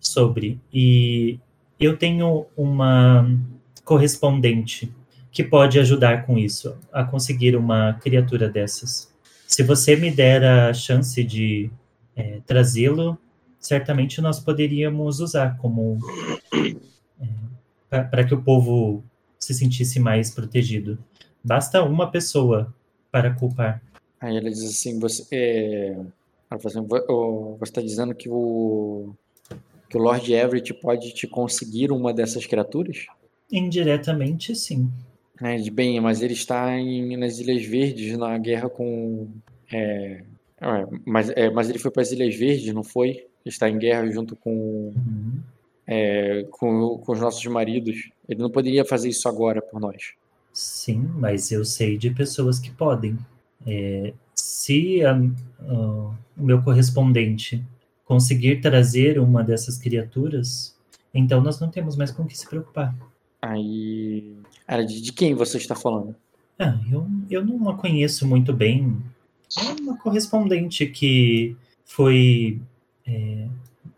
sobre. 0.00 0.60
E 0.72 1.38
eu 1.78 1.96
tenho 1.96 2.46
uma 2.56 3.28
correspondente 3.84 4.92
que 5.30 5.44
pode 5.44 5.78
ajudar 5.78 6.26
com 6.26 6.36
isso, 6.36 6.76
a 6.92 7.04
conseguir 7.04 7.56
uma 7.56 7.94
criatura 7.94 8.48
dessas. 8.48 9.12
Se 9.46 9.62
você 9.62 9.96
me 9.96 10.10
der 10.10 10.44
a 10.44 10.74
chance 10.74 11.22
de 11.22 11.70
é, 12.16 12.40
trazê-lo, 12.46 13.16
certamente 13.58 14.20
nós 14.20 14.40
poderíamos 14.40 15.20
usar 15.20 15.56
como 15.56 15.98
é, 17.90 18.00
para 18.02 18.24
que 18.24 18.34
o 18.34 18.42
povo 18.42 19.02
se 19.48 19.54
sentisse 19.54 19.98
mais 19.98 20.30
protegido. 20.30 20.98
Basta 21.42 21.82
uma 21.82 22.10
pessoa 22.10 22.72
para 23.10 23.32
culpar. 23.34 23.82
Aí 24.20 24.36
ela 24.36 24.50
diz 24.50 24.62
assim: 24.64 24.98
você. 24.98 25.26
É, 25.32 25.90
ela 26.50 26.60
fala 26.60 26.66
assim, 26.66 26.82
"Vo- 26.86 27.04
ó, 27.08 27.56
você 27.58 27.70
está 27.70 27.80
dizendo 27.80 28.14
que 28.14 28.28
o. 28.28 29.14
que 29.88 29.96
o 29.96 30.00
Lord 30.00 30.32
Everett 30.32 30.72
pode 30.74 31.12
te 31.14 31.26
conseguir 31.26 31.90
uma 31.92 32.12
dessas 32.12 32.44
criaturas? 32.46 33.06
Indiretamente, 33.50 34.54
sim. 34.54 34.90
É, 35.40 35.56
de 35.56 35.70
bem, 35.70 36.00
mas 36.00 36.20
ele 36.20 36.34
está 36.34 36.76
em, 36.78 37.16
nas 37.16 37.38
Ilhas 37.38 37.64
Verdes 37.64 38.16
na 38.18 38.36
guerra 38.38 38.68
com. 38.68 39.28
é, 39.72 40.22
é, 40.60 40.86
mas, 41.06 41.30
é, 41.30 41.48
mas 41.50 41.70
ele 41.70 41.78
foi 41.78 41.90
para 41.90 42.02
as 42.02 42.10
Ilhas 42.12 42.34
Verdes, 42.34 42.72
não 42.74 42.82
foi? 42.84 43.24
Está 43.44 43.68
em 43.70 43.78
guerra 43.78 44.10
junto 44.10 44.34
com, 44.36 44.50
Uhum. 44.94 45.40
é, 45.86 46.44
com, 46.50 46.98
com 46.98 47.12
os 47.12 47.20
nossos 47.20 47.44
maridos. 47.46 48.10
Ele 48.28 48.40
não 48.42 48.50
poderia 48.50 48.84
fazer 48.84 49.08
isso 49.08 49.28
agora 49.28 49.62
por 49.62 49.80
nós. 49.80 50.12
Sim, 50.52 50.98
mas 51.16 51.50
eu 51.50 51.64
sei 51.64 51.96
de 51.96 52.10
pessoas 52.10 52.58
que 52.58 52.70
podem. 52.70 53.16
É, 53.66 54.12
se 54.34 55.02
a- 55.04 55.14
a- 55.16 56.14
o 56.36 56.44
meu 56.44 56.62
correspondente 56.62 57.64
conseguir 58.04 58.60
trazer 58.60 59.18
uma 59.18 59.42
dessas 59.44 59.78
criaturas, 59.78 60.76
então 61.12 61.40
nós 61.40 61.58
não 61.60 61.68
temos 61.70 61.96
mais 61.96 62.10
com 62.10 62.22
o 62.22 62.26
que 62.26 62.36
se 62.36 62.48
preocupar. 62.48 62.94
Aí. 63.40 64.34
Era 64.66 64.84
de, 64.84 65.00
de 65.00 65.12
quem 65.12 65.34
você 65.34 65.56
está 65.58 65.74
falando? 65.74 66.14
Ah, 66.58 66.78
eu, 66.90 67.06
eu 67.30 67.44
não 67.44 67.68
a 67.68 67.74
conheço 67.76 68.26
muito 68.26 68.52
bem. 68.52 68.96
É 69.56 69.80
uma 69.80 69.96
correspondente 69.96 70.86
que 70.86 71.56
foi 71.84 72.60
é, 73.06 73.46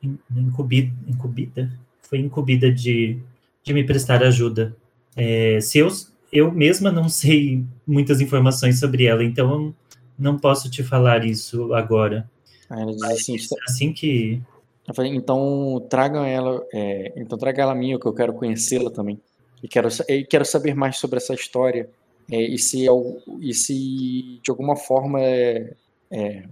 in- 0.02 0.19
incumbi- 0.36 0.93
incumbida? 1.09 1.73
Foi 2.02 2.19
incumbida 2.19 2.70
de, 2.70 3.19
de 3.64 3.72
me 3.74 3.84
prestar 3.84 4.22
ajuda. 4.22 4.76
É, 5.16 5.60
se 5.60 5.78
eu, 5.78 5.88
eu 6.32 6.50
mesma 6.52 6.90
não 6.90 7.08
sei 7.10 7.64
muitas 7.86 8.20
informações 8.20 8.78
sobre 8.80 9.04
ela, 9.06 9.24
então 9.24 9.50
eu 9.52 9.74
não 10.18 10.38
posso 10.38 10.70
te 10.70 10.82
falar 10.82 11.24
isso 11.24 11.72
agora. 11.74 12.28
Aí 12.68 12.82
ela 12.82 12.92
diz 12.92 13.02
assim: 13.02 13.34
está- 13.34 13.56
Assim 13.68 13.92
que. 13.92 14.40
Eu 14.86 14.94
falei, 14.94 15.14
então 15.14 15.86
tragam 15.88 16.24
ela, 16.24 16.66
é, 16.72 17.12
então 17.16 17.38
traga 17.38 17.62
ela 17.62 17.72
a 17.72 17.74
mim, 17.76 17.96
que 17.98 18.06
eu 18.06 18.12
quero 18.12 18.32
conhecê-la 18.32 18.90
também. 18.90 19.20
E 19.62 19.68
quero, 19.68 19.88
e 20.08 20.24
quero 20.24 20.44
saber 20.44 20.74
mais 20.74 20.96
sobre 20.96 21.18
essa 21.18 21.34
história. 21.34 21.88
É, 22.30 22.40
e, 22.40 22.58
se, 22.58 22.86
al- 22.88 23.18
e 23.40 23.52
se 23.52 24.40
de 24.42 24.50
alguma 24.50 24.76
forma 24.76 25.20
é, 25.20 25.74
é, 26.10 26.44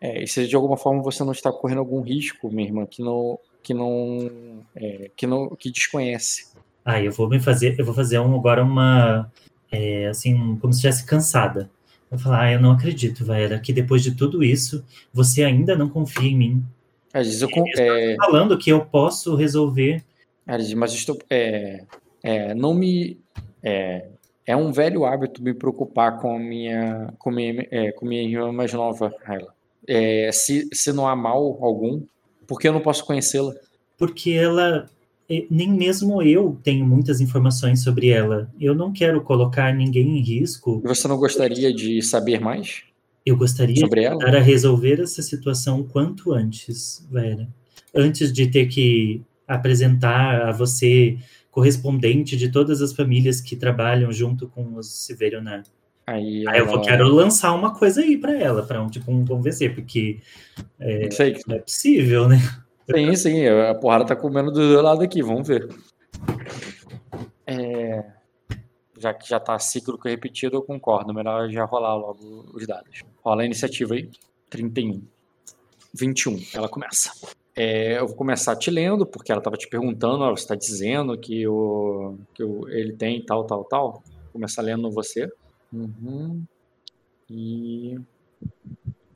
é, 0.00 0.26
se 0.26 0.46
de 0.46 0.54
alguma 0.56 0.76
forma 0.76 1.02
você 1.02 1.22
não 1.24 1.32
está 1.32 1.52
correndo 1.52 1.78
algum 1.78 2.00
risco, 2.00 2.50
minha 2.50 2.66
irmã, 2.68 2.86
que 2.86 3.02
não 3.02 3.38
que 3.62 3.72
não 3.74 4.62
é, 4.76 5.10
que 5.16 5.26
não 5.26 5.48
que 5.56 5.70
desconhece. 5.70 6.53
Ah, 6.84 7.00
eu 7.00 7.10
vou 7.12 7.28
me 7.28 7.40
fazer, 7.40 7.74
eu 7.78 7.84
vou 7.84 7.94
fazer 7.94 8.18
um, 8.18 8.34
agora 8.34 8.62
uma, 8.62 9.30
é, 9.72 10.06
assim, 10.08 10.56
como 10.60 10.72
se 10.72 10.78
estivesse 10.78 11.04
cansada. 11.06 11.70
Eu 12.10 12.18
vou 12.18 12.18
falar, 12.18 12.42
ah, 12.42 12.52
eu 12.52 12.60
não 12.60 12.72
acredito, 12.72 13.24
Vaera, 13.24 13.58
que 13.58 13.72
depois 13.72 14.02
de 14.02 14.14
tudo 14.14 14.44
isso, 14.44 14.84
você 15.12 15.42
ainda 15.44 15.74
não 15.76 15.88
confia 15.88 16.28
em 16.28 16.36
mim. 16.36 16.64
Ela 17.12 17.24
diz, 17.24 17.40
eu, 17.40 17.48
con- 17.48 17.64
é, 17.78 18.16
Falando 18.16 18.58
que 18.58 18.70
eu 18.70 18.84
posso 18.84 19.34
resolver. 19.34 20.04
mas 20.76 20.92
estou, 20.92 21.18
é, 21.30 21.84
é, 22.22 22.54
não 22.54 22.74
me 22.74 23.18
é, 23.62 24.08
é 24.46 24.54
um 24.56 24.70
velho 24.72 25.04
hábito 25.06 25.42
me 25.42 25.54
preocupar 25.54 26.18
com 26.18 26.36
a 26.36 26.38
minha 26.38 27.12
com 27.18 27.30
minha, 27.30 27.66
é, 27.70 27.92
com 27.92 28.04
minha 28.04 28.22
irmã 28.22 28.52
mais 28.52 28.72
nova, 28.72 29.14
Ayla. 29.26 29.54
É, 29.86 30.30
se, 30.32 30.68
se 30.72 30.92
não 30.92 31.08
há 31.08 31.16
mal 31.16 31.58
algum, 31.62 32.02
por 32.46 32.58
que 32.60 32.68
eu 32.68 32.72
não 32.72 32.80
posso 32.80 33.04
conhecê-la? 33.04 33.54
Porque 33.96 34.32
ela, 34.32 34.90
nem 35.50 35.70
mesmo 35.72 36.22
eu 36.22 36.58
tenho 36.62 36.84
muitas 36.86 37.20
informações 37.20 37.82
sobre 37.82 38.08
ela. 38.08 38.50
Eu 38.60 38.74
não 38.74 38.92
quero 38.92 39.20
colocar 39.22 39.74
ninguém 39.74 40.18
em 40.18 40.20
risco. 40.20 40.80
Você 40.84 41.08
não 41.08 41.16
gostaria 41.16 41.72
de 41.72 42.02
saber 42.02 42.40
mais 42.40 42.82
Eu 43.24 43.36
gostaria 43.36 43.76
sobre 43.76 44.00
de 44.00 44.06
ela? 44.06 44.18
para 44.18 44.40
resolver 44.40 45.00
essa 45.00 45.22
situação 45.22 45.80
o 45.80 45.84
quanto 45.84 46.32
antes, 46.32 47.06
Vera. 47.10 47.48
Antes 47.94 48.32
de 48.32 48.46
ter 48.48 48.66
que 48.66 49.22
apresentar 49.48 50.48
a 50.48 50.52
você 50.52 51.16
correspondente 51.50 52.36
de 52.36 52.48
todas 52.50 52.82
as 52.82 52.92
famílias 52.92 53.40
que 53.40 53.54
trabalham 53.56 54.10
junto 54.12 54.48
com 54.48 54.74
os 54.76 55.04
Severionar. 55.06 55.62
Aí 56.06 56.44
Aí 56.46 56.58
eu 56.58 56.66
vou, 56.66 56.74
ela- 56.74 56.84
quero 56.84 57.08
lançar 57.08 57.54
uma 57.54 57.72
coisa 57.74 58.00
aí 58.02 58.18
para 58.18 58.36
ela, 58.38 58.62
para 58.62 58.82
um, 58.82 58.88
tipo, 58.90 59.10
um 59.10 59.24
convencer, 59.24 59.74
porque 59.74 60.18
é, 60.78 61.08
Sei, 61.10 61.36
não 61.46 61.56
é 61.56 61.60
possível, 61.60 62.28
né? 62.28 62.36
Sim, 62.90 63.16
sim, 63.16 63.46
a 63.46 63.74
porrada 63.74 64.06
tá 64.06 64.16
comendo 64.16 64.50
do 64.50 64.82
lado 64.82 65.02
aqui, 65.02 65.22
vamos 65.22 65.46
ver. 65.46 65.68
É, 67.46 68.04
já 68.98 69.12
que 69.12 69.28
já 69.28 69.38
tá 69.38 69.58
cíclico 69.58 70.08
repetido, 70.08 70.56
eu 70.56 70.62
concordo. 70.62 71.12
Melhor 71.12 71.50
já 71.50 71.64
rolar 71.64 71.94
logo 71.94 72.46
os 72.54 72.66
dados. 72.66 73.02
Rola 73.22 73.42
a 73.42 73.44
iniciativa 73.44 73.94
aí. 73.94 74.10
31. 74.48 75.02
21. 75.92 76.40
Ela 76.54 76.68
começa. 76.68 77.12
É, 77.56 77.98
eu 77.98 78.06
vou 78.08 78.16
começar 78.16 78.56
te 78.56 78.70
lendo, 78.70 79.06
porque 79.06 79.30
ela 79.30 79.40
tava 79.40 79.56
te 79.56 79.68
perguntando, 79.68 80.28
você 80.30 80.46
tá 80.46 80.54
dizendo 80.54 81.16
que, 81.16 81.46
o, 81.46 82.16
que 82.34 82.42
o, 82.42 82.68
ele 82.68 82.94
tem 82.94 83.24
tal, 83.24 83.44
tal, 83.44 83.64
tal. 83.64 83.92
Vou 83.92 84.32
começar 84.32 84.62
lendo 84.62 84.90
você. 84.90 85.30
Uhum. 85.72 86.42
E. 87.30 87.98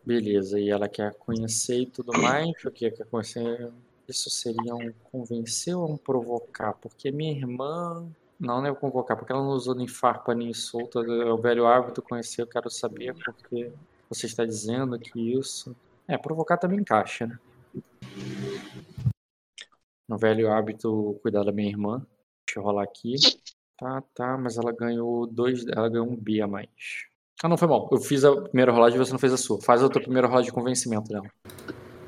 Beleza, 0.08 0.58
e 0.58 0.70
ela 0.70 0.88
quer 0.88 1.12
conhecer 1.16 1.80
e 1.80 1.86
tudo 1.86 2.12
mais. 2.18 2.64
O 2.64 2.70
que 2.70 2.90
quer 2.90 3.04
conhecer? 3.08 3.70
Isso 4.08 4.30
seria 4.30 4.74
um 4.74 4.90
convencer 5.12 5.76
ou 5.76 5.86
um 5.86 5.98
provocar? 5.98 6.72
Porque 6.72 7.10
minha 7.10 7.30
irmã. 7.30 8.10
Não, 8.40 8.62
não 8.62 8.68
é 8.68 8.74
convocar, 8.74 9.18
porque 9.18 9.30
ela 9.30 9.42
não 9.42 9.50
usou 9.50 9.74
nem 9.74 9.86
farpa 9.86 10.34
nem 10.34 10.54
solta. 10.54 11.00
É 11.00 11.30
o 11.30 11.36
velho 11.36 11.66
hábito 11.66 12.00
conhecer, 12.00 12.40
eu 12.40 12.46
quero 12.46 12.70
saber 12.70 13.14
porque 13.22 13.70
você 14.08 14.24
está 14.24 14.46
dizendo 14.46 14.98
que 14.98 15.20
isso. 15.38 15.76
É, 16.06 16.16
provocar 16.16 16.56
também 16.56 16.80
encaixa, 16.80 17.26
né? 17.26 17.38
No 20.08 20.16
velho 20.16 20.50
hábito 20.50 21.18
cuidar 21.20 21.44
da 21.44 21.52
minha 21.52 21.68
irmã. 21.68 21.98
Deixa 22.46 22.60
eu 22.60 22.62
rolar 22.62 22.84
aqui. 22.84 23.16
Tá, 23.76 24.02
tá, 24.14 24.38
mas 24.38 24.56
ela 24.56 24.72
ganhou 24.72 25.26
dois. 25.26 25.66
Ela 25.66 25.90
ganhou 25.90 26.08
um 26.08 26.16
B 26.16 26.40
a 26.40 26.46
mais. 26.46 27.07
Ah, 27.42 27.48
não 27.48 27.56
foi 27.56 27.68
mal. 27.68 27.88
Eu 27.92 28.00
fiz 28.00 28.24
a 28.24 28.34
primeira 28.34 28.72
rolagem 28.72 29.00
e 29.00 29.04
você 29.04 29.12
não 29.12 29.18
fez 29.18 29.32
a 29.32 29.36
sua. 29.36 29.60
Faz 29.62 29.82
a 29.82 29.88
tua 29.88 30.02
primeira 30.02 30.26
rolagem 30.26 30.50
de 30.50 30.52
convencimento 30.52 31.08
dela. 31.08 31.26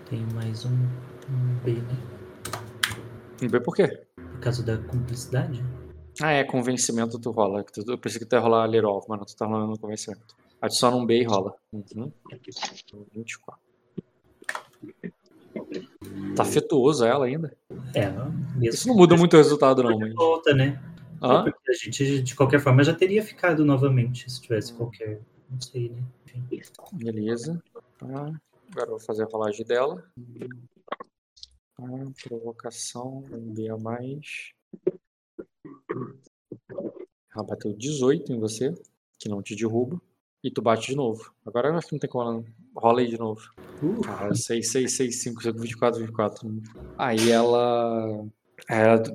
Tem 0.09 0.27
mais 0.35 0.65
um, 0.65 0.71
um 0.71 1.55
B, 1.65 1.75
né? 1.75 1.97
Um 3.41 3.49
B 3.49 3.61
por 3.61 3.77
quê? 3.77 3.87
Por 4.17 4.41
causa 4.41 4.65
da 4.65 4.77
cumplicidade? 4.77 5.65
Ah, 6.21 6.33
é, 6.33 6.43
convencimento 6.43 7.19
tu 7.21 7.31
rola. 7.31 7.65
Eu 7.87 7.97
pensei 7.97 8.19
que 8.19 8.27
tu 8.27 8.35
ia 8.35 8.41
rolar 8.41 8.67
Lerol, 8.67 9.05
mas 9.09 9.19
não, 9.19 9.25
tu 9.25 9.37
tá 9.37 9.47
rolando 9.47 9.79
convencimento. 9.79 10.35
Adiciona 10.61 10.97
um 10.97 11.07
B 11.07 11.21
e 11.21 11.25
rola. 11.25 11.55
Uhum. 11.73 12.13
24. 13.15 13.61
Tá 16.35 16.43
afetuoso 16.43 17.05
ela 17.05 17.27
ainda. 17.27 17.57
É, 17.95 18.11
mesmo 18.11 18.75
Isso 18.75 18.89
não 18.89 18.97
muda 18.97 19.17
muito 19.17 19.35
o 19.35 19.37
resultado, 19.37 19.83
não, 19.83 19.97
mas. 19.97 20.13
volta, 20.15 20.53
né? 20.53 20.81
Hã? 21.23 21.45
Porque 21.45 21.71
a 21.71 21.75
gente, 21.75 22.23
de 22.23 22.35
qualquer 22.35 22.61
forma, 22.61 22.83
já 22.83 22.95
teria 22.95 23.23
ficado 23.23 23.65
novamente 23.65 24.31
se 24.31 24.41
tivesse 24.41 24.73
qualquer. 24.73 25.21
Não 25.51 25.61
sei, 25.61 25.91
né? 25.91 26.03
Enfim. 26.27 26.45
Beleza. 26.93 27.63
Tá. 27.99 28.07
Agora 28.07 28.87
eu 28.87 28.91
vou 28.91 29.01
fazer 29.01 29.25
a 29.25 29.27
rolagem 29.27 29.67
dela. 29.67 30.03
Tá. 31.77 31.87
Provocação, 32.29 33.25
um 33.33 33.53
B 33.53 33.69
a 33.69 33.77
mais. 33.77 34.53
Ela 37.35 37.45
bateu 37.45 37.73
18 37.73 38.33
em 38.33 38.39
você, 38.39 38.75
que 39.19 39.29
não 39.29 39.43
te 39.43 39.55
derruba. 39.55 40.01
E 40.43 40.51
tu 40.51 40.63
bate 40.63 40.89
de 40.89 40.97
novo. 40.97 41.35
Agora 41.45 41.69
eu 41.69 41.75
acho 41.75 41.89
que 41.89 41.93
não 41.93 42.01
tem 42.01 42.09
como. 42.09 42.33
não. 42.33 42.45
Rola 42.75 43.01
aí 43.01 43.09
de 43.09 43.19
novo. 43.19 43.43
Uh, 43.83 44.01
Cara, 44.01 44.35
6, 44.35 44.71
6, 44.71 44.93
6, 44.97 45.23
5, 45.23 45.43
5, 45.43 45.59
24, 45.59 46.01
24. 46.01 46.63
Aí 46.97 47.31
ela. 47.31 48.27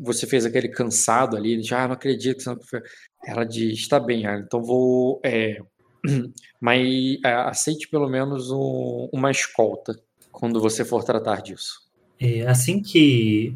Você 0.04 0.26
fez 0.28 0.46
aquele 0.46 0.70
cansado 0.70 1.36
ali, 1.38 1.62
já 1.64 1.84
ah, 1.84 1.88
não 1.88 1.94
acredito. 1.96 2.38
que 2.38 2.44
você 2.44 2.50
não 2.50 2.62
foi." 2.62 2.82
Ela 3.26 3.44
diz: 3.46 3.88
tá 3.88 4.00
bem, 4.00 4.24
então 4.26 4.62
vou. 4.64 5.20
é, 5.24 5.58
mas 6.62 7.18
é, 7.26 7.34
aceite 7.34 7.88
pelo 7.90 8.10
menos 8.10 8.52
um- 8.52 9.10
uma 9.12 9.32
escolta 9.32 10.00
quando 10.32 10.60
você 10.62 10.84
for 10.86 11.04
tratar 11.04 11.42
disso. 11.42 11.82
é, 12.20 12.42
assim 12.48 12.82
que 12.82 13.56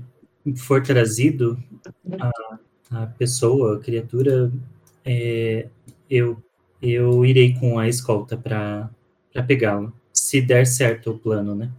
for 0.58 0.82
trazido 0.82 1.58
a, 2.20 2.32
a 3.04 3.08
pessoa, 3.08 3.78
a 3.78 3.80
criatura, 3.80 4.52
é, 5.06 5.68
eu, 6.10 6.42
eu 6.82 7.26
irei 7.26 7.54
com 7.56 7.78
a 7.80 7.88
escolta 7.88 8.36
para 8.38 8.90
pegá-lo. 9.48 9.94
Se 10.14 10.42
der 10.42 10.66
certo 10.66 11.12
o 11.12 11.20
plano, 11.20 11.56
né? 11.56 11.72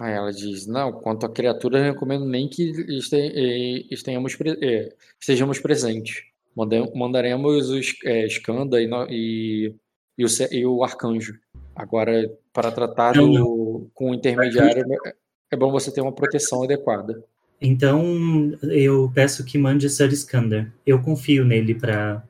Aí 0.00 0.12
ela 0.12 0.32
diz: 0.32 0.66
Não, 0.66 0.92
quanto 0.92 1.26
à 1.26 1.28
criatura, 1.28 1.78
eu 1.78 1.84
não 1.84 1.92
recomendo 1.92 2.24
nem 2.24 2.48
que 2.48 2.70
este- 2.96 3.86
estejamos, 3.90 4.36
eh, 4.62 4.94
estejamos 5.20 5.58
presentes. 5.58 6.22
Manda- 6.54 6.90
Mandaremos 6.94 7.70
o 7.70 7.78
eh, 8.04 8.26
Skanda 8.26 8.80
e, 8.80 8.88
e, 9.10 9.74
e 10.18 10.24
o, 10.24 10.28
e 10.52 10.66
o 10.66 10.84
Arcanjo. 10.84 11.38
Agora, 11.74 12.30
para 12.52 12.70
tratar 12.72 13.12
do, 13.38 13.88
com 13.94 14.10
o 14.10 14.14
intermediário, 14.14 14.84
é- 15.06 15.14
é 15.52 15.56
bom 15.56 15.70
você 15.70 15.90
ter 15.92 16.00
uma 16.00 16.12
proteção 16.12 16.62
adequada. 16.64 17.22
Então, 17.60 18.52
eu 18.62 19.10
peço 19.12 19.44
que 19.44 19.58
mande 19.58 19.88
Sir 19.90 20.12
Skander. 20.12 20.70
Eu 20.86 21.02
confio 21.02 21.44
nele 21.44 21.74
para 21.74 22.22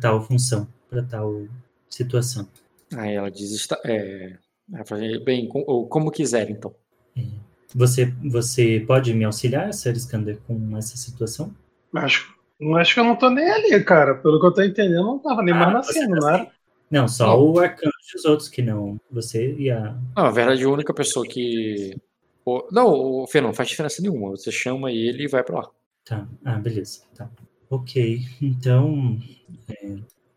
tal 0.00 0.20
função, 0.22 0.66
para 0.90 1.02
tal 1.02 1.46
situação. 1.88 2.48
Aí 2.96 3.14
ela 3.14 3.30
diz: 3.30 3.52
está, 3.52 3.78
é, 3.84 4.36
Bem, 5.24 5.46
como 5.48 6.10
quiser, 6.10 6.50
então. 6.50 6.74
Você, 7.74 8.06
você 8.24 8.84
pode 8.86 9.12
me 9.12 9.24
auxiliar, 9.24 9.72
Sir 9.74 9.92
Skander, 9.96 10.38
com 10.46 10.76
essa 10.76 10.96
situação? 10.96 11.52
Acho, 11.92 12.32
Acho 12.76 12.94
que 12.94 13.00
eu 13.00 13.04
não 13.04 13.16
tô 13.16 13.28
nem 13.30 13.50
ali, 13.50 13.82
cara. 13.82 14.14
Pelo 14.14 14.38
que 14.40 14.46
eu 14.46 14.54
tô 14.54 14.62
entendendo, 14.62 14.98
eu 14.98 15.04
não 15.04 15.18
tava 15.18 15.42
nem 15.42 15.52
mais 15.52 15.68
Ah, 15.68 15.72
na 15.72 15.82
você 15.82 15.92
cena, 15.94 16.08
tá 16.16 16.20
não 16.20 16.28
era? 16.28 16.50
Não, 16.90 17.08
só 17.08 17.40
o 17.42 17.58
arcanjo 17.58 17.90
e 18.14 18.16
os 18.16 18.24
outros 18.24 18.48
que 18.48 18.62
não. 18.62 19.00
Você 19.10 19.54
e 19.58 19.70
a. 19.70 19.96
Não, 20.16 20.22
na 20.24 20.30
verdade, 20.30 20.62
a 20.62 20.68
única 20.68 20.94
pessoa 20.94 21.26
que. 21.26 21.96
Não, 22.70 22.88
o 22.92 23.26
Fê, 23.26 23.40
não 23.40 23.52
faz 23.52 23.70
diferença 23.70 24.00
nenhuma. 24.00 24.30
Você 24.30 24.52
chama 24.52 24.92
ele 24.92 25.24
e 25.24 25.28
vai 25.28 25.42
pra 25.42 25.60
lá. 25.60 25.70
Tá. 26.04 26.28
Ah, 26.44 26.58
beleza. 26.58 27.00
Tá. 27.16 27.28
Ok. 27.70 28.20
Então. 28.40 29.18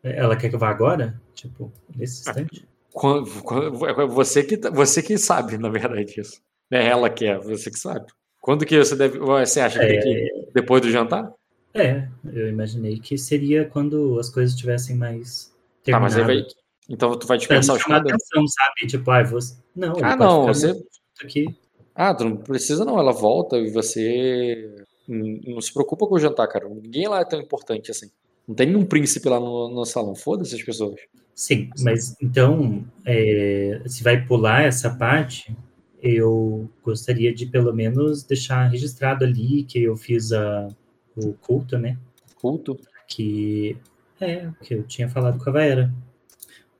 é, 0.03 0.17
Ela 0.17 0.35
quer 0.35 0.49
que 0.49 0.56
eu 0.56 0.59
vá 0.59 0.69
agora? 0.69 1.22
Tipo, 1.35 1.72
nesse 1.95 2.22
instante? 2.22 2.65
Quando, 2.91 3.30
quando- 3.43 3.85
é 3.85 4.07
você, 4.07 4.43
que, 4.43 4.57
tá- 4.57 4.72
você 4.72 5.03
que 5.03 5.17
sabe, 5.19 5.57
na 5.57 5.69
verdade, 5.69 6.19
isso. 6.19 6.41
Não 6.69 6.79
é 6.79 6.87
ela 6.87 7.09
que 7.09 7.25
é, 7.25 7.37
você 7.37 7.71
que 7.71 7.79
sabe. 7.79 8.05
Quando 8.41 8.65
que 8.65 8.77
você 8.77 8.95
deve. 8.95 9.19
Você 9.19 9.59
acha 9.59 9.79
que 9.79 9.85
tem 9.87 9.99
que 9.99 10.09
ir 10.09 10.49
depois 10.53 10.81
do 10.81 10.89
jantar? 10.91 11.31
É, 11.73 12.07
eu 12.25 12.47
imaginei 12.49 12.97
que 12.99 13.17
seria 13.17 13.65
quando 13.65 14.17
as 14.19 14.29
coisas 14.29 14.53
estivessem 14.53 14.95
mais. 14.95 15.53
Tá, 15.83 15.99
mas 15.99 16.15
aí 16.17 16.23
vai. 16.23 16.45
Então 16.89 17.17
tu 17.17 17.27
vai 17.27 17.37
dispensar 17.37 17.75
não 17.75 17.81
chamar 17.81 17.97
caras? 18.03 18.13
atenção, 18.13 18.47
sabe? 18.47 18.87
Tipo, 18.87 19.11
ai, 19.11 19.23
você. 19.25 19.55
Não, 19.75 19.93
Ah, 20.01 20.15
não, 20.15 20.45
você. 20.47 20.73
aqui. 21.21 21.45
Ah, 21.93 22.13
tu 22.13 22.23
não 22.25 22.37
precisa 22.37 22.85
não, 22.85 22.99
ela 22.99 23.11
volta 23.11 23.57
e 23.57 23.69
você. 23.69 24.85
Não 25.07 25.39
não 25.55 25.61
se 25.61 25.73
preocupa 25.73 26.07
com 26.07 26.15
o 26.15 26.19
jantar, 26.19 26.47
cara. 26.47 26.67
Ninguém 26.69 27.07
lá 27.07 27.21
é 27.21 27.25
tão 27.25 27.39
importante 27.39 27.91
assim. 27.91 28.09
Não 28.47 28.55
tem 28.55 28.67
nenhum 28.67 28.85
príncipe 28.85 29.27
lá 29.27 29.39
no, 29.39 29.69
no 29.69 29.85
salão. 29.85 30.15
Foda-se 30.15 30.55
as 30.55 30.63
pessoas. 30.63 30.95
Sim, 31.35 31.69
mas 31.81 32.15
então, 32.21 32.83
é, 33.05 33.81
se 33.85 34.03
vai 34.03 34.25
pular 34.25 34.63
essa 34.63 34.89
parte, 34.89 35.55
eu 36.01 36.69
gostaria 36.84 37.34
de 37.34 37.45
pelo 37.45 37.74
menos 37.74 38.24
deixar 38.24 38.67
registrado 38.67 39.26
ali 39.26 39.64
que 39.64 39.82
eu 39.84 39.95
fiz 39.95 40.32
a, 40.32 40.67
o 41.16 41.34
culto, 41.34 41.77
né? 41.77 41.98
Culto? 42.40 42.77
Que 43.08 43.77
é 44.19 44.50
que 44.61 44.74
eu 44.74 44.84
tinha 44.84 45.08
falado 45.09 45.42
com 45.43 45.50
a 45.50 45.53
Vaera. 45.53 45.93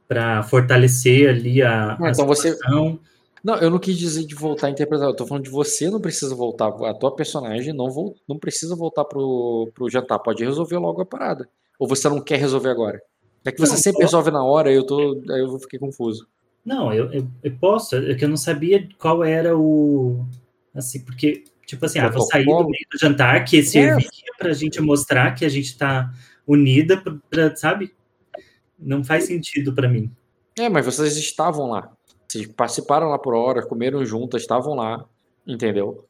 Para 0.08 0.42
fortalecer 0.44 1.30
ali 1.30 1.62
a, 1.62 1.94
Ah, 1.94 2.08
a 2.08 2.12
então 2.12 2.26
você- 2.26 2.52
situação. 2.54 3.00
Não, 3.44 3.56
eu 3.58 3.70
não 3.70 3.80
quis 3.80 3.98
dizer 3.98 4.26
de 4.26 4.36
voltar 4.36 4.68
a 4.68 4.70
interpretar. 4.70 5.08
Eu 5.08 5.16
tô 5.16 5.26
falando 5.26 5.44
de 5.44 5.50
você 5.50 5.90
não 5.90 6.02
precisa 6.02 6.34
voltar. 6.36 6.68
A 6.68 6.94
tua 6.94 7.16
personagem 7.16 7.74
não, 7.74 7.90
vol... 7.90 8.16
não 8.28 8.38
precisa 8.38 8.76
voltar 8.76 9.06
pro, 9.06 9.70
pro 9.74 9.90
jantar. 9.90 10.20
Pode 10.20 10.44
resolver 10.44 10.78
logo 10.78 11.02
a 11.02 11.06
parada. 11.06 11.48
Ou 11.80 11.88
você 11.88 12.10
não 12.10 12.20
quer 12.20 12.40
resolver 12.40 12.70
agora? 12.70 13.02
É 13.46 13.52
que 13.52 13.60
você 13.60 13.74
Não, 13.74 13.80
sempre 13.80 14.02
resolve 14.04 14.32
na 14.32 14.44
hora 14.44 14.72
e 14.72 14.76
eu 14.76 14.86
tô. 14.86 15.22
Aí 15.30 15.40
eu 15.40 15.58
fiquei 15.60 15.80
confuso. 15.80 16.28
Não, 16.68 16.94
eu, 16.94 17.10
eu, 17.14 17.28
eu 17.42 17.58
posso, 17.58 17.96
é 17.96 18.14
que 18.14 18.26
eu 18.26 18.28
não 18.28 18.36
sabia 18.36 18.90
qual 19.00 19.24
era 19.24 19.58
o. 19.58 20.26
Assim, 20.76 21.00
porque, 21.00 21.46
tipo 21.66 21.86
assim, 21.86 21.98
ah, 21.98 22.10
vou 22.10 22.24
sair 22.24 22.44
do 22.44 22.66
meio 22.66 22.86
do 22.92 23.00
jantar, 23.00 23.46
que 23.46 23.64
servia 23.64 24.10
pra 24.38 24.52
gente 24.52 24.82
mostrar 24.82 25.34
que 25.34 25.46
a 25.46 25.50
gente 25.50 25.78
tá 25.78 26.14
unida, 26.46 26.98
pra, 26.98 27.16
pra, 27.30 27.56
sabe? 27.56 27.96
Não 28.78 29.02
faz 29.02 29.24
sentido 29.24 29.74
pra 29.74 29.88
mim. 29.88 30.12
É, 30.60 30.68
mas 30.68 30.86
vocês 30.86 31.16
estavam 31.16 31.70
lá. 31.70 31.90
Vocês 32.28 32.46
participaram 32.48 33.08
lá 33.08 33.18
por 33.18 33.34
hora, 33.34 33.66
comeram 33.66 34.04
juntas, 34.04 34.42
estavam 34.42 34.76
lá. 34.76 35.06
Entendeu? 35.48 36.06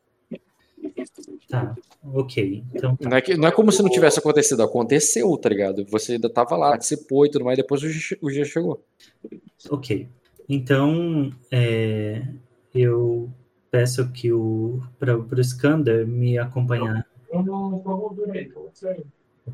Tá, 1.47 1.75
ok. 2.03 2.63
Então, 2.73 2.95
tá. 2.95 3.07
Não 3.07 3.17
é, 3.17 3.21
que, 3.21 3.37
não 3.37 3.47
é 3.47 3.51
como 3.51 3.71
se 3.71 3.83
não 3.83 3.91
tivesse 3.91 4.17
acontecido. 4.17 4.63
Aconteceu, 4.63 5.37
tá 5.37 5.49
ligado? 5.49 5.85
Você 5.91 6.13
ainda 6.13 6.31
tava 6.31 6.57
lá, 6.57 6.71
participou 6.71 7.27
e 7.27 7.29
tudo 7.29 7.45
mais, 7.45 7.57
depois 7.57 7.83
o 7.83 7.87
dia, 7.87 8.17
o 8.19 8.29
dia 8.31 8.43
chegou. 8.43 8.83
ok. 9.69 10.09
Então, 10.49 11.31
é, 11.51 12.23
eu 12.73 13.29
peço 13.69 14.09
que 14.11 14.31
o 14.31 14.81
para 14.99 15.17
o 15.17 15.39
Skander 15.41 16.07
me 16.07 16.37
acompanhar. 16.37 17.05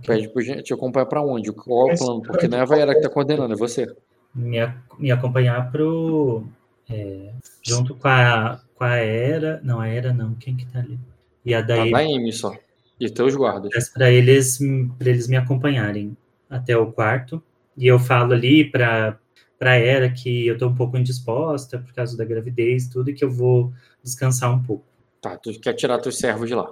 Pede 0.05 0.27
pro 0.29 0.41
gente 0.41 0.63
te 0.63 0.73
acompanhar 0.73 1.05
pra 1.05 1.21
onde? 1.21 1.51
Qual 1.51 1.89
é 1.91 1.93
o 1.93 1.97
plano? 1.97 2.21
Porque 2.21 2.47
não 2.47 2.57
é 2.57 2.61
a 2.61 2.65
Vaera 2.65 2.95
que 2.95 3.01
tá 3.01 3.09
coordenando, 3.09 3.53
é 3.53 3.57
você. 3.57 3.87
me, 4.33 4.59
a- 4.59 4.75
me 4.97 5.11
acompanhar 5.11 5.71
pro 5.71 6.43
é, 6.89 7.31
junto 7.61 7.95
com 7.95 8.07
a 8.07 8.59
com 8.75 8.83
a 8.83 8.95
Era, 8.95 9.61
não 9.63 9.79
a 9.79 9.87
Era 9.87 10.11
não, 10.11 10.33
quem 10.35 10.55
que 10.55 10.65
tá 10.65 10.79
ali? 10.79 10.97
E 11.45 11.53
a 11.53 11.61
Tá 11.61 11.67
daí 11.67 11.91
da 11.91 11.99
Amy 11.99 12.33
só. 12.33 12.55
E 12.99 13.09
teus 13.09 13.35
guardas. 13.35 13.89
para 13.89 14.09
eles 14.11 14.57
para 14.97 15.09
eles 15.09 15.27
me 15.27 15.35
acompanharem 15.35 16.17
até 16.49 16.75
o 16.77 16.91
quarto 16.91 17.41
e 17.77 17.87
eu 17.87 17.99
falo 17.99 18.33
ali 18.33 18.65
para 18.69 19.17
para 19.63 19.75
Era 19.75 20.11
que 20.11 20.45
eu 20.45 20.57
tô 20.57 20.67
um 20.67 20.75
pouco 20.75 20.97
indisposta 20.97 21.79
por 21.79 21.93
causa 21.93 22.17
da 22.17 22.25
gravidez, 22.25 22.89
tudo 22.89 23.09
e 23.09 23.13
que 23.13 23.23
eu 23.23 23.31
vou 23.31 23.71
descansar 24.03 24.53
um 24.53 24.61
pouco. 24.61 24.83
Tá, 25.21 25.37
tu 25.37 25.57
quer 25.61 25.73
tirar 25.73 25.99
teus 25.99 26.17
servos 26.17 26.49
de 26.49 26.53
lá. 26.55 26.69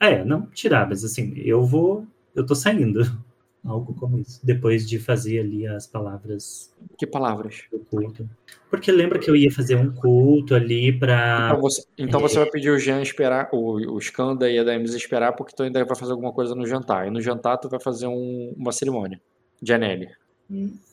É, 0.00 0.24
não 0.24 0.46
tirar, 0.46 0.88
mas 0.88 1.04
assim, 1.04 1.32
eu 1.36 1.64
vou 1.64 2.04
eu 2.34 2.44
tô 2.44 2.54
saindo. 2.56 3.00
Algo 3.64 3.94
como 3.94 4.18
isso. 4.18 4.44
Depois 4.44 4.86
de 4.86 4.98
fazer 4.98 5.38
ali 5.38 5.66
as 5.66 5.86
palavras 5.86 6.70
Que 6.98 7.06
palavras? 7.06 7.62
do 7.72 7.78
culto. 7.78 8.28
Porque 8.68 8.92
lembra 8.92 9.18
que 9.18 9.30
eu 9.30 9.34
ia 9.36 9.50
fazer 9.50 9.76
um 9.76 9.90
culto 9.90 10.54
ali 10.54 10.92
para 10.92 11.46
Então 11.48 11.60
você, 11.62 11.84
então 11.96 12.20
você 12.20 12.38
vai 12.40 12.50
pedir 12.50 12.68
o 12.70 12.78
Jean 12.78 13.00
esperar, 13.00 13.48
o, 13.52 13.94
o 13.94 13.98
Skanda 13.98 14.50
e 14.50 14.58
a 14.58 14.64
Daemis 14.64 14.92
esperar, 14.92 15.32
porque 15.32 15.54
tu 15.56 15.62
ainda 15.62 15.82
vai 15.82 15.96
fazer 15.96 16.12
alguma 16.12 16.32
coisa 16.32 16.54
no 16.54 16.66
jantar. 16.66 17.06
E 17.06 17.10
no 17.10 17.22
jantar 17.22 17.56
tu 17.56 17.68
vai 17.70 17.80
fazer 17.80 18.06
um- 18.06 18.52
uma 18.54 18.70
cerimônia 18.72 19.18
de 19.62 19.72
Anelli. 19.72 20.08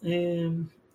É, 0.04 0.50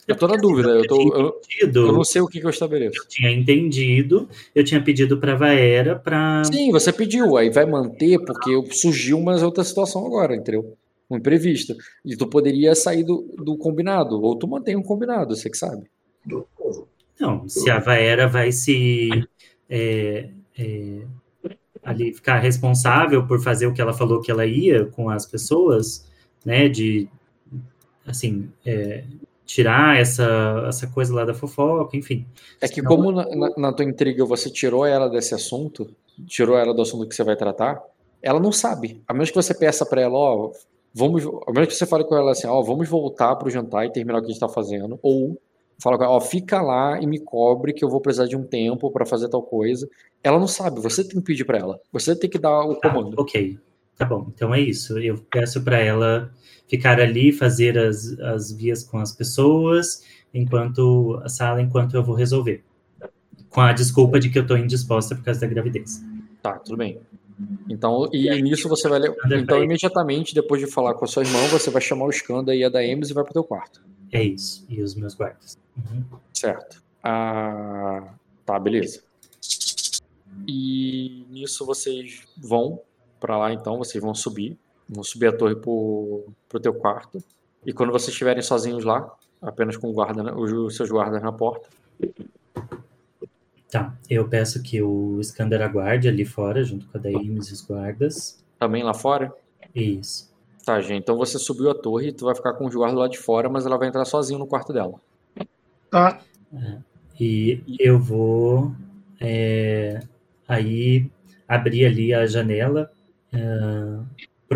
Eu 0.06 0.16
tô 0.16 0.28
na 0.28 0.36
dúvida, 0.36 0.68
eu, 0.68 0.86
tô, 0.86 1.14
eu, 1.16 1.40
eu 1.74 1.92
não 1.92 2.04
sei 2.04 2.22
o 2.22 2.28
que, 2.28 2.38
que 2.38 2.46
eu 2.46 2.50
estabeleço. 2.50 2.96
eu 2.96 3.08
tinha 3.08 3.30
entendido, 3.30 4.28
eu 4.54 4.62
tinha 4.62 4.80
pedido 4.80 5.18
para 5.18 5.34
Vaera 5.34 5.96
para 5.96 6.44
Sim, 6.44 6.70
você 6.70 6.92
pediu, 6.92 7.36
aí 7.36 7.50
vai 7.50 7.66
manter, 7.66 8.18
porque 8.20 8.50
surgiu 8.72 9.18
uma 9.18 9.42
outra 9.44 9.64
situação 9.64 10.06
agora, 10.06 10.36
entendeu? 10.36 10.76
Um 11.10 11.16
imprevisto. 11.16 11.74
E 12.04 12.16
tu 12.16 12.28
poderia 12.28 12.74
sair 12.76 13.02
do, 13.02 13.34
do 13.36 13.56
combinado, 13.56 14.22
ou 14.22 14.36
tu 14.36 14.46
mantém 14.46 14.76
um 14.76 14.82
combinado, 14.82 15.34
você 15.34 15.50
que 15.50 15.56
sabe. 15.56 15.82
Não, 17.18 17.48
se 17.48 17.68
a 17.68 17.80
Vaera 17.80 18.28
vai 18.28 18.52
se 18.52 19.10
é, 19.68 20.30
é, 20.56 21.02
ali 21.82 22.12
ficar 22.12 22.38
responsável 22.38 23.26
por 23.26 23.40
fazer 23.40 23.66
o 23.66 23.72
que 23.72 23.80
ela 23.80 23.92
falou 23.92 24.20
que 24.20 24.30
ela 24.30 24.44
ia 24.44 24.86
com 24.86 25.08
as 25.08 25.26
pessoas, 25.26 26.06
né? 26.44 26.68
De 26.68 27.08
assim 28.06 28.48
é, 28.64 29.04
tirar 29.46 29.96
essa, 29.98 30.64
essa 30.68 30.86
coisa 30.88 31.14
lá 31.14 31.24
da 31.24 31.32
fofoca, 31.32 31.96
enfim. 31.96 32.26
É 32.60 32.68
que 32.68 32.82
como 32.82 33.12
na, 33.12 33.24
na- 33.56 33.72
tua 33.72 33.84
intriga 33.84 34.24
você 34.24 34.50
tirou 34.50 34.84
ela 34.84 35.08
desse 35.08 35.34
assunto, 35.34 35.88
tirou 36.26 36.58
ela 36.58 36.74
do 36.74 36.82
assunto 36.82 37.08
que 37.08 37.14
você 37.14 37.22
vai 37.24 37.36
tratar, 37.36 37.80
ela 38.20 38.40
não 38.40 38.50
sabe. 38.52 39.00
A 39.06 39.12
menos 39.14 39.30
que 39.30 39.36
você 39.36 39.54
peça 39.54 39.86
pra 39.86 40.00
ela, 40.02 40.14
ó, 40.18 40.50
vamos, 40.92 41.24
a 41.46 41.52
menos 41.52 41.68
que 41.68 41.74
você 41.74 41.86
fale 41.86 42.04
com 42.04 42.16
ela 42.16 42.32
assim, 42.32 42.46
ó, 42.48 42.60
vamos 42.62 42.88
voltar 42.88 43.36
pro 43.36 43.48
jantar 43.48 43.86
e 43.86 43.92
terminar 43.92 44.18
o 44.18 44.20
que 44.22 44.26
a 44.26 44.30
gente 44.32 44.40
tá 44.40 44.48
fazendo, 44.48 44.98
ou 45.00 45.40
fala 45.80 45.96
com 45.96 46.04
ela, 46.04 46.14
ó, 46.14 46.20
fica 46.20 46.60
lá 46.60 47.00
e 47.00 47.06
me 47.06 47.20
cobre 47.20 47.72
que 47.72 47.84
eu 47.84 47.88
vou 47.88 48.00
precisar 48.00 48.26
de 48.26 48.36
um 48.36 48.42
tempo 48.42 48.90
pra 48.90 49.06
fazer 49.06 49.28
tal 49.28 49.42
coisa. 49.42 49.88
Ela 50.24 50.40
não 50.40 50.48
sabe, 50.48 50.80
você 50.80 51.04
tem 51.04 51.18
que 51.20 51.24
pedir 51.24 51.44
pra 51.44 51.58
ela. 51.58 51.78
Você 51.92 52.16
tem 52.16 52.28
que 52.28 52.38
dar 52.38 52.64
o 52.64 52.74
Tá, 52.76 52.90
comando. 52.90 53.14
ok. 53.20 53.58
Tá 53.96 54.04
bom, 54.04 54.26
então 54.34 54.52
é 54.54 54.60
isso. 54.60 54.98
Eu 54.98 55.18
peço 55.30 55.62
para 55.62 55.78
ela 55.78 56.30
ficar 56.68 57.00
ali, 57.00 57.32
fazer 57.32 57.78
as, 57.78 58.18
as 58.20 58.52
vias 58.52 58.82
com 58.84 58.98
as 58.98 59.12
pessoas, 59.12 60.02
enquanto 60.32 61.20
a 61.22 61.28
sala, 61.28 61.60
enquanto 61.60 61.94
eu 61.94 62.02
vou 62.02 62.14
resolver. 62.14 62.62
Com 63.48 63.60
a 63.60 63.72
desculpa 63.72 64.20
de 64.20 64.28
que 64.28 64.38
eu 64.38 64.42
estou 64.42 64.56
indisposta 64.56 65.14
por 65.14 65.24
causa 65.24 65.40
da 65.40 65.46
gravidez. 65.46 66.02
Tá, 66.42 66.58
tudo 66.58 66.76
bem. 66.76 67.00
Então, 67.68 68.08
e 68.12 68.40
nisso 68.40 68.68
você 68.68 68.88
vai. 68.88 69.00
Então, 69.32 69.62
imediatamente, 69.62 70.34
depois 70.34 70.60
de 70.60 70.66
falar 70.66 70.94
com 70.94 71.04
a 71.04 71.08
sua 71.08 71.22
irmã, 71.22 71.46
você 71.48 71.70
vai 71.70 71.82
chamar 71.82 72.06
o 72.06 72.10
Skanda 72.10 72.54
e 72.54 72.64
a 72.64 72.68
da 72.68 72.84
Emes 72.84 73.10
e 73.10 73.14
vai 73.14 73.24
pro 73.24 73.32
teu 73.32 73.44
quarto. 73.44 73.82
É 74.10 74.22
isso. 74.22 74.64
E 74.68 74.82
os 74.82 74.94
meus 74.94 75.14
guardas. 75.14 75.58
Uhum. 75.76 76.04
Certo. 76.32 76.82
Ah, 77.02 78.14
tá, 78.44 78.58
beleza. 78.58 79.02
E 80.46 81.26
nisso 81.30 81.66
vocês 81.66 82.22
vão 82.36 82.80
pra 83.20 83.36
lá, 83.36 83.52
então, 83.52 83.78
vocês 83.78 84.02
vão 84.02 84.14
subir. 84.14 84.58
Vão 84.88 85.02
subir 85.02 85.26
a 85.26 85.36
torre 85.36 85.56
pro, 85.56 86.26
pro 86.48 86.60
teu 86.60 86.74
quarto. 86.74 87.22
E 87.64 87.72
quando 87.72 87.92
vocês 87.92 88.10
estiverem 88.10 88.42
sozinhos 88.42 88.84
lá, 88.84 89.12
apenas 89.42 89.76
com 89.76 89.90
o 89.90 89.92
guarda, 89.92 90.36
os 90.36 90.76
seus 90.76 90.90
guardas 90.90 91.22
na 91.22 91.32
porta, 91.32 91.68
Tá, 93.70 93.92
eu 94.08 94.28
peço 94.28 94.62
que 94.62 94.80
o 94.80 95.20
Skander 95.20 95.60
aguarde 95.60 96.08
ali 96.08 96.24
fora, 96.24 96.62
junto 96.62 96.86
com 96.86 96.96
a 96.96 97.00
Daemis 97.00 97.48
e 97.48 97.52
os 97.52 97.62
guardas. 97.62 98.42
também 98.58 98.82
lá 98.82 98.94
fora. 98.94 99.32
Isso. 99.74 100.32
Tá, 100.64 100.80
gente. 100.80 101.02
Então 101.02 101.16
você 101.16 101.38
subiu 101.38 101.70
a 101.70 101.74
torre, 101.74 102.12
tu 102.12 102.24
vai 102.24 102.34
ficar 102.34 102.54
com 102.54 102.66
os 102.66 102.74
guardas 102.74 102.98
lá 102.98 103.08
de 103.08 103.18
fora, 103.18 103.48
mas 103.48 103.66
ela 103.66 103.76
vai 103.76 103.88
entrar 103.88 104.04
sozinha 104.04 104.38
no 104.38 104.46
quarto 104.46 104.72
dela. 104.72 104.94
Tá. 105.90 106.20
E 107.18 107.62
eu 107.78 107.98
vou 107.98 108.72
é, 109.20 110.00
aí 110.46 111.10
abrir 111.46 111.86
ali 111.86 112.14
a 112.14 112.26
janela, 112.26 112.90
ah, 113.32 114.02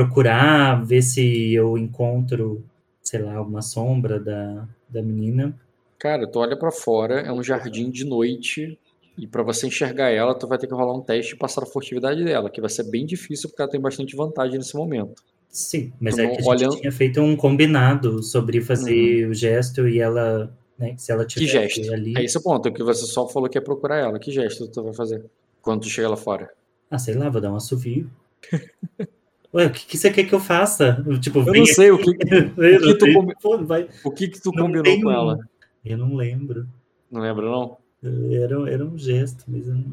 procurar 0.04 0.82
ver 0.84 1.02
se 1.02 1.52
eu 1.52 1.76
encontro, 1.76 2.64
sei 3.02 3.20
lá, 3.20 3.34
alguma 3.34 3.60
sombra 3.62 4.18
da, 4.18 4.66
da 4.88 5.02
menina. 5.02 5.54
Cara, 5.98 6.26
tu 6.26 6.38
olha 6.38 6.56
pra 6.58 6.70
fora, 6.70 7.20
é 7.20 7.30
um 7.32 7.42
jardim 7.42 7.90
de 7.90 8.04
noite. 8.04 8.78
E 9.18 9.26
pra 9.26 9.42
você 9.42 9.66
enxergar 9.66 10.08
ela, 10.08 10.34
tu 10.34 10.46
vai 10.46 10.56
ter 10.56 10.66
que 10.66 10.72
rolar 10.72 10.96
um 10.96 11.02
teste 11.02 11.34
e 11.34 11.36
passar 11.38 11.62
a 11.62 11.66
furtividade 11.66 12.24
dela, 12.24 12.48
que 12.48 12.60
vai 12.60 12.70
ser 12.70 12.84
bem 12.84 13.04
difícil 13.04 13.50
porque 13.50 13.60
ela 13.60 13.70
tem 13.70 13.80
bastante 13.80 14.16
vantagem 14.16 14.56
nesse 14.56 14.74
momento. 14.74 15.22
Sim, 15.50 15.92
mas 16.00 16.14
Tu 16.14 16.20
é 16.20 16.24
não- 16.24 16.30
que 16.30 16.36
a 16.36 16.40
gente 16.40 16.48
olhando- 16.48 16.80
tinha 16.80 16.92
feito 16.92 17.20
um 17.20 17.36
combinado 17.36 18.22
sobre 18.22 18.62
fazer 18.62 19.28
o 19.28 19.34
gesto 19.34 19.86
e 19.86 19.98
ela, 20.00 20.50
né, 20.78 20.94
que 20.94 21.02
se 21.02 21.12
ela 21.12 21.22
Uhum. 21.22 21.28
Que 21.28 21.46
gesto? 21.46 21.92
ali. 21.92 22.14
É 22.16 22.24
esse 22.24 22.38
o 22.38 22.42
ponto, 22.42 22.72
que 22.72 22.82
você 22.82 23.04
só 23.04 23.28
falou 23.28 23.48
que 23.50 23.58
ia 23.58 23.62
procurar 23.62 23.98
ela. 23.98 24.18
Que 24.18 24.30
gesto 24.30 24.66
tu 24.68 24.82
vai 24.82 24.94
fazer 24.94 25.22
quando 25.60 25.82
tu 25.82 25.88
chega 25.90 26.08
lá 26.08 26.16
fora? 26.16 26.48
Ah, 26.90 26.98
sei 26.98 27.14
lá, 27.14 27.28
vou 27.28 27.40
dar 27.42 27.52
um 27.52 27.56
assovio. 27.56 28.08
Ué, 29.52 29.66
o 29.66 29.70
que, 29.72 29.84
que 29.86 29.98
você 29.98 30.10
quer 30.10 30.24
que 30.24 30.34
eu 30.34 30.38
faça? 30.40 31.04
Tipo, 31.20 31.40
Eu 31.40 31.52
não 31.54 31.66
sei 31.66 31.90
o 31.90 31.98
que, 31.98 32.10
aqui. 32.10 32.24
o 32.56 32.80
que 32.80 32.94
tu 32.98 33.12
combi- 33.12 33.34
Pô, 33.42 33.58
vai. 33.58 33.88
o 34.04 34.10
que, 34.10 34.28
que 34.28 34.40
tu 34.40 34.52
Não 34.54 34.62
combinou 34.64 34.84
tem 34.84 35.00
com 35.00 35.10
ela. 35.10 35.38
Eu 35.84 35.98
não 35.98 36.14
lembro. 36.14 36.68
Não 37.10 37.20
lembra, 37.20 37.46
não? 37.46 37.76
Era, 38.02 38.70
era 38.70 38.84
um 38.84 38.96
gesto, 38.96 39.44
mas 39.48 39.66
eu 39.66 39.74
não, 39.74 39.84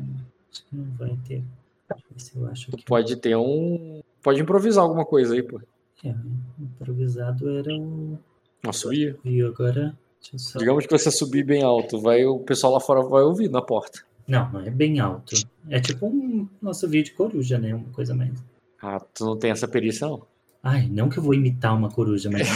acho 0.51 0.63
que 0.65 0.75
não 0.75 0.85
vai 0.97 1.17
ter. 1.27 1.41
Eu 1.89 1.95
ver 2.11 2.19
se 2.21 2.37
eu 2.37 2.47
acho 2.47 2.71
Tu 2.71 2.77
que 2.77 2.85
pode 2.85 3.15
ter 3.15 3.35
um. 3.35 4.01
Pode 4.21 4.39
improvisar 4.41 4.83
alguma 4.83 5.05
coisa 5.05 5.33
aí, 5.33 5.41
pô. 5.41 5.59
é, 6.05 6.13
improvisado 6.59 7.49
era 7.49 7.73
o 7.73 8.19
Uma 8.63 8.73
subir. 8.73 9.15
assovio. 9.15 9.47
Agora, 9.47 9.97
só... 10.21 10.59
Digamos 10.59 10.85
que 10.85 10.91
você 10.97 11.09
subir 11.11 11.43
bem 11.43 11.63
alto, 11.63 11.99
vai, 11.99 12.25
o 12.25 12.39
pessoal 12.39 12.73
lá 12.73 12.79
fora 12.79 13.01
vai 13.01 13.23
ouvir 13.23 13.49
na 13.49 13.61
porta. 13.61 14.01
Não, 14.27 14.51
não 14.51 14.61
é 14.61 14.69
bem 14.69 14.99
alto. 14.99 15.35
É 15.69 15.79
tipo 15.79 16.05
um 16.07 16.47
nosso 16.61 16.87
vídeo 16.87 17.11
de 17.11 17.17
coruja, 17.17 17.57
né? 17.57 17.73
Uma 17.73 17.89
coisa 17.93 18.13
mais. 18.13 18.33
Ah, 18.81 18.99
tu 18.99 19.25
não 19.25 19.38
tem 19.38 19.51
essa 19.51 19.67
perícia, 19.67 20.07
não. 20.07 20.22
Ai, 20.64 20.88
não 20.91 21.09
que 21.09 21.17
eu 21.17 21.23
vou 21.23 21.33
imitar 21.33 21.75
uma 21.75 21.89
coruja, 21.89 22.30
mas 22.31 22.47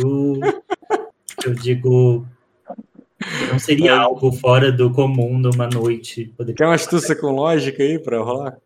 eu, 0.00 0.40
eu 1.44 1.54
digo. 1.54 2.26
Não 3.50 3.58
seria 3.58 3.92
É. 3.92 3.98
algo 3.98 4.30
fora 4.32 4.70
do 4.70 4.90
comum 4.92 5.38
numa 5.38 5.66
noite. 5.66 6.32
Poder... 6.36 6.54
Quer 6.54 6.66
uma 6.66 6.74
astúcia 6.74 7.16
com 7.16 7.28
lógica 7.32 7.82
aí 7.82 7.98
pra 7.98 8.20
rolar? 8.20 8.56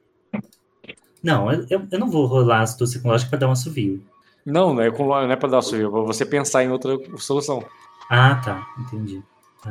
Não, 1.23 1.51
eu, 1.53 1.87
eu 1.91 1.99
não 1.99 2.11
vou 2.11 2.27
rolar 2.27 2.61
astúcia 2.61 3.01
com 3.01 3.09
lógica 3.09 3.31
pra 3.31 3.39
dar 3.39 3.49
um 3.49 3.53
assovio. 3.53 4.03
Não, 4.45 4.75
não 4.75 4.83
é, 4.83 4.91
com, 4.91 5.07
não 5.07 5.31
é 5.31 5.37
pra 5.37 5.49
dar 5.49 5.63
subir, 5.63 5.87
é 5.87 5.91
pra 5.91 6.01
você 6.01 6.25
pensar 6.25 6.65
em 6.65 6.71
outra 6.71 6.97
solução. 7.19 7.63
Ah, 8.11 8.35
tá. 8.37 8.67
Entendi. 8.79 9.23
Tá. 9.63 9.71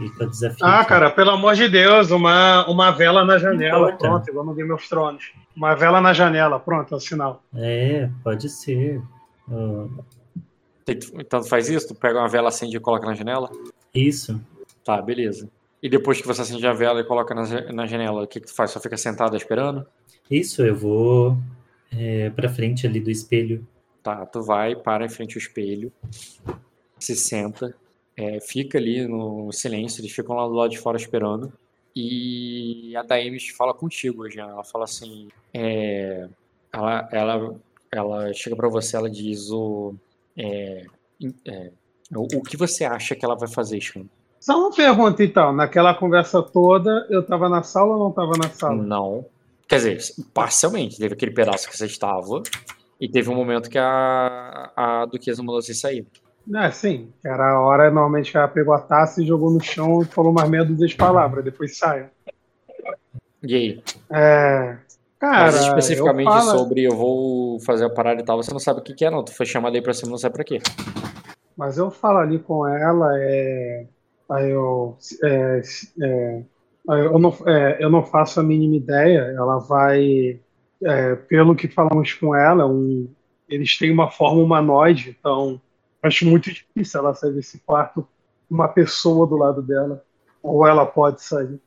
E 0.00 0.26
desafio. 0.26 0.64
Ah, 0.64 0.80
aqui. 0.80 0.88
cara, 0.88 1.10
pelo 1.10 1.30
amor 1.30 1.54
de 1.54 1.68
Deus, 1.68 2.10
uma, 2.10 2.66
uma 2.68 2.90
vela 2.92 3.24
na 3.24 3.38
janela. 3.38 3.92
Pronto, 3.92 4.28
igual 4.30 4.46
no 4.46 4.54
Game 4.54 4.70
of 4.70 4.88
Thrones. 4.88 5.32
Uma 5.58 5.74
vela 5.74 6.00
na 6.00 6.12
janela, 6.12 6.60
pronto, 6.60 6.94
é 6.94 6.96
o 6.96 7.00
sinal. 7.00 7.42
É, 7.52 8.08
pode 8.22 8.48
ser. 8.48 9.02
Que- 10.86 10.98
Então 11.14 11.40
tu 11.40 11.48
faz 11.48 11.68
isso, 11.68 11.88
tu 11.88 11.94
pega 11.94 12.18
uma 12.18 12.28
vela, 12.28 12.48
acende 12.48 12.76
e 12.76 12.80
coloca 12.80 13.06
na 13.06 13.14
janela. 13.14 13.50
isso. 13.94 14.40
Tá, 14.84 15.02
beleza. 15.02 15.50
E 15.82 15.88
depois 15.88 16.20
que 16.20 16.26
você 16.26 16.40
acende 16.42 16.66
a 16.66 16.72
vela 16.72 17.00
e 17.00 17.04
coloca 17.04 17.34
na, 17.34 17.42
na 17.72 17.86
janela, 17.86 18.22
o 18.22 18.26
que, 18.26 18.40
que 18.40 18.46
tu 18.46 18.54
faz? 18.54 18.70
Só 18.70 18.80
fica 18.80 18.96
sentado 18.96 19.36
esperando? 19.36 19.84
Isso, 20.30 20.62
eu 20.64 20.74
vou 20.74 21.36
é, 21.92 22.30
pra 22.30 22.48
frente 22.48 22.86
ali 22.86 23.00
do 23.00 23.10
espelho. 23.10 23.66
Tá, 24.02 24.24
tu 24.24 24.42
vai, 24.42 24.74
para 24.76 25.04
em 25.04 25.08
frente 25.08 25.34
ao 25.36 25.38
espelho, 25.42 25.92
se 26.98 27.14
senta, 27.16 27.74
é, 28.16 28.40
fica 28.40 28.78
ali 28.78 29.06
no 29.06 29.52
silêncio, 29.52 30.00
eles 30.00 30.12
ficam 30.12 30.36
lá 30.36 30.46
do 30.46 30.54
lado 30.54 30.70
de 30.70 30.78
fora 30.78 30.96
esperando. 30.96 31.52
E 32.00 32.96
a 32.96 33.02
Daemis 33.02 33.48
fala 33.48 33.74
contigo, 33.74 34.30
Jean. 34.30 34.50
Ela 34.50 34.62
fala 34.62 34.84
assim: 34.84 35.26
é, 35.52 36.28
ela, 36.72 37.08
ela, 37.10 37.56
ela 37.90 38.32
chega 38.32 38.54
pra 38.54 38.68
você, 38.68 38.96
ela 38.96 39.10
diz 39.10 39.50
o. 39.50 39.96
é, 40.36 40.86
é, 41.44 41.72
o, 42.14 42.38
o 42.38 42.42
que 42.42 42.56
você 42.56 42.84
acha 42.84 43.16
que 43.16 43.24
ela 43.24 43.34
vai 43.34 43.48
fazer, 43.48 43.80
Sean? 43.80 44.04
Só 44.38 44.56
uma 44.56 44.72
pergunta, 44.72 45.24
então. 45.24 45.52
Naquela 45.52 45.92
conversa 45.92 46.40
toda, 46.40 47.04
eu 47.10 47.20
tava 47.26 47.48
na 47.48 47.64
sala 47.64 47.96
ou 47.96 48.04
não 48.04 48.12
tava 48.12 48.38
na 48.40 48.48
sala? 48.48 48.76
Não. 48.76 49.26
Quer 49.66 49.76
dizer, 49.78 49.98
parcialmente. 50.32 50.98
Teve 50.98 51.14
aquele 51.14 51.32
pedaço 51.32 51.68
que 51.68 51.76
você 51.76 51.86
estava. 51.86 52.44
E 53.00 53.08
teve 53.08 53.28
um 53.28 53.34
momento 53.34 53.68
que 53.68 53.78
a, 53.78 54.70
a 54.76 55.04
Duquesa 55.06 55.42
mandou 55.42 55.60
você 55.60 55.74
sair. 55.74 56.06
É, 56.54 56.70
sim. 56.70 57.12
Era 57.24 57.52
a 57.52 57.60
hora, 57.60 57.90
normalmente, 57.90 58.30
que 58.30 58.36
ela 58.38 58.48
pegou 58.48 58.72
a 58.74 58.80
taça 58.80 59.22
e 59.22 59.26
jogou 59.26 59.50
no 59.50 59.62
chão 59.62 60.02
e 60.02 60.06
falou 60.06 60.32
mais 60.32 60.48
meia 60.48 60.64
dúzia 60.64 60.86
de 60.86 60.96
palavras. 60.96 61.44
Depois 61.44 61.76
saiu. 61.76 62.06
E 63.42 63.54
aí? 63.54 63.82
É. 64.10 64.78
Cara, 65.18 65.46
Mas 65.46 65.56
especificamente 65.56 66.26
eu 66.28 66.32
falo- 66.32 66.58
sobre 66.58 66.82
eu 66.84 66.92
vou 66.96 67.60
fazer 67.60 67.84
a 67.84 67.90
parada 67.90 68.20
e 68.20 68.24
tal, 68.24 68.36
você 68.40 68.52
não 68.52 68.60
sabe 68.60 68.80
o 68.80 68.82
que, 68.82 68.94
que 68.94 69.04
é, 69.04 69.10
não. 69.10 69.24
Tu 69.24 69.34
foi 69.34 69.44
chamado 69.44 69.74
aí 69.74 69.82
pra 69.82 69.92
cima, 69.92 70.10
não 70.12 70.18
sabe 70.18 70.34
pra 70.34 70.44
quê. 70.44 70.58
Mas 71.56 71.76
eu 71.76 71.90
falo 71.90 72.18
ali 72.18 72.38
com 72.38 72.66
ela, 72.66 73.10
é, 73.18 73.86
aí 74.30 74.50
eu, 74.50 74.96
é, 75.24 75.60
é, 76.00 76.42
eu, 76.88 77.18
não, 77.18 77.36
é, 77.46 77.78
eu 77.80 77.90
não 77.90 78.04
faço 78.04 78.38
a 78.38 78.44
mínima 78.44 78.76
ideia. 78.76 79.34
Ela 79.36 79.58
vai, 79.58 80.38
é, 80.84 81.16
pelo 81.16 81.56
que 81.56 81.66
falamos 81.66 82.14
com 82.14 82.34
ela, 82.34 82.64
um, 82.64 83.08
eles 83.48 83.76
têm 83.76 83.90
uma 83.90 84.08
forma 84.08 84.40
humanoide, 84.40 85.16
então 85.18 85.60
acho 86.08 86.26
muito 86.26 86.52
difícil 86.52 87.00
ela 87.00 87.14
sair 87.14 87.32
desse 87.34 87.58
quarto 87.60 88.02
com 88.48 88.54
uma 88.54 88.68
pessoa 88.68 89.26
do 89.26 89.36
lado 89.36 89.62
dela. 89.62 90.04
Ou 90.42 90.66
ela 90.66 90.86
pode 90.86 91.22
sair. 91.22 91.60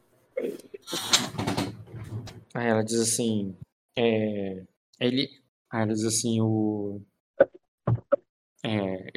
Aí 2.54 2.68
ela 2.68 2.84
diz 2.84 3.00
assim. 3.00 3.56
É, 3.98 4.64
ele. 5.00 5.30
Aí 5.72 5.84
ela 5.84 5.94
diz 5.94 6.06
assim, 6.06 6.42
o. 6.42 7.02
É, 8.64 9.12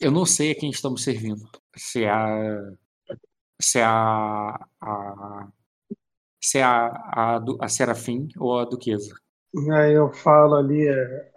eu- 0.00 0.12
não 0.12 0.26
sei 0.26 0.52
a 0.52 0.54
quem 0.54 0.70
estamos 0.70 1.02
servindo. 1.02 1.48
Se 1.76 2.04
é 2.04 2.10
a. 2.10 2.72
Se 3.60 3.78
é 3.80 3.84
a. 3.84 4.66
a 4.80 5.48
se 6.40 6.58
é 6.58 6.62
a, 6.62 7.34
a, 7.36 7.38
Du- 7.38 7.58
a 7.60 7.68
Serafim 7.68 8.28
ou 8.38 8.58
a 8.58 8.64
Duquesa. 8.64 9.14
Aí 9.72 9.92
eu 9.94 10.12
falo 10.12 10.56
ali, 10.56 10.86
é, 10.88 11.32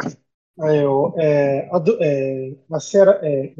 eu, 0.59 1.13
é, 1.17 1.69
é, 2.01 2.55
a, 2.71 2.77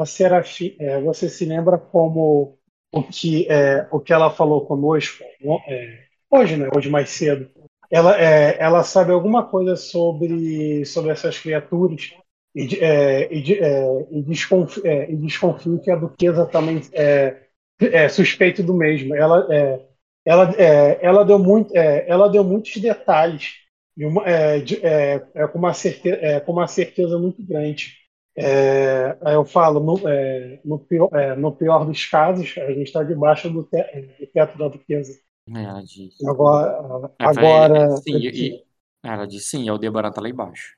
é, 0.01 0.05
Serafim, 0.05 0.75
é, 0.79 0.99
você 1.01 1.29
se 1.29 1.45
lembra 1.45 1.77
como 1.77 2.57
o 2.91 3.03
que, 3.03 3.45
é, 3.49 3.87
o 3.91 3.99
que 3.99 4.13
ela 4.13 4.29
falou 4.31 4.65
conosco 4.65 5.23
é, 5.67 5.99
hoje, 6.29 6.57
né? 6.57 6.69
Hoje 6.75 6.89
mais 6.89 7.09
cedo. 7.09 7.49
Ela, 7.89 8.19
é, 8.19 8.57
ela 8.59 8.83
sabe 8.83 9.11
alguma 9.11 9.45
coisa 9.45 9.75
sobre, 9.75 10.83
sobre 10.85 11.11
essas 11.11 11.39
criaturas 11.39 12.13
e, 12.53 12.75
é, 12.81 13.33
e, 13.33 13.53
é, 13.53 14.07
e, 14.11 14.21
desconfio, 14.23 14.85
é, 14.85 15.11
e 15.11 15.15
desconfio 15.15 15.79
que 15.79 15.91
a 15.91 15.95
Duquesa 15.95 16.45
também 16.45 16.81
é, 16.93 17.43
é 17.79 18.09
suspeito 18.09 18.63
do 18.63 18.73
mesmo. 18.73 19.15
Ela, 19.15 19.47
é, 19.53 19.85
ela, 20.25 20.55
é, 20.57 20.99
ela, 21.01 21.23
deu 21.23 21.39
muito, 21.39 21.75
é, 21.77 22.05
ela 22.09 22.27
deu 22.27 22.43
muitos 22.43 22.75
detalhes 22.77 23.66
de 23.97 24.05
uma- 24.05 24.23
é, 24.29 24.59
de- 24.61 24.85
é, 24.85 25.27
é, 25.35 25.47
com, 25.47 25.59
uma 25.59 25.73
certeza, 25.73 26.17
é, 26.17 26.39
com 26.41 26.53
uma 26.53 26.67
certeza 26.67 27.19
muito 27.19 27.43
grande. 27.43 27.95
É, 28.37 29.17
eu 29.33 29.45
falo, 29.45 29.79
no, 29.81 30.07
é, 30.07 30.61
no, 30.63 30.79
pior, 30.79 31.09
é, 31.15 31.35
no 31.35 31.51
pior 31.55 31.85
dos 31.85 32.05
casos, 32.05 32.55
a 32.59 32.67
gente 32.71 32.83
está 32.83 33.03
debaixo 33.03 33.49
do, 33.49 33.63
te, 33.63 33.77
do 34.19 34.27
teto 34.27 34.57
da 34.59 34.67
Duquesa. 34.69 35.13
Aí 35.53 35.65
Ela 35.65 35.83
diz. 35.83 36.15
Agora, 36.25 37.11
agora 37.19 37.95
Sim, 37.97 38.13
e, 38.17 38.47
e- 38.47 38.65
ela 39.03 39.25
diz 39.27 39.45
sim, 39.49 39.67
Aldebaran 39.69 40.11
tá 40.11 40.21
lá 40.21 40.29
embaixo. 40.29 40.77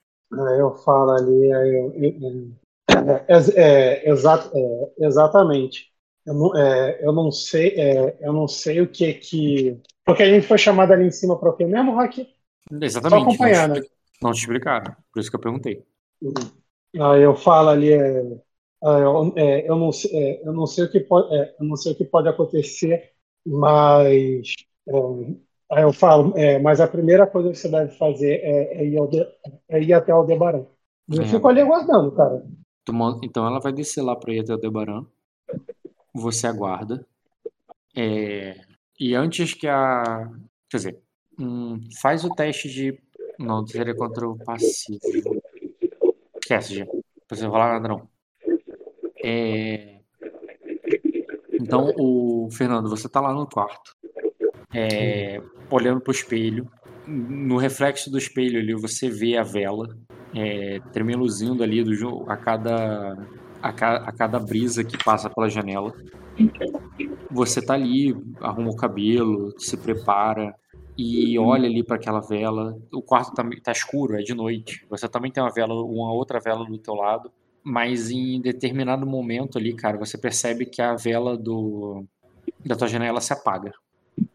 eu 0.59 0.75
falo 0.83 1.11
ali, 1.11 1.53
aí 1.53 1.75
eu, 1.75 1.93
eu- 1.95 2.51
é, 3.57 4.03
é, 4.07 4.09
exa- 4.11 4.51
é, 4.53 5.05
exatamente. 5.05 5.89
Eu 6.25 6.33
não, 6.35 6.57
é, 6.57 6.99
eu 7.05 7.11
não 7.13 7.31
sei, 7.31 7.69
é, 7.79 8.17
eu 8.21 8.33
não 8.33 8.47
sei 8.47 8.81
o 8.81 8.87
que 8.89 9.13
que. 9.15 9.81
Porque 10.05 10.23
a 10.23 10.27
gente 10.29 10.47
foi 10.47 10.57
chamado 10.57 10.91
ali 10.93 11.05
em 11.05 11.11
cima 11.11 11.39
para 11.39 11.49
o 11.49 11.53
quê 11.55 11.65
mesmo, 11.65 11.93
Rock? 11.95 12.27
Exatamente. 12.71 13.11
não 13.11 13.19
te 13.27 13.31
acompanhar, 13.37 13.69
né? 13.69 13.81
Não 14.21 14.31
te 14.31 14.39
explicaram. 14.39 14.95
Por 15.13 15.19
isso 15.19 15.29
que 15.29 15.35
eu 15.35 15.39
perguntei. 15.41 15.85
Aí 16.99 17.21
eu 17.23 17.35
falo 17.35 17.69
ali, 17.69 17.91
é, 17.93 18.19
aí 18.83 19.01
eu, 19.03 19.33
é, 19.37 19.69
eu 19.69 19.75
não 19.77 19.91
sei, 19.91 20.11
é, 20.41 20.47
eu 20.47 20.53
não 20.53 20.65
sei 20.65 20.85
o 20.85 20.91
que 20.91 20.99
pode, 21.01 21.33
é, 21.35 21.55
eu 21.59 21.65
não 21.65 21.75
sei 21.75 21.91
o 21.93 21.95
que 21.97 22.05
pode 22.05 22.27
acontecer, 22.27 23.13
mas 23.45 24.53
é, 24.87 24.91
aí 25.71 25.83
eu 25.83 25.93
falo, 25.93 26.35
é, 26.37 26.57
mas 26.59 26.81
a 26.81 26.87
primeira 26.87 27.27
coisa 27.27 27.51
que 27.51 27.57
você 27.57 27.69
deve 27.69 27.95
fazer 27.97 28.39
é, 28.43 28.81
é 28.81 28.85
ir, 28.87 28.97
ao 28.97 29.07
de- 29.07 29.25
é 29.69 29.81
ir 29.81 29.93
até 29.93 30.13
o 30.13 30.17
Aldebaran. 30.17 30.65
Eu 31.09 31.25
É. 31.25 31.25
fico 31.25 31.47
ali 31.47 31.61
aguardando, 31.61 32.11
cara. 32.13 32.43
Então 33.23 33.47
ela 33.47 33.59
vai 33.59 33.71
descer 33.71 34.01
lá 34.01 34.15
pra 34.15 34.33
ir 34.33 34.39
até 34.41 34.51
o 34.51 34.55
Aldebaran. 34.55 35.05
Você 36.13 36.47
aguarda. 36.47 37.05
É, 37.95 38.61
E 38.99 39.15
antes 39.15 39.53
que 39.53 39.67
a. 39.67 40.29
Quer 40.69 40.77
dizer, 40.77 41.03
hum, 41.39 41.79
faz 42.01 42.23
o 42.23 42.29
teste 42.29 42.69
de. 42.69 42.99
Não, 43.37 43.65
seria 43.65 43.95
contra 43.95 44.27
o 44.27 44.37
passivo. 44.37 44.99
Esquece, 46.41 46.75
já. 46.75 46.85
Você 47.29 47.45
rolar 47.45 47.73
nada, 47.73 47.87
não. 47.87 48.09
É... 49.23 49.99
Então, 51.53 51.93
o 51.97 52.49
Fernando, 52.51 52.89
você 52.89 53.07
tá 53.07 53.19
lá 53.21 53.33
no 53.33 53.45
quarto, 53.47 53.95
é, 54.73 55.41
olhando 55.69 56.01
pro 56.01 56.11
espelho. 56.11 56.69
No 57.05 57.57
reflexo 57.57 58.09
do 58.11 58.17
espelho 58.17 58.59
ali, 58.59 58.73
você 58.73 59.09
vê 59.09 59.35
a 59.37 59.43
vela 59.43 59.97
é, 60.35 60.79
tremeluzindo 60.93 61.63
ali 61.63 61.83
do, 61.83 62.25
a, 62.29 62.37
cada, 62.37 63.17
a, 63.61 63.73
ca- 63.73 64.03
a 64.05 64.11
cada 64.11 64.39
brisa 64.39 64.83
que 64.83 64.97
passa 65.03 65.29
pela 65.29 65.49
janela. 65.49 65.93
Você 67.31 67.61
tá 67.61 67.73
ali, 67.73 68.15
arruma 68.39 68.69
o 68.69 68.75
cabelo, 68.75 69.53
se 69.59 69.75
prepara 69.77 70.55
e 71.01 71.39
olha 71.39 71.65
ali 71.69 71.81
para 71.81 71.95
aquela 71.95 72.19
vela. 72.19 72.77
O 72.91 73.01
quarto 73.01 73.33
tá, 73.33 73.47
tá 73.63 73.71
escuro, 73.71 74.19
é 74.19 74.21
de 74.21 74.33
noite. 74.33 74.85
Você 74.89 75.07
também 75.07 75.31
tem 75.31 75.41
uma 75.41 75.51
vela, 75.51 75.73
uma 75.73 76.11
outra 76.11 76.41
vela 76.41 76.65
do 76.65 76.77
teu 76.77 76.93
lado, 76.93 77.31
mas 77.63 78.11
em 78.11 78.41
determinado 78.41 79.05
momento 79.07 79.57
ali, 79.57 79.73
cara, 79.73 79.97
você 79.97 80.17
percebe 80.17 80.65
que 80.65 80.81
a 80.81 80.95
vela 80.95 81.37
do 81.37 82.03
da 82.65 82.75
tua 82.75 82.89
janela 82.89 83.21
se 83.21 83.31
apaga. 83.31 83.71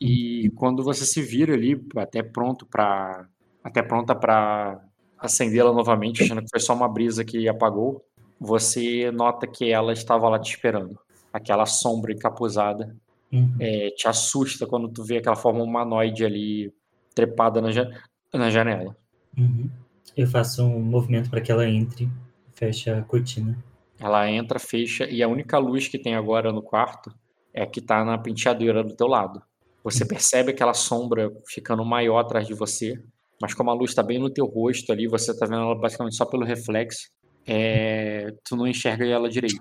E 0.01 0.51
quando 0.57 0.83
você 0.83 1.05
se 1.05 1.21
vira 1.21 1.53
ali, 1.53 1.79
até 1.97 2.23
pronto 2.23 2.65
para 2.65 3.29
até 3.63 3.83
pronta 3.83 4.15
para 4.15 4.83
acendê-la 5.19 5.73
novamente, 5.73 6.23
achando 6.23 6.43
que 6.43 6.51
foi 6.51 6.61
só 6.61 6.75
uma 6.75 6.89
brisa 6.89 7.25
que 7.25 7.47
apagou, 7.47 8.03
você 8.41 9.11
nota 9.11 9.47
que 9.47 9.71
ela 9.71 9.93
estava 9.93 10.29
lá 10.31 10.39
te 10.39 10.51
esperando. 10.51 10.99
Aquela 11.31 11.67
sombra 11.67 12.13
encapuzada 12.13 12.97
Uhum. 13.35 13.57
é, 13.59 13.91
te 13.91 14.07
assusta 14.07 14.65
quando 14.65 14.89
tu 14.89 15.03
vê 15.03 15.17
aquela 15.17 15.35
forma 15.35 15.61
humanoide 15.63 16.25
ali 16.25 16.73
trepada 17.15 17.61
na, 17.61 17.73
ja- 17.73 17.91
na 18.33 18.49
janela. 18.49 18.97
Uhum. 19.37 19.69
Eu 20.17 20.29
faço 20.29 20.63
um 20.63 20.81
movimento 20.81 21.29
para 21.29 21.41
que 21.41 21.51
ela 21.51 21.69
entre, 21.69 22.09
fecha 22.55 22.99
a 22.99 23.03
cortina. 23.03 23.59
Ela 23.99 24.31
entra, 24.31 24.59
fecha, 24.61 25.05
e 25.11 25.23
a 25.23 25.29
única 25.29 25.59
luz 25.59 25.89
que 25.89 25.99
tem 25.99 26.15
agora 26.15 26.53
no 26.53 26.63
quarto 26.63 27.13
é 27.53 27.63
a 27.63 27.67
que 27.67 27.81
tá 27.81 28.05
na 28.05 28.17
penteadeira 28.19 28.85
do 28.85 28.95
teu 28.95 29.09
lado. 29.09 29.43
Você 29.83 30.07
percebe 30.07 30.53
aquela 30.53 30.75
sombra 30.75 31.31
ficando 31.49 31.85
maior 31.85 32.19
atrás 32.19 32.47
de 32.47 32.55
você, 32.55 32.95
mas 33.43 33.53
como 33.53 33.71
a 33.71 33.75
luz 33.75 33.91
está 33.91 34.03
bem 34.03 34.19
no 34.19 34.31
teu 34.31 34.47
rosto 34.47 34.93
ali, 34.93 35.07
você 35.09 35.37
tá 35.37 35.45
vendo 35.47 35.63
ela 35.63 35.75
basicamente 35.75 36.17
só 36.17 36.25
pelo 36.25 36.45
reflexo, 36.45 37.09
é, 37.47 38.29
tu 38.45 38.57
não 38.57 38.67
enxerga 38.67 39.05
ela 39.05 39.29
direito. 39.29 39.57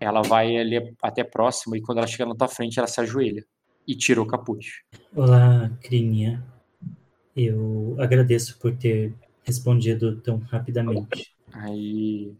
Ela 0.00 0.22
vai 0.22 0.56
ali 0.56 0.94
até 1.02 1.24
próxima 1.24 1.76
e 1.76 1.80
quando 1.82 1.98
ela 1.98 2.06
chega 2.06 2.26
na 2.26 2.34
tua 2.34 2.48
frente, 2.48 2.78
ela 2.78 2.88
se 2.88 3.00
ajoelha 3.00 3.44
e 3.86 3.94
tira 3.94 4.20
o 4.20 4.26
capuz. 4.26 4.66
Olá, 5.14 5.70
Crininha. 5.82 6.44
Eu 7.36 7.96
agradeço 7.98 8.58
por 8.58 8.76
ter 8.76 9.12
respondido 9.42 10.20
tão 10.20 10.38
rapidamente. 10.38 11.34
Aí, 11.52 12.32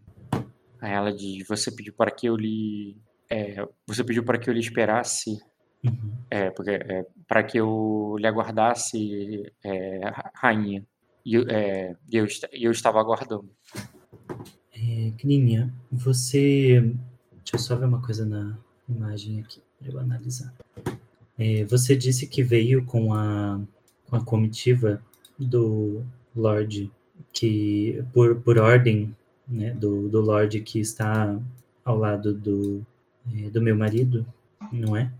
aí 0.80 0.92
ela 0.92 1.12
diz: 1.12 1.46
Você 1.48 1.70
pediu 1.70 1.92
para 1.94 2.10
que 2.10 2.26
eu 2.26 2.36
lhe. 2.36 2.96
é, 3.30 3.66
você 3.86 4.04
pediu 4.04 4.24
para 4.24 4.38
que 4.38 4.48
eu 4.48 4.54
lhe 4.54 4.60
esperasse. 4.60 5.38
Uhum. 5.84 6.12
É, 6.30 6.50
porque 6.50 6.70
é, 6.70 7.06
para 7.28 7.42
que 7.42 7.58
eu 7.58 8.16
lhe 8.18 8.26
aguardasse, 8.26 9.52
é, 9.62 10.08
ra- 10.08 10.30
rainha. 10.34 10.84
E 11.24 11.34
eu, 11.34 11.44
é, 11.48 11.96
eu 12.52 12.70
estava 12.70 13.00
aguardando. 13.00 13.50
É, 14.72 15.12
Crininha, 15.18 15.72
você. 15.90 16.94
Deixa 17.44 17.56
eu 17.56 17.58
só 17.58 17.76
ver 17.76 17.84
uma 17.84 18.00
coisa 18.00 18.24
na 18.24 18.56
imagem 18.88 19.40
aqui 19.40 19.60
para 19.78 19.92
eu 19.92 19.98
analisar. 19.98 20.52
É, 21.38 21.62
você 21.64 21.94
disse 21.94 22.26
que 22.26 22.42
veio 22.42 22.86
com 22.86 23.12
a, 23.12 23.60
com 24.08 24.16
a 24.16 24.24
comitiva 24.24 25.02
do 25.38 26.02
Lorde, 26.34 26.90
que 27.34 28.02
por, 28.14 28.40
por 28.40 28.56
ordem 28.56 29.14
né, 29.46 29.74
do, 29.74 30.08
do 30.08 30.22
Lorde 30.22 30.62
que 30.62 30.80
está 30.80 31.38
ao 31.84 31.98
lado 31.98 32.32
do, 32.32 32.84
é, 33.30 33.50
do 33.50 33.60
meu 33.60 33.76
marido, 33.76 34.26
não 34.72 34.96
é? 34.96 35.12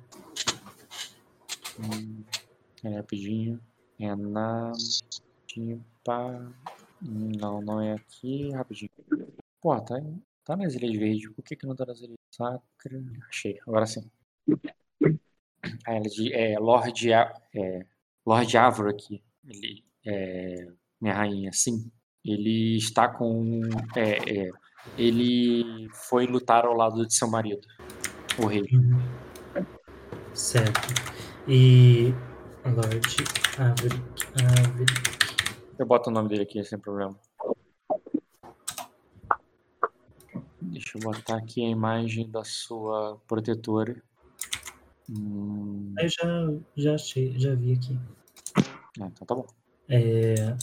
É, 2.83 2.97
rapidinho. 2.97 3.61
É 4.01 4.17
na. 4.17 4.73
Não, 7.03 7.61
não 7.61 7.81
é 7.83 7.93
aqui. 7.93 8.51
Rapidinho. 8.51 8.91
Pô, 9.61 9.78
tá, 9.81 10.01
tá 10.44 10.56
nas 10.56 10.74
Ilhas 10.74 10.97
Verdes. 10.97 11.31
Por 11.32 11.42
que, 11.42 11.56
que 11.56 11.66
não 11.66 11.74
tá 11.74 11.86
nas 11.86 12.00
Ilhas 12.00 12.16
Sacra? 12.31 13.02
Achei, 13.28 13.58
agora 13.66 13.86
sim. 13.86 14.10
Diz: 16.02 16.31
É, 16.32 16.58
Lorde, 16.58 17.12
é, 17.12 17.86
Lorde 18.26 18.56
Avro 18.56 18.90
aqui. 18.90 19.23
Ele, 19.44 19.84
é, 20.06 20.68
minha 21.00 21.14
rainha, 21.14 21.52
sim. 21.52 21.90
Ele 22.24 22.76
está 22.76 23.08
com. 23.08 23.60
É, 23.97 24.47
é, 24.47 24.50
ele 24.98 25.89
foi 25.90 26.26
lutar 26.26 26.64
ao 26.66 26.74
lado 26.74 27.06
de 27.06 27.14
seu 27.14 27.28
marido, 27.28 27.66
o 28.39 28.47
rei. 28.47 28.64
Certo. 30.34 30.81
E 31.48 32.12
Lorde 32.64 33.24
Averick. 33.58 34.14
Eu 35.78 35.86
boto 35.86 36.10
o 36.10 36.12
nome 36.12 36.28
dele 36.28 36.42
aqui 36.42 36.62
sem 36.64 36.78
problema. 36.78 37.18
Deixa 40.75 40.99
eu 40.99 41.03
botar 41.03 41.36
aqui 41.36 41.65
a 41.65 41.69
imagem 41.69 42.28
da 42.28 42.43
sua 42.43 43.17
protetora. 43.28 43.94
Hum, 45.09 45.94
Eu 45.97 46.09
já, 46.09 46.53
já 46.77 46.94
achei, 46.97 47.39
já 47.39 47.55
vi 47.55 47.75
aqui. 47.75 47.97
ah, 49.01 49.07
então 49.07 49.25
tá 49.25 49.36
bom. 49.36 49.47
É, 49.89 50.57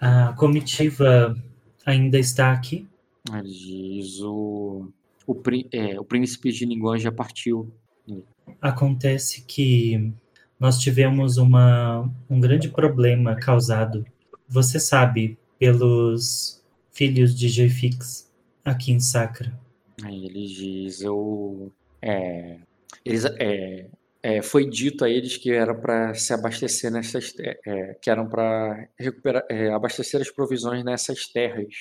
a 0.00 0.32
comitiva 0.32 1.40
ainda 1.86 2.18
está 2.18 2.50
aqui. 2.50 2.88
Ele 3.32 3.48
diz 3.48 4.20
o, 4.20 4.88
o, 5.28 5.42
é, 5.70 6.00
o 6.00 6.04
príncipe 6.04 6.50
de 6.50 6.66
Ninguan 6.66 6.98
já 6.98 7.12
partiu. 7.12 7.72
Acontece 8.60 9.42
que 9.42 10.12
nós 10.58 10.80
tivemos 10.80 11.36
uma, 11.36 12.10
um 12.28 12.40
grande 12.40 12.68
problema 12.68 13.36
causado, 13.36 14.04
você 14.48 14.80
sabe, 14.80 15.38
pelos 15.56 16.60
filhos 16.90 17.32
de 17.32 17.48
Jefix 17.48 18.31
aqui 18.64 18.92
em 18.92 19.00
Sacra. 19.00 19.52
Aí 20.02 20.26
ele 20.26 20.46
diz 20.46 21.00
eu 21.02 21.72
é, 22.00 22.56
eles, 23.04 23.24
é, 23.24 23.86
é, 24.22 24.42
foi 24.42 24.68
dito 24.68 25.04
a 25.04 25.10
eles 25.10 25.36
que 25.36 25.52
era 25.52 25.74
para 25.74 26.14
se 26.14 26.32
abastecer 26.32 26.90
nessas 26.90 27.32
te- 27.32 27.58
é, 27.66 27.94
que 28.00 28.10
eram 28.10 28.28
para 28.28 28.88
recuperar 28.98 29.44
é, 29.48 29.70
abastecer 29.70 30.20
as 30.20 30.30
provisões 30.30 30.84
nessas 30.84 31.26
terras 31.26 31.74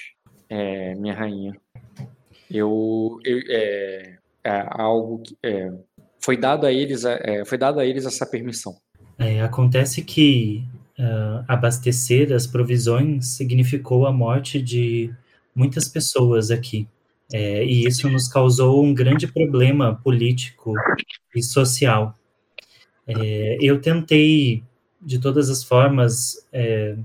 é, 0.49 0.93
minha 0.95 1.13
rainha 1.13 1.55
eu, 2.49 3.17
eu 3.23 3.39
é, 3.49 4.17
é 4.43 4.65
algo 4.69 5.23
que 5.23 5.37
é, 5.43 5.71
foi 6.19 6.37
dado 6.37 6.65
a 6.67 6.71
eles 6.71 7.05
é, 7.05 7.43
foi 7.45 7.57
dado 7.57 7.79
a 7.79 7.85
eles 7.85 8.05
essa 8.05 8.25
permissão 8.25 8.75
É, 9.17 9.41
acontece 9.41 10.03
que 10.03 10.63
ah, 10.99 11.43
abastecer 11.47 12.31
as 12.31 12.45
provisões 12.45 13.27
significou 13.35 14.05
a 14.05 14.11
morte 14.11 14.61
de 14.61 15.11
muitas 15.55 15.87
pessoas 15.87 16.51
aqui. 16.51 16.87
É, 17.33 17.63
e 17.63 17.87
isso 17.87 18.09
nos 18.09 18.27
causou 18.27 18.83
um 18.83 18.93
grande 18.93 19.25
problema 19.25 19.95
político 19.95 20.73
e 21.35 21.41
social. 21.41 22.17
É, 23.07 23.57
eu 23.61 23.79
tentei, 23.79 24.63
de 25.01 25.17
todas 25.17 25.49
as 25.49 25.63
formas, 25.63 26.45
é, 26.51 26.97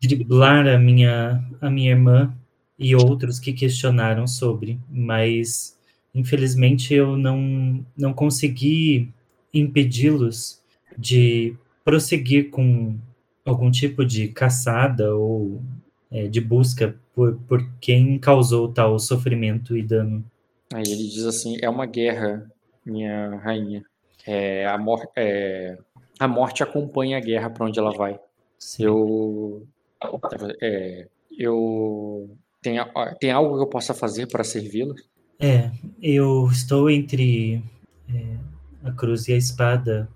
driblar 0.00 0.66
a 0.68 0.78
minha, 0.78 1.42
a 1.60 1.70
minha 1.70 1.90
irmã 1.90 2.34
e 2.78 2.94
outros 2.94 3.38
que 3.38 3.52
questionaram 3.52 4.26
sobre, 4.26 4.78
mas 4.90 5.78
infelizmente 6.14 6.92
eu 6.92 7.16
não, 7.16 7.84
não 7.96 8.12
consegui 8.12 9.12
impedi-los 9.52 10.60
de 10.96 11.54
prosseguir 11.84 12.50
com 12.50 12.98
algum 13.44 13.70
tipo 13.70 14.04
de 14.04 14.28
caçada 14.28 15.14
ou 15.14 15.62
é, 16.10 16.26
de 16.26 16.40
busca 16.40 16.94
por, 17.14 17.38
por 17.48 17.64
quem 17.80 18.18
causou 18.18 18.72
tal 18.72 18.98
sofrimento 18.98 19.76
e 19.76 19.82
dano. 19.82 20.24
Aí 20.72 20.82
ele 20.82 21.08
diz 21.08 21.24
assim: 21.24 21.56
é 21.60 21.68
uma 21.68 21.86
guerra, 21.86 22.50
minha 22.84 23.36
rainha. 23.36 23.84
É, 24.26 24.66
a, 24.66 24.76
mor 24.76 25.08
é, 25.16 25.78
a 26.18 26.28
morte 26.28 26.62
acompanha 26.62 27.16
a 27.16 27.20
guerra 27.20 27.50
para 27.50 27.66
onde 27.66 27.78
ela 27.78 27.92
vai. 27.92 28.18
Sim. 28.58 28.84
Eu. 28.84 29.66
É, 30.60 31.06
eu. 31.38 32.30
Tem, 32.62 32.76
tem 33.18 33.30
algo 33.30 33.56
que 33.56 33.62
eu 33.62 33.68
possa 33.68 33.94
fazer 33.94 34.26
para 34.26 34.44
servi-la? 34.44 34.94
É, 35.38 35.70
eu 36.02 36.48
estou 36.52 36.90
entre 36.90 37.62
é, 38.14 38.36
a 38.84 38.92
cruz 38.92 39.26
e 39.26 39.32
a 39.32 39.36
espada, 39.36 40.06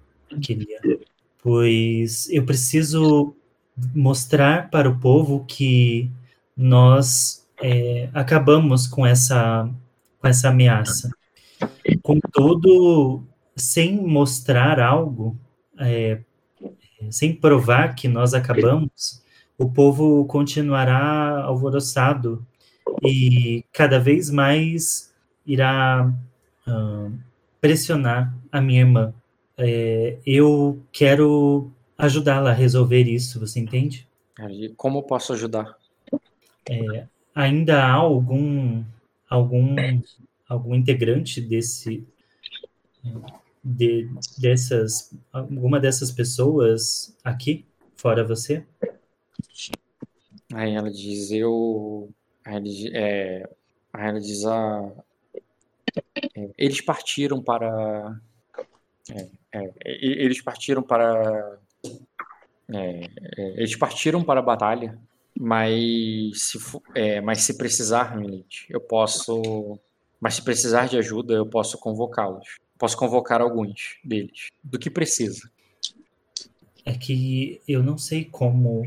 queria, 0.42 0.78
pois 1.42 2.28
eu 2.28 2.44
preciso 2.44 3.34
mostrar 3.94 4.70
para 4.70 4.88
o 4.88 4.98
povo 4.98 5.44
que 5.46 6.10
nós 6.56 7.46
é, 7.62 8.08
acabamos 8.12 8.86
com 8.86 9.04
essa 9.06 9.68
com 10.20 10.28
essa 10.28 10.48
ameaça. 10.48 11.10
Contudo, 12.02 13.22
sem 13.54 13.94
mostrar 13.96 14.80
algo, 14.80 15.36
é, 15.78 16.20
sem 17.10 17.34
provar 17.34 17.94
que 17.94 18.08
nós 18.08 18.32
acabamos, 18.32 19.22
o 19.58 19.70
povo 19.70 20.24
continuará 20.24 21.42
alvoroçado 21.42 22.44
e 23.02 23.64
cada 23.72 24.00
vez 24.00 24.30
mais 24.30 25.12
irá 25.46 26.10
ah, 26.66 27.10
pressionar 27.60 28.34
a 28.50 28.60
minha 28.60 28.80
irmã. 28.80 29.14
É, 29.56 30.16
eu 30.26 30.82
quero 30.90 31.70
ajudá-la 31.98 32.50
a 32.50 32.54
resolver 32.54 33.02
isso, 33.08 33.40
você 33.40 33.60
entende? 33.60 34.06
Aí, 34.38 34.72
Como 34.76 35.02
posso 35.02 35.32
ajudar? 35.32 35.76
É, 36.68 37.06
ainda 37.34 37.84
há 37.84 37.92
algum 37.92 38.84
algum 39.28 40.00
algum 40.48 40.74
integrante 40.74 41.40
desse 41.40 42.06
de, 43.62 44.08
dessas, 44.38 45.12
alguma 45.32 45.80
dessas 45.80 46.10
pessoas 46.10 47.16
aqui, 47.24 47.64
fora 47.96 48.24
você? 48.24 48.64
Aí 50.54 50.74
ela 50.74 50.90
diz, 50.90 51.30
eu. 51.30 52.10
Aí 52.44 52.54
ela, 52.54 52.60
diz- 52.62 52.92
é, 52.94 53.44
aí 53.92 54.08
ela 54.08 54.20
diz, 54.20 54.44
ah, 54.44 55.04
é, 56.36 56.50
eles 56.58 56.80
partiram 56.80 57.42
para. 57.42 58.20
é, 59.10 59.60
é, 59.60 59.72
e- 59.86 60.24
eles 60.24 60.40
partiram 60.42 60.82
para. 60.82 61.58
É, 62.72 63.10
é, 63.36 63.50
eles 63.56 63.76
partiram 63.76 64.22
para 64.22 64.40
a 64.40 64.42
batalha, 64.42 64.98
mas 65.38 66.42
se, 66.42 66.58
é, 66.94 67.20
mas 67.20 67.42
se 67.42 67.56
precisar, 67.56 68.16
Milite, 68.16 68.66
eu 68.70 68.80
posso. 68.80 69.78
Mas 70.20 70.36
se 70.36 70.42
precisar 70.42 70.88
de 70.88 70.96
ajuda, 70.96 71.34
eu 71.34 71.46
posso 71.46 71.78
convocá-los. 71.78 72.58
Posso 72.78 72.96
convocar 72.96 73.40
alguns 73.40 73.98
deles. 74.02 74.48
Do 74.62 74.78
que 74.78 74.88
precisa. 74.88 75.50
É 76.84 76.92
que 76.94 77.60
eu 77.68 77.82
não 77.82 77.98
sei 77.98 78.24
como 78.24 78.84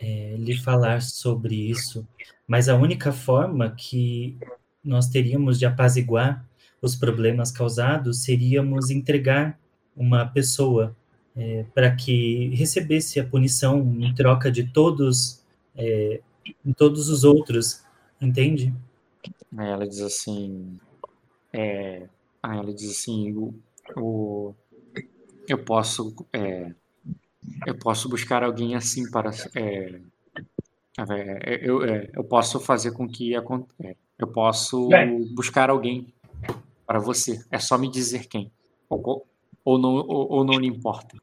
é, 0.00 0.36
lhe 0.36 0.56
falar 0.56 1.02
sobre 1.02 1.54
isso, 1.54 2.06
mas 2.46 2.68
a 2.68 2.76
única 2.76 3.12
forma 3.12 3.70
que 3.76 4.36
nós 4.82 5.08
teríamos 5.08 5.58
de 5.58 5.66
apaziguar 5.66 6.44
os 6.80 6.96
problemas 6.96 7.50
causados 7.50 8.22
seríamos 8.22 8.90
entregar 8.90 9.58
uma 9.96 10.24
pessoa 10.26 10.96
é, 11.38 11.64
para 11.74 11.94
que 11.94 12.48
recebesse 12.54 13.20
a 13.20 13.24
punição 13.26 13.80
em 14.00 14.12
troca 14.14 14.50
de 14.50 14.64
todos, 14.72 15.42
é, 15.76 16.20
todos 16.76 17.08
os 17.08 17.24
outros, 17.24 17.82
entende? 18.20 18.74
Aí 19.56 19.68
ela 19.68 19.86
diz 19.88 20.00
assim. 20.00 20.78
É, 21.52 22.08
aí 22.42 22.58
ela 22.58 22.74
diz 22.74 22.90
assim, 22.90 23.32
o, 23.34 23.54
o- 23.96 24.54
eu 25.48 25.58
posso. 25.64 26.14
é, 26.32 26.72
eu 27.66 27.78
posso 27.78 28.08
buscar 28.08 28.42
alguém 28.42 28.74
assim 28.74 29.10
para. 29.10 29.30
é, 29.54 30.00
é, 30.98 31.60
eu, 31.62 31.82
é, 31.84 32.10
eu 32.14 32.24
posso 32.24 32.58
fazer 32.60 32.92
com 32.92 33.08
que 33.08 33.34
acon- 33.36 33.66
é, 33.80 33.94
eu 34.18 34.26
posso 34.26 34.88
Bem. 34.88 35.24
buscar 35.34 35.70
alguém 35.70 36.12
para 36.86 36.98
você. 36.98 37.40
É 37.50 37.58
só 37.58 37.78
me 37.78 37.90
dizer 37.90 38.26
quem. 38.26 38.50
Ou, 38.88 39.26
ou 39.64 39.78
não, 39.78 39.94
ou, 39.94 40.32
ou 40.32 40.44
não 40.44 40.58
lhe 40.58 40.66
importa. 40.66 41.16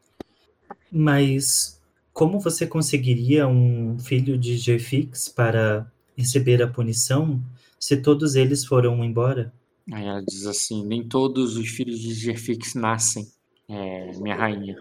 Mas 0.98 1.78
como 2.14 2.40
você 2.40 2.66
conseguiria 2.66 3.46
um 3.46 4.00
filho 4.00 4.38
de 4.38 4.56
Jefix 4.56 5.28
para 5.28 5.92
receber 6.18 6.64
a 6.64 6.70
punição 6.70 7.44
se 7.78 7.98
todos 7.98 8.36
eles 8.36 8.64
foram 8.64 9.04
embora? 9.04 9.54
Aí 9.92 10.06
ela 10.06 10.24
diz 10.24 10.46
assim: 10.46 10.86
nem 10.86 11.04
todos 11.04 11.58
os 11.58 11.68
filhos 11.68 12.00
de 12.00 12.14
Gerfix 12.14 12.76
nascem, 12.76 13.28
é, 13.68 14.18
minha 14.20 14.38
rainha. 14.38 14.78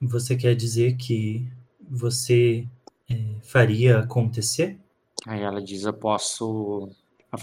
Você 0.00 0.36
quer 0.36 0.54
dizer 0.54 0.96
que 0.96 1.44
você 1.80 2.64
é, 3.10 3.34
faria 3.42 3.98
acontecer? 3.98 4.78
Aí 5.26 5.40
ela 5.40 5.60
diz: 5.60 5.82
Eu 5.82 5.94
posso, 5.94 6.88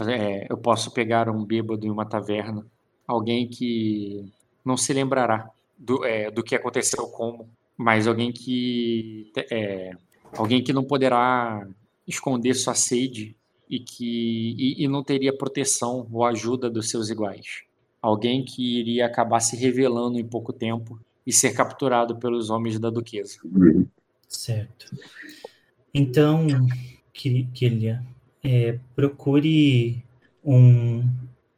é, 0.07 0.47
eu 0.49 0.57
posso 0.57 0.91
pegar 0.91 1.29
um 1.29 1.43
bêbado 1.43 1.85
em 1.85 1.89
uma 1.89 2.05
taverna, 2.05 2.65
alguém 3.05 3.49
que 3.49 4.31
não 4.63 4.77
se 4.77 4.93
lembrará 4.93 5.51
do, 5.83 6.05
é, 6.05 6.31
do 6.31 6.41
que 6.41 6.55
aconteceu 6.55 7.05
como, 7.07 7.49
mas 7.77 8.07
alguém 8.07 8.31
que 8.31 9.31
é, 9.51 9.91
alguém 10.37 10.63
que 10.63 10.71
não 10.71 10.83
poderá 10.83 11.67
esconder 12.07 12.53
sua 12.53 12.73
sede 12.73 13.35
e 13.69 13.79
que 13.79 14.55
e, 14.57 14.83
e 14.83 14.87
não 14.87 15.03
teria 15.03 15.35
proteção 15.35 16.07
ou 16.11 16.23
ajuda 16.25 16.69
dos 16.69 16.89
seus 16.89 17.09
iguais. 17.09 17.63
Alguém 18.01 18.43
que 18.43 18.79
iria 18.79 19.05
acabar 19.05 19.39
se 19.39 19.55
revelando 19.55 20.17
em 20.19 20.25
pouco 20.25 20.51
tempo 20.53 20.99
e 21.25 21.31
ser 21.31 21.53
capturado 21.53 22.17
pelos 22.17 22.49
homens 22.49 22.77
da 22.79 22.89
duquesa. 22.89 23.39
Certo. 24.27 24.95
Então, 25.93 26.47
Ki- 27.13 27.47
Killia, 27.53 28.03
é, 28.43 28.77
procure 28.95 30.03
um, 30.43 31.03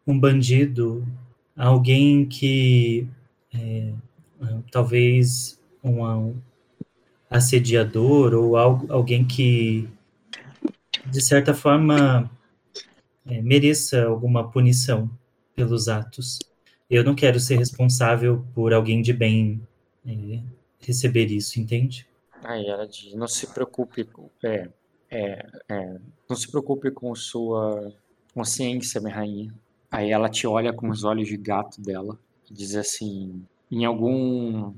um 0.06 0.20
bandido, 0.20 1.04
alguém 1.58 2.26
que 2.28 3.08
é, 3.52 3.92
talvez 4.72 5.60
um 5.84 6.36
assediador 7.30 8.34
ou 8.34 8.58
algo, 8.58 8.92
alguém 8.92 9.26
que 9.26 9.88
de 11.06 11.22
certa 11.22 11.54
forma 11.54 12.30
é, 13.26 13.42
mereça 13.42 14.06
alguma 14.06 14.50
punição 14.50 15.10
pelos 15.56 15.88
atos. 15.88 16.40
Eu 16.90 17.04
não 17.04 17.16
quero 17.16 17.40
ser 17.40 17.58
responsável 17.58 18.46
por 18.54 18.74
alguém 18.74 19.02
de 19.02 19.14
bem 19.14 19.62
é, 20.06 20.40
receber 20.80 21.28
isso, 21.28 21.60
entende? 21.60 22.08
Aí 22.44 22.68
ela 22.68 22.88
diz: 22.88 23.14
não 23.16 23.28
se 23.28 23.48
preocupe, 23.48 24.08
é, 24.44 24.70
é, 25.10 25.46
é, 25.70 25.98
não 26.30 26.36
se 26.36 26.50
preocupe 26.50 26.92
com 26.92 27.14
sua 27.16 27.92
consciência, 28.34 29.02
minha 29.02 29.16
rainha. 29.16 29.54
Aí 29.90 30.12
ela 30.12 30.30
te 30.30 30.46
olha 30.46 30.74
com 30.74 30.90
os 30.90 31.04
olhos 31.04 31.28
de 31.28 31.38
gato 31.38 31.82
dela 31.82 32.20
e 32.50 32.54
diz 32.54 32.76
assim: 32.76 33.44
em 33.72 33.86
algum, 33.86 34.74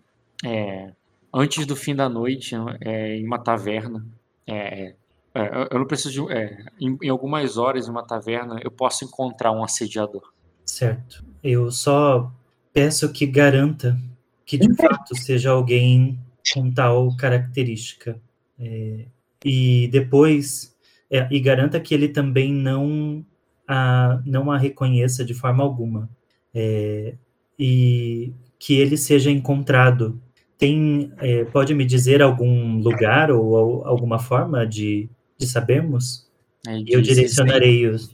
é, 0.45 0.93
antes 1.33 1.65
do 1.65 1.75
fim 1.75 1.95
da 1.95 2.07
noite, 2.09 2.55
é, 2.81 3.17
em 3.17 3.25
uma 3.25 3.39
taverna, 3.39 4.05
é, 4.45 4.95
é, 5.33 5.67
eu 5.71 5.79
não 5.79 5.85
preciso 5.85 6.27
de, 6.27 6.33
é, 6.33 6.65
em, 6.79 6.97
em 7.01 7.09
algumas 7.09 7.57
horas 7.57 7.87
em 7.87 7.91
uma 7.91 8.01
taverna 8.01 8.59
eu 8.63 8.71
posso 8.71 9.05
encontrar 9.05 9.51
um 9.51 9.63
assediador. 9.63 10.33
Certo. 10.65 11.23
Eu 11.43 11.71
só 11.71 12.31
peço 12.73 13.11
que 13.11 13.25
garanta 13.25 13.97
que 14.45 14.57
de 14.57 14.73
fato 14.73 15.15
seja 15.15 15.51
alguém 15.51 16.19
com 16.53 16.71
tal 16.71 17.15
característica. 17.17 18.19
É, 18.59 19.05
e 19.45 19.87
depois, 19.89 20.75
é, 21.11 21.27
e 21.29 21.39
garanta 21.39 21.79
que 21.79 21.93
ele 21.93 22.07
também 22.07 22.51
não 22.51 23.23
a, 23.67 24.21
não 24.25 24.49
a 24.49 24.57
reconheça 24.57 25.23
de 25.23 25.33
forma 25.33 25.63
alguma. 25.63 26.09
É, 26.53 27.13
e 27.59 28.33
que 28.59 28.75
ele 28.79 28.97
seja 28.97 29.29
encontrado. 29.31 30.21
Tem, 30.57 31.11
é, 31.17 31.45
pode 31.45 31.73
me 31.73 31.85
dizer 31.85 32.21
algum 32.21 32.79
lugar 32.79 33.29
ou, 33.31 33.45
ou 33.45 33.85
alguma 33.85 34.17
forma 34.19 34.65
de, 34.65 35.07
de 35.37 35.45
sabermos? 35.47 36.27
Aí 36.65 36.83
Eu 36.87 37.01
direcionarei 37.01 37.85
os. 37.87 38.09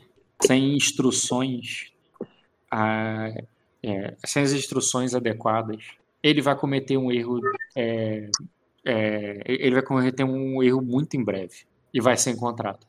sem 0.46 0.76
instruções, 0.76 1.92
a- 2.70 3.34
é, 3.82 4.16
sem 4.26 4.44
as 4.44 4.52
instruções 4.52 5.14
adequadas, 5.16 5.78
ele 6.22 6.42
vai 6.42 6.56
cometer 6.58 6.98
um 6.98 7.12
erro, 7.12 7.40
é, 7.76 8.30
é, 8.86 9.42
ele 9.46 9.76
vai 9.76 9.82
cometer 9.84 10.24
um 10.24 10.62
erro 10.62 10.82
muito 10.82 11.16
em 11.16 11.24
breve 11.24 11.60
e 11.94 12.02
vai 12.02 12.18
ser 12.18 12.32
encontrado. 12.32 12.86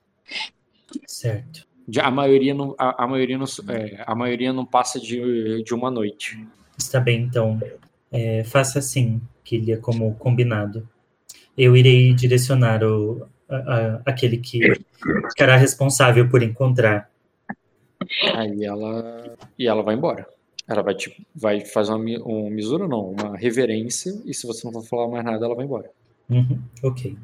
Certo. 1.06 1.66
A 2.00 2.10
maioria 2.10 2.54
não, 2.54 2.74
a, 2.78 3.04
a 3.04 3.06
maioria 3.06 3.36
não, 3.36 3.44
é, 3.68 4.02
a 4.06 4.14
maioria 4.14 4.52
não 4.52 4.64
passa 4.64 4.98
de, 4.98 5.62
de 5.62 5.74
uma 5.74 5.90
noite. 5.90 6.46
Está 6.78 7.00
bem, 7.00 7.22
então. 7.22 7.60
É, 8.12 8.44
faça 8.44 8.78
assim, 8.78 9.20
Killia, 9.42 9.78
como 9.78 10.14
combinado. 10.14 10.88
Eu 11.56 11.76
irei 11.76 12.12
direcionar 12.14 12.82
o, 12.84 13.26
a- 13.48 13.56
a- 13.56 14.02
aquele 14.06 14.38
que 14.38 14.60
ficará 15.30 15.56
responsável 15.56 16.28
por 16.28 16.42
encontrar. 16.42 17.10
Aí 18.34 18.64
ela 18.64 19.36
e 19.58 19.66
ela 19.66 19.82
vai 19.82 19.94
embora. 19.94 20.26
Ela 20.66 20.82
vai 20.82 20.94
tipo, 20.94 21.20
vai 21.34 21.60
fazer 21.60 21.90
uma, 21.92 21.98
mi- 21.98 22.18
um 22.18 22.48
misura 22.50 22.88
não, 22.88 23.10
uma 23.10 23.36
reverência 23.36 24.12
e 24.24 24.32
se 24.32 24.46
você 24.46 24.64
não 24.66 24.72
for 24.72 24.84
falar 24.84 25.08
mais 25.08 25.24
nada, 25.24 25.44
ela 25.44 25.54
vai 25.54 25.64
embora. 25.64 25.90
Uhum, 26.28 26.58
ok. 26.82 27.16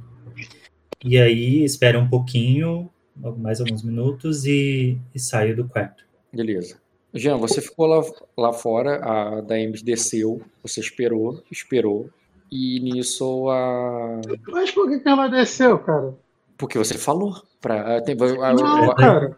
E 1.02 1.18
aí, 1.18 1.64
espera 1.64 1.98
um 1.98 2.08
pouquinho, 2.08 2.90
mais 3.38 3.60
alguns 3.60 3.82
minutos, 3.82 4.44
e, 4.44 4.98
e 5.14 5.18
saio 5.18 5.56
do 5.56 5.66
quarto. 5.66 6.04
Beleza. 6.30 6.79
Jean, 7.12 7.36
você 7.38 7.60
ficou 7.60 7.86
lá, 7.86 8.02
lá 8.38 8.52
fora, 8.52 8.96
a 9.02 9.40
Daemis 9.40 9.82
desceu, 9.82 10.40
você 10.62 10.80
esperou, 10.80 11.42
esperou, 11.50 12.08
e 12.50 12.78
nisso 12.80 13.48
a. 13.50 14.20
Mas 14.48 14.70
por 14.70 14.88
que, 14.88 15.00
que 15.00 15.08
ela 15.08 15.28
desceu, 15.28 15.78
cara? 15.78 16.14
Porque 16.56 16.78
você 16.78 16.96
falou. 16.98 17.34
Pra, 17.60 18.00
tem, 18.00 18.16
a, 18.18 18.48
a- 18.48 18.52
Não, 18.54 18.90
a- 18.90 18.94
cara. 18.94 19.36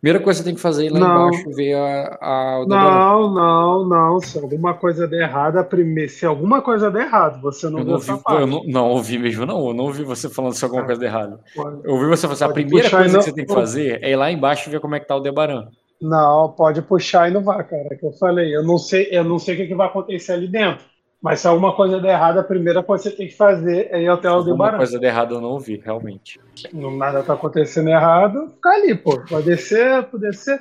primeira 0.00 0.18
coisa 0.20 0.40
que 0.40 0.42
você 0.42 0.44
tem 0.44 0.54
que 0.54 0.60
fazer 0.60 0.84
é 0.84 0.86
ir 0.86 0.90
lá 0.90 0.98
Não. 1.00 1.28
embaixo 1.28 1.50
ver 1.52 1.74
a, 1.74 2.18
a. 2.20 2.64
Não, 2.66 3.30
não, 3.34 3.88
não. 3.88 4.20
Se 4.20 4.38
alguma 4.38 4.74
coisa 4.74 5.06
der 5.06 5.22
errado, 5.22 5.62
primeiro, 5.64 6.10
se 6.10 6.26
alguma 6.26 6.60
coisa 6.60 6.90
der 6.90 7.06
errado, 7.06 7.40
você 7.40 7.68
não 7.70 7.78
Eu 7.80 7.84
não, 7.84 7.92
ouvi, 7.94 8.10
eu 8.10 8.46
não, 8.46 8.64
não 8.66 8.90
ouvi 8.90 9.18
mesmo, 9.18 9.46
não. 9.46 9.68
Eu 9.68 9.74
não 9.74 9.84
ouvi 9.84 10.02
você 10.02 10.28
falando 10.28 10.54
se 10.54 10.64
alguma 10.64 10.84
coisa 10.84 10.98
de 11.00 11.06
errado. 11.06 11.38
Pode- 11.54 11.80
Eu 11.84 11.92
ouvi 11.94 12.06
você 12.06 12.22
falando 12.22 12.34
assim, 12.34 12.44
a 12.44 12.48
primeira 12.52 12.90
coisa 12.90 13.18
que 13.18 13.24
você 13.24 13.32
tem 13.32 13.46
que 13.46 13.54
fazer 13.54 14.02
é 14.02 14.10
ir 14.10 14.16
lá 14.16 14.30
embaixo 14.32 14.70
ver 14.70 14.80
como 14.80 14.94
é 14.94 15.00
que 15.00 15.06
tá 15.06 15.14
o 15.14 15.20
Debaran. 15.20 15.68
Não, 16.02 16.50
pode 16.52 16.82
puxar 16.82 17.30
e 17.30 17.32
não 17.32 17.42
vai, 17.42 17.62
cara. 17.64 17.88
É 17.92 17.96
que 17.96 18.04
eu 18.04 18.12
falei. 18.12 18.54
Eu 18.54 18.64
não 18.64 18.76
sei, 18.76 19.08
eu 19.10 19.22
não 19.22 19.38
sei 19.38 19.54
o 19.54 19.56
que, 19.58 19.66
que 19.68 19.74
vai 19.74 19.86
acontecer 19.86 20.32
ali 20.32 20.48
dentro. 20.48 20.84
Mas 21.22 21.38
se 21.38 21.46
alguma 21.46 21.76
coisa 21.76 22.00
der 22.00 22.14
errado, 22.14 22.38
a 22.38 22.42
primeira 22.42 22.82
coisa 22.82 23.04
que 23.04 23.10
você 23.10 23.16
tem 23.16 23.28
que 23.28 23.36
fazer 23.36 23.88
é 23.92 24.02
ir 24.02 24.08
até 24.08 24.28
o 24.28 24.34
Alguma 24.34 24.76
coisa 24.76 24.98
de 24.98 25.06
errado 25.06 25.36
eu 25.36 25.40
não 25.40 25.50
ouvi, 25.50 25.76
realmente. 25.76 26.40
Nada 26.72 27.22
tá 27.22 27.34
acontecendo 27.34 27.88
errado, 27.88 28.48
fica 28.48 28.70
ali, 28.70 28.94
pô. 28.96 29.20
Pode 29.28 29.46
descer, 29.46 30.02
pode 30.10 30.24
descer. 30.24 30.60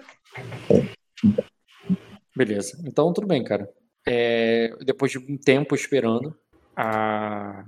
Beleza. 2.36 2.78
Então, 2.86 3.12
tudo 3.12 3.26
bem, 3.28 3.44
cara. 3.44 3.68
é, 4.08 4.74
depois 4.86 5.12
de 5.12 5.18
um 5.20 5.38
tempo 5.38 5.76
esperando, 5.76 6.36
a, 6.76 7.64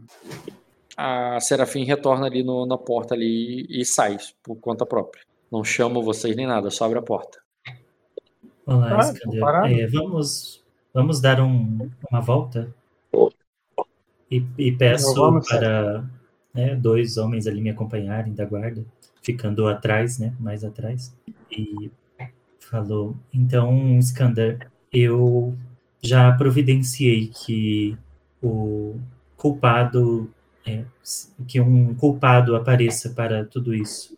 a 0.97 1.39
Serafim 1.39 1.83
retorna 1.83 2.25
ali 2.27 2.43
no- 2.43 2.65
na 2.65 2.77
porta 2.77 3.13
ali 3.13 3.65
e 3.69 3.83
sai 3.85 4.17
por 4.43 4.55
conta 4.57 4.85
própria. 4.85 5.23
Não 5.51 5.63
chama 5.63 6.01
vocês 6.01 6.35
nem 6.35 6.47
nada, 6.47 6.69
só 6.71 6.85
abre 6.85 6.97
a 6.97 7.03
porta. 7.03 7.39
Olá, 8.65 8.93
Ah, 8.93 8.99
Iskander. 8.99 9.55
É, 9.61 9.87
vamos, 9.87 10.61
vamos 10.93 11.21
dar 11.21 11.39
um- 11.41 11.89
uma 12.11 12.19
volta? 12.21 12.73
E, 14.29 14.43
e 14.57 14.71
peço 14.71 15.39
para 15.47 16.03
né, 16.53 16.75
dois 16.75 17.17
homens 17.17 17.47
ali 17.47 17.61
me 17.61 17.69
acompanharem 17.69 18.33
da 18.33 18.45
guarda, 18.45 18.85
ficando 19.21 19.67
atrás, 19.67 20.17
né, 20.19 20.33
mais 20.39 20.63
atrás. 20.63 21.15
E 21.51 21.91
falou, 22.59 23.15
então, 23.33 23.97
Iskander, 23.99 24.71
eu 24.91 25.55
já 26.01 26.31
providenciei 26.33 27.29
que 27.29 27.97
o 28.43 28.99
culpado, 29.37 30.31
é, 30.65 30.85
que 31.47 31.61
um 31.61 31.95
culpado 31.95 32.55
apareça 32.55 33.11
para 33.11 33.45
tudo 33.45 33.73
isso. 33.73 34.15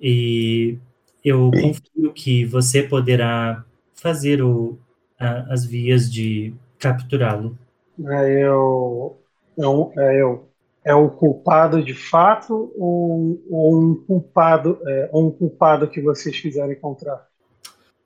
E 0.00 0.78
eu 1.24 1.50
confio 1.50 2.12
que 2.12 2.44
você 2.44 2.82
poderá 2.82 3.64
fazer 3.94 4.42
o, 4.42 4.78
a- 5.18 5.46
as 5.52 5.64
vias 5.64 6.10
de 6.12 6.54
capturá-lo. 6.78 7.56
É 8.08 8.44
eu, 8.44 9.18
é, 9.58 9.66
um, 9.66 9.92
é 9.98 10.20
eu. 10.20 10.48
É 10.84 10.94
o 10.94 11.08
culpado 11.10 11.80
de 11.82 11.94
fato 11.94 12.72
ou, 12.76 13.40
ou 13.48 13.80
um 13.80 13.94
culpado, 13.94 14.80
é, 14.84 15.08
ou 15.12 15.28
um 15.28 15.30
culpado 15.30 15.86
que 15.88 16.00
vocês 16.00 16.40
quiserem 16.40 16.72
encontrar? 16.72 17.28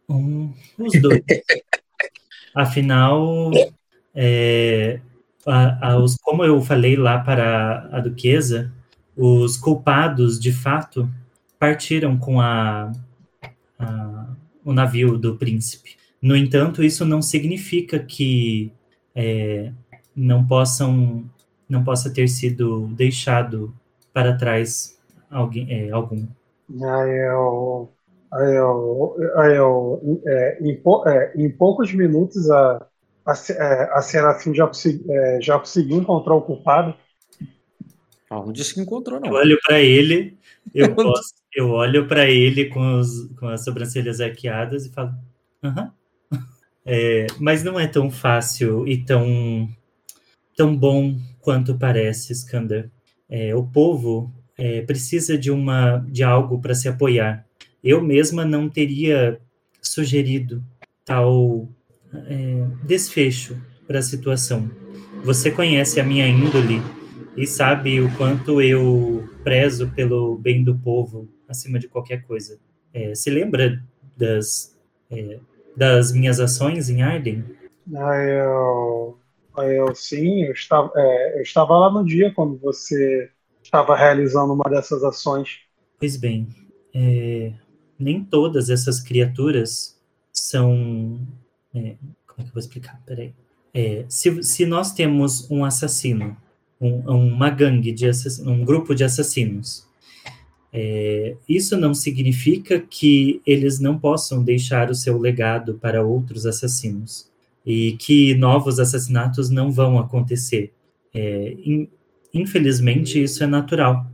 Um, 0.09 0.53
os 0.79 1.01
dois. 1.01 1.23
Afinal, 2.55 3.51
é, 4.15 5.01
a- 5.47 5.93
a- 5.93 5.99
os- 5.99 6.17
como 6.17 6.45
eu 6.45 6.61
falei 6.61 6.97
lá 6.97 7.19
para 7.19 7.89
a 7.93 8.01
duquesa, 8.01 8.73
os 9.17 9.57
culpados, 9.57 10.39
de 10.39 10.53
fato, 10.53 11.09
partiram 11.59 12.19
com 12.19 12.41
a, 12.41 12.93
a- 13.79 14.27
o 14.65 14.73
navio 14.73 15.17
do 15.19 15.37
príncipe. 15.37 15.97
No 16.21 16.37
entanto, 16.37 16.83
isso 16.83 17.05
não 17.05 17.23
significa 17.23 17.99
que 17.99 18.73
é, 19.15 19.73
não 20.15 20.47
possam 20.47 21.25
não 21.69 21.83
possa 21.83 22.11
ter 22.13 22.29
sido 22.29 22.87
deixado 22.89 23.75
para 24.13 24.37
trás 24.37 24.97
alguém, 25.31 25.67
é, 25.71 25.91
algum. 25.91 26.27
Aí 26.69 27.11
eu, 27.29 27.93
aí 28.33 28.57
eu, 28.57 29.17
aí 29.37 29.57
eu, 29.57 30.23
é, 30.27 30.59
em, 30.61 30.83
é, 31.07 31.33
em 31.37 31.51
poucos 31.57 31.93
minutos 31.93 32.51
a, 32.51 32.77
a, 33.25 33.33
é, 33.53 33.83
a 33.99 34.03
Serafim 34.03 34.53
já, 34.55 34.69
é, 35.11 35.41
já 35.41 35.59
conseguiu 35.59 35.99
encontrar 35.99 36.35
o 36.35 36.43
culpado. 36.43 36.95
Ah, 38.31 38.37
não 38.37 38.53
disse 38.53 38.75
que 38.75 38.81
encontrou, 38.81 39.21
não. 39.21 39.29
Eu 39.29 39.35
olho 39.35 39.59
para 39.65 39.81
ele, 39.81 40.37
eu, 40.75 40.97
posso- 40.99 41.35
eu 41.57 41.71
olho 41.71 42.09
para 42.09 42.31
ele 42.31 42.67
com, 42.67 43.01
os- 43.01 43.29
com 43.39 43.49
as 43.49 43.65
sobrancelhas 43.65 44.21
arqueadas 44.21 44.87
e 44.87 44.93
falo, 44.93 45.13
aham. 45.65 45.93
É, 46.89 47.27
mas 47.41 47.65
não 47.65 47.81
é 47.81 47.87
tão 47.87 48.11
fácil 48.11 48.87
e 48.89 49.05
tão, 49.05 49.69
tão 50.57 50.77
bom 50.77 51.17
quanto 51.41 51.77
parece, 51.79 52.33
Skander. 52.33 52.91
É, 53.29 53.55
o 53.55 53.65
povo 53.65 54.33
é, 54.59 54.83
precisa 54.83 55.37
de, 55.39 55.51
uma, 55.51 55.99
de 56.11 56.23
algo 56.23 56.61
para 56.61 56.75
se 56.75 56.89
apoiar. 56.89 57.47
Eu 57.83 58.03
mesma 58.03 58.45
não 58.45 58.69
teria 58.69 59.41
sugerido 59.83 60.63
tal 61.05 61.69
é, 62.29 62.67
desfecho 62.85 63.57
para 63.87 63.99
a 63.99 64.03
situação. 64.03 64.71
Você 65.25 65.51
conhece 65.51 66.01
a 66.01 66.05
minha 66.05 66.27
índole 66.27 66.83
e 67.37 67.47
sabe 67.47 68.01
o 68.01 68.11
quanto 68.17 68.61
eu 68.63 69.29
prezo 69.45 69.89
pelo 69.95 70.37
bem 70.39 70.65
do 70.65 70.75
povo 70.77 71.29
acima 71.49 71.79
de 71.79 71.89
qualquer 71.89 72.23
coisa. 72.27 72.59
É, 72.93 73.15
se 73.15 73.31
lembra 73.31 73.83
das, 74.17 74.77
é, 75.11 75.39
das 75.77 76.13
minhas 76.13 76.41
ações 76.41 76.89
em 76.89 77.03
Arden? 77.03 77.45
Aí 77.97 78.31
eu, 78.31 79.19
eu 79.59 79.95
sim, 79.95 80.43
eu 80.45 80.53
estava, 80.53 80.91
é, 80.97 81.39
eu 81.39 81.43
estava 81.43 81.79
lá 81.79 81.91
no 81.91 82.05
dia 82.05 82.33
quando 82.35 82.59
você 82.59 83.31
estava 83.63 83.97
realizando 83.97 84.53
uma 84.53 84.65
dessas 84.69 85.05
ações. 85.05 85.61
Pois 85.99 86.17
bem, 86.17 86.49
é, 86.95 87.53
nem 87.99 88.23
todas 88.23 88.71
essas 88.71 89.01
criaturas 89.01 89.99
são. 90.33 91.21
é, 91.75 91.97
como 92.27 92.41
é 92.41 92.43
que 92.43 92.49
eu 92.49 92.55
vou 92.55 92.61
explicar? 92.61 93.01
Peraí. 93.07 93.33
É, 93.73 94.05
se, 94.09 94.43
se 94.43 94.67
nós 94.67 94.93
temos 94.93 95.51
um 95.51 95.65
assassino, 95.65 96.37
um- 96.81 97.01
uma 97.35 97.51
gangue 97.51 97.93
de 97.93 98.09
assassinos, 98.09 98.49
um 98.51 98.65
grupo 98.65 98.95
de 98.95 99.05
assassinos, 99.05 99.87
é, 100.79 101.37
isso 101.49 101.75
não 101.75 101.95
significa 101.95 102.79
que 102.79 103.41
eles 103.47 103.81
não 103.81 103.99
possam 103.99 104.45
deixar 104.45 104.91
o 104.91 104.95
seu 104.95 105.19
legado 105.19 105.79
para 105.81 106.05
outros 106.05 106.45
assassinos 106.45 107.31
e 107.65 107.93
que 107.93 108.35
novos 108.35 108.79
assassinatos 108.79 109.49
não 109.49 109.73
vão 109.73 109.99
acontecer. 109.99 110.75
É, 111.15 111.57
in- 111.65 111.89
infelizmente, 112.35 113.23
isso 113.23 113.43
é 113.43 113.47
natural 113.47 114.07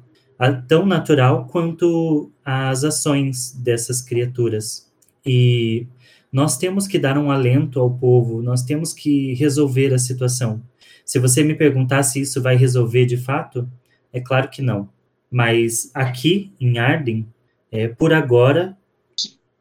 tão 0.67 0.85
natural 0.85 1.47
quanto 1.47 2.31
as 2.45 2.83
ações 2.83 3.53
dessas 3.53 4.01
criaturas. 4.01 4.91
E 5.25 5.87
nós 6.33 6.57
temos 6.59 6.87
que 6.87 6.99
dar 6.99 7.17
um 7.17 7.31
alento 7.31 7.79
ao 7.79 7.91
povo, 7.91 8.43
nós 8.43 8.63
temos 8.63 8.93
que 8.93 9.35
resolver 9.35 9.93
a 9.95 9.99
situação. 9.99 10.63
Se 11.05 11.19
você 11.19 11.45
me 11.45 11.55
perguntar 11.55 12.03
se 12.03 12.21
isso 12.21 12.43
vai 12.43 12.57
resolver 12.57 13.07
de 13.07 13.17
fato, 13.17 13.69
é 14.13 14.21
claro 14.21 14.49
que 14.49 14.63
não. 14.63 14.89
Mas 15.33 15.91
aqui 15.95 16.53
em 16.61 16.79
Arden, 16.79 17.27
é, 17.71 17.89
por 17.89 18.13
agora, 18.13 18.77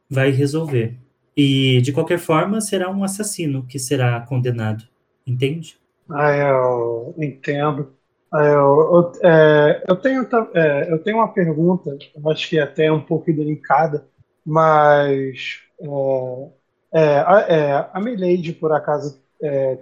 vai 0.09 0.29
resolver. 0.29 0.97
E 1.35 1.79
de 1.81 1.93
qualquer 1.93 2.19
forma, 2.19 2.59
será 2.59 2.91
um 2.91 3.05
assassino 3.05 3.65
que 3.65 3.79
será 3.79 4.19
condenado. 4.19 4.83
Entende? 5.25 5.77
Aí 6.09 6.41
eu 6.41 7.15
entendo. 7.17 7.93
Aí 8.33 8.47
eu, 8.47 9.13
eu, 9.23 9.29
é, 9.29 9.83
eu 9.87 9.95
tenho, 9.95 10.27
é, 10.53 10.91
eu 10.91 10.99
tenho 10.99 11.17
uma 11.17 11.33
pergunta, 11.33 11.97
acho 12.27 12.49
que 12.49 12.57
é 12.57 12.63
até 12.63 12.91
um 12.91 13.01
pouco 13.01 13.31
delicada, 13.31 14.05
mas 14.45 15.59
é, 16.93 17.01
é, 17.01 17.19
a, 17.19 17.39
é, 17.47 17.89
a 17.93 17.99
Milady, 18.01 18.51
por 18.53 18.73
acaso, 18.73 19.21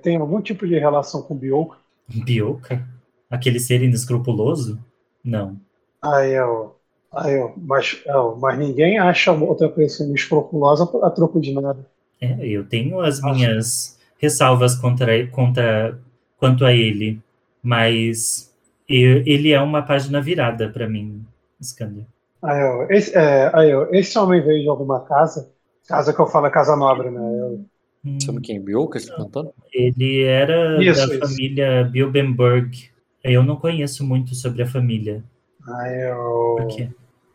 tem 0.01 0.16
algum 0.16 0.42
tipo 0.42 0.66
de 0.66 0.80
relação 0.80 1.22
com 1.22 1.35
Bioka? 1.35 1.77
Bioka? 2.08 2.88
Aquele 3.30 3.59
ser 3.59 3.84
inescrupuloso? 3.84 4.80
Não. 5.24 5.59
Aí 6.02 6.32
eu, 6.34 6.76
aí 7.11 7.34
eu, 7.36 7.53
mas, 7.58 8.02
eu, 8.06 8.36
mas 8.38 8.58
ninguém 8.60 9.00
acha 9.00 9.32
outra 9.32 9.69
pessoa 9.69 10.14
escrupulosa 10.14 10.84
a 11.03 11.10
troco 11.11 11.40
de 11.42 11.53
nada. 11.53 11.90
É, 12.22 12.45
eu 12.48 12.66
tenho 12.68 13.00
as 13.00 13.22
minhas 13.22 13.98
ressalvas 14.18 14.76
contra, 14.76 15.26
contra 15.28 15.98
quanto 16.38 16.66
a 16.66 16.74
ele, 16.74 17.19
mas 17.64 18.53
eu- 18.88 19.24
ele 19.26 19.52
é 19.52 19.61
uma 19.61 19.82
página 19.82 20.22
virada 20.22 20.69
para 20.69 20.88
mim, 20.88 21.26
Skander. 21.61 22.06
Aí 22.42 22.61
eu, 22.61 22.90
esse, 22.92 23.16
é, 23.18 23.52
aí 23.56 23.69
eu, 23.72 23.94
esse 23.94 24.18
homem 24.18 24.42
veio 24.42 24.61
de 24.64 24.69
alguma 24.69 25.03
casa, 25.06 25.53
casa 25.88 26.14
que 26.14 26.22
eu 26.22 26.28
falo 26.28 26.48
é 26.48 26.52
casa 26.52 26.76
nobre, 26.76 27.10
né? 27.11 27.19
Eu, 27.22 27.66
Hum, 28.03 28.19
Sabe 28.22 28.42
quem? 28.42 28.61
Bioka, 28.61 29.00
você 29.00 29.08
tá 29.10 29.16
perguntando? 29.16 29.53
ele 29.74 30.24
era 30.24 30.84
Isso, 30.84 31.08
da 31.08 31.10
isso. 31.14 31.40
família 31.40 31.84
Bilbenberg. 31.84 32.90
Eu 33.24 33.44
não 33.44 33.56
conheço 33.58 34.06
muito 34.06 34.36
sobre 34.36 34.61
a 34.64 34.68
família. 34.68 35.24
Aí 35.68 36.02
eu? 36.02 36.58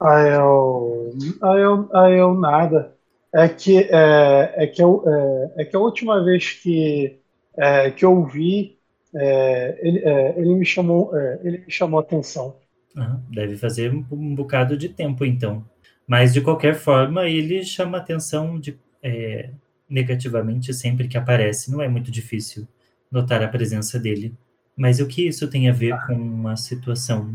Aí 0.01 0.33
eu, 0.35 1.15
aí 1.43 1.61
eu, 1.61 1.89
aí 1.93 2.19
eu 2.19 2.35
nada. 2.35 2.95
É 3.35 3.49
que, 3.49 3.79
é, 3.91 4.55
é 4.57 4.67
que, 4.67 4.83
eu, 4.83 5.03
é, 5.07 5.63
é 5.63 5.65
que 5.65 5.75
a 5.75 5.81
última 5.81 6.23
vez 6.23 6.53
que, 6.53 7.19
é, 7.57 7.91
que 7.91 8.05
eu 8.05 8.25
vi, 8.25 8.79
é, 9.15 9.79
ele, 9.83 9.99
é, 10.05 10.35
ele, 10.39 10.55
me 10.55 10.65
chamou, 10.65 11.17
é, 11.17 11.41
ele 11.43 11.59
me 11.59 11.71
chamou 11.71 11.99
atenção. 11.99 12.57
Ah, 12.97 13.19
deve 13.29 13.57
fazer 13.57 13.93
um, 13.93 14.05
um 14.13 14.35
bocado 14.35 14.77
de 14.77 14.89
tempo, 14.89 15.25
então. 15.25 15.65
Mas, 16.07 16.33
de 16.33 16.41
qualquer 16.41 16.75
forma, 16.75 17.29
ele 17.29 17.65
chama 17.65 17.99
atenção 17.99 18.59
de, 18.59 18.79
é, 19.03 19.51
negativamente 19.89 20.73
sempre 20.73 21.09
que 21.09 21.17
aparece. 21.17 21.73
Não 21.73 21.83
é 21.83 21.89
muito 21.89 22.11
difícil 22.11 22.69
notar 23.11 23.43
a 23.43 23.49
presença 23.49 23.99
dele. 23.99 24.35
Mas 24.77 25.01
o 25.01 25.07
que 25.07 25.27
isso 25.27 25.49
tem 25.49 25.69
a 25.69 25.73
ver 25.73 25.97
com 26.07 26.49
a 26.49 26.57
situação? 26.57 27.35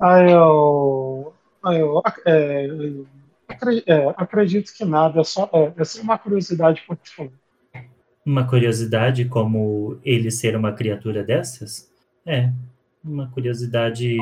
Aí 0.00 0.30
eu, 0.30 1.32
aí 1.64 1.80
eu 1.80 2.02
é, 2.24 2.68
acre- 3.48 3.84
é, 3.86 4.14
acredito 4.16 4.72
que 4.72 4.84
nada, 4.84 5.20
é 5.20 5.24
só, 5.24 5.50
é, 5.52 5.72
é 5.76 5.84
só 5.84 6.02
uma 6.02 6.18
curiosidade 6.18 6.82
por 6.86 6.96
favor. 7.04 7.32
Uma 8.24 8.46
curiosidade 8.46 9.24
como 9.24 9.98
ele 10.04 10.30
ser 10.30 10.54
uma 10.54 10.72
criatura 10.72 11.24
dessas? 11.24 11.90
É, 12.26 12.50
uma 13.02 13.28
curiosidade 13.30 14.16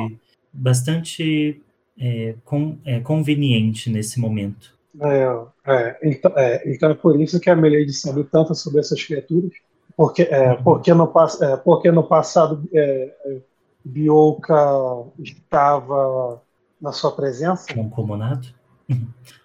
bastante 0.51 1.61
é, 1.99 2.35
con- 2.45 2.77
é, 2.85 2.99
conveniente 3.01 3.89
nesse 3.89 4.19
momento. 4.19 4.77
É, 4.99 5.71
é, 5.71 5.99
então, 6.03 6.31
é, 6.35 6.63
então 6.73 6.89
é 6.91 6.93
por 6.95 7.19
isso 7.21 7.39
que 7.39 7.49
a 7.49 7.55
Milady 7.55 7.93
sabe 7.93 8.23
tanto 8.23 8.55
sobre 8.55 8.79
essas 8.79 9.03
criaturas. 9.03 9.51
Porque, 9.95 10.23
é, 10.23 10.53
porque, 10.55 10.93
no, 10.93 11.11
é, 11.41 11.57
porque 11.57 11.91
no 11.91 12.03
passado 12.03 12.63
Bioka 13.83 14.55
estava 15.19 16.41
na 16.81 16.91
sua 16.91 17.15
presença. 17.15 17.73
Moncomonado? 17.75 18.47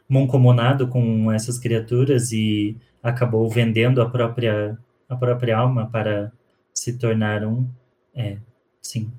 Moncomonado 0.08 0.88
com 0.88 1.32
essas 1.32 1.58
criaturas 1.58 2.32
e 2.32 2.76
acabou 3.02 3.48
vendendo 3.48 4.02
a 4.02 4.08
própria, 4.08 4.78
a 5.08 5.16
própria 5.16 5.56
alma 5.56 5.88
para 5.90 6.32
se 6.72 6.98
tornar 6.98 7.44
um. 7.44 7.66
É, 8.14 8.36
sim. 8.80 9.10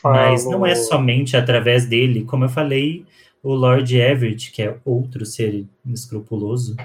Falo, 0.00 0.14
Mas 0.14 0.44
não 0.44 0.64
é 0.64 0.74
somente 0.74 1.36
através 1.36 1.86
dele. 1.86 2.24
Como 2.24 2.44
eu 2.44 2.48
falei, 2.48 3.04
o 3.42 3.54
Lord 3.54 3.96
Everett, 3.96 4.50
que 4.50 4.62
é 4.62 4.78
outro 4.84 5.26
ser 5.26 5.66
escrupuloso, 5.86 6.76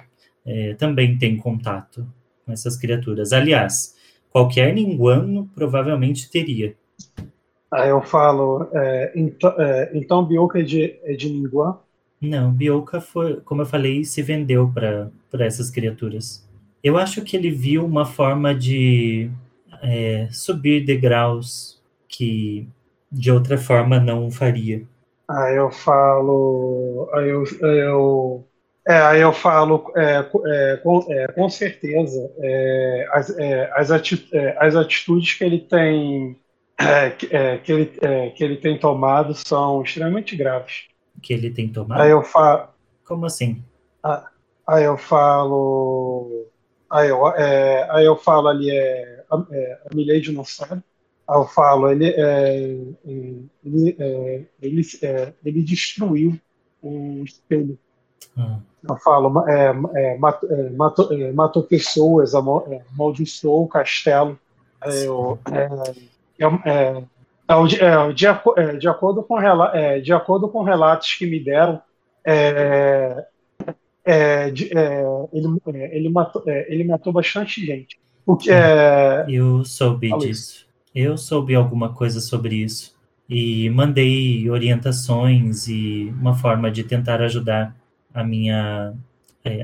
é, 0.45 0.73
também 0.73 1.17
tem 1.17 1.37
contato 1.37 2.05
com 2.45 2.51
essas 2.51 2.75
criaturas. 2.75 3.31
Aliás, 3.31 3.95
qualquer 4.29 4.73
ninguano 4.73 5.49
provavelmente 5.55 6.29
teria. 6.29 6.75
Aí 7.72 7.89
eu 7.89 8.01
falo, 8.01 8.69
é, 8.73 9.11
então, 9.15 9.49
é, 9.59 9.91
então 9.97 10.25
Bioka 10.25 10.59
é 10.59 10.63
de, 10.63 10.99
é 11.03 11.13
de? 11.15 11.27
Não, 12.22 12.51
Bioka 12.51 13.01
foi, 13.01 13.41
como 13.41 13.61
eu 13.61 13.65
falei, 13.65 14.03
se 14.05 14.22
vendeu 14.22 14.72
para 14.73 15.11
essas 15.45 15.69
criaturas. 15.69 16.47
Eu 16.81 16.97
acho 16.97 17.22
que 17.23 17.35
ele 17.35 17.51
viu 17.51 17.85
uma 17.85 18.05
forma 18.05 18.55
de 18.55 19.30
é, 19.81 20.27
subir 20.31 20.85
degraus 20.85 21.81
que 22.07 22.67
de 23.11 23.30
outra 23.31 23.57
forma 23.57 23.99
não 23.99 24.31
faria. 24.31 24.83
Aí 25.30 25.55
eu 25.57 25.72
falo, 25.72 27.09
aí 27.13 27.30
eu, 27.30 27.43
eu 27.61 28.49
é, 28.88 28.93
aí 29.01 29.22
eu 29.22 29.31
falo, 29.33 29.91
é, 29.95 30.17
é, 30.73 30.77
com, 30.77 30.99
é, 31.11 31.27
com 31.31 31.49
certeza, 31.49 32.19
é, 32.39 33.07
as, 33.11 33.30
é, 33.39 33.72
as, 33.73 33.91
ati- 33.91 34.27
é, 34.33 34.57
as 34.59 34.75
atitudes 34.75 35.33
que 35.35 35.43
ele 35.45 35.59
tem, 35.61 36.38
é, 36.77 37.10
que, 37.11 37.35
é, 37.35 37.58
que 37.58 37.72
ele, 37.72 37.98
é, 38.02 38.30
que 38.30 38.43
ele 38.43 38.58
tem 38.58 38.80
tomado 38.80 39.34
são 39.35 39.82
extremamente 39.84 40.35
graves. 40.35 40.88
Que 41.22 41.34
ele 41.34 41.50
tem 41.50 41.72
tomado? 41.72 42.02
Aí 42.02 42.11
eu 42.11 42.24
falo, 42.24 42.69
Como 43.06 43.26
assim? 43.26 43.64
aí 44.68 44.84
eu 44.84 44.98
falo, 44.98 46.45
aí 46.90 47.10
eu, 47.10 47.27
é, 47.30 47.88
aí 47.92 48.06
eu 48.06 48.16
falo 48.18 48.48
ali, 48.48 48.69
é, 48.72 49.24
a, 49.30 49.45
é, 49.52 49.80
a 49.92 49.95
Milady 49.95 50.32
não 50.32 50.43
sabe. 50.43 50.84
Aí 51.27 51.38
eu 51.38 51.45
falo, 51.45 51.90
ele, 51.90 52.10
é, 52.10 52.56
ele, 53.06 53.95
é, 54.00 54.42
ele, 54.61 54.82
é, 55.02 55.34
ele 55.45 55.61
destruiu 55.61 56.38
o 56.82 57.24
espelho. 57.24 57.77
Ah, 58.38 58.60
Eu 58.90 58.98
falo, 58.98 59.48
é, 59.48 60.18
matou, 60.18 60.50
matou, 60.76 61.34
matou 61.34 61.64
pessoas, 61.64 62.35
amal- 62.35 62.68
amaldiçoou 62.93 63.64
o 63.64 63.68
castelo. 63.68 64.38
Eu- 64.85 65.40
é, 66.39 66.45
é, 66.45 66.49
é, 66.69 67.03
é, 67.47 67.55
o 67.55 67.67
de, 67.67 67.81
é, 67.81 68.11
de, 68.13 68.27
aco- 68.27 68.55
de 68.79 68.87
acordo 68.87 69.23
com, 69.23 69.35
rela- 69.37 69.71
é, 69.75 69.99
de 69.99 70.13
acordo 70.13 70.47
com 70.49 70.63
relatos 70.63 71.13
que 71.15 71.25
me 71.25 71.39
deram, 71.39 71.81
é, 72.25 73.25
é, 74.05 74.49
de- 74.51 74.75
é, 74.77 75.03
ele, 75.31 75.47
é, 75.73 75.97
ele, 75.97 76.09
matou, 76.09 76.43
é, 76.47 76.73
ele 76.73 76.83
matou 76.83 77.13
bastante 77.13 77.65
gente. 77.65 77.97
O 78.25 78.35
que 78.37 78.51
é, 78.51 79.25
eu 79.27 79.65
soube 79.65 80.09
disso. 80.19 80.65
Eu 80.95 81.17
soube 81.17 81.55
alguma 81.55 81.93
coisa 81.93 82.19
sobre 82.21 82.55
isso. 82.57 82.93
E 83.29 83.69
mandei 83.69 84.49
orientações 84.49 85.67
e 85.67 86.13
uma 86.19 86.35
forma 86.35 86.69
de 86.69 86.83
tentar 86.83 87.21
ajudar 87.21 87.75
a 88.13 88.23
minha. 88.23 88.93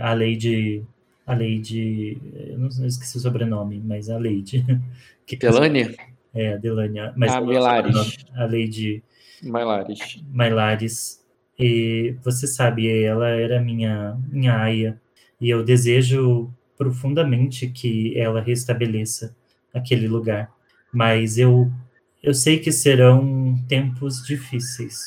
a 0.02 0.14
Lady. 0.14 0.84
A 1.28 1.34
Lady. 1.34 2.18
Eu 2.50 2.58
não 2.58 2.68
esqueci 2.68 3.18
o 3.18 3.20
sobrenome, 3.20 3.82
mas 3.86 4.10
a 4.10 4.18
Lady. 4.18 4.66
Que 5.26 5.36
Delania? 5.36 5.94
É, 6.34 6.54
a 6.54 6.58
Delania. 6.58 7.14
Mas 7.18 7.34
Ah, 7.34 7.40
Milares. 7.42 8.00
sobrenome? 8.00 8.14
A 8.36 8.46
Lady. 8.46 9.04
Mailares. 9.42 10.24
Mailares. 10.32 11.20
E 11.58 12.16
você 12.24 12.48
sabe, 12.48 12.90
ela 13.04 13.28
era 13.30 13.60
minha, 13.62 14.18
minha 14.30 14.58
aia. 14.58 15.00
E 15.42 15.50
eu 15.50 15.64
desejo 15.64 16.50
profundamente 16.78 17.68
que 17.70 18.18
ela 18.18 18.42
restabeleça 18.42 19.36
aquele 19.74 20.08
lugar. 20.08 20.52
Mas 20.92 21.38
eu, 21.38 21.70
eu 22.24 22.34
sei 22.34 22.60
que 22.60 22.72
serão 22.72 23.58
tempos 23.68 24.24
difíceis 24.26 25.00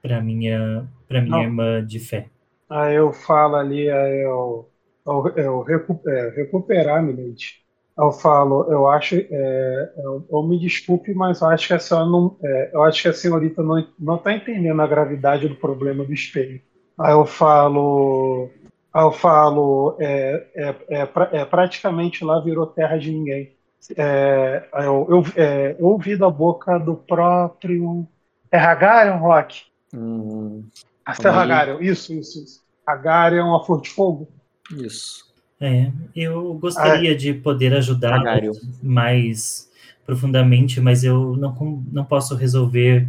para 0.00 0.20
minha, 0.22 0.86
para 1.08 1.20
minha 1.20 1.42
Não. 1.42 1.44
irmã 1.44 1.84
de 1.84 1.98
fé. 1.98 2.28
aí 2.68 2.94
eu 2.96 3.12
falo 3.12 3.56
ali, 3.56 3.90
aí 3.90 4.24
eu, 4.24 4.72
eu, 5.06 5.28
eu 5.36 5.62
recu- 5.62 6.02
é, 6.08 6.30
recuperar, 6.30 7.02
Milady. 7.02 7.65
Eu 7.98 8.12
falo, 8.12 8.70
eu 8.70 8.86
acho, 8.88 9.14
é, 9.16 9.92
eu, 9.96 10.26
eu 10.30 10.42
me 10.42 10.58
desculpe, 10.58 11.14
mas 11.14 11.40
eu 11.40 11.48
acho 11.48 11.66
que 11.68 11.74
a 11.74 11.78
senhora 11.78 12.06
não, 12.06 12.36
é, 12.42 12.70
eu 12.74 12.82
acho 12.82 13.00
que 13.02 13.08
a 13.08 13.12
senhorita 13.12 13.62
não 13.62 13.86
não 13.98 14.16
está 14.16 14.34
entendendo 14.34 14.82
a 14.82 14.86
gravidade 14.86 15.48
do 15.48 15.56
problema 15.56 16.04
do 16.04 16.12
espelho. 16.12 16.60
Aí 16.98 17.12
eu 17.12 17.24
falo, 17.24 18.50
aí 18.92 19.02
eu 19.02 19.12
falo, 19.12 19.96
é, 19.98 20.46
é, 20.54 20.76
é, 21.00 21.06
pra- 21.06 21.30
é, 21.32 21.44
praticamente 21.44 22.22
lá 22.24 22.38
virou 22.40 22.66
terra 22.66 22.98
de 22.98 23.10
ninguém. 23.12 23.56
É, 23.96 24.68
eu, 24.74 25.06
eu, 25.08 25.24
é, 25.36 25.76
eu 25.78 25.86
ouvi 25.86 26.16
da 26.16 26.28
boca 26.28 26.78
do 26.78 26.96
próprio 26.96 28.06
é 28.50 28.58
Hagarion, 28.58 29.18
Rock? 29.18 29.62
Hum, 29.94 30.64
Até 31.04 31.28
aí. 31.30 31.36
Hagarion, 31.36 31.80
isso, 31.80 32.12
isso, 32.12 32.42
isso. 32.42 32.60
Hagarion, 32.86 33.54
a 33.54 33.64
flor 33.64 33.80
de 33.80 33.90
fogo. 33.90 34.28
isso. 34.70 35.25
É, 35.60 35.90
eu 36.14 36.54
gostaria 36.54 37.16
de 37.16 37.32
poder 37.32 37.74
ajudar 37.74 38.20
Hagário. 38.20 38.52
mais 38.82 39.70
profundamente, 40.04 40.80
mas 40.80 41.02
eu 41.02 41.36
não, 41.36 41.82
não 41.90 42.04
posso 42.04 42.36
resolver 42.36 43.08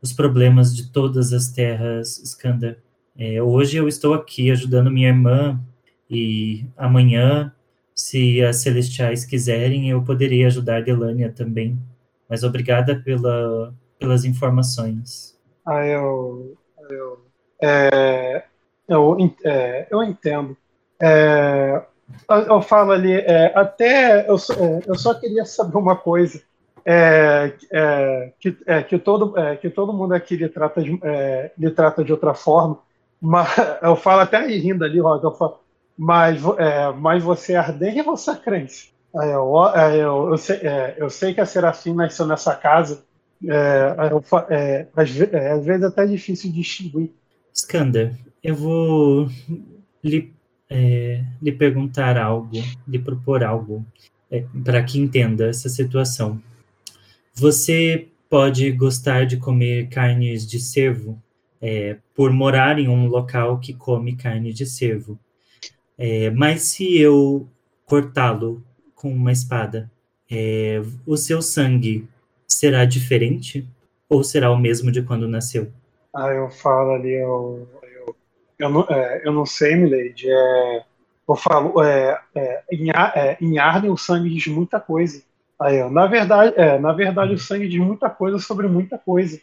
os 0.00 0.12
problemas 0.12 0.74
de 0.74 0.90
todas 0.90 1.32
as 1.32 1.48
terras 1.48 2.18
Skandar. 2.22 2.76
É, 3.18 3.42
hoje 3.42 3.76
eu 3.76 3.88
estou 3.88 4.14
aqui 4.14 4.50
ajudando 4.50 4.90
minha 4.90 5.08
irmã 5.08 5.60
e 6.08 6.64
amanhã, 6.76 7.52
se 7.94 8.42
as 8.42 8.58
celestiais 8.58 9.24
quiserem, 9.24 9.90
eu 9.90 10.02
poderia 10.02 10.46
ajudar 10.46 10.84
Delania 10.84 11.32
também. 11.32 11.78
Mas 12.28 12.44
obrigada 12.44 12.94
pela, 12.96 13.74
pelas 13.98 14.24
informações. 14.24 15.36
Aí 15.66 15.90
eu. 15.90 16.56
Eu, 16.88 17.20
é, 17.60 18.44
eu, 18.88 19.16
é, 19.44 19.88
eu 19.90 20.02
entendo. 20.02 20.56
É, 21.00 21.82
eu, 22.28 22.62
falo 22.62 22.92
ali, 22.92 23.12
é, 23.12 23.52
até 23.54 24.28
eu, 24.28 24.36
é, 24.36 24.82
eu 24.86 24.94
só 24.94 25.14
queria 25.14 25.44
saber 25.44 25.76
uma 25.76 25.96
coisa. 25.96 26.40
É, 26.84 27.52
é, 27.70 28.32
que, 28.40 28.56
é, 28.66 28.82
que, 28.82 28.98
todo, 28.98 29.38
é, 29.38 29.56
que 29.56 29.68
todo 29.68 29.92
mundo 29.92 30.14
aqui 30.14 30.36
lhe 30.36 30.48
trata, 30.48 30.82
de, 30.82 30.98
é, 31.02 31.52
lhe 31.58 31.70
trata 31.70 32.02
de 32.02 32.12
outra 32.12 32.32
forma, 32.32 32.78
mas 33.20 33.48
eu 33.82 33.94
falo 33.94 34.22
até 34.22 34.38
aí 34.38 34.58
rindo 34.58 34.84
ali, 34.84 34.98
Rock, 34.98 35.22
eu 35.22 35.32
falo, 35.32 35.60
mas, 35.96 36.40
mas 36.96 37.22
você 37.22 37.54
é 37.54 37.58
e 37.98 38.02
crente. 38.36 38.94
Aí 39.14 39.30
eu, 39.30 39.52
eu, 39.98 40.30
eu, 40.30 40.38
sei, 40.38 40.60
eu 40.96 41.10
sei 41.10 41.34
que 41.34 41.40
a 41.40 41.46
Serafim 41.46 41.92
nasceu 41.92 42.24
nessa 42.24 42.54
casa, 42.54 43.02
eu 43.42 44.22
às, 44.94 45.10
às 45.10 45.64
vezes 45.64 45.82
até 45.82 46.04
é 46.04 46.06
difícil 46.06 46.52
distinguir. 46.52 47.12
Skander, 47.52 48.14
eu 48.42 48.54
vou 48.54 49.28
lhe, 50.04 50.32
é, 50.70 51.24
lhe 51.40 51.52
perguntar 51.52 52.18
algo, 52.18 52.56
lhe 52.86 52.98
propor 52.98 53.42
algo, 53.42 53.84
para 54.64 54.82
que 54.82 54.98
entenda 54.98 55.48
essa 55.48 55.68
situação. 55.68 56.40
Você 57.34 58.08
pode 58.28 58.70
gostar 58.72 59.24
de 59.24 59.36
comer 59.36 59.88
carnes 59.88 60.46
de 60.46 60.60
cervo, 60.60 61.20
é, 61.60 61.96
por 62.14 62.32
morar 62.32 62.78
em 62.78 62.88
um 62.88 63.06
local 63.06 63.58
que 63.58 63.72
come 63.72 64.16
carne 64.16 64.52
de 64.52 64.66
cervo. 64.66 65.18
É, 65.96 66.30
mas 66.30 66.62
se 66.62 66.98
eu 66.98 67.48
cortá-lo 67.84 68.62
com 68.94 69.12
uma 69.12 69.32
espada, 69.32 69.90
é, 70.30 70.80
o 71.06 71.16
seu 71.16 71.40
sangue 71.40 72.06
será 72.46 72.84
diferente 72.84 73.66
ou 74.08 74.22
será 74.22 74.50
o 74.50 74.58
mesmo 74.58 74.92
de 74.92 75.02
quando 75.02 75.26
nasceu? 75.28 75.70
Aí 76.14 76.36
eu 76.36 76.50
falo 76.50 76.92
ali, 76.92 77.12
eu, 77.12 77.68
eu, 78.58 78.70
não, 78.70 78.82
é, 78.88 79.22
eu 79.24 79.32
não 79.32 79.46
sei, 79.46 79.74
Milady. 79.76 80.30
É, 80.30 80.84
eu 81.28 81.36
falo, 81.36 81.82
é, 81.82 82.18
é, 82.34 82.62
em, 82.72 82.90
é, 82.90 83.36
em 83.40 83.58
Arden 83.58 83.90
o 83.90 83.96
sangue 83.96 84.30
diz 84.30 84.46
muita 84.46 84.80
coisa. 84.80 85.22
Aí 85.60 85.76
eu, 85.76 85.90
na 85.90 86.06
verdade, 86.06 86.54
é, 86.56 86.78
na 86.78 86.92
verdade 86.92 87.34
o 87.34 87.38
sangue 87.38 87.68
diz 87.68 87.80
muita 87.80 88.08
coisa 88.08 88.38
sobre 88.38 88.66
muita 88.68 88.96
coisa. 88.98 89.40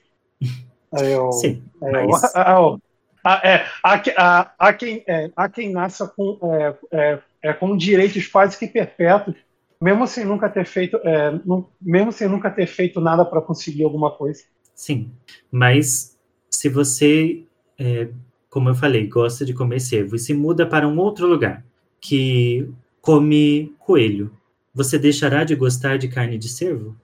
Aí 0.93 1.11
eu, 1.11 1.29
Sim, 1.31 1.63
mas 1.81 2.23
eu- 2.35 2.79
ah, 3.23 3.41
é, 3.43 3.65
há, 3.83 3.99
que- 3.99 4.13
há- 4.17 4.53
há 4.57 4.73
quem, 4.73 5.03
é, 5.07 5.31
há 5.35 5.49
quem 5.49 5.71
nasça 5.71 6.07
com, 6.07 6.39
é, 6.53 6.77
é, 6.91 7.19
é, 7.41 7.53
com 7.53 7.75
direitos 7.75 8.27
quase 8.27 8.57
que 8.57 8.67
perpétuos, 8.67 9.35
mesmo 9.81 10.07
sem 10.07 10.25
nunca 10.25 10.49
ter 10.49 10.65
feito, 10.65 10.99
nu- 11.43 11.69
mesmo 11.81 12.11
sem 12.11 12.27
nunca 12.27 12.49
ter 12.49 12.65
feito 12.67 13.01
nada 13.01 13.25
para 13.25 13.41
conseguir 13.41 13.83
alguma 13.83 14.11
coisa. 14.11 14.43
Sim, 14.73 15.11
mas 15.51 16.17
se 16.49 16.69
você, 16.69 17.43
como 18.55 18.69
eu 18.69 18.73
falei, 18.73 19.05
gosta 19.05 19.43
de 19.43 19.53
comer 19.53 19.81
cervo 19.81 20.15
e 20.15 20.19
se 20.19 20.33
muda 20.33 20.65
para 20.65 20.87
um 20.87 20.97
outro 20.97 21.27
lugar 21.27 21.65
que 21.99 22.69
come 23.01 23.73
coelho, 23.77 24.31
Você 24.73 24.97
deixará 24.97 25.43
de 25.43 25.55
gostar 25.55 25.97
de 25.97 26.07
carne 26.07 26.37
de 26.37 26.47
cervo? 26.47 26.95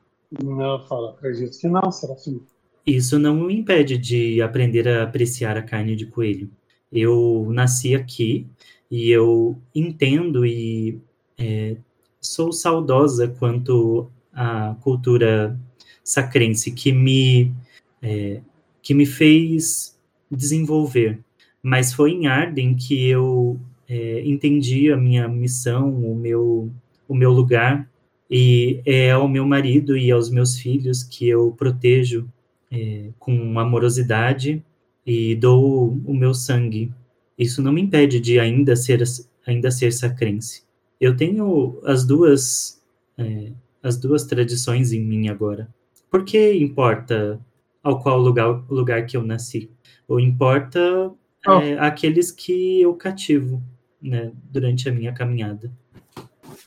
Não, 0.42 0.78
eu 0.78 0.88
falo, 0.88 1.10
acredito 1.10 1.60
que 1.60 1.68
não, 1.68 1.92
Serafim. 1.92 2.42
Isso 2.88 3.20
não 3.20 3.36
me 3.36 3.54
impede 3.54 3.98
de 3.98 4.42
aprender 4.42 4.88
a 4.88 5.04
apreciar 5.04 5.58
a 5.58 5.62
carne 5.62 5.94
de 5.94 6.06
coelho. 6.06 6.50
Eu 6.90 7.50
nasci 7.52 7.96
aqui 7.96 8.48
e 8.90 9.10
eu 9.10 9.58
entendo 9.76 10.46
e 10.46 11.02
é, 11.38 11.76
sou 12.22 12.54
saudosa 12.54 13.28
quanto 13.28 14.10
à 14.34 14.74
cultura 14.80 15.60
sacrense 16.02 16.72
que 16.72 16.94
me 16.94 17.54
é, 18.02 18.40
que 18.82 18.94
me 18.94 19.06
fez 19.06 20.00
desenvolver. 20.32 21.20
Mas 21.62 21.94
foi 21.94 22.12
em 22.12 22.28
Arden 22.28 22.76
que 22.76 23.08
eu 23.08 23.60
é, 23.88 24.22
entendi 24.26 24.92
a 24.92 24.98
minha 24.98 25.28
missão, 25.28 25.90
o 25.90 26.16
meu 26.16 26.72
o 27.08 27.14
meu 27.14 27.32
lugar 27.32 27.90
e 28.30 28.82
é 28.86 29.12
ao 29.12 29.28
meu 29.28 29.46
marido 29.46 29.98
e 29.98 30.10
aos 30.10 30.30
meus 30.30 30.58
filhos 30.58 31.04
que 31.04 31.28
eu 31.28 31.52
protejo 31.52 32.26
é, 32.72 33.10
com 33.20 33.60
amorosidade 33.60 34.64
e 35.06 35.36
dou 35.36 36.00
o 36.06 36.14
meu 36.14 36.34
sangue. 36.34 36.90
Isso 37.38 37.62
não 37.62 37.74
me 37.74 37.82
impede 37.82 38.22
de 38.22 38.40
ainda 38.40 38.78
ser 38.78 39.04
ainda 39.46 39.70
ser 39.70 39.92
sacrense. 39.92 40.64
Eu 41.02 41.18
tenho 41.18 41.82
as 41.84 42.06
duas 42.06 42.82
é, 43.18 43.52
as 43.84 43.98
duas 43.98 44.24
tradições 44.24 44.94
em 44.94 45.02
mim 45.02 45.28
agora. 45.28 45.68
Por 46.10 46.24
que 46.24 46.54
importa 46.54 47.40
ao 47.84 48.00
qual 48.02 48.20
lugar 48.20 48.64
lugar 48.70 49.06
que 49.06 49.18
eu 49.18 49.24
nasci? 49.24 49.70
Ou 50.08 50.20
importa. 50.20 51.12
É, 51.48 51.80
aqueles 51.80 52.32
que 52.32 52.82
eu 52.82 52.94
cativo, 52.94 53.62
né, 54.02 54.32
durante 54.52 54.88
a 54.88 54.92
minha 54.92 55.14
caminhada. 55.14 55.72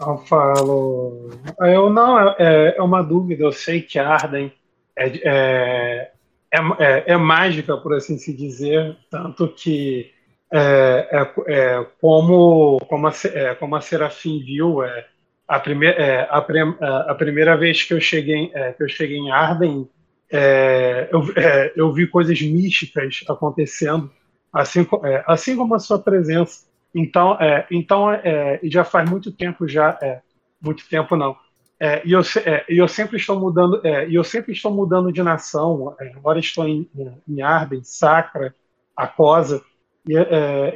Eu 0.01 0.19
falo. 0.19 1.31
Eu 1.61 1.91
não, 1.91 2.19
é, 2.19 2.75
é 2.77 2.83
uma 2.83 3.03
dúvida. 3.03 3.45
Eu 3.45 3.53
sei 3.53 3.81
que 3.81 3.99
Arden 3.99 4.53
é, 4.97 5.07
é, 5.07 6.11
é, 6.53 6.59
é, 6.79 7.05
é 7.13 7.17
mágica, 7.17 7.77
por 7.77 7.95
assim 7.95 8.19
se 8.19 8.33
dizer, 8.33 8.97
tanto 9.11 9.49
que 9.49 10.11
é, 10.53 11.09
é, 11.11 11.53
é, 11.53 11.87
como, 12.01 12.79
como, 12.89 13.09
a, 13.09 13.13
é, 13.25 13.55
como 13.55 13.75
a 13.75 13.81
Serafim 13.81 14.41
viu, 14.41 14.83
é, 14.83 15.07
a, 15.49 15.59
primeir, 15.59 15.99
é, 15.99 16.29
a, 16.31 16.41
pre- 16.41 16.77
a 16.81 17.15
primeira 17.15 17.57
vez 17.57 17.83
que 17.83 17.95
eu 17.95 18.01
cheguei, 18.01 18.51
é, 18.55 18.73
que 18.73 18.83
eu 18.83 18.89
cheguei 18.89 19.17
em 19.17 19.31
Arden, 19.31 19.89
é, 20.31 21.09
eu, 21.13 21.23
é, 21.37 21.73
eu 21.77 21.93
vi 21.93 22.07
coisas 22.07 22.41
místicas 22.41 23.25
acontecendo, 23.29 24.11
assim, 24.55 24.87
é, 25.05 25.25
assim 25.27 25.57
como 25.57 25.75
a 25.75 25.79
sua 25.79 25.99
presença. 25.99 26.65
Então, 26.95 27.35
é, 27.41 27.67
então 27.71 28.11
é, 28.13 28.61
já 28.65 28.85
faz 28.85 29.09
muito 29.11 29.33
tempo 29.33 29.67
já, 29.67 29.99
é, 30.01 30.21
muito 30.61 30.89
tempo 30.89 31.17
não. 31.17 31.37
É, 31.81 32.03
e 32.07 32.13
eu, 32.13 32.21
é, 32.47 32.65
eu 32.69 32.87
sempre 32.87 33.17
estou 33.17 33.39
mudando, 33.39 33.81
é, 33.85 34.09
eu 34.11 34.23
sempre 34.23 34.53
estou 34.53 34.73
mudando 34.73 35.13
de 35.13 35.23
nação. 35.23 35.95
Agora 36.17 36.39
estou 36.39 36.67
em, 36.69 36.89
em 37.29 37.43
Arden, 37.43 37.83
Sacra, 37.83 38.55
Acosa, 38.97 39.63
e, 40.07 40.13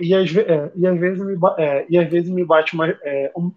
e, 0.01 0.15
às, 0.15 0.31
e 0.75 0.87
às 0.87 0.99
vezes 0.99 1.25
me, 1.25 1.37
e 1.89 1.99
às 1.99 2.11
vezes 2.11 2.31
me 2.31 2.45
bate 2.45 2.75
uma, 2.75 2.87
um- 3.37 3.53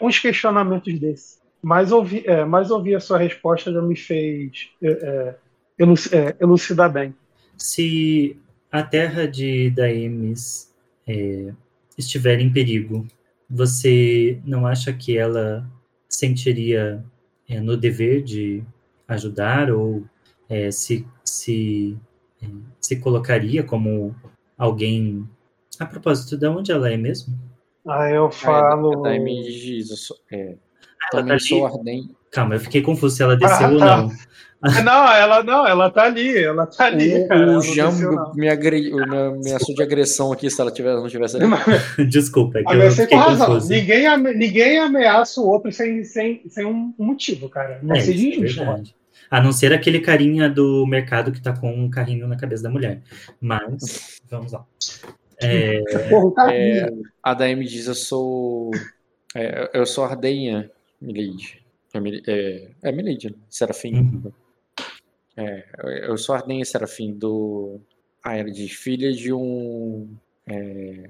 uns 0.00 0.18
questionamentos 0.18 0.98
desses. 0.98 1.40
Mas 1.62 1.92
ouvir, 1.92 2.24
mas 2.46 2.70
ouvir 2.70 2.94
a 2.94 3.00
sua 3.00 3.18
resposta 3.18 3.72
já 3.72 3.80
me 3.80 3.96
fez 3.96 4.70
eluci- 5.78 6.10
elucidar 6.40 6.90
bem. 6.92 7.14
Se 7.56 8.36
a 8.74 8.82
terra 8.82 9.28
de 9.28 9.70
Daemis 9.70 10.74
é, 11.06 11.52
estiver 11.96 12.40
em 12.40 12.52
perigo, 12.52 13.06
você 13.48 14.40
não 14.44 14.66
acha 14.66 14.92
que 14.92 15.16
ela 15.16 15.64
sentiria 16.08 17.04
é, 17.48 17.60
no 17.60 17.76
dever 17.76 18.20
de 18.24 18.64
ajudar 19.06 19.70
ou 19.70 20.02
é, 20.48 20.72
se, 20.72 21.06
se, 21.24 21.96
é, 22.42 22.46
se 22.80 22.96
colocaria 22.96 23.62
como 23.62 24.12
alguém. 24.58 25.24
A 25.78 25.86
propósito, 25.86 26.36
de 26.36 26.48
onde 26.48 26.72
ela 26.72 26.90
é 26.90 26.96
mesmo? 26.96 27.38
Aí 27.86 28.16
eu 28.16 28.26
Ah, 28.26 28.30
falo. 28.32 29.02
da 29.02 29.14
MG 29.14 29.52
diz, 29.52 29.90
eu 29.90 29.96
sou- 29.96 30.16
é, 30.32 30.40
ela 30.48 30.58
também 31.12 31.38
tá 31.38 31.38
sou 31.38 31.64
ali? 31.66 31.76
ardente. 31.76 32.14
Calma, 32.32 32.56
eu 32.56 32.60
fiquei 32.60 32.82
confuso 32.82 33.14
se 33.14 33.22
ela 33.22 33.36
desceu 33.36 33.68
Ah, 33.68 33.70
ou 33.70 33.78
tá. 34.10 34.16
Não. 34.84 35.12
Ela 35.12 35.42
não, 35.42 35.66
ela 35.66 35.90
tá 35.90 36.04
ali, 36.04 36.36
ela 36.42 36.66
tá 36.66 36.86
ali, 36.86 37.26
cara. 37.28 37.40
O, 37.46 37.78
ela 37.78 37.90
o 37.90 38.12
não. 38.12 38.34
me, 38.34 38.48
agre, 38.48 38.90
me 38.92 39.16
ameaçou 39.16 39.74
de 39.74 39.82
agressão 39.82 40.32
aqui 40.32 40.50
se 40.50 40.60
ela 40.60 40.70
tivesse, 40.70 40.96
não 41.00 41.08
tivesse 41.08 41.36
ali. 41.36 41.46
Desculpa, 42.08 42.58
é 42.58 42.64
que 42.64 42.74
eu 42.76 42.90
fiquei 42.90 43.06
com 43.08 43.16
razão. 43.16 43.46
confuso. 43.46 43.70
Ninguém, 43.70 44.06
ame- 44.06 44.34
ninguém 44.34 44.78
ameaça 44.78 45.40
o 45.40 45.46
outro 45.48 45.70
sem, 45.72 46.02
sem, 46.04 46.42
sem 46.48 46.64
um 46.64 46.92
motivo, 46.98 47.48
cara. 47.48 47.78
Não 47.82 47.94
É, 47.96 48.00
seja 48.00 48.18
isso 48.28 48.38
é 48.40 48.44
injusto. 48.44 48.64
verdade. 48.64 48.96
A 49.30 49.42
não 49.42 49.52
ser 49.52 49.72
aquele 49.72 50.00
carinha 50.00 50.48
do 50.48 50.86
mercado 50.86 51.32
que 51.32 51.42
tá 51.42 51.52
com 51.56 51.72
um 51.72 51.90
carrinho 51.90 52.28
na 52.28 52.36
cabeça 52.36 52.62
da 52.62 52.70
mulher. 52.70 53.00
Mas, 53.40 54.20
vamos 54.30 54.52
lá. 54.52 54.64
É, 55.40 55.82
cara. 56.34 56.54
É, 56.54 56.90
a 57.22 57.34
da 57.34 57.48
M 57.48 57.64
diz, 57.64 57.86
eu 57.86 57.94
sou. 57.94 58.70
é, 59.34 59.70
eu 59.74 59.84
sou 59.86 60.04
Ardenha, 60.04 60.70
Milady. 61.00 61.60
É, 61.92 61.98
é, 62.30 62.68
é 62.84 62.92
Milady, 62.92 63.30
né? 63.30 63.36
Serafim. 63.48 63.94
Uhum. 63.96 64.32
É, 65.36 65.64
eu 66.08 66.16
sou 66.16 66.34
Ardenha 66.34 66.64
Serafim 66.64 67.12
do. 67.12 67.80
Ah, 68.22 68.36
ela 68.36 68.50
diz, 68.50 68.72
filha 68.72 69.12
de 69.12 69.32
um. 69.32 70.08
É, 70.46 71.08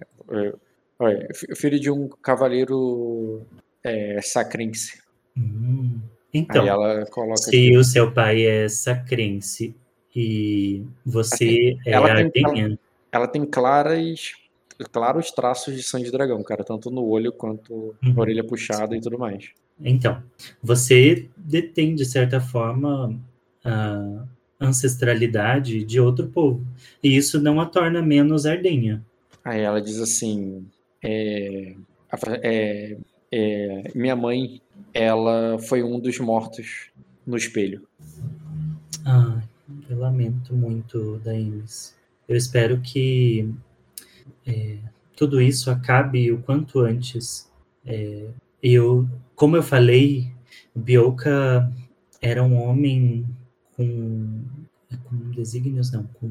é, 1.01 1.35
filho 1.57 1.78
de 1.78 1.91
um 1.91 2.09
cavaleiro 2.09 3.43
é, 3.83 4.20
sacrense. 4.23 5.01
hum. 5.36 6.01
Então, 6.33 6.67
ela 6.67 7.05
se 7.36 7.49
aqui. 7.51 7.77
o 7.77 7.85
seu 7.85 8.11
pai 8.12 8.44
é 8.44 8.69
sacrense 8.69 9.73
e 10.17 10.85
você 11.07 11.77
é 11.86 11.93
ela 11.93 12.09
tem- 12.31 12.44
ardenha, 12.44 12.78
Ela 13.12 13.28
tem 13.28 13.44
claras, 13.44 14.33
claros 14.91 15.31
traços 15.31 15.77
de 15.77 15.83
sangue 15.85 16.07
de 16.07 16.11
dragão, 16.11 16.43
cara, 16.43 16.65
tanto 16.65 16.91
no 16.91 17.05
olho 17.07 17.31
quanto 17.33 17.73
Uhum. 17.73 17.94
na 18.15 18.20
orelha 18.20 18.43
puxada 18.43 18.97
e 18.97 19.01
tudo 19.01 19.17
mais. 19.17 19.51
então, 19.81 20.20
você 20.61 21.28
detém, 21.36 21.94
de 21.94 22.05
certa 22.05 22.41
forma, 22.41 23.17
a 23.65 24.26
ancestralidade 24.60 25.84
de 25.84 26.01
outro 26.01 26.28
povo. 26.28 26.65
E 27.02 27.17
isso 27.17 27.41
não 27.41 27.60
a 27.60 27.67
torna 27.67 28.02
menos 28.02 28.47
ardenha. 28.47 29.05
Aí 29.44 29.60
ela 29.60 29.81
diz 29.81 30.01
assim: 30.01 30.67
é, 31.02 31.75
é, 32.43 32.97
é, 33.33 33.91
minha 33.94 34.17
mãe, 34.17 34.60
ela 34.93 35.59
foi 35.59 35.83
um 35.83 35.99
dos 35.99 36.18
mortos 36.18 36.91
no 37.26 37.36
espelho. 37.36 37.86
Ah, 39.05 39.43
eu 39.89 39.99
lamento 39.99 40.55
muito, 40.55 41.20
Daemis. 41.25 41.94
Eu 42.26 42.36
espero 42.36 42.81
que 42.81 43.52
é, 44.47 44.78
tudo 45.15 45.41
isso 45.41 45.70
acabe 45.70 46.33
o 46.33 46.39
quanto 46.39 46.81
antes. 46.81 47.51
É, 47.84 48.26
eu, 48.62 49.07
como 49.34 49.57
eu 49.57 49.62
falei, 49.62 50.31
Bioka 50.75 51.70
era 52.20 52.43
um 52.43 52.59
homem 52.62 53.26
com, 53.77 54.41
com 55.05 55.17
desígnios, 55.31 55.91
não, 55.93 56.05
com 56.20 56.28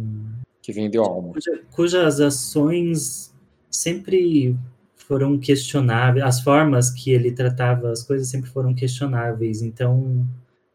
Que 0.62 0.72
vendeu 0.72 1.04
alma. 1.04 1.34
cuja- 1.34 1.62
cujas 1.72 2.20
ações 2.20 3.34
sempre 3.70 4.56
foram 4.96 5.38
questionáveis, 5.38 6.26
as 6.26 6.42
formas 6.42 6.90
que 6.90 7.12
ele 7.12 7.32
tratava 7.32 7.92
as 7.92 8.04
coisas 8.04 8.28
sempre 8.30 8.50
foram 8.50 8.74
questionáveis. 8.74 9.62
Então, 9.62 10.26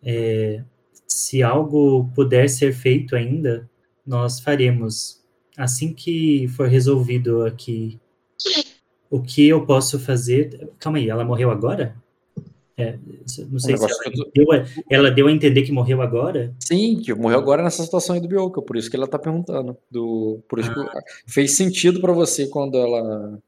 é, 0.03 0.63
se 1.07 1.43
algo 1.43 2.11
puder 2.15 2.49
ser 2.49 2.73
feito 2.75 3.17
ainda, 3.17 3.69
nós 4.07 4.39
faremos. 4.41 5.23
Assim 5.57 5.93
que 5.93 6.47
for 6.49 6.69
resolvido 6.69 7.45
aqui 7.45 7.99
o 9.11 9.21
que 9.23 9.49
eu 9.49 9.65
posso 9.67 9.99
fazer. 9.99 10.71
Calma 10.79 10.99
aí, 10.99 11.09
ela 11.09 11.25
morreu 11.25 11.51
agora? 11.51 11.97
É, 12.79 12.93
não 12.97 13.27
sei 13.27 13.45
se 13.59 13.67
negócio 13.73 13.97
ela 14.05 14.13
que 14.15 14.21
eu 14.21 14.31
deu, 14.33 14.53
a, 14.53 14.65
ela 14.89 15.11
deu 15.11 15.27
a 15.27 15.33
entender 15.33 15.63
que 15.63 15.73
morreu 15.73 16.01
agora. 16.01 16.55
Sim, 16.61 17.01
que 17.03 17.13
morreu 17.13 17.39
agora 17.39 17.61
nessa 17.63 17.83
situação 17.83 18.15
aí 18.15 18.21
do 18.23 18.29
Bioka, 18.29 18.63
por 18.63 18.77
isso 18.77 18.89
que 18.89 18.95
ela 18.97 19.09
tá 19.09 19.19
perguntando. 19.19 19.77
Do, 19.91 20.39
por 20.49 20.61
isso 20.61 20.71
Ah. 20.71 21.03
que 21.27 21.33
fez 21.33 21.57
sentido 21.57 22.01
pra 22.01 22.13
você 22.13 22.47
quando 22.47 22.79
ela. 22.79 23.39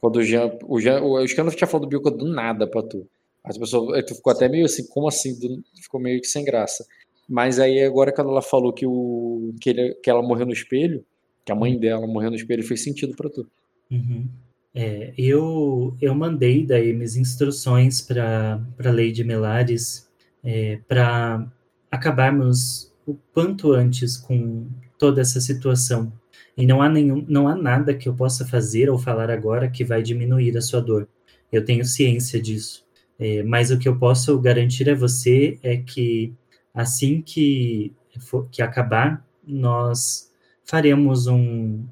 Quando 0.00 0.16
o 0.16 0.22
Jean. 0.22 0.52
O 0.68 0.80
Jean 0.80 1.02
o 1.02 1.26
Scandal 1.26 1.52
tinha 1.54 1.66
falado 1.66 1.86
do 1.86 1.88
Bioka 1.90 2.10
do 2.12 2.24
nada 2.26 2.66
pra 2.66 2.80
tu. 2.82 3.06
As 3.42 3.58
pessoas. 3.58 3.94
aí 3.96 4.04
Tu 4.04 4.14
ficou 4.14 4.32
até 4.32 4.48
meio 4.48 4.64
assim, 4.66 4.86
como 4.88 5.08
assim? 5.08 5.36
Do- 5.38 5.62
ficou 5.82 6.00
meio 6.00 6.20
que 6.20 6.28
sem 6.28 6.44
graça. 6.44 6.86
Mas 7.28 7.58
aí 7.58 7.82
agora 7.82 8.12
quando 8.12 8.30
ela 8.30 8.42
falou 8.42 8.72
que, 8.72 8.86
o, 8.86 9.52
que, 9.60 9.70
ele- 9.70 9.94
que 10.02 10.08
ela 10.08 10.22
morreu 10.22 10.46
no 10.46 10.52
espelho, 10.52 11.04
que 11.44 11.50
a 11.50 11.54
mãe 11.56 11.76
dela 11.78 12.06
morreu 12.06 12.30
no 12.30 12.36
espelho, 12.36 12.62
fez 12.62 12.82
sentido 12.84 13.16
pra 13.16 13.28
tu. 13.28 13.46
Uhum. 13.90 14.26
É, 14.74 15.12
eu, 15.18 15.96
eu 16.00 16.14
mandei 16.14 16.64
daí 16.64 16.92
minhas 16.92 17.16
instruções 17.16 18.00
para 18.00 18.60
a 18.78 18.90
Lady 18.90 19.24
Melares 19.24 20.08
é, 20.44 20.78
para 20.88 21.50
acabarmos 21.90 22.92
o 23.06 23.14
quanto 23.32 23.72
antes 23.72 24.16
com 24.16 24.68
toda 24.98 25.20
essa 25.20 25.40
situação. 25.40 26.12
E 26.56 26.66
não 26.66 26.82
há 26.82 26.88
nenhum, 26.88 27.24
não 27.28 27.48
há 27.48 27.54
nada 27.54 27.94
que 27.94 28.08
eu 28.08 28.14
possa 28.14 28.46
fazer 28.46 28.90
ou 28.90 28.98
falar 28.98 29.30
agora 29.30 29.70
que 29.70 29.84
vai 29.84 30.02
diminuir 30.02 30.56
a 30.56 30.60
sua 30.60 30.80
dor. 30.80 31.08
Eu 31.50 31.64
tenho 31.64 31.84
ciência 31.84 32.40
disso. 32.40 32.84
É, 33.18 33.42
mas 33.42 33.70
o 33.70 33.78
que 33.78 33.88
eu 33.88 33.98
posso 33.98 34.38
garantir 34.38 34.88
a 34.88 34.94
você 34.94 35.58
é 35.62 35.76
que 35.76 36.32
assim 36.72 37.20
que, 37.20 37.92
for, 38.18 38.48
que 38.50 38.62
acabar, 38.62 39.26
nós 39.46 40.30
faremos 40.64 41.26
um, 41.26 41.84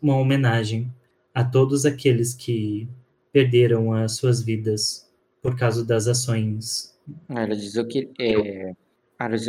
uma 0.00 0.16
homenagem 0.16 0.90
a 1.34 1.44
todos 1.44 1.86
aqueles 1.86 2.34
que 2.34 2.88
perderam 3.32 3.92
as 3.92 4.16
suas 4.16 4.42
vidas 4.42 5.08
por 5.42 5.56
causa 5.56 5.84
das 5.84 6.06
ações. 6.06 6.98
Ela 7.28 7.56
diz, 7.56 7.74
eu, 7.74 7.86
que, 7.86 8.10
é, 8.18 8.74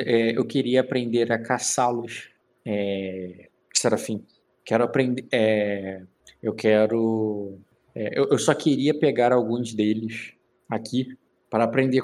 é, 0.05 0.37
eu 0.37 0.45
queria 0.45 0.81
aprender 0.81 1.31
a 1.31 1.39
caçá-los, 1.39 2.29
é, 2.65 3.49
Serafim. 3.73 4.23
Quero 4.63 4.83
aprender. 4.83 5.25
é, 5.31 6.01
eu 6.41 6.53
quero. 6.53 7.57
é, 7.95 8.17
eu, 8.17 8.29
eu 8.29 8.37
só 8.37 8.53
queria 8.53 8.97
pegar 8.97 9.31
alguns 9.31 9.73
deles 9.73 10.33
aqui 10.69 11.17
para 11.49 11.65
aprender, 11.65 12.01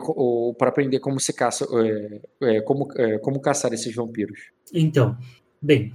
para 0.58 0.70
aprender 0.70 1.00
como 1.00 1.20
se 1.20 1.32
caça, 1.32 1.66
é, 2.42 2.62
como, 2.62 2.88
como 3.22 3.40
caçar 3.40 3.72
esses 3.74 3.96
vampiros. 3.96 4.52
Então, 4.74 5.18
bem, 5.62 5.94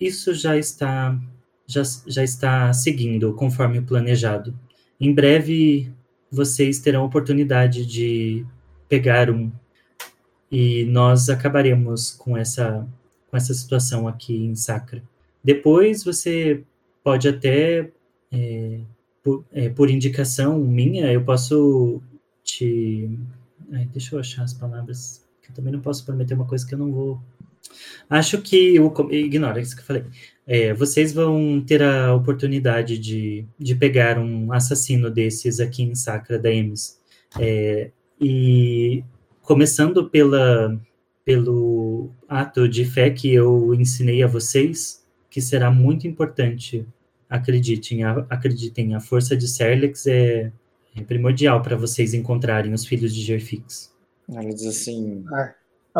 isso 0.00 0.32
já 0.32 0.56
está 0.56 1.20
já, 1.68 1.82
já 2.06 2.24
está 2.24 2.72
seguindo 2.72 3.32
conforme 3.34 3.80
planejado. 3.80 4.58
Em 5.00 5.14
breve 5.14 5.92
vocês 6.30 6.80
terão 6.80 7.02
a 7.02 7.06
oportunidade 7.06 7.86
de 7.86 8.44
pegar 8.88 9.30
um 9.30 9.52
e 10.50 10.84
nós 10.86 11.28
acabaremos 11.28 12.10
com 12.10 12.36
essa 12.36 12.84
com 13.30 13.36
essa 13.36 13.52
situação 13.52 14.08
aqui 14.08 14.34
em 14.34 14.56
Sacra. 14.56 15.02
Depois 15.44 16.02
você 16.02 16.64
pode 17.04 17.28
até 17.28 17.90
é, 18.32 18.80
por, 19.22 19.44
é, 19.52 19.68
por 19.68 19.90
indicação 19.90 20.58
minha, 20.58 21.12
eu 21.12 21.22
posso 21.22 22.02
te 22.42 23.10
Ai, 23.72 23.86
deixa 23.92 24.14
eu 24.14 24.20
achar 24.20 24.44
as 24.44 24.54
palavras, 24.54 25.26
que 25.42 25.50
eu 25.50 25.54
também 25.54 25.72
não 25.72 25.80
posso 25.80 26.04
prometer 26.04 26.34
uma 26.34 26.46
coisa 26.46 26.66
que 26.66 26.74
eu 26.74 26.78
não 26.78 26.90
vou. 26.90 27.20
Acho 28.08 28.40
que 28.40 28.78
o 28.80 28.92
ignora 29.12 29.60
isso 29.60 29.74
que 29.76 29.82
eu 29.82 29.86
falei. 29.86 30.04
É, 30.46 30.72
vocês 30.72 31.12
vão 31.12 31.62
ter 31.66 31.82
a 31.82 32.14
oportunidade 32.14 32.98
de, 32.98 33.44
de 33.58 33.74
pegar 33.74 34.18
um 34.18 34.50
assassino 34.50 35.10
desses 35.10 35.60
aqui 35.60 35.82
em 35.82 35.94
Sacra 35.94 36.38
da 36.38 36.50
Ems. 36.50 36.98
É, 37.38 37.90
e 38.18 39.04
começando 39.42 40.08
pela, 40.08 40.80
pelo 41.24 42.10
ato 42.26 42.66
de 42.66 42.84
fé 42.86 43.10
que 43.10 43.32
eu 43.32 43.74
ensinei 43.74 44.22
a 44.22 44.26
vocês, 44.26 45.04
que 45.30 45.42
será 45.42 45.70
muito 45.70 46.06
importante. 46.06 46.86
Acreditem, 47.28 48.04
a- 48.04 48.26
acreditem, 48.30 48.94
a 48.94 49.00
força 49.00 49.36
de 49.36 49.46
Serlex 49.46 50.06
é, 50.06 50.50
é 50.96 51.02
primordial 51.02 51.60
para 51.60 51.76
vocês 51.76 52.14
encontrarem 52.14 52.72
os 52.72 52.86
filhos 52.86 53.14
de 53.14 53.20
Gerfix. 53.20 53.92
Ela 54.26 54.48
diz 54.48 54.64
assim: 54.64 55.24
Aí 55.30 55.50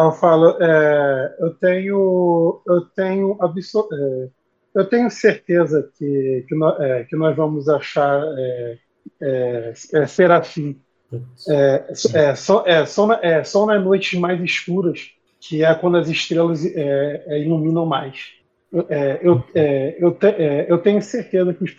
eu 0.07 0.13
falo, 0.13 0.57
é, 0.63 1.37
eu 1.41 1.55
tenho, 1.55 2.63
eu 2.67 2.81
tenho 2.95 3.37
abso- 3.43 3.89
é, 3.93 4.29
eu 4.75 4.89
tenho 4.89 5.11
certeza 5.11 5.91
que, 5.99 6.45
que, 6.49 6.55
nó- 6.55 6.77
é, 6.81 7.05
que 7.05 7.17
nós 7.17 7.35
vamos 7.37 7.69
achar 7.69 8.23
é, 8.39 8.79
é, 9.23 9.73
é, 9.95 10.07
Serafim. 10.07 10.81
É, 11.49 11.87
é, 12.15 12.35
só, 12.35 12.65
é, 12.67 12.85
só, 12.87 13.07
na- 13.07 13.21
é, 13.23 13.45
só 13.45 13.67
nas 13.67 13.83
noites 13.83 14.19
mais 14.19 14.41
escuras, 14.43 15.11
que 15.41 15.65
é 15.65 15.75
quando 15.75 15.97
as 15.97 16.09
estrelas 16.09 16.63
iluminam 16.65 17.87
mais. 17.87 18.19
Eu, 18.73 18.87
eu, 19.23 19.45
eu, 19.99 20.13
te- 20.15 20.37
eu 20.69 20.79
tenho 20.79 21.01
certeza 21.01 21.55
que 21.55 21.65
os, 21.65 21.71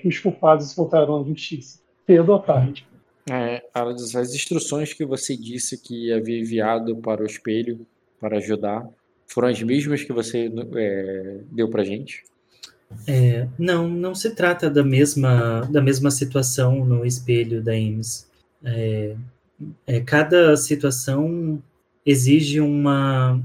que 0.00 0.08
os 0.08 0.18
culpados 0.20 0.74
voltarão 0.76 1.20
à 1.22 1.24
justiça, 1.24 1.80
cedo 2.06 2.32
ou 2.32 2.38
tarde. 2.40 2.86
É, 3.28 3.62
diz, 3.94 4.14
as 4.14 4.34
instruções 4.34 4.92
que 4.92 5.04
você 5.04 5.36
disse 5.36 5.78
que 5.78 6.12
havia 6.12 6.38
enviado 6.38 6.96
para 6.96 7.22
o 7.22 7.26
espelho 7.26 7.84
para 8.20 8.36
ajudar 8.36 8.88
foram 9.26 9.48
as 9.48 9.60
mesmas 9.60 10.04
que 10.04 10.12
você 10.12 10.50
é, 10.76 11.40
deu 11.50 11.68
pra 11.68 11.84
gente? 11.84 12.22
É, 13.06 13.48
não, 13.58 13.88
não 13.88 14.14
se 14.14 14.30
trata 14.34 14.70
da 14.70 14.84
mesma, 14.84 15.62
da 15.62 15.82
mesma 15.82 16.10
situação 16.10 16.84
no 16.84 17.04
espelho 17.04 17.60
da 17.62 17.72
Ames. 17.72 18.30
É, 18.64 19.16
é, 19.86 20.00
cada 20.00 20.56
situação 20.56 21.60
exige 22.04 22.60
uma, 22.60 23.42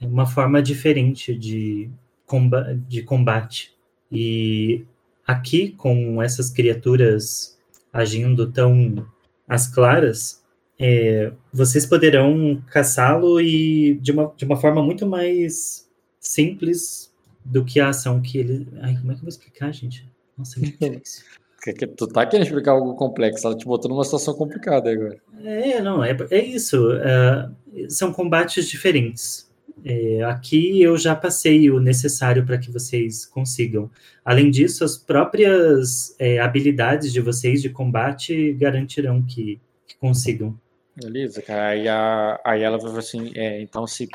uma 0.00 0.26
forma 0.26 0.62
diferente 0.62 1.34
de, 1.34 1.90
comba 2.24 2.78
de 2.88 3.02
combate. 3.02 3.74
E 4.12 4.84
aqui, 5.26 5.70
com 5.70 6.22
essas 6.22 6.50
criaturas 6.50 7.58
agindo 7.92 8.50
tão 8.50 9.06
às 9.48 9.66
claras, 9.66 10.42
é, 10.78 11.32
vocês 11.52 11.86
poderão 11.86 12.62
caçá-lo 12.70 13.40
e 13.40 13.94
de 14.00 14.12
uma, 14.12 14.32
de 14.36 14.44
uma 14.44 14.56
forma 14.56 14.82
muito 14.82 15.06
mais 15.06 15.88
simples 16.20 17.12
do 17.44 17.64
que 17.64 17.78
a 17.80 17.88
ação 17.90 18.20
que 18.20 18.38
ele. 18.38 18.66
Ai, 18.80 18.96
como 18.96 19.12
é 19.12 19.14
que 19.14 19.20
eu 19.20 19.24
vou 19.24 19.28
explicar, 19.28 19.72
gente? 19.72 20.08
Nossa, 20.36 20.58
que 20.60 20.66
difícil. 20.90 21.24
Que- 21.62 21.72
que 21.72 21.86
Tu 21.86 22.06
tá 22.08 22.26
querendo 22.26 22.46
explicar 22.46 22.72
algo 22.72 22.94
complexo, 22.94 23.46
ela 23.46 23.56
te 23.56 23.64
botou 23.64 23.90
numa 23.90 24.04
situação 24.04 24.34
complicada 24.34 24.90
agora. 24.90 25.16
É, 25.42 25.80
não, 25.80 26.02
é, 26.04 26.14
é 26.30 26.44
isso. 26.44 26.92
é, 26.92 27.48
são 27.88 28.12
combates 28.12 28.66
diferentes. 28.68 29.50
É, 29.84 30.22
aqui 30.22 30.80
eu 30.80 30.96
já 30.96 31.14
passei 31.14 31.70
o 31.70 31.78
necessário 31.78 32.46
para 32.46 32.56
que 32.56 32.70
vocês 32.70 33.26
consigam. 33.26 33.90
Além 34.24 34.50
disso, 34.50 34.82
as 34.82 34.96
próprias 34.96 36.16
é, 36.18 36.40
habilidades 36.40 37.12
de 37.12 37.20
vocês 37.20 37.60
de 37.60 37.68
combate 37.68 38.54
garantirão 38.54 39.22
que, 39.22 39.60
que 39.86 39.94
consigam. 39.98 40.58
Beleza, 40.96 41.42
cara. 41.42 41.68
Aí, 41.68 41.86
a, 41.86 42.40
aí 42.42 42.62
ela 42.62 42.78
vai 42.78 42.86
falar 42.86 43.00
assim: 43.00 43.30
é, 43.34 43.60
então, 43.60 43.86
se, 43.86 44.08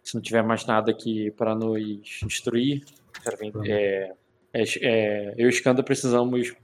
se 0.00 0.14
não 0.14 0.22
tiver 0.22 0.42
mais 0.42 0.64
nada 0.64 0.92
aqui 0.92 1.32
para 1.32 1.56
nos 1.56 2.20
instruir, 2.24 2.84
é, 3.64 4.12
é, 4.52 4.64
é, 4.80 5.34
eu 5.36 5.46
e 5.46 5.46
o 5.46 5.50
Skanda 5.50 5.82
precisamos 5.82 6.54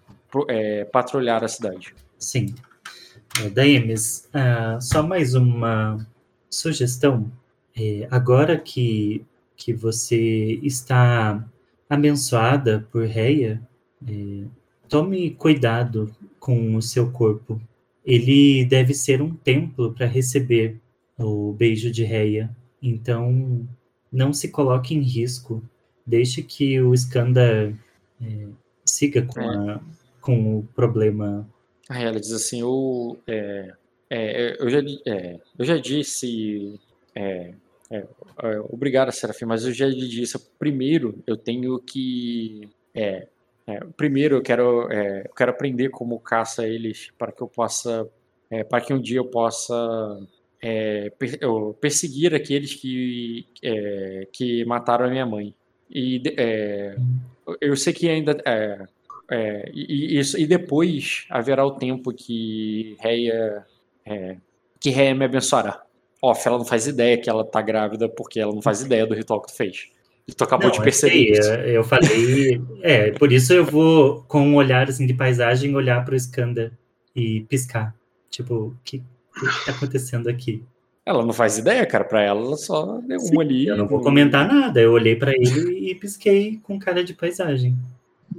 patrulhar 0.92 1.42
a 1.42 1.48
cidade. 1.48 1.94
Sim. 2.16 2.54
Daemis, 3.52 4.28
ah, 4.32 4.78
só 4.80 5.02
mais 5.02 5.34
uma 5.34 6.06
sugestão. 6.48 7.30
É, 7.76 8.06
agora 8.10 8.58
que, 8.58 9.24
que 9.56 9.72
você 9.72 10.58
está 10.62 11.46
abençoada 11.88 12.86
por 12.90 13.04
Reia, 13.06 13.60
é, 14.06 14.44
tome 14.88 15.30
cuidado 15.30 16.14
com 16.38 16.76
o 16.76 16.82
seu 16.82 17.10
corpo. 17.10 17.60
Ele 18.04 18.64
deve 18.64 18.94
ser 18.94 19.22
um 19.22 19.34
templo 19.34 19.92
para 19.92 20.06
receber 20.06 20.80
o 21.18 21.52
beijo 21.52 21.90
de 21.90 22.04
Reia. 22.04 22.54
Então, 22.82 23.66
não 24.10 24.32
se 24.32 24.48
coloque 24.48 24.94
em 24.94 25.00
risco. 25.00 25.62
Deixe 26.04 26.42
que 26.42 26.80
o 26.80 26.92
Skanda 26.94 27.72
é, 28.20 28.46
siga 28.84 29.22
com, 29.22 29.40
a- 29.40 29.80
com 30.20 30.58
o 30.58 30.62
problema 30.74 31.48
Aí 31.88 32.04
ela 32.04 32.18
diz 32.20 32.32
assim: 32.32 32.60
eu, 32.60 33.18
é, 33.26 33.72
é, 34.08 34.56
eu, 34.62 34.70
já, 34.70 34.78
é, 35.06 35.38
eu 35.58 35.64
já 35.64 35.76
disse. 35.76 36.78
É, 37.14 37.54
é, 37.90 37.96
é, 38.42 38.60
obrigado, 38.70 39.12
Serafim, 39.12 39.44
mas 39.44 39.64
eu 39.64 39.72
já 39.72 39.86
lhe 39.86 40.08
disse. 40.08 40.38
Primeiro, 40.58 41.22
eu 41.26 41.36
tenho 41.36 41.78
que. 41.78 42.68
É, 42.94 43.28
é, 43.66 43.80
primeiro, 43.96 44.36
eu 44.36 44.42
quero, 44.42 44.90
é, 44.90 45.26
eu 45.26 45.34
quero 45.34 45.50
aprender 45.50 45.88
como 45.90 46.18
caça 46.20 46.66
eles 46.66 47.10
para 47.18 47.32
que 47.32 47.42
eu 47.42 47.48
possa. 47.48 48.08
é, 48.50 48.64
para 48.64 48.80
que 48.84 48.92
um 48.94 49.00
dia 49.00 49.18
eu 49.18 49.26
possa 49.26 49.74
per- 51.18 51.38
eu 51.40 51.76
perseguir 51.80 52.34
aqueles 52.34 52.74
que, 52.74 53.46
que 54.32 54.64
mataram 54.64 55.06
a 55.06 55.10
minha 55.10 55.26
mãe. 55.26 55.54
E 55.90 56.22
eu 57.60 57.76
sei 57.76 57.92
que 57.92 58.08
ainda. 58.08 58.36
é, 59.30 59.70
e 59.74 60.18
isso, 60.18 60.38
e 60.38 60.46
depois 60.46 61.26
haverá 61.30 61.64
o 61.64 61.72
tempo 61.72 62.12
que 62.12 62.96
Reia, 63.00 63.64
é, 64.04 64.36
que 64.80 64.90
Reia 64.90 65.14
me 65.14 65.24
abençoará. 65.24 65.82
Off, 66.22 66.46
ela 66.46 66.56
não 66.56 66.64
faz 66.64 66.86
ideia 66.86 67.18
que 67.18 67.28
ela 67.28 67.44
tá 67.44 67.60
grávida 67.60 68.08
porque 68.08 68.38
ela 68.38 68.54
não 68.54 68.62
faz 68.62 68.80
ideia 68.80 69.04
do 69.04 69.14
ritual 69.14 69.42
que 69.42 69.48
tu 69.52 69.56
fez. 69.56 69.90
E 70.26 70.32
tu 70.32 70.44
acabou 70.44 70.68
Não, 70.68 70.72
de 70.72 70.80
perceber 70.80 71.32
isso. 71.32 71.50
é, 71.50 71.76
Eu 71.76 71.82
falei. 71.82 72.60
É, 72.80 73.10
por 73.10 73.32
isso 73.32 73.52
eu 73.52 73.64
vou, 73.64 74.22
com 74.28 74.40
um 74.40 74.54
olhar 74.54 74.88
assim, 74.88 75.04
de 75.06 75.14
paisagem, 75.14 75.74
olhar 75.74 76.04
para 76.04 76.14
o 76.14 76.16
Skanda 76.16 76.72
e 77.14 77.40
piscar. 77.48 77.92
Tipo, 78.30 78.54
o 78.54 78.76
que, 78.84 79.02
o 79.36 79.40
que 79.40 79.64
tá 79.66 79.72
acontecendo 79.72 80.28
aqui? 80.28 80.62
Ela 81.04 81.24
não 81.26 81.32
faz 81.32 81.58
ideia, 81.58 81.84
cara. 81.84 82.04
Pra 82.04 82.22
ela, 82.22 82.40
ela 82.40 82.56
só 82.56 82.98
deu 83.00 83.18
uma 83.18 83.42
ali. 83.42 83.66
Eu 83.66 83.76
não 83.76 83.88
vou 83.88 84.00
comentar 84.00 84.46
nada. 84.46 84.80
Eu 84.80 84.92
olhei 84.92 85.16
para 85.16 85.32
ele 85.32 85.90
e 85.90 85.94
pisquei 85.96 86.60
com 86.62 86.78
cara 86.78 87.02
de 87.02 87.14
paisagem. 87.14 87.76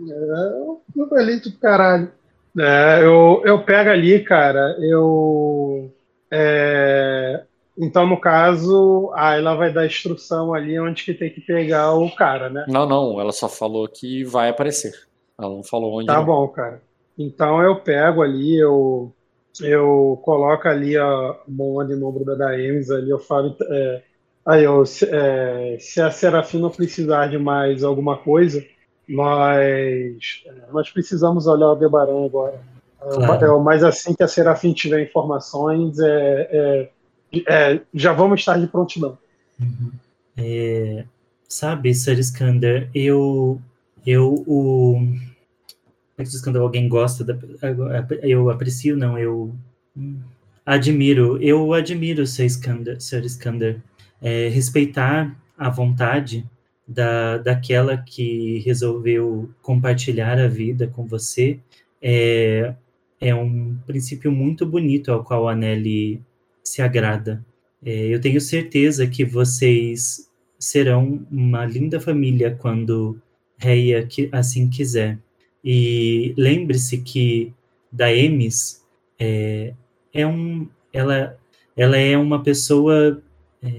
Eu 0.07 0.81
falei 1.09 1.39
do 1.41 1.51
caralho. 1.57 2.11
É, 2.57 2.99
eu, 3.03 3.41
eu 3.45 3.61
pego 3.63 3.89
ali, 3.89 4.23
cara, 4.23 4.77
eu. 4.79 5.91
é, 6.31 7.43
então, 7.77 8.05
no 8.05 8.19
caso, 8.19 9.11
a 9.15 9.35
ela 9.35 9.55
vai 9.55 9.73
dar 9.73 9.85
instrução 9.85 10.53
ali 10.53 10.79
onde 10.79 11.03
que 11.03 11.13
tem 11.13 11.31
que 11.31 11.41
pegar 11.41 11.93
o 11.93 12.13
cara, 12.15 12.49
né? 12.49 12.65
Não, 12.67 12.85
não. 12.85 13.19
Ela 13.19 13.31
só 13.31 13.49
falou 13.49 13.87
que 13.87 14.23
vai 14.23 14.49
aparecer. 14.49 14.93
Ela 15.39 15.49
não 15.49 15.63
falou 15.63 15.97
onde. 15.97 16.05
Tá 16.05 16.17
não. 16.17 16.25
bom, 16.25 16.47
cara. 16.49 16.81
Então 17.17 17.61
eu 17.61 17.79
pego 17.79 18.21
ali, 18.21 18.57
eu, 18.57 19.11
eu 19.61 20.19
coloco 20.23 20.67
ali 20.67 20.97
a 20.97 21.35
mão 21.47 21.79
ali 21.79 21.95
no 21.95 22.07
ombro 22.07 22.23
da 22.23 22.35
Daemis, 22.35 22.91
ali 22.91 23.09
eu 23.09 23.19
falo. 23.19 23.55
É, 23.61 24.01
aí, 24.45 24.63
eu, 24.63 24.85
se, 24.85 25.07
é, 25.11 25.77
se 25.79 25.99
a 25.99 26.11
Serafina 26.11 26.69
precisar 26.69 27.27
de 27.27 27.39
mais 27.39 27.83
alguma 27.83 28.17
coisa, 28.17 28.63
nós, 29.07 30.43
nós 30.71 30.91
precisamos 30.91 31.47
olhar 31.47 31.67
o 31.67 31.69
Aldebaran 31.69 32.25
agora. 32.25 32.61
Claro. 32.99 33.45
É, 33.45 33.59
mas 33.63 33.83
assim 33.83 34.13
que 34.13 34.23
a 34.23 34.27
Serafim 34.27 34.73
tiver 34.73 35.03
informações, 35.03 35.99
é, 35.99 36.89
é, 37.47 37.81
já 37.93 38.13
vamos 38.13 38.39
estar 38.39 38.59
de 38.59 38.67
prontidão. 38.67 39.17
Uhum. 39.59 39.91
É, 40.37 41.05
sabe, 41.47 41.93
Sir 41.93 42.19
Iskander, 42.19 42.89
eu, 42.93 43.61
eu, 44.05 44.43
o, 44.47 45.07
é 46.17 46.23
Iskander, 46.23 46.61
alguém 46.61 46.87
gosta, 46.87 47.23
da, 47.23 47.37
eu 48.21 48.49
aprecio, 48.49 48.97
não, 48.97 49.17
eu 49.17 49.53
admiro, 50.65 51.41
eu 51.41 51.73
admiro 51.73 52.25
Sir 52.25 52.45
Iskander, 52.45 53.01
Sir. 53.01 53.23
É, 54.21 54.47
respeitar 54.47 55.35
a 55.57 55.69
vontade 55.69 56.45
da, 56.87 57.37
daquela 57.37 57.97
que 57.97 58.59
resolveu 58.59 59.49
compartilhar 59.61 60.39
a 60.39 60.47
vida 60.47 60.87
com 60.87 61.05
você 61.05 61.59
é, 62.01 62.73
é 63.19 63.33
um 63.33 63.77
princípio 63.85 64.31
muito 64.31 64.65
bonito 64.65 65.11
ao 65.11 65.23
qual 65.23 65.47
a 65.47 65.55
Nelly 65.55 66.21
se 66.63 66.81
agrada. 66.81 67.45
É, 67.85 68.07
eu 68.07 68.19
tenho 68.21 68.39
certeza 68.39 69.05
que 69.07 69.25
vocês 69.25 70.29
serão 70.57 71.25
uma 71.29 71.65
linda 71.65 71.99
família 71.99 72.55
quando 72.59 73.19
Reia 73.57 74.07
assim 74.31 74.69
quiser. 74.69 75.17
E 75.63 76.33
lembre-se 76.37 76.97
que 76.99 77.53
Daemis 77.91 78.83
é, 79.17 79.73
é 80.13 80.27
um, 80.27 80.67
ela, 80.91 81.37
ela 81.77 81.97
é 81.97 82.17
uma 82.17 82.43
pessoa, 82.43 83.21
é, 83.61 83.71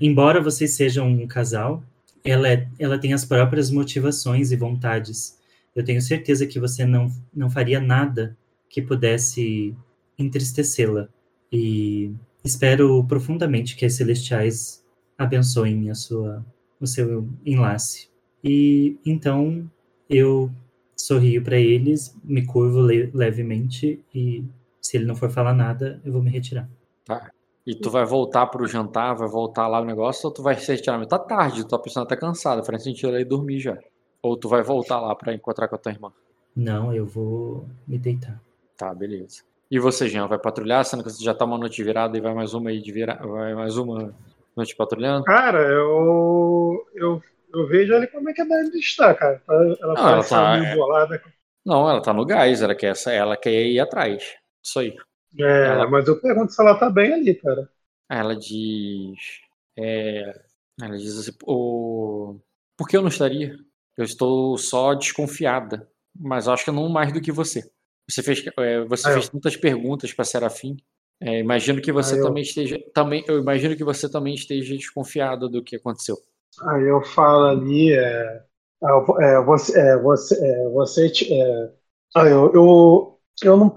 embora 0.00 0.42
vocês 0.42 0.72
sejam 0.74 1.08
um 1.08 1.26
casal, 1.26 1.82
ela, 2.24 2.48
é, 2.48 2.68
ela 2.78 2.98
tem 2.98 3.12
as 3.14 3.24
próprias 3.24 3.70
motivações 3.70 4.52
e 4.52 4.56
vontades. 4.56 5.38
Eu 5.74 5.84
tenho 5.84 6.02
certeza 6.02 6.46
que 6.46 6.60
você 6.60 6.84
não, 6.84 7.10
não 7.34 7.48
faria 7.48 7.80
nada 7.80 8.36
que 8.68 8.82
pudesse 8.82 9.74
entristecê-la. 10.18 11.08
E 11.52 12.12
espero 12.44 13.04
profundamente 13.04 13.76
que 13.76 13.84
as 13.84 13.94
celestiais 13.94 14.84
abençoem 15.16 15.90
a 15.90 15.94
sua, 15.94 16.44
o 16.80 16.86
seu 16.86 17.28
enlace. 17.44 18.08
E 18.42 18.96
então 19.04 19.68
eu 20.08 20.50
sorrio 20.96 21.42
para 21.42 21.56
eles, 21.56 22.16
me 22.24 22.44
curvo 22.44 22.80
le 22.80 23.10
levemente 23.12 24.04
e 24.14 24.44
se 24.80 24.96
ele 24.96 25.06
não 25.06 25.14
for 25.14 25.30
falar 25.30 25.54
nada, 25.54 26.00
eu 26.04 26.12
vou 26.12 26.22
me 26.22 26.30
retirar. 26.30 26.68
Tá. 27.04 27.30
E 27.66 27.74
tu 27.74 27.90
vai 27.90 28.04
voltar 28.04 28.46
pro 28.46 28.66
jantar, 28.66 29.14
vai 29.14 29.28
voltar 29.28 29.68
lá 29.68 29.80
o 29.80 29.84
negócio, 29.84 30.26
ou 30.26 30.32
tu 30.32 30.42
vai 30.42 30.56
se 30.56 30.72
retirar? 30.72 31.04
Tá 31.06 31.18
tarde, 31.18 31.68
tua 31.68 31.78
pessoa 31.78 32.06
tá 32.06 32.16
cansada, 32.16 32.64
faz 32.64 32.82
sentido 32.82 33.14
aí 33.14 33.24
dormir 33.24 33.60
já. 33.60 33.76
Ou 34.22 34.36
tu 34.36 34.48
vai 34.48 34.62
voltar 34.62 35.00
lá 35.00 35.14
para 35.14 35.34
encontrar 35.34 35.68
com 35.68 35.74
a 35.74 35.78
tua 35.78 35.92
irmã? 35.92 36.10
Não, 36.56 36.94
eu 36.94 37.04
vou 37.04 37.66
me 37.86 37.98
deitar. 37.98 38.40
Tá, 38.76 38.94
beleza. 38.94 39.42
E 39.70 39.78
você, 39.78 40.08
Jean, 40.08 40.26
vai 40.26 40.38
patrulhar, 40.38 40.84
sendo 40.84 41.02
que 41.04 41.10
você 41.10 41.22
já 41.22 41.34
tá 41.34 41.44
uma 41.44 41.58
noite 41.58 41.82
virada 41.82 42.16
e 42.16 42.20
vai 42.20 42.34
mais 42.34 42.54
uma 42.54 42.70
aí 42.70 42.80
de 42.80 42.90
vira... 42.90 43.16
vai 43.16 43.54
mais 43.54 43.76
uma 43.76 44.14
noite 44.56 44.74
patrulhando? 44.74 45.24
Cara, 45.24 45.60
eu, 45.60 46.86
eu, 46.94 47.22
eu 47.52 47.66
vejo 47.66 47.94
ali 47.94 48.06
como 48.06 48.30
é 48.30 48.32
que 48.32 48.40
a 48.40 48.44
Dani 48.44 48.78
está, 48.78 49.14
cara. 49.14 49.42
Tá, 49.46 49.54
ela 49.54 49.94
Não, 49.94 50.08
ela 50.08 50.24
tá- 50.24 50.58
meio 50.58 50.76
bolada. 50.76 51.22
Não, 51.64 51.90
ela 51.90 52.00
tá 52.00 52.12
no 52.14 52.24
gás, 52.24 52.62
ela 52.62 52.74
quer, 52.74 52.94
ela 53.08 53.36
quer 53.36 53.66
ir 53.66 53.78
atrás. 53.78 54.36
Isso 54.64 54.78
aí. 54.78 54.96
É, 55.38 55.66
Ela- 55.66 55.90
mas 55.90 56.08
eu 56.08 56.18
pergunto 56.20 56.52
se 56.52 56.62
ela 56.62 56.78
tá 56.78 56.88
bem 56.88 57.12
ali, 57.12 57.34
cara. 57.34 57.68
Ela 58.10 58.34
diz. 58.34 59.18
é, 59.76 60.32
ela 60.80 60.96
diz 60.96 61.18
assim: 61.18 61.32
o... 61.44 62.38
Por 62.76 62.88
que 62.88 62.96
eu 62.96 63.02
não 63.02 63.08
estaria? 63.08 63.54
Eu 63.96 64.04
estou 64.04 64.56
só 64.56 64.94
desconfiada. 64.94 65.88
Mas 66.18 66.48
acho 66.48 66.64
que 66.64 66.70
não 66.70 66.88
mais 66.88 67.12
do 67.12 67.20
que 67.20 67.30
você. 67.30 67.70
Você 68.08 68.22
fez, 68.22 68.44
é, 68.58 68.84
você 68.84 69.04
Ah, 69.04 69.12
eu- 69.12 69.22
fez 69.22 69.28
tantas 69.28 69.56
perguntas 69.56 70.12
para 70.12 70.24
Serafim. 70.24 70.76
É, 71.20 71.38
imagino 71.40 71.82
que 71.82 71.92
você 71.92 72.16
Ah, 72.16 72.16
eu- 72.16 72.28
também 72.28 72.42
esteja. 72.42 72.78
Também, 72.94 73.24
eu 73.28 73.38
imagino 73.40 73.76
que 73.76 73.84
você 73.84 74.10
também 74.10 74.34
esteja 74.34 74.74
desconfiado 74.76 75.48
do 75.48 75.62
que 75.62 75.76
aconteceu. 75.76 76.16
Aí 76.68 76.88
eu 76.88 77.02
falo 77.04 77.44
ali, 77.46 77.92
é, 77.92 78.42
ah, 78.82 79.04
é, 79.22 79.40
você, 79.44 79.78
é, 79.80 79.96
você, 79.98 80.34
é, 80.46 80.68
você, 80.70 81.10
te- 81.10 81.32
é, 81.32 81.72
ah, 82.16 82.24
eu, 82.26 82.52
eu, 82.54 83.20
eu, 83.44 83.56
não, 83.56 83.74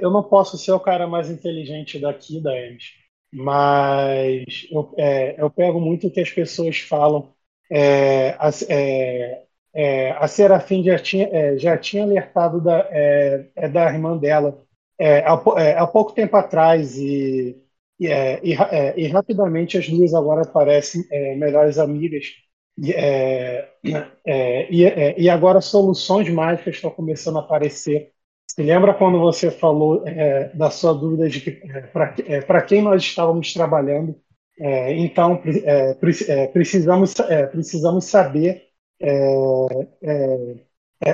eu 0.00 0.10
não 0.10 0.22
posso 0.22 0.56
ser 0.58 0.72
o 0.72 0.80
cara 0.80 1.06
mais 1.08 1.28
inteligente 1.30 1.98
daqui 1.98 2.40
da 2.42 2.56
Emes, 2.56 2.92
mas 3.32 4.44
eu, 4.70 4.94
eu 5.38 5.50
pego 5.50 5.80
muito 5.80 6.06
o 6.08 6.10
que 6.12 6.20
as 6.20 6.30
pessoas 6.30 6.78
falam. 6.80 7.34
É, 7.70 8.36
é, 8.68 9.46
é, 9.74 10.12
a 10.12 10.26
Serafim 10.26 10.82
já 10.82 10.98
tinha, 10.98 11.28
é, 11.32 11.58
já 11.58 11.76
tinha 11.78 12.02
alertado 12.02 12.60
da, 12.60 12.86
é, 12.90 13.46
é, 13.56 13.68
da 13.68 13.92
irmã 13.92 14.16
dela 14.16 14.62
é, 14.98 15.18
é, 15.58 15.78
há 15.78 15.86
pouco 15.86 16.12
tempo 16.12 16.36
atrás 16.36 16.98
e 16.98 17.56
e, 18.02 18.06
e, 18.06 18.56
e 18.96 19.08
rapidamente 19.08 19.76
as 19.76 19.86
duas 19.86 20.14
agora 20.14 20.46
parecem 20.46 21.04
melhores 21.36 21.78
amigas. 21.78 22.24
E, 22.78 22.94
agora 25.28 25.60
soluções 25.60 26.26
mágicas 26.30 26.76
estão 26.76 26.90
começando 26.90 27.36
a 27.36 27.40
aparecer. 27.40 28.10
Se 28.46 28.62
lembra 28.62 28.94
quando 28.94 29.20
você 29.20 29.50
falou 29.50 30.02
da 30.54 30.70
sua 30.70 30.94
dúvida 30.94 31.28
de 31.28 31.42
que 31.42 31.60
para 32.46 32.62
quem 32.62 32.80
nós 32.80 33.02
estávamos 33.02 33.52
trabalhando? 33.52 34.16
Então 34.96 35.36
pre- 35.36 35.62
pre- 36.00 36.48
precisamos 36.54 37.12
precisamos 37.52 38.06
saber 38.06 38.69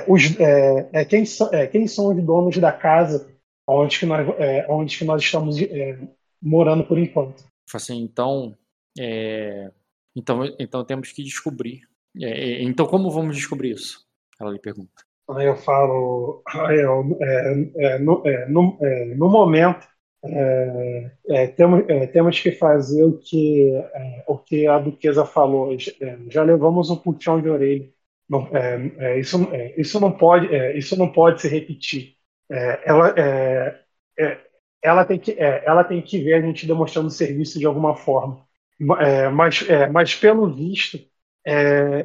os, 0.07 0.39
é, 0.39 0.89
é, 0.93 1.05
quem, 1.05 1.25
so- 1.25 1.49
é, 1.53 1.67
quem 1.67 1.87
são 1.87 2.07
os 2.15 2.23
donos 2.23 2.57
da 2.57 2.71
casa 2.71 3.27
onde 3.67 3.99
que 3.99 4.05
nós, 4.05 4.27
é, 4.39 4.65
onde 4.69 4.97
que 4.97 5.05
nós 5.05 5.21
estamos 5.21 5.59
é, 5.61 5.97
morando 6.41 6.83
por 6.85 6.97
enquanto. 6.97 7.43
Fala 7.69 7.81
Assim, 7.81 7.97
então, 8.01 8.57
é, 8.97 9.71
então, 10.15 10.41
então 10.59 10.85
temos 10.85 11.11
que 11.11 11.23
descobrir. 11.23 11.81
É, 12.19 12.25
é, 12.29 12.63
então, 12.63 12.87
como 12.87 13.11
vamos 13.11 13.35
descobrir 13.35 13.71
isso? 13.71 14.05
Ela 14.39 14.51
lhe 14.51 14.59
pergunta. 14.59 15.05
Aí 15.29 15.45
eu 15.45 15.57
falo, 15.57 16.41
eu, 16.71 17.17
é, 17.21 17.95
é, 17.95 17.99
no, 17.99 18.25
é, 18.25 18.47
no, 18.47 18.77
é, 18.81 19.05
no 19.15 19.29
momento, 19.29 19.85
é, 20.29 21.11
é, 21.29 21.47
temos, 21.47 21.83
é, 21.89 22.07
temos 22.07 22.39
que 22.39 22.51
fazer 22.51 23.03
o 23.03 23.17
que, 23.19 23.71
é, 23.93 24.23
o 24.27 24.37
que 24.37 24.67
a 24.67 24.79
Duquesa 24.79 25.25
falou. 25.25 25.73
É, 25.73 26.17
já 26.29 26.43
levamos 26.43 26.89
um 26.89 26.95
puxão 26.97 27.41
de 27.41 27.49
orelha. 27.49 27.89
Não, 28.29 28.49
isso, 29.17 29.37
isso, 29.77 29.99
não 30.01 30.11
pode, 30.11 30.47
isso 30.77 30.97
não 30.97 31.09
pode 31.11 31.41
se 31.41 31.47
repetir. 31.47 32.15
Ela, 32.85 33.13
ela, 34.81 35.05
tem 35.05 35.19
que, 35.19 35.35
ela 35.39 35.83
tem 35.83 36.01
que 36.01 36.19
ver 36.23 36.35
a 36.35 36.41
gente 36.41 36.65
demonstrando 36.67 37.09
serviço 37.09 37.59
de 37.59 37.65
alguma 37.65 37.95
forma. 37.95 38.45
Ma- 38.79 39.29
mas, 39.31 39.65
mas 39.91 40.15
pelo 40.15 40.53
visto, 40.53 40.99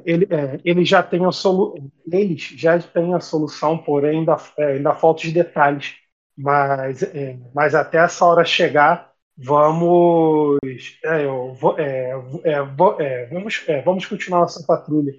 ele, 0.04 0.26
ele 0.64 0.84
já 0.84 1.02
tem 1.02 1.24
a 1.26 1.32
solu 1.32 1.74
eles 2.10 2.42
já 2.56 2.78
têm 2.80 3.14
a 3.14 3.20
solução, 3.20 3.78
porém 3.78 4.20
ainda, 4.20 4.36
ainda 4.58 4.94
falta 4.94 5.26
os 5.26 5.32
detalhes. 5.32 5.94
Mas, 6.36 7.02
é, 7.02 7.38
mas 7.54 7.74
até 7.74 7.98
essa 7.98 8.24
hora 8.24 8.44
chegar, 8.44 9.12
vamos, 9.36 10.58
é, 11.04 11.26
vou- 11.26 11.78
é, 11.78 12.10
é, 12.44 12.62
vou- 12.62 13.00
é, 13.00 13.26
vamos, 13.26 13.62
é, 13.68 13.82
vamos 13.82 14.06
continuar 14.06 14.40
nossa 14.40 14.64
patrulha. 14.66 15.12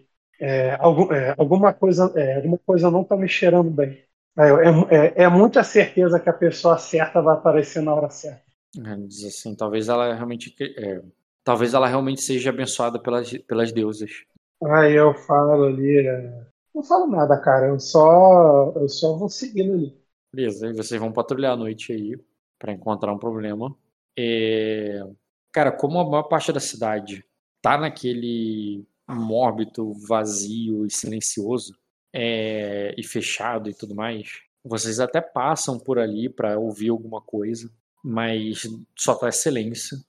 Algum- 0.79 1.07
alguma 1.37 1.73
coisa, 1.73 2.13
alguma 2.35 2.57
coisa 2.65 2.91
não 2.91 3.01
está 3.03 3.15
me 3.15 3.27
cheirando 3.29 3.69
bem. 3.71 4.03
É, 5.15 5.27
muita 5.29 5.63
certeza 5.63 6.19
que 6.19 6.29
a 6.29 6.33
pessoa 6.33 6.77
certa 6.77 7.21
vai 7.21 7.35
aparecer 7.35 7.81
na 7.81 7.93
hora 7.93 8.09
certa. 8.09 8.43
Diz 9.07 9.23
assim, 9.25 9.55
talvez 9.55 9.87
ela 9.89 10.13
realmente, 10.13 10.55
talvez 11.43 11.73
ela 11.73 11.87
realmente 11.87 12.21
seja 12.21 12.49
abençoada 12.49 12.99
pelas, 13.01 13.31
pelas 13.47 13.71
deusas. 13.71 14.11
Aí 14.63 14.93
eu 14.93 15.13
falo 15.13 15.65
ali, 15.65 16.03
não 16.73 16.83
falo 16.83 17.07
nada, 17.07 17.39
cara. 17.41 17.67
Eu 17.67 17.79
só, 17.79 18.71
eu 18.75 18.87
só 18.89 19.17
vou 19.17 19.29
seguindo 19.29 19.73
ali. 19.73 20.02
Beleza, 20.33 20.67
e 20.67 20.73
vocês 20.73 20.99
vão 20.99 21.11
patrulhar 21.11 21.53
à 21.53 21.57
noite 21.57 21.91
aí 21.93 22.17
para 22.57 22.73
encontrar 22.73 23.13
um 23.13 23.19
problema. 23.19 23.75
É, 24.17 25.03
Cara, 25.53 25.71
como 25.71 25.99
a 25.99 26.03
maior 26.09 26.23
parte 26.23 26.51
da 26.51 26.59
cidade 26.59 27.23
tá 27.61 27.77
naquele 27.77 28.83
mórbido, 29.07 29.93
vazio 29.93 30.83
e 30.85 30.89
silencioso, 30.89 31.77
é, 32.11 32.95
e 32.97 33.03
fechado 33.03 33.69
e 33.69 33.73
tudo 33.73 33.93
mais, 33.93 34.41
vocês 34.63 34.99
até 34.99 35.21
passam 35.21 35.79
por 35.79 35.99
ali 35.99 36.27
para 36.27 36.57
ouvir 36.57 36.89
alguma 36.89 37.21
coisa, 37.21 37.71
mas 38.03 38.63
só 38.97 39.13
tá 39.13 39.31
silêncio. 39.31 39.99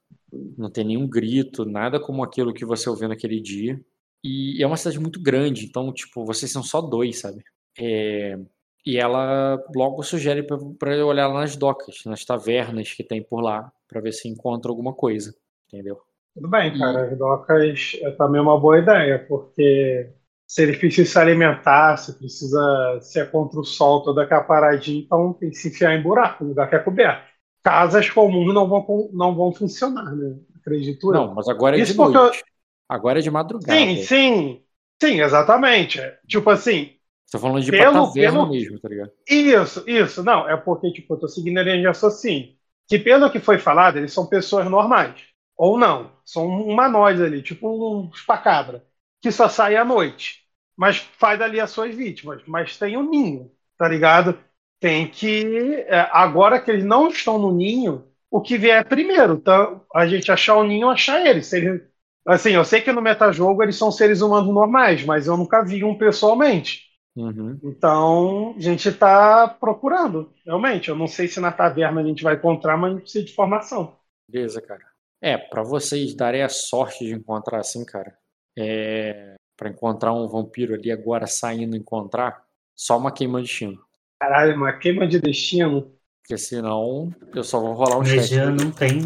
Não 0.56 0.70
tem 0.70 0.84
nenhum 0.84 1.06
grito, 1.06 1.66
nada 1.66 2.00
como 2.00 2.24
aquilo 2.24 2.54
que 2.54 2.64
você 2.64 2.88
ouviu 2.88 3.08
naquele 3.08 3.38
dia. 3.38 3.78
E 4.24 4.62
é 4.62 4.66
uma 4.66 4.78
cidade 4.78 4.98
muito 4.98 5.20
grande, 5.20 5.66
então, 5.66 5.92
tipo, 5.92 6.24
vocês 6.24 6.50
são 6.50 6.62
só 6.62 6.80
dois, 6.80 7.18
sabe? 7.20 7.44
É, 7.78 8.38
E 8.86 8.98
ela 8.98 9.62
logo 9.74 10.02
sugere 10.02 10.46
pra 10.78 10.94
eu 10.94 11.06
olhar 11.06 11.32
nas 11.32 11.56
docas, 11.56 12.02
nas 12.04 12.24
tavernas 12.24 12.92
que 12.92 13.02
tem 13.02 13.22
por 13.22 13.40
lá, 13.40 13.72
pra 13.88 14.00
ver 14.00 14.12
se 14.12 14.28
encontra 14.28 14.70
alguma 14.70 14.92
coisa. 14.92 15.34
Entendeu? 15.68 16.00
Tudo 16.34 16.48
bem, 16.48 16.76
cara. 16.76 17.10
As 17.10 17.18
docas 17.18 17.92
é 18.02 18.10
também 18.12 18.40
uma 18.40 18.58
boa 18.58 18.78
ideia, 18.78 19.24
porque 19.26 20.10
se 20.46 20.62
ele 20.62 20.76
precisa 20.76 21.10
se 21.10 21.18
alimentar, 21.18 21.96
se 21.96 22.12
precisa, 22.18 22.98
se 23.00 23.20
é 23.20 23.24
contra 23.24 23.58
o 23.58 23.64
sol, 23.64 24.02
toda 24.02 24.22
aquela 24.24 24.42
paradinha, 24.42 25.00
então 25.00 25.32
tem 25.32 25.50
que 25.50 25.56
se 25.56 25.68
enfiar 25.68 25.94
em 25.94 26.02
buraco, 26.02 26.44
lugar 26.44 26.68
que 26.68 26.76
é 26.76 26.78
coberto. 26.78 27.24
Casas 27.62 28.10
comuns 28.10 28.52
não 28.52 28.68
vão, 28.68 29.10
não 29.12 29.34
vão 29.34 29.52
funcionar, 29.52 30.14
né? 30.14 30.36
Acredito 30.56 31.08
eu. 31.08 31.12
Não, 31.12 31.34
mas 31.34 31.48
agora 31.48 31.78
é 31.78 31.80
Isso 31.80 31.92
de 31.92 31.98
noite. 31.98 32.44
Agora 32.88 33.18
é 33.18 33.22
de 33.22 33.30
madrugada. 33.30 33.78
Sim, 33.78 34.02
sim. 34.02 34.62
Sim, 35.02 35.20
exatamente. 35.20 36.00
Tipo 36.26 36.50
assim, 36.50 36.90
Tô 37.34 37.40
falando 37.40 37.60
de 37.62 37.70
Pelo- 37.72 38.12
pelo- 38.12 38.48
mesmo, 38.48 38.78
tá 38.78 38.88
ligado? 38.88 39.10
Isso, 39.28 39.82
isso. 39.88 40.22
Não, 40.22 40.48
é 40.48 40.56
porque, 40.56 40.92
tipo, 40.92 41.14
eu 41.14 41.18
tô 41.18 41.26
seguindo 41.26 41.58
a 41.58 41.64
linha 41.64 41.78
de 41.80 41.86
raciocínio. 41.86 42.54
Que 42.88 42.96
pelo 42.96 43.28
que 43.28 43.40
foi 43.40 43.58
falado, 43.58 43.96
eles 43.96 44.12
são 44.12 44.26
pessoas 44.26 44.70
normais. 44.70 45.14
Ou 45.56 45.76
não. 45.76 46.12
São 46.24 46.46
humanoides 46.46 47.20
ali, 47.22 47.42
tipo 47.42 47.68
um 47.68 48.08
espacabra. 48.14 48.84
Que 49.20 49.32
só 49.32 49.48
sai 49.48 49.74
à 49.76 49.84
noite. 49.84 50.44
Mas 50.76 50.98
faz 50.98 51.40
ali 51.40 51.58
as 51.58 51.70
suas 51.70 51.92
vítimas. 51.92 52.40
Mas 52.46 52.76
tem 52.78 52.96
um 52.96 53.10
ninho, 53.10 53.50
tá 53.76 53.88
ligado? 53.88 54.38
Tem 54.78 55.08
que. 55.08 55.84
é, 55.88 56.08
agora 56.12 56.60
que 56.60 56.70
eles 56.70 56.84
não 56.84 57.08
estão 57.08 57.36
no 57.38 57.50
ninho, 57.50 58.04
o 58.30 58.40
que 58.40 58.56
vier 58.56 58.84
primeiro. 58.86 59.34
Então, 59.34 59.82
a 59.92 60.06
gente 60.06 60.30
achar 60.30 60.56
o 60.56 60.62
ninho, 60.64 60.88
achar 60.88 61.24
eles. 61.26 61.46
Se 61.46 61.56
eles- 61.58 61.82
Assim, 62.26 62.52
eu 62.52 62.64
sei 62.64 62.80
que 62.80 62.90
no 62.92 63.02
metajogo 63.02 63.62
eles 63.62 63.76
são 63.76 63.90
seres 63.92 64.22
humanos 64.22 64.52
normais, 64.52 65.04
mas 65.04 65.26
eu 65.26 65.36
nunca 65.36 65.62
vi 65.62 65.84
um 65.84 65.96
pessoalmente. 65.98 66.83
Uhum. 67.16 67.58
Então, 67.62 68.54
a 68.56 68.60
gente 68.60 68.88
está 68.88 69.46
procurando, 69.48 70.32
realmente. 70.44 70.88
Eu 70.88 70.96
não 70.96 71.06
sei 71.06 71.28
se 71.28 71.38
na 71.40 71.52
taverna 71.52 72.00
a 72.00 72.04
gente 72.04 72.22
vai 72.24 72.34
encontrar, 72.34 72.76
mas 72.76 72.90
a 72.90 72.94
gente 72.94 73.02
precisa 73.02 73.24
de 73.24 73.30
informação. 73.32 73.96
Beleza, 74.28 74.60
cara. 74.60 74.82
É, 75.22 75.38
pra 75.38 75.62
vocês 75.62 76.14
darem 76.14 76.42
a 76.42 76.48
sorte 76.48 77.04
de 77.06 77.12
encontrar 77.14 77.60
assim, 77.60 77.84
cara. 77.84 78.16
É. 78.58 79.34
Pra 79.56 79.70
encontrar 79.70 80.12
um 80.12 80.26
vampiro 80.26 80.74
ali 80.74 80.90
agora 80.90 81.26
saindo 81.28 81.76
encontrar, 81.76 82.42
só 82.76 82.98
uma 82.98 83.12
queima 83.12 83.40
de 83.40 83.46
destino. 83.46 83.80
Caralho, 84.20 84.56
uma 84.56 84.72
queima 84.72 85.06
de 85.06 85.20
destino. 85.20 85.92
Porque 86.20 86.36
senão 86.36 87.12
eu 87.32 87.44
só 87.44 87.60
vou 87.60 87.74
rolar 87.74 87.96
um 87.96 87.98
Mas 88.00 88.08
cheque. 88.08 88.26
Jean 88.26 88.50
não 88.50 88.70
tem. 88.72 89.00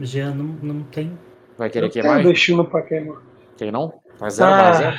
Jean 0.00 0.34
não, 0.34 0.44
não 0.62 0.82
tem. 0.84 1.18
Vai 1.58 1.68
querer 1.68 1.86
Eu 1.86 1.90
queimar? 1.90 2.16
tenho 2.18 2.32
destino 2.32 2.64
pra 2.64 2.80
queimar. 2.82 3.20
Quem 3.58 3.70
não? 3.70 3.92
Vai 4.18 4.30
0 4.30 4.50
barra 4.50 4.68
Ah, 4.70 4.72
0? 4.72 4.96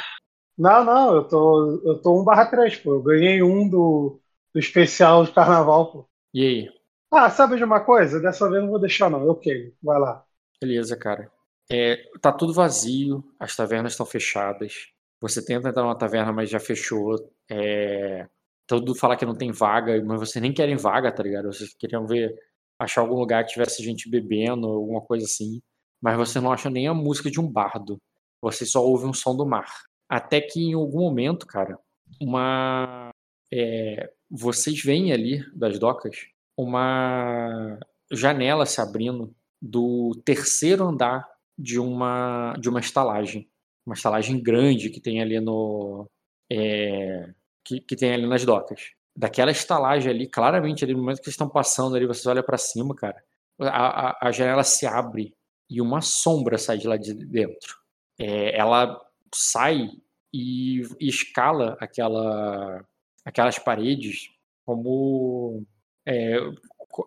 Não, 0.57 0.83
não, 0.83 1.15
eu 1.15 1.23
tô, 1.27 1.81
eu 1.85 2.01
tô 2.01 2.21
1 2.21 2.23
barra 2.23 2.45
3, 2.45 2.75
pô. 2.77 2.93
Eu 2.93 3.03
ganhei 3.03 3.41
um 3.41 3.67
do, 3.67 4.19
do 4.53 4.59
especial 4.59 5.25
de 5.25 5.31
carnaval, 5.31 5.91
pô. 5.91 6.09
E 6.33 6.45
aí? 6.45 6.69
Ah, 7.11 7.29
sabe 7.29 7.57
de 7.57 7.63
uma 7.63 7.79
coisa? 7.79 8.19
Dessa 8.19 8.45
vez 8.49 8.57
eu 8.57 8.63
não 8.63 8.71
vou 8.71 8.79
deixar, 8.79 9.09
não. 9.09 9.25
Eu 9.25 9.35
queimo. 9.35 9.71
Vai 9.81 9.99
lá. 9.99 10.25
Beleza, 10.61 10.97
cara. 10.97 11.31
É, 11.71 11.97
tá 12.21 12.31
tudo 12.31 12.53
vazio, 12.53 13.23
as 13.39 13.55
tavernas 13.55 13.93
estão 13.93 14.05
fechadas. 14.05 14.87
Você 15.21 15.43
tenta 15.43 15.69
entrar 15.69 15.83
numa 15.83 15.97
taverna, 15.97 16.31
mas 16.33 16.49
já 16.49 16.59
fechou. 16.59 17.15
É, 17.49 18.27
todo 18.67 18.79
mundo 18.87 18.95
fala 18.95 19.15
que 19.15 19.25
não 19.25 19.35
tem 19.35 19.51
vaga, 19.51 20.03
mas 20.03 20.19
vocês 20.19 20.41
nem 20.41 20.53
querem 20.53 20.75
vaga, 20.75 21.11
tá 21.11 21.23
ligado? 21.23 21.51
Vocês 21.51 21.73
queriam 21.73 22.05
ver, 22.05 22.35
achar 22.77 23.01
algum 23.01 23.15
lugar 23.15 23.43
que 23.45 23.53
tivesse 23.53 23.83
gente 23.83 24.09
bebendo, 24.09 24.67
alguma 24.67 25.01
coisa 25.01 25.25
assim. 25.25 25.61
Mas 26.01 26.17
você 26.17 26.39
não 26.39 26.51
acha 26.51 26.69
nem 26.69 26.87
a 26.87 26.93
música 26.93 27.31
de 27.31 27.39
um 27.39 27.47
bardo. 27.47 27.97
Você 28.41 28.65
só 28.65 28.83
ouve 28.83 29.05
um 29.05 29.13
som 29.13 29.35
do 29.35 29.45
mar. 29.45 29.71
Até 30.13 30.39
que 30.39 30.61
em 30.61 30.73
algum 30.75 30.99
momento, 30.99 31.47
cara, 31.47 31.79
uma. 32.21 33.09
é, 33.51 34.11
vocês 34.29 34.79
veem 34.83 35.11
ali 35.11 35.43
das 35.55 35.79
docas 35.79 36.27
uma 36.55 37.79
janela 38.11 38.63
se 38.67 38.79
abrindo 38.79 39.35
do 39.59 40.11
terceiro 40.23 40.83
andar 40.83 41.27
de 41.57 41.79
uma 41.79 42.53
de 42.59 42.69
uma 42.69 42.79
estalagem, 42.79 43.49
uma 43.83 43.95
estalagem 43.95 44.39
grande 44.39 44.91
que 44.91 45.01
tem 45.01 45.19
ali 45.19 45.39
no 45.39 46.07
é, 46.51 47.33
que, 47.65 47.79
que 47.79 47.95
tem 47.95 48.13
ali 48.13 48.27
nas 48.27 48.45
docas. 48.45 48.91
Daquela 49.17 49.49
estalagem 49.49 50.11
ali, 50.11 50.27
claramente 50.29 50.83
ali 50.83 50.93
no 50.93 50.99
momento 50.99 51.21
que 51.21 51.25
eles 51.25 51.33
estão 51.33 51.49
passando 51.49 51.95
ali, 51.95 52.05
você 52.05 52.29
olha 52.29 52.43
pra 52.43 52.59
cima, 52.59 52.93
cara, 52.93 53.17
a, 53.59 54.09
a, 54.09 54.27
a 54.27 54.31
janela 54.31 54.63
se 54.63 54.85
abre 54.85 55.33
e 55.67 55.81
uma 55.81 56.01
sombra 56.01 56.59
sai 56.59 56.77
de 56.77 56.87
lá 56.87 56.97
de 56.97 57.15
dentro. 57.15 57.77
É, 58.19 58.55
ela 58.55 59.01
sai 59.33 59.89
e, 60.33 60.81
e 60.99 61.09
escala 61.09 61.77
aquela 61.79 62.85
aquelas 63.25 63.59
paredes 63.59 64.29
como 64.65 65.65
é, 66.05 66.37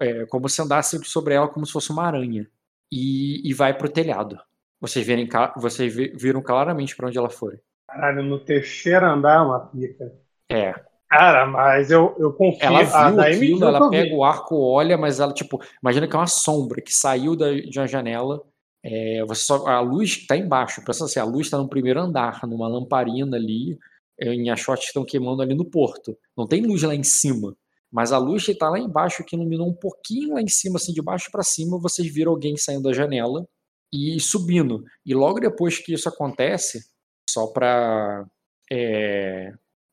é, 0.01 0.27
como 0.27 0.49
se 0.49 0.63
andasse 0.63 1.03
sobre 1.05 1.35
ela 1.35 1.49
como 1.49 1.67
se 1.67 1.73
fosse 1.73 1.91
uma 1.91 2.05
aranha 2.07 2.49
e, 2.93 3.49
e 3.49 3.55
vai 3.55 3.77
pro 3.77 3.89
telhado. 3.91 4.39
Vocês, 4.81 5.07
verem, 5.07 5.29
vocês 5.57 5.95
vi- 5.95 6.13
viram 6.17 6.43
claramente 6.43 6.95
para 6.97 7.09
onde 7.09 7.19
ela 7.19 7.31
foi. 7.31 7.59
Caralho, 7.89 8.23
no 8.23 8.45
terceiro 8.45 9.07
andar, 9.07 9.45
uma 9.45 9.67
pica. 9.69 10.13
É, 10.49 10.87
Cara, 11.09 11.47
mas 11.47 11.91
eu, 11.91 12.17
eu 12.19 12.33
confio. 12.35 12.59
ela 12.59 12.83
viu 12.85 13.17
da 13.17 13.23
aquilo, 13.23 13.67
ela 13.67 13.89
vi. 13.89 13.89
pega 13.89 14.15
o 14.15 14.25
arco, 14.25 14.57
olha, 14.59 14.97
mas 14.97 15.21
ela 15.21 15.33
tipo, 15.33 15.61
imagina 15.83 16.09
que 16.09 16.15
é 16.17 16.19
uma 16.19 16.27
sombra 16.27 16.81
que 16.83 16.93
saiu 16.93 17.37
da, 17.37 17.53
de 17.53 17.79
uma 17.79 17.87
janela. 17.87 18.43
É, 18.89 19.25
você 19.25 19.43
só, 19.43 19.67
a 19.67 19.81
luz 19.81 20.11
está 20.19 20.37
embaixo. 20.37 20.83
Pensa 20.85 21.05
assim, 21.07 21.19
a 21.21 21.25
luz 21.25 21.47
está 21.47 21.59
no 21.59 21.69
primeiro 21.69 22.01
andar, 22.01 22.41
numa 22.47 22.69
lamparina 22.69 23.37
ali, 23.37 23.79
é, 24.21 24.33
em 24.33 24.51
achotes 24.51 24.87
estão 24.89 25.05
queimando 25.05 25.43
ali 25.43 25.55
no 25.55 25.65
porto. 25.65 26.17
Não 26.37 26.47
tem 26.47 26.63
luz 26.67 26.83
lá 26.83 26.95
em 26.95 27.03
cima. 27.03 27.57
Mas 27.93 28.13
a 28.13 28.19
luz 28.19 28.47
está 28.49 28.69
lá 28.69 28.79
embaixo, 28.79 29.25
que 29.25 29.37
iluminou 29.37 29.69
um 29.69 29.75
pouquinho 29.75 30.35
lá 30.35 30.43
em 30.43 30.49
cima, 30.49 30.77
assim, 30.77 30.93
de 30.93 31.03
baixo 31.03 31.31
para 31.33 31.43
cima, 31.43 31.79
vocês 31.81 32.13
viram 32.13 32.33
alguém 32.33 32.57
saindo 32.57 32.83
da 32.85 32.93
janela 32.93 33.47
e 33.93 34.19
subindo. 34.21 34.85
E 35.05 35.15
logo 35.15 35.41
depois 35.41 35.79
que 35.79 35.95
isso 35.95 36.09
acontece, 36.09 36.85
só 37.31 37.47
para. 37.49 38.27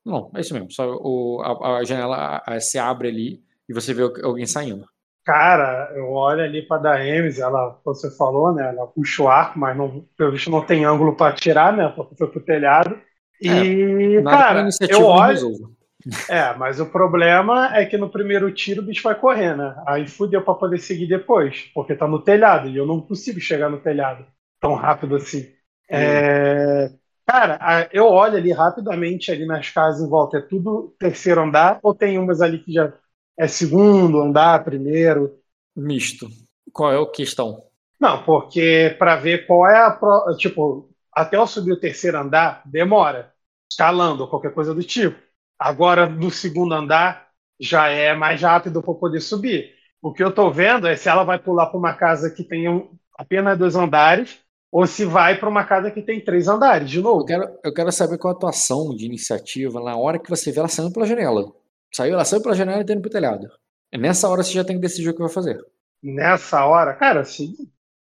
Não, 0.04 0.30
é 0.34 0.40
isso 0.40 0.52
mesmo. 0.54 0.70
Só 0.70 0.86
o, 1.00 1.40
a, 1.42 1.78
a 1.78 1.84
janela 1.84 2.16
a- 2.16 2.54
a- 2.56 2.60
se 2.60 2.78
abre 2.78 3.08
ali 3.08 3.42
e 3.68 3.72
você 3.72 3.94
vê 3.94 4.02
alguém 4.22 4.46
saindo. 4.46 4.86
Cara, 5.24 5.90
eu 5.96 6.10
olho 6.10 6.42
ali 6.42 6.60
pra 6.66 6.76
Daemis, 6.76 7.38
ela, 7.38 7.80
você 7.84 8.14
falou, 8.14 8.52
né? 8.54 8.68
Ela 8.68 8.86
puxa 8.86 9.22
o 9.22 9.28
arco, 9.28 9.58
mas 9.58 9.74
não, 9.76 10.02
pelo 10.18 10.32
visto 10.32 10.50
não 10.50 10.64
tem 10.64 10.84
ângulo 10.84 11.16
pra 11.16 11.32
tirar, 11.32 11.74
né? 11.74 11.88
Porque 11.88 12.14
foi 12.16 12.28
pro 12.30 12.40
telhado. 12.44 13.00
E, 13.40 14.18
a 14.18 14.26
cara, 14.26 14.76
eu 14.86 15.02
olho. 15.02 15.64
É, 16.28 16.54
mas 16.56 16.80
o 16.80 16.86
problema 16.86 17.76
é 17.76 17.86
que 17.86 17.98
no 17.98 18.10
primeiro 18.10 18.52
tiro 18.52 18.82
o 18.82 18.84
bicho 18.86 19.02
vai 19.02 19.14
correr, 19.18 19.56
né? 19.56 19.76
Aí 19.86 20.08
fudeu 20.08 20.42
pra 20.44 20.54
poder 20.54 20.78
seguir 20.78 21.06
depois, 21.06 21.70
porque 21.74 21.94
tá 21.96 22.08
no 22.08 22.22
telhado 22.22 22.68
e 22.68 22.76
eu 22.76 22.86
não 22.86 23.00
consigo 23.00 23.40
chegar 23.40 23.70
no 23.70 23.80
telhado 23.80 24.26
tão 24.60 24.74
rápido 24.74 25.16
assim. 25.16 25.52
É, 25.90 26.90
Cara, 27.26 27.58
a- 27.60 27.88
eu 27.92 28.06
olho 28.06 28.36
ali 28.36 28.52
rapidamente 28.52 29.30
ali 29.32 29.46
nas 29.46 29.70
casas 29.70 30.02
em 30.06 30.08
volta, 30.10 30.38
é 30.38 30.40
tudo 30.42 30.94
terceiro 30.98 31.40
andar 31.42 31.78
ou 31.82 31.94
tem 31.94 32.18
umas 32.18 32.40
ali 32.42 32.58
que 32.62 32.72
já 32.72 32.92
é 33.38 33.46
segundo 33.48 34.20
andar, 34.20 34.64
primeiro? 34.64 35.38
Misto. 35.76 36.28
Qual 36.72 36.92
é 36.92 37.00
a 37.00 37.06
questão? 37.12 37.70
Não, 38.00 38.22
porque 38.24 38.94
para 38.98 39.16
ver 39.16 39.46
qual 39.46 39.66
é 39.68 39.78
a 39.84 39.90
pro... 39.90 40.36
tipo, 40.36 40.90
até 41.12 41.36
eu 41.36 41.46
subir 41.46 41.72
o 41.72 41.80
terceiro 41.80 42.18
andar 42.18 42.62
demora, 42.66 43.32
escalando 43.70 44.22
ou 44.24 44.28
qualquer 44.28 44.52
coisa 44.52 44.74
do 44.74 44.82
tipo. 44.82 45.16
Agora 45.58 46.08
no 46.08 46.30
segundo 46.30 46.74
andar 46.74 47.28
já 47.60 47.88
é 47.88 48.14
mais 48.14 48.42
rápido 48.42 48.82
para 48.82 48.94
poder 48.94 49.20
subir. 49.20 49.74
O 50.02 50.12
que 50.12 50.22
eu 50.22 50.34
tô 50.34 50.50
vendo 50.50 50.86
é 50.86 50.96
se 50.96 51.08
ela 51.08 51.24
vai 51.24 51.38
pular 51.38 51.66
para 51.66 51.78
uma 51.78 51.94
casa 51.94 52.30
que 52.30 52.44
tem 52.44 52.68
um- 52.68 52.90
apenas 53.16 53.58
dois 53.58 53.76
andares 53.76 54.38
ou 54.70 54.86
se 54.86 55.04
vai 55.04 55.38
para 55.38 55.48
uma 55.48 55.64
casa 55.64 55.90
que 55.90 56.02
tem 56.02 56.22
três 56.22 56.48
andares 56.48 56.90
de 56.90 57.00
Eu 57.18 57.24
novo. 57.24 57.24
quero, 57.24 57.58
eu 57.64 57.72
quero 57.74 57.90
saber 57.92 58.18
qual 58.18 58.32
é 58.34 58.36
a 58.36 58.38
tua 58.38 58.50
ação 58.50 58.94
de 58.94 59.04
iniciativa 59.06 59.80
na 59.80 59.96
hora 59.96 60.18
que 60.18 60.30
você 60.30 60.52
vê 60.52 60.58
ela 60.60 60.68
saindo 60.68 60.92
pela 60.92 61.06
janela. 61.06 61.52
Saiu, 61.94 62.14
ela 62.14 62.24
saiu 62.24 62.42
pela 62.42 62.54
janela 62.54 62.80
e 62.82 62.84
tá 62.84 62.92
indo 62.92 63.02
pro 63.02 63.10
telhado. 63.10 63.46
É 63.92 63.98
nessa 63.98 64.28
hora 64.28 64.42
você 64.42 64.52
já 64.52 64.64
tem 64.64 64.76
que 64.76 64.82
decidir 64.82 65.08
o 65.10 65.14
que 65.14 65.20
vai 65.20 65.28
fazer. 65.30 65.58
Nessa 66.02 66.64
hora, 66.66 66.94
cara, 66.94 67.20
assim, 67.20 67.54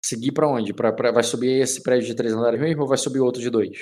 Seguir 0.04 0.32
pra 0.32 0.48
onde? 0.48 0.72
Pra, 0.74 0.92
pra- 0.92 1.12
vai 1.12 1.22
subir 1.22 1.60
esse 1.62 1.82
prédio 1.82 2.06
de 2.06 2.14
três 2.14 2.32
andares 2.34 2.60
mesmo 2.60 2.82
ou 2.82 2.88
vai 2.88 2.98
subir 2.98 3.20
outro 3.20 3.40
de 3.40 3.50
dois? 3.50 3.78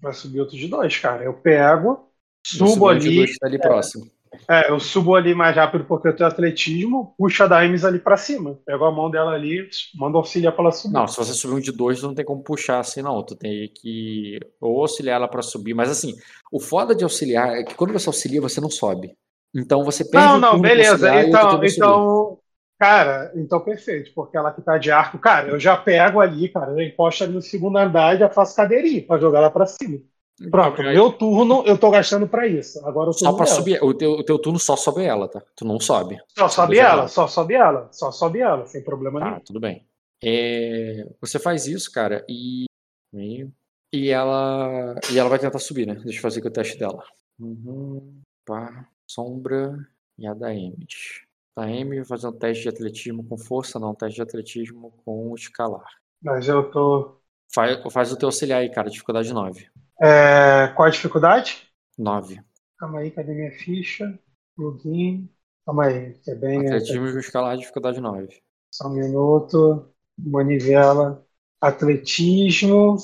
vai 0.00 0.12
subir 0.14 0.40
outro 0.40 0.56
de 0.56 0.68
dois, 0.68 0.96
cara. 0.98 1.24
Eu 1.24 1.34
pego, 1.34 2.10
subo 2.46 2.94
de 2.94 3.08
ali, 3.08 3.16
dois 3.16 3.36
tá 3.38 3.46
ali 3.46 3.58
próximo. 3.58 4.10
É, 4.48 4.70
eu 4.70 4.78
subo 4.78 5.14
ali 5.14 5.34
mais 5.34 5.56
rápido 5.56 5.84
porque 5.84 6.08
eu 6.08 6.16
tenho 6.16 6.28
atletismo, 6.28 7.14
puxo 7.16 7.42
a 7.42 7.46
Daimes 7.46 7.84
ali 7.84 7.98
pra 7.98 8.16
cima. 8.16 8.58
Pego 8.66 8.84
a 8.84 8.92
mão 8.92 9.10
dela 9.10 9.32
ali, 9.32 9.68
mando 9.94 10.18
auxiliar 10.18 10.52
pra 10.52 10.64
ela 10.64 10.72
subir. 10.72 10.92
Não, 10.94 11.06
se 11.06 11.16
você 11.16 11.32
subir 11.32 11.54
um 11.54 11.60
de 11.60 11.72
dois, 11.72 12.02
não 12.02 12.14
tem 12.14 12.24
como 12.24 12.42
puxar 12.42 12.80
assim, 12.80 13.02
não. 13.02 13.24
Tu 13.24 13.34
tem 13.36 13.70
que 13.74 14.38
ou 14.60 14.80
auxiliar 14.80 15.16
ela 15.16 15.28
pra 15.28 15.42
subir. 15.42 15.74
Mas 15.74 15.90
assim, 15.90 16.14
o 16.52 16.60
foda 16.60 16.94
de 16.94 17.04
auxiliar 17.04 17.56
é 17.56 17.64
que 17.64 17.74
quando 17.74 17.92
você 17.92 18.08
auxilia, 18.08 18.40
você 18.40 18.60
não 18.60 18.70
sobe. 18.70 19.16
Então 19.56 19.82
você 19.84 20.04
perde 20.04 20.26
não, 20.26 20.38
não, 20.38 20.60
beleza. 20.60 21.08
Então, 21.24 21.64
então, 21.64 22.38
cara, 22.78 23.32
então 23.34 23.60
perfeito, 23.60 24.12
porque 24.14 24.36
ela 24.36 24.52
que 24.52 24.60
tá 24.60 24.76
de 24.76 24.90
arco, 24.90 25.18
cara, 25.18 25.48
eu 25.48 25.58
já 25.58 25.76
pego 25.76 26.20
ali, 26.20 26.48
cara, 26.50 26.72
eu 26.72 26.80
encosto 26.80 27.24
ali 27.24 27.32
no 27.32 27.40
segundo 27.40 27.78
andar 27.78 28.14
e 28.14 28.18
já 28.18 28.28
faço 28.28 28.54
cadeirinha 28.54 29.06
pra 29.06 29.18
jogar 29.18 29.38
ela 29.38 29.50
pra 29.50 29.64
cima. 29.66 29.98
Pronto, 30.50 30.82
Aí- 30.82 30.92
meu 30.94 31.10
turno 31.10 31.62
eu 31.64 31.78
tô 31.78 31.90
gastando 31.90 32.28
pra 32.28 32.46
isso. 32.46 32.86
Agora 32.86 33.10
Só 33.12 33.32
pra 33.32 33.46
dela. 33.46 33.56
subir. 33.56 33.82
O 33.82 33.94
teu, 33.94 34.10
o 34.12 34.22
teu 34.22 34.38
turno 34.38 34.58
só 34.58 34.76
sobe 34.76 35.02
ela, 35.02 35.26
tá? 35.28 35.42
Tu 35.56 35.64
não 35.64 35.80
sobe. 35.80 36.18
Só 36.36 36.46
sobe 36.46 36.78
ela, 36.78 37.08
só 37.08 37.26
sobe 37.26 37.54
ela, 37.54 37.88
só 37.90 38.12
sobe 38.12 38.40
ela, 38.40 38.66
sem 38.66 38.84
problema 38.84 39.18
Tá, 39.18 39.26
nenhum. 39.30 39.40
tudo 39.40 39.58
bem. 39.58 39.86
É, 40.22 41.06
você 41.22 41.38
faz 41.38 41.66
isso, 41.66 41.90
cara, 41.90 42.22
e. 42.28 42.64
e- 43.14 43.48
E 43.92 44.10
ela. 44.10 44.94
E 45.10 45.18
ela 45.18 45.28
vai 45.30 45.38
tentar 45.38 45.58
subir, 45.58 45.86
né? 45.86 45.94
Deixa 46.04 46.18
eu 46.18 46.22
fazer 46.22 46.40
aqui 46.40 46.48
o 46.48 46.52
teste 46.52 46.76
dela. 46.78 47.02
Uhum. 47.40 48.20
Pá, 48.44 48.86
sombra 49.06 49.86
e 50.18 50.26
a 50.26 50.34
da 50.34 50.52
Emmett. 50.54 51.26
Amy 51.56 51.96
vai 51.96 52.04
fazer 52.04 52.28
um 52.28 52.32
teste 52.32 52.64
de 52.64 52.68
atletismo 52.68 53.24
com 53.24 53.38
força, 53.38 53.78
não, 53.78 53.92
um 53.92 53.94
teste 53.94 54.16
de 54.16 54.22
atletismo 54.22 54.92
com 55.04 55.34
escalar. 55.34 55.88
Mas 56.22 56.48
eu 56.48 56.70
tô. 56.70 57.16
Faz, 57.52 57.78
faz 57.92 58.12
o 58.12 58.16
teu 58.18 58.28
auxiliar 58.28 58.60
aí, 58.60 58.70
cara, 58.70 58.90
dificuldade 58.90 59.32
9. 59.32 59.66
É, 60.02 60.68
qual 60.76 60.88
a 60.88 60.90
dificuldade? 60.90 61.66
9. 61.96 62.40
Calma 62.78 62.98
aí, 62.98 63.10
cadê 63.10 63.32
minha 63.32 63.52
ficha? 63.52 64.18
Login. 64.58 65.30
Calma 65.64 65.86
aí, 65.86 66.12
que 66.14 66.30
é 66.30 66.34
bem. 66.34 66.60
Atletismo 66.66 67.10
com 67.10 67.18
escalar, 67.18 67.56
dificuldade 67.56 68.00
9. 68.00 68.42
Só 68.70 68.88
um 68.88 68.92
minuto. 68.92 69.88
Manivela. 70.18 71.24
Atletismo. 71.60 72.96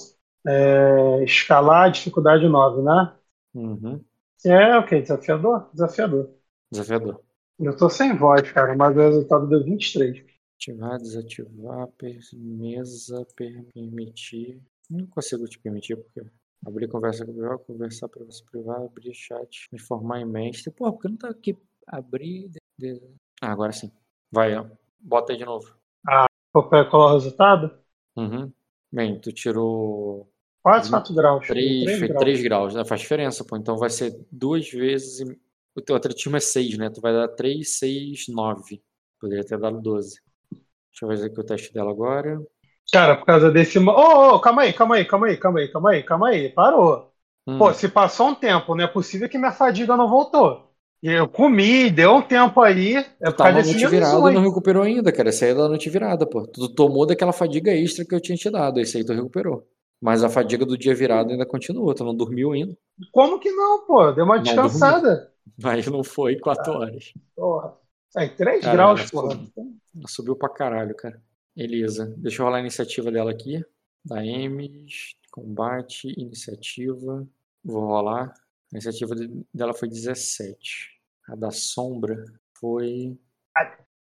é, 0.47 1.25
escalar, 1.25 1.91
dificuldade 1.91 2.47
9, 2.47 2.83
né? 2.83 3.15
Uhum. 3.55 4.05
É, 4.45 4.77
ok, 4.79 5.01
desafiador? 5.03 5.69
Desafiador. 5.73 6.31
Desafiador. 6.73 7.23
Eu 7.59 7.75
tô 7.77 7.89
sem 7.89 8.15
voz, 8.17 8.51
cara, 8.53 8.77
mas 8.77 8.95
o 8.97 9.01
resultado 9.01 9.49
deu 9.49 9.65
23. 9.65 10.23
Ativar, 10.57 10.99
desativar, 10.99 11.89
per- 11.99 12.19
mesa, 12.35 13.27
per- 13.37 13.65
permitir. 13.73 14.61
Não 14.91 15.07
consigo 15.07 15.47
te 15.47 15.59
permitir, 15.59 15.97
porque 15.97 16.23
abrir 16.65 16.89
conversa 16.89 17.25
com 17.27 17.33
privado, 17.33 17.59
conversar 17.61 18.09
para 18.09 18.25
você 18.25 18.45
privado, 18.45 18.85
abrir 18.85 19.15
chat, 19.15 19.69
informar 19.73 20.21
em 20.21 20.25
mestre. 20.25 20.71
Pô, 20.73 20.93
porque 20.93 21.09
não 21.09 21.17
tá 21.17 21.29
aqui 21.31 21.57
abrir. 21.87 22.49
de- 22.79 23.01
Ah, 23.43 23.53
agora 23.53 23.73
sim. 23.73 23.93
Vai, 24.31 24.57
ó. 24.57 24.67
Bota 25.01 25.33
aí 25.33 25.39
de 25.39 25.45
novo. 25.45 25.77
Qual 26.53 26.69
qual 26.69 27.09
é 27.11 27.12
o 27.12 27.15
resultado? 27.15 27.83
Uhum. 28.17 28.53
Bem, 28.91 29.21
tu 29.21 29.33
tirou 29.33 30.32
Quase 30.63 30.89
4 30.89 31.15
graus. 31.15 31.47
3, 31.47 31.85
Três 31.85 31.99
foi 31.99 32.09
graus. 32.09 32.23
3 32.23 32.43
graus, 32.43 32.75
né? 32.75 32.85
Faz 32.85 33.01
diferença, 33.01 33.45
pô. 33.45 33.57
Então 33.57 33.77
vai 33.77 33.91
ser 33.91 34.17
duas 34.31 34.69
vezes. 34.71 35.27
O 35.75 35.81
teu 35.81 35.97
atletismo 35.97 36.37
é 36.37 36.41
6, 36.41 36.79
né? 36.79 36.91
Tu 36.91 37.01
vai 37.01 37.13
dar 37.13 37.29
3, 37.29 37.79
6, 37.79 38.29
9. 38.29 38.83
Poderia 39.21 39.45
ter 39.45 39.59
dado 39.59 39.81
12. 39.81 40.21
Deixa 40.53 41.05
eu 41.05 41.09
fazer 41.09 41.27
aqui 41.27 41.41
o 41.41 41.45
teste 41.45 41.73
dela 41.73 41.91
agora. 41.91 42.41
Cara, 42.93 43.17
por 43.17 43.27
causa 43.27 43.51
desse. 43.51 43.79
Ô, 43.79 44.35
ô, 44.35 44.41
calma 44.41 44.63
aí, 44.63 44.73
calma 44.73 44.97
aí, 44.97 45.05
calma 45.05 45.27
aí, 45.29 45.37
calma 45.37 45.61
aí, 45.61 45.69
calma 45.69 45.91
aí, 45.91 46.03
calma 46.03 46.29
aí. 46.29 46.49
Parou. 46.51 47.13
Hum. 47.47 47.59
Pô, 47.59 47.73
se 47.73 47.89
passou 47.89 48.29
um 48.29 48.35
tempo, 48.35 48.75
não 48.75 48.85
é 48.85 48.87
possível 48.87 49.29
que 49.29 49.39
minha 49.39 49.53
fadiga 49.53 49.97
não 49.97 50.09
voltou. 50.09 50.71
Eu 51.03 51.27
comi, 51.27 51.91
deu 51.91 52.15
um 52.15 52.23
tempo 52.23 52.61
aí. 52.61 52.97
É 52.97 53.31
Tu 53.31 53.33
tava 53.33 53.53
noite 53.53 53.87
virada 53.89 54.31
e 54.31 54.35
não 54.35 54.43
recuperou 54.43 54.85
ainda, 54.85 55.11
cara. 55.11 55.31
Essa 55.31 55.47
aí 55.47 55.51
é 55.51 55.55
da 55.55 55.69
noite 55.69 55.91
virada, 55.91 56.25
pô. 56.25 56.47
Tu 56.47 56.73
tomou 56.75 57.05
daquela 57.05 57.33
fadiga 57.33 57.73
extra 57.73 58.05
que 58.05 58.15
eu 58.15 58.21
tinha 58.21 58.37
te 58.37 58.49
dado. 58.49 58.79
Esse 58.79 58.99
aí 58.99 59.05
tu 59.05 59.13
recuperou. 59.13 59.67
Mas 60.03 60.25
a 60.25 60.29
fadiga 60.29 60.67
do 60.67 60.77
dia 60.77 60.95
virado 60.95 61.31
ainda 61.31 61.47
continua. 61.47 61.95
Tu 61.95 62.03
não 62.05 62.15
dormiu 62.15 62.51
ainda. 62.53 62.77
Como 63.13 63.39
que 63.39 63.51
não, 63.53 63.87
pô? 63.87 64.11
Deu 64.11 64.25
uma 64.25 64.37
Não 64.37 64.43
descansada. 64.43 65.33
Mas 65.63 65.87
não 65.87 66.03
foi 66.03 66.37
4 66.41 66.73
horas. 66.73 67.15
Porra. 67.37 67.77
É, 68.17 68.27
3 68.29 68.63
Cara, 68.63 68.75
graus, 68.77 69.11
porra. 69.11 69.39
subiu. 70.09 70.35
Pra 70.37 70.49
caralho, 70.49 70.95
cara. 70.97 71.23
Beleza. 71.57 72.13
Deixa 72.19 72.43
eu 72.43 72.47
rolar 72.47 72.59
a 72.59 72.61
iniciativa 72.61 73.11
dela 73.13 73.31
aqui. 73.31 73.65
Da 74.05 74.27
Emes. 74.27 75.15
Combate, 75.31 76.13
iniciativa. 76.21 77.27
Vou 77.65 77.87
rolar. 77.87 78.35
A 78.73 78.75
iniciativa 78.77 79.15
de- 79.15 79.47
dela 79.55 79.73
foi 79.73 79.89
17. 79.89 80.91
A 81.29 81.37
da 81.37 81.51
sombra 81.53 82.25
foi 82.59 83.17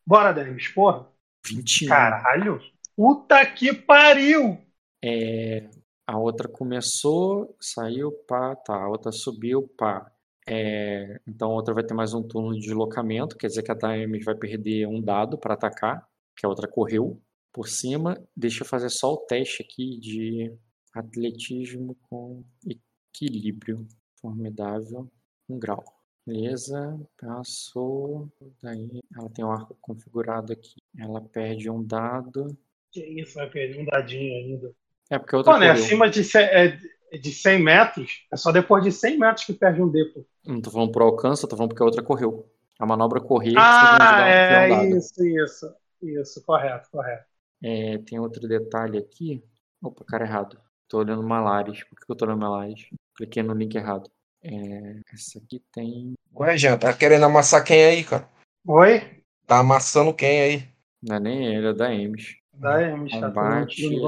Bora, 0.05 0.31
Denis, 0.31 0.67
porra. 0.69 1.07
21. 1.45 1.89
Caralho. 1.89 2.61
Puta 2.95 3.45
que 3.45 3.73
pariu. 3.73 4.57
É, 5.03 5.69
a 6.07 6.17
outra 6.17 6.47
começou, 6.47 7.55
saiu, 7.59 8.11
pá, 8.27 8.55
tá. 8.55 8.75
A 8.75 8.89
outra 8.89 9.11
subiu, 9.11 9.67
pá. 9.77 10.09
É, 10.47 11.19
então 11.27 11.51
a 11.51 11.55
outra 11.55 11.73
vai 11.73 11.83
ter 11.83 11.93
mais 11.93 12.13
um 12.13 12.23
turno 12.23 12.53
de 12.53 12.61
deslocamento, 12.61 13.37
quer 13.37 13.47
dizer 13.47 13.63
que 13.63 13.71
a 13.71 13.75
Daemis 13.75 14.23
vai 14.23 14.33
perder 14.33 14.87
um 14.87 15.01
dado 15.01 15.37
para 15.37 15.55
atacar, 15.55 16.07
que 16.37 16.45
a 16.45 16.49
outra 16.49 16.65
correu 16.67 17.21
por 17.51 17.67
cima. 17.67 18.17
Deixa 18.35 18.63
eu 18.63 18.67
fazer 18.67 18.89
só 18.89 19.13
o 19.13 19.17
teste 19.17 19.61
aqui 19.61 19.99
de 19.99 20.57
atletismo 20.93 21.95
com 22.09 22.43
equilíbrio. 22.65 23.85
Formidável, 24.21 25.11
um 25.49 25.59
grau. 25.59 25.83
Beleza, 26.25 26.99
passou. 27.19 28.31
Daí 28.61 29.01
ela 29.15 29.29
tem 29.29 29.43
o 29.45 29.51
arco 29.51 29.77
configurado 29.81 30.53
aqui. 30.53 30.75
Ela 30.97 31.21
perde 31.21 31.69
um 31.69 31.83
dado. 31.83 32.57
Que 32.91 33.05
isso, 33.05 33.35
vai 33.35 33.49
perder 33.49 33.81
um 33.81 33.85
dadinho 33.85 34.33
ainda. 34.33 34.75
É 35.09 35.17
porque 35.17 35.35
a 35.35 35.37
outra 35.37 35.53
Pô, 35.53 35.59
né? 35.59 35.67
correu. 35.67 35.83
Acima 35.83 36.09
de, 36.09 36.37
é, 36.37 36.77
de 37.17 37.31
100 37.31 37.63
metros, 37.63 38.25
é 38.31 38.37
só 38.37 38.51
depois 38.51 38.83
de 38.83 38.91
100 38.91 39.17
metros 39.17 39.45
que 39.45 39.53
perde 39.53 39.81
um 39.81 39.89
D, 39.89 40.05
pô. 40.13 40.25
Não 40.45 40.61
tô 40.61 40.71
falando 40.71 40.91
por 40.91 41.01
alcance, 41.01 41.43
eu 41.43 41.49
tô 41.49 41.55
falando 41.55 41.69
porque 41.69 41.83
a 41.83 41.85
outra 41.85 42.03
correu. 42.03 42.49
A 42.79 42.85
manobra 42.85 43.19
correr 43.19 43.55
Ah, 43.57 44.19
um 44.19 44.25
é 44.27 44.89
isso, 44.89 45.25
isso. 45.25 45.73
Isso, 46.01 46.43
correto, 46.45 46.89
correto. 46.91 47.25
É, 47.63 47.97
tem 47.99 48.19
outro 48.19 48.47
detalhe 48.47 48.99
aqui. 48.99 49.43
Opa, 49.81 50.03
cara, 50.05 50.25
errado. 50.25 50.59
Tô 50.87 50.99
olhando 50.99 51.23
Malares. 51.23 51.83
Por 51.83 51.99
que 51.99 52.05
que 52.05 52.11
eu 52.11 52.15
tô 52.15 52.25
olhando 52.25 52.39
Malares? 52.39 52.87
Cliquei 53.15 53.41
no 53.41 53.53
link 53.53 53.75
errado. 53.75 54.09
É, 54.43 55.01
essa 55.11 55.39
aqui 55.39 55.61
tem. 55.73 56.13
Ué, 56.35 56.55
Jean, 56.55 56.77
tá 56.77 56.93
querendo 56.93 57.25
amassar 57.25 57.63
quem 57.63 57.83
aí, 57.83 58.03
cara? 58.03 58.29
Oi? 58.67 59.23
Tá 59.45 59.59
amassando 59.59 60.13
quem 60.13 60.41
aí? 60.41 60.69
Não 61.01 61.15
é 61.15 61.19
nem 61.19 61.55
ele, 61.55 61.67
é 61.67 61.73
da 61.73 61.93
Emes. 61.93 62.37
Da 62.53 62.81
Emes, 62.81 63.11
tá 63.11 63.27
Combate. 63.27 63.99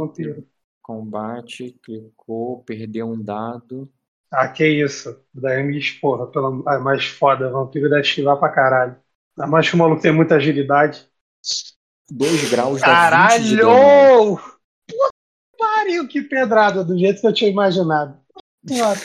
Combate, 0.89 1.79
clicou, 1.83 2.63
perdeu 2.63 3.07
um 3.07 3.23
dado. 3.23 3.87
Ah, 4.31 4.47
que 4.47 4.65
isso. 4.65 5.23
Da 5.31 5.59
Emes, 5.59 5.91
porra, 5.91 6.25
pela, 6.25 6.49
a 6.65 6.79
mais 6.79 7.05
foda. 7.05 7.51
Vampiro 7.51 7.87
deve 7.87 8.01
esquivar 8.01 8.39
pra 8.39 8.49
caralho. 8.49 8.95
Ainda 9.37 9.51
mais 9.51 9.69
que 9.69 9.75
o 9.75 9.77
maluco 9.77 10.01
tem 10.01 10.11
muita 10.11 10.37
agilidade. 10.37 11.07
2 12.09 12.49
graus 12.49 12.81
dá 12.81 13.27
20 13.37 13.43
de 13.43 13.57
dano. 13.57 13.69
Caralho! 13.69 14.35
Puta 14.87 15.13
que 15.51 15.57
pariu, 15.59 16.07
que 16.07 16.21
pedrada, 16.23 16.83
do 16.83 16.97
jeito 16.97 17.21
que 17.21 17.27
eu 17.27 17.33
tinha 17.33 17.51
imaginado. 17.51 18.19
Porra, 18.67 18.95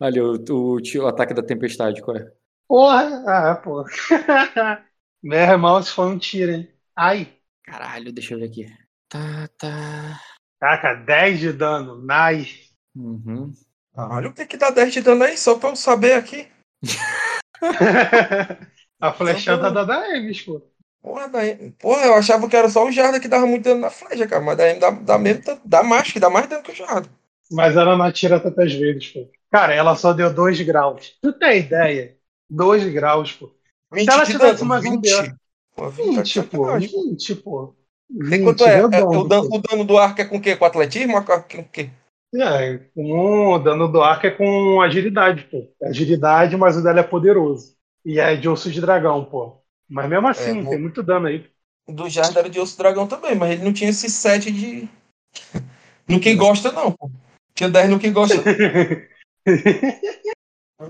Olha, 0.00 0.24
o, 0.24 0.36
o, 0.48 0.78
o 0.80 1.06
ataque 1.06 1.34
da 1.34 1.42
tempestade, 1.42 2.00
qual 2.00 2.16
é? 2.16 2.32
Porra! 2.66 3.22
Ah, 3.26 3.54
porra. 3.56 3.84
Meu 5.22 5.38
irmão, 5.38 5.78
isso 5.78 5.94
foi 5.94 6.06
um 6.06 6.18
tiro, 6.18 6.52
hein? 6.52 6.72
Ai. 6.96 7.36
Caralho, 7.64 8.10
deixa 8.14 8.32
eu 8.32 8.38
ver 8.38 8.46
aqui. 8.46 8.66
Tá, 9.10 9.46
tá. 9.58 10.31
Caraca, 10.62 10.94
10 10.94 11.40
de 11.40 11.52
dano. 11.52 12.06
Nice. 12.06 12.70
Uhum. 12.94 13.52
Olha 13.96 14.28
o 14.28 14.32
que 14.32 14.46
que 14.46 14.56
dá 14.56 14.70
10 14.70 14.92
de 14.92 15.00
dano 15.00 15.24
aí, 15.24 15.36
só 15.36 15.56
pra 15.56 15.70
eu 15.70 15.74
saber 15.74 16.12
aqui. 16.12 16.46
a 19.00 19.12
flechada 19.12 19.72
da 19.72 19.82
da 19.82 20.16
Emes, 20.16 20.40
pô. 20.42 20.62
Porra, 21.02 21.28
daí... 21.28 21.72
Porra, 21.72 22.06
eu 22.06 22.14
achava 22.14 22.48
que 22.48 22.54
era 22.54 22.68
só 22.68 22.86
o 22.86 22.92
Jarda 22.92 23.18
que 23.18 23.26
dava 23.26 23.44
muito 23.44 23.64
dano 23.64 23.80
na 23.80 23.90
flecha, 23.90 24.24
cara. 24.28 24.40
Mas 24.40 24.56
daí 24.56 24.78
dá, 24.78 24.90
dá 24.90 25.18
mesmo, 25.18 25.42
dá 25.64 25.82
mais, 25.82 26.12
que 26.12 26.20
dá 26.20 26.30
mais 26.30 26.48
dano 26.48 26.62
que 26.62 26.70
o 26.70 26.76
Jarda. 26.76 27.08
Mas 27.50 27.76
ela 27.76 27.96
não 27.96 28.04
atira 28.04 28.38
tantas 28.38 28.72
vezes, 28.72 29.08
pô. 29.08 29.28
Cara, 29.50 29.74
ela 29.74 29.96
só 29.96 30.12
deu 30.12 30.32
2 30.32 30.60
graus. 30.60 31.18
Tu 31.20 31.32
tem 31.32 31.58
ideia? 31.58 32.16
2 32.48 32.84
graus, 32.92 33.32
pô. 33.32 33.52
20 33.92 34.08
ela 34.08 34.24
de 34.24 34.30
tivesse 34.30 34.58
dano, 34.58 34.66
mais 34.66 34.84
um 34.84 34.92
20. 34.92 35.02
dedo. 35.02 35.36
Pô, 35.74 35.90
20, 35.90 36.14
tá 36.14 36.22
de 36.22 36.40
20, 36.40 36.50
pô. 36.50 36.64
sacanagem. 36.64 36.88
20, 36.88 37.34
pô. 37.34 37.81
Tem 38.08 38.30
20, 38.30 38.44
quanto 38.44 38.64
é? 38.64 38.72
É, 38.72 38.76
redondo, 38.76 39.20
o, 39.20 39.24
dano, 39.28 39.48
o 39.50 39.58
dano 39.58 39.84
do 39.84 39.98
arco 39.98 40.20
é 40.20 40.24
com 40.24 40.36
o 40.36 40.40
quê? 40.40 40.56
Com 40.56 40.64
atletismo 40.64 41.24
com 41.24 41.32
o 41.32 41.64
quê? 41.64 41.90
É, 42.34 42.78
com 42.94 43.54
o 43.54 43.58
dano 43.58 43.88
do 43.88 44.02
arco 44.02 44.26
é 44.26 44.30
com 44.30 44.80
agilidade, 44.80 45.44
pô. 45.50 45.68
É 45.82 45.88
agilidade, 45.88 46.56
mas 46.56 46.76
o 46.76 46.82
dela 46.82 47.00
é 47.00 47.04
poderoso. 47.04 47.74
E 48.04 48.18
é 48.18 48.34
de 48.36 48.48
osso 48.48 48.70
de 48.70 48.80
dragão, 48.80 49.24
pô. 49.24 49.58
Mas 49.88 50.08
mesmo 50.08 50.28
assim, 50.28 50.60
É, 50.60 50.64
tem 50.64 50.78
muito 50.78 51.02
dano 51.02 51.26
aí. 51.26 51.46
O 51.86 51.92
do 51.92 52.08
Jarda 52.08 52.40
era 52.40 52.48
de 52.48 52.58
osso 52.58 52.78
dragão 52.78 53.06
também, 53.06 53.34
mas 53.34 53.52
ele 53.52 53.64
não 53.64 53.72
tinha 53.72 53.90
esse 53.90 54.08
7 54.08 54.50
de. 54.50 54.88
No 56.08 56.18
que 56.18 56.34
gosta, 56.34 56.72
não, 56.72 56.90
pô. 56.90 57.08
Tinha 57.54 57.70
10 57.70 57.88
no 57.88 57.98
que 57.98 58.10
gosta. 58.10 58.34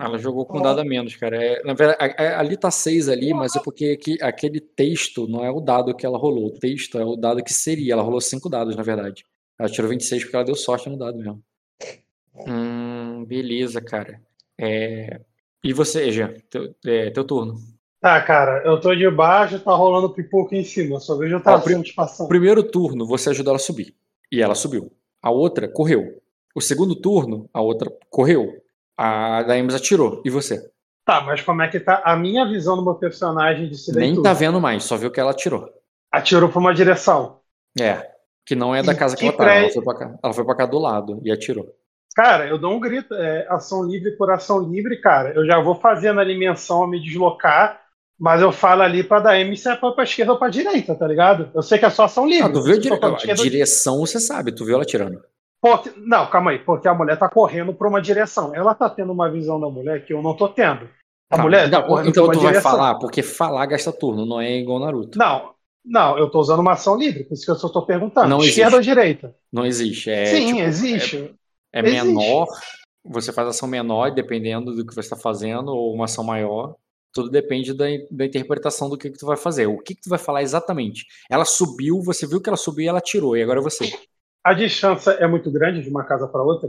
Ela 0.01 0.19
jogou 0.19 0.45
com 0.47 0.59
um 0.59 0.63
dado 0.63 0.81
a 0.81 0.85
menos, 0.85 1.17
cara. 1.17 1.37
É, 1.43 1.63
na 1.65 1.75
verdade, 1.75 1.99
a- 2.01 2.23
a- 2.23 2.41
ali 2.41 2.57
tá 2.57 2.71
6 2.71 3.09
ali, 3.09 3.33
mas 3.35 3.55
é 3.57 3.61
porque 3.61 3.97
aqui- 4.01 4.19
aquele 4.23 4.61
texto 4.61 5.27
não 5.27 5.45
é 5.45 5.51
o 5.51 5.61
dado 5.61 5.95
que 5.95 6.05
ela 6.07 6.19
rolou. 6.19 6.47
O 6.47 6.59
texto 6.59 6.99
é 6.99 7.05
o 7.05 7.17
dado 7.17 7.43
que 7.43 7.53
seria. 7.53 7.93
Ela 7.95 8.03
rolou 8.03 8.21
5 8.21 8.49
dados, 8.49 8.75
na 8.77 8.83
verdade. 8.83 9.25
Ela 9.59 9.69
tirou 9.69 9.89
26 9.91 10.23
porque 10.25 10.37
ela 10.37 10.45
deu 10.45 10.55
sorte 10.55 10.89
no 10.89 10.97
dado 10.99 11.17
mesmo. 11.19 11.43
Hum, 12.47 13.25
beleza, 13.27 13.81
cara. 13.81 14.21
É, 14.59 15.21
E 15.65 15.73
você, 15.73 16.11
Jean? 16.11 16.35
Teu, 16.51 16.75
é, 16.85 17.11
teu 17.11 17.23
turno. 17.25 17.55
Tá, 18.01 18.21
cara, 18.21 18.65
eu 18.67 18.81
tô 18.81 18.93
de 18.97 19.09
baixo, 19.09 19.61
tá 19.61 19.73
rolando 19.73 20.11
pipoca 20.13 20.57
em 20.57 20.65
cima. 20.65 20.99
Só 20.99 21.17
vejo 21.17 21.37
o 21.37 21.39
Ó, 21.39 21.41
pri- 21.41 21.53
traçante 21.75 21.93
O 21.93 21.95
passando. 21.95 22.27
primeiro 22.29 22.65
turno, 22.65 23.07
você 23.07 23.31
ajudou 23.31 23.53
ela 23.53 23.57
a 23.59 23.61
subir. 23.65 23.95
E 24.31 24.43
ela 24.43 24.57
subiu. 24.57 24.91
A 25.23 25.31
outra 25.31 25.69
correu. 25.69 26.21
O 26.53 26.61
segundo 26.61 26.97
turno, 26.97 27.49
a 27.55 27.61
outra 27.63 27.93
correu. 28.11 28.61
A 29.05 29.43
Daemis 29.43 29.75
atirou. 29.75 30.23
E 30.25 30.31
você? 30.31 30.71
Tá, 31.05 31.21
mas 31.23 31.41
como 31.41 31.61
é 31.61 31.67
que 31.67 31.81
tá 31.81 32.01
a 32.05 32.15
minha 32.15 32.47
visão 32.47 32.77
do 32.77 32.85
meu 32.85 32.95
personagem 32.95 33.69
de 33.69 33.77
se 33.77 33.93
Nem 33.93 34.23
tá 34.23 34.33
vendo 34.33 34.61
mais, 34.61 34.85
só 34.85 34.97
viu 34.97 35.11
que 35.11 35.19
ela 35.19 35.33
atirou. 35.33 35.69
Atirou 36.13 36.49
pra 36.49 36.61
uma 36.61 36.73
direção. 36.73 37.41
É. 37.81 38.13
Que 38.47 38.55
não 38.55 38.73
é 38.73 38.81
da 38.81 38.93
E 38.93 38.97
casa 38.97 39.17
que 39.17 39.23
que 39.23 39.27
ela 39.27 39.37
pré- 39.37 39.63
Ela 39.65 39.71
foi, 39.73 39.83
pra 39.83 39.95
cá, 39.97 40.15
ela 40.23 40.33
foi 40.33 40.45
pra 40.45 40.55
cá 40.55 40.67
do 40.67 40.79
lado 40.79 41.21
e 41.25 41.33
atirou. 41.33 41.67
Cara, 42.15 42.47
eu 42.47 42.57
dou 42.59 42.73
um 42.73 42.79
grito, 42.79 43.13
é, 43.15 43.45
ação 43.49 43.83
livre 43.85 44.13
por 44.13 44.31
ação 44.31 44.61
livre, 44.61 45.01
cara. 45.01 45.33
Eu 45.35 45.45
já 45.45 45.59
vou 45.61 45.75
fazendo 45.75 46.21
ali 46.21 46.39
menção 46.39 46.85
a 46.85 46.89
me 46.89 47.01
deslocar, 47.03 47.81
mas 48.17 48.41
eu 48.41 48.53
falo 48.53 48.83
ali 48.83 49.03
pra 49.03 49.19
dar 49.19 49.37
M 49.41 49.57
se 49.57 49.69
é 49.69 49.75
pra, 49.75 49.91
pra 49.91 50.05
esquerda 50.05 50.31
ou 50.33 50.39
pra 50.39 50.49
direita, 50.49 50.95
tá 50.95 51.09
ligado? 51.09 51.51
Eu 51.53 51.63
sei 51.63 51.77
que 51.77 51.85
é 51.87 51.91
só 51.91 52.05
ação 52.05 52.25
livre. 52.25 52.45
Ah, 52.45 52.53
tu 52.53 52.63
viu 52.63 52.75
a, 52.77 52.79
dire... 52.79 53.31
a 53.33 53.35
direção, 53.35 53.99
você 53.99 54.21
sabe, 54.21 54.53
tu 54.53 54.65
viu 54.65 54.75
ela 54.75 54.85
atirando. 54.85 55.21
Porque- 55.63 55.93
não, 55.97 56.29
calma 56.29 56.51
aí, 56.51 56.59
porque 56.59 56.89
a 56.89 56.95
mulher 56.95 57.17
tá 57.17 57.29
correndo 57.29 57.73
pra 57.73 57.89
uma 57.89 58.03
direção. 58.03 58.53
Ela 58.55 58.75
tá 58.75 58.91
tendo 58.91 59.13
uma 59.13 59.31
visão 59.31 59.61
da 59.61 59.69
mulher 59.71 60.05
que 60.05 60.13
eu 60.13 60.21
não 60.21 60.37
tô 60.37 60.49
tendo. 60.49 60.89
A 61.31 61.37
Tá, 61.37 61.43
mulher 61.43 61.71
tá 61.71 61.81
não, 61.81 61.87
correndo 61.87 62.09
então 62.11 62.25
tu 62.25 62.33
uma 62.33 62.43
vai 62.43 62.51
direção. 62.51 62.71
falar, 62.73 62.95
porque 62.99 63.23
falar 63.23 63.65
gasta 63.67 63.93
turno, 63.93 64.27
não 64.27 64.41
é 64.41 64.59
igual 64.59 64.81
Naruto. 64.81 65.17
Não, 65.17 65.55
não, 65.85 66.19
eu 66.19 66.29
tô 66.29 66.41
usando 66.41 66.59
uma 66.61 66.73
ação 66.73 66.97
livre, 66.99 67.25
por 67.25 67.35
isso 67.35 67.45
que 67.45 67.51
eu 67.51 67.55
só 67.57 67.69
tô 67.69 67.87
perguntando. 67.87 68.29
Não 68.29 68.41
esquerda 68.41 68.77
existe. 68.77 68.91
ou 68.91 68.95
direita? 68.95 69.37
Não 69.53 69.65
existe. 69.65 70.11
É, 70.11 70.27
Sim, 70.27 70.47
tipo, 70.49 70.59
existe. 70.61 71.35
É, 71.73 71.81
é 71.81 71.83
Existe. 71.83 72.07
menor, 72.07 72.49
você 73.05 73.33
faz 73.33 73.49
ação 73.49 73.67
menor, 73.69 74.11
dependendo 74.11 74.75
do 74.75 74.85
que 74.85 74.93
você 74.95 75.01
está 75.01 75.17
fazendo, 75.17 75.69
ou 75.71 75.95
uma 75.95 76.05
ação 76.07 76.23
maior. 76.25 76.75
Tudo 77.15 77.31
depende 77.31 77.73
da, 77.73 77.85
da 78.11 78.27
interpretação 78.27 78.89
do 78.91 78.99
que, 78.99 79.11
que 79.11 79.19
tu 79.19 79.27
vai 79.27 79.37
fazer. 79.37 79.67
O 79.67 79.79
que, 79.79 79.95
que 79.95 80.03
tu 80.03 80.09
vai 80.11 80.19
falar 80.19 80.43
exatamente? 80.43 81.07
Ela 81.31 81.45
subiu, 81.45 82.01
você 82.03 82.27
viu 82.27 82.41
que 82.43 82.49
ela 82.51 82.57
subiu 82.57 82.85
e 82.85 82.89
ela 82.89 83.01
tirou, 83.01 83.37
e 83.37 83.43
agora 83.43 83.61
é 83.61 83.63
você. 83.63 83.91
A 84.45 84.55
distância 84.55 85.13
é 85.13 85.27
muito 85.27 85.51
grande 85.51 85.83
de 85.83 85.89
uma 85.89 86.05
casa 86.05 86.27
pra 86.27 86.43
outra? 86.43 86.69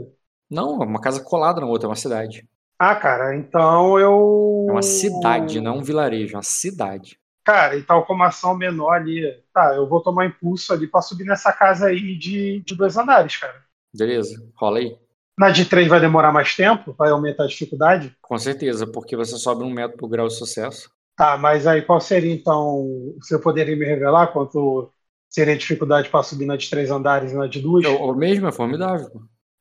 Não, 0.50 0.82
é 0.82 0.86
uma 0.86 1.00
casa 1.00 1.22
colada 1.22 1.60
na 1.60 1.66
outra, 1.66 1.86
é 1.86 1.90
uma 1.90 1.96
cidade. 1.96 2.48
Ah, 2.78 2.94
cara, 2.94 3.36
então 3.36 3.98
eu. 3.98 4.66
É 4.68 4.72
uma 4.72 4.82
cidade, 4.82 5.60
não 5.60 5.74
é 5.74 5.78
um 5.78 5.82
vilarejo, 5.82 6.34
é 6.34 6.36
uma 6.36 6.42
cidade. 6.42 7.18
Cara, 7.44 7.76
então 7.76 8.02
com 8.02 8.14
uma 8.14 8.28
ação 8.28 8.56
menor 8.56 8.92
ali. 8.94 9.22
Tá, 9.52 9.74
eu 9.74 9.88
vou 9.88 10.02
tomar 10.02 10.26
impulso 10.26 10.72
ali 10.72 10.86
pra 10.86 11.02
subir 11.02 11.24
nessa 11.24 11.52
casa 11.52 11.86
aí 11.86 12.16
de, 12.16 12.60
de 12.60 12.74
dois 12.74 12.96
andares, 12.96 13.36
cara. 13.36 13.62
Beleza? 13.92 14.42
Rola 14.56 14.78
aí. 14.78 14.96
Na 15.38 15.50
de 15.50 15.64
três 15.64 15.88
vai 15.88 16.00
demorar 16.00 16.32
mais 16.32 16.54
tempo? 16.54 16.94
Vai 16.96 17.10
aumentar 17.10 17.44
a 17.44 17.48
dificuldade? 17.48 18.16
Com 18.22 18.38
certeza, 18.38 18.86
porque 18.86 19.16
você 19.16 19.36
sobe 19.36 19.64
um 19.64 19.70
metro 19.70 19.96
por 19.98 20.08
grau 20.08 20.28
de 20.28 20.34
sucesso. 20.34 20.90
Tá, 21.16 21.36
mas 21.36 21.66
aí 21.66 21.82
qual 21.82 22.00
seria 22.00 22.32
então. 22.34 23.14
Você 23.20 23.38
poderia 23.38 23.76
me 23.76 23.84
revelar 23.84 24.28
quanto 24.28 24.92
seria 25.34 25.54
a 25.54 25.58
dificuldade 25.58 26.08
para 26.08 26.22
subir 26.22 26.46
na 26.46 26.56
de 26.56 26.70
três 26.70 26.92
andares 26.92 27.32
e 27.32 27.34
na 27.34 27.48
de 27.48 27.60
duas? 27.60 27.84
O, 27.84 27.96
o 27.96 28.14
mesmo 28.14 28.46
é 28.46 28.52
formidável. 28.52 29.10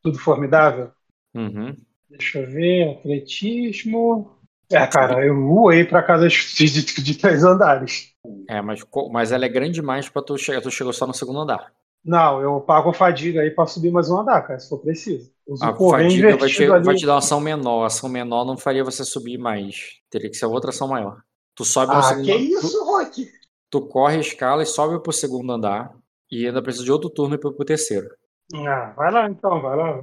Tudo 0.03 0.19
formidável? 0.19 0.91
Uhum. 1.33 1.75
Deixa 2.07 2.39
eu 2.39 2.47
ver, 2.51 2.91
atletismo. 2.91 4.37
É, 4.71 4.85
cara, 4.85 5.25
eu 5.25 5.35
voei 5.47 5.83
pra 5.83 6.03
casa 6.03 6.27
de, 6.27 6.65
de, 6.65 6.83
de 7.03 7.17
três 7.17 7.43
andares. 7.43 8.13
É, 8.47 8.61
mas, 8.61 8.81
mas 9.11 9.31
ela 9.31 9.45
é 9.45 9.49
grande 9.49 9.73
demais 9.73 10.07
pra 10.09 10.21
tu 10.21 10.37
chegar. 10.37 10.61
Tu 10.61 10.69
chegou 10.69 10.93
só 10.93 11.07
no 11.07 11.13
segundo 11.13 11.39
andar. 11.39 11.71
Não, 12.05 12.39
eu 12.41 12.61
pago 12.61 12.93
fadiga 12.93 13.41
aí 13.41 13.49
pra 13.49 13.65
subir 13.65 13.89
mais 13.89 14.09
um 14.09 14.19
andar, 14.19 14.41
cara, 14.41 14.59
se 14.59 14.69
for 14.69 14.77
preciso. 14.79 15.31
Uso 15.47 15.63
A 15.63 15.73
fadiga 15.75 16.37
vai 16.37 16.49
te, 16.49 16.67
vai 16.67 16.95
te 16.95 17.05
dar 17.05 17.13
uma 17.13 17.17
ação 17.17 17.39
menor. 17.39 17.83
A 17.83 17.87
ação 17.87 18.09
menor 18.09 18.45
não 18.45 18.57
faria 18.57 18.83
você 18.83 19.03
subir 19.03 19.37
mais. 19.39 19.99
Teria 20.11 20.29
que 20.29 20.35
ser 20.35 20.45
outra 20.45 20.69
ação 20.69 20.87
maior. 20.87 21.21
Tu 21.55 21.65
sobe 21.65 21.93
no 21.93 21.99
Ah, 21.99 22.03
segundo 22.03 22.25
que 22.25 22.31
tu- 22.31 22.65
isso, 22.65 22.85
Rock? 22.85 23.27
Tu 23.73 23.81
corre 23.87 24.17
a 24.17 24.19
escala 24.19 24.61
e 24.61 24.67
sobe 24.67 25.01
pro 25.01 25.11
segundo 25.11 25.51
andar. 25.51 25.97
E 26.29 26.45
ainda 26.45 26.61
precisa 26.61 26.85
de 26.85 26.91
outro 26.91 27.09
turno 27.09 27.39
para 27.39 27.51
pro 27.51 27.65
terceiro. 27.65 28.07
Ah, 28.53 28.93
vai 28.95 29.11
lá 29.11 29.27
então, 29.27 29.59
vai 29.63 29.75
lá. 29.75 29.99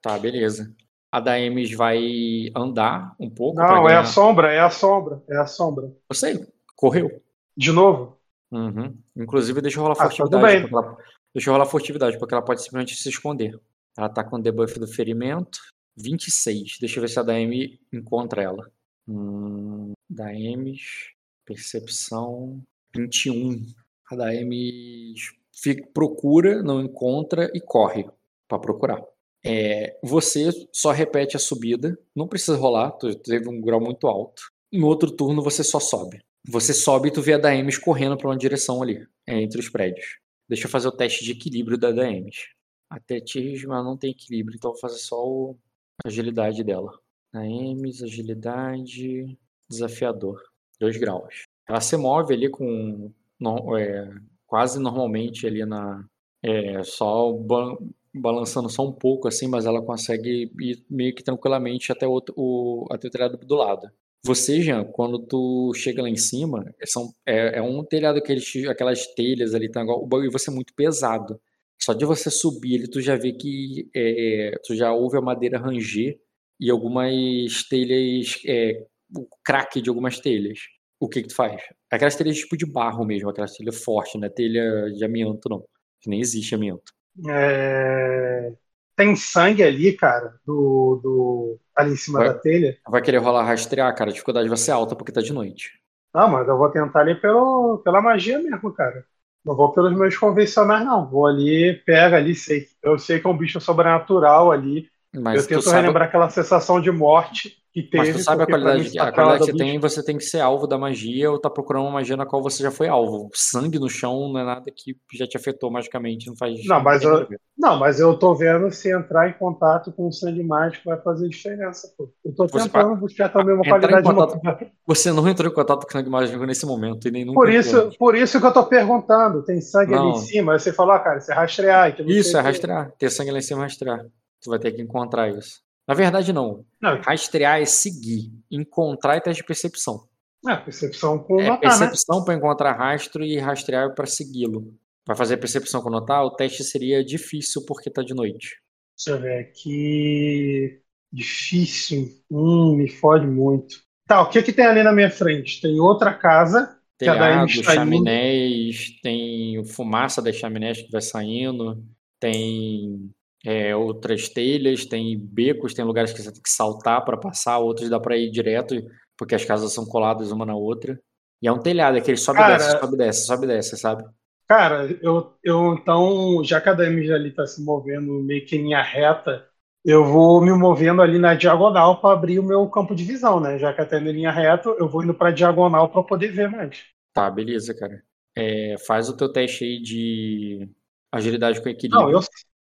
Tá, 0.00 0.18
beleza. 0.18 0.74
A 1.12 1.20
Daemis 1.20 1.70
vai 1.74 2.50
andar 2.56 3.14
um 3.20 3.28
pouco. 3.28 3.58
Não, 3.60 3.84
é 3.84 3.88
ganhar- 3.88 4.00
a 4.00 4.04
sombra, 4.06 4.50
é 4.54 4.60
a 4.60 4.70
sombra, 4.70 5.22
é 5.28 5.36
a 5.36 5.46
sombra. 5.46 5.94
Eu 6.08 6.14
sei, 6.16 6.46
correu. 6.74 7.20
De 7.54 7.70
novo? 7.72 8.16
Uhum. 8.50 8.96
Inclusive, 9.14 9.60
deixa 9.60 9.76
eu 9.78 9.82
rolar 9.82 9.92
Ah, 9.98 10.08
tá 10.08 10.10
furtividade. 10.10 10.72
ela... 10.72 10.96
Deixa 11.34 11.50
eu 11.50 11.52
rolar 11.52 11.66
furtividade, 11.66 12.18
porque 12.18 12.32
ela 12.32 12.42
pode 12.42 12.62
simplesmente 12.62 12.96
se 12.96 13.06
esconder. 13.10 13.60
Ela 13.98 14.08
tá 14.08 14.24
com 14.24 14.36
o 14.36 14.42
debuff 14.42 14.78
do 14.78 14.88
ferimento. 14.88 15.58
26. 15.94 16.78
Deixa 16.80 16.96
eu 16.98 17.02
ver 17.02 17.08
se 17.08 17.20
a 17.20 17.22
Daemi 17.22 17.78
encontra 17.92 18.42
ela. 18.42 18.66
Hum, 19.06 19.92
Daemis. 20.08 21.10
Percepção. 21.44 22.62
21. 22.94 23.66
A 24.10 24.16
Daemis 24.16 25.32
fica, 25.54 25.86
procura, 25.92 26.62
não 26.62 26.80
encontra 26.80 27.50
e 27.54 27.60
corre 27.60 28.08
pra 28.48 28.58
procurar. 28.58 29.02
É, 29.44 29.98
você 30.02 30.50
só 30.72 30.90
repete 30.90 31.36
a 31.36 31.40
subida. 31.40 31.98
Não 32.14 32.28
precisa 32.28 32.56
rolar, 32.56 32.92
teve 33.22 33.48
um 33.48 33.60
grau 33.60 33.80
muito 33.80 34.06
alto. 34.06 34.42
No 34.72 34.86
outro 34.86 35.10
turno 35.10 35.42
você 35.42 35.62
só 35.62 35.80
sobe. 35.80 36.20
Você 36.48 36.72
sobe 36.72 37.08
e 37.08 37.12
tu 37.12 37.20
vê 37.20 37.34
a 37.34 37.38
Daemis 37.38 37.78
correndo 37.78 38.16
pra 38.16 38.28
uma 38.28 38.36
direção 38.36 38.82
ali, 38.82 39.06
é, 39.26 39.40
entre 39.40 39.60
os 39.60 39.68
prédios. 39.68 40.18
Deixa 40.48 40.66
eu 40.66 40.70
fazer 40.70 40.88
o 40.88 40.92
teste 40.92 41.24
de 41.24 41.32
equilíbrio 41.32 41.76
da 41.76 41.90
Daemis. 41.90 42.48
Atletismo, 42.90 43.74
ela 43.74 43.82
não 43.82 43.98
tem 43.98 44.10
equilíbrio, 44.10 44.56
então 44.56 44.70
vou 44.70 44.80
fazer 44.80 44.98
só 44.98 45.16
o 45.22 45.58
a 46.04 46.08
agilidade 46.08 46.62
dela. 46.62 46.98
Daemis, 47.32 48.02
agilidade, 48.02 49.36
desafiador. 49.68 50.40
2 50.80 50.96
graus. 50.96 51.42
Ela 51.68 51.80
se 51.80 51.96
move 51.96 52.34
ali 52.34 52.48
com 52.48 53.12
no- 53.38 53.76
é, 53.76 54.10
quase 54.46 54.78
normalmente 54.80 55.46
ali 55.46 55.64
na 55.64 56.04
é, 56.42 56.82
só 56.84 57.32
ba- 57.32 57.76
balançando 58.14 58.68
só 58.68 58.86
um 58.86 58.92
pouco 58.92 59.28
assim, 59.28 59.48
mas 59.48 59.66
ela 59.66 59.82
consegue 59.82 60.50
ir 60.60 60.84
meio 60.88 61.14
que 61.14 61.22
tranquilamente 61.22 61.92
até 61.92 62.06
o, 62.06 62.22
o 62.36 62.86
até 62.90 63.08
o 63.08 63.10
telhado 63.10 63.36
do 63.38 63.54
lado. 63.56 63.90
Você, 64.24 64.60
Jean, 64.62 64.84
quando 64.84 65.18
tu 65.18 65.72
chega 65.74 66.02
lá 66.02 66.08
em 66.08 66.16
cima, 66.16 66.64
são, 66.86 67.12
é, 67.26 67.58
é 67.58 67.62
um 67.62 67.84
telhado, 67.84 68.18
aqueles, 68.18 68.52
aquelas 68.68 69.06
telhas 69.14 69.54
ali, 69.54 69.70
tá, 69.70 69.82
o 69.84 70.06
bagulho 70.06 70.30
vai 70.30 70.40
ser 70.40 70.50
muito 70.50 70.74
pesado. 70.74 71.40
Só 71.80 71.92
de 71.94 72.04
você 72.04 72.30
subir 72.30 72.74
ele, 72.74 72.88
tu 72.88 73.00
já 73.00 73.16
vê 73.16 73.32
que 73.32 73.88
é, 73.94 74.52
tu 74.64 74.74
já 74.74 74.92
ouve 74.92 75.16
a 75.18 75.20
madeira 75.20 75.58
ranger 75.58 76.18
e 76.60 76.70
algumas 76.70 77.62
telhas, 77.68 78.40
é, 78.46 78.84
o 79.16 79.26
craque 79.44 79.80
de 79.80 79.88
algumas 79.88 80.18
telhas. 80.20 80.58
O 81.00 81.08
que 81.08 81.22
que 81.22 81.28
tu 81.28 81.34
faz? 81.34 81.62
Aquelas 81.90 82.16
telhas 82.16 82.36
tipo 82.38 82.56
de 82.56 82.66
barro 82.66 83.04
mesmo, 83.04 83.28
aquelas 83.30 83.52
telhas 83.56 83.82
fortes, 83.82 84.20
não 84.20 84.26
é 84.26 84.30
telha 84.30 84.90
de 84.92 85.04
amianto 85.04 85.48
não, 85.48 85.64
que 86.00 86.10
nem 86.10 86.20
existe 86.20 86.54
amianto. 86.54 86.92
É, 87.28 88.52
Tem 88.96 89.16
sangue 89.16 89.62
ali, 89.62 89.96
cara, 89.96 90.40
do, 90.46 91.00
do... 91.02 91.60
ali 91.76 91.92
em 91.94 91.96
cima 91.96 92.22
Vai. 92.22 92.28
da 92.28 92.34
telha. 92.34 92.78
Vai 92.88 93.02
querer 93.02 93.18
rolar 93.18 93.44
rastrear, 93.44 93.94
cara, 93.94 94.10
a 94.10 94.12
dificuldade 94.12 94.48
vai 94.48 94.58
ser 94.58 94.72
alta 94.72 94.96
porque 94.96 95.12
tá 95.12 95.20
de 95.22 95.32
noite. 95.32 95.72
Não, 96.14 96.28
mas 96.28 96.48
eu 96.48 96.56
vou 96.58 96.70
tentar 96.70 97.00
ali 97.00 97.14
pelo, 97.20 97.78
pela 97.84 98.00
magia 98.00 98.38
mesmo, 98.38 98.72
cara. 98.72 99.06
Não 99.44 99.54
vou 99.56 99.72
pelos 99.72 99.96
meus 99.96 100.16
convencionais, 100.16 100.84
não. 100.84 101.08
Vou 101.08 101.26
ali, 101.26 101.74
pega 101.84 102.16
ali, 102.16 102.34
sei. 102.34 102.66
Eu 102.82 102.98
sei 102.98 103.20
que 103.20 103.26
é 103.26 103.30
um 103.30 103.36
bicho 103.36 103.60
sobrenatural 103.60 104.50
ali. 104.50 104.90
Mas 105.20 105.42
eu 105.42 105.48
tento 105.48 105.62
sabe, 105.62 105.80
relembrar 105.82 106.08
aquela 106.08 106.28
sensação 106.30 106.80
de 106.80 106.90
morte 106.90 107.56
que 107.72 107.82
teve. 107.82 107.98
mas 107.98 108.16
tu 108.16 108.22
sabe 108.22 108.42
a 108.42 108.46
qualidade, 108.46 108.82
mim, 108.84 108.90
que- 108.90 108.98
a 108.98 109.02
aquela 109.04 109.14
qualidade 109.26 109.52
que 109.52 109.58
você 109.58 109.64
tem, 109.64 109.78
você 109.78 110.04
tem 110.04 110.16
que 110.16 110.24
ser 110.24 110.40
alvo 110.40 110.66
da 110.66 110.78
magia 110.78 111.30
ou 111.30 111.38
tá 111.38 111.50
procurando 111.50 111.82
uma 111.84 111.92
magia 111.92 112.16
na 112.16 112.24
qual 112.26 112.42
você 112.42 112.62
já 112.62 112.70
foi 112.70 112.88
alvo. 112.88 113.28
Sangue 113.34 113.78
no 113.78 113.88
chão 113.88 114.32
não 114.32 114.40
é 114.40 114.44
nada 114.44 114.64
que 114.74 114.96
já 115.12 115.26
te 115.26 115.36
afetou 115.36 115.70
magicamente, 115.70 116.26
não 116.26 116.36
faz 116.36 116.54
Não, 116.66 116.82
mas 116.82 117.02
eu-. 117.02 117.26
Não, 117.56 117.78
mas 117.78 118.00
eu 118.00 118.16
tô 118.18 118.34
vendo 118.34 118.70
se 118.70 118.90
entrar 118.90 119.28
em 119.28 119.32
contato 119.34 119.92
com 119.92 120.08
o 120.08 120.12
sangue 120.12 120.42
mágico 120.42 120.88
vai 120.88 121.00
fazer 121.00 121.28
diferença, 121.28 121.92
pô. 121.96 122.08
Eu 122.24 122.34
tô 122.34 122.46
Você 122.48 122.64
tentando 122.68 122.96
buscar 122.96 123.28
também 123.28 123.54
uma 123.54 123.60
entrar 123.66 123.78
qualidade 123.80 124.04
contato- 124.06 124.40
nova. 124.44 124.66
Você 124.86 125.12
não 125.12 125.28
entrou 125.28 125.50
em 125.50 125.54
contato 125.54 125.84
com 125.84 125.92
sangue 125.92 126.08
mágico 126.10 126.46
nesse 126.46 126.64
momento 126.64 127.06
e 127.06 127.10
nem 127.10 127.24
nunca 127.24 127.38
Por 127.38 127.48
isso, 127.50 127.90
por 127.98 128.16
isso 128.16 128.40
que 128.40 128.46
eu 128.46 128.52
tô 128.52 128.64
perguntando. 128.64 129.42
Tem 129.44 129.60
sangue 129.60 129.92
ali 129.94 130.02
Não. 130.02 130.12
em 130.12 130.18
cima. 130.18 130.52
Aí 130.54 130.58
você 130.58 130.72
falou, 130.72 130.92
ah, 130.94 130.98
cara, 131.00 131.18
isso 131.18 131.30
é 131.30 131.34
rastrear. 131.34 131.94
que 131.94 132.02
Isso, 132.02 132.36
é 132.36 132.40
o 132.40 132.42
quê. 132.42 132.48
rastrear. 132.48 132.92
Ter 132.98 133.10
sangue 133.10 133.30
lá 133.32 133.38
em 133.38 133.42
cima 133.42 133.60
é 133.60 133.62
rastrear. 133.64 134.06
Tu 134.42 134.50
vai 134.50 134.58
ter 134.58 134.72
que 134.72 134.82
encontrar 134.82 135.28
isso. 135.36 135.60
Na 135.86 135.94
verdade, 135.94 136.32
não. 136.32 136.64
Não, 136.80 137.00
Rastrear 137.00 137.60
é 137.60 137.64
seguir. 137.64 138.30
Encontrar 138.50 139.16
é 139.16 139.20
teste 139.20 139.42
de 139.42 139.46
percepção. 139.46 140.06
é 140.46 140.56
percepção 140.56 141.18
com 141.18 141.40
É 141.40 141.48
notar, 141.48 141.60
né? 141.60 141.78
percepção 141.86 142.24
para 142.24 142.34
encontrar 142.34 142.72
rastro 142.76 143.24
e 143.24 143.38
rastrear 143.38 143.94
para 143.94 144.06
segui-lo. 144.06 144.74
Para 145.04 145.16
fazer 145.16 145.38
percepção 145.38 145.80
com 145.80 145.88
notar, 145.90 146.22
o 146.24 146.30
teste 146.36 146.62
seria 146.62 147.02
difícil 147.02 147.64
porque 147.66 147.90
tá 147.90 148.02
de 148.02 148.14
noite. 148.14 148.60
Deixa 148.96 149.18
eu 149.18 149.22
ver 149.22 149.38
aqui. 149.38 150.80
Difícil. 151.10 152.08
Hum, 152.30 152.76
me 152.76 152.88
fode 152.88 153.26
muito. 153.26 153.76
Tá, 154.06 154.20
o 154.22 154.28
que 154.28 154.42
que 154.42 154.52
tem 154.52 154.66
ali 154.66 154.82
na 154.82 154.92
minha 154.92 155.10
frente? 155.10 155.60
Tem 155.60 155.80
outra 155.80 156.12
casa. 156.12 156.78
Telhado, 156.98 157.46
está 157.48 157.72
indo. 157.72 157.74
chaminés, 157.74 159.00
tem 159.02 159.64
fumaça 159.64 160.20
das 160.20 160.34
chaminés 160.36 160.82
que 160.82 160.90
vai 160.90 161.00
saindo, 161.00 161.82
tem 162.18 163.08
é, 163.48 163.74
outras 163.74 164.28
telhas, 164.28 164.84
tem 164.84 165.18
becos, 165.18 165.72
tem 165.72 165.82
lugares 165.82 166.12
que 166.12 166.20
você 166.20 166.30
tem 166.30 166.42
que 166.42 166.50
saltar 166.50 167.02
para 167.02 167.16
passar, 167.16 167.56
outros 167.56 167.88
dá 167.88 167.98
para 167.98 168.14
ir 168.14 168.30
direto, 168.30 168.74
porque 169.16 169.34
as 169.34 169.42
casas 169.42 169.72
são 169.72 169.86
coladas 169.86 170.30
uma 170.30 170.44
na 170.44 170.54
outra. 170.54 171.00
E 171.40 171.48
é 171.48 171.52
um 171.52 171.58
telhado, 171.58 171.96
é 171.96 172.00
que 172.02 172.10
ele 172.10 172.18
sobe 172.18 172.42
e 172.42 172.46
desce, 172.46 172.78
sobe 172.78 172.94
e 172.94 172.98
desce, 172.98 173.26
sobe 173.26 173.44
e 173.44 173.48
desce, 173.48 173.76
sabe? 173.78 174.04
Cara, 174.46 174.86
eu, 175.00 175.32
eu 175.42 175.72
então, 175.72 176.44
já 176.44 176.60
que 176.60 176.68
a 176.68 176.74
DM 176.74 177.10
ali 177.10 177.30
tá 177.30 177.46
se 177.46 177.64
movendo 177.64 178.22
meio 178.22 178.44
que 178.44 178.54
em 178.54 178.64
linha 178.64 178.82
reta, 178.82 179.46
eu 179.82 180.04
vou 180.04 180.42
me 180.42 180.52
movendo 180.52 181.00
ali 181.00 181.18
na 181.18 181.32
diagonal 181.32 182.02
para 182.02 182.12
abrir 182.12 182.38
o 182.38 182.44
meu 182.44 182.68
campo 182.68 182.94
de 182.94 183.02
visão, 183.02 183.40
né? 183.40 183.58
Já 183.58 183.72
que 183.72 183.80
indo 183.96 184.10
em 184.10 184.12
linha 184.12 184.30
reta, 184.30 184.68
eu 184.78 184.90
vou 184.90 185.02
indo 185.02 185.14
pra 185.14 185.30
diagonal 185.30 185.88
para 185.88 186.02
poder 186.02 186.28
ver 186.32 186.50
mais. 186.50 186.82
Tá, 187.14 187.30
beleza, 187.30 187.74
cara. 187.74 188.02
É, 188.36 188.74
faz 188.86 189.08
o 189.08 189.16
teu 189.16 189.32
teste 189.32 189.64
aí 189.64 189.80
de 189.80 190.68
agilidade 191.10 191.62
com 191.62 191.68
equilíbrio. 191.70 192.02
Não, 192.02 192.10
eu, 192.10 192.20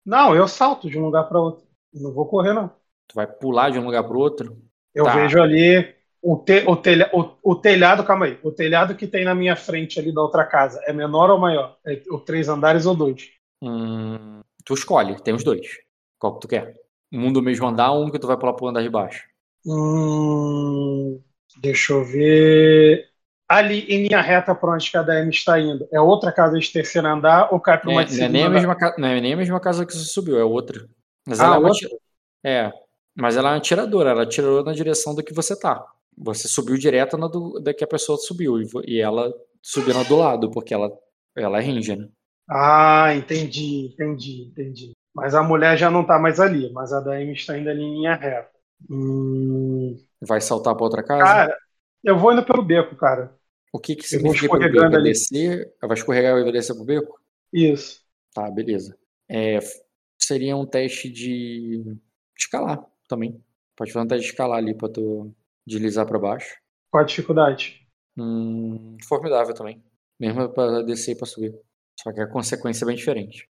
não, 0.06 0.36
eu 0.36 0.48
salto 0.48 0.90
de 0.90 0.98
um 0.98 1.06
lugar 1.06 1.26
para 1.28 1.40
outro. 1.40 1.68
Não 1.94 2.14
vou 2.14 2.28
correr, 2.28 2.54
não. 2.54 2.76
Tu 3.08 3.14
vai 3.16 3.28
pular 3.28 3.70
de 3.72 3.78
um 3.80 3.86
lugar 3.86 4.04
pro 4.08 4.18
outro? 4.20 4.58
Eu 4.94 5.08
Tá. 5.08 5.10
vejo 5.10 5.42
ali 5.42 5.94
o, 6.22 6.38
te, 6.38 6.64
o, 6.68 6.76
telha, 6.76 7.10
o, 7.14 7.36
o 7.44 7.56
telhado, 7.56 8.04
calma 8.06 8.26
aí. 8.26 8.40
O 8.44 8.52
telhado 8.52 8.96
que 8.96 9.08
tem 9.08 9.24
na 9.26 9.36
minha 9.36 9.56
frente 9.56 10.00
ali 10.00 10.14
da 10.14 10.22
outra 10.22 10.46
casa 10.46 10.82
é 10.86 10.94
menor 10.94 11.30
ou 11.30 11.40
maior? 11.40 11.78
É 11.86 12.02
o 12.12 12.20
três 12.20 12.50
andares 12.50 12.86
ou 12.86 12.96
dois? 12.96 13.30
Hum, 13.62 14.42
tu 14.66 14.74
escolhe, 14.74 15.22
tem 15.24 15.34
os 15.34 15.44
dois. 15.44 15.68
Qual 16.18 16.34
que 16.36 16.42
tu 16.42 16.48
quer? 16.48 16.76
Um 17.12 17.32
do 17.34 17.42
mesmo 17.42 17.68
andar 17.68 17.92
ou 17.92 18.06
um 18.06 18.12
que 18.12 18.20
tu 18.20 18.28
vai 18.28 18.38
pular 18.38 18.54
pro 18.54 18.68
andar 18.68 18.82
de 18.84 18.90
baixo? 18.90 19.28
Hum, 19.66 21.22
deixa 21.62 21.94
eu 21.94 22.04
ver. 22.06 23.09
Ali 23.50 23.82
em 23.90 24.04
linha 24.08 24.22
reta 24.22 24.56
para 24.56 24.74
onde 24.74 24.92
cada 24.92 25.20
M 25.20 25.30
está 25.32 25.60
indo, 25.60 25.88
é 25.92 26.00
outra 26.00 26.32
casa 26.32 26.60
de 26.60 26.72
terceiro 26.72 27.08
andar 27.08 27.52
ou 27.54 27.60
cai 27.60 27.80
para 27.82 27.90
É, 27.90 27.92
uma 27.92 28.04
não, 28.04 28.06
de 28.06 28.12
é 28.18 28.30
segundo 28.30 28.30
nem 28.30 28.46
a 28.46 28.50
mesma, 28.50 28.76
não 28.98 29.08
é 29.08 29.22
nem 29.22 29.34
a 29.34 29.38
mesma 29.38 29.60
casa 29.60 29.86
que 29.86 29.94
você 29.94 30.06
subiu, 30.06 30.38
é 30.40 30.44
outra. 30.44 30.88
Mas 31.28 31.42
Ah, 31.42 31.44
ela 31.44 31.56
é 31.56 31.60
uma 31.60 31.68
outra? 31.68 31.70
ati- 31.70 31.88
É, 32.44 32.72
mas 33.16 33.38
ela 33.38 33.50
é 33.50 33.52
uma 33.54 33.58
atiradora, 33.58 34.12
ela 34.12 34.24
atirou 34.24 34.64
na 34.64 34.74
direção 34.74 35.16
do 35.16 35.24
que 35.24 35.34
você 35.34 35.58
tá. 35.60 35.86
Você 36.18 36.48
subiu 36.48 36.78
direto 36.78 37.18
na 37.18 37.28
do, 37.28 37.60
da 37.60 37.74
que 37.74 37.84
a 37.84 37.88
pessoa 37.88 38.18
subiu 38.18 38.62
e, 38.62 38.68
e 38.88 39.02
ela 39.02 39.32
subiu 39.62 39.94
na 39.94 40.04
do 40.04 40.16
lado, 40.16 40.52
porque 40.52 40.74
ela, 40.74 40.92
ela 41.36 41.60
é 41.60 41.62
ranger, 41.66 41.98
né? 41.98 42.10
Ah, 42.50 43.14
entendi, 43.16 43.88
entendi, 43.94 44.44
entendi. 44.52 44.94
Mas 45.14 45.36
a 45.36 45.44
mulher 45.44 45.78
já 45.78 45.90
não 45.92 46.06
tá 46.06 46.18
mais 46.20 46.40
ali, 46.40 46.72
mas 46.74 46.92
a 46.94 47.00
da 47.00 47.20
M 47.22 47.34
está 47.34 47.58
indo 47.58 47.70
ali 47.70 47.82
em 47.84 47.94
linha 47.96 48.16
reta. 48.16 48.52
Hum, 48.90 49.98
Vai 50.22 50.40
saltar 50.40 50.76
pra 50.76 50.86
outra 50.86 51.04
casa? 51.04 51.36
cara, 51.36 51.56
eu 52.04 52.18
vou 52.18 52.34
indo 52.34 52.46
pelo 52.46 52.64
beco, 52.64 52.96
cara. 52.96 53.38
O 53.72 53.80
que 53.80 53.96
que 53.96 54.08
significa 54.08 54.56
ali. 54.56 55.04
descer? 55.04 55.74
Vai 55.82 55.98
escorregar 55.98 56.38
e 56.38 56.44
vai 56.44 56.52
descer 56.52 56.76
pro 56.76 56.86
beco? 56.86 57.20
Isso. 57.54 58.02
Tá, 58.34 58.50
beleza. 58.50 58.98
É, 59.28 59.60
seria 60.22 60.56
um 60.56 60.66
teste 60.66 61.10
de 61.10 61.96
escalar 62.38 62.84
também. 63.08 63.44
Pode 63.76 63.92
fazer 63.92 64.06
um 64.06 64.08
teste 64.08 64.26
de 64.26 64.32
escalar 64.32 64.58
ali 64.58 64.74
pra 64.74 64.90
tu 64.90 65.34
deslizar 65.66 66.06
pra 66.06 66.20
baixo. 66.20 66.58
Qual 66.92 67.04
a 67.04 67.06
dificuldade? 67.06 67.88
Hum, 68.18 68.98
formidável 69.08 69.54
também. 69.54 69.84
Mesmo 70.20 70.50
pra 70.50 70.82
descer 70.82 71.12
e 71.12 71.16
pra 71.16 71.26
subir. 71.26 71.56
Só 72.02 72.12
que 72.12 72.22
a 72.22 72.28
consequência 72.28 72.84
é 72.84 72.88
bem 72.88 72.96
diferente. 72.96 73.48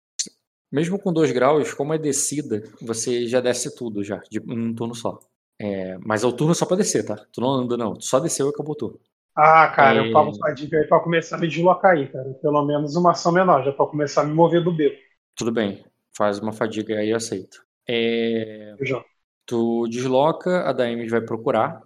Mesmo 0.70 0.98
com 0.98 1.12
2 1.12 1.30
graus, 1.30 1.72
como 1.72 1.94
é 1.94 1.98
descida, 1.98 2.62
você 2.80 3.26
já 3.26 3.40
desce 3.40 3.74
tudo 3.74 4.02
já, 4.02 4.18
de 4.30 4.40
um 4.40 4.74
turno 4.74 4.94
só. 4.94 5.18
É, 5.58 5.96
mas 5.98 6.22
é 6.22 6.26
o 6.26 6.32
turno 6.32 6.54
só 6.54 6.66
pra 6.66 6.76
descer, 6.76 7.04
tá? 7.04 7.16
Tu 7.32 7.40
não 7.40 7.50
anda, 7.50 7.76
não. 7.76 7.94
Tu 7.94 8.04
só 8.04 8.18
desceu 8.18 8.46
e 8.46 8.50
acabou 8.50 8.72
o 8.72 8.76
turno. 8.76 9.00
Ah, 9.36 9.68
cara, 9.68 9.98
É. 10.04 10.08
eu 10.08 10.12
pago 10.12 10.34
fadiga 10.38 10.78
aí 10.78 10.86
pra 10.86 11.00
começar 11.00 11.36
a 11.36 11.38
me 11.38 11.46
deslocar 11.48 11.92
aí, 11.92 12.08
cara. 12.08 12.30
Pelo 12.40 12.64
menos 12.64 12.96
uma 12.96 13.10
ação 13.10 13.30
menor, 13.32 13.62
já 13.64 13.72
pra 13.72 13.86
começar 13.86 14.22
a 14.22 14.24
me 14.24 14.32
mover 14.32 14.62
do 14.64 14.72
beco. 14.72 14.96
Tudo 15.34 15.52
bem. 15.52 15.84
Faz 16.16 16.38
uma 16.38 16.52
fadiga 16.52 16.98
aí, 16.98 17.10
eu 17.10 17.16
aceito. 17.16 17.62
É, 17.88 18.74
Já. 18.80 19.04
Tu 19.44 19.86
desloca, 19.88 20.62
a 20.68 20.72
Daemis 20.72 21.10
vai 21.10 21.20
procurar. 21.20 21.82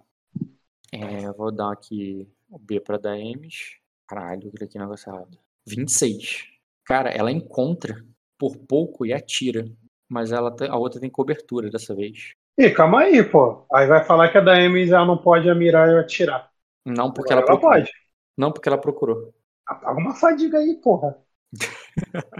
É, 0.91 1.31
vou 1.33 1.51
dar 1.51 1.71
aqui 1.73 2.27
o 2.49 2.57
B 2.57 2.79
pra 2.79 2.97
Daemis. 2.97 3.75
Caralho, 4.07 4.47
eu 4.47 4.51
cliquei 4.51 4.79
no 4.79 4.85
negócio 4.85 5.11
errado. 5.11 5.37
26. 5.67 6.45
Cara, 6.85 7.09
ela 7.09 7.31
encontra 7.31 8.03
por 8.39 8.57
pouco 8.57 9.05
e 9.05 9.13
atira. 9.13 9.65
Mas 10.09 10.31
ela 10.31 10.53
a 10.69 10.77
outra 10.77 10.99
tem 10.99 11.09
cobertura 11.09 11.69
dessa 11.69 11.95
vez. 11.95 12.33
Ih, 12.57 12.71
calma 12.71 13.01
aí, 13.01 13.23
pô. 13.23 13.65
Aí 13.73 13.87
vai 13.87 14.03
falar 14.03 14.29
que 14.29 14.37
a 14.37 14.41
da 14.41 14.59
M 14.59 14.85
já 14.85 15.05
não 15.05 15.17
pode 15.17 15.53
mirar 15.53 15.87
e 15.89 15.97
atirar. 15.99 16.50
Não 16.85 17.11
porque 17.13 17.33
ela 17.33 17.43
ela 17.43 17.43
procurou. 17.43 17.59
pode. 17.59 17.91
Não 18.37 18.51
porque 18.53 18.69
ela 18.69 18.79
procurou. 18.81 19.33
Ah, 19.65 19.73
Paga 19.75 19.99
uma 19.99 20.13
fadiga 20.15 20.59
aí, 20.59 20.75
porra. 20.81 21.17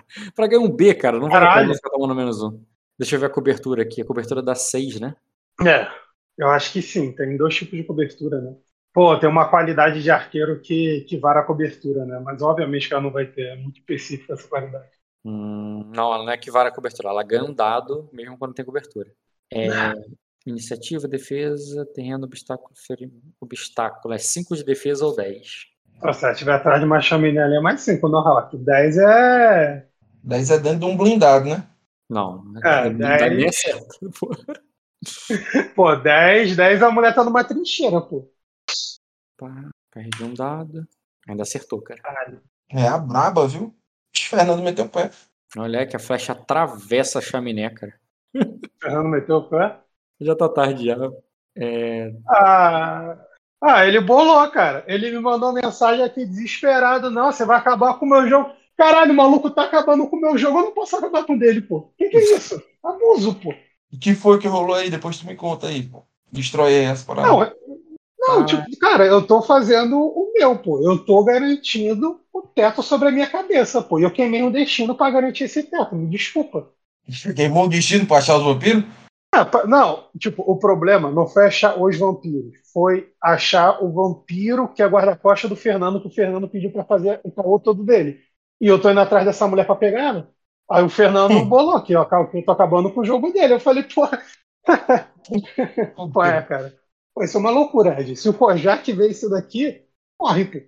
Pra 0.35 0.47
ganhar 0.47 0.61
um 0.61 0.69
B, 0.69 0.93
cara, 0.95 1.19
não 1.19 1.29
vale 1.29 1.45
a 1.45 1.47
Caralho. 1.47 1.49
pena 1.49 1.73
ficar 1.73 1.89
tomando 1.89 2.15
menos 2.15 2.41
um. 2.43 2.63
Deixa 2.97 3.15
eu 3.15 3.19
ver 3.19 3.27
a 3.27 3.29
cobertura 3.29 3.81
aqui. 3.83 4.01
A 4.01 4.05
cobertura 4.05 4.41
dá 4.41 4.55
6, 4.55 4.99
né? 4.99 5.15
É, 5.65 5.87
eu 6.37 6.47
acho 6.49 6.71
que 6.73 6.81
sim. 6.81 7.13
Tem 7.15 7.37
dois 7.37 7.55
tipos 7.55 7.77
de 7.77 7.83
cobertura, 7.85 8.41
né? 8.41 8.55
Pô, 8.93 9.17
tem 9.19 9.29
uma 9.29 9.49
qualidade 9.49 10.01
de 10.03 10.11
arqueiro 10.11 10.59
que, 10.61 11.01
que 11.07 11.17
vara 11.17 11.39
a 11.41 11.45
cobertura, 11.45 12.05
né? 12.05 12.19
Mas 12.19 12.41
obviamente 12.41 12.87
que 12.87 12.93
ela 12.93 13.03
não 13.03 13.11
vai 13.11 13.25
ter. 13.27 13.47
É 13.53 13.55
muito 13.55 13.79
específica 13.79 14.33
essa 14.33 14.47
qualidade. 14.47 14.89
Hum, 15.23 15.83
não, 15.93 16.13
ela 16.13 16.23
não 16.25 16.31
é 16.31 16.37
que 16.37 16.49
vara 16.51 16.69
a 16.69 16.71
cobertura. 16.73 17.09
Ela 17.09 17.23
ganha 17.23 17.43
um 17.43 17.53
dado 17.53 18.09
mesmo 18.11 18.37
quando 18.37 18.53
tem 18.53 18.65
cobertura. 18.65 19.13
É, 19.51 19.93
iniciativa, 20.45 21.07
defesa, 21.07 21.85
terreno, 21.93 22.25
obstáculo, 22.25 22.73
feri- 22.75 23.11
obstáculo. 23.39 24.13
É 24.13 24.17
5 24.17 24.55
de 24.55 24.63
defesa 24.63 25.05
ou 25.05 25.15
10. 25.15 25.67
Se 26.13 26.23
ela 26.25 26.33
estiver 26.33 26.53
atrás 26.55 26.79
de 26.79 26.85
uma 26.85 26.99
chaminé 27.01 27.41
ali, 27.43 27.55
é 27.55 27.59
mais 27.61 27.81
5 27.81 28.07
no 28.09 28.19
Rock. 28.21 28.57
10 28.57 28.97
é. 28.97 29.87
10 30.23 30.49
é 30.49 30.57
dentro 30.57 30.79
de 30.79 30.85
um 30.85 30.97
blindado, 30.97 31.45
né? 31.49 31.67
Não, 32.09 32.43
É, 32.63 32.89
não 32.89 33.15
dá 33.15 33.29
nem 33.29 33.51
10. 33.51 33.51
certo. 33.51 34.11
pô. 34.19 34.29
Pô, 35.75 35.95
10, 35.95 36.55
10 36.55 36.81
a 36.83 36.91
mulher 36.91 37.13
tá 37.15 37.23
numa 37.23 37.43
trincheira, 37.43 38.01
pô. 38.01 38.31
Pá, 39.37 39.69
perde 39.91 40.23
um 40.23 40.33
dado. 40.33 40.87
Ainda 41.27 41.43
acertou, 41.43 41.81
cara. 41.81 42.01
É 42.69 42.87
a 42.87 42.97
braba, 42.97 43.47
viu? 43.47 43.73
Ixi, 44.15 44.29
Fernando 44.29 44.63
meteu 44.63 44.85
o 44.85 44.89
pé. 44.89 45.11
Olha 45.57 45.87
que 45.87 45.95
a 45.95 45.99
flecha 45.99 46.33
atravessa 46.33 47.19
a 47.19 47.21
chaminé, 47.21 47.69
cara. 47.69 47.97
Fernando 48.79 49.09
meteu 49.09 49.37
o 49.37 49.49
pé. 49.49 49.81
Já 50.21 50.35
tá 50.35 50.47
tarde 50.47 50.85
já. 50.85 50.97
É, 51.57 52.13
Ah, 52.29 53.17
ah, 53.61 53.85
ele 53.85 53.99
bolou, 53.99 54.47
cara. 54.51 54.83
Ele 54.87 55.11
me 55.11 55.19
mandou 55.19 55.51
mensagem 55.51 56.03
aqui 56.03 56.25
desesperado. 56.25 57.09
Não, 57.09 57.31
você 57.31 57.43
vai 57.45 57.57
acabar 57.57 57.95
com 57.95 58.05
o 58.05 58.09
meu 58.09 58.27
jogo. 58.29 58.51
Caralho, 58.77 59.11
o 59.11 59.15
maluco 59.15 59.49
tá 59.49 59.63
acabando 59.63 60.07
com 60.07 60.15
o 60.15 60.21
meu 60.21 60.37
jogo. 60.37 60.59
Eu 60.59 60.63
não 60.65 60.71
posso 60.73 60.95
acabar 60.95 61.23
com 61.25 61.33
o 61.33 61.39
dele, 61.39 61.61
pô. 61.61 61.91
Que 61.97 62.09
que 62.09 62.17
é 62.17 62.23
isso? 62.37 62.61
Abuso, 62.83 63.35
pô. 63.35 63.49
O 63.93 63.99
que 63.99 64.15
foi 64.15 64.39
que 64.39 64.47
rolou 64.47 64.75
aí? 64.75 64.89
Depois 64.89 65.17
tu 65.17 65.27
me 65.27 65.35
conta 65.35 65.67
aí, 65.67 65.83
pô. 65.83 66.03
Destrói 66.31 66.73
aí 66.75 66.85
essa 66.85 67.05
parada. 67.05 67.27
Não, 67.27 67.43
é- 67.43 67.53
não, 68.19 68.41
Ah. 68.41 68.45
tipo, 68.45 68.63
cara, 68.79 69.05
eu 69.05 69.21
tô 69.25 69.41
fazendo 69.41 69.97
o 69.99 70.31
meu, 70.33 70.55
pô. 70.57 70.79
Eu 70.81 70.97
tô 71.03 71.23
garantindo 71.23 72.21
o 72.33 72.41
teto 72.43 72.81
sobre 72.81 73.09
a 73.09 73.11
minha 73.11 73.27
cabeça, 73.27 73.81
pô. 73.81 73.99
E 73.99 74.03
eu 74.03 74.11
queimei 74.11 74.41
um 74.43 74.51
destino 74.51 74.95
pra 74.95 75.09
garantir 75.09 75.43
esse 75.45 75.63
teto. 75.63 75.95
Me 75.95 76.07
desculpa. 76.07 76.69
Queimou 77.35 77.65
o 77.65 77.69
destino 77.69 78.05
pra 78.05 78.17
achar 78.17 78.37
os 78.37 78.43
vampiros? 78.43 78.83
Ah, 79.33 79.65
não, 79.65 80.09
tipo, 80.19 80.43
o 80.43 80.59
problema 80.59 81.09
não 81.09 81.25
foi 81.25 81.45
achar 81.45 81.81
os 81.81 81.97
vampiros, 81.97 82.59
foi 82.73 83.13
achar 83.21 83.81
o 83.81 83.89
vampiro 83.91 84.67
que 84.67 84.83
é 84.83 84.87
guarda-costas 84.87 85.49
do 85.49 85.55
Fernando, 85.55 86.01
que 86.01 86.07
o 86.07 86.13
Fernando 86.13 86.49
pediu 86.49 86.71
pra 86.71 86.83
fazer 86.83 87.21
o 87.23 87.31
caô 87.31 87.57
todo 87.57 87.83
dele. 87.83 88.19
E 88.59 88.67
eu 88.67 88.79
tô 88.79 88.91
indo 88.91 88.99
atrás 88.99 89.25
dessa 89.25 89.47
mulher 89.47 89.65
pra 89.65 89.75
pegar 89.75 90.01
ela. 90.01 90.31
Aí 90.69 90.83
o 90.83 90.89
Fernando 90.89 91.45
bolou 91.45 91.75
aqui, 91.75 91.95
ó, 91.95 92.05
que 92.05 92.37
eu 92.37 92.45
tô 92.45 92.51
acabando 92.51 92.91
com 92.93 93.01
o 93.01 93.05
jogo 93.05 93.31
dele. 93.31 93.53
Eu 93.53 93.59
falei, 93.59 93.83
pô, 93.83 94.07
pô, 96.13 96.23
é, 96.23 96.41
cara. 96.41 96.73
Pô, 97.13 97.23
isso 97.23 97.37
é 97.37 97.39
uma 97.39 97.51
loucura, 97.51 97.93
Red. 97.93 98.15
Se 98.15 98.29
o 98.29 98.33
Kojak 98.33 98.91
vê 98.93 99.07
isso 99.07 99.29
daqui, 99.29 99.81
morre, 100.19 100.45
pô. 100.45 100.59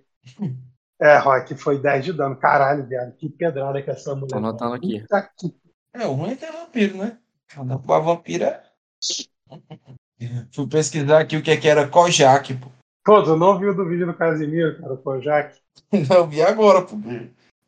É, 1.00 1.18
Rock, 1.18 1.54
foi 1.56 1.78
10 1.78 2.04
de 2.04 2.12
dano. 2.12 2.36
Caralho, 2.36 2.86
viado, 2.86 3.14
que 3.16 3.28
pedrada 3.28 3.82
que 3.82 3.90
essa 3.90 4.14
mulher. 4.14 4.30
Tô 4.30 4.36
anotando 4.38 4.74
aqui. 4.74 5.00
Puta 5.00 5.30
que 5.36 5.54
É, 5.92 6.06
o 6.06 6.12
ruim 6.12 6.32
é 6.32 6.36
que 6.36 6.44
é 6.44 6.52
vampiro, 6.52 6.96
né? 6.98 7.18
Cada 7.54 7.74
a 7.74 7.98
vampira. 8.00 8.64
Fui 10.52 10.66
pesquisar 10.66 11.20
aqui 11.20 11.36
o 11.36 11.42
que, 11.42 11.50
é 11.50 11.56
que 11.56 11.68
era 11.68 11.88
Kojak, 11.88 12.54
pô. 12.54 12.68
Pô, 13.04 13.22
tu 13.22 13.36
não 13.36 13.58
viu 13.58 13.74
do 13.74 13.86
vídeo 13.86 14.06
do 14.06 14.14
Casimiro, 14.14 14.80
cara, 14.80 14.94
o 14.94 14.98
Kojak? 14.98 15.60
Não 16.08 16.26
vi 16.26 16.40
agora, 16.40 16.82
pô. 16.82 16.96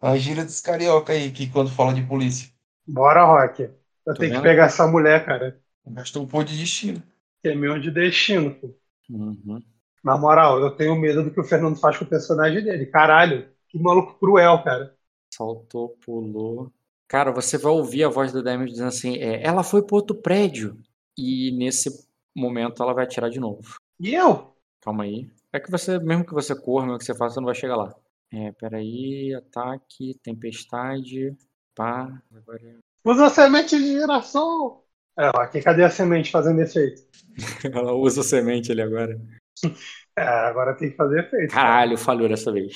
A 0.01 0.17
gíria 0.17 0.45
dos 0.45 0.61
carioca 0.61 1.13
aí, 1.13 1.31
que 1.31 1.51
quando 1.51 1.71
fala 1.71 1.93
de 1.93 2.03
polícia. 2.03 2.51
Bora, 2.87 3.25
Rock. 3.25 3.63
Eu 3.63 3.75
Tô 4.05 4.15
tenho 4.15 4.31
que 4.31 4.37
vendo. 4.39 4.43
pegar 4.43 4.67
essa 4.67 4.87
mulher, 4.87 5.25
cara. 5.27 5.61
Gastou 5.87 6.23
um 6.23 6.27
pouco 6.27 6.47
de 6.47 6.57
destino. 6.57 7.03
Que 7.43 7.49
é 7.49 7.55
meu 7.55 7.79
de 7.79 7.91
destino, 7.91 8.55
pô. 8.55 8.75
Uhum. 9.11 9.63
Na 10.03 10.17
moral, 10.17 10.61
eu 10.61 10.71
tenho 10.71 10.97
medo 10.97 11.25
do 11.25 11.31
que 11.31 11.41
o 11.41 11.45
Fernando 11.45 11.77
faz 11.77 11.99
com 11.99 12.05
o 12.05 12.09
personagem 12.09 12.63
dele. 12.63 12.87
Caralho, 12.87 13.49
que 13.69 13.79
maluco 13.79 14.19
cruel, 14.19 14.63
cara. 14.63 14.95
Saltou, 15.35 15.97
pulou. 16.05 16.73
Cara, 17.09 17.31
você 17.31 17.57
vai 17.57 17.73
ouvir 17.73 18.05
a 18.05 18.09
voz 18.09 18.33
da 18.33 18.43
Damage 18.43 18.73
dizendo 18.73 18.89
assim: 18.89 19.17
é, 19.17 19.43
ela 19.43 19.62
foi 19.62 19.83
pro 19.83 19.97
outro 19.97 20.17
prédio. 20.20 20.76
E 21.17 21.52
nesse 21.52 22.07
momento 22.36 22.83
ela 22.83 22.93
vai 22.93 23.05
atirar 23.05 23.31
de 23.31 23.41
novo. 23.41 23.76
E 23.99 24.15
eu? 24.15 24.55
Calma 24.83 25.05
aí. 25.05 25.31
É 25.52 25.59
que 25.59 25.70
você, 25.70 25.99
mesmo 25.99 26.25
que 26.26 26.35
você 26.35 26.55
corra, 26.55 26.85
mesmo 26.86 26.99
que 26.99 27.05
você 27.05 27.15
faça, 27.15 27.35
você 27.35 27.41
não 27.41 27.47
vai 27.47 27.55
chegar 27.55 27.76
lá. 27.76 27.94
É, 28.33 28.52
peraí, 28.52 29.33
ataque, 29.35 30.18
tempestade, 30.23 31.35
pá. 31.75 32.20
Agora... 32.35 32.60
é 32.62 32.75
Usa 33.09 33.26
a 33.26 33.31
semente 33.31 33.78
de 33.78 33.93
geração. 33.93 34.83
É, 35.18 35.28
Rock, 35.28 35.62
cadê 35.62 35.85
a 35.85 35.89
semente 35.91 36.31
fazendo 36.31 36.60
efeito? 36.60 37.02
Ela 37.73 37.94
usa 37.94 38.23
semente 38.23 38.73
ali 38.73 38.83
agora. 38.83 39.18
É, 40.18 40.23
agora 40.23 40.75
tem 40.75 40.91
que 40.91 40.97
fazer 40.97 41.20
efeito. 41.26 41.52
Caralho, 41.52 41.99
falhou 41.99 42.26
dessa 42.26 42.51
vez. 42.51 42.73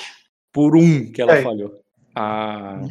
Por 0.53 0.77
um 0.77 1.11
que 1.11 1.23
ela 1.23 1.37
É. 1.37 1.43
falhou. 1.43 1.83
A... 2.15 2.83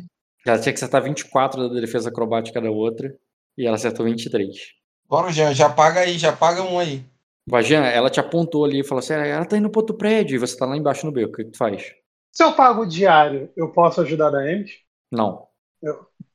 Ela 0.45 0.59
tinha 0.59 0.74
que 0.74 0.77
acertar 0.77 1.03
24 1.03 1.69
da 1.69 1.82
defesa 1.82 2.09
acrobática 2.09 2.61
da 2.61 2.72
outra. 2.72 3.14
E 3.58 3.66
ela 3.66 3.76
acertou 3.76 4.06
23. 4.06 4.48
Bora, 5.08 5.32
Jean, 5.32 5.53
já 5.53 5.69
paga 5.69 6.01
aí, 6.01 6.18
já 6.18 6.32
paga 6.32 6.61
um 6.61 6.80
aí. 6.80 7.03
Vajan, 7.48 7.84
ela 7.85 8.09
te 8.11 8.19
apontou 8.19 8.64
ali 8.64 8.82
e 8.82 8.84
falou 8.84 9.00
assim: 9.00 9.14
"Ah, 9.14 9.26
ela 9.26 9.45
tá 9.45 9.58
indo 9.58 9.69
pro 9.69 9.82
outro 9.82 9.98
prédio 9.98 10.35
e 10.35 10.38
você 10.38 10.56
tá 10.56 10.66
lá 10.66 10.77
embaixo 10.77 11.06
no 11.06 11.11
beco. 11.11 11.34
O 11.34 11.35
que 11.35 11.45
tu 11.45 11.58
faz? 11.58 11.93
Se 12.32 12.43
eu 12.43 12.53
pago 12.53 12.85
diário, 12.85 13.50
eu 13.58 13.69
posso 13.72 14.01
ajudar 14.01 14.34
a 14.35 14.51
Emes? 14.51 14.72
Não. 15.11 15.48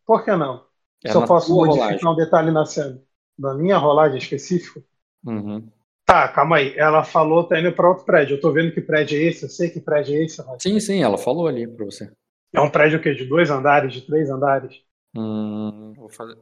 Por 0.05 0.25
que 0.25 0.35
não? 0.35 0.65
É 1.05 1.11
Se 1.13 1.17
eu 1.17 1.25
posso 1.25 1.55
modificar 1.55 1.89
rolagem. 1.89 2.09
um 2.09 2.17
detalhe 2.17 2.51
na 2.51 2.67
cena. 2.67 3.01
Na 3.39 3.55
minha 3.55 3.79
rolagem 3.79 4.19
específica? 4.19 4.83
Uhum. 5.25 5.69
Tá, 6.05 6.29
calma 6.29 6.57
aí. 6.57 6.75
Ela 6.77 7.05
falou 7.05 7.45
tá 7.45 7.59
indo 7.61 7.73
pra 7.73 7.89
outro 7.89 8.05
prédio. 8.05 8.37
Eu 8.37 8.41
tô 8.41 8.53
vendo 8.53 8.73
que 8.73 8.81
prédio 8.81 9.19
é 9.19 9.23
esse, 9.23 9.45
eu 9.45 9.49
sei 9.49 9.71
que 9.71 9.81
prédio 9.81 10.17
é 10.17 10.25
esse. 10.25 10.43
Roger. 10.43 10.61
Sim, 10.61 10.81
sim, 10.81 11.03
ela 11.03 11.17
falou 11.17 11.47
ali 11.47 11.67
pra 11.67 11.85
você. 11.85 12.11
É 12.55 12.61
um 12.61 12.71
prédio 12.71 12.99
o 12.99 13.03
quê? 13.03 13.13
De 13.15 13.27
dois 13.27 13.51
andares, 13.51 13.93
de 13.93 14.01
três 14.07 14.31
andares? 14.31 14.73
Hum, 15.17 15.95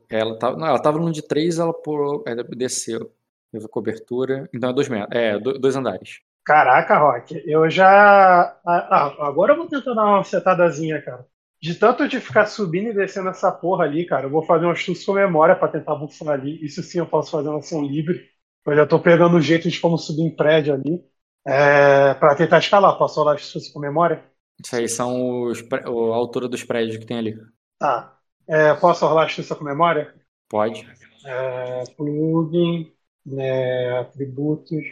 Ela 0.09 0.39
tava, 0.39 0.57
não, 0.57 0.67
ela 0.67 0.81
tava 0.83 0.99
no 0.99 1.13
de 1.13 1.23
3, 1.23 1.59
ela 1.59 1.73
pulou, 1.75 2.25
ela 2.27 2.43
desceu. 2.45 3.13
Teve 3.51 3.69
cobertura. 3.69 4.49
Então 4.55 4.71
é 4.71 4.73
dois 4.73 4.89
metros. 4.89 5.15
É, 5.17 5.39
do- 5.39 5.59
dois 5.59 5.77
andares. 5.77 6.21
Caraca, 6.45 6.99
Rock, 6.99 7.41
eu 7.47 7.71
já. 7.71 8.59
Ah, 8.67 9.15
agora 9.27 9.53
eu 9.53 9.57
vou 9.57 9.69
tentar 9.69 9.95
dar 9.95 10.05
uma 10.05 10.25
setadazinha, 10.25 11.01
cara. 11.01 11.25
De 11.61 11.75
tanto 11.77 12.09
de 12.09 12.21
ficar 12.21 12.47
subindo 12.47 12.89
e 12.91 12.95
descendo 12.95 13.29
essa 13.29 13.53
porra 13.53 13.85
ali, 13.85 14.05
cara, 14.05 14.27
eu 14.27 14.31
vou 14.31 14.43
fazer 14.43 14.67
um 14.67 14.71
astúcia 14.71 15.07
com 15.07 15.13
memória 15.13 15.55
pra 15.55 15.69
tentar 15.69 15.95
bufar 15.95 16.31
ali. 16.31 16.65
Isso 16.65 16.83
sim 16.83 16.99
eu 16.99 17.07
posso 17.07 17.31
fazer 17.31 17.49
uma 17.49 17.59
ação 17.61 17.83
livre. 17.85 18.29
Eu 18.67 18.75
já 18.77 18.87
tô 18.87 18.99
pegando 19.01 19.37
o 19.37 19.41
jeito 19.41 19.71
de 19.71 19.81
como 19.81 19.97
subir 19.97 20.23
em 20.23 20.35
prédio 20.35 20.75
ali. 20.75 21.01
É, 21.47 22.15
pra 22.15 22.35
tentar 22.35 22.59
escalar. 22.59 22.99
Posso 22.99 23.21
rolar 23.21 23.35
astúcia 23.35 23.73
com 23.73 23.79
memória? 23.81 24.25
Isso 24.65 24.77
aí 24.77 24.89
são 24.89 25.43
os, 25.43 25.63
a 25.73 26.15
altura 26.15 26.49
dos 26.49 26.65
prédios 26.65 26.97
que 26.97 27.07
tem 27.07 27.19
ali. 27.19 27.37
Tá. 27.79 28.17
É, 28.49 28.75
posso 28.75 29.07
rolar 29.07 29.27
astúcia 29.27 29.57
com 29.57 29.65
memória? 29.65 30.15
Pode. 30.49 30.87
É, 31.25 31.85
plugin, 31.97 32.93
né, 33.25 33.99
atributos, 33.99 34.85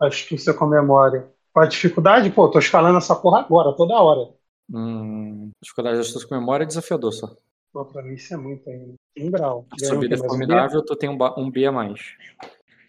astúcia 0.00 0.52
com 0.52 0.66
memória. 0.66 1.28
Qual 1.52 1.64
a 1.64 1.68
dificuldade? 1.68 2.30
Pô, 2.30 2.50
tô 2.50 2.58
escalando 2.58 2.98
essa 2.98 3.16
porra 3.16 3.40
agora, 3.40 3.74
toda 3.74 3.94
hora. 3.94 4.34
Hum, 4.70 5.50
dificuldade 5.62 5.96
de 5.96 6.02
astúcia 6.02 6.28
com 6.28 6.34
memória 6.34 6.64
é 6.64 6.66
desafiador 6.66 7.12
só. 7.12 7.34
Pô, 7.72 7.84
pra 7.84 8.02
mim 8.02 8.14
isso 8.14 8.34
é 8.34 8.36
muito 8.36 8.68
ainda. 8.68 8.94
Um 9.18 9.30
grau. 9.30 9.66
A 9.70 9.84
subida 9.84 10.14
é 10.14 10.18
Mais 10.18 10.22
um 10.22 10.28
formidável, 10.28 10.84
tu 10.84 10.96
tem 10.96 11.08
um, 11.08 11.18
um 11.38 11.50
B 11.50 11.64
a 11.64 11.72
mais. 11.72 12.00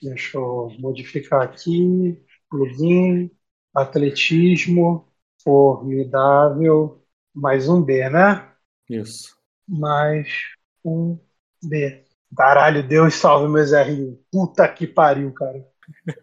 Deixa 0.01 0.37
eu 0.37 0.71
modificar 0.79 1.41
aqui. 1.41 2.21
Plugin, 2.49 3.29
atletismo, 3.73 5.06
formidável, 5.47 7.01
mais 7.33 7.69
um 7.69 7.81
B, 7.81 8.09
né? 8.09 8.51
Isso. 8.89 9.33
Mais 9.65 10.27
um 10.83 11.17
B. 11.63 12.03
Caralho, 12.35 12.85
Deus 12.85 13.13
salve 13.13 13.47
meus 13.47 13.71
R1. 13.71 14.19
Puta 14.29 14.67
que 14.67 14.85
pariu, 14.85 15.33
cara. 15.33 15.65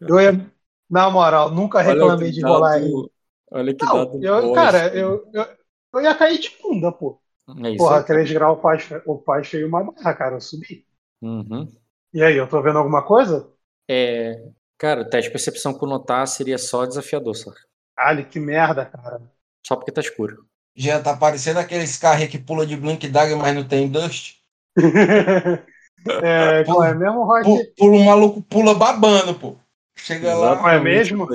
Eu 0.03 0.21
ia, 0.21 0.53
na 0.91 1.09
moral, 1.09 1.51
nunca 1.51 1.81
reclamei 1.81 2.33
de 2.33 2.43
rolar 2.43 2.79
R1. 2.79 3.09
Olha 3.51 3.75
que 3.75 3.83
Não, 3.87 3.95
dado. 3.95 4.23
eu, 4.23 4.53
cara, 4.53 4.95
eu, 4.95 5.27
eu, 5.33 5.47
eu 5.95 6.01
ia 6.03 6.15
cair 6.15 6.39
de 6.39 6.51
bunda, 6.63 6.93
pô. 6.93 7.19
É 7.65 7.71
isso 7.71 7.79
Porra, 7.79 8.01
aí. 8.01 8.05
3 8.05 8.31
graus 8.31 8.59
o 8.59 8.61
pai, 8.61 8.79
o 9.07 9.17
pai 9.17 9.43
feio 9.43 9.69
uma 9.69 9.91
barra, 9.91 10.13
cara. 10.13 10.37
Eu 10.37 10.41
subi. 10.43 10.85
Uhum. 11.23 11.67
E 12.13 12.23
aí, 12.23 12.37
eu 12.37 12.47
tô 12.47 12.61
vendo 12.61 12.79
alguma 12.79 13.03
coisa? 13.03 13.51
É, 13.89 14.35
cara, 14.77 15.01
o 15.01 15.09
teste 15.09 15.31
de 15.31 15.33
percepção 15.33 15.73
com 15.73 15.87
notar 15.87 16.27
seria 16.27 16.59
só 16.59 16.85
desafiador, 16.85 17.35
só. 17.35 17.51
Ali, 17.97 18.25
que 18.25 18.39
merda, 18.41 18.87
cara. 18.87 19.21
Só 19.67 19.77
porque 19.77 19.93
tá 19.93 20.01
escuro. 20.01 20.47
Já 20.77 21.01
tá 21.03 21.17
parecendo 21.17 21.59
aqueles 21.59 21.97
carros 21.97 22.29
que 22.29 22.39
pula 22.39 22.67
de 22.67 22.77
Blink 22.77 23.09
Dagger, 23.09 23.37
mas 23.37 23.55
não 23.55 23.67
tem 23.67 23.91
Dust. 23.91 24.37
é, 26.21 26.65
qual 26.65 26.85
é 26.85 26.95
mesmo? 26.95 27.27
Pu- 27.43 27.73
Pula 27.77 27.97
um 27.97 28.05
maluco, 28.05 28.43
pula 28.43 28.75
babando, 28.75 29.35
pô. 29.39 29.57
Chega 29.97 30.35
lá. 30.35 30.57
Não 30.57 30.69
é 30.69 30.81
mesmo? 30.81 31.29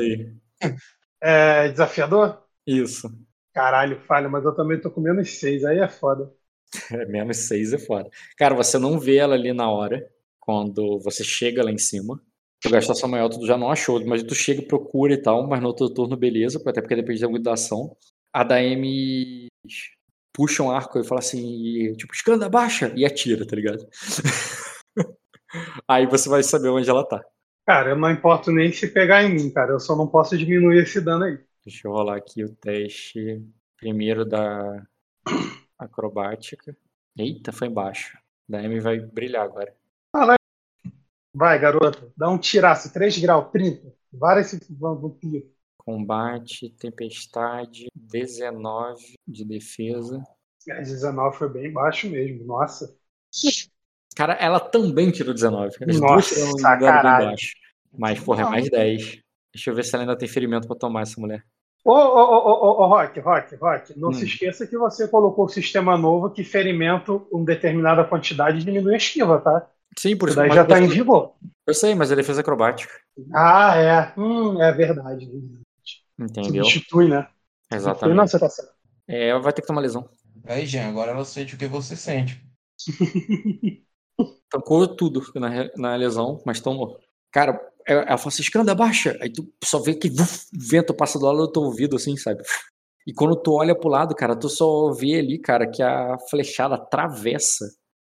É 1.21 1.69
desafiador? 1.69 2.43
Isso. 2.65 3.09
Caralho, 3.53 3.99
falha, 4.07 4.27
mas 4.27 4.43
eu 4.43 4.55
também 4.55 4.81
tô 4.81 4.89
com 4.89 5.01
menos 5.01 5.37
6, 5.39 5.63
aí 5.63 5.77
é 5.79 5.87
foda. 5.87 6.33
É, 6.91 7.05
menos 7.05 7.37
6 7.47 7.73
é 7.73 7.77
foda. 7.79 8.09
Cara, 8.37 8.55
você 8.55 8.77
não 8.77 8.99
vê 8.99 9.17
ela 9.17 9.35
ali 9.35 9.53
na 9.53 9.69
hora, 9.69 10.07
quando 10.39 10.99
você 10.99 11.23
chega 11.23 11.63
lá 11.63 11.71
em 11.71 11.77
cima. 11.77 12.21
Gastou 12.65 12.93
sua 12.95 13.07
maior, 13.07 13.29
tu 13.29 13.45
já 13.45 13.57
não 13.57 13.71
achou, 13.71 14.03
mas 14.05 14.21
tu 14.21 14.35
chega 14.35 14.61
e 14.61 14.67
procura 14.67 15.13
e 15.13 15.21
tal, 15.21 15.47
mas 15.47 15.61
no 15.61 15.67
outro 15.67 15.89
turno, 15.89 16.17
beleza, 16.17 16.61
até 16.65 16.81
porque 16.81 16.95
depende 16.95 17.25
muito 17.27 17.43
da 17.43 17.53
ação. 17.53 17.95
A 18.33 18.43
da 18.43 18.61
M 18.61 19.47
puxa 20.33 20.63
um 20.63 20.71
arco 20.71 20.99
e 20.99 21.03
fala 21.03 21.19
assim, 21.19 21.93
tipo, 21.93 22.13
escanda, 22.13 22.49
baixa, 22.49 22.93
e 22.95 23.05
atira, 23.05 23.45
tá 23.45 23.55
ligado? 23.55 23.87
Aí 25.87 26.05
você 26.05 26.29
vai 26.29 26.43
saber 26.43 26.69
onde 26.69 26.89
ela 26.89 27.03
tá. 27.03 27.23
Cara, 27.65 27.91
eu 27.91 27.95
não 27.95 28.09
importo 28.09 28.51
nem 28.51 28.71
se 28.71 28.87
pegar 28.87 29.23
em 29.23 29.33
mim, 29.33 29.51
cara. 29.51 29.73
Eu 29.73 29.79
só 29.79 29.95
não 29.95 30.07
posso 30.07 30.37
diminuir 30.37 30.83
esse 30.83 31.01
dano 31.01 31.25
aí. 31.25 31.39
Deixa 31.65 31.87
eu 31.87 31.91
rolar 31.91 32.17
aqui 32.17 32.43
o 32.43 32.55
teste 32.55 33.43
primeiro 33.77 34.25
da 34.25 34.83
acrobática. 35.77 36.75
Eita, 37.17 37.51
foi 37.51 37.67
embaixo. 37.67 38.17
Da 38.47 38.63
M 38.63 38.79
vai 38.79 38.99
brilhar 38.99 39.43
agora. 39.43 39.75
Vai, 41.39 41.57
garota. 41.57 42.11
Dá 42.17 42.29
um 42.29 42.37
tiraço. 42.37 42.91
3 42.91 43.17
graus, 43.17 43.49
30. 43.49 43.93
Vara 44.11 44.41
esse 44.41 44.59
vampiro. 44.69 45.45
Combate, 45.77 46.69
tempestade, 46.77 47.87
19 47.95 49.13
de 49.25 49.45
defesa. 49.45 50.21
É, 50.67 50.81
19 50.81 51.37
foi 51.37 51.47
bem 51.47 51.71
baixo 51.71 52.09
mesmo. 52.09 52.43
Nossa. 52.43 52.93
Cara, 54.17 54.33
ela 54.33 54.59
também 54.59 55.11
tirou 55.11 55.33
19. 55.33 55.77
As 55.87 55.99
Nossa, 56.01 56.35
duas 56.35 56.61
caralho. 56.61 57.27
baixo. 57.27 57.53
Mas, 57.97 58.19
porra, 58.19 58.41
é 58.41 58.45
mais 58.45 58.69
10. 58.69 59.19
Deixa 59.53 59.69
eu 59.69 59.75
ver 59.75 59.85
se 59.85 59.95
ela 59.95 60.03
ainda 60.03 60.17
tem 60.17 60.27
ferimento 60.27 60.67
pra 60.67 60.75
tomar 60.75 61.03
essa 61.03 61.19
mulher. 61.21 61.41
Ô, 61.85 61.91
ô, 61.91 61.95
ô, 61.95 62.35
ô, 62.35 62.51
ô, 62.51 62.83
ô, 62.83 62.87
Rock, 62.87 63.17
Rock, 63.21 63.55
Rock. 63.55 63.97
Não 63.97 64.09
Hum. 64.09 64.13
se 64.13 64.25
esqueça 64.25 64.67
que 64.67 64.77
você 64.77 65.07
colocou 65.07 65.45
o 65.45 65.49
sistema 65.49 65.97
novo 65.97 66.29
que 66.29 66.43
ferimento 66.43 67.25
uma 67.31 67.45
determinada 67.45 68.03
quantidade 68.03 68.63
diminui 68.63 68.93
a 68.95 68.97
esquiva, 68.97 69.39
tá? 69.39 69.67
Sim, 69.99 70.15
por 70.15 70.29
Isso 70.29 70.33
isso 70.33 70.35
daí 70.37 70.47
mas 70.47 70.55
já 70.55 70.65
tá 70.65 70.79
eu- 70.79 70.83
em 70.85 70.87
vigor. 70.87 71.33
Eu 71.67 71.73
sei, 71.73 71.93
mas 71.93 72.09
é 72.11 72.15
defesa 72.15 72.39
acrobática. 72.39 72.93
Ah, 73.33 73.75
é. 73.75 74.13
Hum, 74.17 74.61
é 74.61 74.71
verdade. 74.71 75.29
Entendeu? 76.17 76.63
Substitui, 76.63 77.09
né? 77.09 77.27
Substitui, 77.27 77.29
Não, 77.69 77.77
Exatamente. 77.77 78.31
você 78.31 78.39
tá 78.39 78.49
certo. 78.49 78.71
É, 79.07 79.27
ela 79.27 79.41
vai 79.41 79.51
ter 79.51 79.61
que 79.61 79.67
tomar 79.67 79.81
lesão. 79.81 80.09
Aí, 80.45 80.65
Jean, 80.65 80.87
agora 80.87 81.11
ela 81.11 81.25
sente 81.25 81.55
o 81.55 81.57
que 81.57 81.67
você 81.67 81.95
sente. 81.97 82.41
Tancou 84.49 84.87
tudo 84.95 85.21
na, 85.35 85.69
na 85.75 85.95
lesão, 85.95 86.41
mas 86.45 86.59
tomou. 86.61 86.97
Cara, 87.31 87.59
é- 87.87 87.93
ela 87.93 88.17
fala 88.17 88.29
assim, 88.29 88.41
escanda, 88.41 88.73
baixa. 88.73 89.17
Aí 89.21 89.31
tu 89.31 89.47
só 89.63 89.79
vê 89.79 89.93
que 89.95 90.09
vuf, 90.09 90.45
o 90.55 90.59
vento 90.69 90.93
passa 90.93 91.19
do 91.19 91.25
lado 91.25 91.37
do 91.39 91.51
teu 91.51 91.61
ouvido, 91.63 91.95
assim, 91.97 92.15
sabe? 92.17 92.41
E 93.07 93.13
quando 93.13 93.35
tu 93.35 93.53
olha 93.53 93.75
pro 93.75 93.89
lado, 93.89 94.15
cara, 94.15 94.35
tu 94.35 94.49
só 94.49 94.91
vê 94.93 95.19
ali, 95.19 95.39
cara, 95.39 95.69
que 95.69 95.83
a 95.83 96.17
flechada 96.29 96.75
atravessa 96.75 97.65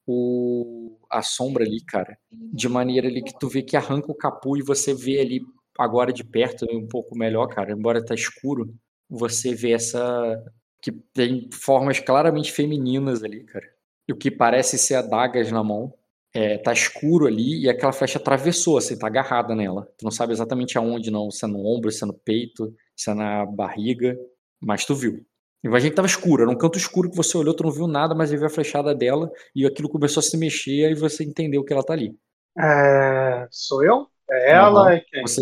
o, 0.07 0.80
a 1.11 1.21
sombra 1.21 1.63
ali, 1.63 1.83
cara. 1.83 2.17
De 2.31 2.69
maneira 2.69 3.07
ali 3.07 3.21
que 3.21 3.37
tu 3.37 3.47
vê 3.47 3.61
que 3.61 3.75
arranca 3.75 4.11
o 4.11 4.15
capu 4.15 4.57
e 4.57 4.63
você 4.63 4.93
vê 4.93 5.19
ali, 5.19 5.41
agora 5.77 6.13
de 6.13 6.23
perto, 6.23 6.65
um 6.71 6.87
pouco 6.87 7.17
melhor, 7.17 7.47
cara. 7.47 7.71
Embora 7.73 8.03
tá 8.03 8.15
escuro, 8.15 8.73
você 9.09 9.53
vê 9.53 9.71
essa... 9.73 10.43
Que 10.81 10.91
tem 11.13 11.47
formas 11.53 11.99
claramente 11.99 12.51
femininas 12.51 13.23
ali, 13.23 13.43
cara. 13.43 13.65
E 14.07 14.13
o 14.13 14.15
que 14.15 14.31
parece 14.31 14.77
ser 14.77 14.95
adagas 14.95 15.51
na 15.51 15.63
mão. 15.63 15.93
É, 16.33 16.57
tá 16.57 16.71
escuro 16.71 17.27
ali 17.27 17.63
e 17.63 17.69
aquela 17.69 17.91
flecha 17.91 18.17
atravessou, 18.17 18.77
assim, 18.77 18.97
tá 18.97 19.07
agarrada 19.07 19.53
nela. 19.53 19.85
Tu 19.97 20.03
não 20.03 20.11
sabe 20.11 20.31
exatamente 20.31 20.77
aonde, 20.77 21.11
não. 21.11 21.29
Se 21.29 21.43
é 21.43 21.47
no 21.47 21.65
ombro, 21.65 21.91
se 21.91 22.03
é 22.03 22.07
no 22.07 22.13
peito, 22.13 22.73
se 22.95 23.11
é 23.11 23.13
na 23.13 23.45
barriga, 23.45 24.17
mas 24.61 24.85
tu 24.85 24.95
viu. 24.95 25.25
Imagina 25.63 25.89
que 25.91 25.95
tava 25.95 26.07
escuro, 26.07 26.43
era 26.43 26.51
um 26.51 26.57
canto 26.57 26.77
escuro 26.77 27.09
que 27.09 27.15
você 27.17 27.37
olhou, 27.37 27.53
tu 27.55 27.63
não 27.63 27.71
viu 27.71 27.87
nada, 27.87 28.15
mas 28.15 28.31
viu 28.31 28.45
a 28.45 28.49
flechada 28.49 28.93
dela 28.95 29.31
e 29.55 29.65
aquilo 29.65 29.89
começou 29.89 30.19
a 30.21 30.23
se 30.23 30.37
mexer 30.37 30.91
e 30.91 30.95
você 30.95 31.23
entendeu 31.23 31.63
que 31.63 31.73
ela 31.73 31.83
tá 31.83 31.93
ali. 31.93 32.15
É, 32.57 33.47
sou 33.51 33.83
eu? 33.83 34.07
É 34.29 34.51
ela? 34.53 34.91
Aham. 34.91 34.95
É 34.95 34.99
quem? 35.01 35.25
Você, 35.25 35.41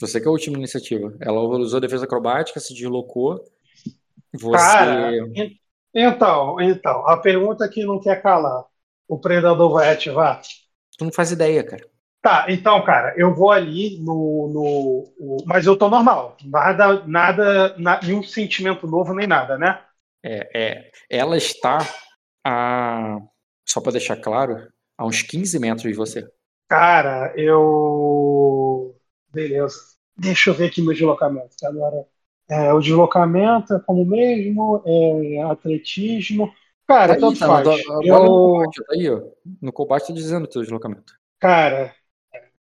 você 0.00 0.20
que 0.20 0.26
é 0.26 0.30
o 0.30 0.32
último 0.32 0.54
na 0.54 0.60
iniciativa. 0.60 1.16
Ela 1.20 1.40
usou 1.42 1.78
a 1.78 1.80
defesa 1.80 2.04
acrobática, 2.04 2.60
se 2.60 2.74
deslocou. 2.74 3.44
Você. 4.32 4.84
Cara, 4.84 5.18
en- 5.34 5.58
então, 5.94 6.60
então, 6.60 7.06
a 7.06 7.16
pergunta 7.20 7.68
que 7.68 7.84
não 7.84 8.00
quer 8.00 8.22
calar. 8.22 8.64
O 9.08 9.18
predador 9.20 9.72
vai 9.72 9.90
ativar? 9.90 10.42
Tu 10.98 11.04
não 11.04 11.12
faz 11.12 11.32
ideia, 11.32 11.64
cara. 11.64 11.88
Tá, 12.20 12.46
então, 12.48 12.84
cara, 12.84 13.14
eu 13.16 13.32
vou 13.34 13.50
ali 13.50 13.98
no. 14.00 14.48
no 15.18 15.44
mas 15.46 15.66
eu 15.66 15.76
tô 15.78 15.88
normal. 15.88 16.36
Nada, 16.44 17.06
nada, 17.06 17.76
na- 17.78 18.00
nenhum 18.02 18.22
sentimento 18.22 18.86
novo 18.88 19.14
nem 19.14 19.26
nada, 19.26 19.56
né? 19.56 19.80
É, 20.24 20.50
é, 20.78 20.90
ela 21.10 21.36
está 21.36 21.78
a. 22.44 23.18
Só 23.68 23.80
pra 23.80 23.92
deixar 23.92 24.16
claro, 24.16 24.56
a 24.96 25.06
uns 25.06 25.22
15 25.22 25.58
metros 25.58 25.84
de 25.90 25.94
você. 25.96 26.26
Cara, 26.68 27.32
eu. 27.36 28.94
Beleza. 29.32 29.76
Deixa 30.16 30.50
eu 30.50 30.54
ver 30.54 30.66
aqui 30.68 30.82
meu 30.82 30.92
deslocamento, 30.92 31.54
agora 31.64 32.06
É, 32.50 32.72
o 32.72 32.80
deslocamento 32.80 33.74
é 33.74 33.80
como 33.80 34.04
mesmo, 34.06 34.82
é 34.86 35.42
atletismo. 35.44 36.52
Cara, 36.86 37.14
Tá 37.14 37.20
tanto 37.20 37.38
tá, 37.38 37.46
faz. 37.46 37.64
no- 37.64 37.92
agora 38.00 38.24
Eu- 38.24 38.24
no 38.24 38.40
combate, 38.40 38.82
tá 38.84 38.94
aí, 38.94 39.10
ó. 39.10 39.20
No 39.60 39.72
combate 39.72 40.08
tá 40.08 40.12
dizendo 40.14 40.44
o 40.44 40.48
teu 40.48 40.62
deslocamento. 40.62 41.12
Cara, 41.40 41.94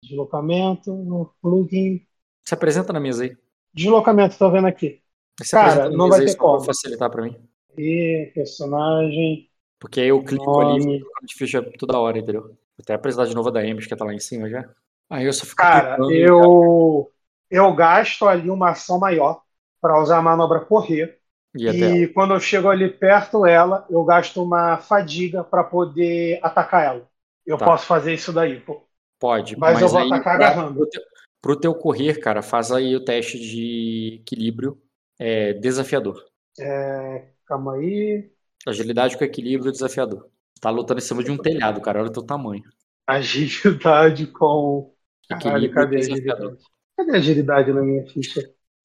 deslocamento, 0.07 0.93
no 0.93 1.33
plugin. 1.41 2.05
Se 2.45 2.53
apresenta 2.53 2.93
na 2.93 2.99
mesa 3.01 3.23
aí. 3.25 3.35
Deslocamento, 3.73 4.37
tô 4.39 4.49
vendo 4.51 4.67
aqui. 4.67 5.03
Se 5.41 5.55
Cara, 5.55 5.89
não 5.89 6.09
vai 6.09 6.21
ter 6.21 6.35
como. 6.35 6.65
facilitar 6.65 7.09
pra 7.09 7.23
mim. 7.23 7.37
E 7.77 8.31
personagem. 8.35 9.49
Porque 9.79 10.01
aí 10.01 10.07
eu 10.09 10.23
clico 10.23 10.61
ali 10.61 10.77
e 10.77 10.81
Nome. 10.81 10.99
trocando 10.99 11.27
de 11.27 11.35
ficha 11.35 11.61
toda 11.77 11.99
hora, 11.99 12.17
entendeu? 12.19 12.57
Até 12.79 12.93
apresentar 12.93 13.25
de 13.27 13.35
novo 13.35 13.49
a 13.49 13.51
da 13.51 13.61
Amos, 13.61 13.85
que 13.87 13.95
tá 13.95 14.05
lá 14.05 14.13
em 14.13 14.19
cima 14.19 14.49
já. 14.49 14.69
Aí 15.09 15.25
eu 15.25 15.33
só 15.33 15.45
fico 15.45 15.67
Cara, 15.67 16.03
e- 16.07 16.29
eu, 16.29 17.11
eu 17.49 17.73
gasto 17.75 18.27
ali 18.27 18.49
uma 18.49 18.71
ação 18.71 18.99
maior 18.99 19.41
para 19.81 20.01
usar 20.01 20.17
a 20.17 20.21
manobra 20.21 20.59
correr. 20.65 21.19
e 21.55 21.65
E 21.65 22.11
quando 22.13 22.33
eu 22.33 22.39
chego 22.39 22.69
ali 22.69 22.89
perto 22.89 23.41
dela, 23.43 23.85
eu 23.89 24.03
gasto 24.03 24.43
uma 24.43 24.77
fadiga 24.77 25.43
para 25.43 25.63
poder 25.63 26.39
atacar 26.43 26.83
ela. 26.85 27.09
Eu 27.45 27.57
Tá. 27.57 27.69
posso 27.69 27.85
fazer 27.85 28.13
isso 28.13 28.33
daí, 28.33 28.59
pô. 28.59 28.84
Pode, 29.25 29.57
Mas 29.57 29.81
eu 29.81 29.87
vou 29.89 29.99
aí 29.99 30.07
atacar 30.07 30.37
pra- 30.37 30.47
agarrando. 30.49 30.75
Pro 30.79 30.89
teu, 30.89 31.01
pro 31.41 31.59
teu 31.59 31.75
correr, 31.75 32.19
cara, 32.19 32.41
faz 32.41 32.71
aí 32.71 32.95
o 32.95 33.03
teste 33.03 33.39
de 33.39 34.19
equilíbrio 34.21 34.81
é, 35.19 35.53
desafiador. 35.53 36.23
É, 36.59 37.29
calma 37.45 37.75
aí. 37.75 38.29
Agilidade 38.67 39.17
com 39.17 39.23
equilíbrio 39.23 39.71
desafiador. 39.71 40.29
Tá 40.61 40.69
lutando 40.69 40.99
em 40.99 41.03
cima 41.03 41.23
de 41.23 41.31
um 41.31 41.37
telhado, 41.37 41.81
cara. 41.81 41.99
Olha 41.99 42.09
o 42.09 42.13
teu 42.13 42.23
tamanho. 42.23 42.63
Agilidade 43.07 44.27
com. 44.27 44.93
Caralho, 45.29 45.65
Equilíbrio 45.65 45.73
cadê 45.73 45.95
a 45.95 45.99
desafiador. 45.99 46.45
agilidade? 46.47 46.63
Cadê 46.97 47.11
a 47.11 47.15
agilidade 47.17 47.73
na 47.73 47.81
minha 47.81 48.05
ficha? 48.07 48.41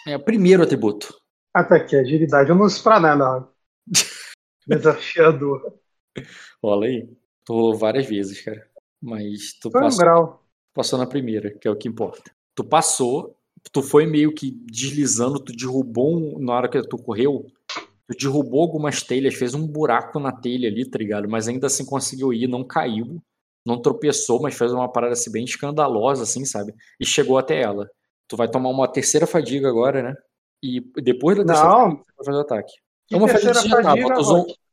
É 0.06 0.16
o 0.16 0.20
primeiro 0.24 0.62
atributo. 0.62 1.14
Ah, 1.54 1.64
tá 1.64 1.76
aqui, 1.76 1.96
agilidade. 1.96 2.48
Eu 2.50 2.54
não 2.56 2.64
uso 2.64 2.82
pra 2.82 2.98
nada. 3.00 3.48
Desafiador. 4.66 5.74
Rola 6.62 6.86
aí. 6.86 7.08
Rolou 7.48 7.74
várias 7.74 8.06
vezes, 8.06 8.40
cara. 8.42 8.68
Mas 9.00 9.54
tu 9.60 9.70
Foi 9.70 9.82
um 9.84 9.88
passou, 9.90 9.96
grau. 9.96 10.46
passou 10.74 10.98
na 10.98 11.06
primeira, 11.06 11.50
que 11.58 11.68
é 11.68 11.70
o 11.70 11.76
que 11.76 11.88
importa. 11.88 12.30
Tu 12.54 12.64
passou, 12.64 13.36
tu 13.72 13.82
foi 13.82 14.06
meio 14.06 14.34
que 14.34 14.50
deslizando, 14.70 15.40
tu 15.40 15.52
derrubou, 15.54 16.16
um- 16.16 16.38
na 16.38 16.54
hora 16.54 16.68
que 16.68 16.82
tu 16.82 16.98
correu, 16.98 17.46
tu 18.08 18.16
derrubou 18.18 18.62
algumas 18.62 19.02
telhas, 19.02 19.34
fez 19.34 19.54
um 19.54 19.66
buraco 19.66 20.18
na 20.20 20.32
telha 20.32 20.68
ali, 20.68 20.84
tá 20.88 20.98
ligado? 20.98 21.28
Mas 21.28 21.48
ainda 21.48 21.66
assim 21.68 21.84
conseguiu 21.84 22.32
ir, 22.32 22.46
não 22.48 22.64
caiu, 22.64 23.22
não 23.66 23.80
tropeçou, 23.80 24.40
mas 24.42 24.54
fez 24.56 24.72
uma 24.72 24.90
parada 24.90 25.12
assim 25.14 25.30
bem 25.32 25.44
escandalosa, 25.44 26.22
assim, 26.24 26.44
sabe? 26.44 26.74
E 27.00 27.06
chegou 27.06 27.38
até 27.38 27.60
ela. 27.62 27.90
Tu 28.28 28.36
vai 28.36 28.48
tomar 28.50 28.70
uma 28.70 28.88
terceira 28.88 29.26
fadiga 29.26 29.68
agora, 29.68 30.02
né? 30.02 30.14
E 30.62 30.80
depois 31.02 31.36
da 31.36 31.44
terceira 31.44 31.72
Não. 31.72 31.80
fadiga, 31.80 32.02
você 32.04 32.12
vai 32.16 32.26
fazer 32.26 32.38
o 32.38 32.40
ataque. 32.40 32.72
Que 33.08 33.14
É 33.14 33.18
uma 33.18 33.28
fadiga 33.28 33.54
já 33.54 33.62
tava. 33.64 33.76
fadiga, 33.76 34.14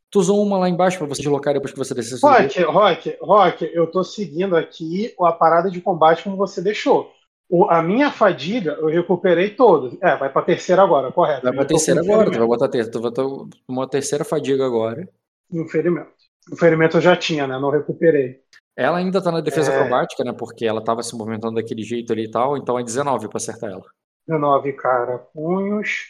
Tu 0.10 0.20
usou, 0.20 0.42
uma 0.42 0.58
lá 0.58 0.70
embaixo 0.70 0.98
pra 0.98 1.08
você 1.08 1.22
deslocar 1.22 1.54
depois 1.54 1.72
que 1.74 1.78
você 1.78 1.94
desceu. 1.94 2.18
Rock, 2.22 2.62
Rock, 2.64 3.18
Rock, 3.22 3.72
eu 3.74 3.88
tô 3.88 4.04
seguindo 4.04 4.56
aqui 4.56 5.14
a 5.20 5.32
parada 5.34 5.70
de 5.70 5.82
combate 5.82 6.24
como 6.24 6.38
você 6.38 6.62
deixou. 6.62 7.12
O- 7.50 7.66
a 7.70 7.82
minha 7.82 8.10
fadiga, 8.12 8.74
eu 8.80 8.88
recuperei 8.88 9.50
todas. 9.52 9.98
É, 10.02 10.16
vai 10.16 10.32
pra 10.32 10.42
terceira 10.42 10.82
agora, 10.82 11.12
correto. 11.12 11.44
Vai 11.44 11.54
pra 11.54 11.66
terceira 11.66 12.02
agora, 12.02 12.32
tu 12.32 12.38
vai 12.38 12.48
botar 12.48 12.70
ter, 12.70 12.90
tu 12.90 13.02
vai 13.02 13.12
ter 13.12 13.22
uma 13.68 13.88
terceira 13.88 14.24
fadiga 14.24 14.66
agora. 14.66 15.08
Um 15.52 15.68
ferimento. 15.68 16.12
O 16.52 16.56
ferimento 16.56 16.98
eu 16.98 17.02
já 17.02 17.16
tinha, 17.16 17.46
né? 17.46 17.60
Não 17.60 17.70
recuperei. 17.70 18.40
Ela 18.78 18.98
ainda 19.00 19.22
tá 19.22 19.32
na 19.32 19.42
defesa 19.42 19.72
É. 19.72 19.76
acrobática, 19.78 20.24
né? 20.24 20.32
Porque 20.38 20.66
ela 20.66 20.84
tava 20.84 21.04
se 21.04 21.16
movimentando 21.18 21.56
daquele 21.56 21.84
jeito 21.84 22.14
ali 22.14 22.26
e 22.26 22.32
tal, 22.32 22.56
então 22.58 22.78
é 22.80 22.84
19 22.84 23.28
pra 23.28 23.38
acertar 23.38 23.72
ela. 23.72 23.84
19, 24.28 24.72
cara. 24.74 25.18
Punhos. 25.34 26.06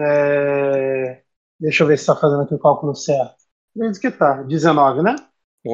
É, 0.00 1.20
Deixa 1.60 1.84
eu 1.84 1.86
ver 1.86 1.96
se 1.96 2.06
tá 2.06 2.16
fazendo 2.16 2.42
aqui 2.42 2.54
o 2.54 2.58
cálculo 2.58 2.92
certo. 2.94 3.36
Diz 3.74 3.98
que 3.98 4.10
tá. 4.10 4.42
19, 4.44 5.02
né? 5.02 5.14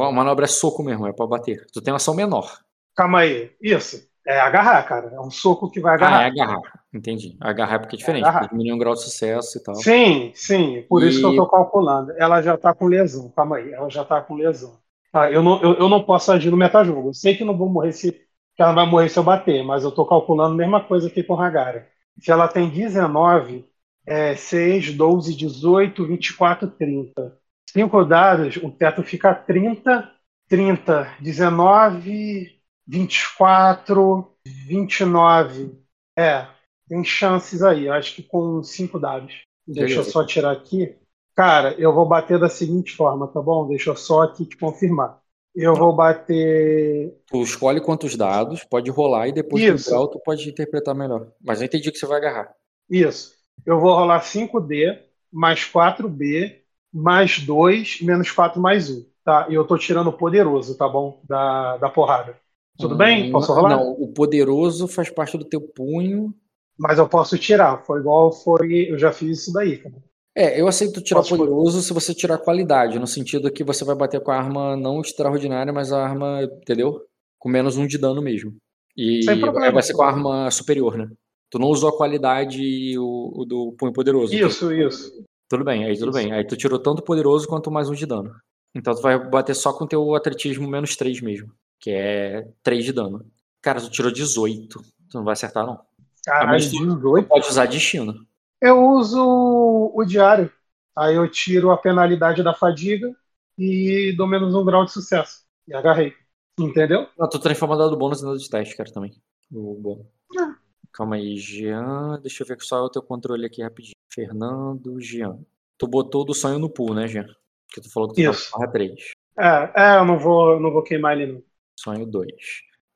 A 0.02 0.10
manobra 0.10 0.46
é 0.46 0.48
soco 0.48 0.82
mesmo, 0.82 1.06
é 1.06 1.12
pra 1.12 1.26
bater. 1.26 1.66
Tu 1.70 1.82
tem 1.82 1.92
uma 1.92 1.98
ação 1.98 2.14
menor. 2.14 2.58
Calma 2.96 3.20
aí. 3.20 3.56
Isso. 3.62 4.06
É 4.26 4.38
agarrar, 4.40 4.82
cara. 4.86 5.08
É 5.14 5.20
um 5.20 5.30
soco 5.30 5.70
que 5.70 5.80
vai 5.80 5.94
Ah, 6.00 6.16
agarrar. 6.16 6.22
é 6.22 6.26
agarrar. 6.26 6.60
Entendi. 6.92 7.36
Agarrar 7.40 7.76
é 7.76 7.78
porque 7.78 7.96
é 7.96 7.98
diferente, 7.98 8.30
porque 8.30 8.48
diminui 8.48 8.72
um 8.72 8.78
grau 8.78 8.94
de 8.94 9.02
sucesso 9.02 9.58
e 9.58 9.62
tal. 9.62 9.76
Sim, 9.82 10.32
sim, 10.34 10.82
por 10.88 11.02
isso 11.04 11.20
que 11.20 11.26
eu 11.26 11.34
E- 11.34 11.36
tô 11.36 11.46
calculando. 11.48 12.12
Ela 12.18 12.42
já 12.42 12.56
tá 12.56 12.74
com 12.74 12.86
lesão, 12.86 13.30
calma 13.30 13.56
aí, 13.58 13.72
ela 13.72 13.88
já 13.88 14.04
tá 14.04 14.20
com 14.20 14.34
lesão. 14.34 14.78
Tá, 15.12 15.30
eu, 15.30 15.42
não, 15.42 15.60
eu, 15.62 15.74
eu 15.74 15.88
não 15.88 16.02
posso 16.04 16.32
agir 16.32 16.50
no 16.50 16.56
metajogo. 16.56 17.08
Eu 17.10 17.14
sei 17.14 17.36
que 17.36 17.44
não 17.44 17.56
vou 17.56 17.68
morrer 17.68 17.92
se 17.92 18.12
que 18.12 18.62
ela 18.62 18.72
vai 18.72 18.86
morrer 18.86 19.08
se 19.08 19.16
eu 19.18 19.22
bater, 19.22 19.62
mas 19.64 19.84
eu 19.84 19.92
tô 19.92 20.04
calculando 20.04 20.54
a 20.54 20.56
mesma 20.56 20.82
coisa 20.84 21.06
aqui 21.06 21.22
com 21.22 21.40
Hagara. 21.40 21.88
Se 22.20 22.30
ela 22.32 22.48
tem 22.48 22.68
19, 22.68 23.64
é 24.04 24.34
6, 24.34 24.92
12, 24.92 25.34
18, 25.36 26.04
24, 26.04 26.68
30. 26.68 27.38
Cinco 27.78 28.05
dados, 28.05 28.57
o 28.57 28.73
teto 28.73 29.05
fica 29.05 29.32
30, 29.32 30.10
30, 30.48 31.15
19, 31.20 32.60
24, 32.84 34.32
29. 34.44 35.78
É, 36.18 36.48
tem 36.89 37.05
chances 37.05 37.62
aí. 37.62 37.89
Acho 37.89 38.16
que 38.16 38.23
com 38.24 38.65
cinco 38.65 38.98
dados. 38.98 39.42
Deixa 39.65 40.00
eu 40.00 40.02
só 40.05 40.26
tirar 40.26 40.50
aqui. 40.50 40.97
Cara, 41.36 41.73
eu 41.78 41.94
vou 41.94 42.05
bater 42.05 42.36
da 42.36 42.48
seguinte 42.48 42.97
forma, 42.97 43.28
tá 43.28 43.40
bom? 43.40 43.68
Deixa 43.68 43.90
eu 43.90 43.97
só 43.97 44.23
aqui 44.23 44.44
te 44.44 44.57
confirmar. 44.57 45.20
Eu 45.55 45.73
vou 45.76 45.94
bater. 45.94 47.16
Tu 47.28 47.42
escolhe 47.44 47.81
quantos 47.81 48.16
dados, 48.16 48.65
pode 48.65 48.90
rolar 48.90 49.28
e 49.28 49.32
depois 49.32 49.62
Isso. 49.62 49.84
do 49.84 49.90
grau 49.90 50.08
tu 50.08 50.18
pode 50.18 50.48
interpretar 50.48 50.97
melhor. 50.97 51.28
Mas 51.40 51.60
eu 51.60 51.66
entendi 51.66 51.92
que 51.92 51.98
você 51.98 52.07
vai 52.07 52.18
agarrar. 52.18 52.52
Isso. 52.90 53.36
Eu 53.65 53.78
vou 53.78 53.94
rolar 53.94 54.20
5D, 54.20 54.98
mais 55.32 55.60
4B, 55.60 56.57
mais 56.92 57.41
2, 57.41 58.00
menos 58.02 58.31
4 58.31 58.60
mais 58.60 58.91
1. 58.91 59.05
Tá? 59.25 59.47
E 59.50 59.55
eu 59.55 59.65
tô 59.67 59.76
tirando 59.76 60.08
o 60.08 60.12
poderoso, 60.12 60.76
tá 60.76 60.89
bom? 60.89 61.20
Da, 61.28 61.76
da 61.76 61.89
porrada. 61.91 62.36
Tudo 62.78 62.97
bem? 62.97 63.28
Hum, 63.28 63.33
Posso 63.33 63.52
rolar? 63.52 63.70
Não, 63.76 63.92
o 63.92 64.08
poderoso 64.12 64.86
faz 64.89 65.10
parte 65.10 65.36
do 65.36 65.44
teu 65.44 65.60
punho. 65.60 66.33
Mas 66.78 66.99
eu 66.99 67.08
posso 67.08 67.36
tirar. 67.36 67.84
Foi 67.84 68.00
igual 68.00 68.33
foi. 68.33 68.91
Eu 68.91 68.99
já 68.99 69.12
fiz 69.12 69.41
isso 69.41 69.52
daí, 69.52 69.76
cara. 69.78 69.94
É, 70.36 70.60
eu 70.60 70.68
aceito 70.68 71.02
tirar 71.02 71.20
Posso- 71.20 71.36
poderoso 71.36 71.83
se 71.83 71.92
você 71.92 72.15
tirar 72.15 72.39
qualidade, 72.39 72.99
no 72.99 73.07
sentido 73.08 73.50
que 73.50 73.65
você 73.65 73.84
vai 73.84 73.97
bater 73.97 74.20
com 74.20 74.31
a 74.31 74.36
arma 74.36 74.76
não 74.76 75.00
extraordinária, 75.00 75.73
mas 75.73 75.92
a 75.92 76.00
arma, 76.02 76.44
entendeu? 76.44 77.00
Com 77.39 77.49
menos 77.49 77.76
um 77.76 77.86
de 77.86 77.99
dano 77.99 78.23
mesmo. 78.23 78.55
E 78.97 79.23
Sem 79.25 79.41
problema. 79.41 79.73
vai 79.73 79.83
ser 79.83 79.94
com 79.94 80.02
a 80.02 80.07
arma 80.08 80.50
superior, 80.52 80.97
né? 80.97 81.08
Tu 81.50 81.58
não 81.58 81.68
usou 81.68 81.89
a 81.89 81.97
qualidade 81.97 82.97
o, 82.99 83.33
o 83.42 83.44
do 83.44 83.75
punho 83.76 83.92
poderoso. 83.92 84.33
Isso, 84.34 84.73
isso. 84.73 85.25
Tudo 85.48 85.64
bem, 85.64 85.84
aí 85.84 85.98
tudo 85.98 86.10
Isso. 86.10 86.18
bem. 86.18 86.32
Aí 86.32 86.46
tu 86.46 86.56
tirou 86.56 86.78
tanto 86.78 87.02
poderoso 87.02 87.48
quanto 87.48 87.70
mais 87.70 87.88
um 87.88 87.94
de 87.94 88.06
dano. 88.06 88.34
Então 88.74 88.94
tu 88.94 89.00
vai 89.00 89.18
bater 89.18 89.54
só 89.54 89.72
com 89.72 89.86
teu 89.86 90.14
atletismo 90.14 90.68
menos 90.68 90.94
3 90.94 91.20
mesmo, 91.20 91.52
que 91.80 91.90
é 91.90 92.46
3 92.62 92.84
de 92.84 92.92
dano. 92.92 93.24
Cara, 93.62 93.80
tu 93.80 93.90
tirou 93.90 94.12
18. 94.12 94.80
Tu 95.10 95.16
não 95.16 95.24
vai 95.24 95.32
acertar, 95.32 95.66
não. 95.66 95.80
Caralho, 96.24 96.48
mas 96.50 96.70
tu- 96.70 96.78
18. 96.84 97.28
Pode 97.28 97.48
usar 97.48 97.66
destino. 97.66 98.26
Eu 98.60 98.84
uso 98.84 99.92
o 99.94 100.04
diário. 100.04 100.52
Aí 100.96 101.14
eu 101.14 101.30
tiro 101.30 101.70
a 101.70 101.78
penalidade 101.78 102.42
da 102.42 102.52
fadiga 102.52 103.14
e 103.56 104.12
dou 104.16 104.26
menos 104.26 104.54
um 104.54 104.64
grau 104.64 104.84
de 104.84 104.92
sucesso. 104.92 105.44
E 105.66 105.74
agarrei. 105.74 106.12
Entendeu? 106.58 107.06
Não, 107.16 107.28
tu 107.28 107.38
transforma 107.38 107.76
dado 107.76 107.96
bônus 107.96 108.20
em 108.20 108.26
dado 108.26 108.38
de 108.38 108.50
teste, 108.50 108.76
cara, 108.76 108.92
também. 108.92 109.12
O 109.50 109.74
bom. 109.74 110.06
Ah. 110.38 110.57
Calma 110.98 111.14
aí, 111.14 111.36
Jean. 111.36 112.18
Deixa 112.20 112.42
eu 112.42 112.46
ver 112.48 112.60
só 112.60 112.82
o 112.82 112.90
teu 112.90 113.00
controle 113.00 113.46
aqui 113.46 113.62
rapidinho. 113.62 113.94
Fernando, 114.12 115.00
Jean. 115.00 115.38
Tu 115.78 115.86
botou 115.86 116.24
do 116.24 116.34
sonho 116.34 116.58
no 116.58 116.68
pool, 116.68 116.92
né, 116.92 117.06
Jean? 117.06 117.24
Que 117.68 117.80
tu 117.80 117.88
falou 117.88 118.08
que 118.08 118.16
tu 118.16 118.28
Isso. 118.32 118.50
tava 118.50 118.64
barra 118.64 118.72
3. 118.72 119.12
É, 119.38 119.72
é 119.76 119.98
eu 119.98 120.04
não 120.04 120.18
vou, 120.18 120.54
eu 120.54 120.60
não 120.60 120.72
vou 120.72 120.82
queimar 120.82 121.16
ele, 121.16 121.34
não. 121.34 121.42
Sonho 121.78 122.04
2. 122.04 122.32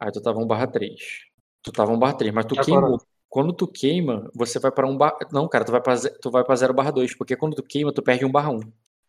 Aí 0.01 0.11
tu 0.11 0.21
tava 0.21 0.41
1 0.41 0.47
barra 0.49 0.67
3. 0.67 1.01
Tu 1.63 1.71
tava 1.71 1.93
1 1.93 1.99
barra 2.01 2.15
3, 2.15 2.35
mas 2.35 2.45
tu 2.45 2.55
Agora- 2.59 2.65
queimou. 2.67 3.01
Quando 3.29 3.53
tu 3.53 3.69
queima, 3.69 4.29
você 4.35 4.59
vai 4.59 4.73
pra 4.73 4.85
1 4.89 4.97
barra... 4.97 5.19
Não, 5.31 5.49
cara, 5.49 5.65
tu 5.65 5.71
vai 5.71 5.81
pra, 5.81 5.95
tu 6.21 6.29
vai 6.29 6.43
pra 6.43 6.57
0 6.57 6.75
barra 6.75 6.91
2, 6.91 7.15
porque 7.17 7.37
quando 7.37 7.55
tu 7.55 7.63
queima, 7.63 7.93
tu 7.93 8.03
perde 8.03 8.25
1 8.25 8.33
barra 8.33 8.51
1. 8.51 8.61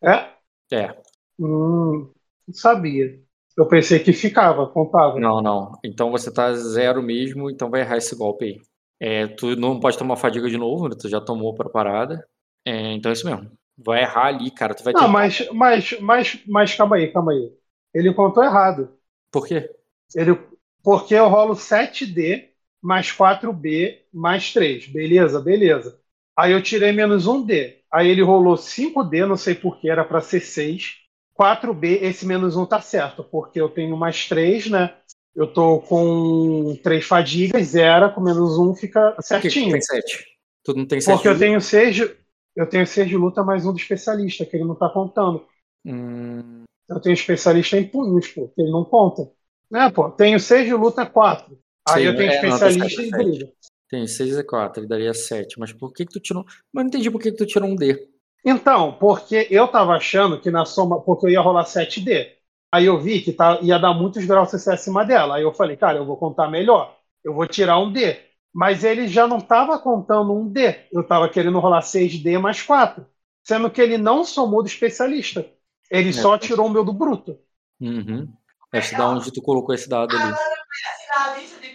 É? 0.04 0.30
É. 0.70 0.96
Hum, 1.36 2.12
não 2.46 2.54
sabia. 2.54 3.20
Eu 3.56 3.66
pensei 3.66 3.98
que 3.98 4.12
ficava, 4.12 4.68
contava. 4.68 5.18
Não, 5.18 5.42
não. 5.42 5.72
Então 5.84 6.12
você 6.12 6.32
tá 6.32 6.54
0 6.54 7.02
mesmo, 7.02 7.50
então 7.50 7.68
vai 7.68 7.80
errar 7.80 7.96
esse 7.96 8.14
golpe 8.14 8.44
aí. 8.44 8.60
É, 9.00 9.26
tu 9.26 9.56
não 9.56 9.80
pode 9.80 9.98
tomar 9.98 10.16
fadiga 10.16 10.48
de 10.48 10.56
novo, 10.56 10.88
né? 10.88 10.96
Tu 10.98 11.08
já 11.08 11.20
tomou 11.20 11.54
pra 11.54 11.68
parada. 11.68 12.26
É, 12.64 12.92
então 12.92 13.10
é 13.10 13.12
isso 13.12 13.26
mesmo. 13.26 13.50
Vai 13.76 14.02
errar 14.02 14.26
ali, 14.26 14.50
cara. 14.50 14.74
Tu 14.74 14.84
vai 14.84 14.94
ter. 14.94 15.00
Não, 15.00 15.08
mas, 15.08 15.48
mas, 15.52 16.00
mas, 16.00 16.42
mas 16.46 16.74
calma 16.74 16.96
aí, 16.96 17.12
calma 17.12 17.32
aí. 17.32 17.52
Ele 17.92 18.12
contou 18.14 18.42
errado. 18.42 18.96
Por 19.30 19.46
quê? 19.46 19.68
Ele, 20.14 20.38
porque 20.82 21.14
eu 21.14 21.28
rolo 21.28 21.54
7D 21.54 22.50
mais 22.80 23.10
4B 23.10 24.02
mais 24.12 24.52
3. 24.52 24.86
Beleza, 24.86 25.40
beleza. 25.40 25.98
Aí 26.36 26.52
eu 26.52 26.62
tirei 26.62 26.92
menos 26.92 27.26
1D. 27.26 27.82
Aí 27.90 28.08
ele 28.08 28.22
rolou 28.22 28.56
5D, 28.56 29.24
não 29.26 29.36
sei 29.36 29.54
porquê, 29.54 29.88
era 29.88 30.04
para 30.04 30.20
ser 30.20 30.40
6. 30.40 30.96
4B, 31.32 31.98
esse 32.02 32.26
menos 32.26 32.56
1 32.56 32.64
tá 32.66 32.80
certo, 32.80 33.24
porque 33.24 33.60
eu 33.60 33.68
tenho 33.68 33.96
mais 33.96 34.28
3, 34.28 34.70
né? 34.70 34.94
Eu 35.34 35.52
tô 35.52 35.80
com 35.80 36.76
3 36.82 37.04
fadigas, 37.04 37.66
zero, 37.68 38.12
com 38.14 38.20
menos 38.20 38.56
1 38.58 38.74
fica 38.76 39.16
certinho. 39.20 39.72
tem 39.72 39.80
7? 39.80 40.24
Tu 40.64 40.74
não 40.74 40.86
tem 40.86 41.00
sete 41.00 41.14
Porque 41.14 41.28
eu 41.28 41.38
tenho 41.38 41.60
seis 41.60 41.94
de, 41.96 42.16
eu 42.56 42.66
tenho 42.68 42.86
seis 42.86 43.08
de 43.08 43.16
luta 43.16 43.42
mais 43.44 43.66
um 43.66 43.72
do 43.72 43.78
especialista, 43.78 44.46
que 44.46 44.56
ele 44.56 44.64
não 44.64 44.74
tá 44.74 44.88
contando. 44.88 45.44
Hum, 45.84 46.64
Eu 46.88 47.00
tenho 47.00 47.12
especialista 47.14 47.76
em 47.76 47.86
punhos, 47.86 48.28
pô, 48.28 48.48
que 48.48 48.62
ele 48.62 48.70
não 48.70 48.84
conta. 48.84 49.28
Né, 49.70 49.90
pô? 49.90 50.10
Tenho 50.10 50.38
seis 50.40 50.66
de 50.66 50.72
luta, 50.74 51.04
quatro. 51.04 51.58
Aí 51.88 52.02
Sim, 52.02 52.08
eu 52.08 52.16
tenho 52.16 52.30
é, 52.30 52.34
especialista 52.36 52.88
sete, 52.88 53.02
em 53.02 53.10
sete. 53.10 53.24
briga. 53.24 53.52
tem 53.90 54.06
6 54.06 54.38
e 54.38 54.44
4, 54.44 54.80
ele 54.80 54.88
daria 54.88 55.12
7. 55.12 55.58
Mas 55.58 55.72
por 55.72 55.92
que 55.92 56.06
que 56.06 56.12
tu 56.12 56.20
tirou... 56.20 56.44
Mas 56.72 56.84
não 56.84 56.88
entendi 56.88 57.10
por 57.10 57.20
que 57.20 57.30
que 57.30 57.36
tu 57.36 57.44
tirou 57.46 57.68
um 57.68 57.76
D. 57.76 58.08
Então, 58.44 58.92
porque 58.98 59.46
eu 59.50 59.68
tava 59.68 59.92
achando 59.94 60.40
que 60.40 60.50
na 60.50 60.64
soma, 60.64 61.00
porque 61.02 61.26
eu 61.26 61.30
ia 61.30 61.40
rolar 61.40 61.64
7D. 61.64 62.28
Aí 62.74 62.86
eu 62.86 62.98
vi 62.98 63.20
que 63.20 63.32
tá, 63.32 63.60
ia 63.62 63.78
dar 63.78 63.94
muitos 63.94 64.24
graus 64.24 64.50
CC 64.50 64.72
acima 64.72 65.04
dela. 65.04 65.36
Aí 65.36 65.44
eu 65.44 65.54
falei, 65.54 65.76
cara, 65.76 65.98
eu 65.98 66.04
vou 66.04 66.16
contar 66.16 66.50
melhor. 66.50 66.98
Eu 67.22 67.32
vou 67.32 67.46
tirar 67.46 67.78
um 67.78 67.92
D. 67.92 68.18
Mas 68.52 68.82
ele 68.82 69.06
já 69.06 69.28
não 69.28 69.40
tava 69.40 69.78
contando 69.78 70.32
um 70.32 70.48
D. 70.48 70.74
Eu 70.90 71.06
tava 71.06 71.28
querendo 71.28 71.60
rolar 71.60 71.82
6D 71.82 72.36
mais 72.36 72.60
4. 72.62 73.06
Sendo 73.44 73.70
que 73.70 73.80
ele 73.80 73.96
não 73.96 74.24
somou 74.24 74.60
do 74.60 74.66
especialista. 74.66 75.46
Ele 75.88 76.12
só 76.12 76.36
tirou 76.36 76.66
o 76.66 76.70
meu 76.70 76.84
do 76.84 76.92
bruto. 76.92 77.38
Uhum. 77.80 78.26
Esse 78.72 78.96
da 78.96 79.08
onde 79.08 79.32
tu 79.32 79.40
colocou 79.40 79.72
esse 79.72 79.88
dado 79.88 80.16
ali. 80.16 80.34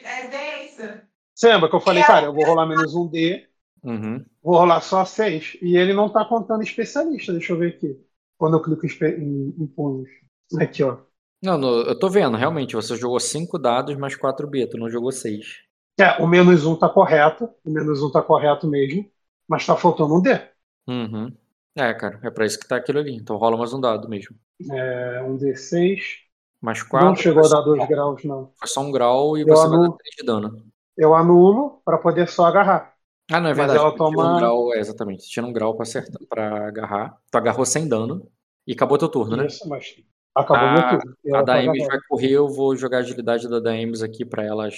presidência. 0.02 1.08
Você 1.34 1.48
lembra 1.48 1.70
que 1.70 1.76
eu 1.78 1.80
falei, 1.80 2.04
cara, 2.04 2.26
eu 2.26 2.34
vou 2.34 2.44
rolar 2.44 2.66
menos 2.66 2.94
um 2.94 3.08
D, 3.08 3.48
Uhum. 3.82 4.26
vou 4.44 4.58
rolar 4.58 4.82
só 4.82 5.06
6. 5.06 5.58
E 5.62 5.78
ele 5.78 5.94
não 5.94 6.10
tá 6.12 6.26
contando 6.26 6.62
especialista. 6.62 7.32
Deixa 7.32 7.54
eu 7.54 7.58
ver 7.58 7.76
aqui. 7.76 7.98
Quando 8.38 8.58
eu 8.58 8.62
clico 8.62 8.86
em, 8.86 9.56
em 9.58 9.68
punhos. 9.68 10.10
Aqui, 10.60 10.84
ó. 10.84 10.98
Não, 11.42 11.58
no- 11.58 11.82
eu 11.84 11.98
tô 11.98 12.10
vendo, 12.10 12.38
realmente, 12.38 12.76
você 12.76 12.96
jogou 12.96 13.20
5 13.20 13.58
dados 13.58 13.96
mais 13.98 14.16
4B, 14.16 14.68
tu 14.68 14.78
não 14.78 14.90
jogou 14.90 15.12
6. 15.12 15.64
É, 16.00 16.22
o 16.22 16.28
menos 16.28 16.66
um 16.66 16.78
tá 16.78 16.88
correto. 16.90 17.50
O 17.64 17.70
menos 17.70 18.02
um 18.02 18.12
tá 18.12 18.22
correto 18.22 18.68
mesmo. 18.68 19.10
Mas 19.48 19.66
tá 19.66 19.76
faltando 19.76 20.16
um 20.16 20.22
D. 20.22 20.30
Uhum. 20.88 21.36
É, 21.76 21.94
cara, 21.94 22.20
é 22.24 22.30
pra 22.32 22.46
isso 22.46 22.60
que 22.60 22.68
tá 22.68 22.76
aquilo 22.78 23.00
ali. 23.00 23.16
Então 23.16 23.38
rola 23.38 23.58
mais 23.58 23.74
um 23.74 23.80
dado 23.82 24.08
mesmo. 24.10 24.36
É, 24.72 25.22
um 25.24 25.38
D6. 25.38 26.20
Mais 26.62 26.84
4. 26.84 27.08
Não 27.08 27.16
chegou 27.16 27.46
a 27.46 27.50
dar 27.50 27.62
2 27.62 27.88
graus, 27.88 28.24
não. 28.24 28.52
Foi 28.58 28.68
só 28.68 28.82
um 28.82 28.92
grau 28.92 29.38
e 29.38 29.42
Eu 29.42 29.48
você 29.48 29.68
vai 29.68 29.78
anulo. 29.78 29.92
dar 29.92 29.98
3 29.98 30.16
de 30.16 30.26
dano. 30.26 30.66
Eu 30.98 31.16
anulo 31.16 31.82
para 31.86 31.98
poder 31.98 32.28
só 32.28 32.46
agarrar. 32.46 32.94
Ah, 33.32 33.40
não, 33.40 33.50
é 33.50 33.54
Mas 33.54 33.58
verdade. 33.58 33.80
ela 33.80 33.92
tira 33.92 33.98
toma- 33.98 34.34
um 34.36 34.38
grau, 34.40 34.74
é, 34.74 34.80
exatamente. 34.80 35.28
Tira 35.30 35.46
um 35.46 35.54
grau 35.54 35.76
pra 35.76 35.84
acertar, 35.84 36.20
pra 36.28 36.68
agarrar. 36.68 37.18
Tu 37.32 37.38
agarrou 37.38 37.66
sem 37.66 37.88
dano. 37.88 38.30
E 38.68 38.74
acabou 38.74 38.98
teu 38.98 39.10
turno, 39.10 39.38
né? 39.38 39.48
Isso, 39.48 39.68
mas 39.70 39.96
acabou 40.40 40.70
A- 40.70 40.98
meu 41.24 41.38
A 41.38 41.42
Daemis 41.44 41.86
vai 41.88 42.00
correr, 42.08 42.32
eu 42.32 42.48
vou 42.48 42.76
jogar 42.76 42.98
a 42.98 43.00
agilidade 43.02 43.48
da 43.48 43.60
Daemis 43.60 44.02
aqui 44.02 44.26
pra 44.26 44.44
elas 44.44 44.76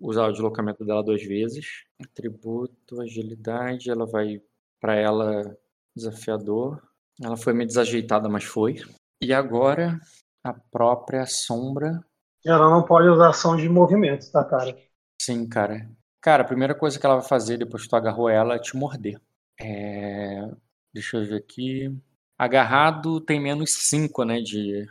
usar 0.00 0.26
o 0.28 0.32
deslocamento 0.32 0.84
dela 0.84 1.02
duas 1.02 1.22
vezes. 1.22 1.66
Atributo, 2.02 3.00
agilidade, 3.00 3.90
ela 3.90 4.06
vai 4.06 4.40
pra 4.80 4.94
ela 4.94 5.56
desafiador. 5.96 6.82
Ela 7.22 7.36
foi 7.36 7.52
meio 7.52 7.66
desajeitada, 7.66 8.28
mas 8.28 8.44
foi. 8.44 8.76
E 9.22 9.32
agora 9.32 9.98
a 10.42 10.52
própria 10.52 11.24
sombra. 11.26 12.04
Ela 12.44 12.68
não 12.68 12.82
pode 12.84 13.08
usar 13.08 13.30
ação 13.30 13.56
de 13.56 13.68
movimento, 13.68 14.30
tá, 14.30 14.44
cara? 14.44 14.76
Sim, 15.20 15.48
cara. 15.48 15.88
Cara, 16.20 16.42
a 16.42 16.46
primeira 16.46 16.74
coisa 16.74 16.98
que 16.98 17.06
ela 17.06 17.16
vai 17.16 17.28
fazer 17.28 17.58
depois 17.58 17.82
que 17.84 17.88
tu 17.88 17.96
agarrou 17.96 18.28
ela 18.28 18.54
é 18.56 18.58
te 18.58 18.76
morder. 18.76 19.20
É... 19.60 20.40
Deixa 20.92 21.16
eu 21.18 21.26
ver 21.26 21.36
aqui. 21.36 21.94
Agarrado 22.38 23.20
tem 23.20 23.40
menos 23.40 23.72
5, 23.88 24.24
né? 24.24 24.40
De. 24.40 24.86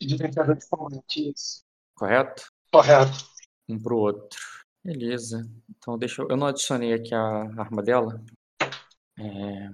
Brincadeira 0.00 0.54
de 0.54 0.68
combate, 0.68 1.30
isso. 1.30 1.62
Correto? 1.94 2.44
Correto. 2.70 3.24
um 3.68 3.78
pro 3.78 3.96
outro. 3.96 4.38
Beleza. 4.84 5.48
Então 5.70 5.98
deixa 5.98 6.22
eu. 6.22 6.28
Eu 6.28 6.36
não 6.36 6.46
adicionei 6.46 6.92
aqui 6.92 7.14
a 7.14 7.20
arma 7.58 7.82
dela. 7.82 8.22
É... 9.18 9.68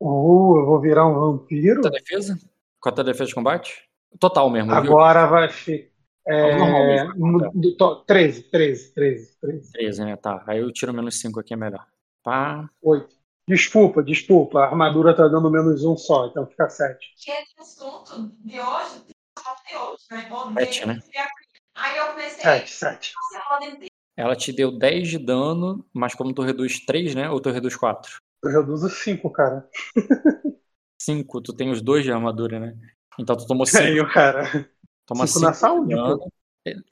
Uh, 0.00 0.56
eu 0.56 0.66
vou 0.66 0.80
virar 0.80 1.06
um 1.06 1.14
vampiro. 1.14 1.82
Quanto 1.82 1.94
a 1.94 1.98
defesa? 1.98 2.38
Quanto 2.80 3.00
a 3.00 3.04
defesa 3.04 3.26
de 3.26 3.34
combate? 3.34 3.88
Total 4.18 4.48
mesmo, 4.48 4.70
viu? 4.70 4.78
Agora 4.78 5.26
vai 5.26 5.48
ficar. 5.48 5.90
É, 6.26 7.06
mesmo, 7.14 7.40
tá. 7.40 7.50
do 7.54 7.76
to- 7.76 8.04
13, 8.06 8.42
13, 8.44 8.94
13, 8.94 9.36
13. 9.40 9.72
13, 9.72 10.04
né? 10.04 10.16
Tá. 10.16 10.44
Aí 10.46 10.60
eu 10.60 10.72
tiro 10.72 10.92
menos 10.92 11.18
5 11.20 11.40
aqui, 11.40 11.54
é 11.54 11.56
melhor. 11.56 11.86
Pá. 12.22 12.68
8. 12.82 13.19
Desculpa, 13.50 14.00
desculpa. 14.00 14.60
A 14.60 14.66
armadura 14.66 15.12
tá 15.12 15.26
dando 15.26 15.50
menos 15.50 15.84
um 15.84 15.96
só, 15.96 16.26
então 16.26 16.46
fica 16.46 16.68
7. 16.68 17.14
Que 17.16 17.32
é 17.32 17.42
o 17.58 17.62
assunto 17.62 18.32
de 18.44 18.60
hoje, 18.60 19.06
de 19.08 19.76
hoje, 19.76 20.04
né? 20.12 20.64
Sete, 20.64 20.86
né? 20.86 21.00
Aí 21.74 21.98
eu 21.98 22.06
comecei 22.10 22.42
7, 22.42 22.70
7. 22.70 23.12
a 23.12 23.38
passar 23.38 23.50
lá 23.50 23.58
dentro 23.58 23.86
Ela 24.16 24.36
te 24.36 24.52
deu 24.52 24.70
10 24.70 25.08
de 25.08 25.18
dano, 25.18 25.84
mas 25.92 26.14
como 26.14 26.32
tu 26.32 26.42
reduz 26.42 26.78
3, 26.86 27.16
né? 27.16 27.28
Ou 27.28 27.40
tu 27.40 27.50
reduz 27.50 27.74
4? 27.74 28.20
Eu 28.44 28.50
reduzo 28.52 28.88
5, 28.88 29.28
cara. 29.30 29.68
5, 31.02 31.40
tu 31.40 31.52
tem 31.52 31.72
os 31.72 31.82
dois 31.82 32.04
de 32.04 32.12
armadura, 32.12 32.60
né? 32.60 32.78
Então 33.18 33.36
tu 33.36 33.48
tomou 33.48 33.66
5. 33.66 33.82
Tenho, 33.82 34.08
cara. 34.12 34.44
Toma 35.06 35.26
5 35.26 35.40
na 35.40 35.52
5 35.52 35.58
saúde, 35.58 35.88
de 35.88 35.96
dano. 35.96 36.32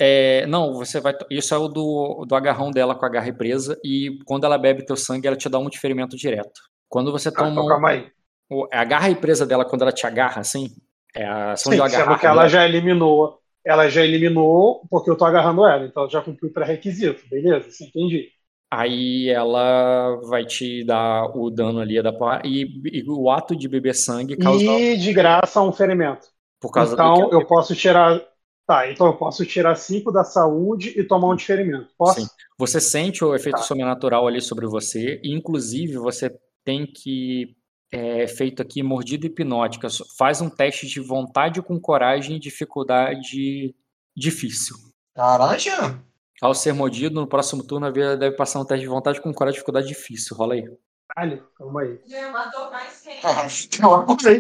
É, 0.01 0.47
não, 0.47 0.75
você 0.75 1.01
vai. 1.01 1.15
Isso 1.31 1.55
é 1.55 1.59
o 1.59 1.69
do, 1.69 2.25
do 2.27 2.35
agarrão 2.35 2.71
dela 2.71 2.95
com 2.95 3.05
a 3.07 3.09
garra 3.09 3.33
presa. 3.33 3.79
E 3.85 4.19
quando 4.25 4.45
ela 4.45 4.59
bebe 4.59 4.85
teu 4.85 4.97
sangue, 4.97 5.27
ela 5.27 5.37
te 5.37 5.49
dá 5.49 5.59
um 5.59 5.69
de 5.69 5.79
ferimento 5.79 6.17
direto. 6.17 6.61
Quando 6.89 7.13
você 7.13 7.31
Ah, 7.35 7.51
toma. 7.51 7.63
um- 7.63 7.65
calma 7.65 7.91
aí. 7.91 8.13
o- 8.51 8.69
a 8.73 8.85
garra 8.85 9.15
presa 9.17 9.47
dela, 9.47 9.65
quando 9.65 9.83
ela 9.83 9.93
te 9.93 10.07
agarra, 10.07 10.41
assim. 10.41 10.69
É 11.15 11.25
a 11.27 11.53
ação 11.53 11.75
de 11.75 11.81
Sim, 11.81 11.83
agarrar. 11.83 12.17
sendo 12.17 12.19
que 12.19 12.27
ela 12.27 12.49
né? 12.49 12.49
já 12.49 12.65
eliminou. 12.65 13.41
Ela 13.65 13.89
já 13.89 14.03
eliminou 14.05 14.87
porque 14.91 15.11
eu 15.11 15.17
tô 15.17 15.25
agarrando 15.25 15.67
ela, 15.67 15.85
então 15.87 16.03
ela 16.05 16.11
já 16.11 16.23
cumpriu 16.23 16.51
o 16.51 16.53
pré-requisito, 16.53 17.29
beleza? 17.29 17.71
Sim, 17.71 17.87
entendi. 17.87 18.33
Aí 18.71 19.29
ela 19.31 20.17
vai 20.29 20.45
te 20.47 20.85
dar 20.85 21.27
o 21.37 21.51
dano 21.51 21.81
ali 21.81 22.03
da 22.03 22.13
e, 22.45 22.65
e 23.01 23.05
o 23.11 23.31
ato 23.31 23.57
de 23.57 23.69
beber 23.69 23.95
sangue 23.95 24.37
causa. 24.39 24.65
E 24.77 24.97
de 24.97 25.13
graça 25.13 25.61
um 25.63 25.73
ferimento. 25.73 26.29
Por 26.61 26.71
causa 26.71 26.97
Então 26.97 27.31
eu 27.33 27.47
posso 27.47 27.75
tirar. 27.75 28.21
Tá, 28.69 28.91
então 28.93 29.07
eu 29.07 29.17
posso 29.17 29.47
tirar 29.47 29.75
5 29.77 30.13
da 30.13 30.23
saúde 30.23 30.91
e 30.95 31.03
tomar 31.03 31.31
um 31.31 31.35
de 31.35 31.43
ferimento. 31.43 31.89
Posso? 31.97 32.21
Sim. 32.21 32.29
Você 32.59 32.79
sente 32.79 33.25
o 33.25 33.35
efeito 33.35 33.57
Tá. 33.57 33.63
sobrenatural 33.63 34.27
ali 34.29 34.43
sobre 34.43 34.67
você, 34.67 35.19
e 35.25 35.35
inclusive 35.35 35.95
você 35.97 36.39
tem 36.63 36.87
que. 36.87 37.57
É 37.91 38.27
feito 38.27 38.61
aqui 38.61 38.83
mordida 38.83 39.25
hipnótica. 39.25 39.89
Faz 40.19 40.43
um 40.43 40.51
teste 40.51 40.87
de 40.87 41.01
vontade 41.01 41.63
com 41.63 41.81
coragem 41.81 42.37
e 42.37 42.39
dificuldade 42.39 43.75
difícil. 44.15 44.77
Caralho, 45.15 45.59
Jean. 45.59 46.05
Ao 46.43 46.53
ser 46.55 46.75
mordido, 46.75 47.19
no 47.19 47.27
próximo 47.27 47.65
turno, 47.65 47.87
a 47.87 47.91
vida 47.91 48.19
deve 48.19 48.37
passar 48.37 48.61
um 48.61 48.67
teste 48.67 48.83
de 48.83 48.89
vontade 48.91 49.23
com 49.23 49.33
coragem 49.33 49.57
e 49.57 49.61
dificuldade 49.61 49.89
difícil. 49.89 50.37
Rola 50.37 50.53
aí. 50.53 50.71
Caralho, 51.09 51.43
calma 51.57 51.81
aí. 51.81 51.99
Já 52.07 52.31
matou 52.31 52.71
mais 52.71 53.01
quem? 53.01 53.19
Ah, 53.25 53.49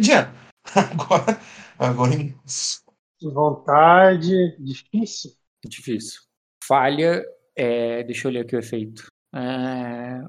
Jean. 0.02 0.30
Agora. 0.92 1.40
Agora. 1.78 2.12
Vontade 3.22 4.56
difícil. 4.58 5.32
Difícil. 5.64 6.20
Falha. 6.64 7.24
é, 7.56 8.02
deixa 8.04 8.28
eu 8.28 8.32
ler 8.32 8.40
aqui 8.40 8.54
o 8.54 8.58
efeito. 8.58 9.06
É, 9.34 10.22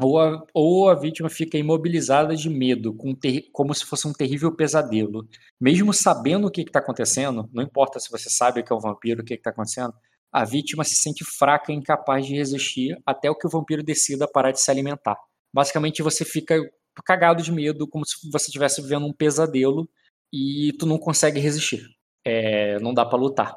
ou, 0.00 0.18
a, 0.20 0.44
ou 0.52 0.90
a 0.90 0.94
vítima 0.94 1.30
fica 1.30 1.56
imobilizada 1.56 2.36
de 2.36 2.50
medo, 2.50 2.92
com 2.94 3.14
terri- 3.14 3.48
como 3.52 3.74
se 3.74 3.84
fosse 3.86 4.06
um 4.06 4.12
terrível 4.12 4.54
pesadelo. 4.54 5.26
Mesmo 5.60 5.92
sabendo 5.94 6.48
o 6.48 6.50
que 6.50 6.62
está 6.62 6.80
acontecendo, 6.80 7.48
não 7.52 7.62
importa 7.62 7.98
se 8.00 8.10
você 8.10 8.28
sabe 8.28 8.62
que 8.62 8.72
é 8.72 8.76
um 8.76 8.80
vampiro, 8.80 9.22
o 9.22 9.24
que 9.24 9.34
está 9.34 9.50
acontecendo, 9.50 9.94
a 10.32 10.44
vítima 10.44 10.84
se 10.84 10.96
sente 10.96 11.24
fraca 11.24 11.72
e 11.72 11.76
incapaz 11.76 12.26
de 12.26 12.34
resistir 12.34 13.00
até 13.06 13.30
o 13.30 13.36
que 13.36 13.46
o 13.46 13.50
vampiro 13.50 13.82
decida 13.82 14.28
parar 14.28 14.50
de 14.52 14.60
se 14.60 14.70
alimentar. 14.70 15.16
Basicamente, 15.52 16.02
você 16.02 16.24
fica 16.24 16.58
cagado 17.04 17.42
de 17.42 17.52
medo, 17.52 17.86
como 17.88 18.04
se 18.04 18.16
você 18.30 18.46
estivesse 18.46 18.82
vivendo 18.82 19.06
um 19.06 19.12
pesadelo 19.12 19.88
e 20.32 20.72
tu 20.78 20.86
não 20.86 20.98
consegue 20.98 21.38
resistir. 21.40 21.86
É, 22.24 22.78
não 22.80 22.94
dá 22.94 23.04
para 23.04 23.18
lutar. 23.18 23.56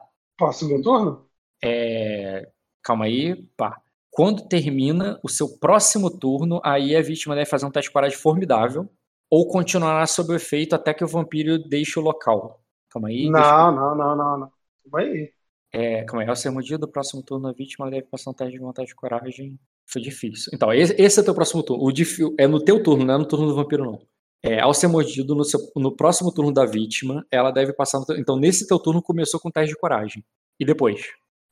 Meu 0.68 0.82
turno? 0.82 1.26
É, 1.64 2.50
calma 2.84 3.06
aí, 3.06 3.36
pá. 3.56 3.82
Quando 4.12 4.48
termina 4.48 5.20
o 5.24 5.30
seu 5.30 5.58
próximo 5.60 6.10
turno, 6.10 6.60
aí 6.64 6.96
a 6.96 7.02
vítima 7.02 7.36
deve 7.36 7.50
fazer 7.50 7.66
um 7.66 7.72
teste 7.72 7.90
de 7.90 7.94
coragem 7.94 8.18
formidável 8.18 8.90
ou 9.30 9.48
continuará 9.48 10.06
sob 10.08 10.32
o 10.32 10.36
efeito 10.36 10.74
até 10.74 10.94
que 10.94 11.04
o 11.04 11.08
vampiro 11.08 11.60
deixe 11.60 12.00
o 12.00 12.02
local. 12.02 12.62
Calma 12.90 13.10
aí. 13.10 13.32
deixa 13.32 13.32
Não, 13.32 13.72
não, 13.72 13.96
não, 13.96 14.16
não, 14.16 14.38
não. 14.40 14.52
Calma 14.84 15.00
aí. 15.08 15.32
é, 15.72 16.04
calma 16.04 16.24
aí. 16.24 16.30
Ao 16.30 16.36
ser 16.36 16.50
mordido, 16.50 16.86
o 16.86 16.90
próximo 16.92 17.22
turno 17.24 17.48
a 17.48 17.54
vítima 17.54 17.90
deve 17.90 18.08
passar 18.08 18.32
um 18.32 18.34
teste 18.34 18.54
de 18.54 18.60
vontade 18.60 18.88
de 18.88 18.96
coragem. 18.96 19.60
Foi 19.86 20.02
difícil. 20.02 20.52
Então, 20.54 20.74
esse, 20.74 20.94
esse 21.02 21.20
é 21.20 21.22
o 21.22 21.26
teu 21.26 21.36
próximo 21.36 21.64
turno. 21.64 21.84
O 21.84 21.92
difí- 21.92 22.34
é 22.38 22.48
no 22.48 22.64
teu 22.64 22.82
turno, 22.82 23.06
não 23.06 23.16
é 23.16 23.18
no 23.18 23.26
turno 23.28 23.48
do 23.48 23.56
vampiro, 23.56 23.86
não. 23.86 24.02
É, 24.44 24.60
ao 24.60 24.74
ser 24.74 24.88
mordido, 24.88 25.34
no, 25.36 25.44
seu- 25.44 25.60
no 25.76 25.96
próximo 25.96 26.32
turno 26.32 26.52
da 26.54 26.66
vítima, 26.66 27.26
ela 27.32 27.52
deve 27.52 27.74
passar. 27.74 28.00
no 28.00 28.06
então, 28.18 28.38
nesse 28.38 28.68
teu 28.68 28.80
turno 28.80 29.02
começou 29.02 29.40
com 29.40 29.50
teste 29.52 29.74
de 29.74 29.80
coragem. 29.80 30.24
E 30.60 30.66
depois? 30.66 31.02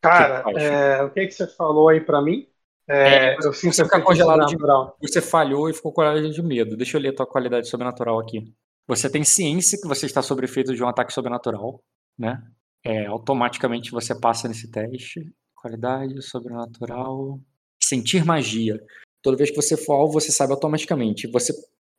Cara, 0.01 0.43
que 0.43 0.53
que 0.53 0.59
é, 0.59 1.03
o 1.03 1.09
que, 1.11 1.25
que 1.27 1.31
você 1.33 1.47
falou 1.47 1.89
aí 1.89 1.99
pra 1.99 2.21
mim? 2.21 2.47
É, 2.87 3.33
É, 3.33 3.37
eu 3.37 3.51
sinto 3.51 3.73
você 3.73 3.83
fica 3.83 3.95
efeito 3.97 4.07
congelado 4.07 4.45
de-. 4.45 4.57
Você 5.01 5.19
falhou 5.19 5.67
e 5.69 5.73
ficou 5.73 5.91
com 5.91 5.95
coragem 5.95 6.29
de 6.29 6.41
medo. 6.43 6.77
Deixa 6.77 6.97
eu 6.97 7.01
ler 7.01 7.09
a 7.09 7.15
tua 7.15 7.25
qualidade 7.25 7.67
sobrenatural 7.67 8.19
aqui. 8.19 8.53
Você 8.87 9.09
tem 9.09 9.23
ciência 9.23 9.79
que 9.81 9.87
você 9.87 10.05
está 10.05 10.21
sob 10.21 10.43
efeito 10.45 10.75
de 10.75 10.83
um 10.83 10.87
ataque 10.87 11.11
sobrenatural, 11.11 11.83
né? 12.17 12.43
É, 12.83 13.07
automaticamente 13.07 13.89
você 13.89 14.13
passa 14.13 14.47
nesse 14.47 14.69
teste. 14.69 15.33
Qualidade 15.55 16.21
sobrenatural. 16.21 17.39
sentir 17.81 18.23
magia. 18.23 18.79
Toda 19.23 19.37
vez 19.37 19.49
que 19.49 19.55
você 19.55 19.75
for 19.75 19.93
alvo, 19.93 20.13
você 20.13 20.31
sabe 20.31 20.53
automaticamente. 20.53 21.27
Você, 21.31 21.51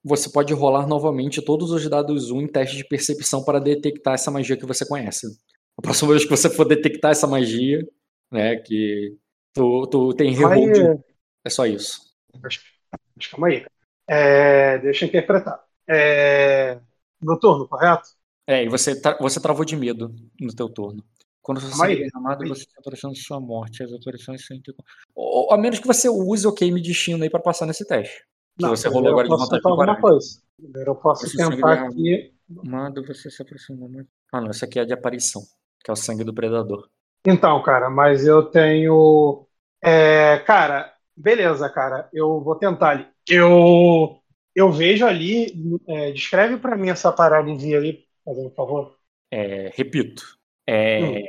você 0.07 0.31
pode 0.31 0.53
rolar 0.55 0.87
novamente 0.87 1.43
todos 1.43 1.71
os 1.71 1.89
dados 1.89 2.31
1 2.31 2.43
em 2.43 2.47
teste 2.47 2.77
de 2.77 2.87
percepção 2.87 3.45
para 3.45 3.59
detectar 3.59 4.15
essa 4.15 4.31
magia 4.31 4.57
que 4.57 4.65
você 4.67 4.87
conhece. 4.87 5.27
A 5.77 5.83
próxima 5.83 6.11
vez 6.11 6.25
que 6.25 6.31
você 6.31 6.49
for 6.49 6.65
detectar 6.65 7.11
essa 7.11 7.27
magia, 7.27 7.87
né, 8.31 8.57
que 8.57 9.17
tu, 9.53 9.87
tu 9.89 10.15
tem 10.15 10.33
reroll 10.33 10.73
de... 10.73 10.81
Aí, 10.81 10.99
É 11.45 11.51
só 11.51 11.67
isso. 11.67 12.01
mas, 12.41 12.61
mas 13.17 13.27
calma 13.27 13.49
aí. 13.49 13.67
É, 14.09 14.79
deixa 14.79 15.05
eu 15.05 15.09
interpretar. 15.09 15.61
É, 15.89 16.79
noturno, 17.21 17.69
correto? 17.69 18.09
É, 18.47 18.65
e 18.65 18.69
você, 18.69 19.01
tra- 19.01 19.19
você 19.21 19.41
travou 19.41 19.65
de 19.65 19.77
medo 19.77 20.15
no 20.41 20.55
teu 20.55 20.69
turno. 20.69 21.05
Quando 21.43 21.61
você 21.61 21.71
Calma 21.71 21.87
é 22.35 22.39
você 22.49 22.63
está 22.63 23.11
de 23.11 23.21
sua 23.21 23.41
morte. 23.41 23.83
As 23.83 23.91
são 24.25 24.35
Ou- 25.15 25.53
A 25.53 25.59
menos 25.59 25.79
que 25.79 25.87
você 25.87 26.09
use 26.09 26.47
o 26.47 26.53
game 26.53 26.81
destino 26.81 27.23
aí 27.23 27.31
para 27.31 27.41
passar 27.41 27.67
nesse 27.67 27.87
teste. 27.87 28.25
Que 28.57 28.63
Não, 28.63 28.71
você 28.71 28.89
rolou 28.89 29.11
agora 29.11 29.29
de 29.29 29.37
tentar 29.37 29.61
com 29.61 29.69
alguma 29.69 29.97
40. 29.97 30.01
coisa. 30.01 30.41
Eu 30.87 30.95
posso 30.97 31.29
sangue 31.29 31.57
tentar 31.57 31.73
aqui. 31.89 32.33
Amado, 32.65 33.05
você 33.07 33.31
se 33.31 33.43
aproxima 33.43 33.89
muito. 33.89 34.09
Ah, 34.33 34.41
não, 34.41 34.51
isso 34.51 34.65
aqui 34.65 34.79
é 34.79 34.85
de 34.85 34.93
aparição, 34.93 35.43
que 35.85 35.91
é 35.91 35.93
o 35.93 35.97
sangue 35.97 36.25
do 36.25 36.33
predador. 36.35 36.89
Então, 37.27 37.63
cara, 37.63 37.91
mas 37.91 38.27
eu 38.27 38.45
tenho. 38.45 39.47
é, 39.83 40.39
cara, 40.47 40.93
beleza, 41.17 41.69
cara. 41.69 42.09
Eu 42.13 42.41
vou 42.41 42.55
tentar 42.57 42.91
ali. 42.91 43.07
Eu, 43.29 44.21
eu 44.55 44.71
vejo 44.73 45.05
ali. 45.05 45.53
é, 45.89 46.13
descreve 46.13 46.57
pra 46.57 46.77
mim 46.77 46.89
essa 46.89 47.13
paralisia 47.13 47.79
fazendo 48.25 48.49
um 48.49 48.55
favor. 48.55 48.97
É, 49.31 49.71
repito, 49.75 50.39
é, 50.67 51.01
Hum. 51.03 51.25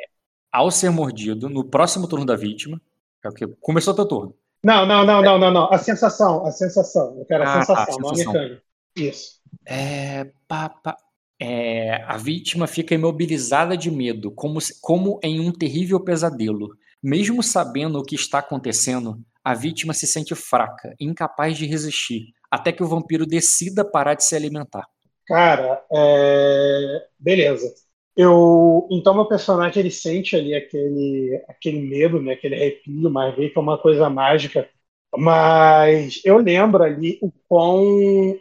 ao 0.52 0.72
ser 0.72 0.90
mordido, 0.92 1.50
no 1.50 1.66
próximo 1.66 2.08
turno 2.08 2.26
da 2.26 2.36
vítima, 2.36 2.80
é 3.24 3.30
o 3.30 3.34
que 3.34 3.48
começou 3.60 3.94
teu 3.96 4.08
turno. 4.08 4.36
Não, 4.68 4.86
não, 4.86 5.06
não, 5.06 5.22
não, 5.24 5.38
não, 5.40 5.52
não. 5.52 5.74
A 5.74 5.78
sensação, 5.78 6.46
a 6.46 6.52
sensação. 6.52 7.18
Eu 7.18 7.26
quero 7.26 7.44
a 7.46 7.48
Ah, 7.48 7.66
tá, 7.66 7.86
sensação, 7.86 7.98
não 8.00 8.10
a 8.10 8.14
mecânica. 8.14 8.62
Isso. 8.98 9.40
É, 9.66 10.26
pá, 10.48 10.68
pá. 10.70 10.98
É, 11.40 12.04
a 12.04 12.18
vítima 12.18 12.68
fica 12.68 12.94
imobilizada 12.94 13.78
de 13.78 13.90
medo, 13.90 14.30
como, 14.32 14.60
como 14.82 15.20
em 15.24 15.40
um 15.40 15.54
terrível 15.54 16.00
pesadelo. 16.04 16.70
Mesmo 17.02 17.42
sabendo 17.42 18.00
o 18.00 18.04
que 18.04 18.16
está 18.16 18.40
acontecendo, 18.40 19.24
a 19.44 19.54
vítima 19.54 19.94
se 19.94 20.06
sente 20.06 20.36
fraca, 20.36 20.94
incapaz 21.00 21.58
de 21.58 21.66
resistir, 21.66 22.34
até 22.52 22.74
que 22.74 22.84
o 22.84 22.88
vampiro 22.88 23.26
decida 23.26 23.86
parar 23.90 24.16
de 24.16 24.26
se 24.26 24.36
alimentar. 24.36 24.86
Cara, 25.28 25.86
é, 25.94 27.08
beleza. 27.20 27.74
Eu, 28.18 28.88
então 28.92 29.14
meu 29.14 29.28
personagem 29.28 29.80
ele 29.82 29.92
sente 29.92 30.36
ali 30.36 30.56
aquele, 30.56 31.44
aquele 31.48 31.82
medo, 31.82 32.22
né, 32.22 32.34
aquele 32.34 32.56
arrepio, 32.56 33.10
mas 33.12 33.36
vê 33.36 33.50
que 33.50 33.58
é 33.60 33.62
uma 33.62 33.78
coisa 33.78 34.10
mágica. 34.10 34.70
Mas 35.16 36.22
eu 36.26 36.38
lembro 36.38 36.84
ali 36.84 37.20
o 37.22 37.32
quão 37.48 38.36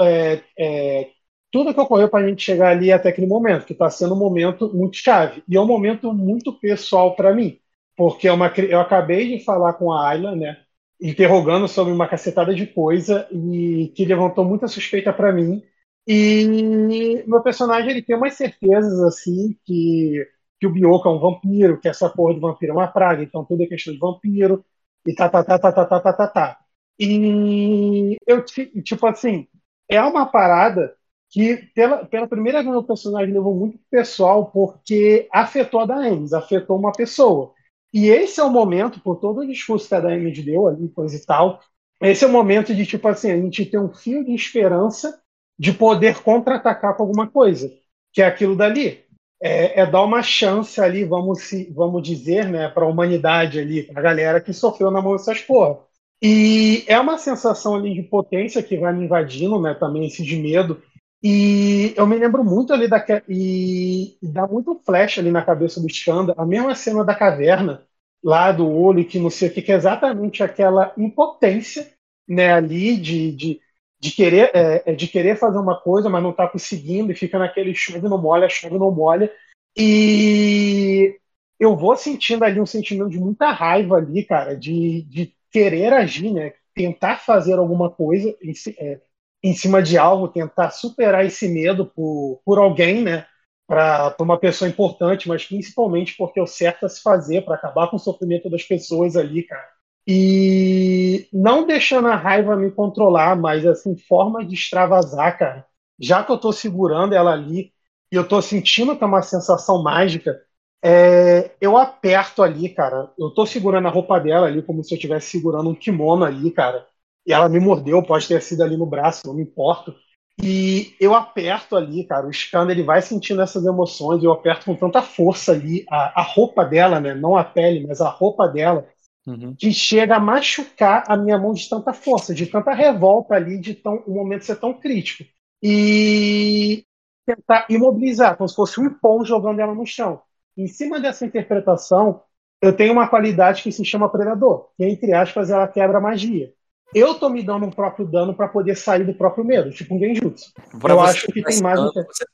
é, 0.00 0.40
é, 0.58 1.10
tudo 1.50 1.74
que 1.74 1.80
ocorreu 1.80 2.08
para 2.08 2.24
a 2.24 2.28
gente 2.28 2.42
chegar 2.42 2.70
ali 2.70 2.92
até 2.92 3.08
aquele 3.10 3.26
momento, 3.26 3.66
que 3.66 3.72
está 3.72 3.90
sendo 3.90 4.14
um 4.14 4.18
momento 4.18 4.72
muito 4.74 4.96
chave 4.96 5.42
e 5.48 5.56
é 5.56 5.60
um 5.60 5.66
momento 5.66 6.12
muito 6.12 6.52
pessoal 6.52 7.14
para 7.16 7.34
mim, 7.34 7.58
porque 7.96 8.28
é 8.28 8.32
uma, 8.32 8.48
eu 8.56 8.80
acabei 8.80 9.38
de 9.38 9.44
falar 9.44 9.74
com 9.74 9.92
a 9.92 10.08
Ayla, 10.08 10.34
né, 10.36 10.58
interrogando 11.00 11.68
sobre 11.68 11.92
uma 11.92 12.08
cacetada 12.08 12.54
de 12.54 12.66
coisa 12.66 13.26
e 13.32 13.92
que 13.96 14.04
levantou 14.04 14.44
muita 14.44 14.68
suspeita 14.68 15.12
para 15.12 15.32
mim. 15.32 15.62
E 16.06 17.22
meu 17.26 17.42
personagem 17.42 17.90
ele 17.90 18.02
tem 18.02 18.16
umas 18.16 18.34
certezas 18.34 19.00
assim 19.02 19.56
que, 19.64 20.26
que 20.60 20.66
o 20.66 20.70
Bioka 20.72 21.08
é 21.08 21.12
um 21.12 21.18
vampiro, 21.20 21.80
que 21.80 21.88
essa 21.88 22.08
porra 22.10 22.34
de 22.34 22.40
vampiro 22.40 22.72
é 22.72 22.76
uma 22.76 22.88
praga, 22.88 23.22
então 23.22 23.44
tudo 23.44 23.62
é 23.62 23.66
questão 23.66 23.94
de 23.94 24.00
vampiro, 24.00 24.64
e 25.06 25.14
tá, 25.14 25.28
tá, 25.28 25.44
tá, 25.44 25.58
tá, 25.58 25.72
tá, 25.72 25.84
tá, 25.86 26.00
tá, 26.00 26.12
tá, 26.12 26.26
tá. 26.28 26.58
E 26.98 28.16
eu, 28.26 28.44
ti- 28.44 28.82
tipo 28.82 29.06
assim, 29.06 29.46
é 29.88 30.00
uma 30.02 30.26
parada 30.26 30.94
que 31.30 31.56
pela, 31.74 32.04
pela 32.04 32.26
primeira 32.28 32.62
vez 32.62 32.74
o 32.74 32.82
personagem 32.84 33.32
levou 33.34 33.54
muito 33.56 33.78
pessoal 33.90 34.46
porque 34.50 35.28
afetou 35.32 35.80
a 35.80 35.86
Daemis, 35.86 36.32
afetou 36.32 36.78
uma 36.78 36.92
pessoa. 36.92 37.54
E 37.92 38.08
esse 38.08 38.40
é 38.40 38.44
o 38.44 38.50
momento, 38.50 39.00
por 39.00 39.16
todo 39.16 39.40
o 39.40 39.46
discurso 39.46 39.88
que 39.88 39.94
a 39.94 40.00
Daemis 40.00 40.44
deu 40.44 40.66
ali, 40.66 40.88
coisa 40.90 41.16
e 41.16 41.24
tal, 41.24 41.60
esse 42.00 42.24
é 42.24 42.26
o 42.28 42.32
momento 42.32 42.74
de, 42.74 42.84
tipo 42.86 43.06
assim, 43.08 43.30
a 43.30 43.36
gente 43.40 43.64
ter 43.66 43.78
um 43.78 43.92
fio 43.92 44.24
de 44.24 44.34
esperança 44.34 45.21
de 45.62 45.72
poder 45.72 46.20
contra-atacar 46.24 46.96
com 46.96 47.04
alguma 47.04 47.28
coisa, 47.28 47.72
que 48.12 48.20
é 48.20 48.26
aquilo 48.26 48.56
dali. 48.56 49.04
É, 49.40 49.82
é 49.82 49.86
dar 49.86 50.02
uma 50.02 50.20
chance 50.20 50.80
ali, 50.80 51.04
vamos, 51.04 51.42
se, 51.42 51.72
vamos 51.72 52.02
dizer, 52.02 52.48
né, 52.48 52.68
para 52.68 52.84
a 52.84 52.88
humanidade 52.88 53.60
ali, 53.60 53.84
para 53.84 54.00
a 54.00 54.02
galera 54.02 54.40
que 54.40 54.52
sofreu 54.52 54.90
na 54.90 55.00
mão 55.00 55.12
dessas 55.12 55.40
porra. 55.40 55.78
E 56.20 56.82
é 56.88 56.98
uma 56.98 57.16
sensação 57.16 57.76
ali 57.76 57.94
de 57.94 58.02
potência 58.02 58.60
que 58.60 58.76
vai 58.76 58.92
me 58.92 59.04
invadindo, 59.04 59.60
né, 59.60 59.72
também 59.72 60.04
esse 60.04 60.24
de 60.24 60.34
medo. 60.34 60.82
E 61.22 61.94
eu 61.96 62.08
me 62.08 62.16
lembro 62.16 62.42
muito 62.42 62.72
ali 62.72 62.88
daquela. 62.88 63.22
E, 63.28 64.16
e 64.20 64.26
dá 64.26 64.48
muito 64.48 64.80
flash 64.84 65.20
ali 65.20 65.30
na 65.30 65.44
cabeça 65.44 65.80
do 65.80 65.86
Skanda, 65.86 66.34
a 66.36 66.44
mesma 66.44 66.74
cena 66.74 67.04
da 67.04 67.14
caverna, 67.14 67.84
lá 68.20 68.50
do 68.50 68.68
olho, 68.68 69.04
que 69.04 69.20
não 69.20 69.30
sei 69.30 69.48
o 69.48 69.52
que, 69.52 69.62
que 69.62 69.70
é 69.70 69.76
exatamente 69.76 70.42
aquela 70.42 70.92
impotência, 70.98 71.88
né, 72.28 72.52
ali 72.52 72.96
de, 72.96 73.30
de, 73.30 73.60
de, 74.02 74.10
querer, 74.10 74.50
é, 74.52 74.82
é, 74.84 74.94
de 74.94 75.06
querer 75.06 75.38
fazer 75.38 75.58
uma 75.58 75.80
coisa, 75.80 76.10
mas 76.10 76.22
não 76.22 76.30
está 76.30 76.48
conseguindo, 76.48 77.12
e 77.12 77.14
fica 77.14 77.38
naquele 77.38 77.72
chove 77.72 78.08
não 78.08 78.20
molha, 78.20 78.48
chove 78.48 78.76
não 78.76 78.90
molha. 78.90 79.32
E 79.76 81.16
eu 81.58 81.76
vou 81.76 81.96
sentindo 81.96 82.44
ali 82.44 82.60
um 82.60 82.66
sentimento 82.66 83.10
de 83.10 83.20
muita 83.20 83.52
raiva 83.52 83.98
ali, 83.98 84.24
cara, 84.24 84.56
de, 84.56 85.02
de 85.02 85.32
querer 85.52 85.92
agir, 85.92 86.32
né? 86.32 86.52
Tentar 86.74 87.18
fazer 87.18 87.54
alguma 87.54 87.90
coisa 87.90 88.36
em, 88.42 88.52
é, 88.78 89.00
em 89.40 89.54
cima 89.54 89.80
de 89.80 89.96
algo, 89.96 90.26
tentar 90.26 90.70
superar 90.70 91.24
esse 91.24 91.48
medo 91.48 91.86
por, 91.86 92.42
por 92.44 92.58
alguém, 92.58 93.02
né? 93.02 93.24
Para 93.68 94.16
uma 94.20 94.36
pessoa 94.36 94.68
importante, 94.68 95.28
mas 95.28 95.44
principalmente 95.44 96.16
porque 96.16 96.40
é 96.40 96.42
o 96.42 96.46
certo 96.46 96.86
a 96.86 96.88
se 96.88 97.00
fazer 97.00 97.44
para 97.44 97.54
acabar 97.54 97.88
com 97.88 97.96
o 97.96 98.00
sofrimento 98.00 98.50
das 98.50 98.64
pessoas 98.64 99.16
ali, 99.16 99.44
cara. 99.44 99.71
E 100.06 101.28
não 101.32 101.66
deixando 101.66 102.08
a 102.08 102.16
raiva 102.16 102.56
me 102.56 102.70
controlar, 102.70 103.36
mas 103.36 103.64
assim, 103.66 103.96
forma 103.96 104.44
de 104.44 104.54
extravasar, 104.54 105.38
cara. 105.38 105.66
Já 106.00 106.24
que 106.24 106.32
eu 106.32 106.38
tô 106.38 106.52
segurando 106.52 107.14
ela 107.14 107.32
ali 107.32 107.72
e 108.10 108.16
eu 108.16 108.26
tô 108.26 108.42
sentindo 108.42 108.96
que 108.96 109.04
é 109.04 109.06
uma 109.06 109.22
sensação 109.22 109.82
mágica, 109.82 110.40
é, 110.84 111.52
eu 111.60 111.76
aperto 111.76 112.42
ali, 112.42 112.68
cara. 112.68 113.10
Eu 113.18 113.30
tô 113.30 113.46
segurando 113.46 113.86
a 113.86 113.90
roupa 113.90 114.18
dela 114.18 114.46
ali, 114.48 114.62
como 114.62 114.82
se 114.82 114.92
eu 114.94 114.96
estivesse 114.96 115.30
segurando 115.30 115.70
um 115.70 115.74
kimono 115.74 116.24
ali, 116.24 116.50
cara. 116.50 116.86
E 117.26 117.32
ela 117.32 117.48
me 117.48 117.60
mordeu, 117.60 118.02
pode 118.02 118.26
ter 118.26 118.42
sido 118.42 118.62
ali 118.62 118.76
no 118.76 118.86
braço, 118.86 119.26
não 119.26 119.34
me 119.34 119.42
importo. 119.42 119.94
E 120.42 120.94
eu 121.00 121.14
aperto 121.14 121.76
ali, 121.76 122.04
cara. 122.04 122.26
O 122.26 122.30
Skanda 122.30 122.72
ele 122.72 122.82
vai 122.82 123.00
sentindo 123.02 123.42
essas 123.42 123.64
emoções. 123.64 124.22
Eu 124.24 124.32
aperto 124.32 124.64
com 124.66 124.74
tanta 124.74 125.02
força 125.02 125.52
ali 125.52 125.84
a, 125.90 126.20
a 126.20 126.22
roupa 126.22 126.64
dela, 126.64 126.98
né? 127.00 127.14
Não 127.14 127.36
a 127.36 127.44
pele, 127.44 127.86
mas 127.86 128.00
a 128.00 128.08
roupa 128.08 128.48
dela, 128.48 128.86
Uhum. 129.26 129.54
que 129.56 129.72
chega 129.72 130.16
a 130.16 130.20
machucar 130.20 131.04
a 131.06 131.16
minha 131.16 131.38
mão 131.38 131.52
de 131.52 131.68
tanta 131.68 131.92
força, 131.92 132.34
de 132.34 132.46
tanta 132.46 132.72
revolta 132.72 133.34
ali, 133.34 133.58
de 133.58 133.74
tão, 133.74 134.02
o 134.06 134.12
momento 134.14 134.44
ser 134.44 134.56
tão 134.56 134.74
crítico. 134.74 135.24
E 135.62 136.84
tentar 137.24 137.66
imobilizar, 137.70 138.36
como 138.36 138.48
se 138.48 138.56
fosse 138.56 138.80
um 138.80 138.90
pão 138.90 139.24
jogando 139.24 139.60
ela 139.60 139.74
no 139.74 139.86
chão. 139.86 140.20
Em 140.56 140.66
cima 140.66 141.00
dessa 141.00 141.24
interpretação, 141.24 142.20
eu 142.60 142.76
tenho 142.76 142.92
uma 142.92 143.08
qualidade 143.08 143.62
que 143.62 143.70
se 143.72 143.84
chama 143.84 144.08
predador, 144.08 144.70
que 144.76 144.84
entre 144.84 145.12
aspas 145.12 145.50
ela 145.50 145.68
quebra 145.68 146.00
magia. 146.00 146.52
Eu 146.94 147.14
tô 147.14 147.28
me 147.28 147.42
dando 147.42 147.64
um 147.64 147.70
próprio 147.70 148.06
dano 148.06 148.34
para 148.34 148.48
poder 148.48 148.76
sair 148.76 149.04
do 149.04 149.14
próprio 149.14 149.44
medo, 149.44 149.70
tipo 149.70 149.94
um 149.94 149.98
genjutsu. 149.98 150.52
Pra 150.80 150.92
eu 150.92 151.00
acho 151.00 151.26
que 151.26 151.42
tem 151.42 151.60
mais 151.62 151.78
dano, 151.80 151.92
que... 151.92 152.02
você- 152.02 152.26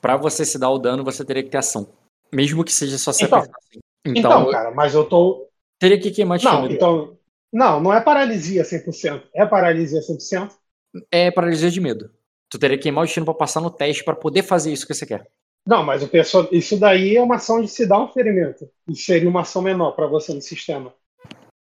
Pra 0.00 0.16
você 0.16 0.44
se 0.44 0.58
dar 0.58 0.70
o 0.70 0.78
dano, 0.78 1.04
você 1.04 1.24
teria 1.24 1.42
que 1.42 1.50
ter 1.50 1.58
ação. 1.58 1.88
Mesmo 2.32 2.64
que 2.64 2.72
seja 2.72 2.96
só 2.98 3.12
se 3.12 3.24
Então, 3.24 3.40
assim. 3.40 3.80
Então, 4.06 4.40
Então, 4.42 4.50
cara, 4.52 4.70
mas 4.70 4.94
eu 4.94 5.04
tô. 5.04 5.47
Teria 5.78 5.98
que 5.98 6.10
queimar 6.10 6.42
Não, 6.42 6.68
então. 6.68 7.16
Não, 7.52 7.80
não 7.80 7.92
é 7.92 8.00
paralisia 8.00 8.62
100%. 8.62 9.22
É 9.34 9.46
paralisia 9.46 10.00
100%? 10.00 10.52
É 11.10 11.30
paralisia 11.30 11.70
de 11.70 11.80
medo. 11.80 12.10
Tu 12.50 12.58
teria 12.58 12.76
que 12.76 12.84
queimar 12.84 13.02
o 13.02 13.06
destino 13.06 13.26
pra 13.26 13.34
passar 13.34 13.60
no 13.60 13.70
teste 13.70 14.04
pra 14.04 14.14
poder 14.14 14.42
fazer 14.42 14.72
isso 14.72 14.86
que 14.86 14.94
você 14.94 15.06
quer. 15.06 15.26
Não, 15.66 15.82
mas 15.82 16.02
o 16.02 16.08
pessoal, 16.08 16.48
isso 16.50 16.78
daí 16.78 17.16
é 17.16 17.22
uma 17.22 17.36
ação 17.36 17.60
de 17.60 17.68
se 17.68 17.86
dar 17.86 18.02
um 18.02 18.08
ferimento. 18.08 18.68
Isso 18.88 19.02
seria 19.02 19.28
uma 19.28 19.42
ação 19.42 19.60
menor 19.60 19.92
para 19.92 20.06
você 20.06 20.32
no 20.32 20.40
sistema. 20.40 20.94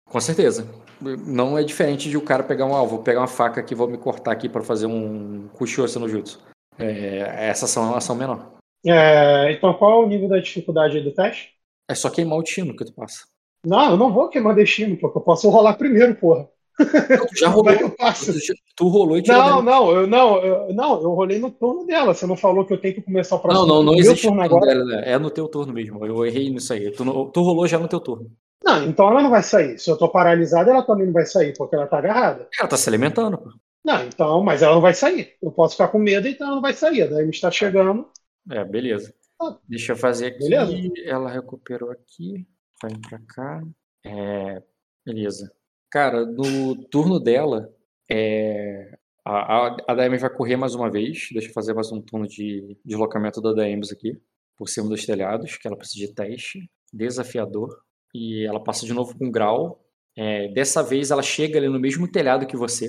Com 0.10 0.20
certeza. 0.20 0.68
Não 1.00 1.58
é 1.58 1.64
diferente 1.64 2.10
de 2.10 2.18
o 2.18 2.22
cara 2.22 2.44
pegar 2.44 2.66
um, 2.66 2.76
ah, 2.76 2.84
vou 2.84 3.00
pegar 3.00 3.22
uma 3.22 3.28
faca 3.28 3.62
aqui, 3.62 3.74
vou 3.76 3.88
me 3.88 3.98
cortar 3.98 4.32
aqui 4.32 4.50
pra 4.50 4.62
fazer 4.62 4.86
um 4.86 5.48
kushiosa 5.50 6.00
no 6.00 6.10
jutsu. 6.10 6.42
É, 6.80 7.48
essa 7.48 7.66
ação 7.66 7.84
é 7.84 7.88
uma 7.88 7.98
ação 7.98 8.16
menor. 8.16 8.54
É, 8.86 9.52
então, 9.52 9.74
qual 9.76 10.02
é 10.02 10.06
o 10.06 10.08
nível 10.08 10.28
da 10.28 10.40
dificuldade 10.40 11.00
do 11.00 11.14
teste? 11.14 11.54
É 11.88 11.94
só 11.94 12.10
queimar 12.10 12.40
o 12.40 12.44
destino 12.44 12.76
que 12.76 12.86
tu 12.86 12.94
passa. 12.94 13.26
Não, 13.66 13.92
eu 13.92 13.98
não 13.98 14.12
vou 14.12 14.30
queimar 14.30 14.56
destino, 14.56 14.98
porque 14.98 15.18
eu 15.18 15.22
posso 15.22 15.50
rolar 15.50 15.76
primeiro, 15.76 16.16
porra. 16.16 16.48
Tu 16.78 17.38
já 17.40 17.48
rolou. 17.50 17.72
é 17.72 17.78
que 17.78 17.84
eu 17.84 17.92
passo? 17.92 18.34
Tu, 18.34 18.54
tu 18.76 18.88
rolou 18.88 19.18
e 19.18 19.22
tirou 19.22 19.38
Não, 19.40 19.62
não, 19.62 19.92
eu, 19.92 20.08
não, 20.08 20.38
eu, 20.44 20.74
não, 20.74 21.02
eu 21.02 21.12
rolei 21.12 21.38
no 21.38 21.52
turno 21.52 21.86
dela. 21.86 22.14
Você 22.14 22.26
não 22.26 22.36
falou 22.36 22.66
que 22.66 22.74
eu 22.74 22.82
tenho 22.82 22.96
que 22.96 23.02
começar 23.02 23.36
o 23.36 23.40
próximo 23.40 23.68
Não, 23.68 23.76
não, 23.76 23.84
não 23.84 23.96
existe 24.00 24.26
turno 24.28 24.42
agora? 24.42 24.66
dela, 24.66 24.86
né? 24.86 25.04
É 25.12 25.20
no 25.20 25.30
teu 25.30 25.48
turno 25.48 25.74
mesmo. 25.74 26.04
Eu 26.06 26.26
errei 26.26 26.50
nisso 26.50 26.74
aí. 26.74 26.90
Tu, 26.92 27.06
não- 27.06 27.30
tu 27.30 27.42
rolou 27.42 27.68
já 27.68 27.78
no 27.78 27.88
teu 27.88 28.00
turno. 28.00 28.32
Não, 28.64 28.84
então 28.86 29.10
ela 29.10 29.22
não 29.22 29.30
vai 29.30 29.44
sair. 29.44 29.78
Se 29.78 29.90
eu 29.92 29.98
tô 29.98 30.08
paralisado, 30.10 30.70
ela 30.70 30.84
também 30.84 31.06
não 31.06 31.14
vai 31.14 31.26
sair, 31.26 31.54
porque 31.56 31.76
ela 31.76 31.88
tá 31.88 31.98
agarrada. 31.98 32.48
Ela 32.60 32.68
tá 32.70 32.78
se 32.78 32.90
alimentando, 32.90 33.38
pô. 33.38 33.50
Não, 33.84 34.04
então, 34.06 34.44
mas 34.44 34.62
ela 34.62 34.76
não 34.76 34.82
vai 34.82 34.94
sair. 34.94 35.34
Eu 35.42 35.52
posso 35.52 35.74
ficar 35.76 35.88
com 35.90 35.98
medo, 36.00 36.28
então 36.28 36.46
ela 36.48 36.56
não 36.56 36.62
vai 36.62 36.74
sair. 36.74 37.08
Daí 37.10 37.26
me 37.26 37.32
está 37.32 37.50
chegando. 37.52 38.08
É, 38.50 38.64
beleza. 38.64 39.14
Ah. 39.42 39.58
Deixa 39.68 39.92
eu 39.94 39.96
fazer 39.98 40.28
aqui. 40.28 40.40
Beleza. 40.50 40.78
Ela 41.06 41.30
recuperou 41.30 41.92
aqui. 41.92 42.46
Vai 42.82 42.92
pra 42.98 43.20
cá. 43.28 43.64
É, 44.06 44.64
beleza. 45.06 45.52
Cara, 45.90 46.26
no 46.26 46.76
turno 46.90 47.20
dela, 47.20 47.70
é, 48.10 48.98
a, 49.26 49.68
a, 49.68 49.78
a 49.90 49.96
DM 49.96 50.18
vai 50.18 50.30
correr 50.30 50.56
mais 50.56 50.74
uma 50.74 50.90
vez. 50.90 51.30
Deixa 51.32 51.50
eu 51.50 51.54
fazer 51.54 51.74
mais 51.74 51.92
um 51.92 52.02
turno 52.02 52.28
de 52.28 52.78
deslocamento 52.84 53.42
da 53.42 53.54
DMs 53.54 53.94
aqui. 53.94 54.20
Por 54.58 54.68
cima 54.68 54.90
dos 54.90 55.06
telhados, 55.06 55.58
que 55.58 55.68
ela 55.68 55.78
precisa 55.78 56.08
de 56.08 56.14
teste. 56.14 56.70
Desafiador. 56.92 57.70
E 58.14 58.46
ela 58.46 58.64
passa 58.64 58.86
de 58.86 58.94
novo 58.94 59.18
com 59.18 59.32
grau. 59.32 59.84
É, 60.18 60.48
dessa 60.50 60.82
vez 60.84 61.12
ela 61.12 61.22
chega 61.22 61.58
ali 61.58 61.70
no 61.70 61.80
mesmo 61.80 62.10
telhado 62.12 62.48
que 62.48 62.58
você. 62.58 62.88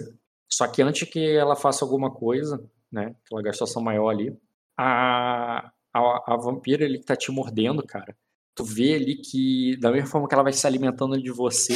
Só 0.50 0.66
que 0.66 0.82
antes 0.82 1.08
que 1.08 1.36
ela 1.36 1.54
faça 1.54 1.84
alguma 1.84 2.10
coisa, 2.10 2.62
né? 2.90 3.14
Aquela 3.24 3.42
gastação 3.42 3.82
maior 3.82 4.08
ali, 4.08 4.36
a, 4.76 5.70
a, 5.94 6.34
a 6.34 6.36
vampira 6.36 6.84
ele 6.84 7.00
tá 7.02 7.16
te 7.16 7.30
mordendo, 7.30 7.82
cara. 7.86 8.16
Tu 8.54 8.64
vê 8.64 8.94
ali 8.94 9.16
que, 9.16 9.76
da 9.78 9.90
mesma 9.90 10.08
forma 10.08 10.28
que 10.28 10.34
ela 10.34 10.42
vai 10.42 10.52
se 10.52 10.66
alimentando 10.66 11.20
de 11.20 11.30
você, 11.30 11.74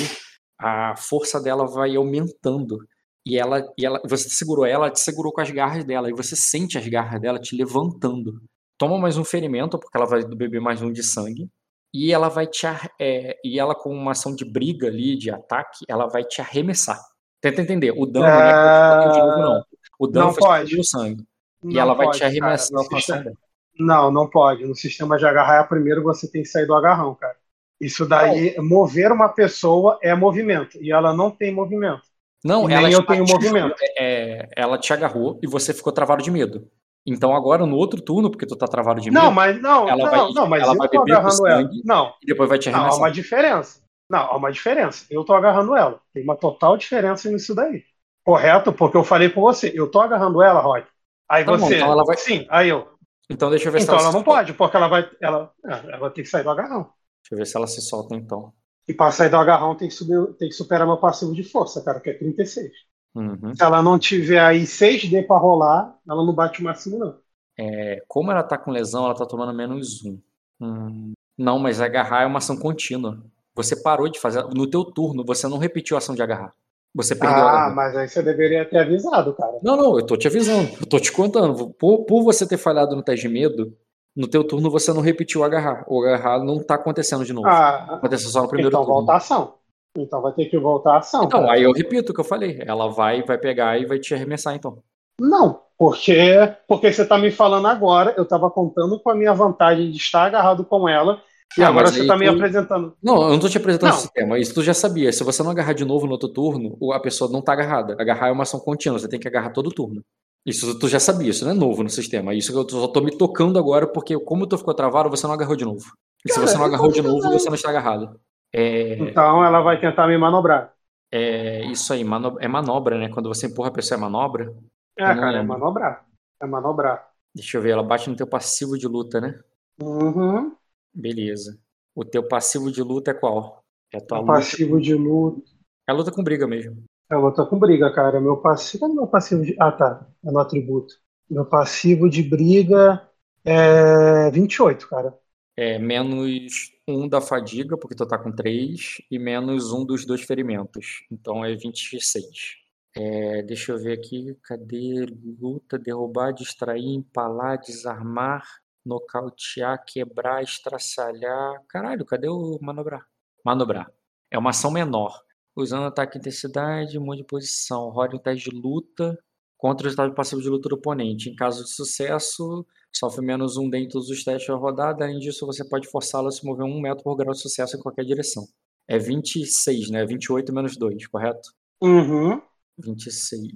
a 0.59 0.95
força 0.97 1.41
dela 1.41 1.67
vai 1.67 1.97
aumentando. 1.97 2.79
E 3.25 3.39
ela, 3.39 3.67
e 3.79 3.85
ela, 3.85 4.01
você 4.05 4.29
segurou 4.29 4.65
ela, 4.65 4.87
ela 4.87 4.91
te 4.93 5.01
segurou 5.01 5.33
com 5.33 5.41
as 5.41 5.51
garras 5.51 5.85
dela, 5.85 6.09
e 6.09 6.15
você 6.15 6.37
sente 6.37 6.79
as 6.79 6.87
garras 6.87 7.21
dela 7.21 7.39
te 7.39 7.57
levantando. 7.57 8.41
Toma 8.79 8.99
mais 8.99 9.17
um 9.17 9.25
ferimento, 9.25 9.79
porque 9.79 9.97
ela 9.97 10.07
vai 10.07 10.25
beber 10.25 10.61
mais 10.61 10.83
um 10.83 10.93
de 10.93 11.03
sangue. 11.03 11.49
E 11.93 12.13
ela 12.13 12.29
vai 12.29 12.47
te. 12.47 12.67
É, 13.01 13.39
e 13.43 13.59
ela, 13.59 13.75
com 13.75 13.91
uma 13.91 14.13
ação 14.13 14.35
de 14.35 14.45
briga 14.45 14.87
ali, 14.87 15.17
de 15.17 15.31
ataque, 15.31 15.85
ela 15.89 16.07
vai 16.07 16.23
te 16.25 16.41
arremessar. 16.41 17.01
Tenta 17.41 17.63
entender. 17.63 17.93
O 17.93 18.05
dano 18.07 18.27
não 18.27 18.33
é 18.33 19.13
de 19.13 19.19
novo, 19.19 19.39
não. 19.39 19.65
O 19.99 20.07
dano 20.07 20.27
Não 20.27 20.35
foi 20.35 20.43
pode. 20.43 20.79
o 20.79 20.85
sangue. 20.85 21.25
E 21.65 21.75
Não 21.75 21.81
ela 21.81 21.95
vai 21.95 22.07
pode, 22.07 22.19
te 22.19 22.25
arremessar 22.25 22.85
cara. 23.07 23.33
Não, 23.79 24.11
não 24.11 24.29
pode. 24.29 24.65
No 24.65 24.75
sistema 24.75 25.19
de 25.19 25.27
agarrar, 25.27 25.65
primeiro 25.69 26.03
você 26.03 26.31
tem 26.31 26.43
que 26.43 26.49
sair 26.49 26.67
do 26.67 26.75
agarrão, 26.75 27.15
cara. 27.15 27.37
Isso 27.81 28.07
daí, 28.07 28.57
mover 28.59 29.13
uma 29.13 29.29
pessoa 29.29 29.99
é 30.03 30.15
movimento. 30.15 30.79
E 30.83 30.91
ela 30.91 31.13
não 31.15 31.31
tem 31.31 31.53
movimento. 31.55 32.03
Não, 32.45 32.71
E 32.71 32.73
ela 32.73 32.83
nem 32.85 32.93
eu 32.93 33.01
te 33.01 33.07
tenho 33.07 33.25
movimento. 33.27 33.75
é, 33.99 34.49
ela 34.57 34.79
te 34.79 34.93
agarrou 34.93 35.39
e 35.43 35.47
você 35.47 35.75
ficou 35.75 35.93
travado 35.93 36.23
de 36.23 36.31
medo. 36.31 36.71
Então 37.05 37.35
agora, 37.35 37.67
no 37.67 37.77
outro 37.77 38.01
turno, 38.01 38.31
porque 38.31 38.47
tu 38.47 38.57
tá 38.57 38.67
travado 38.67 39.01
de 39.01 39.11
medo, 39.11 39.21
Não, 39.23 39.31
mas 39.31 39.61
não, 39.61 39.89
ela 39.89 40.11
não, 40.11 40.11
vai- 40.11 40.33
não, 40.33 40.47
mas 40.49 40.63
ela 40.63 40.73
eu 40.73 40.79
vai 40.79 40.89
tô 40.89 40.99
beber 41.05 41.13
agarrando 41.19 41.47
ela. 41.47 41.71
Não, 41.85 42.15
e 42.23 42.27
depois 42.27 42.49
vai 42.49 42.59
te 42.59 42.69
não, 42.69 42.75
há 42.79 42.79
arremessar. 42.81 42.99
uma 43.01 43.11
diferença. 43.11 43.81
Não, 44.09 44.21
há 44.21 44.37
uma 44.37 44.53
diferença. 44.53 45.07
Eu 45.11 45.25
tô 45.25 45.35
agarrando 45.35 45.77
ela. 45.77 46.01
Tem 46.13 46.23
uma 46.23 46.37
total 46.37 46.77
diferença 46.77 47.31
nisso 47.31 47.55
daí. 47.55 47.85
Correto? 48.25 48.73
Porque 48.73 48.97
eu 48.97 49.05
falei 49.05 49.29
com 49.31 49.41
você. 49.41 49.73
Eu 49.75 49.89
tô 49.91 50.01
agarrando 50.01 50.43
ela, 50.43 50.61
Rock. 50.61 50.87
Aí 51.29 51.45
Tá 51.45 51.53
bom, 51.53 51.59
você. 51.59 51.77
então 51.77 51.91
ela 51.93 52.05
vai- 52.05 52.17
Sim, 52.17 52.47
aí 52.49 52.69
eu. 52.69 52.89
Então 53.29 53.51
deixa 53.51 53.69
eu 53.69 53.73
ver 53.73 53.83
Então 53.83 53.99
se 53.99 54.05
ela 54.05 54.11
ela 54.11 54.19
não 54.19 54.25
pode, 54.25 54.55
porque 54.55 54.77
ela 54.77 54.89
vai. 54.89 55.11
Ela, 55.21 55.53
ela 55.65 56.11
tem 56.11 56.23
que 56.23 56.31
sair 56.31 56.45
do 56.45 56.51
agarrão. 56.51 56.85
Deixa 57.23 57.33
eu 57.33 57.39
ver 57.39 57.47
se 57.47 57.57
ela 57.57 57.67
se 57.67 57.81
solta 57.81 58.15
então. 58.15 58.53
E 58.89 58.95
para 58.95 59.11
sair 59.11 59.29
do 59.29 59.37
agarrão 59.37 59.75
tem 59.75 59.89
que, 59.89 59.95
subir, 59.95 60.35
tem 60.35 60.49
que 60.49 60.55
superar 60.55 60.87
meu 60.87 60.97
passivo 60.97 61.35
de 61.35 61.43
força, 61.43 61.83
cara, 61.83 61.99
que 62.01 62.11
é 62.11 62.15
36. 62.15 62.71
Uhum. 63.17 63.55
Se 63.55 63.63
ela 63.63 63.83
não 63.83 63.99
tiver 63.99 64.39
aí 64.39 64.63
6D 64.63 65.27
pra 65.27 65.39
rolar, 65.39 65.99
ela 66.09 66.25
não 66.25 66.33
bate 66.33 66.61
o 66.61 66.65
máximo, 66.65 66.99
não. 66.99 67.19
É, 67.59 68.03
como 68.07 68.31
ela 68.31 68.43
tá 68.43 68.57
com 68.57 68.71
lesão, 68.71 69.07
ela 69.07 69.15
tá 69.15 69.27
tomando 69.27 69.53
menos 69.53 70.05
um. 70.05 70.21
Hum, 70.61 71.13
não, 71.37 71.59
mas 71.59 71.81
agarrar 71.81 72.23
é 72.23 72.27
uma 72.27 72.39
ação 72.39 72.57
contínua. 72.57 73.25
Você 73.55 73.75
parou 73.83 74.09
de 74.09 74.21
fazer. 74.21 74.45
No 74.55 74.69
teu 74.69 74.85
turno, 74.85 75.25
você 75.25 75.49
não 75.49 75.59
repetiu 75.59 75.97
a 75.97 75.99
ação 75.99 76.15
de 76.15 76.23
agarrar. 76.23 76.55
Você 76.97 77.15
perdeu 77.15 77.47
a 77.47 77.67
Ah, 77.67 77.71
mas 77.71 77.95
aí 77.95 78.09
você 78.09 78.23
deveria 78.23 78.65
ter 78.65 78.79
avisado, 78.79 79.35
cara. 79.35 79.59
Não, 79.63 79.77
não, 79.77 79.99
eu 79.99 80.07
tô 80.07 80.17
te 80.17 80.27
avisando, 80.27 80.69
eu 80.81 80.87
tô 80.87 80.99
te 80.99 81.13
contando. 81.13 81.69
Por, 81.75 82.05
por 82.07 82.23
você 82.25 82.49
ter 82.49 82.57
falhado 82.57 82.97
no 82.97 83.03
teste 83.03 83.29
de 83.29 83.35
medo, 83.35 83.77
no 84.17 84.27
teu 84.27 84.43
turno 84.43 84.71
você 84.71 84.93
não 84.95 85.03
repetiu 85.03 85.43
o 85.43 85.45
agarrar. 85.45 85.85
O 85.87 86.03
agarrar 86.03 86.43
não 86.43 86.59
tá 86.59 86.75
acontecendo 86.77 87.25
de 87.25 87.35
novo. 87.35 87.47
Ah, 87.47 87.97
Aconteceu 87.97 88.31
só 88.31 88.43
no 88.43 88.49
primeiro 88.49 88.71
então 88.71 88.81
turno. 88.81 88.95
volta 88.97 89.13
a 89.13 89.17
ação. 89.17 89.55
Então 89.99 90.23
vai 90.23 90.33
ter 90.33 90.47
que 90.47 90.59
voltar 90.59 90.95
a 90.95 90.99
ação. 90.99 91.25
Então, 91.25 91.41
cara. 91.41 91.53
aí 91.53 91.63
eu 91.63 91.73
repito 91.73 92.13
o 92.13 92.15
que 92.15 92.21
eu 92.21 92.25
falei. 92.25 92.63
Ela 92.67 92.89
vai, 92.89 93.23
vai 93.23 93.37
pegar 93.39 93.79
e 93.79 93.85
vai 93.85 93.99
te 93.99 94.15
arremessar, 94.15 94.55
então. 94.55 94.79
Não, 95.21 95.61
porque, 95.79 96.35
porque 96.67 96.93
você 96.93 97.05
tá 97.07 97.19
me 97.19 97.31
falando 97.31 97.67
agora, 97.69 98.15
eu 98.17 98.25
tava 98.27 98.51
contando 98.51 98.99
com 99.01 99.11
a 99.11 99.15
minha 99.15 99.33
vantagem 99.33 99.91
de 99.91 99.97
estar 99.97 100.25
agarrado 100.25 100.65
com 100.65 100.89
ela, 100.89 101.23
Ah, 101.59 101.69
agora 101.69 101.91
você 101.91 102.05
tá 102.05 102.17
me 102.17 102.27
tu- 102.27 102.29
apresentando. 102.29 102.97
Não, 103.03 103.23
eu 103.23 103.31
não 103.31 103.39
tô 103.41 103.49
te 103.49 103.59
apresentando 103.59 103.93
Não. 103.93 103.99
sistema. 104.01 104.39
Isso 104.39 104.55
tu 104.55 104.63
já 104.63 104.75
sabia. 104.75 105.13
Se 105.13 105.23
você 105.25 105.43
não 105.43 105.51
agarrar 105.51 105.73
de 105.75 105.85
novo 105.85 106.07
no 106.07 106.13
outro 106.13 106.29
turno, 106.29 106.77
a 106.93 107.01
pessoa 107.01 107.31
não 107.31 107.43
tá 107.43 107.53
agarrada. 107.53 107.95
Agarrar 108.01 108.29
é 108.29 108.33
uma 108.33 108.43
ação 108.43 108.61
contínua, 108.61 108.99
você 108.99 109.09
tem 109.09 109.21
que 109.21 109.29
agarrar 109.29 109.51
todo 109.51 109.71
turno. 109.71 110.03
Isso 110.45 110.79
tu 110.79 110.89
já 110.89 111.01
sabia, 111.01 111.31
isso 111.31 111.45
não 111.45 111.53
é 111.53 111.55
novo 111.55 111.83
no 111.83 111.91
sistema. 111.91 112.35
Isso 112.35 112.53
que 112.53 112.59
eu 112.59 112.69
só 112.81 112.89
tô 112.89 113.01
me 113.01 113.17
tocando 113.17 113.59
agora, 113.59 113.87
porque 113.87 114.19
como 114.21 114.47
tu 114.47 114.57
ficou 114.59 114.75
travado, 114.75 115.11
você 115.11 115.27
não 115.27 115.35
agarrou 115.35 115.57
de 115.57 115.65
novo. 115.65 115.85
E 116.25 116.31
se 116.33 116.35
Cara, 116.35 116.47
você 116.47 116.57
não 116.59 116.65
agarrou 116.65 116.91
de 116.93 117.03
novo, 117.03 117.31
você 117.31 117.49
não 117.49 117.55
está 117.57 117.71
agarrado. 117.71 118.19
É, 118.53 118.97
Então 118.99 119.45
ela 119.45 119.61
vai 119.63 119.81
tentar 119.81 120.07
me 120.07 120.17
manobrar. 120.19 120.75
é 121.11 121.65
isso 121.67 121.93
aí, 121.93 122.05
mano- 122.05 122.37
é 122.41 122.49
manobra, 122.49 122.99
né? 122.99 123.09
Quando 123.09 123.29
você 123.29 123.47
empurra 123.47 123.69
a 123.69 123.73
pessoa 123.73 123.99
é 123.99 124.01
manobra. 124.01 124.55
É, 124.99 125.15
cara, 125.15 125.39
é 125.39 125.43
manobrar. 125.43 126.07
É 126.43 126.47
manobrar. 126.47 126.99
Deixa 127.33 127.57
eu 127.57 127.63
ver, 127.63 127.71
ela 127.71 127.85
bate 127.85 128.11
no 128.11 128.17
teu 128.17 128.27
passivo 128.27 128.77
de 128.77 128.89
luta, 128.89 129.21
né? 129.21 129.39
Uhum. 129.81 130.57
Beleza. 130.97 131.59
O 131.95 132.05
teu 132.05 132.27
passivo 132.27 132.73
de 132.73 132.83
luta 132.83 133.11
é 133.11 133.15
qual? 133.15 133.63
É 133.93 134.01
tua 134.01 134.21
luta. 134.21 134.33
passivo 134.33 134.81
de 134.81 134.95
luta. 134.95 135.43
É 135.87 135.93
luta 135.93 136.11
com 136.11 136.25
briga 136.25 136.47
mesmo. 136.47 136.83
Vou 137.11 137.29
estar 137.29 137.47
com 137.47 137.59
briga, 137.59 137.93
cara. 137.93 138.21
Meu 138.21 138.39
passivo. 138.39 138.87
Cadê 138.87 138.95
meu 138.95 139.07
passivo 139.07 139.45
de. 139.45 139.55
Ah, 139.61 139.71
tá. 139.71 140.07
É 140.25 140.31
no 140.31 140.39
atributo. 140.39 140.95
Meu 141.31 141.45
passivo 141.45 142.09
de 142.09 142.23
briga 142.23 143.09
é 143.45 144.31
28, 144.31 144.89
cara. 144.89 145.17
É 145.57 145.79
menos 145.79 146.73
um 146.89 147.09
da 147.09 147.21
fadiga, 147.21 147.77
porque 147.77 147.95
tu 147.95 148.07
tá 148.07 148.19
com 148.19 148.31
três, 148.31 149.01
e 149.11 149.19
menos 149.19 149.73
um 149.73 149.85
dos 149.85 150.05
dois 150.05 150.23
ferimentos. 150.23 151.05
Então 151.11 151.45
é 151.45 151.55
26. 151.55 152.57
É, 152.97 153.43
deixa 153.43 153.73
eu 153.73 153.79
ver 153.79 153.93
aqui. 153.93 154.37
Cadê? 154.43 155.07
Luta, 155.41 155.79
derrubar, 155.79 156.33
distrair, 156.33 156.95
empalar, 156.95 157.61
desarmar, 157.61 158.45
nocautear, 158.87 159.85
quebrar, 159.85 160.43
estraçalhar. 160.43 161.63
Caralho, 161.69 162.05
cadê 162.05 162.29
o 162.29 162.59
manobrar? 162.63 163.07
Manobrar. 163.45 163.91
É 164.31 164.39
uma 164.39 164.51
ação 164.51 164.71
menor. 164.71 165.21
Usando 165.57 165.87
ataque 165.87 166.19
intensidade, 166.19 166.99
mude 166.99 167.23
de 167.23 167.27
posição. 167.27 167.91
Rode 167.91 168.17
um 168.17 168.19
teste 168.19 168.51
de 168.51 168.57
luta 168.57 169.19
contra 169.57 169.87
o 169.87 169.91
estado 169.91 170.15
passivo 170.15 170.43
de 170.43 170.49
luta 170.49 170.69
do 170.69 170.75
oponente. 170.75 171.31
Em 171.31 171.35
caso 171.35 171.65
de 171.65 171.71
sucesso, 171.71 172.67
sofre 172.95 173.25
menos 173.25 173.57
um 173.57 173.69
dentro 173.69 174.01
dos 174.01 174.23
testes 174.23 174.49
da 174.49 174.55
rodada. 174.55 175.05
Além 175.05 175.19
disso, 175.19 175.47
você 175.47 175.67
pode 175.67 175.89
forçá-lo 175.89 176.29
a 176.29 176.31
se 176.31 176.45
mover 176.45 176.65
um 176.65 176.81
metro 176.81 177.03
por 177.03 177.17
grau 177.17 177.33
de 177.33 177.41
sucesso 177.41 177.77
em 177.77 177.81
qualquer 177.81 178.05
direção. 178.05 178.47
É 178.89 178.99
26, 178.99 179.91
né? 179.91 180.05
28 180.05 180.53
menos 180.53 180.77
2, 180.77 181.07
correto? 181.09 181.51
Uhum. 181.83 182.41
26. 182.79 183.51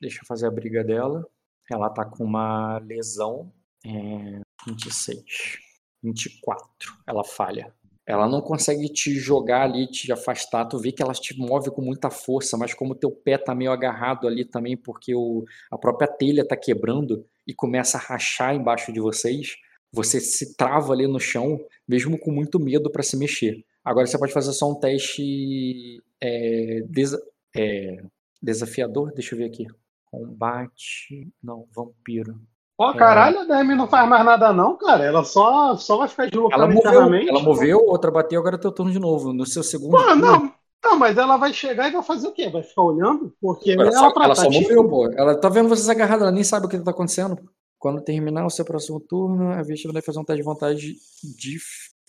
Deixa 0.00 0.20
eu 0.20 0.26
fazer 0.26 0.46
a 0.46 0.50
briga 0.50 0.84
dela. 0.84 1.24
Ela 1.70 1.88
tá 1.88 2.04
com 2.04 2.24
uma 2.24 2.78
lesão. 2.78 3.52
É, 3.86 4.40
26. 4.66 5.58
24. 6.02 6.68
Ela 7.06 7.24
falha. 7.24 7.72
Ela 8.06 8.28
não 8.28 8.42
consegue 8.42 8.86
te 8.92 9.14
jogar 9.18 9.62
ali, 9.62 9.86
te 9.86 10.12
afastar. 10.12 10.66
Tu 10.66 10.78
vê 10.78 10.92
que 10.92 11.02
ela 11.02 11.14
te 11.14 11.38
move 11.38 11.70
com 11.70 11.80
muita 11.80 12.10
força, 12.10 12.56
mas 12.58 12.74
como 12.74 12.94
teu 12.94 13.10
pé 13.10 13.38
tá 13.38 13.54
meio 13.54 13.72
agarrado 13.72 14.26
ali 14.28 14.44
também, 14.44 14.76
porque 14.76 15.14
o, 15.14 15.44
a 15.70 15.78
própria 15.78 16.06
telha 16.06 16.46
tá 16.46 16.54
quebrando 16.56 17.24
e 17.46 17.54
começa 17.54 17.96
a 17.96 18.00
rachar 18.00 18.54
embaixo 18.54 18.92
de 18.92 19.00
vocês, 19.00 19.54
você 19.90 20.20
se 20.20 20.54
trava 20.56 20.92
ali 20.92 21.06
no 21.06 21.18
chão, 21.18 21.58
mesmo 21.88 22.18
com 22.18 22.30
muito 22.30 22.60
medo 22.60 22.90
para 22.90 23.02
se 23.02 23.16
mexer. 23.16 23.64
Agora 23.82 24.06
você 24.06 24.18
pode 24.18 24.32
fazer 24.32 24.52
só 24.52 24.70
um 24.70 24.74
teste 24.78 26.02
é, 26.20 26.82
desa- 26.88 27.22
é, 27.56 28.02
desafiador. 28.42 29.12
Deixa 29.14 29.34
eu 29.34 29.38
ver 29.38 29.44
aqui. 29.46 29.66
Combate. 30.10 31.28
Não, 31.42 31.66
vampiro. 31.74 32.38
Pô, 32.76 32.90
É. 32.90 32.96
caralho, 32.96 33.40
a 33.40 33.44
DM 33.44 33.74
não 33.74 33.86
faz 33.86 34.08
mais 34.08 34.24
nada, 34.24 34.52
não, 34.52 34.76
cara. 34.76 35.04
Ela 35.04 35.22
só, 35.24 35.76
só 35.76 35.98
vai 35.98 36.08
ficar 36.08 36.24
Ela 36.24 36.66
deslocando 36.66 36.74
moveu, 37.10 37.28
ela 37.28 37.42
moveu, 37.42 37.78
outra 37.86 38.10
bateu, 38.10 38.40
agora 38.40 38.56
é 38.56 38.58
teu 38.58 38.72
turno 38.72 38.90
de 38.90 38.98
novo. 38.98 39.32
No 39.32 39.46
seu 39.46 39.62
segundo 39.62 39.92
Pô, 39.92 40.02
turno. 40.02 40.16
não. 40.16 40.52
Não, 40.84 40.98
mas 40.98 41.16
ela 41.16 41.38
vai 41.38 41.50
chegar 41.50 41.88
e 41.88 41.92
vai 41.92 42.02
fazer 42.02 42.28
o 42.28 42.32
quê? 42.32 42.50
Vai 42.50 42.62
ficar 42.62 42.82
olhando? 42.82 43.32
Porque 43.40 43.70
Ela 43.70 43.84
ela, 43.84 43.92
só, 43.92 44.12
ela 44.22 44.34
só 44.34 44.50
moveu, 44.50 44.86
pô. 44.86 45.10
Ela 45.16 45.34
tá 45.34 45.48
vendo 45.48 45.68
vocês 45.68 45.88
agarrados, 45.88 46.22
ela 46.22 46.30
nem 46.30 46.44
sabe 46.44 46.66
o 46.66 46.68
que 46.68 46.78
tá 46.78 46.90
acontecendo. 46.90 47.38
Quando 47.78 48.02
terminar 48.02 48.44
o 48.44 48.50
seu 48.50 48.64
próximo 48.66 49.00
turno, 49.00 49.52
a 49.52 49.62
vítima 49.62 49.94
vai 49.94 50.02
fazer 50.02 50.18
um 50.18 50.24
teste 50.24 50.42
de 50.42 50.44
vontade 50.44 50.94
de. 51.22 51.58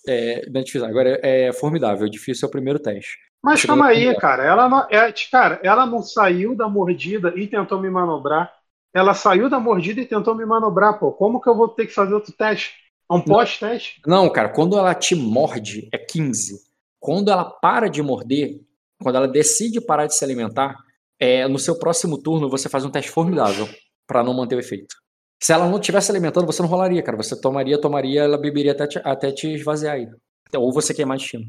É, 0.07 0.49
não 0.49 0.59
é 0.59 0.63
difícil, 0.63 0.85
agora 0.87 1.19
é, 1.23 1.47
é 1.47 1.53
formidável. 1.53 2.09
Difícil 2.09 2.45
é 2.45 2.49
o 2.49 2.51
primeiro 2.51 2.77
teste. 2.79 3.17
Mas 3.41 3.63
calma 3.63 3.87
aí, 3.87 4.13
cara. 4.17 4.43
Ela 4.43 4.67
não, 4.67 4.85
é, 4.89 5.13
cara, 5.31 5.59
ela 5.63 5.85
não 5.85 6.01
saiu 6.01 6.53
da 6.55 6.67
mordida 6.67 7.31
e 7.35 7.47
tentou 7.47 7.79
me 7.79 7.89
manobrar. 7.89 8.51
Ela 8.95 9.13
saiu 9.13 9.49
da 9.49 9.59
mordida 9.59 9.99
e 9.99 10.05
tentou 10.05 10.33
me 10.33 10.45
manobrar, 10.45 10.97
pô. 10.97 11.11
Como 11.11 11.41
que 11.41 11.49
eu 11.49 11.55
vou 11.55 11.67
ter 11.67 11.85
que 11.85 11.93
fazer 11.93 12.13
outro 12.13 12.31
teste? 12.31 12.73
É 13.11 13.13
um 13.13 13.21
pós-teste? 13.21 14.01
Não, 14.07 14.29
cara, 14.31 14.49
quando 14.49 14.77
ela 14.77 14.95
te 14.95 15.13
morde, 15.15 15.89
é 15.91 15.97
15. 15.97 16.59
Quando 16.99 17.29
ela 17.29 17.43
para 17.43 17.89
de 17.89 18.01
morder, 18.01 18.61
quando 19.01 19.15
ela 19.17 19.27
decide 19.27 19.81
parar 19.81 20.07
de 20.07 20.15
se 20.15 20.23
alimentar, 20.23 20.75
é, 21.19 21.47
no 21.47 21.59
seu 21.59 21.77
próximo 21.77 22.17
turno 22.17 22.49
você 22.49 22.69
faz 22.69 22.85
um 22.85 22.89
teste 22.89 23.11
formidável 23.11 23.67
pra 24.07 24.23
não 24.23 24.33
manter 24.33 24.55
o 24.55 24.59
efeito. 24.59 24.95
Se 25.43 25.51
ela 25.51 25.67
não 25.67 25.77
estivesse 25.77 26.09
alimentando, 26.09 26.45
você 26.45 26.61
não 26.61 26.69
rolaria, 26.69 27.03
cara. 27.03 27.17
Você 27.17 27.39
tomaria, 27.39 27.79
tomaria, 27.79 28.23
ela 28.23 28.37
beberia 28.37 28.71
até 28.71 28.87
te, 28.87 28.99
até 29.03 29.31
te 29.31 29.53
esvaziar 29.53 29.95
aí. 29.95 30.07
Então, 30.47 30.61
ou 30.61 30.71
você 30.71 30.93
queimar 30.93 31.17
destino. 31.17 31.45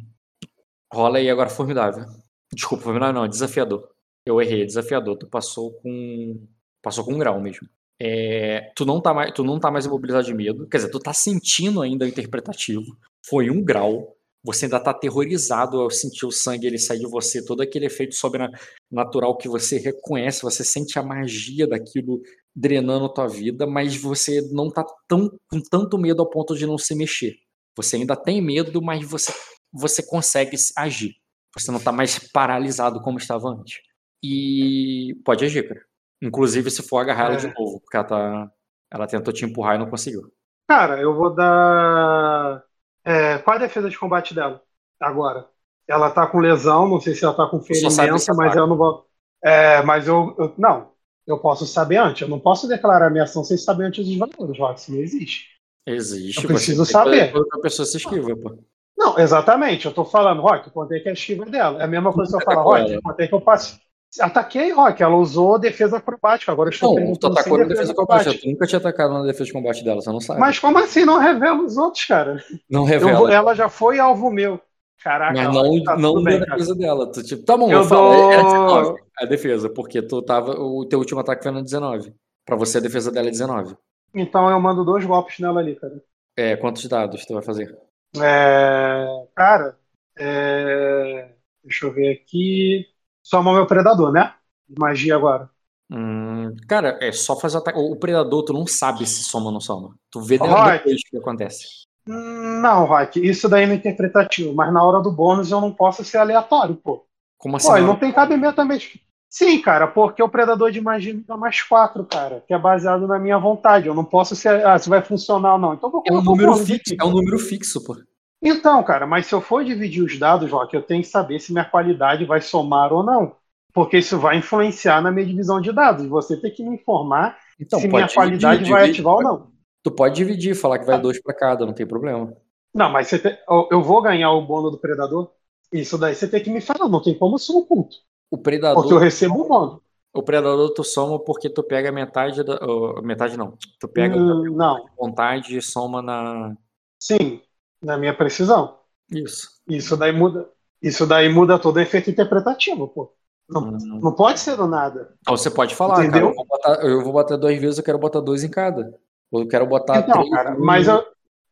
Rola 0.92 1.18
aí 1.18 1.30
agora 1.30 1.48
formidável. 1.48 2.04
Desculpa, 2.52 2.84
formidável 2.84 3.14
não, 3.14 3.24
é 3.24 3.28
desafiador. 3.28 3.88
Eu 4.26 4.40
errei, 4.42 4.62
é 4.62 4.66
desafiador. 4.66 5.16
Tu 5.16 5.28
passou 5.28 5.72
com. 5.80 6.44
Passou 6.82 7.04
com 7.04 7.14
um 7.14 7.18
grau 7.18 7.40
mesmo. 7.40 7.68
É, 8.00 8.72
tu, 8.76 8.84
não 8.84 9.00
tá 9.00 9.14
mais, 9.14 9.32
tu 9.32 9.42
não 9.42 9.58
tá 9.58 9.70
mais 9.70 9.86
imobilizado 9.86 10.26
de 10.26 10.34
medo. 10.34 10.68
Quer 10.68 10.78
dizer, 10.78 10.90
tu 10.90 10.98
tá 10.98 11.12
sentindo 11.12 11.80
ainda 11.82 12.06
interpretativo. 12.06 12.96
Foi 13.26 13.50
um 13.50 13.64
grau. 13.64 14.14
Você 14.44 14.66
ainda 14.66 14.78
tá 14.78 14.92
aterrorizado 14.92 15.80
ao 15.80 15.90
sentir 15.90 16.24
o 16.24 16.30
sangue 16.30 16.68
ele 16.68 16.78
sair 16.78 17.00
de 17.00 17.06
você, 17.10 17.44
todo 17.44 17.62
aquele 17.62 17.86
efeito 17.86 18.14
sobrenatural 18.14 19.36
que 19.36 19.48
você 19.48 19.76
reconhece, 19.76 20.42
você 20.42 20.62
sente 20.62 20.96
a 21.00 21.02
magia 21.02 21.66
daquilo 21.66 22.20
drenando 22.54 23.06
a 23.06 23.12
tua 23.12 23.26
vida, 23.26 23.66
mas 23.66 23.96
você 23.96 24.40
não 24.52 24.70
tá 24.70 24.84
tão, 25.08 25.28
com 25.50 25.60
tanto 25.60 25.98
medo 25.98 26.22
ao 26.22 26.30
ponto 26.30 26.54
de 26.54 26.64
não 26.64 26.78
se 26.78 26.94
mexer. 26.94 27.34
Você 27.76 27.96
ainda 27.96 28.14
tem 28.14 28.40
medo, 28.40 28.80
mas 28.80 29.04
você, 29.04 29.32
você 29.72 30.00
consegue 30.00 30.56
agir. 30.76 31.16
Você 31.54 31.72
não 31.72 31.80
tá 31.80 31.90
mais 31.90 32.18
paralisado 32.32 33.02
como 33.02 33.18
estava 33.18 33.48
antes. 33.48 33.80
E 34.22 35.14
pode 35.24 35.44
agir, 35.44 35.68
cara. 35.68 35.85
Inclusive 36.22 36.70
se 36.70 36.82
for 36.82 36.98
agarrar 36.98 37.26
ela 37.26 37.34
É. 37.34 37.38
de 37.38 37.54
novo, 37.54 37.80
porque 37.80 37.96
ela 37.96 38.06
tá. 38.06 38.50
Ela 38.90 39.06
tentou 39.06 39.32
te 39.32 39.44
empurrar 39.44 39.74
e 39.76 39.78
não 39.78 39.90
conseguiu. 39.90 40.22
Cara, 40.68 41.00
eu 41.00 41.14
vou 41.14 41.34
dar. 41.34 42.62
É, 43.04 43.38
qual 43.38 43.54
é 43.54 43.58
a 43.58 43.62
defesa 43.62 43.88
de 43.90 43.98
combate 43.98 44.34
dela? 44.34 44.62
Agora. 45.00 45.46
Ela 45.88 46.10
tá 46.10 46.26
com 46.26 46.40
lesão, 46.40 46.88
não 46.88 47.00
sei 47.00 47.14
se 47.14 47.24
ela 47.24 47.32
tá 47.34 47.46
com 47.46 47.60
ferimento, 47.60 48.34
mas 48.34 48.56
eu 48.56 48.66
não 48.66 48.76
vou. 48.76 49.06
É, 49.44 49.82
mas 49.82 50.08
eu, 50.08 50.34
eu- 50.38 50.52
Não. 50.58 50.90
Eu 51.24 51.38
posso 51.38 51.66
saber 51.66 51.96
antes. 51.96 52.22
Eu 52.22 52.28
não 52.28 52.38
posso 52.40 52.68
declarar 52.68 53.10
minha 53.10 53.24
ação 53.24 53.42
sem 53.44 53.56
saber 53.56 53.84
antes 53.84 54.04
dos 54.06 54.16
valores, 54.16 54.58
Rock. 54.58 54.80
Isso 54.80 54.92
não 54.92 55.00
existe. 55.00 55.46
Existe. 55.86 56.42
Eu 56.42 56.48
preciso 56.48 56.84
saber. 56.84 57.32
a 57.52 57.58
pessoa 57.60 57.86
se 57.86 57.96
esquiva, 57.96 58.34
pô. 58.36 58.58
Não, 58.96 59.18
exatamente. 59.18 59.86
Eu 59.86 59.92
tô 59.92 60.04
falando, 60.04 60.40
Rock, 60.40 60.70
quanto 60.70 60.92
é 60.92 61.00
que 61.00 61.08
é 61.08 61.10
a 61.10 61.14
esquiva 61.14 61.44
dela? 61.46 61.80
É 61.80 61.84
a 61.84 61.88
mesma 61.88 62.12
coisa 62.12 62.30
que 62.30 62.36
eu 62.44 62.48
atacou 62.48 62.72
Rock, 62.72 62.92
ela. 62.92 63.02
quanto 63.02 63.20
é 63.20 63.26
que 63.28 63.34
eu 63.34 63.40
passo. 63.40 63.78
Ataquei, 64.20 64.72
Rock. 64.72 65.02
Ela 65.02 65.16
usou 65.16 65.58
defesa 65.58 65.98
acrobática. 65.98 66.52
Agora 66.52 66.68
eu 66.68 66.72
estou 66.72 66.98
Não, 66.98 67.14
tu 67.14 67.26
atacou 67.26 67.58
na 67.58 67.64
defesa 67.64 67.88
de 67.90 67.94
combate. 67.94 68.38
Tu 68.38 68.48
nunca 68.48 68.66
tinha 68.66 68.78
atacado 68.78 69.14
na 69.14 69.22
defesa 69.22 69.44
de 69.44 69.52
combate 69.52 69.84
dela, 69.84 70.00
você 70.00 70.10
não 70.10 70.20
sabe. 70.20 70.40
Mas 70.40 70.58
como 70.58 70.78
assim 70.78 71.04
não 71.04 71.18
revela 71.18 71.62
os 71.62 71.76
outros, 71.76 72.04
cara? 72.04 72.42
não 72.70 72.84
revela. 72.84 73.18
vou- 73.18 73.28
ela 73.28 73.54
já 73.54 73.68
foi 73.68 73.98
alvo 73.98 74.30
meu. 74.30 74.60
Caraca, 75.02 75.34
Mas 75.34 75.54
não, 75.54 75.82
tá 75.84 75.96
não 75.96 76.22
bem, 76.22 76.38
cara. 76.40 76.52
defesa 76.52 76.74
dela. 76.74 77.12
Tu, 77.12 77.22
tipo, 77.22 77.44
tá 77.44 77.56
bom, 77.56 77.70
Eu 77.70 77.78
eu, 77.78 77.84
falo, 77.84 78.12
é- 78.12 78.34
é 78.34 78.42
dou- 78.42 78.44
19 78.44 79.00
a 79.18 79.24
defesa, 79.26 79.70
porque 79.70 80.02
tu 80.02 80.22
tava. 80.22 80.52
O 80.58 80.84
teu 80.86 80.98
último 80.98 81.20
ataque 81.20 81.42
foi 81.42 81.52
no 81.52 81.62
19. 81.62 82.12
Pra 82.44 82.56
você 82.56 82.78
a 82.78 82.80
defesa 82.80 83.12
dela 83.12 83.28
é 83.28 83.30
19. 83.30 83.76
Então 84.14 84.50
eu 84.50 84.58
mando 84.60 84.84
dois 84.84 85.04
golpes 85.04 85.38
nela 85.38 85.60
ali, 85.60 85.76
cara. 85.76 86.02
É, 86.36 86.56
quantos 86.56 86.86
dados 86.86 87.24
tu 87.24 87.34
vai 87.34 87.42
fazer? 87.42 87.76
É, 88.16 89.06
cara, 89.34 89.78
é, 90.18 91.30
deixa 91.62 91.86
eu 91.86 91.92
ver 91.92 92.12
aqui. 92.12 92.86
Soma 93.26 93.52
meu 93.52 93.66
predador, 93.66 94.12
né? 94.12 94.34
Magia 94.78 95.16
agora. 95.16 95.50
Hum, 95.90 96.54
cara, 96.68 96.96
é 97.02 97.10
só 97.10 97.34
fazer 97.34 97.56
o 97.56 97.58
ataque. 97.58 97.76
O 97.76 97.96
predador, 97.96 98.44
tu 98.44 98.52
não 98.52 98.68
sabe 98.68 99.04
se 99.04 99.24
soma 99.24 99.46
ou 99.46 99.52
não 99.52 99.60
soma. 99.60 99.96
Tu 100.12 100.20
vê 100.20 100.38
depois 100.38 101.00
o 101.00 101.10
que 101.10 101.16
acontece. 101.16 101.66
Hum, 102.08 102.60
Não, 102.60 102.84
Rock, 102.84 103.18
isso 103.18 103.48
daí 103.48 103.66
não 103.66 103.72
é 103.72 103.76
interpretativo, 103.78 104.54
mas 104.54 104.72
na 104.72 104.80
hora 104.80 105.02
do 105.02 105.10
bônus 105.10 105.50
eu 105.50 105.60
não 105.60 105.72
posso 105.72 106.04
ser 106.04 106.18
aleatório, 106.18 106.76
pô. 106.76 107.04
Como 107.36 107.56
assim? 107.56 107.66
Pô, 107.66 107.78
não? 107.78 107.86
não 107.88 107.96
tem 107.96 108.12
cabimento 108.12 108.54
também. 108.54 108.80
Sim, 109.28 109.60
cara, 109.60 109.88
porque 109.88 110.22
o 110.22 110.28
predador 110.28 110.70
de 110.70 110.80
magia 110.80 111.12
me 111.12 111.24
dá 111.24 111.36
mais 111.36 111.60
quatro, 111.60 112.04
cara, 112.04 112.44
que 112.46 112.54
é 112.54 112.58
baseado 112.58 113.08
na 113.08 113.18
minha 113.18 113.38
vontade. 113.38 113.88
Eu 113.88 113.94
não 113.94 114.04
posso 114.04 114.36
ser. 114.36 114.64
Ah, 114.64 114.78
se 114.78 114.88
vai 114.88 115.02
funcionar 115.02 115.54
ou 115.54 115.58
não. 115.58 115.74
Então 115.74 115.90
vou 115.90 116.00
É 116.06 116.12
um 116.12 116.22
número 116.22 116.54
fixo, 116.54 116.94
aqui. 116.94 116.96
é 117.00 117.04
um 117.04 117.10
número 117.10 117.40
fixo, 117.40 117.82
pô. 117.82 117.96
Então, 118.42 118.82
cara, 118.84 119.06
mas 119.06 119.26
se 119.26 119.34
eu 119.34 119.40
for 119.40 119.64
dividir 119.64 120.02
os 120.04 120.18
dados, 120.18 120.50
Rock, 120.50 120.74
eu 120.74 120.82
tenho 120.82 121.02
que 121.02 121.08
saber 121.08 121.40
se 121.40 121.52
minha 121.52 121.64
qualidade 121.64 122.24
vai 122.24 122.40
somar 122.40 122.92
ou 122.92 123.02
não. 123.02 123.34
Porque 123.72 123.98
isso 123.98 124.18
vai 124.18 124.38
influenciar 124.38 125.02
na 125.02 125.10
minha 125.10 125.26
divisão 125.26 125.60
de 125.60 125.72
dados. 125.72 126.06
Você 126.06 126.40
tem 126.40 126.52
que 126.52 126.62
me 126.62 126.76
informar 126.76 127.38
Então, 127.60 127.78
se 127.80 127.88
minha 127.88 128.08
qualidade 128.08 128.64
dividir, 128.64 128.68
vai 128.68 128.84
divide, 128.84 128.90
ativar 128.90 129.14
ou 129.14 129.22
pode- 129.22 129.28
não. 129.30 129.52
Tu 129.82 129.90
pode 129.92 130.14
dividir, 130.16 130.54
falar 130.54 130.78
que 130.78 130.84
vai 130.86 130.98
dois 131.00 131.20
pra 131.22 131.34
cada, 131.34 131.64
não 131.66 131.74
tem 131.74 131.86
problema. 131.86 132.34
Não, 132.74 132.90
mas 132.90 133.08
você 133.08 133.18
tem- 133.18 133.38
eu- 133.48 133.68
eu 133.72 133.82
vou 133.82 134.02
ganhar 134.02 134.30
o 134.32 134.46
bônus 134.46 134.72
do 134.72 134.78
predador? 134.78 135.30
Isso 135.72 135.98
daí 135.98 136.14
você 136.14 136.28
tem 136.28 136.42
que 136.42 136.50
me 136.50 136.60
falar, 136.60 136.88
não 136.88 137.02
tem 137.02 137.16
como 137.18 137.38
ser 137.38 137.52
oculto. 137.52 137.96
O 138.30 138.38
predador. 138.38 138.82
Porque 138.82 138.94
eu 138.94 138.98
recebo 138.98 139.40
o 139.42 139.48
bônus. 139.48 139.80
O 140.14 140.22
predador 140.22 140.72
tu 140.72 140.82
soma 140.82 141.18
porque 141.22 141.50
tu 141.50 141.62
pega 141.62 141.92
metade 141.92 142.42
da. 142.42 142.58
oh, 142.62 143.02
metade 143.02 143.36
não. 143.36 143.56
Tu 143.78 143.88
pega 143.88 144.16
Hum, 144.16 144.56
não, 144.56 144.86
vontade 144.96 145.56
e 145.56 145.62
soma 145.62 146.00
na. 146.02 146.56
sim, 146.98 147.40
na 147.82 147.96
minha 147.98 148.14
precisão. 148.16 148.78
Isso. 149.10 149.48
Isso 149.68 149.96
daí 149.96 150.12
muda. 150.12 150.48
Isso 150.82 151.06
daí 151.06 151.28
muda 151.28 151.58
todo 151.58 151.76
o 151.76 151.80
efeito 151.80 152.10
interpretativo, 152.10 152.88
pô. 152.88 153.12
Não, 153.48 153.62
Hum. 153.62 154.00
não 154.02 154.12
pode 154.12 154.40
ser 154.40 154.56
do 154.56 154.66
nada. 154.66 155.14
Então 155.20 155.36
você 155.36 155.50
pode 155.50 155.74
falar, 155.74 155.96
cara, 155.96 156.06
Entendeu? 156.08 156.28
eu 156.30 156.34
vou, 156.34 156.46
botar, 156.46 156.74
eu 156.82 157.02
vou 157.04 157.12
botar 157.12 157.36
duas 157.36 157.56
vezes, 157.60 157.78
eu 157.78 157.84
quero 157.84 157.98
botar 157.98 158.20
dois 158.20 158.42
em 158.42 158.48
cada. 158.50 158.92
Ou 159.30 159.42
eu 159.42 159.48
quero 159.48 159.66
botar 159.66 159.98
Então, 160.00 160.14
três. 160.14 160.30
cara, 160.30 160.56
mas 160.58 160.88
eu, 160.88 161.04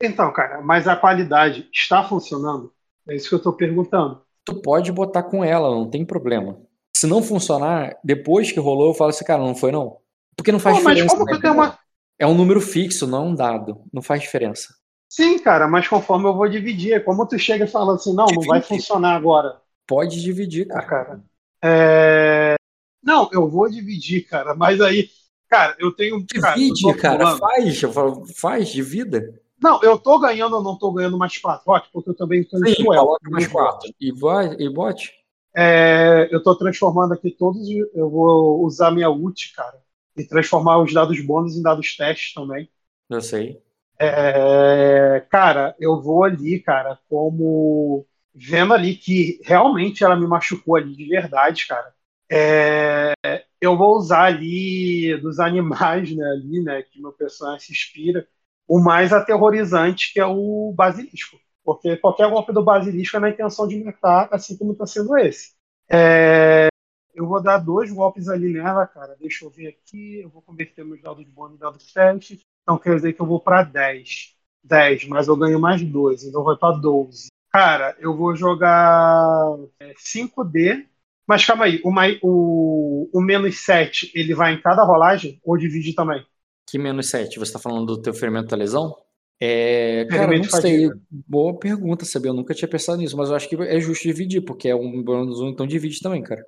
então, 0.03 0.33
cara, 0.33 0.61
mas 0.61 0.89
a 0.89 0.97
qualidade 0.97 1.69
está 1.73 2.03
funcionando? 2.05 2.73
É 3.09 3.15
isso 3.15 3.29
que 3.29 3.35
eu 3.35 3.43
tô 3.43 3.53
perguntando. 3.53 4.21
Tu 4.45 4.55
pode 4.61 4.91
botar 4.93 5.23
com 5.23 5.45
ela, 5.45 5.71
não 5.71 5.89
tem 5.89 6.05
problema. 6.05 6.59
Se 6.97 7.07
não 7.07 7.23
funcionar, 7.23 7.97
depois 8.05 8.51
que 8.53 8.61
rolou, 8.61 8.89
eu 8.89 8.95
falo 8.95 9.11
assim, 9.11 9.25
cara, 9.25 9.43
não 9.43 9.55
foi 9.55 9.71
não. 9.73 9.99
Porque 10.37 10.51
não 10.53 10.59
faz 10.59 10.83
mas 10.83 10.97
diferença. 10.97 11.25
né, 11.25 11.39
cara? 11.41 11.55
uma. 11.55 11.79
É 12.19 12.27
um 12.27 12.35
número 12.35 12.61
fixo, 12.61 13.07
não 13.07 13.19
é 13.19 13.27
um 13.29 13.35
dado. 13.35 13.81
Não 13.93 14.03
faz 14.03 14.21
diferença. 14.21 14.75
Sim, 15.17 15.39
cara, 15.39 15.69
mas 15.69 15.87
conforme 15.89 16.27
eu 16.29 16.35
vou 16.35 16.49
dividir, 16.49 16.93
é 16.95 17.01
como 17.01 17.27
tu 17.27 17.39
chega 17.39 17.65
e 17.65 17.69
fala 17.69 17.95
assim, 17.95 18.15
não, 18.15 18.35
não 18.35 18.45
vai 18.45 18.61
funcionar 18.61 19.15
agora. 19.15 19.61
Pode 19.87 20.21
dividir, 20.21 20.67
Ah, 20.71 20.83
cara. 20.83 20.97
cara. 21.05 21.25
É, 21.63 22.57
Não, 23.03 23.31
eu 23.33 23.49
vou 23.51 23.71
dividir, 23.71 24.27
cara, 24.29 24.55
mas 24.55 24.81
aí, 24.81 25.11
cara, 25.49 25.77
eu 25.79 25.93
tenho. 25.95 26.27
cara, 26.41 26.57
Divide, 26.57 26.95
cara. 26.97 27.25
acumulando. 27.25 27.39
Faz. 27.39 27.83
eu 27.83 27.93
falo, 27.93 28.27
Faz, 28.27 28.69
divida. 28.69 29.41
Não, 29.61 29.83
eu 29.83 29.99
tô 29.99 30.19
ganhando 30.21 30.57
ou 30.57 30.63
não 30.63 30.77
tô 30.79 30.93
ganhando 30.93 31.19
mais 31.19 31.39
quatro, 31.39 31.65
porque 31.93 32.11
eu 32.11 32.15
também 32.15 32.45
tô 32.45 32.57
Sim, 32.67 32.85
coloca 32.87 33.29
mais 33.31 33.47
quatro. 33.47 33.91
E, 34.01 34.13
vai, 34.13 34.55
e 34.59 34.69
bote. 34.69 35.13
É, 35.57 36.29
eu 36.35 36.43
tô 36.43 36.57
transformando 36.57 37.15
aqui 37.15 37.31
todos. 37.31 37.69
Eu 37.95 38.11
vou 38.11 38.65
usar 38.65 38.91
minha 38.91 39.11
ult, 39.11 39.53
cara, 39.55 39.81
e 40.17 40.25
transformar 40.27 40.79
os 40.83 40.93
dados 40.93 41.21
bônus 41.25 41.57
em 41.57 41.63
dados 41.63 41.97
testes 41.97 42.35
também. 42.35 42.69
Eu 43.09 43.21
sei. 43.23 43.64
É, 43.99 45.21
cara, 45.31 45.75
eu 45.79 46.01
vou 46.03 46.25
ali, 46.25 46.61
cara, 46.61 46.99
como 47.09 48.07
vendo 48.35 48.75
ali 48.75 48.97
que 48.97 49.41
realmente 49.45 50.03
ela 50.05 50.17
me 50.17 50.27
machucou 50.27 50.77
ali 50.77 50.97
de 50.97 51.09
verdade, 51.09 51.67
cara. 51.67 51.95
É, 52.31 53.15
eu 53.61 53.77
vou 53.77 53.97
usar 53.97 54.25
ali 54.25 55.17
dos 55.21 55.39
animais, 55.41 56.15
né, 56.17 56.25
ali, 56.27 56.63
né, 56.63 56.83
que 56.83 57.01
meu 57.01 57.13
personagem 57.13 57.61
se 57.67 57.73
inspira, 57.73 58.27
o 58.67 58.81
mais 58.81 59.13
aterrorizante 59.13 60.13
que 60.13 60.21
é 60.21 60.27
o 60.27 60.73
basilisco, 60.77 61.39
porque 61.65 61.97
qualquer 61.99 62.29
golpe 62.31 62.53
do 62.53 62.65
basilisco 62.65 63.17
é 63.17 63.21
na 63.21 63.31
intenção 63.31 63.69
de 63.69 63.83
matar, 63.85 64.29
assim 64.33 64.57
como 64.57 64.73
está 64.73 64.87
sendo 64.87 65.17
esse. 65.19 65.53
É, 65.91 66.69
eu 67.15 67.27
vou 67.27 67.43
dar 67.43 67.59
dois 67.59 67.91
golpes 67.93 68.29
ali 68.29 68.53
nela, 68.53 68.87
cara. 68.87 69.17
Deixa 69.21 69.45
eu 69.45 69.51
ver 69.51 69.69
aqui. 69.69 70.21
Eu 70.23 70.31
vou 70.31 70.43
converter 70.43 70.85
meus 70.85 71.01
dados 71.03 71.25
de 71.25 71.31
bônus 71.31 71.57
em 71.57 71.59
dados 71.59 71.93
testes. 71.93 72.45
Então 72.65 72.79
quer 72.79 72.97
dizer 72.97 73.15
que 73.15 73.23
eu 73.23 73.27
vou 73.27 73.41
para 73.41 73.63
10. 73.65 74.35
10, 74.63 75.07
mas 75.07 75.29
eu 75.29 75.37
ganho 75.37 75.61
mais 75.61 75.83
2, 75.83 76.25
então 76.25 76.43
vai 76.45 76.57
para 76.57 76.77
12. 76.77 77.29
Cara, 77.53 77.97
eu 78.01 78.17
vou 78.17 78.35
jogar 78.35 79.57
é, 79.81 79.95
5D. 79.99 80.89
Mas 81.27 81.45
calma 81.47 81.67
aí, 81.67 81.81
o, 81.85 81.91
mai- 81.91 82.19
o, 82.23 83.09
o 83.13 83.21
menos 83.23 83.59
7, 83.61 84.11
ele 84.15 84.35
vai 84.35 84.53
em 84.55 84.61
cada 84.61 84.85
rolagem 84.85 85.41
ou 85.45 85.57
divide 85.57 85.95
também? 85.95 86.25
Que 86.69 86.79
menos 86.79 87.09
7? 87.11 87.39
Você 87.39 87.53
tá 87.53 87.59
falando 87.59 87.87
do 87.87 88.03
teu 88.03 88.15
ferimento 88.15 88.49
da 88.49 88.57
lesão? 88.57 88.97
É, 89.41 90.05
cara, 90.07 90.33
não 90.33 90.49
sei. 90.49 90.89
fadiga. 90.89 90.99
Boa 91.11 91.59
pergunta, 91.59 92.05
sabia? 92.05 92.31
Eu 92.31 92.35
nunca 92.35 92.55
tinha 92.55 92.69
pensado 92.69 92.99
nisso, 92.99 93.17
mas 93.17 93.29
eu 93.31 93.37
acho 93.37 93.49
que 93.49 93.57
é 93.57 93.81
justo 93.81 94.03
dividir, 94.05 94.43
porque 94.45 94.69
é 94.69 94.75
um 94.77 95.03
bônus 95.03 95.41
1, 95.41 95.49
então 95.51 95.67
divide 95.67 96.01
também, 96.01 96.23
cara. 96.23 96.45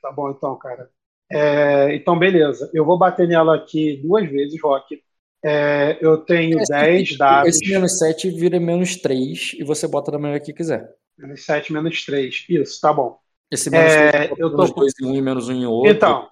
Tá 0.00 0.12
bom, 0.12 0.30
então, 0.30 0.56
cara. 0.58 0.90
É, 1.30 1.94
então, 1.96 2.18
beleza. 2.18 2.70
Eu 2.74 2.84
vou 2.84 2.98
bater 2.98 3.26
nela 3.28 3.56
aqui 3.56 3.96
duas 4.02 4.28
vezes, 4.30 4.60
Rock. 4.62 5.02
É, 5.44 5.98
eu 6.00 6.16
tenho 6.18 6.58
Esse- 6.60 6.72
10 6.72 7.18
dados. 7.18 7.48
Esse 7.56 7.70
menos 7.70 7.98
7 7.98 8.30
vira 8.30 8.58
menos 8.58 8.96
3 8.96 9.52
e 9.58 9.62
você 9.64 9.86
bota 9.86 10.10
da 10.10 10.18
maneira 10.18 10.42
que 10.42 10.52
quiser. 10.52 10.90
Menos 11.18 11.44
7, 11.44 11.72
menos 11.72 12.04
3. 12.04 12.44
Isso, 12.48 12.80
tá 12.80 12.92
bom. 12.92 13.18
Esse 13.50 13.68
menos 13.70 13.92
É, 13.92 14.10
3 14.10 14.30
eu 14.30 14.50
tô 14.50 14.56
menos 14.56 14.70
com- 14.70 14.80
2 14.80 14.92
em 15.02 15.06
um 15.06 15.14
e 15.14 15.20
menos 15.22 15.48
1 15.48 15.52
em 15.52 15.66
outro. 15.66 15.90
Então? 15.90 16.28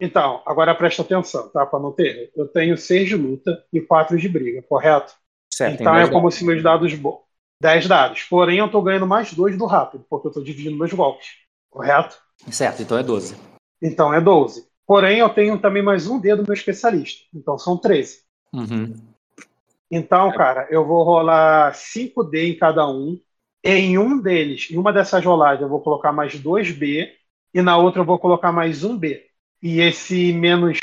Então, 0.00 0.42
agora 0.46 0.74
presta 0.74 1.02
atenção, 1.02 1.48
tá? 1.50 1.66
Para 1.66 1.78
não 1.78 1.92
ter. 1.92 2.32
Eu 2.34 2.48
tenho 2.48 2.76
6 2.78 3.06
de 3.08 3.14
luta 3.16 3.62
e 3.72 3.80
4 3.80 4.16
de 4.16 4.28
briga, 4.28 4.62
correto? 4.62 5.12
Certo, 5.52 5.80
então 5.80 5.94
é 5.94 5.98
10 6.00 6.10
como 6.10 6.30
se 6.30 6.44
meus 6.44 6.62
dados. 6.62 6.94
bo- 6.94 7.22
10 7.60 7.86
dados. 7.86 8.22
Porém, 8.22 8.58
eu 8.58 8.70
tô 8.70 8.80
ganhando 8.80 9.06
mais 9.06 9.34
dois 9.34 9.58
do 9.58 9.66
rápido, 9.66 10.06
porque 10.08 10.28
eu 10.28 10.32
tô 10.32 10.42
dividindo 10.42 10.78
meus 10.78 10.92
golpes. 10.94 11.26
Correto? 11.68 12.16
Certo, 12.50 12.80
então 12.80 12.96
é 12.96 13.02
12. 13.02 13.36
Então 13.82 14.14
é 14.14 14.20
12. 14.20 14.66
Porém, 14.86 15.18
eu 15.18 15.28
tenho 15.28 15.58
também 15.58 15.82
mais 15.82 16.06
um 16.08 16.18
dedo 16.18 16.42
do 16.42 16.46
meu 16.48 16.54
especialista. 16.54 17.26
Então 17.34 17.58
são 17.58 17.76
13. 17.76 18.20
Uhum. 18.52 18.94
Então, 19.90 20.32
cara, 20.32 20.68
eu 20.70 20.86
vou 20.86 21.02
rolar 21.02 21.72
5D 21.74 22.52
em 22.52 22.56
cada 22.56 22.88
um. 22.88 23.20
Em 23.62 23.98
um 23.98 24.18
deles, 24.20 24.68
em 24.70 24.78
uma 24.78 24.92
dessas 24.92 25.22
rolagens, 25.22 25.60
eu 25.60 25.68
vou 25.68 25.80
colocar 25.80 26.12
mais 26.12 26.34
2B. 26.34 27.08
E 27.52 27.60
na 27.60 27.76
outra 27.76 28.00
eu 28.00 28.06
vou 28.06 28.18
colocar 28.18 28.52
mais 28.52 28.84
um 28.84 28.96
B. 28.96 29.26
E 29.62 29.80
esse 29.80 30.32
menos 30.32 30.78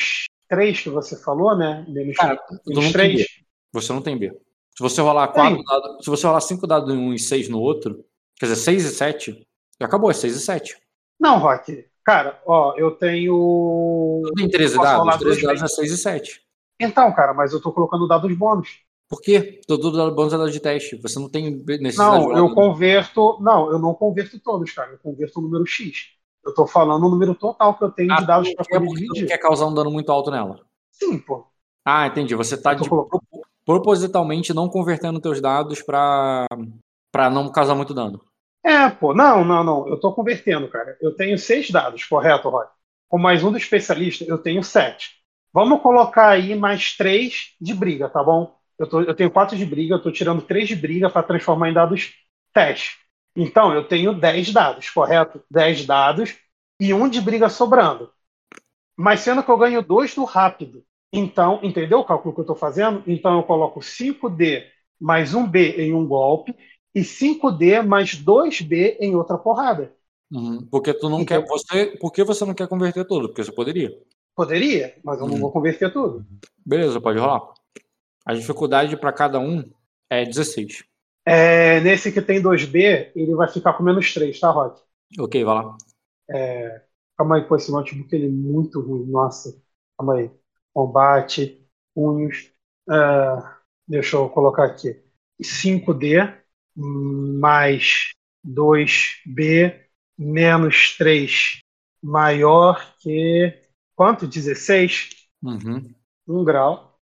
3 0.50 0.82
que 0.82 0.90
você 0.90 1.18
falou, 1.22 1.58
né? 1.58 1.86
Menos, 1.88 2.16
Cara, 2.18 2.40
menos 2.50 2.62
não 2.68 2.82
tem 2.82 2.92
3. 2.92 3.16
B. 3.16 3.26
Você 3.74 3.94
não 3.94 4.02
tem 4.02 4.18
B. 4.18 4.32
Se 4.76 4.84
você 4.84 5.02
rolar 5.02 5.30
quatro 5.30 5.64
dados, 5.64 6.06
se 6.06 6.10
você 6.10 6.28
rolar 6.28 6.42
5 6.42 6.68
dados 6.68 6.94
em 6.94 6.98
um 6.98 7.14
e 7.14 7.18
6 7.18 7.50
no 7.50 7.60
outro, 7.60 8.06
quer 8.40 8.46
dizer, 8.46 8.58
6 8.58 8.86
e 8.86 8.90
7, 8.90 9.48
já 9.80 9.88
acabou, 9.88 10.12
é 10.12 10.14
6 10.14 10.36
e 10.36 10.40
7. 10.40 10.78
Não, 11.20 11.40
Rock. 11.40 11.84
Cara, 12.06 12.40
ó, 12.46 12.76
eu 12.78 12.92
tenho. 12.92 14.22
Não 14.24 14.34
tem 14.34 14.50
13 14.50 14.76
Posso 14.76 14.86
dados? 14.86 15.00
rolar 15.00 15.18
13 15.18 15.42
dois 15.42 15.60
dados 15.60 15.74
é 15.74 15.76
6 15.76 15.92
e 15.92 15.98
7. 15.98 16.47
Então, 16.80 17.12
cara, 17.14 17.34
mas 17.34 17.54
eu 17.54 17.62
tô 17.62 17.72
colocando 17.72 18.08
dados 18.08 18.36
bônus. 18.38 18.80
Por 19.10 19.22
quê? 19.22 19.62
Todo 19.68 19.92
dado 19.92 20.14
bônus 20.14 20.34
é 20.34 20.38
dado 20.38 20.52
de 20.52 20.60
teste. 20.60 20.96
Você 21.02 21.18
não 21.20 21.30
tem 21.30 21.56
necessidade 21.66 22.26
Não, 22.26 22.38
eu 22.38 22.54
converto. 22.54 23.38
Não, 23.42 23.72
eu 23.72 23.80
não 23.80 23.94
converto 23.94 24.40
todos, 24.40 24.72
cara. 24.72 24.92
Eu 24.92 25.00
converto 25.00 25.40
o 25.40 25.42
número 25.44 25.66
X. 25.66 26.10
Eu 26.46 26.54
tô 26.54 26.68
falando 26.68 27.06
o 27.06 27.10
número 27.10 27.34
total 27.36 27.78
que 27.78 27.84
eu 27.84 27.92
tenho 27.92 28.12
Ah, 28.14 28.18
de 28.18 28.28
dados 28.28 28.50
quer 28.50 28.80
poder 28.80 28.96
dividir. 28.96 29.28
quer 29.28 29.38
causar 29.38 29.66
um 29.68 29.74
dano 29.74 29.90
muito 29.92 30.12
alto 30.12 30.30
nela. 30.30 30.60
Sim, 30.92 31.18
pô. 31.20 31.46
Ah, 31.86 32.08
entendi. 32.08 32.36
Você 32.36 32.58
tá 32.62 32.76
tô 32.76 32.84
de- 32.84 32.90
colocando- 32.90 33.24
propositalmente 33.66 34.54
não 34.54 34.70
convertendo 34.70 35.20
teus 35.20 35.42
dados 35.42 35.82
pra, 35.82 36.46
pra 37.12 37.30
não 37.30 37.52
causar 37.52 37.76
muito 37.76 37.94
dano. 37.94 38.22
É, 38.64 38.90
pô, 38.90 39.14
não, 39.14 39.44
não, 39.46 39.64
não. 39.64 39.88
Eu 39.88 40.00
tô 40.00 40.14
convertendo, 40.14 40.68
cara. 40.70 40.98
Eu 41.02 41.16
tenho 41.16 41.38
seis 41.38 41.70
dados, 41.70 42.04
correto, 42.06 42.50
Rock? 42.50 42.72
Com 43.10 43.18
mais 43.18 43.44
um 43.44 43.52
do 43.52 43.58
especialista, 43.58 44.26
eu 44.26 44.38
tenho 44.38 44.62
sete. 44.64 45.17
Vamos 45.54 45.82
colocar 45.82 46.30
aí 46.30 46.56
mais 46.56 46.96
três 46.96 47.56
de 47.60 47.74
briga, 47.74 48.10
tá 48.10 48.24
bom? 48.24 48.56
Eu, 48.78 48.88
tô- 48.88 49.02
eu 49.02 49.16
tenho 49.16 49.32
quatro 49.32 49.58
de 49.58 49.66
briga, 49.66 49.96
eu 49.96 50.02
tô 50.02 50.12
tirando 50.12 50.42
três 50.42 50.68
de 50.68 50.76
briga 50.76 51.10
para 51.10 51.24
transformar 51.24 51.70
em 51.70 51.74
dados 51.74 52.14
teste. 52.54 52.98
Então, 53.36 53.74
eu 53.74 53.88
tenho 53.88 54.14
dez 54.14 54.52
dados, 54.52 54.90
correto? 54.90 55.42
Dez 55.50 55.86
dados 55.86 56.36
e 56.80 56.94
um 56.94 57.08
de 57.10 57.22
briga 57.22 57.50
sobrando. 57.50 58.12
Mas 58.96 59.22
sendo 59.22 59.44
que 59.44 59.50
eu 59.50 59.58
ganho 59.58 59.82
dois 59.82 60.14
do 60.16 60.24
rápido. 60.24 60.84
Então, 61.14 61.60
entendeu 61.64 62.00
o 62.00 62.04
cálculo 62.06 62.34
que 62.34 62.40
eu 62.40 62.44
estou 62.44 62.56
fazendo? 62.56 63.04
Então, 63.08 63.38
eu 63.38 63.44
coloco 63.44 63.82
5D 63.82 64.66
mais 65.00 65.34
um 65.34 65.48
B 65.48 65.76
em 65.78 65.94
um 65.94 66.06
golpe 66.08 66.54
e 66.94 67.04
5D 67.04 67.82
mais 67.82 68.16
2B 68.16 68.98
em 69.00 69.16
outra 69.16 69.38
porrada. 69.38 69.94
Uhum. 70.32 70.68
Porque 70.70 70.94
tu 70.94 71.08
não 71.10 71.22
Então- 71.22 71.42
quer. 71.42 71.48
Você, 71.48 71.98
por 72.00 72.12
que 72.12 72.24
você 72.24 72.44
não 72.44 72.54
quer 72.54 72.68
converter 72.68 73.06
tudo? 73.06 73.30
Porque 73.30 73.44
você 73.44 73.52
poderia. 73.52 73.92
Poderia, 74.38 74.96
mas 75.04 75.20
eu 75.20 75.28
não 75.28 75.36
Hum. 75.36 75.42
vou 75.42 75.52
converter 75.52 75.92
tudo. 75.92 76.26
Beleza, 76.66 77.02
pode 77.02 77.20
rolar. 77.20 77.54
A 78.26 78.34
dificuldade 78.34 78.96
pra 78.98 79.12
cada 79.12 79.40
um 79.40 79.64
é 80.10 80.24
16. 80.26 80.84
É, 81.26 81.80
nesse 81.82 82.12
que 82.12 82.22
tem 82.22 82.42
2B, 82.42 83.12
ele 83.16 83.36
vai 83.36 83.50
ficar 83.50 83.74
com 83.74 83.84
menos 83.84 84.14
3, 84.14 84.40
tá, 84.40 84.50
Rock? 84.50 84.82
Ok, 85.20 85.44
vai 85.44 85.56
lá. 85.56 85.78
Calma 87.18 87.38
aí, 87.38 87.48
pô, 87.48 87.56
esse 87.56 87.72
notebook 87.72 88.14
ele 88.16 88.28
é 88.28 88.30
muito 88.30 88.80
ruim. 88.80 89.06
Nossa, 89.10 89.60
calma 89.98 90.16
aí. 90.16 90.32
Combate, 90.74 91.68
punhos. 91.94 92.52
Ah, 92.90 93.58
deixa 93.88 94.18
eu 94.18 94.30
colocar 94.30 94.66
aqui. 94.66 95.02
5D 95.42 96.18
mais 96.76 98.12
2B 98.44 99.74
menos 100.18 100.96
3 100.98 101.60
maior 102.02 102.96
que. 103.00 103.67
Quanto? 103.98 104.28
16? 104.28 105.10
Uhum. 105.42 105.92
1 106.28 106.44
grau. 106.44 107.00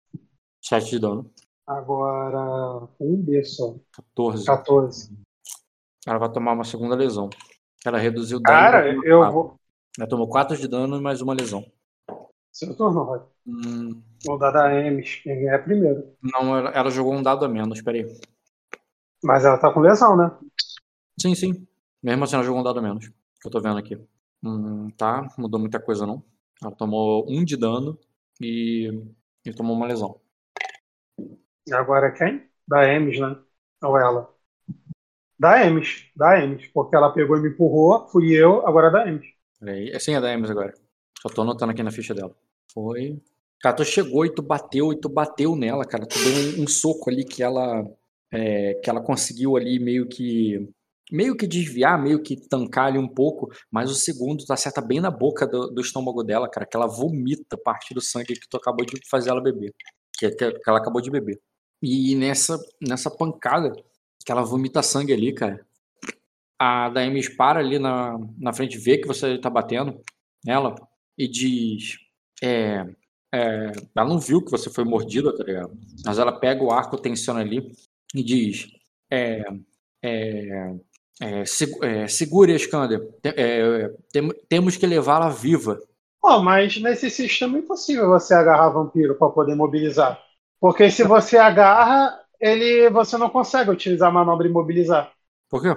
7 0.65 0.89
de 0.91 0.99
dano. 0.99 1.31
Agora, 1.67 2.89
1B 2.99 3.44
só. 3.44 3.75
14. 3.92 4.47
14. 4.47 5.12
Ela 6.07 6.18
vai 6.18 6.33
tomar 6.33 6.52
uma 6.55 6.65
segunda 6.65 6.94
lesão. 6.94 7.28
Ela 7.84 7.99
reduziu 7.99 8.41
10. 8.41 8.58
Cara, 8.58 8.91
de 8.91 9.07
eu 9.07 9.20
dano. 9.20 9.33
vou. 9.33 9.60
Ela 9.99 10.08
tomou 10.08 10.28
4 10.31 10.57
de 10.57 10.67
dano 10.67 10.97
e 10.97 11.00
mais 11.02 11.20
uma 11.20 11.34
lesão. 11.34 11.62
Seu 12.50 12.75
turno, 12.75 13.02
Rock. 13.02 13.26
Hum, 13.47 14.02
Vou 14.25 14.39
dar 14.39 14.50
da 14.50 14.67
Ames. 14.67 15.17
Quem 15.17 15.47
é 15.47 15.58
primeiro. 15.58 16.17
não, 16.23 16.57
ela, 16.57 16.70
ela 16.70 16.91
jogou 16.91 17.12
um 17.15 17.23
dado 17.23 17.44
a 17.44 17.49
menos, 17.49 17.83
peraí. 17.83 18.07
Mas 19.23 19.44
ela 19.44 19.58
tá 19.58 19.70
com 19.70 19.81
lesão, 19.81 20.17
né? 20.17 20.31
Sim, 21.20 21.34
sim. 21.34 21.67
Mesmo 22.02 22.25
assim, 22.25 22.36
ela 22.36 22.44
jogou 22.44 22.60
um 22.60 22.65
dado 22.65 22.78
a 22.78 22.83
menos. 22.83 23.08
Que 23.41 23.47
eu 23.47 23.50
tô 23.50 23.60
vendo 23.60 23.78
aqui. 23.78 24.00
Hum, 24.42 24.89
tá, 24.97 25.28
mudou 25.36 25.60
muita 25.60 25.78
coisa 25.78 26.07
não. 26.07 26.23
Ela 26.62 26.73
tomou 26.73 27.27
um 27.28 27.45
de 27.45 27.57
dano 27.57 27.99
e, 28.41 28.91
e 29.45 29.53
tomou 29.55 29.77
uma 29.77 29.87
lesão. 29.87 30.20
Agora 31.73 32.12
quem? 32.12 32.49
Da 32.67 32.83
Ames, 32.97 33.19
né? 33.20 33.37
Ou 33.83 33.97
ela? 33.99 34.35
Da 35.39 35.62
Ames. 35.67 36.11
Da 36.15 36.37
Ames. 36.39 36.67
Porque 36.69 36.95
ela 36.97 37.12
pegou 37.12 37.37
e 37.37 37.41
me 37.41 37.49
empurrou, 37.51 38.09
fui 38.09 38.33
eu, 38.33 38.67
agora 38.67 38.89
é 38.89 38.91
da. 38.91 39.20
Peraí. 39.61 39.91
É 39.91 39.99
sim, 39.99 40.15
é 40.15 40.20
da 40.20 40.33
Ames 40.33 40.51
agora. 40.51 40.75
Só 41.20 41.28
tô 41.28 41.43
anotando 41.43 41.73
aqui 41.73 41.83
na 41.83 41.91
ficha 41.91 42.15
dela. 42.15 42.35
Foi. 42.73 43.20
Cara, 43.61 43.77
tu 43.77 43.85
chegou 43.85 44.25
e 44.25 44.35
tu 44.35 44.43
bateu, 44.43 44.93
e 44.93 45.01
tu 45.01 45.09
bateu 45.09 45.57
nela, 45.57 45.85
cara. 45.85 46.07
Tu 46.07 46.19
deu 46.19 46.61
um, 46.61 46.65
um 46.65 46.67
soco 46.69 47.11
ali 47.11 47.25
que 47.25 47.43
ela. 47.43 47.85
é, 48.33 48.75
que 48.75 48.91
ela 48.91 49.03
conseguiu 49.03 49.57
ali 49.57 49.78
meio 49.78 50.09
que. 50.09 50.69
Meio 51.11 51.37
que 51.37 51.47
desviar, 51.47 52.01
meio 52.01 52.23
que 52.23 52.37
tancar 52.49 52.87
ali 52.87 52.99
um 52.99 53.09
pouco, 53.09 53.51
mas 53.70 53.91
o 53.91 53.95
segundo 53.95 54.45
acerta 54.51 54.81
bem 54.81 55.01
na 55.01 55.11
boca 55.11 55.47
do, 55.47 55.69
do 55.69 55.81
estômago 55.81 56.23
dela, 56.23 56.49
cara, 56.49 56.67
que 56.67 56.77
ela 56.77 56.87
vomita 56.87 57.57
parte 57.57 57.95
do 57.95 58.01
sangue 58.01 58.35
que 58.35 58.49
tu 58.49 58.57
acabou 58.57 58.85
de 58.85 59.01
fazer 59.09 59.31
ela 59.31 59.41
beber. 59.41 59.75
Que, 60.19 60.31
que, 60.31 60.53
que 60.53 60.70
ela 60.70 60.78
acabou 60.78 61.01
de 61.01 61.11
beber. 61.11 61.41
E 61.83 62.15
nessa, 62.15 62.59
nessa 62.81 63.11
pancada, 63.11 63.73
que 64.25 64.33
ela 64.33 64.43
vomita 64.43 64.83
sangue 64.83 65.12
ali, 65.12 65.33
cara, 65.33 65.65
a 66.59 66.89
Daemis 66.91 67.28
para 67.28 67.61
ali 67.61 67.78
na, 67.78 68.19
na 68.37 68.53
frente, 68.53 68.77
vê 68.78 68.99
que 68.99 69.07
você 69.07 69.39
tá 69.39 69.49
batendo 69.49 70.03
nela 70.45 70.75
e 71.17 71.28
diz. 71.28 71.97
É, 72.43 72.85
é, 73.33 73.73
ela 73.95 74.09
não 74.09 74.19
viu 74.19 74.45
que 74.45 74.51
você 74.51 74.70
foi 74.70 74.85
mordida, 74.85 75.37
tá 75.37 75.45
ligado? 75.45 75.78
Mas 76.05 76.19
ela 76.19 76.39
pega 76.39 76.62
o 76.62 76.70
arco, 76.70 77.01
tensiona 77.01 77.41
ali 77.41 77.73
e 78.15 78.23
diz: 78.23 78.69
é, 79.11 79.43
é, 80.03 80.75
é, 81.21 81.45
segu- 81.45 81.85
é, 81.85 82.07
segure 82.09 82.53
a 82.53 82.57
Skander. 82.57 83.01
Te- 83.23 83.35
é, 83.37 83.91
tem- 84.13 84.33
temos 84.49 84.77
que 84.77 84.87
levá-la 84.87 85.29
viva. 85.29 85.79
Pô, 86.21 86.41
mas 86.41 86.77
nesse 86.81 87.11
sistema 87.11 87.57
é 87.57 87.61
impossível 87.61 88.09
você 88.09 88.35
agarrar 88.35 88.71
vampiro 88.71 89.15
para 89.15 89.29
poder 89.31 89.55
mobilizar. 89.55 90.21
Porque 90.61 90.91
se 90.91 91.05
você 91.05 91.37
agarra, 91.39 92.19
ele 92.41 92.91
você 92.91 93.17
não 93.17 93.31
consegue 93.31 93.71
utilizar 93.71 94.09
a 94.09 94.13
manobra 94.13 94.47
imobilizar. 94.49 95.13
Por 95.49 95.63
quê? 95.63 95.75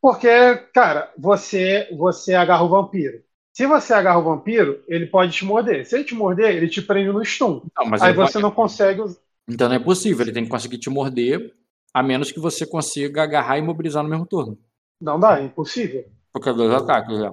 Porque, 0.00 0.56
cara, 0.74 1.10
você 1.18 1.88
você 1.96 2.34
agarra 2.34 2.64
o 2.64 2.68
vampiro. 2.68 3.22
Se 3.52 3.66
você 3.66 3.94
agarra 3.94 4.18
o 4.18 4.24
vampiro, 4.24 4.82
ele 4.88 5.06
pode 5.06 5.32
te 5.32 5.44
morder. 5.44 5.86
Se 5.86 5.94
ele 5.94 6.04
te 6.04 6.14
morder, 6.14 6.54
ele 6.56 6.68
te 6.68 6.82
prende 6.82 7.12
no 7.12 7.24
stun. 7.24 7.62
Não, 7.78 7.86
mas 7.86 8.02
Aí 8.02 8.10
ele 8.10 8.16
vai- 8.18 8.26
você 8.26 8.38
não 8.40 8.50
consegue 8.50 9.00
usar. 9.00 9.18
Então 9.48 9.68
não 9.68 9.76
é 9.76 9.78
possível, 9.78 10.22
ele 10.24 10.32
tem 10.32 10.44
que 10.44 10.50
conseguir 10.50 10.78
te 10.78 10.90
morder, 10.90 11.52
a 11.92 12.02
menos 12.02 12.32
que 12.32 12.40
você 12.40 12.66
consiga 12.66 13.22
agarrar 13.22 13.56
e 13.56 13.60
imobilizar 13.60 14.02
no 14.02 14.08
mesmo 14.08 14.26
turno. 14.26 14.58
Não 15.00 15.18
dá, 15.20 15.38
é 15.40 15.44
impossível. 15.44 16.04
Porque 16.32 16.48
é 16.50 16.52
dois 16.52 16.72
ataques, 16.72 17.18
né? 17.18 17.30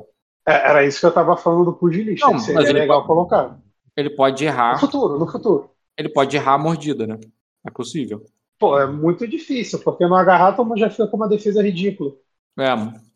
É, 0.47 0.53
era 0.69 0.85
isso 0.85 0.99
que 0.99 1.05
eu 1.05 1.13
tava 1.13 1.37
falando 1.37 1.65
do 1.65 1.73
pugilista. 1.73 2.25
Não, 2.25 2.33
que 2.33 2.39
mas 2.39 2.45
seria 2.45 2.69
ele 2.69 2.79
legal 2.79 3.01
pode- 3.01 3.07
colocar. 3.07 3.59
Ele 3.97 4.09
pode 4.09 4.43
No 4.45 4.49
errar, 4.49 4.79
futuro, 4.79 5.19
no 5.19 5.27
futuro. 5.27 5.69
ele 5.97 6.09
pode 6.09 6.35
errar 6.35 6.53
a 6.53 6.57
mordida, 6.57 7.05
né? 7.05 7.17
É 7.65 7.71
possível. 7.71 8.25
Pô, 8.59 8.79
é 8.79 8.85
muito 8.87 9.27
difícil, 9.27 9.79
porque 9.83 10.05
no 10.07 10.15
agarrar 10.15 10.55
mundo 10.63 10.77
já 10.79 10.89
fica 10.89 11.07
com 11.07 11.17
uma 11.17 11.27
defesa 11.27 11.61
ridícula. 11.61 12.13
É, 12.57 12.69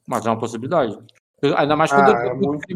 mas 0.07 0.25
é 0.25 0.29
uma 0.29 0.39
possibilidade. 0.39 0.97
Ainda 1.57 1.75
mais 1.75 1.91
que 1.91 1.99
Ah, 1.99 2.01
o 2.01 2.27
é 2.27 2.33
muito- 2.33 2.67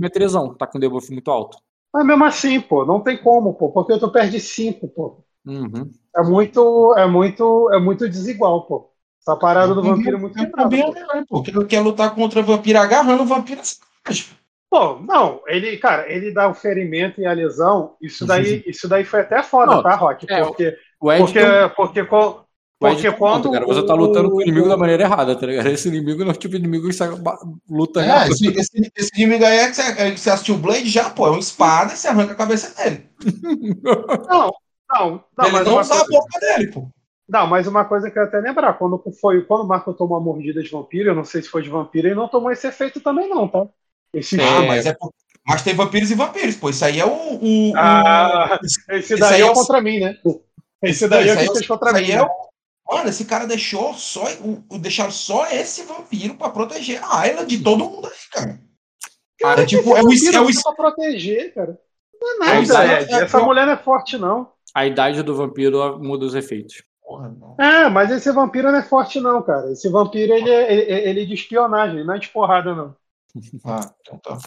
tá 0.57 0.67
com 0.67 0.77
um 0.77 0.81
debuff 0.81 1.11
muito 1.11 1.31
alto. 1.31 1.57
Mas 1.93 2.05
mesmo 2.05 2.23
assim, 2.25 2.61
pô, 2.61 2.85
não 2.85 3.01
tem 3.01 3.17
como, 3.21 3.53
pô, 3.55 3.71
porque 3.71 3.97
tu 3.99 4.11
perde 4.11 4.39
5, 4.39 4.87
pô. 4.87 5.23
Uhum. 5.45 5.91
É 6.15 6.21
muito, 6.23 6.95
é 6.97 7.07
muito, 7.07 7.71
é 7.73 7.79
muito 7.79 8.07
desigual, 8.09 8.65
pô. 8.67 8.91
Essa 9.29 9.37
parada 9.39 9.75
do 9.75 9.83
vampiro 9.83 10.17
é 10.17 10.19
muito 10.19 10.33
quebrada, 10.35 10.75
não, 10.75 11.25
pô. 11.25 11.43
Quem 11.43 11.65
quer 11.67 11.81
lutar 11.81 12.15
contra 12.15 12.41
vampiro 12.41 12.79
agarrando 12.79 13.23
o 13.23 13.25
vampiro 13.27 13.61
é 13.61 14.13
Pô, 14.71 14.99
não, 14.99 15.41
ele, 15.47 15.77
cara, 15.77 16.11
ele 16.11 16.31
dá 16.31 16.47
o 16.47 16.53
ferimento 16.53 17.19
e 17.19 17.25
a 17.25 17.33
lesão, 17.33 17.95
isso 18.01 18.25
daí, 18.25 18.63
isso 18.67 18.87
daí 18.87 19.03
foi 19.03 19.21
até 19.21 19.41
foda, 19.41 19.75
Não, 19.75 19.83
tá, 19.83 19.95
Rock? 19.95 20.25
é, 20.29 20.43
Porque, 20.43 20.77
O 21.01 21.11
Ed 21.11 21.19
porque, 21.21 21.39
tem 21.39 21.49
um- 21.49 21.69
porque, 21.69 22.01
o 22.01 22.05
porque 22.79 23.09
um 23.09 23.13
quando. 23.13 23.43
ponto, 23.43 23.51
cara. 23.51 23.65
Você 23.65 23.83
tá 23.85 23.93
o- 23.93 23.97
lutando 23.97 24.29
com 24.29 24.37
o 24.37 24.41
inimigo 24.41 24.67
da 24.69 24.77
maneira 24.77 25.03
errada, 25.03 25.35
tá 25.35 25.45
ligado? 25.47 25.67
Esse 25.69 25.87
inimigo 25.89 26.19
não 26.23 26.27
é 26.31 26.33
o 26.33 26.37
tipo 26.37 26.51
de 26.53 26.59
inimigo 26.59 26.87
que 26.87 26.93
você 26.93 27.07
ba- 27.17 27.39
luta 27.69 28.03
É, 28.05 28.27
esse, 28.29 28.47
esse, 28.47 28.91
esse 28.95 29.11
inimigo 29.15 29.43
aí 29.43 29.57
é 29.57 29.67
que 29.69 29.75
você, 29.75 29.81
é 29.81 30.11
que 30.11 30.19
você 30.19 30.29
assistiu 30.29 30.55
o 30.55 30.59
Blade 30.59 30.87
já, 30.89 31.09
pô. 31.09 31.25
É 31.27 31.29
uma 31.31 31.39
espada 31.39 31.93
e 31.93 31.97
você 31.97 32.07
arranca 32.07 32.33
a 32.33 32.35
cabeça 32.35 32.73
dele. 32.75 33.09
Não, 34.29 34.53
não, 34.91 35.23
não, 35.37 35.45
ele 35.45 35.51
mas 35.51 35.67
não 35.67 35.79
usa 35.79 35.95
a 35.95 36.05
boca 36.07 36.39
dele, 36.39 36.71
pô. 36.71 36.87
Não, 37.29 37.45
mas 37.45 37.67
uma 37.67 37.85
coisa 37.85 38.09
que 38.09 38.17
eu 38.17 38.23
ia 38.23 38.27
até 38.27 38.39
lembrar, 38.39 38.73
quando 38.73 39.01
foi, 39.21 39.43
quando 39.43 39.61
o 39.63 39.67
Marco 39.67 39.93
tomou 39.93 40.17
a 40.17 40.19
mordida 40.19 40.63
de 40.63 40.69
vampiro, 40.69 41.09
eu 41.11 41.15
não 41.15 41.23
sei 41.23 41.41
se 41.43 41.49
foi 41.49 41.61
de 41.61 41.69
vampiro, 41.69 42.07
ele 42.07 42.15
não 42.15 42.27
tomou 42.27 42.51
esse 42.51 42.65
efeito 42.67 42.99
também, 42.99 43.29
não, 43.29 43.47
tá? 43.47 43.67
Esse 44.13 44.39
Ah, 44.41 44.61
mas 44.63 44.85
é 44.87 44.93
por- 44.93 45.13
Mas 45.47 45.61
tem 45.63 45.73
vampiros 45.75 46.09
e 46.11 46.15
vampiros, 46.15 46.55
pô. 46.55 46.69
Isso 46.69 46.83
aí 46.83 46.99
é 46.99 47.05
o. 47.05 47.09
o- 47.09 47.69
o- 47.71 47.77
Ah, 47.77 48.59
esse 48.63 48.79
esse 48.91 49.15
daí 49.17 49.35
aí 49.35 49.41
é 49.41 49.43
é 49.43 49.47
o 49.47 49.51
o- 49.51 49.53
contra 49.53 49.79
mim, 49.81 49.99
né? 49.99 50.17
Esse 50.83 51.07
daí 51.07 51.29
é 51.29 51.31
Isso 51.31 51.35
o 51.35 51.39
aí 51.39 51.45
que 51.45 51.51
é 51.51 51.55
fez 51.55 51.67
contra 51.67 51.89
isso 51.91 51.99
mim. 51.99 52.05
aí 52.05 52.11
é 52.11 52.15
né? 52.17 52.23
o- 52.23 52.49
Mano, 52.95 53.09
esse 53.09 53.25
cara 53.25 53.45
deixou 53.45 53.93
só. 53.93 54.23
O, 54.41 54.63
o- 54.75 54.79
deixaram 54.79 55.11
só 55.11 55.45
esse 55.51 55.83
vampiro 55.83 56.33
pra 56.35 56.49
proteger 56.49 56.99
a 57.03 57.19
Ayla 57.19 57.45
de 57.45 57.63
todo 57.63 57.87
mundo 57.87 58.07
aí, 58.07 58.13
cara. 58.31 58.59
Cara, 59.39 59.61
é 59.61 59.65
tipo, 59.65 59.95
esse 60.11 60.35
é 60.35 60.41
o, 60.41 60.49
é 60.49 60.51
o, 60.51 60.63
pra 60.63 60.73
proteger, 60.73 61.53
cara. 61.53 61.79
Não 62.19 62.43
é 62.45 62.57
É 62.57 62.61
nada, 62.61 62.79
aí. 62.79 63.03
Ed. 63.03 63.13
Essa 63.13 63.39
mulher 63.39 63.65
não 63.67 63.73
é 63.73 63.77
forte, 63.77 64.17
não. 64.17 64.51
A 64.73 64.85
idade 64.85 65.21
do 65.23 65.35
vampiro 65.35 65.99
muda 65.99 66.25
os 66.25 66.35
efeitos. 66.35 66.83
Porra, 67.09 67.35
não. 67.39 67.55
É, 67.59 67.89
mas 67.89 68.11
esse 68.11 68.31
vampiro 68.31 68.71
não 68.71 68.77
é 68.77 68.83
forte, 68.83 69.19
não, 69.19 69.41
cara. 69.41 69.71
Esse 69.71 69.89
vampiro, 69.89 70.31
ele 70.31 70.47
é, 70.47 70.71
ele, 70.71 71.09
ele 71.09 71.21
é 71.23 71.25
de 71.25 71.33
espionagem, 71.33 72.03
não 72.05 72.13
é 72.13 72.19
de 72.19 72.29
porrada, 72.29 72.75
não. 72.75 72.95
Ah, 73.65 73.79
então 74.01 74.19
tá. 74.19 74.37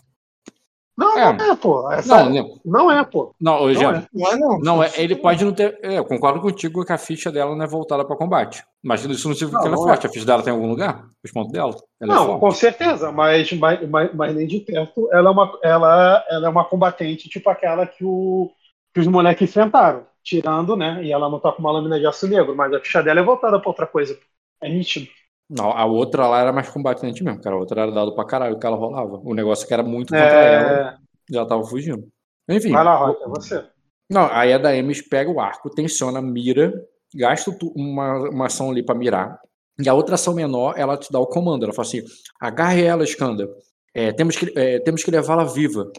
Não, 0.96 1.18
É. 1.18 1.32
não 1.32 1.52
é, 1.52 1.56
pô. 1.56 1.90
Essa- 1.90 2.22
Não, 2.24 2.30
não, 2.30 2.60
não 2.64 2.90
é, 2.92 3.04
pô. 3.04 3.34
não, 3.40 3.74
Jean, 3.74 3.96
é. 3.96 4.06
Não 4.12 4.30
é, 4.30 4.36
não. 4.36 4.58
Não, 4.60 4.82
é, 4.84 4.92
ele 4.96 5.16
pode 5.16 5.44
não 5.44 5.52
ter. 5.52 5.76
é, 5.82 5.98
eu 5.98 6.04
concordo 6.04 6.40
contigo 6.40 6.84
que 6.84 6.92
a 6.92 6.98
ficha 6.98 7.32
dela 7.32 7.56
não 7.56 7.64
é 7.64 7.66
voltada 7.66 8.04
para 8.04 8.14
combate. 8.14 8.62
Mas 8.80 9.04
isso 9.04 9.26
não 9.26 9.34
significa 9.34 9.56
Não, 9.56 9.62
que 9.62 9.66
ela 9.68 9.76
é 9.76 9.88
forte. 9.88 10.06
A 10.06 10.10
ficha 10.10 10.26
dela 10.26 10.42
tem 10.44 10.52
em 10.52 10.56
algum 10.56 10.68
lugar? 10.68 11.04
Os 11.24 11.32
pontos 11.32 11.50
dela? 11.50 11.74
Ela 12.00 12.12
é 12.12 12.16
Não, 12.16 12.38
com 12.38 12.50
certeza, 12.52 13.10
mas, 13.10 13.50
mas, 13.54 13.88
mas, 13.90 14.14
mas 14.14 14.34
nem 14.36 14.46
de 14.46 14.60
perto 14.60 15.08
ela 15.10 15.30
é, 15.30 15.32
uma, 15.32 15.58
ela, 15.64 16.24
ela 16.28 16.46
é 16.46 16.50
uma 16.50 16.64
combatente, 16.64 17.28
tipo 17.28 17.50
aquela 17.50 17.86
que, 17.88 18.04
o, 18.04 18.52
que 18.94 19.00
os 19.00 19.06
moleques 19.08 19.48
enfrentaram, 19.50 20.04
tirando, 20.22 20.76
né? 20.76 21.02
E 21.04 21.12
ela 21.12 21.28
não 21.28 21.40
tá 21.40 21.52
com 21.52 21.60
uma 21.60 21.72
lâmina 21.72 21.98
de 21.98 22.06
aço 22.06 22.26
negro, 22.28 22.54
mas 22.56 22.72
a 22.72 22.80
ficha 22.80 23.02
dela 23.02 23.20
é 23.20 23.22
voltada 23.22 23.58
pra 23.60 23.68
outra 23.70 23.86
coisa. 23.86 24.18
É 24.60 24.68
nítido. 24.68 25.08
Não, 25.48 25.70
a 25.70 25.84
outra 25.84 26.26
lá 26.26 26.40
era 26.40 26.52
mais 26.52 26.68
combatente 26.70 27.22
mesmo, 27.22 27.40
cara. 27.40 27.56
A 27.56 27.58
outra 27.58 27.82
era 27.82 27.92
dado 27.92 28.14
pra 28.14 28.24
caralho 28.24 28.58
que 28.58 28.66
ela 28.66 28.76
rolava. 28.76 29.20
O 29.22 29.34
negócio 29.34 29.66
que 29.66 29.74
era 29.74 29.82
muito 29.82 30.08
contra 30.08 30.24
ela, 30.26 30.90
É... 30.92 30.96
já 31.30 31.44
tava 31.44 31.64
fugindo. 31.64 32.08
Enfim. 32.48 32.72
Vai 32.72 32.84
lá, 32.84 32.96
Rock, 32.96 33.22
é 33.22 33.28
você. 33.28 33.64
Não, 34.10 34.26
aí 34.30 34.52
a 34.52 34.58
da 34.58 34.74
Emes 34.74 35.00
pega 35.02 35.30
o 35.30 35.40
arco, 35.40 35.70
tensiona, 35.70 36.20
mira, 36.20 36.72
gasta 37.14 37.50
uma, 37.74 38.28
uma 38.30 38.46
ação 38.46 38.70
ali 38.70 38.82
pra 38.82 38.94
mirar. 38.94 39.38
E 39.82 39.88
a 39.88 39.94
outra 39.94 40.14
ação 40.16 40.34
menor, 40.34 40.74
ela 40.76 40.96
te 40.96 41.10
dá 41.10 41.18
o 41.18 41.26
comando. 41.26 41.64
Ela 41.64 41.72
fala 41.72 41.86
assim: 41.88 42.02
agarre 42.40 42.84
ela, 42.84 43.04
Skanda. 43.04 43.48
É, 43.94 44.12
temos, 44.12 44.36
que, 44.36 44.52
é, 44.58 44.78
temos 44.80 45.02
que 45.02 45.10
levá-la 45.10 45.44
viva. 45.44 45.90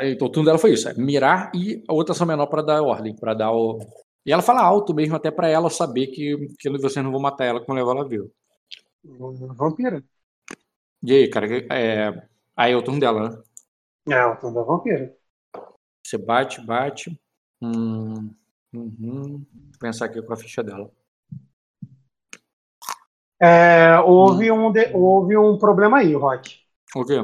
Então, 0.00 0.26
o 0.28 0.30
turno 0.30 0.46
dela 0.46 0.58
foi 0.58 0.72
isso: 0.72 0.88
é 0.88 0.94
mirar 0.94 1.50
e 1.54 1.82
a 1.88 1.92
outra 1.92 2.12
ação 2.12 2.26
menor 2.26 2.46
pra 2.46 2.62
dar 2.62 2.82
ordem, 2.82 3.14
para 3.16 3.34
dar 3.34 3.52
o. 3.52 3.78
E 4.26 4.32
ela 4.32 4.42
fala 4.42 4.62
alto 4.62 4.94
mesmo, 4.94 5.16
até 5.16 5.30
pra 5.30 5.48
ela 5.48 5.68
saber 5.70 6.08
que, 6.08 6.48
que 6.58 6.70
vocês 6.70 7.04
não 7.04 7.12
vão 7.12 7.20
matar 7.20 7.44
ela 7.44 7.64
quando 7.64 7.78
levar 7.78 7.92
ela 7.92 8.08
viva. 8.08 8.26
Vampira. 9.56 10.02
E 11.02 11.12
aí, 11.12 11.28
cara, 11.30 11.46
é... 11.72 12.26
aí 12.56 12.72
é 12.72 12.76
o 12.76 12.82
turno 12.82 13.00
dela, 13.00 13.28
né? 13.28 13.42
É, 14.08 14.24
o 14.26 14.36
tom 14.36 14.52
da 14.52 14.62
vampira. 14.62 15.14
Você 16.02 16.16
bate, 16.18 16.60
bate. 16.64 17.20
Hum, 17.60 18.34
uhum. 18.72 19.44
Vou 19.52 19.78
pensar 19.80 20.06
aqui 20.06 20.22
com 20.22 20.32
a 20.32 20.36
ficha 20.36 20.62
dela. 20.62 20.90
É, 23.40 23.98
houve, 24.00 24.50
um 24.50 24.72
de- 24.72 24.90
houve 24.94 25.36
um 25.36 25.58
problema 25.58 25.98
aí, 25.98 26.14
Rock. 26.14 26.58
O 26.96 27.04
quê? 27.04 27.18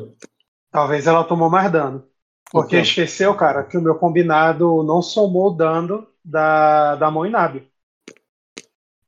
Talvez 0.72 1.06
ela 1.06 1.22
tomou 1.24 1.48
mais 1.48 1.70
dano. 1.70 2.09
Porque 2.50 2.76
quê? 2.76 2.82
esqueceu, 2.82 3.34
cara, 3.34 3.62
que 3.62 3.78
o 3.78 3.80
meu 3.80 3.94
combinado 3.94 4.82
não 4.82 5.00
somou 5.00 5.48
o 5.48 5.54
dano 5.54 6.06
da, 6.24 6.96
da 6.96 7.10
mão 7.10 7.24
inábil. 7.24 7.64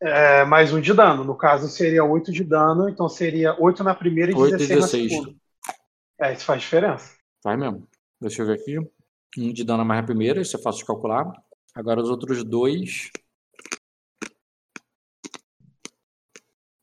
É, 0.00 0.44
mais 0.44 0.72
um 0.72 0.80
de 0.80 0.94
dano. 0.94 1.24
No 1.24 1.36
caso, 1.36 1.68
seria 1.68 2.04
8 2.04 2.32
de 2.32 2.44
dano, 2.44 2.88
então 2.88 3.08
seria 3.08 3.60
8 3.60 3.82
na 3.82 3.94
primeira 3.94 4.32
e 4.32 4.34
8 4.34 4.54
e 4.54 4.58
16 4.58 4.70
na 4.70 4.86
16. 4.86 5.12
segunda. 5.12 5.34
É, 6.20 6.32
isso 6.32 6.44
faz 6.44 6.62
diferença. 6.62 7.16
Vai 7.44 7.56
mesmo. 7.56 7.86
Deixa 8.20 8.42
eu 8.42 8.46
ver 8.46 8.54
aqui. 8.54 8.78
Um 9.38 9.52
de 9.52 9.64
dano 9.64 9.82
a 9.82 9.84
mais 9.84 10.00
na 10.00 10.06
primeira, 10.06 10.40
isso 10.40 10.56
é 10.56 10.60
fácil 10.60 10.80
de 10.80 10.86
calcular. 10.86 11.32
Agora 11.74 12.00
os 12.00 12.10
outros 12.10 12.44
dois. 12.44 13.10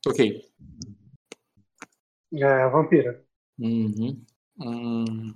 Ok. 0.06 0.44
É, 2.32 2.68
vampira. 2.68 3.22
Uhum. 3.58 4.22
Hum. 4.58 5.34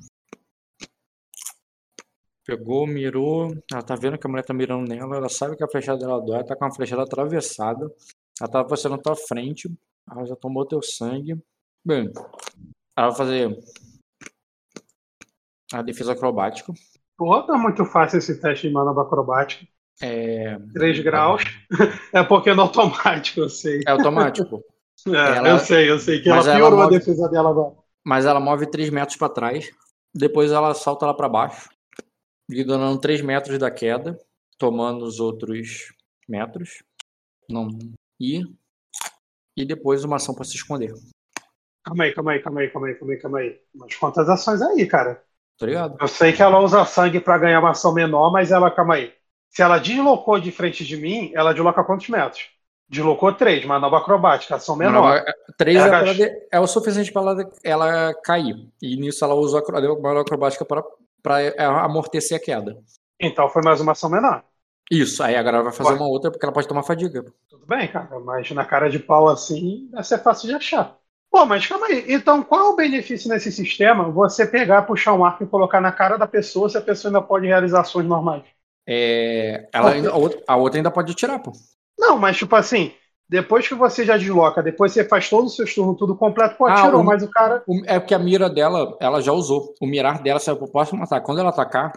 Pegou, 2.46 2.86
mirou. 2.86 3.54
Ela 3.72 3.82
tá 3.82 3.94
vendo 3.96 4.18
que 4.18 4.26
a 4.26 4.30
mulher 4.30 4.44
tá 4.44 4.52
mirando 4.52 4.88
nela. 4.88 5.16
Ela 5.16 5.28
sabe 5.28 5.56
que 5.56 5.64
a 5.64 5.68
flechada 5.68 5.98
dela 5.98 6.20
dói. 6.20 6.36
Ela 6.36 6.44
tá 6.46 6.54
com 6.56 6.64
a 6.66 6.70
flechada 6.74 7.02
atravessada. 7.02 7.90
Ela 8.40 8.50
tá 8.50 8.62
você 8.62 8.88
na 8.88 8.98
tua 8.98 9.16
frente. 9.16 9.70
Ela 10.10 10.24
já 10.26 10.36
tomou 10.36 10.66
teu 10.66 10.82
sangue. 10.82 11.38
Bem, 11.86 12.10
ela 12.96 13.08
vai 13.08 13.16
fazer 13.16 13.58
a 15.72 15.82
defesa 15.82 16.12
acrobática. 16.12 16.72
Pô, 17.16 17.42
tá 17.42 17.56
muito 17.56 17.84
fácil 17.84 18.18
esse 18.18 18.40
teste 18.40 18.68
de 18.68 18.74
manobra 18.74 19.02
acrobática. 19.04 19.66
É, 20.02 20.58
3 20.72 20.98
graus. 21.00 21.42
É 22.12 22.22
porque 22.24 22.50
é 22.50 22.54
no 22.54 22.62
automático, 22.62 23.40
eu 23.40 23.48
sei. 23.48 23.80
é 23.86 23.90
automático. 23.90 24.62
É, 25.08 25.36
Ela- 25.36 25.48
Eu 25.50 25.58
sei, 25.58 25.90
eu 25.90 25.98
sei 25.98 26.22
que 26.22 26.28
ela 26.28 26.38
Mas 26.38 26.46
ela 26.46 26.56
piorou 26.56 26.78
move- 26.80 26.94
a 26.94 26.98
defesa 26.98 27.28
dela 27.28 27.50
agora. 27.50 27.74
Mas 28.06 28.24
ela 28.24 28.38
move 28.40 28.70
3 28.70 28.88
metros 28.90 29.18
pra 29.18 29.28
trás. 29.28 29.68
Depois 30.14 30.50
ela 30.52 30.72
salta 30.72 31.04
lá 31.04 31.12
pra 31.12 31.28
baixo. 31.28 31.68
Dando 32.48 32.98
3 33.00 33.20
metros 33.22 33.58
da 33.58 33.70
queda. 33.70 34.18
Tomando 34.58 35.04
os 35.04 35.18
outros 35.20 35.92
metros. 36.28 36.82
Não. 37.50 37.68
E. 38.20 38.42
E 39.56 39.64
depois 39.64 40.04
uma 40.04 40.16
ação 40.16 40.34
pra 40.34 40.44
se 40.44 40.56
esconder. 40.56 40.92
Calma 41.84 42.04
aí, 42.04 42.14
calma 42.14 42.32
aí, 42.32 42.40
calma 42.40 42.60
aí, 42.60 42.68
calma 42.70 42.86
aí, 42.88 42.94
calma 42.94 43.12
aí, 43.12 43.18
calma 43.20 43.38
aí. 43.40 43.60
Mas 43.74 43.94
quantas 43.96 44.28
ações 44.28 44.62
aí, 44.62 44.86
cara? 44.86 45.22
Tá 45.58 45.66
ligado? 45.66 45.96
Eu 46.00 46.08
sei 46.08 46.32
que 46.32 46.42
ela 46.42 46.58
usa 46.60 46.84
sangue 46.84 47.20
pra 47.20 47.38
ganhar 47.38 47.60
uma 47.60 47.70
ação 47.70 47.92
menor, 47.94 48.32
mas 48.32 48.50
ela, 48.50 48.70
calma 48.70 48.94
aí. 48.94 49.12
Se 49.50 49.62
ela 49.62 49.78
deslocou 49.78 50.40
de 50.40 50.50
frente 50.50 50.84
de 50.84 50.96
mim, 50.96 51.30
ela 51.34 51.52
desloca 51.52 51.84
quantos 51.84 52.08
metros? 52.08 52.48
Deslocou 52.88 53.32
3, 53.32 53.64
manobra 53.64 53.98
acrobática, 53.98 54.56
ação 54.56 54.76
menor. 54.76 55.24
3 55.56 55.76
Ela 55.76 55.86
é, 55.86 55.88
pra 55.90 56.00
gasta- 56.04 56.22
ela 56.22 56.30
de- 56.30 56.46
é 56.50 56.60
o 56.60 56.66
suficiente 56.66 57.12
pra 57.12 57.22
ela, 57.22 57.50
ela 57.62 58.14
cair. 58.24 58.56
E 58.82 58.96
nisso 58.96 59.24
ela 59.24 59.34
usa 59.34 59.58
a 59.60 59.72
manobra 59.80 60.22
acrobática 60.22 60.64
pra, 60.64 60.82
pra 61.24 61.40
é, 61.40 61.64
amortecer 61.64 62.36
a 62.36 62.40
queda. 62.40 62.76
Então 63.18 63.48
foi 63.48 63.62
mais 63.62 63.80
uma 63.80 63.92
ação 63.92 64.10
menor. 64.10 64.44
Isso, 64.90 65.22
aí 65.22 65.34
agora 65.34 65.56
ela 65.56 65.64
vai 65.64 65.72
fazer 65.72 65.94
uma 65.94 66.06
outra 66.06 66.30
porque 66.30 66.44
ela 66.44 66.52
pode 66.52 66.68
tomar 66.68 66.82
fadiga. 66.82 67.24
Tudo 67.48 67.66
bem, 67.66 67.88
cara, 67.88 68.20
mas 68.20 68.50
na 68.50 68.64
cara 68.66 68.90
de 68.90 68.98
pau 68.98 69.28
assim, 69.28 69.88
vai 69.90 70.04
ser 70.04 70.18
fácil 70.18 70.48
de 70.48 70.54
achar. 70.54 70.98
Pô, 71.30 71.46
mas 71.46 71.66
calma 71.66 71.86
aí. 71.86 72.04
Então, 72.12 72.42
qual 72.44 72.60
é 72.60 72.68
o 72.70 72.76
benefício 72.76 73.28
nesse 73.30 73.50
sistema 73.50 74.10
você 74.10 74.46
pegar, 74.46 74.82
puxar 74.82 75.14
um 75.14 75.24
arco 75.24 75.42
e 75.42 75.46
colocar 75.46 75.80
na 75.80 75.90
cara 75.90 76.18
da 76.18 76.26
pessoa 76.26 76.68
se 76.68 76.76
a 76.76 76.82
pessoa 76.82 77.08
ainda 77.08 77.22
pode 77.22 77.46
realizar 77.46 77.80
ações 77.80 78.06
normais? 78.06 78.44
É, 78.86 79.66
ela 79.72 79.92
ainda- 79.92 80.10
a, 80.10 80.56
outra, 80.56 80.78
ainda 80.78 80.90
pode 80.90 81.10
atirar, 81.10 81.42
pô. 81.42 81.52
Não, 81.98 82.18
mas 82.18 82.36
tipo 82.36 82.54
assim, 82.54 82.92
depois 83.28 83.66
que 83.66 83.74
você 83.74 84.04
já 84.04 84.16
desloca, 84.16 84.62
depois 84.62 84.92
você 84.92 85.04
faz 85.04 85.28
todos 85.30 85.50
os 85.50 85.56
seus 85.56 85.74
turnos 85.74 85.96
tudo 85.98 86.16
completo, 86.16 86.56
pô, 86.56 86.66
Ah, 86.66 86.74
atirou, 86.80 87.00
o- 87.00 87.04
mas 87.04 87.22
o 87.22 87.30
cara. 87.30 87.62
O- 87.66 87.82
É 87.86 87.98
porque 87.98 88.14
a 88.14 88.18
mira 88.18 88.48
dela, 88.50 88.96
ela 89.00 89.20
já 89.20 89.32
usou. 89.32 89.74
O 89.80 89.86
mirar 89.86 90.22
dela 90.22 90.38
serve 90.40 90.60
pro 90.60 90.70
próximo 90.70 91.02
ataque. 91.02 91.24
Quando 91.26 91.38
ela 91.40 91.50
atacar, 91.50 91.92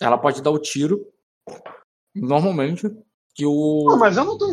ela 0.00 0.18
pode 0.18 0.42
dar 0.42 0.50
o 0.50 0.58
tiro. 0.58 1.06
Normalmente. 2.14 2.88
Que 3.34 3.46
o. 3.46 3.86
Não, 3.88 3.98
mas 3.98 4.16
eu 4.16 4.24
não 4.24 4.36
tô. 4.36 4.46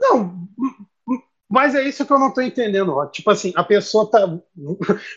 Não, 0.00 0.48
mas 1.50 1.74
é 1.74 1.82
isso 1.82 2.06
que 2.06 2.12
eu 2.12 2.18
não 2.18 2.32
tô 2.32 2.40
entendendo, 2.40 2.92
ó. 2.94 3.06
Tipo 3.06 3.30
assim, 3.30 3.52
a 3.56 3.64
pessoa 3.64 4.08
tá. 4.08 4.38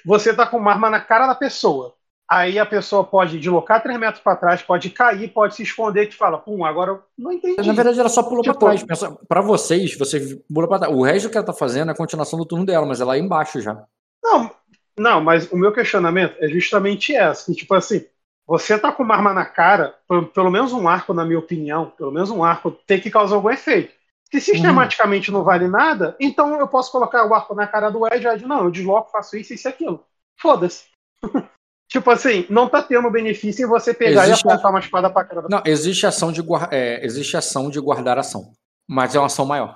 Você 0.05 0.33
tá 0.35 0.47
com 0.47 0.57
uma 0.57 0.71
arma 0.71 0.89
na 0.89 0.99
cara 0.99 1.27
da 1.27 1.35
pessoa. 1.35 1.93
Aí 2.29 2.57
a 2.57 2.65
pessoa 2.65 3.03
pode 3.03 3.37
deslocar 3.37 3.83
três 3.83 3.99
metros 3.99 4.23
pra 4.23 4.35
trás, 4.35 4.61
pode 4.61 4.89
cair, 4.89 5.27
pode 5.31 5.55
se 5.55 5.63
esconder 5.63 6.03
e 6.03 6.07
te 6.07 6.15
fala, 6.15 6.37
pum, 6.37 6.65
agora 6.65 6.91
eu 6.91 7.03
não 7.17 7.31
entendi. 7.31 7.57
Na 7.67 7.73
verdade, 7.73 7.99
ela 7.99 8.09
só 8.09 8.23
pulou 8.23 8.41
Tipo- 8.41 8.57
pra 8.57 8.69
trás. 8.69 8.83
Pensa, 8.83 9.17
pra 9.27 9.41
vocês, 9.41 9.97
você 9.97 10.41
pula 10.51 10.67
pra 10.67 10.79
trás. 10.79 10.93
O 10.93 11.03
resto 11.03 11.29
que 11.29 11.37
ela 11.37 11.45
tá 11.45 11.53
fazendo 11.53 11.89
é 11.89 11.91
a 11.91 11.97
continuação 11.97 12.39
do 12.39 12.45
turno 12.45 12.65
dela, 12.65 12.85
mas 12.85 13.01
ela 13.01 13.15
é 13.15 13.19
embaixo 13.19 13.61
já. 13.61 13.83
Não, 14.23 14.49
não, 14.97 15.21
mas 15.21 15.51
o 15.51 15.57
meu 15.57 15.73
questionamento 15.73 16.35
é 16.39 16.47
justamente 16.47 17.13
esse, 17.13 17.45
que 17.51 17.59
tipo 17.59 17.75
assim, 17.75 18.05
você 18.47 18.79
tá 18.79 18.91
com 18.91 19.03
uma 19.03 19.15
arma 19.15 19.33
na 19.33 19.45
cara, 19.45 19.95
pelo, 20.33 20.51
menos 20.51 20.71
um 20.73 20.87
arco, 20.87 21.13
na 21.13 21.25
minha 21.25 21.39
opinião, 21.39 21.91
pelo 21.97 22.11
menos 22.11 22.29
um 22.29 22.43
arco 22.43 22.71
tem 22.71 22.99
que 22.99 23.11
causar 23.11 23.35
algum 23.35 23.49
efeito. 23.49 23.93
Se 24.31 24.41
sistematicamente 24.41 25.31
não 25.31 25.43
vale 25.43 25.67
nada, 25.67 26.15
então 26.19 26.59
eu 26.59 26.67
posso 26.67 26.91
colocar 26.91 27.25
o 27.27 27.33
arco 27.35 27.53
na 27.53 27.67
cara 27.67 27.91
do 27.91 28.07
Ed, 28.07 28.25
Ed, 28.25 28.45
não, 28.47 28.63
eu 28.63 28.71
desloco, 28.71 29.11
faço 29.11 29.37
isso, 29.37 29.53
isso 29.53 29.67
e 29.67 29.69
aquilo. 29.69 30.03
Foda-se. 30.39 30.85
tipo 31.93 32.09
assim, 32.09 32.47
não 32.49 32.67
tá 32.67 32.81
tendo 32.81 33.09
benefício 33.11 33.65
em 33.65 33.69
você 33.69 33.93
pegar 33.93 34.23
Existe 34.23 34.47
e 34.47 34.51
apontar 34.51 34.71
uma 34.71 34.79
espada 34.79 35.09
pra 35.11 35.23
cara 35.23 35.43
da 35.43 35.47
Não, 35.47 35.61
existe 35.63 36.07
ação 36.07 36.31
de, 36.31 36.41
guar- 36.41 36.69
é, 36.71 37.05
existe 37.05 37.37
ação 37.37 37.69
de 37.69 37.79
guardar 37.79 38.17
ação. 38.17 38.51
Mas 38.89 39.13
é 39.13 39.19
uma 39.19 39.27
ação 39.27 39.45
maior. 39.45 39.75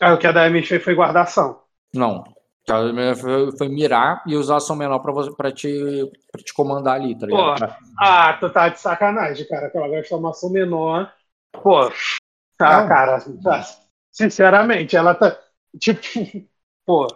Ah, 0.00 0.14
o 0.14 0.18
que 0.18 0.26
a 0.26 0.32
da 0.32 0.50
fez 0.50 0.82
foi 0.82 0.94
guardar 0.96 1.22
ação. 1.22 1.60
Não. 1.94 2.24
Foi, 2.66 3.56
foi 3.56 3.68
mirar 3.68 4.24
e 4.26 4.34
usar 4.34 4.56
ação 4.56 4.74
menor 4.74 4.98
pra, 4.98 5.12
você, 5.12 5.30
pra, 5.36 5.52
te, 5.52 6.10
pra 6.32 6.42
te 6.42 6.52
comandar 6.52 6.96
ali, 6.96 7.16
tá 7.16 7.26
ligado? 7.26 7.56
Pra- 7.56 7.78
Ah, 8.00 8.32
tu 8.40 8.50
tá 8.50 8.68
de 8.68 8.80
sacanagem, 8.80 9.46
cara, 9.46 9.70
que 9.70 9.78
ela 9.78 9.88
gastou 9.88 10.18
uma 10.18 10.30
ação 10.30 10.50
menor. 10.50 11.10
Pô, 11.52 11.88
tá, 12.58 12.80
Não. 12.82 12.88
cara, 12.88 13.24
tá. 13.44 13.64
Sinceramente, 14.10 14.96
ela 14.96 15.14
tá. 15.14 15.38
Tipo, 15.78 16.00
pô. 16.84 17.06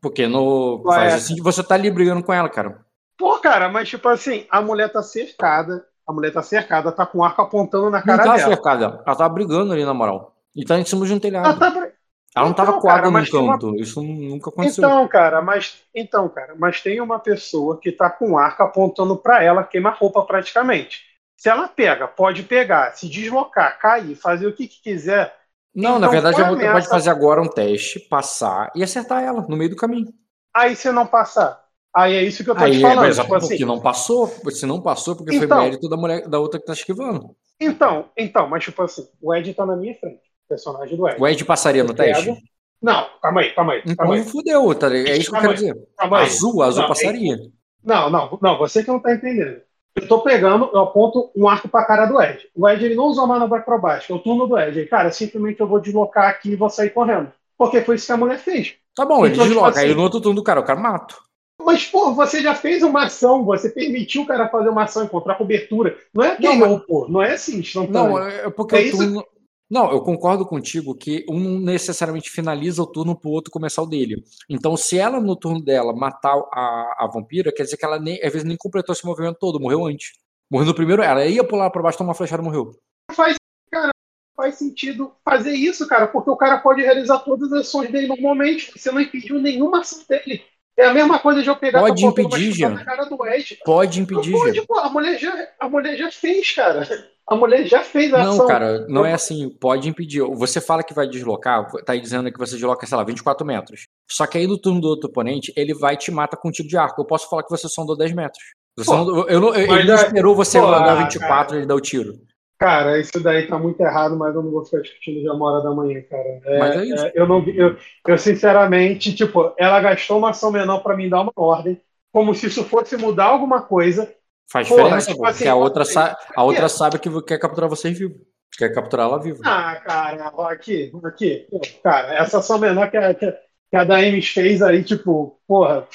Porque 0.00 0.28
no. 0.28 0.80
Faz 0.84 1.14
assim 1.14 1.34
que 1.34 1.42
você 1.42 1.62
tá 1.64 1.74
ali 1.74 1.90
brigando 1.90 2.22
com 2.22 2.32
ela, 2.32 2.48
cara. 2.48 2.86
Pô, 3.20 3.38
cara, 3.38 3.68
mas 3.68 3.88
tipo 3.88 4.08
assim, 4.08 4.46
a 4.50 4.60
mulher 4.62 4.90
tá 4.90 5.02
cercada. 5.02 5.86
A 6.08 6.12
mulher 6.12 6.32
tá 6.32 6.42
cercada, 6.42 6.90
tá 6.90 7.06
com 7.06 7.18
o 7.18 7.24
arco 7.24 7.40
apontando 7.42 7.88
na 7.90 7.98
Não 7.98 8.04
cara 8.04 8.24
tá 8.24 8.36
dela. 8.36 8.48
cercada. 8.48 9.02
Ela 9.06 9.16
tá 9.16 9.28
brigando 9.28 9.72
ali, 9.72 9.84
na 9.84 9.94
moral. 9.94 10.34
E 10.56 10.64
tá 10.64 10.76
em 10.80 10.84
cima 10.84 11.06
de 11.06 11.12
um 11.14 11.20
telhado. 11.20 11.46
Ela 11.46 11.56
tá 11.58 11.70
br- 11.70 11.88
Ela 12.34 12.46
não 12.46 12.54
tava 12.54 12.70
Então, 12.70 12.80
coada 12.80 12.96
cara, 12.98 13.06
num 13.06 13.12
mas 13.12 13.30
tem 13.30 13.40
uma- 13.40 13.52
canto. 13.52 13.76
Isso 13.76 14.02
nunca 14.02 14.50
aconteceu. 14.50 14.82
Então, 14.84 15.06
cara, 15.06 15.42
mas 15.42 15.82
então, 15.94 16.28
cara, 16.28 16.54
mas 16.58 16.80
tem 16.80 17.00
uma 17.00 17.18
pessoa 17.20 17.78
que 17.78 17.92
tá 17.92 18.08
com 18.10 18.32
o 18.32 18.38
arco 18.38 18.62
apontando 18.62 19.16
pra 19.16 19.42
ela, 19.44 19.62
queima-roupa 19.62 20.22
praticamente. 20.24 21.02
Se 21.36 21.48
ela 21.48 21.68
pega, 21.68 22.08
pode 22.08 22.42
pegar, 22.42 22.92
se 22.96 23.08
deslocar, 23.08 23.78
cair, 23.78 24.14
fazer 24.16 24.46
o 24.46 24.52
que, 24.54 24.66
que 24.66 24.82
quiser. 24.82 25.34
não, 25.74 25.92
na 25.92 25.98
então 25.98 26.10
verdade, 26.10 26.36
foi 26.36 26.44
a 26.44 26.48
ameaça- 26.48 26.72
pode 26.72 26.88
fazer 26.88 27.10
agora 27.10 27.40
um 27.42 27.48
teste, 27.48 28.00
passar 28.00 28.70
e 28.74 28.82
acertar 28.82 29.22
ela 29.22 29.44
no 29.48 29.56
meio 29.56 29.70
do 29.70 29.76
caminho. 29.76 30.12
Aí 30.54 30.74
se 30.74 30.90
não 30.90 31.06
passar, 31.06 31.60
aí 31.94 32.14
é 32.16 32.22
isso 32.22 32.42
que 32.44 32.50
eu 32.50 32.54
tô 32.54 32.62
Aí, 32.64 32.72
te 32.72 32.80
falando. 32.80 32.96
mas 33.00 33.16
tipo 33.16 33.28
porque 33.28 33.54
assim, 33.54 33.64
não 33.64 33.80
passou, 33.80 34.26
se 34.50 34.66
não 34.66 34.80
passou, 34.80 35.16
porque 35.16 35.36
foi 35.36 35.46
Então. 35.46 35.58
mérito 35.62 35.88
da 35.88 35.96
mulher 35.96 36.28
da 36.28 36.38
outra 36.38 36.58
que 36.60 36.66
tá 36.66 36.72
esquivando. 36.72 37.34
então, 37.60 38.06
então, 38.16 38.48
mas 38.48 38.64
tipo 38.64 38.82
assim, 38.82 39.06
o 39.20 39.34
Ed 39.34 39.52
tá 39.54 39.66
na 39.66 39.76
minha 39.76 39.94
frente, 39.94 40.16
o 40.16 40.48
personagem 40.48 40.96
do 40.96 41.08
Ed. 41.08 41.20
O 41.20 41.26
Ed 41.28 41.44
passaria 41.44 41.82
no 41.84 41.90
Eu 41.90 41.94
pego- 41.96 42.14
teste? 42.14 42.42
Não, 42.82 43.06
calma 43.20 43.40
aí, 43.42 43.50
calma 43.54 43.72
aí, 43.74 43.82
calma 43.94 44.14
aí. 44.14 44.20
Então 44.20 44.30
fudeu, 44.32 44.74
tá 44.74 44.88
ligado? 44.88 45.14
É 45.14 45.18
isso 45.18 45.30
que 45.30 45.36
eu 45.36 45.40
Calma 45.40 45.54
quero 45.54 45.66
aí, 45.68 45.72
dizer. 45.74 45.88
calma 45.98 46.18
aí. 46.18 46.26
Azul, 46.26 46.62
azul 46.62 46.80
Não, 46.82 46.88
passaria. 46.88 47.36
Não, 47.84 48.10
não, 48.10 48.38
não, 48.40 48.58
você 48.58 48.82
que 48.82 48.88
não 48.88 49.00
tá 49.00 49.12
entendendo. 49.14 49.60
Eu 49.96 50.06
tô 50.08 50.20
pegando, 50.20 50.70
eu 50.72 50.80
aponto 50.80 51.30
um 51.36 51.48
arco 51.48 51.68
pra 51.68 51.84
cara 51.84 52.06
do 52.06 52.22
Ed. 52.22 52.48
O 52.54 52.66
Ed 52.68 52.82
ele 52.84 52.94
não 52.94 53.04
usou 53.06 53.26
manobra 53.26 53.58
acrobática, 53.58 54.12
é 54.12 54.16
o 54.16 54.20
turno 54.20 54.46
do 54.46 54.56
Ed. 54.58 54.78
Aí, 54.78 54.86
cara, 54.86 55.10
simplesmente 55.10 55.60
eu 55.60 55.66
vou 55.66 55.80
deslocar 55.80 56.28
aqui 56.28 56.52
e 56.52 56.56
vou 56.56 56.70
sair 56.70 56.90
correndo. 56.90 57.30
Porque 57.58 57.82
foi 57.82 57.96
isso 57.96 58.06
que 58.06 58.12
a 58.12 58.16
mulher 58.16 58.38
fez. 58.38 58.74
Tá 58.94 59.04
bom, 59.04 59.26
ele 59.26 59.34
Então, 59.34 59.44
tipo 59.44 59.54
desloca. 59.56 59.78
Aí 59.80 59.86
assim- 59.86 59.94
no 59.94 60.02
outro 60.02 60.20
turno 60.20 60.36
do 60.40 60.44
cara, 60.44 60.60
o 60.60 60.64
cara 60.64 60.80
mata. 60.80 61.14
Mas, 61.64 61.84
pô, 61.86 62.12
você 62.14 62.42
já 62.42 62.54
fez 62.54 62.82
uma 62.82 63.04
ação, 63.04 63.44
você 63.44 63.68
permitiu 63.70 64.22
o 64.22 64.26
cara 64.26 64.48
fazer 64.48 64.68
uma 64.68 64.84
ação, 64.84 65.04
encontrar 65.04 65.36
cobertura. 65.36 65.96
Não 66.12 66.24
é 66.24 66.36
Não, 66.40 66.56
não, 66.56 66.80
pô, 66.80 67.06
não 67.08 67.22
é 67.22 67.32
assim, 67.34 67.58
instantâneo. 67.58 67.92
Não, 68.10 68.18
é 68.18 68.46
é 68.46 68.50
porque 68.50 68.76
É 68.76 68.78
o 68.78 68.82
isso- 68.82 68.96
turno. 68.98 69.24
Não, 69.70 69.88
eu 69.92 70.00
concordo 70.00 70.44
contigo 70.44 70.96
que 70.96 71.24
um 71.28 71.60
necessariamente 71.60 72.28
finaliza 72.28 72.82
o 72.82 72.86
turno 72.86 73.14
pro 73.14 73.30
outro 73.30 73.52
começar 73.52 73.80
o 73.82 73.86
dele. 73.86 74.24
Então, 74.48 74.76
se 74.76 74.98
ela 74.98 75.20
no 75.20 75.36
turno 75.36 75.62
dela 75.62 75.94
matar 75.94 76.34
a, 76.52 77.04
a 77.04 77.10
vampira, 77.12 77.52
quer 77.52 77.62
dizer 77.62 77.76
que 77.76 77.84
ela 77.84 78.00
nem, 78.00 78.16
às 78.16 78.32
vezes 78.32 78.42
nem 78.44 78.56
completou 78.56 78.92
esse 78.92 79.06
movimento 79.06 79.36
todo, 79.38 79.60
morreu 79.60 79.86
antes. 79.86 80.10
Morreu 80.50 80.66
no 80.66 80.74
primeiro, 80.74 81.02
ela 81.02 81.24
ia 81.24 81.44
pular 81.44 81.70
pra 81.70 81.82
baixo, 81.82 81.96
tomar 81.98 82.08
uma 82.08 82.14
flechada 82.16 82.42
e 82.42 82.44
morreu. 82.44 82.72
faz, 83.12 83.36
cara, 83.70 83.92
faz 84.36 84.56
sentido 84.56 85.12
fazer 85.24 85.52
isso, 85.54 85.86
cara, 85.86 86.08
porque 86.08 86.30
o 86.30 86.36
cara 86.36 86.58
pode 86.58 86.82
realizar 86.82 87.20
todas 87.20 87.52
as 87.52 87.60
ações 87.60 87.92
dele 87.92 88.08
normalmente. 88.08 88.72
Você 88.76 88.90
não 88.90 89.00
impediu 89.00 89.40
nenhuma 89.40 89.82
ação 89.82 90.00
dele. 90.08 90.42
É 90.80 90.86
a 90.86 90.94
mesma 90.94 91.18
coisa 91.18 91.42
de 91.42 91.48
eu 91.48 91.56
pegar 91.56 91.80
Pode 91.80 92.04
impedir, 92.04 92.52
Jean. 92.52 92.70
na 92.70 92.84
cara 92.84 93.04
do 93.04 93.26
Ed. 93.26 93.58
Pode 93.64 93.98
Não 93.98 94.04
impedir, 94.04 94.32
pode, 94.32 94.54
Gil. 94.54 94.64
pô, 94.66 94.78
a 94.78 94.88
mulher, 94.88 95.18
já, 95.18 95.48
a 95.58 95.68
mulher 95.68 95.96
já 95.96 96.10
fez, 96.10 96.52
cara. 96.52 96.88
A 97.28 97.36
mulher 97.36 97.64
já 97.66 97.84
fez 97.84 98.12
a 98.12 98.24
Não, 98.24 98.32
ação. 98.32 98.46
cara, 98.48 98.86
não 98.88 99.04
é 99.06 99.12
assim. 99.12 99.48
Pode 99.60 99.88
impedir. 99.88 100.20
Você 100.34 100.60
fala 100.60 100.82
que 100.82 100.92
vai 100.94 101.06
deslocar, 101.06 101.64
tá 101.84 101.92
aí 101.92 102.00
dizendo 102.00 102.32
que 102.32 102.38
você 102.38 102.54
desloca, 102.54 102.84
sei 102.86 102.96
lá, 102.96 103.04
24 103.04 103.46
metros. 103.46 103.86
Só 104.10 104.26
que 104.26 104.36
aí 104.38 104.46
no 104.48 104.58
turno 104.58 104.80
do 104.80 104.88
outro 104.88 105.08
oponente, 105.08 105.52
ele 105.56 105.72
vai 105.74 105.96
te 105.96 106.10
mata 106.10 106.36
com 106.36 106.48
um 106.48 106.50
tiro 106.50 106.68
de 106.68 106.76
arco. 106.76 107.00
Eu 107.00 107.04
posso 107.06 107.28
falar 107.28 107.44
que 107.44 107.50
você 107.50 107.68
só 107.68 107.82
andou 107.82 107.96
10 107.96 108.12
metros. 108.12 108.42
Você 108.76 108.90
Pô, 108.90 108.96
não- 109.04 109.28
eu 109.28 109.40
não- 109.40 109.54
ele 109.54 109.84
não 109.84 109.94
é- 109.94 110.02
esperou 110.06 110.34
você 110.34 110.58
pô, 110.58 110.66
andar 110.66 110.90
ah, 110.92 110.94
24 111.04 111.46
cara. 111.46 111.56
e 111.56 111.58
ele 111.60 111.66
dar 111.66 111.74
o 111.76 111.80
tiro. 111.80 112.14
Cara, 112.60 113.00
isso 113.00 113.18
daí 113.22 113.46
tá 113.48 113.58
muito 113.58 113.80
errado, 113.80 114.16
mas 114.18 114.34
eu 114.34 114.42
não 114.42 114.50
vou 114.50 114.62
ficar 114.64 114.82
discutindo 114.82 115.22
já 115.22 115.32
uma 115.32 115.50
hora 115.50 115.62
da 115.64 115.74
manhã, 115.74 116.02
cara. 116.02 116.40
É, 116.44 116.58
Mas 116.58 116.76
é 116.76 116.84
isso. 116.84 117.06
é, 117.06 117.12
eu 117.14 117.26
não 117.26 117.42
vi- 117.42 117.56
eu, 117.56 117.74
eu 118.06 118.18
sinceramente, 118.18 119.14
tipo, 119.14 119.54
ela 119.58 119.80
gastou 119.80 120.18
uma 120.18 120.30
ação 120.30 120.52
menor 120.52 120.80
pra 120.80 120.94
mim 120.94 121.08
dar 121.08 121.22
uma 121.22 121.32
ordem, 121.36 121.80
como 122.12 122.34
se 122.34 122.46
isso 122.48 122.62
fosse 122.64 122.98
mudar 122.98 123.26
alguma 123.26 123.62
coisa. 123.62 124.12
Faz 124.52 124.68
Porra, 124.68 124.98
diferença, 124.98 125.06
tipo 125.06 125.18
pô, 125.22 125.26
porque 125.26 125.44
assim, 125.44 125.48
a 125.48 125.54
outra, 125.56 125.82
assim, 125.82 125.92
sa- 125.94 126.18
a 126.36 126.42
é. 126.42 126.44
outra 126.44 126.68
sabe 126.68 126.98
que 126.98 127.22
quer 127.22 127.38
capturar 127.38 127.70
vocês 127.70 127.98
vivo. 127.98 128.14
Quer 128.58 128.74
capturar 128.74 129.06
ela 129.06 129.18
viva. 129.22 129.42
Ah, 129.44 129.76
cara, 129.80 130.28
aqui, 130.50 130.92
aqui, 131.04 131.46
cara, 131.82 132.14
essa 132.14 132.38
ação 132.38 132.58
menor 132.58 132.90
que 132.90 132.96
a, 132.98 133.14
que 133.14 133.24
a, 133.24 133.32
que 133.70 133.76
a 133.76 133.84
Daemis 133.84 134.28
fez 134.28 134.60
aí, 134.60 134.84
tipo, 134.84 135.40
porra, 135.46 135.86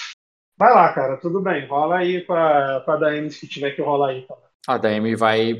vai 0.57 0.73
lá, 0.73 0.93
cara, 0.93 1.17
tudo 1.17 1.41
bem, 1.41 1.67
rola 1.67 1.99
aí 1.99 2.23
com 2.25 2.33
a, 2.33 2.81
com 2.85 2.91
a 2.91 2.97
Daemis 2.97 3.39
que 3.39 3.47
tiver 3.47 3.71
que 3.75 3.81
rolar 3.83 4.09
aí, 4.11 4.23
tá? 4.27 4.35
A 4.67 4.77
Daemi 4.77 5.15
vai 5.15 5.53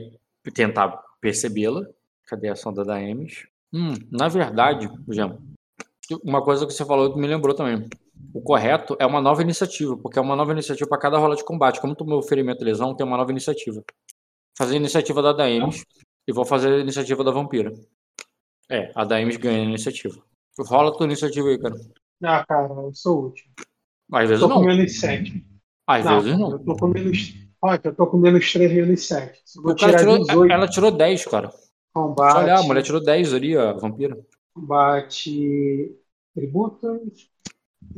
tentar 0.51 1.01
percebê-la. 1.21 1.85
Cadê 2.27 2.49
a 2.49 2.53
ação 2.53 2.73
da 2.73 2.83
Daemis? 2.83 3.45
Hum, 3.73 3.93
na 4.11 4.27
verdade, 4.27 4.89
Jean, 5.09 5.37
uma 6.23 6.41
coisa 6.43 6.65
que 6.65 6.73
você 6.73 6.85
falou 6.85 7.15
me 7.17 7.27
lembrou 7.27 7.53
também. 7.55 7.87
O 8.33 8.41
correto 8.41 8.95
é 8.99 9.05
uma 9.05 9.21
nova 9.21 9.41
iniciativa, 9.41 9.95
porque 9.97 10.17
é 10.17 10.21
uma 10.21 10.35
nova 10.35 10.51
iniciativa 10.51 10.87
para 10.89 10.97
cada 10.99 11.17
rola 11.17 11.35
de 11.35 11.43
combate. 11.43 11.79
Como 11.81 11.95
tomou 11.95 12.21
ferimento 12.21 12.61
e 12.61 12.65
lesão, 12.65 12.95
tem 12.95 13.05
uma 13.05 13.17
nova 13.17 13.31
iniciativa. 13.31 13.83
Fazer 14.57 14.73
a 14.75 14.77
iniciativa 14.77 15.21
da 15.21 15.33
Daemis 15.33 15.83
e 16.27 16.33
vou 16.33 16.45
fazer 16.45 16.73
a 16.73 16.79
iniciativa 16.79 17.23
da 17.23 17.31
Vampira. 17.31 17.73
É, 18.69 18.91
a 18.95 19.03
Daemis 19.03 19.37
ganha 19.37 19.59
a 19.61 19.65
iniciativa. 19.65 20.15
Rola 20.59 20.89
a 20.89 20.93
tua 20.93 21.05
iniciativa 21.05 21.47
aí, 21.49 21.59
cara. 21.59 21.75
Ah, 22.23 22.45
cara, 22.45 22.67
eu 22.73 22.91
sou 22.93 23.25
último. 23.25 23.51
Às 24.11 24.29
vezes 24.29 24.41
Tô 24.41 24.47
com 24.49 24.55
não. 24.55 24.63
menos 24.65 24.99
7. 24.99 25.45
Às 25.87 26.05
Não, 26.05 26.21
vezes 26.21 26.39
não. 26.39 26.51
eu 26.51 26.59
tô 26.59 26.75
com 26.75 26.87
menos. 26.87 27.33
Olha, 27.65 27.81
eu 27.83 27.95
tô 27.95 28.05
com 28.05 28.17
menos 28.17 28.53
3 28.53 28.71
menos 28.71 29.07
7. 29.07 29.41
Se 29.43 29.57
eu 29.57 29.63
vou 29.63 29.71
O 29.71 29.75
cara 29.75 29.97
tirou, 29.97 30.19
18, 30.19 30.53
ela 30.53 30.67
tirou 30.67 30.91
10, 30.91 31.25
cara. 31.25 31.49
Combate, 31.91 32.37
olhar, 32.37 32.59
a 32.59 32.63
mulher 32.63 32.83
tirou 32.83 33.03
10 33.03 33.33
ali, 33.33 33.57
a 33.57 33.73
vampira. 33.73 34.15
combate, 34.53 35.95
tributos, 36.35 37.31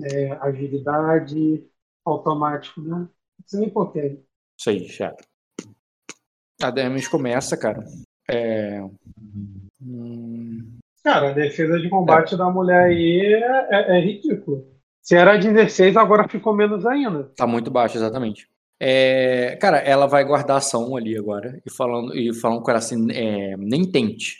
é, 0.05 0.31
agilidade, 0.39 1.65
automático, 2.05 2.79
né? 2.79 3.09
Isso 3.45 3.57
nem 3.59 3.67
importei. 3.67 4.23
Isso 4.57 4.69
aí, 4.69 4.87
chato. 4.87 5.21
A 6.61 6.71
Demis 6.71 7.09
começa, 7.09 7.57
cara. 7.57 7.83
É... 8.29 8.81
Hum, 9.81 10.77
Cara, 11.03 11.31
a 11.31 11.33
defesa 11.33 11.77
de 11.77 11.89
combate 11.89 12.37
da 12.37 12.49
mulher 12.49 12.85
aí 12.85 13.33
é, 13.33 13.67
é, 13.69 13.97
é 13.97 13.99
ridículo. 13.99 14.65
Se 15.01 15.15
era 15.15 15.37
16, 15.37 15.97
agora 15.97 16.27
ficou 16.27 16.53
menos 16.55 16.85
ainda. 16.85 17.31
Tá 17.35 17.45
muito 17.45 17.69
baixo, 17.69 17.97
exatamente. 17.97 18.47
É, 18.79 19.57
cara, 19.59 19.77
ela 19.77 20.05
vai 20.05 20.23
guardar 20.23 20.57
ação 20.57 20.95
ali 20.95 21.17
agora 21.17 21.59
e 21.65 21.71
falando, 21.71 22.15
e 22.15 22.33
falando 22.33 22.61
com 22.61 22.69
ela 22.69 22.77
assim, 22.77 23.07
é, 23.11 23.55
nem 23.57 23.89
tente. 23.89 24.37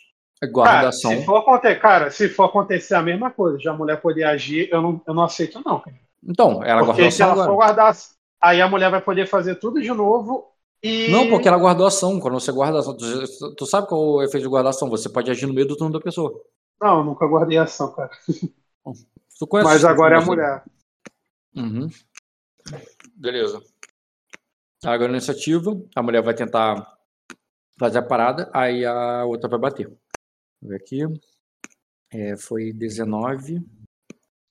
Guarda 0.52 0.74
Cara, 0.74 0.90
ação. 0.90 1.12
se 1.12 1.26
for 1.26 1.38
acontecer, 1.38 1.76
cara, 1.80 2.12
se 2.12 2.30
for 2.30 2.44
acontecer 2.44 2.94
a 2.94 3.02
mesma 3.02 3.32
coisa, 3.32 3.58
de 3.58 3.68
a 3.68 3.74
mulher 3.74 4.00
poder 4.00 4.24
agir, 4.24 4.70
eu 4.72 4.82
não, 4.82 5.02
eu 5.08 5.14
não 5.14 5.24
aceito, 5.24 5.60
não, 5.66 5.80
cara. 5.80 5.98
Então, 6.24 6.64
ela 6.64 6.82
guardou 6.82 6.96
Porque 6.96 7.10
se 7.10 7.24
ação 7.24 7.26
ela 7.26 7.34
agora. 7.34 7.50
for 7.50 7.56
guardar, 7.56 7.98
aí 8.40 8.62
a 8.62 8.70
mulher 8.70 8.92
vai 8.92 9.02
poder 9.02 9.26
fazer 9.26 9.56
tudo 9.56 9.82
de 9.82 9.90
novo 9.90 10.52
e. 10.84 11.10
Não, 11.10 11.28
porque 11.28 11.48
ela 11.48 11.58
guardou 11.58 11.88
ação. 11.88 12.20
Quando 12.20 12.40
você 12.40 12.52
guarda 12.52 12.80
ação, 12.80 12.96
tu, 12.96 13.56
tu 13.56 13.66
sabe 13.66 13.88
qual 13.88 14.00
é 14.00 14.06
o 14.06 14.24
efeito 14.24 14.44
de 14.44 14.50
guardar 14.50 14.70
ação? 14.70 14.90
Você 14.92 15.10
pode 15.10 15.32
agir 15.32 15.48
no 15.48 15.54
meio 15.54 15.68
do 15.68 15.76
turno 15.76 15.94
da 15.94 16.00
pessoa. 16.00 16.40
Não, 16.80 17.00
eu 17.00 17.04
nunca 17.04 17.26
guardei 17.26 17.58
ação, 17.58 17.92
cara. 17.94 18.12
Tu 19.40 19.48
conhece 19.48 19.70
Mas 19.70 19.86
agora 19.86 20.16
é 20.16 20.22
a 20.22 20.26
mulher. 20.26 20.64
Uhum. 21.56 21.90
Beleza. 23.16 23.62
Agora 24.86 25.12
na 25.12 25.18
iniciativa, 25.18 25.72
a 25.96 26.04
mulher 26.04 26.22
vai 26.22 26.34
tentar 26.34 26.98
fazer 27.80 28.00
a 28.00 28.04
parada, 28.04 28.50
aí 28.54 28.86
a 28.86 29.26
outra 29.26 29.50
vai 29.50 29.60
bater. 29.60 29.88
Vou 30.62 30.70
ver 30.70 30.78
aqui. 30.78 31.00
É, 32.12 32.38
foi 32.38 32.72
19. 32.72 33.62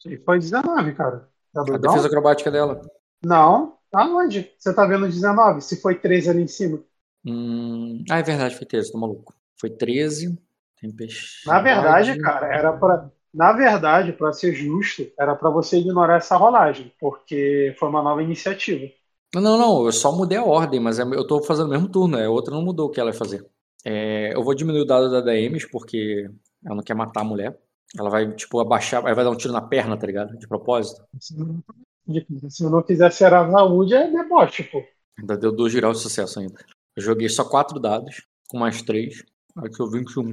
E 0.05 0.17
Foi 0.19 0.39
19, 0.39 0.95
cara. 0.95 1.29
Tá 1.53 1.63
A 1.63 1.79
defesa 1.79 2.07
acrobática 2.07 2.51
dela. 2.51 2.81
Não, 3.25 3.79
tá 3.91 4.05
onde? 4.05 4.53
Você 4.59 4.75
tá 4.75 4.87
vendo 4.87 5.07
19? 5.07 5.61
Se 5.63 5.81
foi 5.81 5.95
13 5.99 6.31
ali 6.31 6.43
em 6.43 6.47
cima. 6.49 6.83
Hum, 7.25 8.05
Ah, 8.11 8.19
é 8.19 8.23
verdade, 8.23 8.57
foi 8.57 8.67
13, 8.67 8.93
tô 8.93 8.99
maluco. 8.99 9.35
Foi 9.59 9.71
13. 9.71 10.39
Tempestade. 10.81 11.47
Na 11.47 11.61
verdade, 11.61 12.19
cara, 12.21 12.55
era 12.55 12.73
para. 12.73 13.11
Na 13.33 13.53
verdade, 13.53 14.13
para 14.13 14.33
ser 14.33 14.55
justo, 14.55 15.11
era 15.19 15.35
para 15.35 15.51
você 15.51 15.79
ignorar 15.79 16.17
essa 16.17 16.37
rolagem, 16.37 16.93
porque 16.99 17.75
foi 17.79 17.89
uma 17.89 18.03
nova 18.03 18.23
iniciativa. 18.23 18.91
Não, 19.35 19.43
não, 19.43 19.59
não, 19.59 19.87
eu 19.87 19.93
só 19.93 20.13
mudei 20.13 20.39
a 20.39 20.45
ordem, 20.45 20.81
mas 20.81 20.99
é- 20.99 21.03
eu 21.03 21.27
tô 21.27 21.43
fazendo 21.43 21.67
o 21.67 21.71
mesmo 21.71 21.89
turno, 21.89 22.17
a 22.19 22.29
outra 22.31 22.55
não 22.55 22.63
mudou 22.63 22.87
o 22.89 22.91
que 22.91 23.01
ela 23.01 23.11
vai 23.11 23.19
fazer. 23.19 23.45
É, 23.85 24.35
eu 24.35 24.43
vou 24.43 24.55
diminuir 24.55 24.83
o 24.83 24.87
dado 24.87 25.11
da 25.11 25.21
Daemis, 25.21 25.65
porque 25.71 26.29
ela 26.65 26.75
não 26.77 26.83
quer 26.83 26.95
matar 26.95 27.21
a 27.21 27.25
mulher. 27.25 27.59
Ela 27.97 28.11
vai, 28.11 28.33
tipo, 28.35 28.59
abaixar, 28.59 29.05
aí 29.07 29.15
vai 29.15 29.25
dar 29.25 29.31
um 29.31 29.37
tiro 29.37 29.53
na 29.53 29.61
perna, 29.61 29.97
tá 29.97 30.07
ligado? 30.07 30.37
De 30.37 30.49
propósito. 30.49 31.05
Se 31.21 32.65
eu 32.65 32.71
não 32.71 32.83
quisesse 32.83 33.19
ser 33.19 33.33
a 33.33 33.51
saúde, 33.51 33.95
é 33.95 34.11
deboche, 34.11 34.65
pô. 34.65 34.83
Ainda 35.19 35.37
deu 35.37 35.53
dois 35.53 35.75
graus 35.75 35.99
de 35.99 36.03
sucesso 36.03 36.41
ainda. 36.41 36.65
Eu 36.97 37.03
joguei 37.03 37.29
só 37.29 37.45
quatro 37.45 37.79
dados, 37.79 38.27
com 38.49 38.59
mais 38.59 38.83
três. 38.83 39.25
Aqui 39.57 39.81
eu 39.81 39.91
21. 39.91 40.33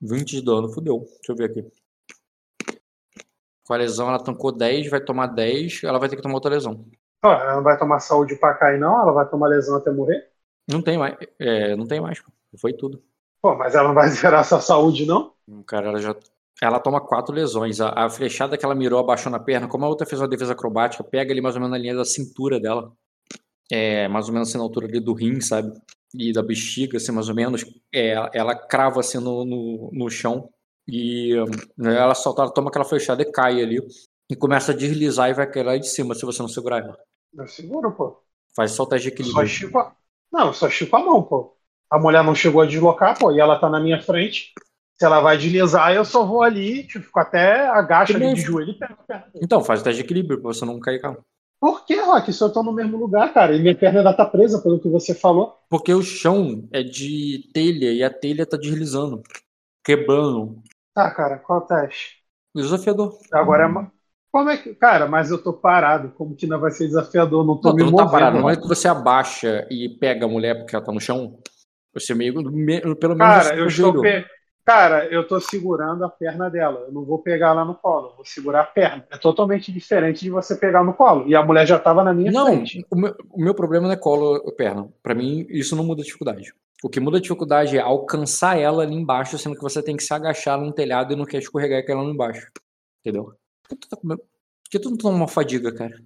20 0.00 0.30
de 0.36 0.42
dano, 0.42 0.68
fudeu. 0.68 1.00
Deixa 1.00 1.32
eu 1.32 1.36
ver 1.36 1.50
aqui. 1.50 1.64
Com 3.64 3.74
a 3.74 3.76
lesão, 3.76 4.08
ela 4.08 4.22
tancou 4.22 4.50
10, 4.50 4.88
vai 4.88 5.00
tomar 5.00 5.26
10, 5.26 5.82
ela 5.84 5.98
vai 5.98 6.08
ter 6.08 6.16
que 6.16 6.22
tomar 6.22 6.34
outra 6.34 6.50
lesão. 6.50 6.86
Ela 7.22 7.54
não 7.56 7.62
vai 7.62 7.78
tomar 7.78 8.00
saúde 8.00 8.34
pra 8.36 8.54
cair, 8.54 8.78
não? 8.80 9.00
Ela 9.00 9.12
vai 9.12 9.28
tomar 9.28 9.46
lesão 9.48 9.76
até 9.76 9.90
morrer? 9.90 10.28
Não 10.68 10.82
tem 10.82 10.98
mais. 10.98 11.16
É, 11.38 11.74
não 11.76 11.86
tem 11.86 12.00
mais, 12.00 12.20
pô. 12.20 12.30
Foi 12.58 12.72
tudo. 12.72 13.02
Pô, 13.42 13.54
mas 13.56 13.74
ela 13.74 13.88
não 13.88 13.94
vai 13.94 14.08
zerar 14.10 14.44
sua 14.44 14.60
saúde, 14.60 15.04
não? 15.06 15.34
Hum, 15.46 15.62
Cara, 15.62 15.88
ela 15.88 16.00
já. 16.00 16.14
Ela 16.60 16.80
toma 16.80 17.00
quatro 17.00 17.34
lesões. 17.34 17.80
A, 17.80 18.06
a 18.06 18.10
flechada 18.10 18.56
que 18.58 18.64
ela 18.64 18.74
mirou 18.74 18.98
abaixou 18.98 19.30
na 19.30 19.38
perna, 19.38 19.68
como 19.68 19.84
a 19.84 19.88
outra 19.88 20.06
fez 20.06 20.20
uma 20.20 20.28
defesa 20.28 20.52
acrobática, 20.52 21.04
pega 21.04 21.32
ali 21.32 21.40
mais 21.40 21.54
ou 21.54 21.60
menos 21.60 21.72
na 21.76 21.78
linha 21.82 21.94
da 21.94 22.04
cintura 22.04 22.58
dela. 22.60 22.92
É, 23.70 24.08
mais 24.08 24.28
ou 24.28 24.32
menos 24.34 24.48
assim 24.48 24.58
na 24.58 24.64
altura 24.64 24.86
ali 24.86 25.00
do 25.00 25.12
rim, 25.14 25.40
sabe? 25.40 25.72
E 26.14 26.32
da 26.32 26.42
bexiga, 26.42 26.96
assim, 26.96 27.12
mais 27.12 27.28
ou 27.28 27.34
menos. 27.34 27.64
É, 27.94 28.14
ela 28.34 28.54
crava 28.56 29.00
assim 29.00 29.18
no, 29.18 29.44
no, 29.44 29.90
no 29.92 30.10
chão. 30.10 30.50
E 30.88 31.34
hum, 31.40 31.86
ela 31.88 32.14
solta, 32.14 32.42
ela 32.42 32.52
toma 32.52 32.70
aquela 32.70 32.84
flechada 32.84 33.22
e 33.22 33.30
cai 33.32 33.62
ali. 33.62 33.78
E 34.30 34.36
começa 34.36 34.72
a 34.72 34.74
deslizar 34.76 35.30
e 35.30 35.34
vai 35.34 35.50
cair 35.50 35.64
lá 35.64 35.76
de 35.78 35.88
cima 35.88 36.14
se 36.14 36.24
você 36.26 36.40
não 36.42 36.48
segurar 36.48 36.78
ela. 36.82 36.98
Eu 37.34 37.46
seguro, 37.46 37.92
pô. 37.92 38.22
Faz 38.54 38.72
só 38.72 38.82
o 38.82 38.86
teste 38.86 39.08
de 39.08 39.14
equilíbrio. 39.14 39.34
só 39.40 39.42
estico 39.44 39.78
a... 39.78 39.94
Não, 40.32 40.52
só 40.52 40.68
estico 40.68 40.96
a 40.96 41.04
mão, 41.04 41.22
pô. 41.22 41.56
A 41.90 41.98
mulher 41.98 42.22
não 42.22 42.34
chegou 42.34 42.60
a 42.60 42.66
deslocar, 42.66 43.18
pô, 43.18 43.32
e 43.32 43.40
ela 43.40 43.58
tá 43.58 43.68
na 43.68 43.80
minha 43.80 44.00
frente. 44.02 44.52
Se 44.98 45.04
ela 45.06 45.20
vai 45.20 45.38
deslizar, 45.38 45.92
eu 45.94 46.04
só 46.04 46.24
vou 46.26 46.42
ali, 46.42 46.84
tipo, 46.86 47.04
fico 47.04 47.20
até 47.20 47.68
agacho 47.68 48.16
ali 48.16 48.34
de 48.34 48.40
joelho 48.40 48.72
e 48.72 48.78
pego 48.78 48.94
a 48.94 49.04
perna. 49.04 49.30
Então, 49.36 49.62
faz 49.62 49.80
o 49.80 49.84
teste 49.84 50.02
de 50.02 50.04
equilíbrio 50.04 50.40
pra 50.40 50.52
você 50.52 50.64
não 50.64 50.80
cair, 50.80 51.00
cara. 51.00 51.18
Por 51.60 51.84
que, 51.84 52.00
Rock? 52.00 52.32
Se 52.32 52.42
eu 52.42 52.52
tô 52.52 52.62
no 52.62 52.72
mesmo 52.72 52.96
lugar, 52.96 53.32
cara, 53.32 53.54
e 53.54 53.60
minha 53.60 53.76
perna 53.76 54.00
ainda 54.00 54.12
tá 54.14 54.24
presa, 54.24 54.60
pelo 54.60 54.80
que 54.80 54.88
você 54.88 55.14
falou. 55.14 55.56
Porque 55.68 55.92
o 55.92 56.02
chão 56.02 56.68
é 56.72 56.82
de 56.82 57.50
telha 57.52 57.92
e 57.92 58.02
a 58.02 58.10
telha 58.10 58.46
tá 58.46 58.56
deslizando, 58.56 59.22
quebrando. 59.84 60.62
Tá, 60.94 61.10
cara, 61.10 61.38
qual 61.38 61.60
é 61.60 61.62
o 61.62 61.66
teste? 61.66 62.22
Desafiador. 62.54 63.18
Agora 63.32 63.64
é. 63.64 63.97
Como 64.30 64.50
é 64.50 64.56
que. 64.56 64.74
Cara, 64.74 65.06
mas 65.06 65.30
eu 65.30 65.42
tô 65.42 65.52
parado. 65.52 66.10
Como 66.16 66.34
que 66.36 66.46
não 66.46 66.60
vai 66.60 66.70
ser 66.70 66.86
desafiador? 66.86 67.44
Não 67.46 67.56
tô 67.60 67.70
Não, 67.70 67.76
me 67.76 67.82
não 67.84 67.90
tá 67.92 68.02
movendo. 68.04 68.10
parado. 68.12 68.38
Não 68.38 68.48
é 68.50 68.54
Rock. 68.54 68.62
que 68.62 68.68
você 68.68 68.86
abaixa 68.88 69.66
e 69.70 69.88
pega 69.88 70.26
a 70.26 70.28
mulher 70.28 70.54
porque 70.58 70.76
ela 70.76 70.84
tá 70.84 70.92
no 70.92 71.00
chão. 71.00 71.38
Você 71.94 72.14
meio. 72.14 72.34
me- 72.50 72.80
Pelo 72.96 73.16
menos 73.16 73.18
Cara, 73.44 73.44
você 73.56 73.60
eu 73.60 73.66
estou. 73.66 74.00
Pe... 74.02 74.24
Cara, 74.66 75.06
eu 75.06 75.26
tô 75.26 75.40
segurando 75.40 76.04
a 76.04 76.10
perna 76.10 76.50
dela. 76.50 76.80
Eu 76.86 76.92
não 76.92 77.02
vou 77.02 77.18
pegar 77.20 77.54
lá 77.54 77.64
no 77.64 77.74
colo, 77.74 78.10
eu 78.10 78.16
vou 78.16 78.24
segurar 78.26 78.60
a 78.60 78.64
perna. 78.64 79.02
É 79.10 79.16
totalmente 79.16 79.72
diferente 79.72 80.20
de 80.20 80.28
você 80.30 80.54
pegar 80.54 80.84
no 80.84 80.92
colo. 80.92 81.26
E 81.26 81.34
a 81.34 81.42
mulher 81.42 81.66
já 81.66 81.78
tava 81.78 82.04
na 82.04 82.12
minha 82.12 82.30
Não, 82.30 82.48
frente. 82.48 82.84
o 82.90 82.96
meu, 82.96 83.14
o 83.30 83.42
meu 83.42 83.54
problema 83.54 83.86
não 83.86 83.94
é 83.94 83.96
colo 83.96 84.42
ou 84.44 84.52
perna. 84.52 84.86
Pra 85.02 85.14
mim, 85.14 85.46
isso 85.48 85.74
não 85.74 85.82
muda 85.84 86.02
a 86.02 86.04
dificuldade. 86.04 86.52
O 86.84 86.88
que 86.90 87.00
muda 87.00 87.16
a 87.16 87.20
dificuldade 87.20 87.78
é 87.78 87.80
alcançar 87.80 88.58
ela 88.58 88.82
ali 88.82 88.94
embaixo, 88.94 89.38
sendo 89.38 89.56
que 89.56 89.62
você 89.62 89.82
tem 89.82 89.96
que 89.96 90.02
se 90.04 90.12
agachar 90.12 90.60
num 90.60 90.70
telhado 90.70 91.14
e 91.14 91.16
não 91.16 91.24
quer 91.24 91.38
escorregar 91.38 91.84
com 91.86 91.92
ela 91.92 92.02
lá 92.02 92.10
embaixo. 92.10 92.46
Entendeu? 93.00 93.32
Por 93.68 93.76
que 93.76 93.76
tu, 93.76 93.88
tá 93.88 93.96
com... 93.96 94.08
Por 94.08 94.70
que 94.70 94.78
tu 94.78 94.90
não 94.90 94.96
toma 94.96 95.16
uma 95.16 95.28
fadiga, 95.28 95.74
cara? 95.74 96.00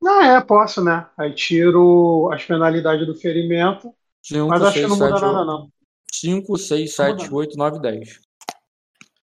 Não, 0.00 0.22
é, 0.22 0.40
posso, 0.40 0.82
né? 0.82 1.08
Aí 1.18 1.34
tiro 1.34 2.30
as 2.32 2.44
penalidades 2.44 3.06
do 3.06 3.14
ferimento. 3.14 3.94
5, 4.22 4.48
Mas 4.48 4.62
acho 4.62 4.72
que 4.72 4.78
6, 4.80 4.90
não 4.90 4.96
muda 4.96 5.10
7, 5.10 5.20
nada, 5.20 5.38
8. 5.38 5.46
não. 5.46 5.72
5, 6.12 6.58
6, 6.58 6.80
Não 6.80 7.06
7, 7.06 7.24
muda. 7.24 7.36
8, 7.36 7.56
9, 7.56 7.80
10. 7.80 8.20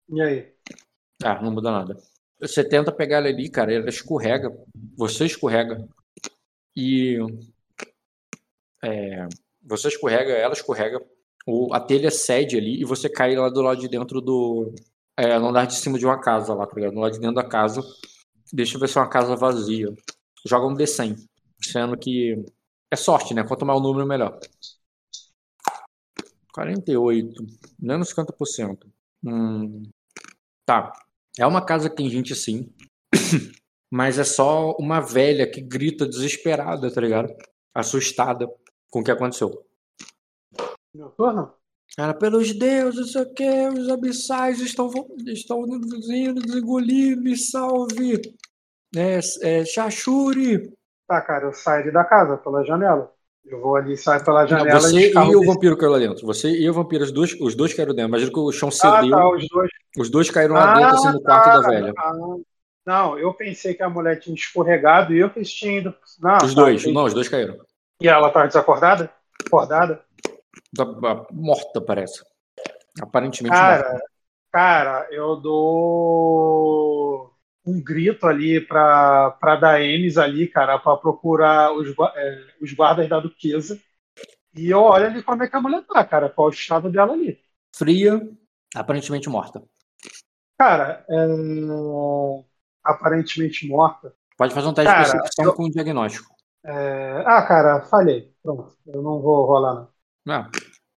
E 0.10 0.22
aí? 0.22 0.54
Ah, 1.24 1.42
não 1.42 1.52
muda 1.52 1.72
nada. 1.72 1.98
Você 2.40 2.64
tenta 2.64 2.92
pegar 2.92 3.18
ela 3.18 3.28
ali, 3.28 3.50
cara, 3.50 3.74
ela 3.74 3.90
escorrega. 3.90 4.52
Você 4.98 5.26
escorrega. 5.26 5.88
E. 6.76 7.18
é, 8.84 9.28
você 9.62 9.88
escorrega, 9.88 10.34
ela 10.34 10.54
escorrega. 10.54 11.02
O, 11.48 11.74
a 11.74 11.80
telha 11.80 12.12
cede 12.12 12.58
ali 12.58 12.82
e 12.82 12.86
você 12.86 13.10
cai 13.10 13.36
lá 13.36 13.50
do 13.50 13.62
lado 13.62 13.80
de 13.80 13.88
dentro 13.88 14.22
do. 14.22 14.74
É, 15.22 15.38
no 15.38 15.50
andar 15.50 15.68
de 15.68 15.76
cima 15.76 16.00
de 16.00 16.06
uma 16.06 16.20
casa 16.20 16.52
lá, 16.56 16.66
tá 16.66 16.74
ligado? 16.74 16.94
No 16.94 17.02
lado 17.02 17.12
de 17.12 17.20
dentro 17.20 17.36
da 17.36 17.48
casa. 17.48 17.80
Deixa 18.52 18.76
eu 18.76 18.80
ver 18.80 18.90
se 18.90 18.98
é 18.98 19.02
uma 19.02 19.08
casa 19.08 19.36
vazia. 19.36 19.94
Joga 20.44 20.66
um 20.66 20.76
D100. 20.76 21.16
Sendo 21.64 21.96
que. 21.96 22.44
É 22.90 22.96
sorte, 22.96 23.32
né? 23.36 23.44
Quanto 23.44 23.64
mais 23.64 23.80
o 23.80 23.84
número, 23.84 24.08
melhor. 24.08 24.40
48. 26.52 27.46
Menos 27.80 28.12
50%. 28.12 28.80
Hum, 29.24 29.84
tá. 30.66 30.92
É 31.38 31.46
uma 31.46 31.64
casa 31.64 31.88
que 31.88 31.98
tem 31.98 32.10
gente 32.10 32.34
sim. 32.34 32.74
Mas 33.94 34.18
é 34.18 34.24
só 34.24 34.72
uma 34.80 35.02
velha 35.02 35.50
que 35.50 35.62
grita 35.62 36.08
desesperada, 36.08 36.92
tá 36.92 37.00
ligado? 37.00 37.32
Assustada 37.76 38.52
com 38.90 39.02
o 39.02 39.04
que 39.04 39.12
aconteceu. 39.12 39.64
Meu 40.96 41.12
turno? 41.12 41.61
Ela, 41.98 42.14
pelos 42.14 42.54
deuses, 42.54 43.00
não 43.00 43.08
sei 43.08 43.22
o 43.22 43.34
que, 43.34 43.68
os 43.68 43.90
abissais 43.90 44.60
estão, 44.62 44.90
estão 45.28 45.64
indo 45.66 46.42
desengolir, 46.42 47.18
me 47.18 47.38
salve. 47.38 48.22
É, 48.96 49.20
é, 49.42 49.66
Shashuri. 49.66 50.72
Tá, 51.08 51.22
cara, 51.22 51.46
eu 51.48 51.54
saio 51.54 51.84
ali 51.84 51.92
da 51.92 52.04
casa, 52.04 52.38
pela 52.38 52.64
janela. 52.64 53.12
Eu 53.46 53.60
vou 53.60 53.76
ali, 53.76 53.98
saio 53.98 54.24
pela 54.24 54.42
Não, 54.42 54.48
janela 54.48 54.80
você 54.80 55.10
e 55.10 55.14
e 55.14 55.36
o 55.36 55.46
vampiro 55.46 55.76
caiu 55.76 55.92
lá 55.92 56.00
dentro. 56.00 56.26
Você 56.26 56.50
e 56.50 56.70
o 56.70 56.74
vampiro, 56.74 57.04
os 57.04 57.12
dois, 57.12 57.34
os 57.42 57.56
dois 57.56 57.74
caíram 57.74 57.94
dentro. 57.94 58.10
Imagina 58.10 58.32
que 58.32 58.40
o 58.40 58.52
chão 58.52 58.70
Ah, 58.70 58.72
cedeu. 58.72 59.10
tá, 59.10 59.30
os 59.30 59.48
dois. 59.50 59.70
Os 59.98 60.10
dois 60.10 60.30
caíram 60.30 60.54
lá 60.56 60.74
dentro, 60.76 60.96
assim, 60.96 61.12
no 61.12 61.22
quarto 61.22 61.46
tá. 61.46 61.60
da 61.60 61.68
velha. 61.68 61.94
Ah, 61.98 62.14
não, 62.86 63.20
eu 63.20 63.34
pensei 63.34 63.74
que 63.74 63.84
a 63.84 63.90
mulher 63.90 64.20
tinha 64.20 64.36
escorregado 64.36 65.14
e 65.14 65.20
eu 65.20 65.30
que 65.30 65.42
tinha 65.42 65.80
ido. 65.80 65.94
Não, 66.20 66.38
Os 66.38 66.56
tá, 66.56 66.62
dois, 66.62 66.86
não, 66.86 67.04
os 67.04 67.14
dois 67.14 67.28
caíram. 67.28 67.58
E 68.02 68.08
ela 68.08 68.30
tá 68.30 68.46
desacordada? 68.46 69.12
Acordada? 69.46 70.02
Morta, 71.32 71.82
parece. 71.82 72.22
Aparentemente 73.02 73.56
morta. 73.56 73.84
Cara, 73.84 74.02
cara, 74.52 75.08
eu 75.12 75.36
dou 75.36 77.32
um 77.66 77.82
grito 77.82 78.26
ali 78.28 78.60
pra, 78.60 79.32
pra 79.40 79.56
Daemis 79.56 80.18
ali, 80.18 80.48
cara, 80.48 80.78
pra 80.80 80.98
procurar 80.98 81.72
os, 81.74 81.90
é, 82.16 82.46
os 82.62 82.74
guardas 82.74 83.08
da 83.08 83.20
duquesa. 83.20 83.80
E 84.54 84.70
eu 84.70 84.82
olho 84.82 85.06
ali 85.06 85.24
como 85.24 85.42
é 85.44 85.48
que 85.48 85.56
a 85.56 85.62
mulher 85.62 85.84
tá, 85.88 86.04
cara, 86.04 86.30
qual 86.30 86.48
o 86.48 86.52
estado 86.52 86.92
dela 86.92 87.14
ali. 87.14 87.40
Fria, 87.74 88.20
aparentemente 88.76 89.30
morta. 89.30 89.64
Cara, 90.58 91.06
é, 91.10 91.26
aparentemente 92.84 93.68
morta. 93.68 94.14
Pode 94.38 94.54
fazer 94.54 94.68
um 94.68 94.74
teste 94.74 94.92
Cara, 94.92 95.04
de 95.06 95.12
percepção 95.12 95.46
eu- 95.46 95.54
com 95.54 95.70
diagnóstico. 95.70 96.34
É, 96.64 97.24
Ah, 97.26 97.42
cara, 97.44 97.82
falhei. 97.84 98.32
Pronto, 98.44 98.76
eu 98.88 99.02
não 99.02 99.20
vou 99.22 99.46
rolar, 99.46 99.74
não. 99.76 99.91
Ah, 100.28 100.50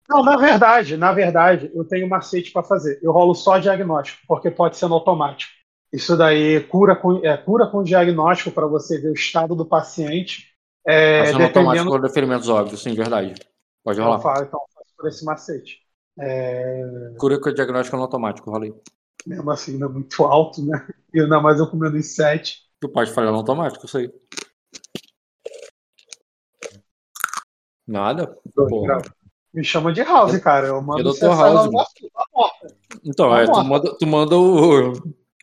Não, 0.09 0.23
na 0.23 0.36
verdade, 0.36 0.97
na 0.97 1.12
verdade, 1.12 1.70
eu 1.75 1.85
tenho 1.85 2.07
um 2.07 2.09
macete 2.09 2.51
para 2.53 2.62
fazer. 2.62 2.99
Eu 3.03 3.12
rolo 3.12 3.35
só 3.35 3.59
diagnóstico, 3.59 4.20
porque 4.27 4.51
pode 4.51 4.77
ser 4.77 4.86
no 4.89 4.94
automático. 4.94 5.51
Isso 5.93 6.17
daí 6.17 6.61
cura 6.65 6.94
com, 6.97 7.25
é, 7.25 7.36
cura 7.36 7.67
com 7.69 7.83
diagnóstico 7.83 8.51
para 8.51 8.67
você 8.67 9.01
ver 9.01 9.11
o 9.11 9.15
estado 9.15 9.55
do 9.55 9.65
paciente. 9.65 10.53
É, 10.86 11.23
Ação 11.23 11.43
automático 11.43 11.85
dependendo. 11.85 11.91
por 12.03 12.11
ferimentos 12.11 12.49
óbvios, 12.49 12.83
sim, 12.83 12.94
verdade. 12.94 13.35
Pode 13.83 13.99
Eu 13.99 14.05
rolar. 14.05 14.20
falo, 14.20 14.44
então, 14.44 14.61
faço 14.75 14.94
por 14.97 15.09
esse 15.09 15.25
macete. 15.25 15.78
É, 16.20 16.83
Cura 17.19 17.41
com 17.41 17.53
diagnóstico 17.53 17.97
no 17.97 18.03
automático, 18.03 18.51
rolei. 18.51 18.75
mesmo 19.27 19.51
assim, 19.51 19.78
não 19.78 19.89
é 19.89 19.93
muito 19.93 20.25
alto, 20.25 20.62
né? 20.65 20.86
E 21.15 21.20
ainda 21.20 21.41
mais 21.41 21.59
eu 21.59 21.70
comendo 21.70 21.97
em 21.97 22.03
7. 22.03 22.59
Tu 22.81 22.89
pode 22.89 23.11
falhar 23.12 23.33
no 23.33 23.39
automático, 23.39 23.86
isso 23.86 23.97
aí. 23.99 24.11
Nada? 27.86 28.36
Porra. 28.54 29.02
Me 29.52 29.62
chama 29.62 29.92
de 29.92 30.02
House, 30.02 30.36
cara. 30.38 30.68
Eu 30.68 30.82
mando 30.82 31.12
você 31.14 31.26
House. 31.26 31.70
Então, 33.04 33.36
é, 33.36 33.44
tu 33.46 33.64
manda, 33.64 33.96
tu 33.98 34.06
manda 34.06 34.36
o. 34.36 34.92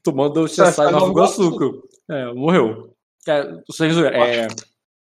Tu 0.03 0.13
manda 0.13 0.41
o 0.41 0.47
Você 0.47 0.63
CSI 0.63 0.73
sai 0.73 0.91
Nova 0.91 1.07
Iguaçu. 1.11 1.83
É, 2.09 2.33
morreu. 2.33 2.93
É, 3.27 3.41
é, 4.43 4.47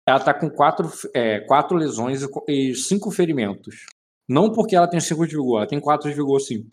ela 0.05 0.19
tá 0.19 0.33
com 0.33 0.49
quatro, 0.49 0.91
é, 1.13 1.39
quatro 1.41 1.77
lesões 1.77 2.21
e 2.21 2.29
co- 2.29 2.45
e 2.47 2.75
cinco 2.75 3.09
ferimentos. 3.09 3.85
Não 4.27 4.51
porque 4.51 4.75
ela 4.75 4.87
tem 4.87 4.99
cinco 4.99 5.25
de 5.25 5.35
vigor, 5.35 5.59
ela 5.59 5.67
tem 5.67 5.79
quatro 5.79 6.09
de 6.09 6.15
vigor 6.15 6.39
sim. 6.39 6.67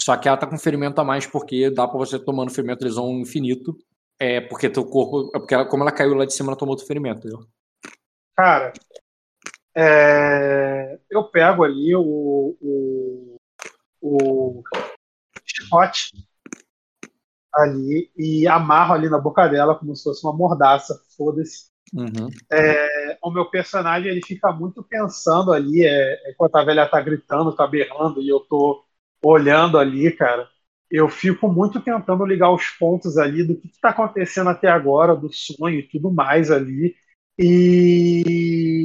Só 0.00 0.16
que 0.16 0.26
ela 0.26 0.36
tá 0.36 0.46
com 0.46 0.58
ferimento 0.58 0.98
a 1.00 1.04
mais 1.04 1.26
porque 1.26 1.70
dá 1.70 1.86
pra 1.86 1.98
você 1.98 2.18
tomando 2.18 2.50
ferimento 2.50 2.82
lesão 2.84 3.10
infinito. 3.20 3.76
É 4.18 4.40
porque 4.40 4.70
teu 4.70 4.84
corpo. 4.86 5.30
É 5.36 5.38
porque 5.38 5.54
ela, 5.54 5.66
como 5.66 5.82
ela 5.82 5.92
caiu 5.92 6.14
lá 6.14 6.24
de 6.24 6.32
cima, 6.32 6.48
ela 6.48 6.56
tomou 6.58 6.72
outro 6.72 6.86
ferimento, 6.86 7.18
entendeu? 7.18 7.46
Cara, 8.34 8.72
é, 9.76 10.98
eu 11.10 11.24
pego 11.24 11.62
ali 11.62 11.94
o, 11.94 12.56
o, 12.60 13.36
o 14.00 14.62
chicote 15.44 16.12
ali 17.54 18.10
e 18.16 18.48
amarro 18.48 18.94
ali 18.94 19.10
na 19.10 19.18
boca 19.18 19.46
dela 19.46 19.74
como 19.74 19.94
se 19.94 20.02
fosse 20.02 20.24
uma 20.24 20.32
mordaça, 20.32 20.98
foda-se. 21.16 21.66
Uhum. 21.92 22.28
É, 22.50 23.18
o 23.22 23.30
meu 23.30 23.44
personagem 23.50 24.10
ele 24.10 24.22
fica 24.24 24.50
muito 24.50 24.82
pensando 24.82 25.52
ali, 25.52 25.84
é, 25.84 26.30
enquanto 26.30 26.56
a 26.56 26.64
velha 26.64 26.88
tá 26.88 27.00
gritando, 27.00 27.54
tá 27.54 27.66
berrando 27.66 28.22
e 28.22 28.28
eu 28.28 28.40
tô 28.40 28.82
olhando 29.22 29.78
ali, 29.78 30.10
cara. 30.10 30.48
Eu 30.90 31.08
fico 31.08 31.48
muito 31.48 31.80
tentando 31.80 32.24
ligar 32.24 32.50
os 32.50 32.68
pontos 32.70 33.18
ali 33.18 33.44
do 33.44 33.56
que 33.56 33.68
está 33.68 33.90
acontecendo 33.90 34.48
até 34.50 34.68
agora, 34.68 35.16
do 35.16 35.30
sonho 35.32 35.80
e 35.80 35.82
tudo 35.82 36.10
mais 36.10 36.50
ali. 36.50 36.94
E 37.38 38.75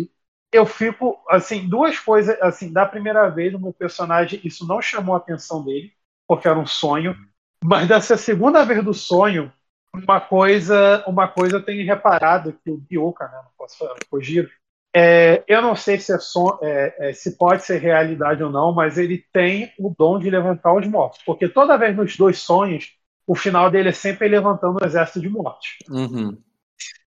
eu 0.51 0.65
fico, 0.65 1.17
assim, 1.29 1.67
duas 1.67 1.99
coisas, 1.99 2.37
assim, 2.41 2.71
da 2.71 2.85
primeira 2.85 3.29
vez 3.29 3.53
o 3.53 3.59
meu 3.59 3.73
personagem, 3.73 4.41
isso 4.43 4.67
não 4.67 4.81
chamou 4.81 5.15
a 5.15 5.17
atenção 5.17 5.63
dele, 5.63 5.93
porque 6.27 6.47
era 6.47 6.59
um 6.59 6.65
sonho, 6.65 7.15
mas 7.63 7.87
dessa 7.87 8.17
segunda 8.17 8.65
vez 8.65 8.83
do 8.83 8.93
sonho, 8.93 9.51
uma 9.95 10.19
coisa, 10.19 11.03
uma 11.07 11.27
coisa 11.27 11.57
eu 11.57 11.63
tenho 11.65 11.85
reparado 11.85 12.53
que 12.63 12.71
o 12.71 12.77
Bioka, 12.77 13.25
né, 13.27 13.41
não 13.43 13.51
posso 13.57 13.77
Kojiro, 14.09 14.49
É, 14.93 15.43
eu 15.47 15.61
não 15.61 15.73
sei 15.75 15.97
se, 15.99 16.13
é 16.13 16.19
son- 16.19 16.59
é, 16.61 17.09
é, 17.09 17.13
se 17.13 17.37
pode 17.37 17.63
ser 17.63 17.77
realidade 17.79 18.43
ou 18.43 18.49
não, 18.51 18.73
mas 18.73 18.97
ele 18.97 19.25
tem 19.31 19.71
o 19.79 19.93
dom 19.97 20.19
de 20.19 20.29
levantar 20.29 20.73
os 20.73 20.85
mortos. 20.85 21.21
Porque 21.25 21.47
toda 21.47 21.77
vez 21.77 21.95
nos 21.95 22.17
dois 22.17 22.39
sonhos, 22.39 22.91
o 23.25 23.33
final 23.33 23.71
dele 23.71 23.89
é 23.89 23.93
sempre 23.93 24.27
levantando 24.27 24.79
o 24.81 24.85
exército 24.85 25.21
de 25.21 25.29
mortos. 25.29 25.77
Uhum. 25.89 26.37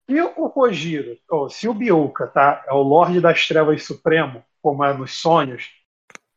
Se 0.10 0.22
o 0.22 0.50
Kojiro, 0.50 1.18
ou 1.30 1.50
se 1.50 1.68
o 1.68 1.74
Bioka, 1.74 2.28
tá, 2.28 2.64
é 2.68 2.74
o 2.74 2.82
Lorde 2.82 3.22
das 3.22 3.48
Trevas 3.48 3.84
Supremo, 3.84 4.44
como 4.62 4.84
é 4.84 4.94
nos 4.94 5.14
sonhos, 5.20 5.70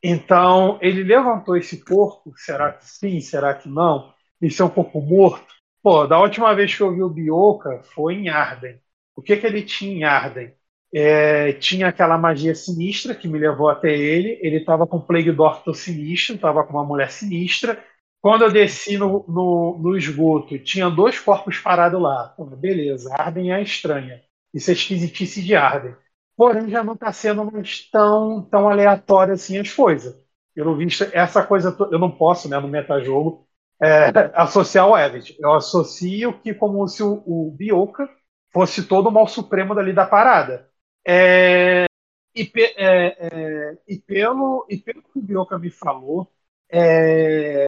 então 0.02 0.78
ele 0.80 1.02
levantou 1.02 1.56
esse 1.56 1.84
corpo, 1.84 2.32
será 2.36 2.72
que 2.72 2.84
sim, 2.86 3.20
será 3.20 3.54
que 3.54 3.68
não? 3.68 4.14
Isso 4.40 4.62
é 4.62 4.64
um 4.64 4.70
corpo 4.70 5.00
morto? 5.00 5.54
Pô, 5.82 6.06
da 6.06 6.20
última 6.20 6.54
vez 6.54 6.74
que 6.74 6.82
eu 6.82 6.94
vi 6.94 7.02
o 7.02 7.08
Bioka 7.08 7.82
foi 7.94 8.14
em 8.14 8.28
Arden. 8.28 8.78
O 9.16 9.22
que, 9.22 9.36
que 9.36 9.46
ele 9.46 9.62
tinha 9.62 9.92
em 9.92 10.04
Arden? 10.04 10.52
É, 10.94 11.52
tinha 11.54 11.88
aquela 11.88 12.18
magia 12.18 12.54
sinistra 12.54 13.14
que 13.14 13.28
me 13.28 13.38
levou 13.38 13.68
até 13.68 13.96
ele. 13.96 14.38
Ele 14.42 14.58
estava 14.58 14.86
com 14.86 15.00
Plague 15.00 15.32
Doctor 15.32 15.74
sinistro, 15.74 16.36
estava 16.36 16.64
com 16.64 16.72
uma 16.74 16.84
mulher 16.84 17.10
sinistra. 17.10 17.82
Quando 18.26 18.42
eu 18.42 18.50
desci 18.52 18.98
no, 18.98 19.24
no, 19.28 19.78
no 19.78 19.96
esgoto, 19.96 20.58
tinha 20.58 20.90
dois 20.90 21.18
corpos 21.20 21.58
parados 21.58 22.00
lá. 22.02 22.34
Beleza, 22.58 23.14
Arden 23.14 23.52
é 23.52 23.62
estranha. 23.62 24.20
Isso 24.52 24.68
é 24.70 24.74
esquisitice 24.74 25.42
de 25.42 25.54
Arden. 25.54 25.94
Porém, 26.36 26.68
já 26.68 26.82
não 26.82 26.94
está 26.94 27.12
sendo 27.12 27.44
mais 27.44 27.88
tão, 27.88 28.42
tão 28.50 28.68
aleatório 28.68 29.34
assim 29.34 29.58
as 29.58 29.72
coisas. 29.72 30.12
Pelo 30.54 30.76
visto, 30.76 31.04
essa 31.12 31.44
coisa 31.46 31.76
eu 31.92 31.98
não 32.00 32.10
posso, 32.10 32.48
né, 32.48 32.58
no 32.58 32.66
metajogo, 32.68 33.46
é, 33.80 34.06
associar 34.34 34.88
o 34.88 34.98
Evit. 34.98 35.36
Eu 35.38 35.54
associo 35.54 36.40
que 36.40 36.52
como 36.52 36.86
se 36.88 37.02
o, 37.04 37.22
o 37.26 37.52
Bioka 37.56 38.08
fosse 38.52 38.86
todo 38.88 39.08
o 39.08 39.12
mal 39.12 39.28
supremo 39.28 39.72
dali 39.74 39.92
da 39.92 40.04
parada. 40.06 40.68
É, 41.06 41.86
e, 42.34 42.44
pe- 42.44 42.74
é, 42.76 43.28
é, 43.72 43.78
e 43.88 43.98
pelo, 43.98 44.66
e 44.68 44.78
pelo 44.78 45.02
que 45.02 45.18
o 45.18 45.22
Bioka 45.22 45.58
me 45.58 45.70
falou, 45.70 46.30
é, 46.70 47.66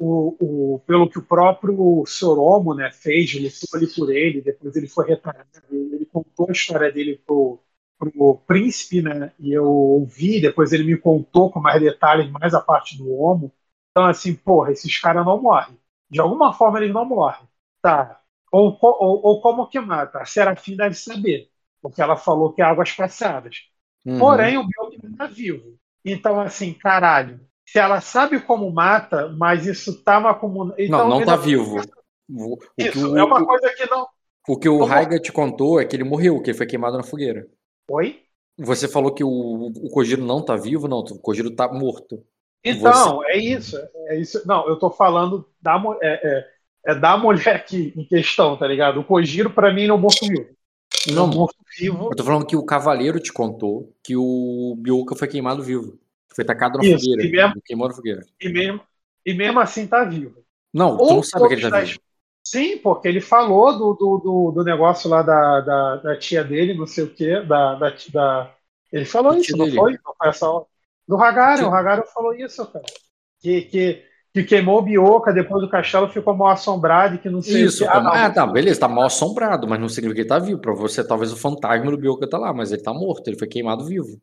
o, 0.00 0.74
o- 0.76 0.78
pelo 0.80 1.08
que 1.10 1.18
o 1.18 1.22
próprio 1.22 2.04
Soromo 2.06 2.74
né, 2.74 2.90
fez, 2.92 3.32
lutou 3.34 3.68
ali 3.74 3.86
por 3.94 4.12
ele, 4.14 4.40
depois 4.42 4.74
ele 4.76 4.88
foi 4.88 5.06
retornado, 5.08 5.48
ele 5.70 6.06
contou 6.06 6.48
a 6.48 6.52
história 6.52 6.90
dele 6.92 7.22
pro, 7.26 7.60
pro 7.98 8.36
príncipe, 8.46 9.02
né, 9.02 9.32
e 9.38 9.52
eu 9.52 9.64
ouvi, 9.66 10.40
depois 10.40 10.72
ele 10.72 10.84
me 10.84 10.96
contou 10.98 11.50
com 11.50 11.60
mais 11.60 11.80
detalhes, 11.80 12.30
mais 12.30 12.54
a 12.54 12.60
parte 12.60 12.96
do 12.98 13.10
Homo. 13.12 13.52
Então, 13.90 14.06
assim, 14.06 14.34
porra, 14.34 14.72
esses 14.72 14.98
caras 15.00 15.24
não 15.24 15.40
morrem. 15.42 15.76
De 16.10 16.20
alguma 16.20 16.52
forma 16.52 16.78
eles 16.80 16.92
não 16.94 17.04
morrem. 17.04 17.46
Tá. 17.82 18.20
Ou, 18.52 18.76
ou, 18.82 19.20
ou 19.26 19.40
como 19.40 19.68
que 19.68 19.78
mata? 19.80 20.18
A 20.20 20.24
Serafim 20.24 20.76
deve 20.76 20.94
saber, 20.94 21.50
porque 21.80 22.02
ela 22.02 22.16
falou 22.16 22.52
que 22.52 22.62
é 22.62 22.64
águas 22.64 22.92
passadas. 22.92 23.56
Uhum. 24.04 24.18
Porém, 24.18 24.58
o 24.58 24.66
Bioki 24.66 24.98
não 25.02 25.14
tá 25.16 25.26
vivo. 25.26 25.78
Então, 26.04 26.40
assim, 26.40 26.72
caralho, 26.74 27.40
se 27.70 27.78
ela 27.78 28.00
sabe 28.00 28.40
como 28.40 28.68
mata, 28.72 29.28
mas 29.38 29.64
isso 29.64 30.02
tava 30.02 30.34
como. 30.34 30.74
Então, 30.76 30.98
não, 31.00 31.08
não 31.10 31.16
ele 31.18 31.26
tá 31.26 31.36
vivo. 31.36 31.80
O, 32.28 32.58
Isso, 32.76 33.12
o, 33.12 33.18
é 33.18 33.22
uma 33.22 33.44
coisa 33.46 33.72
que 33.76 33.86
não. 33.88 34.06
o 34.48 34.58
que 34.58 34.68
o 34.68 34.78
Como- 34.78 34.84
Raiga 34.84 35.20
te 35.20 35.30
contou 35.30 35.80
é 35.80 35.84
que 35.84 35.94
ele 35.94 36.02
morreu, 36.02 36.42
que 36.42 36.50
ele 36.50 36.56
foi 36.58 36.66
queimado 36.66 36.96
na 36.96 37.04
fogueira. 37.04 37.46
Oi? 37.88 38.22
Você 38.58 38.88
falou 38.88 39.14
que 39.14 39.22
o, 39.22 39.28
o 39.28 39.88
Kojiro 39.90 40.24
não 40.24 40.44
tá 40.44 40.56
vivo? 40.56 40.88
Não, 40.88 40.98
o 40.98 41.18
Kojiro 41.20 41.54
tá 41.54 41.72
morto. 41.72 42.24
Então, 42.64 43.24
é 43.26 43.38
isso. 43.38 43.76
É 44.08 44.16
isso. 44.18 44.42
Não, 44.46 44.68
eu 44.68 44.76
tô 44.76 44.90
falando 44.90 45.48
da, 45.62 45.80
é, 46.02 46.28
é, 46.28 46.46
é 46.92 46.94
da 46.94 47.16
mulher 47.16 47.54
aqui 47.54 47.92
em 47.96 48.04
questão, 48.04 48.56
tá 48.56 48.66
ligado? 48.66 49.00
O 49.00 49.04
Kojiro, 49.04 49.50
pra 49.50 49.72
mim, 49.72 49.86
não 49.86 49.94
é 49.96 49.98
morto-vivo. 49.98 50.48
Não, 51.12 51.26
morto-vivo. 51.28 52.08
Eu 52.10 52.16
tô 52.16 52.24
falando 52.24 52.46
que 52.46 52.56
o 52.56 52.64
Cavaleiro 52.66 53.20
te 53.20 53.32
contou 53.32 53.94
que 54.02 54.16
o 54.16 54.74
Bioka 54.76 55.14
foi 55.14 55.28
queimado 55.28 55.62
vivo. 55.62 55.98
Foi 56.34 56.44
tacado 56.44 56.78
na 56.78 56.84
Isso, 56.84 56.98
fogueira. 57.04 57.22
e 57.26 57.30
mesmo- 57.30 57.62
Queimou 57.64 57.88
na 57.88 57.94
fogueira. 57.94 58.22
E 58.40 58.48
mesmo, 58.48 58.80
e 59.26 59.34
mesmo 59.34 59.60
assim 59.60 59.86
tá 59.86 60.04
vivo. 60.04 60.42
Não, 60.72 60.96
tu 60.96 61.04
não 61.14 61.22
sabe 61.22 61.48
que 61.48 61.54
ele 61.54 61.70
tá 61.70 61.80
vivo. 61.80 61.98
Sim, 62.42 62.78
porque 62.78 63.06
ele 63.06 63.20
falou 63.20 63.72
do, 63.76 63.94
do, 63.94 64.18
do, 64.18 64.50
do 64.52 64.64
negócio 64.64 65.10
lá 65.10 65.22
da, 65.22 65.60
da, 65.60 65.96
da 65.96 66.16
tia 66.18 66.42
dele, 66.42 66.74
não 66.74 66.86
sei 66.86 67.04
o 67.04 67.10
quê, 67.14 67.40
da, 67.42 67.74
da, 67.74 67.92
da- 68.12 68.54
ele 68.92 69.04
falou 69.04 69.34
isso, 69.36 69.56
não 69.56 69.70
foi? 69.70 69.92
Não 70.04 70.14
foi 70.16 70.28
essa 70.28 70.48
hora? 70.48 70.64
Do 71.06 71.16
Hagarion, 71.16 71.68
o 71.68 71.74
Hagarion 71.74 72.04
falou 72.06 72.34
isso, 72.34 72.64
cara. 72.66 72.84
Que, 73.40 73.62
que, 73.62 74.02
que 74.32 74.44
queimou 74.44 74.78
o 74.78 74.82
Bioka, 74.82 75.32
depois 75.32 75.60
do 75.62 75.68
castelo 75.68 76.08
ficou 76.08 76.34
mal 76.34 76.48
assombrado 76.48 77.16
e 77.16 77.18
que 77.18 77.28
não 77.28 77.42
sei 77.42 77.64
Isso, 77.64 77.84
o 77.84 77.86
que. 77.88 77.92
como- 77.92 78.08
ah, 78.08 78.30
tá, 78.30 78.46
beleza, 78.46 78.80
tá 78.80 78.88
mal 78.88 79.04
assombrado, 79.04 79.68
mas 79.68 79.78
não 79.80 79.88
significa 79.88 80.14
que 80.16 80.20
ele 80.22 80.28
tá 80.28 80.38
vivo. 80.38 80.60
Pra 80.60 80.72
você, 80.72 81.04
talvez 81.06 81.32
o 81.32 81.36
fantasma 81.36 81.90
do 81.90 81.98
Bioka 81.98 82.28
tá 82.28 82.38
lá, 82.38 82.52
mas 82.54 82.72
ele 82.72 82.82
tá 82.82 82.92
morto, 82.94 83.28
ele 83.28 83.38
foi 83.38 83.48
queimado 83.48 83.84
vivo. 83.84 84.20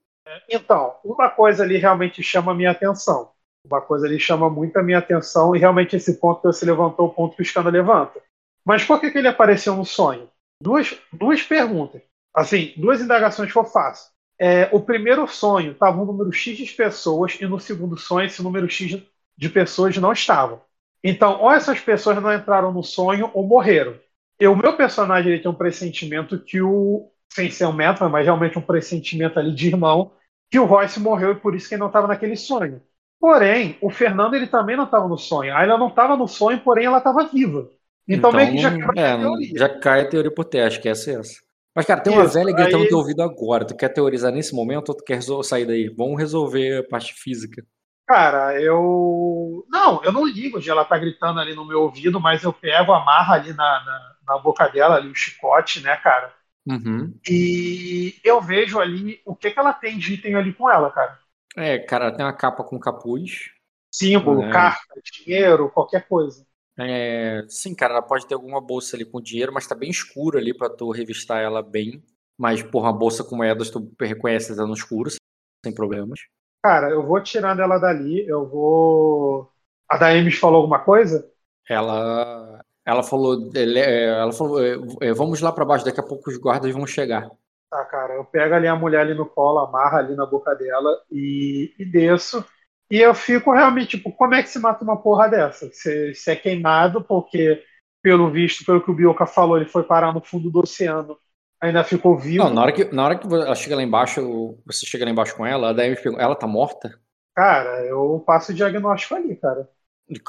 Então, 0.49 0.95
uma 1.03 1.29
coisa 1.29 1.63
ali 1.63 1.77
realmente 1.77 2.21
chama 2.23 2.51
a 2.51 2.55
minha 2.55 2.71
atenção. 2.71 3.31
Uma 3.65 3.81
coisa 3.81 4.05
ali 4.05 4.19
chama 4.19 4.49
muito 4.49 4.77
a 4.77 4.83
minha 4.83 4.97
atenção 4.97 5.55
e 5.55 5.59
realmente 5.59 5.95
esse 5.95 6.19
ponto 6.19 6.41
que 6.41 6.47
você 6.47 6.65
levantou, 6.65 7.07
o 7.07 7.13
ponto 7.13 7.35
que 7.35 7.41
o 7.41 7.45
Scanda 7.45 7.69
levanta. 7.69 8.21
Mas 8.65 8.83
por 8.83 8.99
que, 8.99 9.11
que 9.11 9.17
ele 9.17 9.27
apareceu 9.27 9.75
no 9.75 9.85
sonho? 9.85 10.29
Duas, 10.61 10.97
duas 11.11 11.41
perguntas. 11.41 12.01
Assim, 12.33 12.73
duas 12.77 13.01
indagações 13.01 13.51
que 13.51 13.57
eu 13.57 13.65
faço. 13.65 14.09
É, 14.39 14.69
o 14.71 14.79
primeiro 14.79 15.27
sonho 15.27 15.71
estava 15.71 15.99
um 15.99 16.05
número 16.05 16.31
X 16.31 16.57
de 16.57 16.71
pessoas 16.71 17.37
e 17.41 17.45
no 17.45 17.59
segundo 17.59 17.97
sonho 17.97 18.27
esse 18.27 18.41
número 18.43 18.69
X 18.69 19.01
de 19.37 19.49
pessoas 19.49 19.97
não 19.97 20.11
estavam. 20.11 20.61
Então, 21.03 21.41
ou 21.41 21.51
essas 21.51 21.79
pessoas 21.79 22.21
não 22.21 22.33
entraram 22.33 22.71
no 22.71 22.83
sonho 22.83 23.31
ou 23.33 23.45
morreram. 23.45 23.95
E 24.39 24.47
o 24.47 24.55
meu 24.55 24.75
personagem 24.77 25.31
ele 25.31 25.41
tem 25.41 25.49
um 25.49 25.55
pressentimento 25.55 26.39
que 26.39 26.61
o, 26.61 27.09
sem 27.33 27.49
ser 27.49 27.65
um 27.65 27.73
meta, 27.73 28.07
mas 28.07 28.25
realmente 28.25 28.57
um 28.57 28.61
pressentimento 28.61 29.39
ali 29.39 29.53
de 29.53 29.67
irmão, 29.67 30.11
que 30.49 30.59
o 30.59 30.65
Royce 30.65 30.99
morreu 30.99 31.31
e 31.31 31.35
por 31.35 31.55
isso 31.55 31.67
que 31.67 31.75
ele 31.75 31.79
não 31.79 31.87
estava 31.87 32.07
naquele 32.07 32.35
sonho. 32.35 32.81
Porém, 33.19 33.77
o 33.81 33.89
Fernando 33.89 34.35
ele 34.35 34.47
também 34.47 34.77
não 34.77 34.85
estava 34.85 35.07
no 35.07 35.17
sonho. 35.17 35.53
A 35.53 35.59
Ayla 35.59 35.77
não 35.77 35.87
estava 35.87 36.15
no 36.15 36.27
sonho, 36.27 36.59
porém 36.59 36.85
ela 36.85 36.99
estava 36.99 37.25
viva. 37.25 37.69
Então, 38.07 38.31
meio 38.31 38.51
que 38.51 38.57
já 38.59 38.69
não- 38.69 38.77
quebra 38.79 39.01
é, 39.01 39.11
a 39.11 39.17
teoria. 39.17 39.53
já 39.57 39.79
cai 39.79 40.01
a 40.01 40.09
teoria 40.09 40.33
por 40.33 40.47
acho 40.55 40.81
que 40.81 40.87
essa 40.87 41.11
é 41.11 41.15
essa. 41.15 41.41
Mas, 41.75 41.85
cara, 41.85 41.99
tem 42.01 42.13
uma 42.13 42.23
Isso, 42.23 42.33
velha 42.33 42.53
gritando 42.53 42.77
aí- 42.77 42.83
no 42.83 42.87
teu 42.89 42.97
ouvido 42.97 43.21
agora. 43.21 43.65
Tu 43.65 43.75
quer 43.75 43.89
teorizar 43.89 44.31
nesse 44.31 44.55
momento 44.55 44.89
ou 44.89 44.95
tu 44.95 45.03
quer 45.03 45.21
sair 45.43 45.65
daí? 45.65 45.93
Vamos 45.95 46.17
resolver 46.17 46.79
a 46.79 46.83
parte 46.89 47.13
física. 47.13 47.63
Cara, 48.07 48.59
eu. 48.61 49.65
Não, 49.69 50.01
eu 50.03 50.11
não 50.13 50.25
ligo 50.25 50.59
de 50.59 50.69
ela 50.69 50.83
estar 50.83 50.97
gritando 50.97 51.39
ali 51.39 51.53
no 51.53 51.65
meu 51.67 51.81
ouvido, 51.81 52.19
mas 52.21 52.41
eu 52.43 52.53
pego, 52.53 52.93
amarro 52.93 53.33
ali 53.33 53.49
na, 53.53 53.83
na, 53.83 54.15
na 54.27 54.37
boca 54.37 54.67
dela, 54.69 54.95
ali 54.95 55.09
o 55.09 55.15
chicote, 55.15 55.81
né, 55.81 55.95
cara? 55.97 56.33
Uhum. 56.67 57.13
E 57.29 58.19
eu 58.23 58.41
vejo 58.41 58.79
ali 58.79 59.21
o 59.25 59.35
que, 59.35 59.51
que 59.51 59.59
ela 59.59 59.73
tem 59.73 59.97
de 59.97 60.13
item 60.15 60.35
ali 60.35 60.53
com 60.53 60.69
ela, 60.69 60.91
cara. 60.91 61.17
É, 61.55 61.79
cara, 61.79 62.05
ela 62.05 62.15
tem 62.15 62.25
uma 62.25 62.33
capa 62.33 62.63
com 62.63 62.79
capuz. 62.79 63.51
Símbolo, 63.91 64.43
É. 64.43 64.51
carta, 64.51 65.01
dinheiro, 65.03 65.71
qualquer 65.71 66.07
coisa. 66.07 66.45
É, 66.79 67.43
sim, 67.49 67.73
cara, 67.73 67.93
ela 67.95 68.01
pode 68.03 68.27
ter 68.27 68.35
alguma 68.35 68.61
bolsa 68.61 68.95
ali 68.95 69.03
com 69.03 69.19
dinheiro, 69.19 69.51
mas 69.51 69.65
tá 69.65 69.73
bem 69.73 69.89
escuro 69.89 70.37
ali 70.37 70.55
pra 70.55 70.69
tu 70.69 70.91
revistar 70.91 71.41
ela 71.41 71.63
bem. 71.63 72.03
Mas, 72.37 72.61
porra, 72.61 72.91
uma 72.91 72.97
bolsa 72.97 73.23
com 73.23 73.35
moedas 73.35 73.71
tu 73.71 73.91
reconhece 73.99 74.55
tá 74.55 74.65
no 74.65 74.73
escuro, 74.73 75.09
sem 75.09 75.73
problemas. 75.73 76.19
Cara, 76.63 76.89
eu 76.91 77.05
vou 77.05 77.21
tirando 77.23 77.61
ela 77.61 77.79
dali, 77.79 78.27
eu 78.27 78.47
vou. 78.47 79.49
A 79.89 79.97
Daemis 79.97 80.37
falou 80.37 80.57
alguma 80.57 80.79
coisa? 80.79 81.31
Ela, 81.69 82.61
ela 82.87 83.03
falou, 83.03 83.51
é, 83.53 84.03
ela 84.05 84.31
falou, 84.31 84.63
é, 84.63 84.77
é, 85.01 85.13
vamos 85.13 85.41
lá 85.41 85.51
pra 85.51 85.65
baixo, 85.65 85.83
daqui 85.83 85.99
a 85.99 86.03
pouco 86.03 86.29
os 86.29 86.37
guardas 86.37 86.73
vão 86.73 86.87
chegar. 86.87 87.29
Tá, 87.69 87.83
cara, 87.83 88.13
eu 88.13 88.23
pego 88.23 88.55
ali 88.55 88.65
a 88.65 88.77
mulher 88.77 89.01
ali 89.01 89.13
no 89.13 89.25
colo, 89.25 89.59
amarro 89.59 89.97
ali 89.97 90.15
na 90.15 90.25
boca 90.25 90.55
dela 90.55 90.97
e, 91.11 91.73
e 91.77 91.83
desço. 91.83 92.45
E 92.89 92.99
eu 92.99 93.13
fico 93.13 93.51
realmente, 93.51 93.97
tipo, 93.97 94.09
como 94.13 94.35
é 94.35 94.41
que 94.41 94.47
se 94.47 94.57
mata 94.57 94.85
uma 94.85 94.95
porra 94.95 95.27
dessa? 95.27 95.69
Se, 95.73 96.13
se 96.13 96.31
é 96.31 96.35
queimado, 96.37 97.03
porque, 97.03 97.61
pelo 98.01 98.31
visto, 98.31 98.63
pelo 98.63 98.81
que 98.81 98.89
o 98.89 98.93
Bioka 98.93 99.25
falou, 99.25 99.57
ele 99.57 99.65
foi 99.65 99.83
parar 99.83 100.13
no 100.13 100.21
fundo 100.21 100.49
do 100.49 100.61
oceano, 100.61 101.17
ainda 101.59 101.83
ficou 101.83 102.17
vivo. 102.17 102.45
Não, 102.45 102.53
na 102.53 102.61
hora 102.61 102.71
que, 102.71 102.85
na 102.85 103.03
hora 103.03 103.17
que 103.17 103.27
ela 103.27 103.55
chega 103.55 103.75
lá 103.75 103.83
embaixo, 103.83 104.57
você 104.65 104.85
chega 104.85 105.03
lá 105.03 105.11
embaixo 105.11 105.35
com 105.35 105.45
ela, 105.45 105.73
daí 105.73 105.89
me 105.89 105.97
pergunta, 105.97 106.23
ela 106.23 106.37
tá 106.37 106.47
morta? 106.47 106.97
Cara, 107.35 107.85
eu 107.85 108.23
passo 108.25 108.53
o 108.53 108.55
diagnóstico 108.55 109.13
ali, 109.15 109.35
cara. 109.35 109.67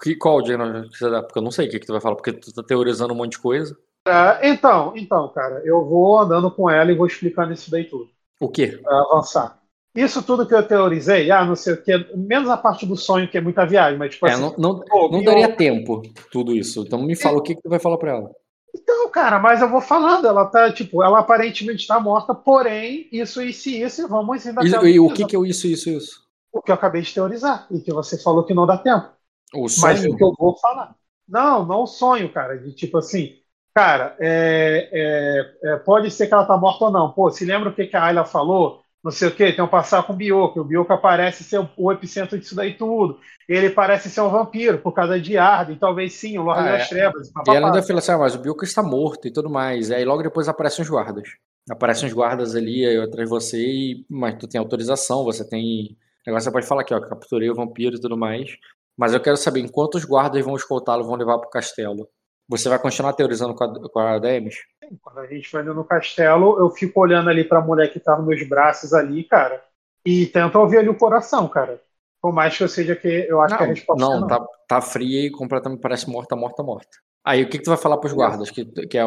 Que, 0.02 0.16
qual 0.16 0.38
o 0.38 0.42
que 0.42 0.98
você 0.98 1.08
dá? 1.10 1.22
Porque 1.22 1.38
eu 1.38 1.42
não 1.42 1.50
sei 1.50 1.68
o 1.68 1.70
que, 1.70 1.78
que 1.78 1.86
tu 1.86 1.92
vai 1.92 2.00
falar, 2.00 2.16
porque 2.16 2.32
tu 2.32 2.52
tá 2.52 2.62
teorizando 2.62 3.12
um 3.12 3.16
monte 3.16 3.32
de 3.32 3.38
coisa. 3.38 3.76
Ah, 4.06 4.40
então, 4.42 4.92
então, 4.96 5.28
cara, 5.28 5.62
eu 5.64 5.84
vou 5.84 6.18
andando 6.18 6.50
com 6.50 6.68
ela 6.68 6.90
e 6.90 6.96
vou 6.96 7.06
explicando 7.06 7.52
isso 7.52 7.70
daí 7.70 7.84
tudo. 7.84 8.08
O 8.40 8.48
quê? 8.48 8.78
Pra 8.82 9.00
avançar. 9.00 9.58
Isso 9.94 10.22
tudo 10.22 10.46
que 10.46 10.54
eu 10.54 10.66
teorizei, 10.66 11.30
ah, 11.30 11.44
não 11.44 11.56
sei 11.56 11.74
o 11.74 11.82
que, 11.82 11.92
menos 12.16 12.48
a 12.48 12.56
parte 12.56 12.86
do 12.86 12.96
sonho, 12.96 13.28
que 13.28 13.36
é 13.38 13.40
muita 13.40 13.66
viagem, 13.66 13.98
mas 13.98 14.12
tipo 14.14 14.26
É, 14.26 14.32
assim. 14.32 14.42
não, 14.42 14.54
não, 14.56 14.80
pô, 14.80 15.08
não 15.10 15.22
daria 15.24 15.54
tempo 15.56 16.02
tudo 16.30 16.54
isso. 16.54 16.84
Então 16.86 17.02
me 17.02 17.16
fala 17.16 17.38
o 17.38 17.42
que, 17.42 17.54
que 17.54 17.62
tu 17.62 17.68
vai 17.68 17.78
falar 17.80 17.98
pra 17.98 18.12
ela. 18.12 18.30
Então, 18.74 19.10
cara, 19.10 19.38
mas 19.38 19.60
eu 19.60 19.68
vou 19.68 19.80
falando, 19.80 20.26
ela 20.26 20.44
tá, 20.46 20.72
tipo, 20.72 21.02
ela 21.02 21.18
aparentemente 21.18 21.86
tá 21.86 21.98
morta, 21.98 22.34
porém, 22.34 23.08
isso, 23.10 23.42
isso 23.42 23.68
e 23.68 23.82
isso, 23.82 24.02
e 24.02 24.06
vamos 24.06 24.46
ainda 24.46 24.62
E, 24.64 24.68
até 24.74 24.86
e 24.88 25.00
o 25.00 25.06
início. 25.06 25.16
que, 25.16 25.24
que 25.26 25.36
é 25.36 25.38
o 25.38 25.46
isso, 25.46 25.66
isso, 25.66 25.90
isso? 25.90 26.28
O 26.52 26.62
que 26.62 26.70
eu 26.70 26.74
acabei 26.74 27.02
de 27.02 27.12
teorizar, 27.12 27.66
e 27.70 27.80
que 27.80 27.92
você 27.92 28.18
falou 28.22 28.44
que 28.44 28.54
não 28.54 28.66
dá 28.66 28.76
tempo. 28.78 29.08
O 29.54 29.62
Mas 29.62 30.00
sonho? 30.00 30.12
o 30.12 30.16
que 30.16 30.24
eu 30.24 30.32
vou 30.38 30.56
falar. 30.58 30.94
Não, 31.28 31.64
não 31.64 31.82
o 31.82 31.86
sonho, 31.86 32.32
cara, 32.32 32.58
de 32.58 32.72
tipo 32.72 32.98
assim, 32.98 33.38
Cara, 33.78 34.16
é, 34.18 34.88
é, 34.92 35.70
é, 35.70 35.76
pode 35.76 36.10
ser 36.10 36.26
que 36.26 36.34
ela 36.34 36.44
tá 36.44 36.56
morta 36.56 36.86
ou 36.86 36.90
não. 36.90 37.12
Pô, 37.12 37.30
se 37.30 37.44
lembra 37.44 37.68
o 37.68 37.72
que, 37.72 37.86
que 37.86 37.96
a 37.96 38.06
Ayla 38.06 38.24
falou? 38.24 38.82
Não 39.04 39.12
sei 39.12 39.28
o 39.28 39.30
que, 39.30 39.52
tem 39.52 39.64
um 39.64 39.68
passar 39.68 40.02
com 40.02 40.12
o 40.12 40.16
Bioka. 40.16 40.60
O 40.60 40.64
Bioka 40.64 40.96
parece 40.98 41.44
ser 41.44 41.60
o, 41.60 41.68
o 41.76 41.92
epicentro 41.92 42.36
disso 42.36 42.56
daí 42.56 42.74
tudo. 42.74 43.20
Ele 43.48 43.70
parece 43.70 44.10
ser 44.10 44.20
um 44.20 44.30
vampiro 44.30 44.78
por 44.78 44.90
causa 44.90 45.20
de 45.20 45.38
Arden, 45.38 45.78
talvez 45.78 46.14
sim, 46.14 46.36
o 46.36 46.42
Lorde 46.42 46.68
Ah, 46.68 46.72
das 46.72 46.82
é. 46.82 46.88
Trevas. 46.88 47.28
E 47.28 47.50
ela 47.50 47.68
ainda 47.68 47.80
fala 47.80 48.00
assim, 48.00 48.10
ah, 48.10 48.18
mas 48.18 48.34
o 48.34 48.40
Bilko 48.40 48.64
está 48.64 48.82
morto 48.82 49.28
e 49.28 49.32
tudo 49.32 49.48
mais. 49.48 49.90
E 49.90 49.94
aí 49.94 50.04
logo 50.04 50.24
depois 50.24 50.48
aparecem 50.48 50.82
os 50.82 50.90
guardas. 50.90 51.28
Aparecem 51.70 52.08
os 52.08 52.12
guardas 52.12 52.56
ali 52.56 52.84
aí, 52.84 52.96
atrás 52.96 53.28
de 53.28 53.30
você, 53.32 53.58
e... 53.58 54.06
mas 54.10 54.34
tu 54.34 54.48
tem 54.48 54.58
autorização, 54.58 55.22
você 55.22 55.48
tem. 55.48 55.96
Agora 56.26 56.40
você 56.40 56.50
pode 56.50 56.66
falar 56.66 56.80
aqui, 56.80 56.92
ó, 56.92 57.00
capturei 57.00 57.48
o 57.48 57.54
vampiro 57.54 57.94
e 57.94 58.00
tudo 58.00 58.16
mais. 58.16 58.50
Mas 58.98 59.14
eu 59.14 59.20
quero 59.20 59.36
saber 59.36 59.60
em 59.60 59.68
quantos 59.68 60.04
guardas 60.04 60.44
vão 60.44 60.56
escoltá-lo, 60.56 61.04
vão 61.04 61.14
levar 61.14 61.38
pro 61.38 61.48
castelo. 61.50 62.08
Você 62.48 62.68
vai 62.68 62.78
continuar 62.78 63.12
teorizando 63.12 63.54
com 63.54 63.64
a, 63.64 63.90
com 63.90 63.98
a 64.00 64.18
Demis? 64.18 64.56
Quando 65.02 65.18
a 65.20 65.26
gente 65.26 65.52
vai 65.52 65.62
indo 65.62 65.74
no 65.74 65.84
castelo, 65.84 66.58
eu 66.58 66.70
fico 66.70 67.00
olhando 67.00 67.30
ali 67.30 67.44
pra 67.44 67.60
mulher 67.60 67.92
que 67.92 68.00
tá 68.00 68.16
nos 68.16 68.26
meus 68.26 68.48
braços 68.48 68.92
ali, 68.92 69.22
cara, 69.22 69.62
e 70.04 70.26
tento 70.26 70.56
ouvir 70.58 70.78
ali 70.78 70.88
o 70.88 70.96
coração, 70.98 71.46
cara. 71.46 71.80
Por 72.20 72.32
mais 72.32 72.56
que 72.56 72.64
eu 72.64 72.68
seja 72.68 72.96
que 72.96 73.06
eu 73.06 73.40
acho 73.40 73.56
que 73.56 73.62
a 73.62 73.66
resposta 73.66 74.02
é 74.02 74.06
não, 74.08 74.20
não. 74.20 74.26
tá, 74.26 74.44
tá 74.66 74.80
fria 74.80 75.26
e 75.26 75.30
completamente 75.30 75.80
parece 75.80 76.10
morta, 76.10 76.34
morta, 76.34 76.62
morta. 76.64 76.98
Aí 77.24 77.44
o 77.44 77.48
que, 77.48 77.58
que 77.58 77.64
tu 77.64 77.70
vai 77.70 77.76
falar 77.78 77.98
pros 77.98 78.12
guardas? 78.12 78.50
Que, 78.50 78.64
que 78.64 78.98
é 78.98 79.02
a 79.02 79.06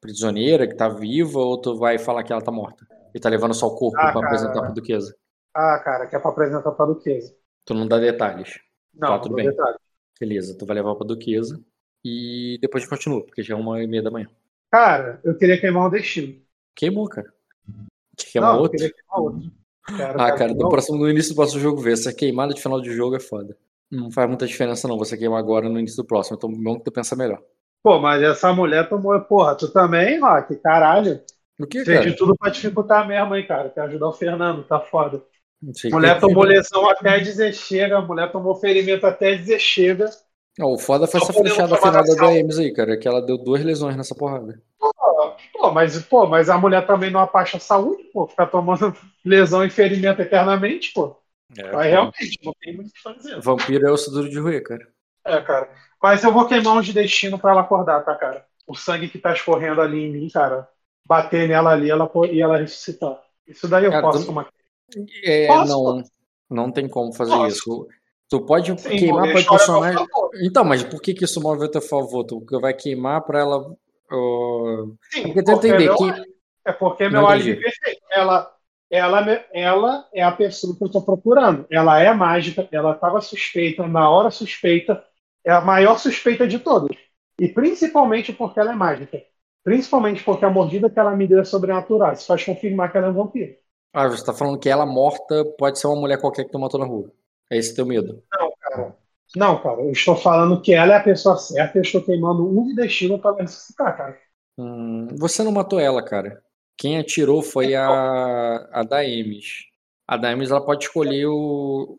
prisioneira, 0.00 0.66
que 0.66 0.74
tá 0.74 0.88
viva, 0.88 1.38
ou 1.38 1.60
tu 1.60 1.76
vai 1.76 1.98
falar 1.98 2.24
que 2.24 2.32
ela 2.32 2.42
tá 2.42 2.50
morta? 2.50 2.84
E 3.14 3.20
tá 3.20 3.28
levando 3.28 3.54
só 3.54 3.66
o 3.66 3.76
corpo 3.76 3.96
Ah, 3.98 4.10
pra 4.10 4.14
cara. 4.14 4.26
apresentar 4.26 4.60
pra 4.62 4.70
duquesa? 4.70 5.14
Ah, 5.54 5.78
cara, 5.78 6.06
que 6.06 6.16
é 6.16 6.18
pra 6.18 6.30
apresentar 6.30 6.72
pra 6.72 6.86
duquesa. 6.86 7.34
Tu 7.64 7.74
não 7.74 7.86
dá 7.86 7.98
detalhes. 7.98 8.58
Não, 8.98 9.08
Tá, 9.08 9.14
não 9.14 9.20
tudo 9.20 9.28
dou 9.30 9.36
bem. 9.36 9.50
detalhe. 9.50 9.76
Beleza, 10.20 10.56
tu 10.58 10.66
vai 10.66 10.76
levar 10.76 10.94
pra 10.96 11.06
duquesa. 11.06 11.60
E 12.04 12.58
depois 12.60 12.82
a 12.82 12.84
gente 12.84 12.90
continua, 12.90 13.24
porque 13.24 13.42
já 13.42 13.54
é 13.54 13.56
uma 13.56 13.82
e 13.82 13.86
meia 13.86 14.02
da 14.02 14.10
manhã. 14.10 14.28
Cara, 14.70 15.20
eu 15.24 15.36
queria 15.36 15.60
queimar 15.60 15.86
o 15.86 15.90
destino. 15.90 16.40
Queimou, 16.74 17.08
cara. 17.08 17.32
Quer 18.16 18.30
queimar 18.32 18.52
não, 18.54 18.60
outro? 18.60 18.76
eu 18.76 18.78
queria 18.90 18.94
queimar 18.94 19.20
outro. 19.20 19.50
Quero, 19.96 20.20
Ah, 20.20 20.26
quero 20.26 20.38
cara, 20.38 20.54
no, 20.54 20.68
próximo, 20.68 20.98
no 20.98 21.08
início 21.10 21.32
do 21.32 21.36
próximo 21.36 21.60
jogo 21.60 21.80
ver. 21.80 21.92
Essa 21.94 22.12
queimada 22.12 22.52
de 22.54 22.60
final 22.60 22.80
de 22.80 22.92
jogo 22.92 23.16
é 23.16 23.20
foda. 23.20 23.56
Não 23.90 24.10
faz 24.10 24.28
muita 24.28 24.46
diferença, 24.46 24.86
não. 24.86 24.98
Você 24.98 25.16
queimar 25.16 25.38
agora 25.38 25.68
no 25.68 25.78
início 25.78 25.96
do 25.96 26.06
próximo. 26.06 26.36
Então, 26.36 26.52
bom 26.52 26.78
que 26.78 26.84
tu 26.84 26.92
pensa 26.92 27.16
melhor. 27.16 27.42
Pô, 27.82 27.98
mas 27.98 28.22
essa 28.22 28.52
mulher 28.52 28.88
tomou. 28.88 29.18
Porra, 29.22 29.54
tu 29.56 29.68
também, 29.72 30.20
Rock? 30.20 30.56
Caralho. 30.56 31.22
O 31.58 31.66
que, 31.66 31.84
Fez 31.84 31.98
cara? 31.98 32.10
de 32.10 32.16
tudo 32.16 32.36
pra 32.36 32.50
dificultar 32.50 33.06
mesmo, 33.08 33.34
hein, 33.34 33.46
cara. 33.46 33.70
Quer 33.70 33.80
ajudar 33.82 34.08
o 34.08 34.12
Fernando, 34.12 34.62
tá 34.64 34.78
foda. 34.78 35.22
Mulher 35.90 36.20
tomou 36.20 36.44
lesão 36.44 36.88
até 36.88 37.18
dizer 37.18 37.52
chega, 37.52 38.00
mulher 38.00 38.30
tomou 38.30 38.54
ferimento 38.54 39.06
até 39.06 39.34
dizer 39.34 39.58
chega. 39.58 40.08
Não, 40.58 40.72
o 40.72 40.78
foda 40.78 41.06
foi 41.06 41.20
Só 41.20 41.26
essa 41.26 41.32
tomar 41.32 41.78
final 41.78 42.02
da. 42.04 42.26
DMs 42.30 42.60
aí, 42.60 42.72
cara. 42.72 42.96
Que 42.96 43.06
ela 43.06 43.20
deu 43.20 43.38
duas 43.38 43.62
lesões 43.64 43.96
nessa 43.96 44.14
porrada. 44.14 44.60
Pô, 45.52 45.70
mas, 45.72 46.00
pô, 46.02 46.26
mas 46.26 46.48
a 46.48 46.58
mulher 46.58 46.86
também 46.86 47.10
não 47.10 47.20
abaixa 47.20 47.56
a 47.56 47.60
saúde, 47.60 48.04
pô. 48.12 48.26
Ficar 48.26 48.46
tomando 48.46 48.94
lesão 49.24 49.64
e 49.64 49.70
ferimento 49.70 50.20
eternamente, 50.20 50.92
pô. 50.92 51.16
É, 51.56 51.76
Aí 51.76 51.90
realmente, 51.90 52.38
não 52.44 52.52
tem 52.60 52.74
muito 52.74 52.88
o 52.88 52.92
que 52.92 53.02
fazer. 53.02 53.40
Vampiro 53.40 53.86
é 53.86 53.90
osso 53.90 54.10
duro 54.10 54.28
de 54.28 54.38
roer, 54.38 54.62
cara. 54.62 54.86
É, 55.24 55.40
cara. 55.40 55.70
Mas 56.02 56.22
eu 56.22 56.32
vou 56.32 56.46
queimar 56.46 56.76
um 56.76 56.80
de 56.80 56.92
destino 56.92 57.38
pra 57.38 57.52
ela 57.52 57.62
acordar, 57.62 58.04
tá, 58.04 58.14
cara? 58.14 58.44
O 58.66 58.74
sangue 58.74 59.08
que 59.08 59.18
tá 59.18 59.32
escorrendo 59.32 59.80
ali 59.80 60.04
em 60.04 60.12
mim, 60.12 60.28
cara. 60.28 60.68
Bater 61.06 61.48
nela 61.48 61.70
ali 61.70 61.90
ela, 61.90 62.10
e 62.30 62.40
ela 62.40 62.58
ressuscitar. 62.58 63.18
Isso 63.46 63.66
daí 63.66 63.86
eu 63.86 63.90
Cara, 63.90 64.02
posso 64.02 64.26
tomar. 64.26 64.48
É, 65.24 65.46
não. 65.64 66.02
Não 66.50 66.72
tem 66.72 66.88
como 66.88 67.12
fazer 67.12 67.32
Posso. 67.32 67.48
isso. 67.48 67.88
Tu 68.30 68.40
pode 68.44 68.80
Sim, 68.80 68.88
queimar 68.90 69.26
mover 69.26 69.32
pra 69.32 69.38
a 69.38 69.40
história 69.56 69.64
a 69.64 69.98
personagem. 69.98 70.06
Então, 70.42 70.64
mas 70.64 70.82
por 70.82 71.00
que, 71.00 71.14
que 71.14 71.24
isso 71.24 71.40
move 71.42 71.64
a 71.64 71.70
teu 71.70 71.80
favor? 71.82 72.24
Tu 72.24 72.44
vai 72.60 72.72
queimar 72.74 73.22
pra 73.22 73.40
ela. 73.40 73.74
ó, 74.10 74.86
Sim, 75.10 75.22
Porque 75.24 75.42
tu 75.42 75.52
porque 75.52 75.68
entender 75.68 75.84
meu- 75.84 75.96
que. 75.96 76.38
É 76.64 76.72
porque 76.72 77.08
meu 77.08 77.26
alívio 77.26 77.54
é 77.54 77.62
perfeito. 77.62 78.00
Ela, 78.10 78.54
ela, 78.90 79.44
ela 79.52 80.08
é 80.12 80.22
a 80.22 80.32
pessoa 80.32 80.76
que 80.76 80.84
eu 80.84 80.90
tô 80.90 81.00
procurando. 81.02 81.66
Ela 81.70 82.00
é 82.02 82.12
mágica, 82.12 82.68
ela 82.70 82.92
estava 82.92 83.20
suspeita, 83.22 83.86
na 83.86 84.08
hora 84.10 84.30
suspeita, 84.30 85.02
é 85.44 85.50
a 85.52 85.60
maior 85.62 85.98
suspeita 85.98 86.46
de 86.46 86.58
todas. 86.58 86.94
E 87.40 87.48
principalmente 87.48 88.32
porque 88.32 88.60
ela 88.60 88.72
é 88.72 88.74
mágica. 88.74 89.22
Principalmente 89.64 90.22
porque 90.24 90.44
a 90.44 90.50
mordida 90.50 90.90
que 90.90 90.98
ela 90.98 91.14
me 91.16 91.26
deu 91.26 91.40
é 91.40 91.44
sobrenatural. 91.44 92.12
Isso 92.12 92.26
faz 92.26 92.44
confirmar 92.44 92.90
que 92.92 92.98
ela 92.98 93.06
é 93.06 93.10
um 93.10 93.14
vampiro. 93.14 93.54
Ah, 93.92 94.08
você 94.08 94.24
tá 94.24 94.32
falando 94.32 94.58
que 94.58 94.68
ela 94.68 94.86
morta 94.86 95.44
pode 95.58 95.78
ser 95.78 95.86
uma 95.86 96.00
mulher 96.00 96.20
qualquer 96.20 96.44
que 96.44 96.52
tu 96.52 96.58
matou 96.58 96.78
na 96.78 96.86
rua. 96.86 97.10
É 97.50 97.56
esse 97.56 97.74
teu 97.74 97.86
medo. 97.86 98.22
Não, 98.32 98.52
cara. 98.60 98.96
Não, 99.34 99.62
cara. 99.62 99.80
Eu 99.82 99.92
estou 99.92 100.16
falando 100.16 100.60
que 100.60 100.72
ela 100.72 100.94
é 100.94 100.96
a 100.96 101.02
pessoa 101.02 101.36
certa 101.36 101.76
e 101.76 101.80
eu 101.80 101.82
estou 101.82 102.02
queimando 102.02 102.46
um 102.46 102.66
de 102.66 102.74
destino 102.74 103.18
para 103.18 103.36
ressuscitar, 103.36 103.96
cara. 103.96 104.18
Hum, 104.58 105.06
você 105.16 105.42
não 105.42 105.52
matou 105.52 105.78
ela, 105.80 106.02
cara. 106.04 106.42
Quem 106.76 106.98
atirou 106.98 107.42
foi 107.42 107.74
a, 107.74 108.68
a 108.72 108.82
Daemis. 108.82 109.64
A 110.06 110.16
Daemis 110.16 110.50
ela 110.50 110.64
pode 110.64 110.84
escolher 110.84 111.26
o, 111.26 111.98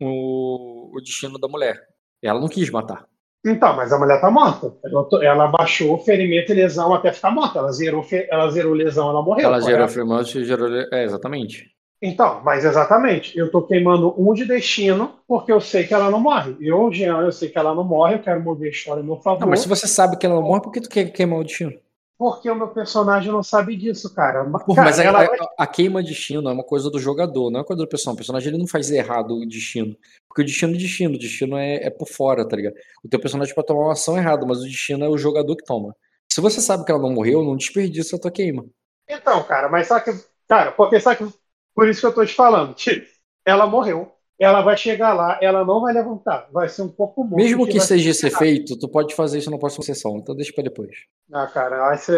o, 0.00 0.96
o 0.96 1.00
destino 1.00 1.38
da 1.38 1.48
mulher. 1.48 1.80
Ela 2.22 2.40
não 2.40 2.48
quis 2.48 2.68
matar. 2.70 3.06
Então, 3.44 3.76
mas 3.76 3.92
a 3.92 3.98
mulher 3.98 4.20
tá 4.20 4.30
morta. 4.30 4.74
Ela, 4.84 5.08
ela 5.22 5.46
baixou 5.46 5.98
ferimento 5.98 6.52
e 6.52 6.54
lesão 6.54 6.92
até 6.92 7.12
ficar 7.12 7.30
morta. 7.30 7.60
Ela 7.60 7.72
zerou, 7.72 8.04
ela 8.28 8.50
zerou 8.50 8.74
lesão, 8.74 9.08
ela 9.08 9.22
morreu. 9.22 9.46
ela 9.46 9.60
correto? 9.60 9.92
firmante 9.92 10.38
e 10.38 10.44
gerou. 10.44 10.68
É, 10.92 11.04
exatamente. 11.04 11.70
Então, 12.00 12.40
mas 12.44 12.64
exatamente. 12.64 13.36
Eu 13.36 13.50
tô 13.50 13.62
queimando 13.62 14.14
um 14.16 14.32
de 14.32 14.44
destino 14.44 15.14
porque 15.26 15.52
eu 15.52 15.60
sei 15.60 15.84
que 15.84 15.94
ela 15.94 16.10
não 16.10 16.20
morre. 16.20 16.56
Eu, 16.60 16.92
Jean, 16.92 17.20
eu 17.22 17.32
sei 17.32 17.48
que 17.48 17.58
ela 17.58 17.74
não 17.74 17.84
morre, 17.84 18.14
eu 18.14 18.20
quero 18.20 18.40
mover 18.40 18.68
a 18.68 18.70
história 18.70 19.02
a 19.02 19.06
meu 19.06 19.16
favor. 19.16 19.40
Não, 19.40 19.48
mas 19.48 19.60
se 19.60 19.68
você 19.68 19.86
sabe 19.86 20.16
que 20.16 20.26
ela 20.26 20.36
não 20.36 20.42
morre, 20.42 20.62
por 20.62 20.72
que 20.72 20.80
tu 20.80 20.88
quer 20.88 21.06
queimar 21.06 21.40
o 21.40 21.44
destino? 21.44 21.72
Porque 22.18 22.50
o 22.50 22.54
meu 22.54 22.68
personagem 22.68 23.32
não 23.32 23.42
sabe 23.42 23.76
disso, 23.76 24.12
cara. 24.14 24.44
Porra, 24.66 24.82
Cara, 24.82 24.82
mas 24.82 24.98
a, 24.98 25.04
ela 25.04 25.22
a- 25.22 25.26
vai- 25.26 25.38
a 25.56 25.66
queima 25.66 26.02
de 26.02 26.10
destino 26.10 26.48
é 26.48 26.52
uma 26.52 26.64
coisa 26.64 26.90
do 26.90 26.98
jogador, 26.98 27.50
não 27.50 27.58
é 27.58 27.62
uma 27.62 27.66
coisa 27.66 27.82
do 27.82 27.88
personagem. 27.88 28.14
O 28.14 28.18
personagem 28.18 28.48
ele 28.48 28.58
não 28.58 28.66
faz 28.66 28.90
errado 28.90 29.36
o 29.36 29.46
destino. 29.46 29.96
Porque 30.28 30.42
o 30.42 30.44
destino 30.44 30.74
é 30.74 30.78
destino, 30.78 31.14
o 31.14 31.18
destino 31.18 31.56
é, 31.56 31.86
é 31.86 31.90
por 31.90 32.08
fora, 32.08 32.46
tá 32.46 32.56
ligado? 32.56 32.74
O 33.04 33.08
teu 33.08 33.20
personagem 33.20 33.54
pode 33.54 33.66
tomar 33.66 33.84
uma 33.84 33.92
ação 33.92 34.16
errada, 34.16 34.44
mas 34.46 34.58
o 34.58 34.64
destino 34.64 35.04
é 35.04 35.08
o 35.08 35.16
jogador 35.18 35.56
que 35.56 35.64
toma. 35.64 35.94
Se 36.30 36.40
você 36.40 36.60
sabe 36.60 36.84
que 36.84 36.90
ela 36.92 37.00
não 37.00 37.12
morreu, 37.12 37.42
não 37.42 37.56
desperdiça 37.56 38.16
a 38.16 38.20
tua 38.20 38.30
queima. 38.30 38.66
Então, 39.08 39.42
cara, 39.46 39.68
mas 39.68 39.88
só 39.88 40.00
que. 40.00 40.10
Cara, 40.48 40.72
porque 40.72 41.00
sabe 41.00 41.18
que. 41.30 41.38
Por 41.74 41.88
isso 41.88 42.00
que 42.00 42.06
eu 42.06 42.14
tô 42.14 42.24
te 42.26 42.34
falando. 42.34 42.74
Tipo, 42.74 43.06
ela 43.44 43.66
morreu. 43.66 44.12
Ela 44.38 44.60
vai 44.62 44.76
chegar 44.76 45.14
lá, 45.14 45.38
ela 45.42 45.64
não 45.64 45.80
vai 45.80 45.92
levantar. 45.92 46.48
Vai 46.52 46.68
ser 46.68 46.82
um 46.82 46.88
pouco 46.88 47.24
morto. 47.24 47.42
Mesmo 47.42 47.66
que 47.66 47.80
seja 47.80 48.14
ser 48.14 48.30
ser 48.30 48.36
feito, 48.38 48.78
tu 48.78 48.88
pode 48.88 49.14
fazer 49.14 49.38
isso 49.38 49.50
na 49.50 49.58
próxima 49.58 49.82
sessão, 49.84 50.16
então 50.16 50.34
deixa 50.34 50.52
pra 50.52 50.62
depois. 50.62 50.90
Ah, 51.32 51.46
cara, 51.48 51.96
você- 51.96 52.16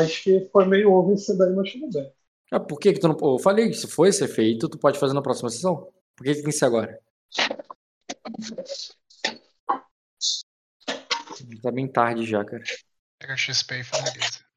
acho 0.00 0.22
que 0.22 0.48
foi 0.50 0.64
meio 0.66 0.90
ovo 0.90 1.12
isso 1.12 1.36
daí, 1.36 1.52
mas 1.54 1.70
tudo 1.70 1.90
bem. 1.90 2.10
Ah, 2.50 2.58
por 2.58 2.78
que 2.80 2.94
que 2.94 3.00
tu 3.00 3.08
não... 3.08 3.16
Eu 3.20 3.38
falei 3.38 3.68
que 3.68 3.74
se 3.74 3.86
for 3.86 4.10
ser 4.10 4.28
feito, 4.28 4.68
tu 4.68 4.78
pode 4.78 4.98
fazer 4.98 5.12
na 5.12 5.20
próxima 5.20 5.50
sessão. 5.50 5.88
Por 6.16 6.24
que 6.24 6.30
que 6.34 6.42
tem 6.42 6.50
que 6.50 6.52
ser 6.52 6.64
agora? 6.64 6.98
Tá 11.62 11.70
bem 11.70 11.86
tarde 11.86 12.24
já, 12.24 12.44
cara. 12.44 12.62
Pega 13.18 13.36
XP 13.36 13.80
e 13.80 13.84
finaliza. 13.84 14.47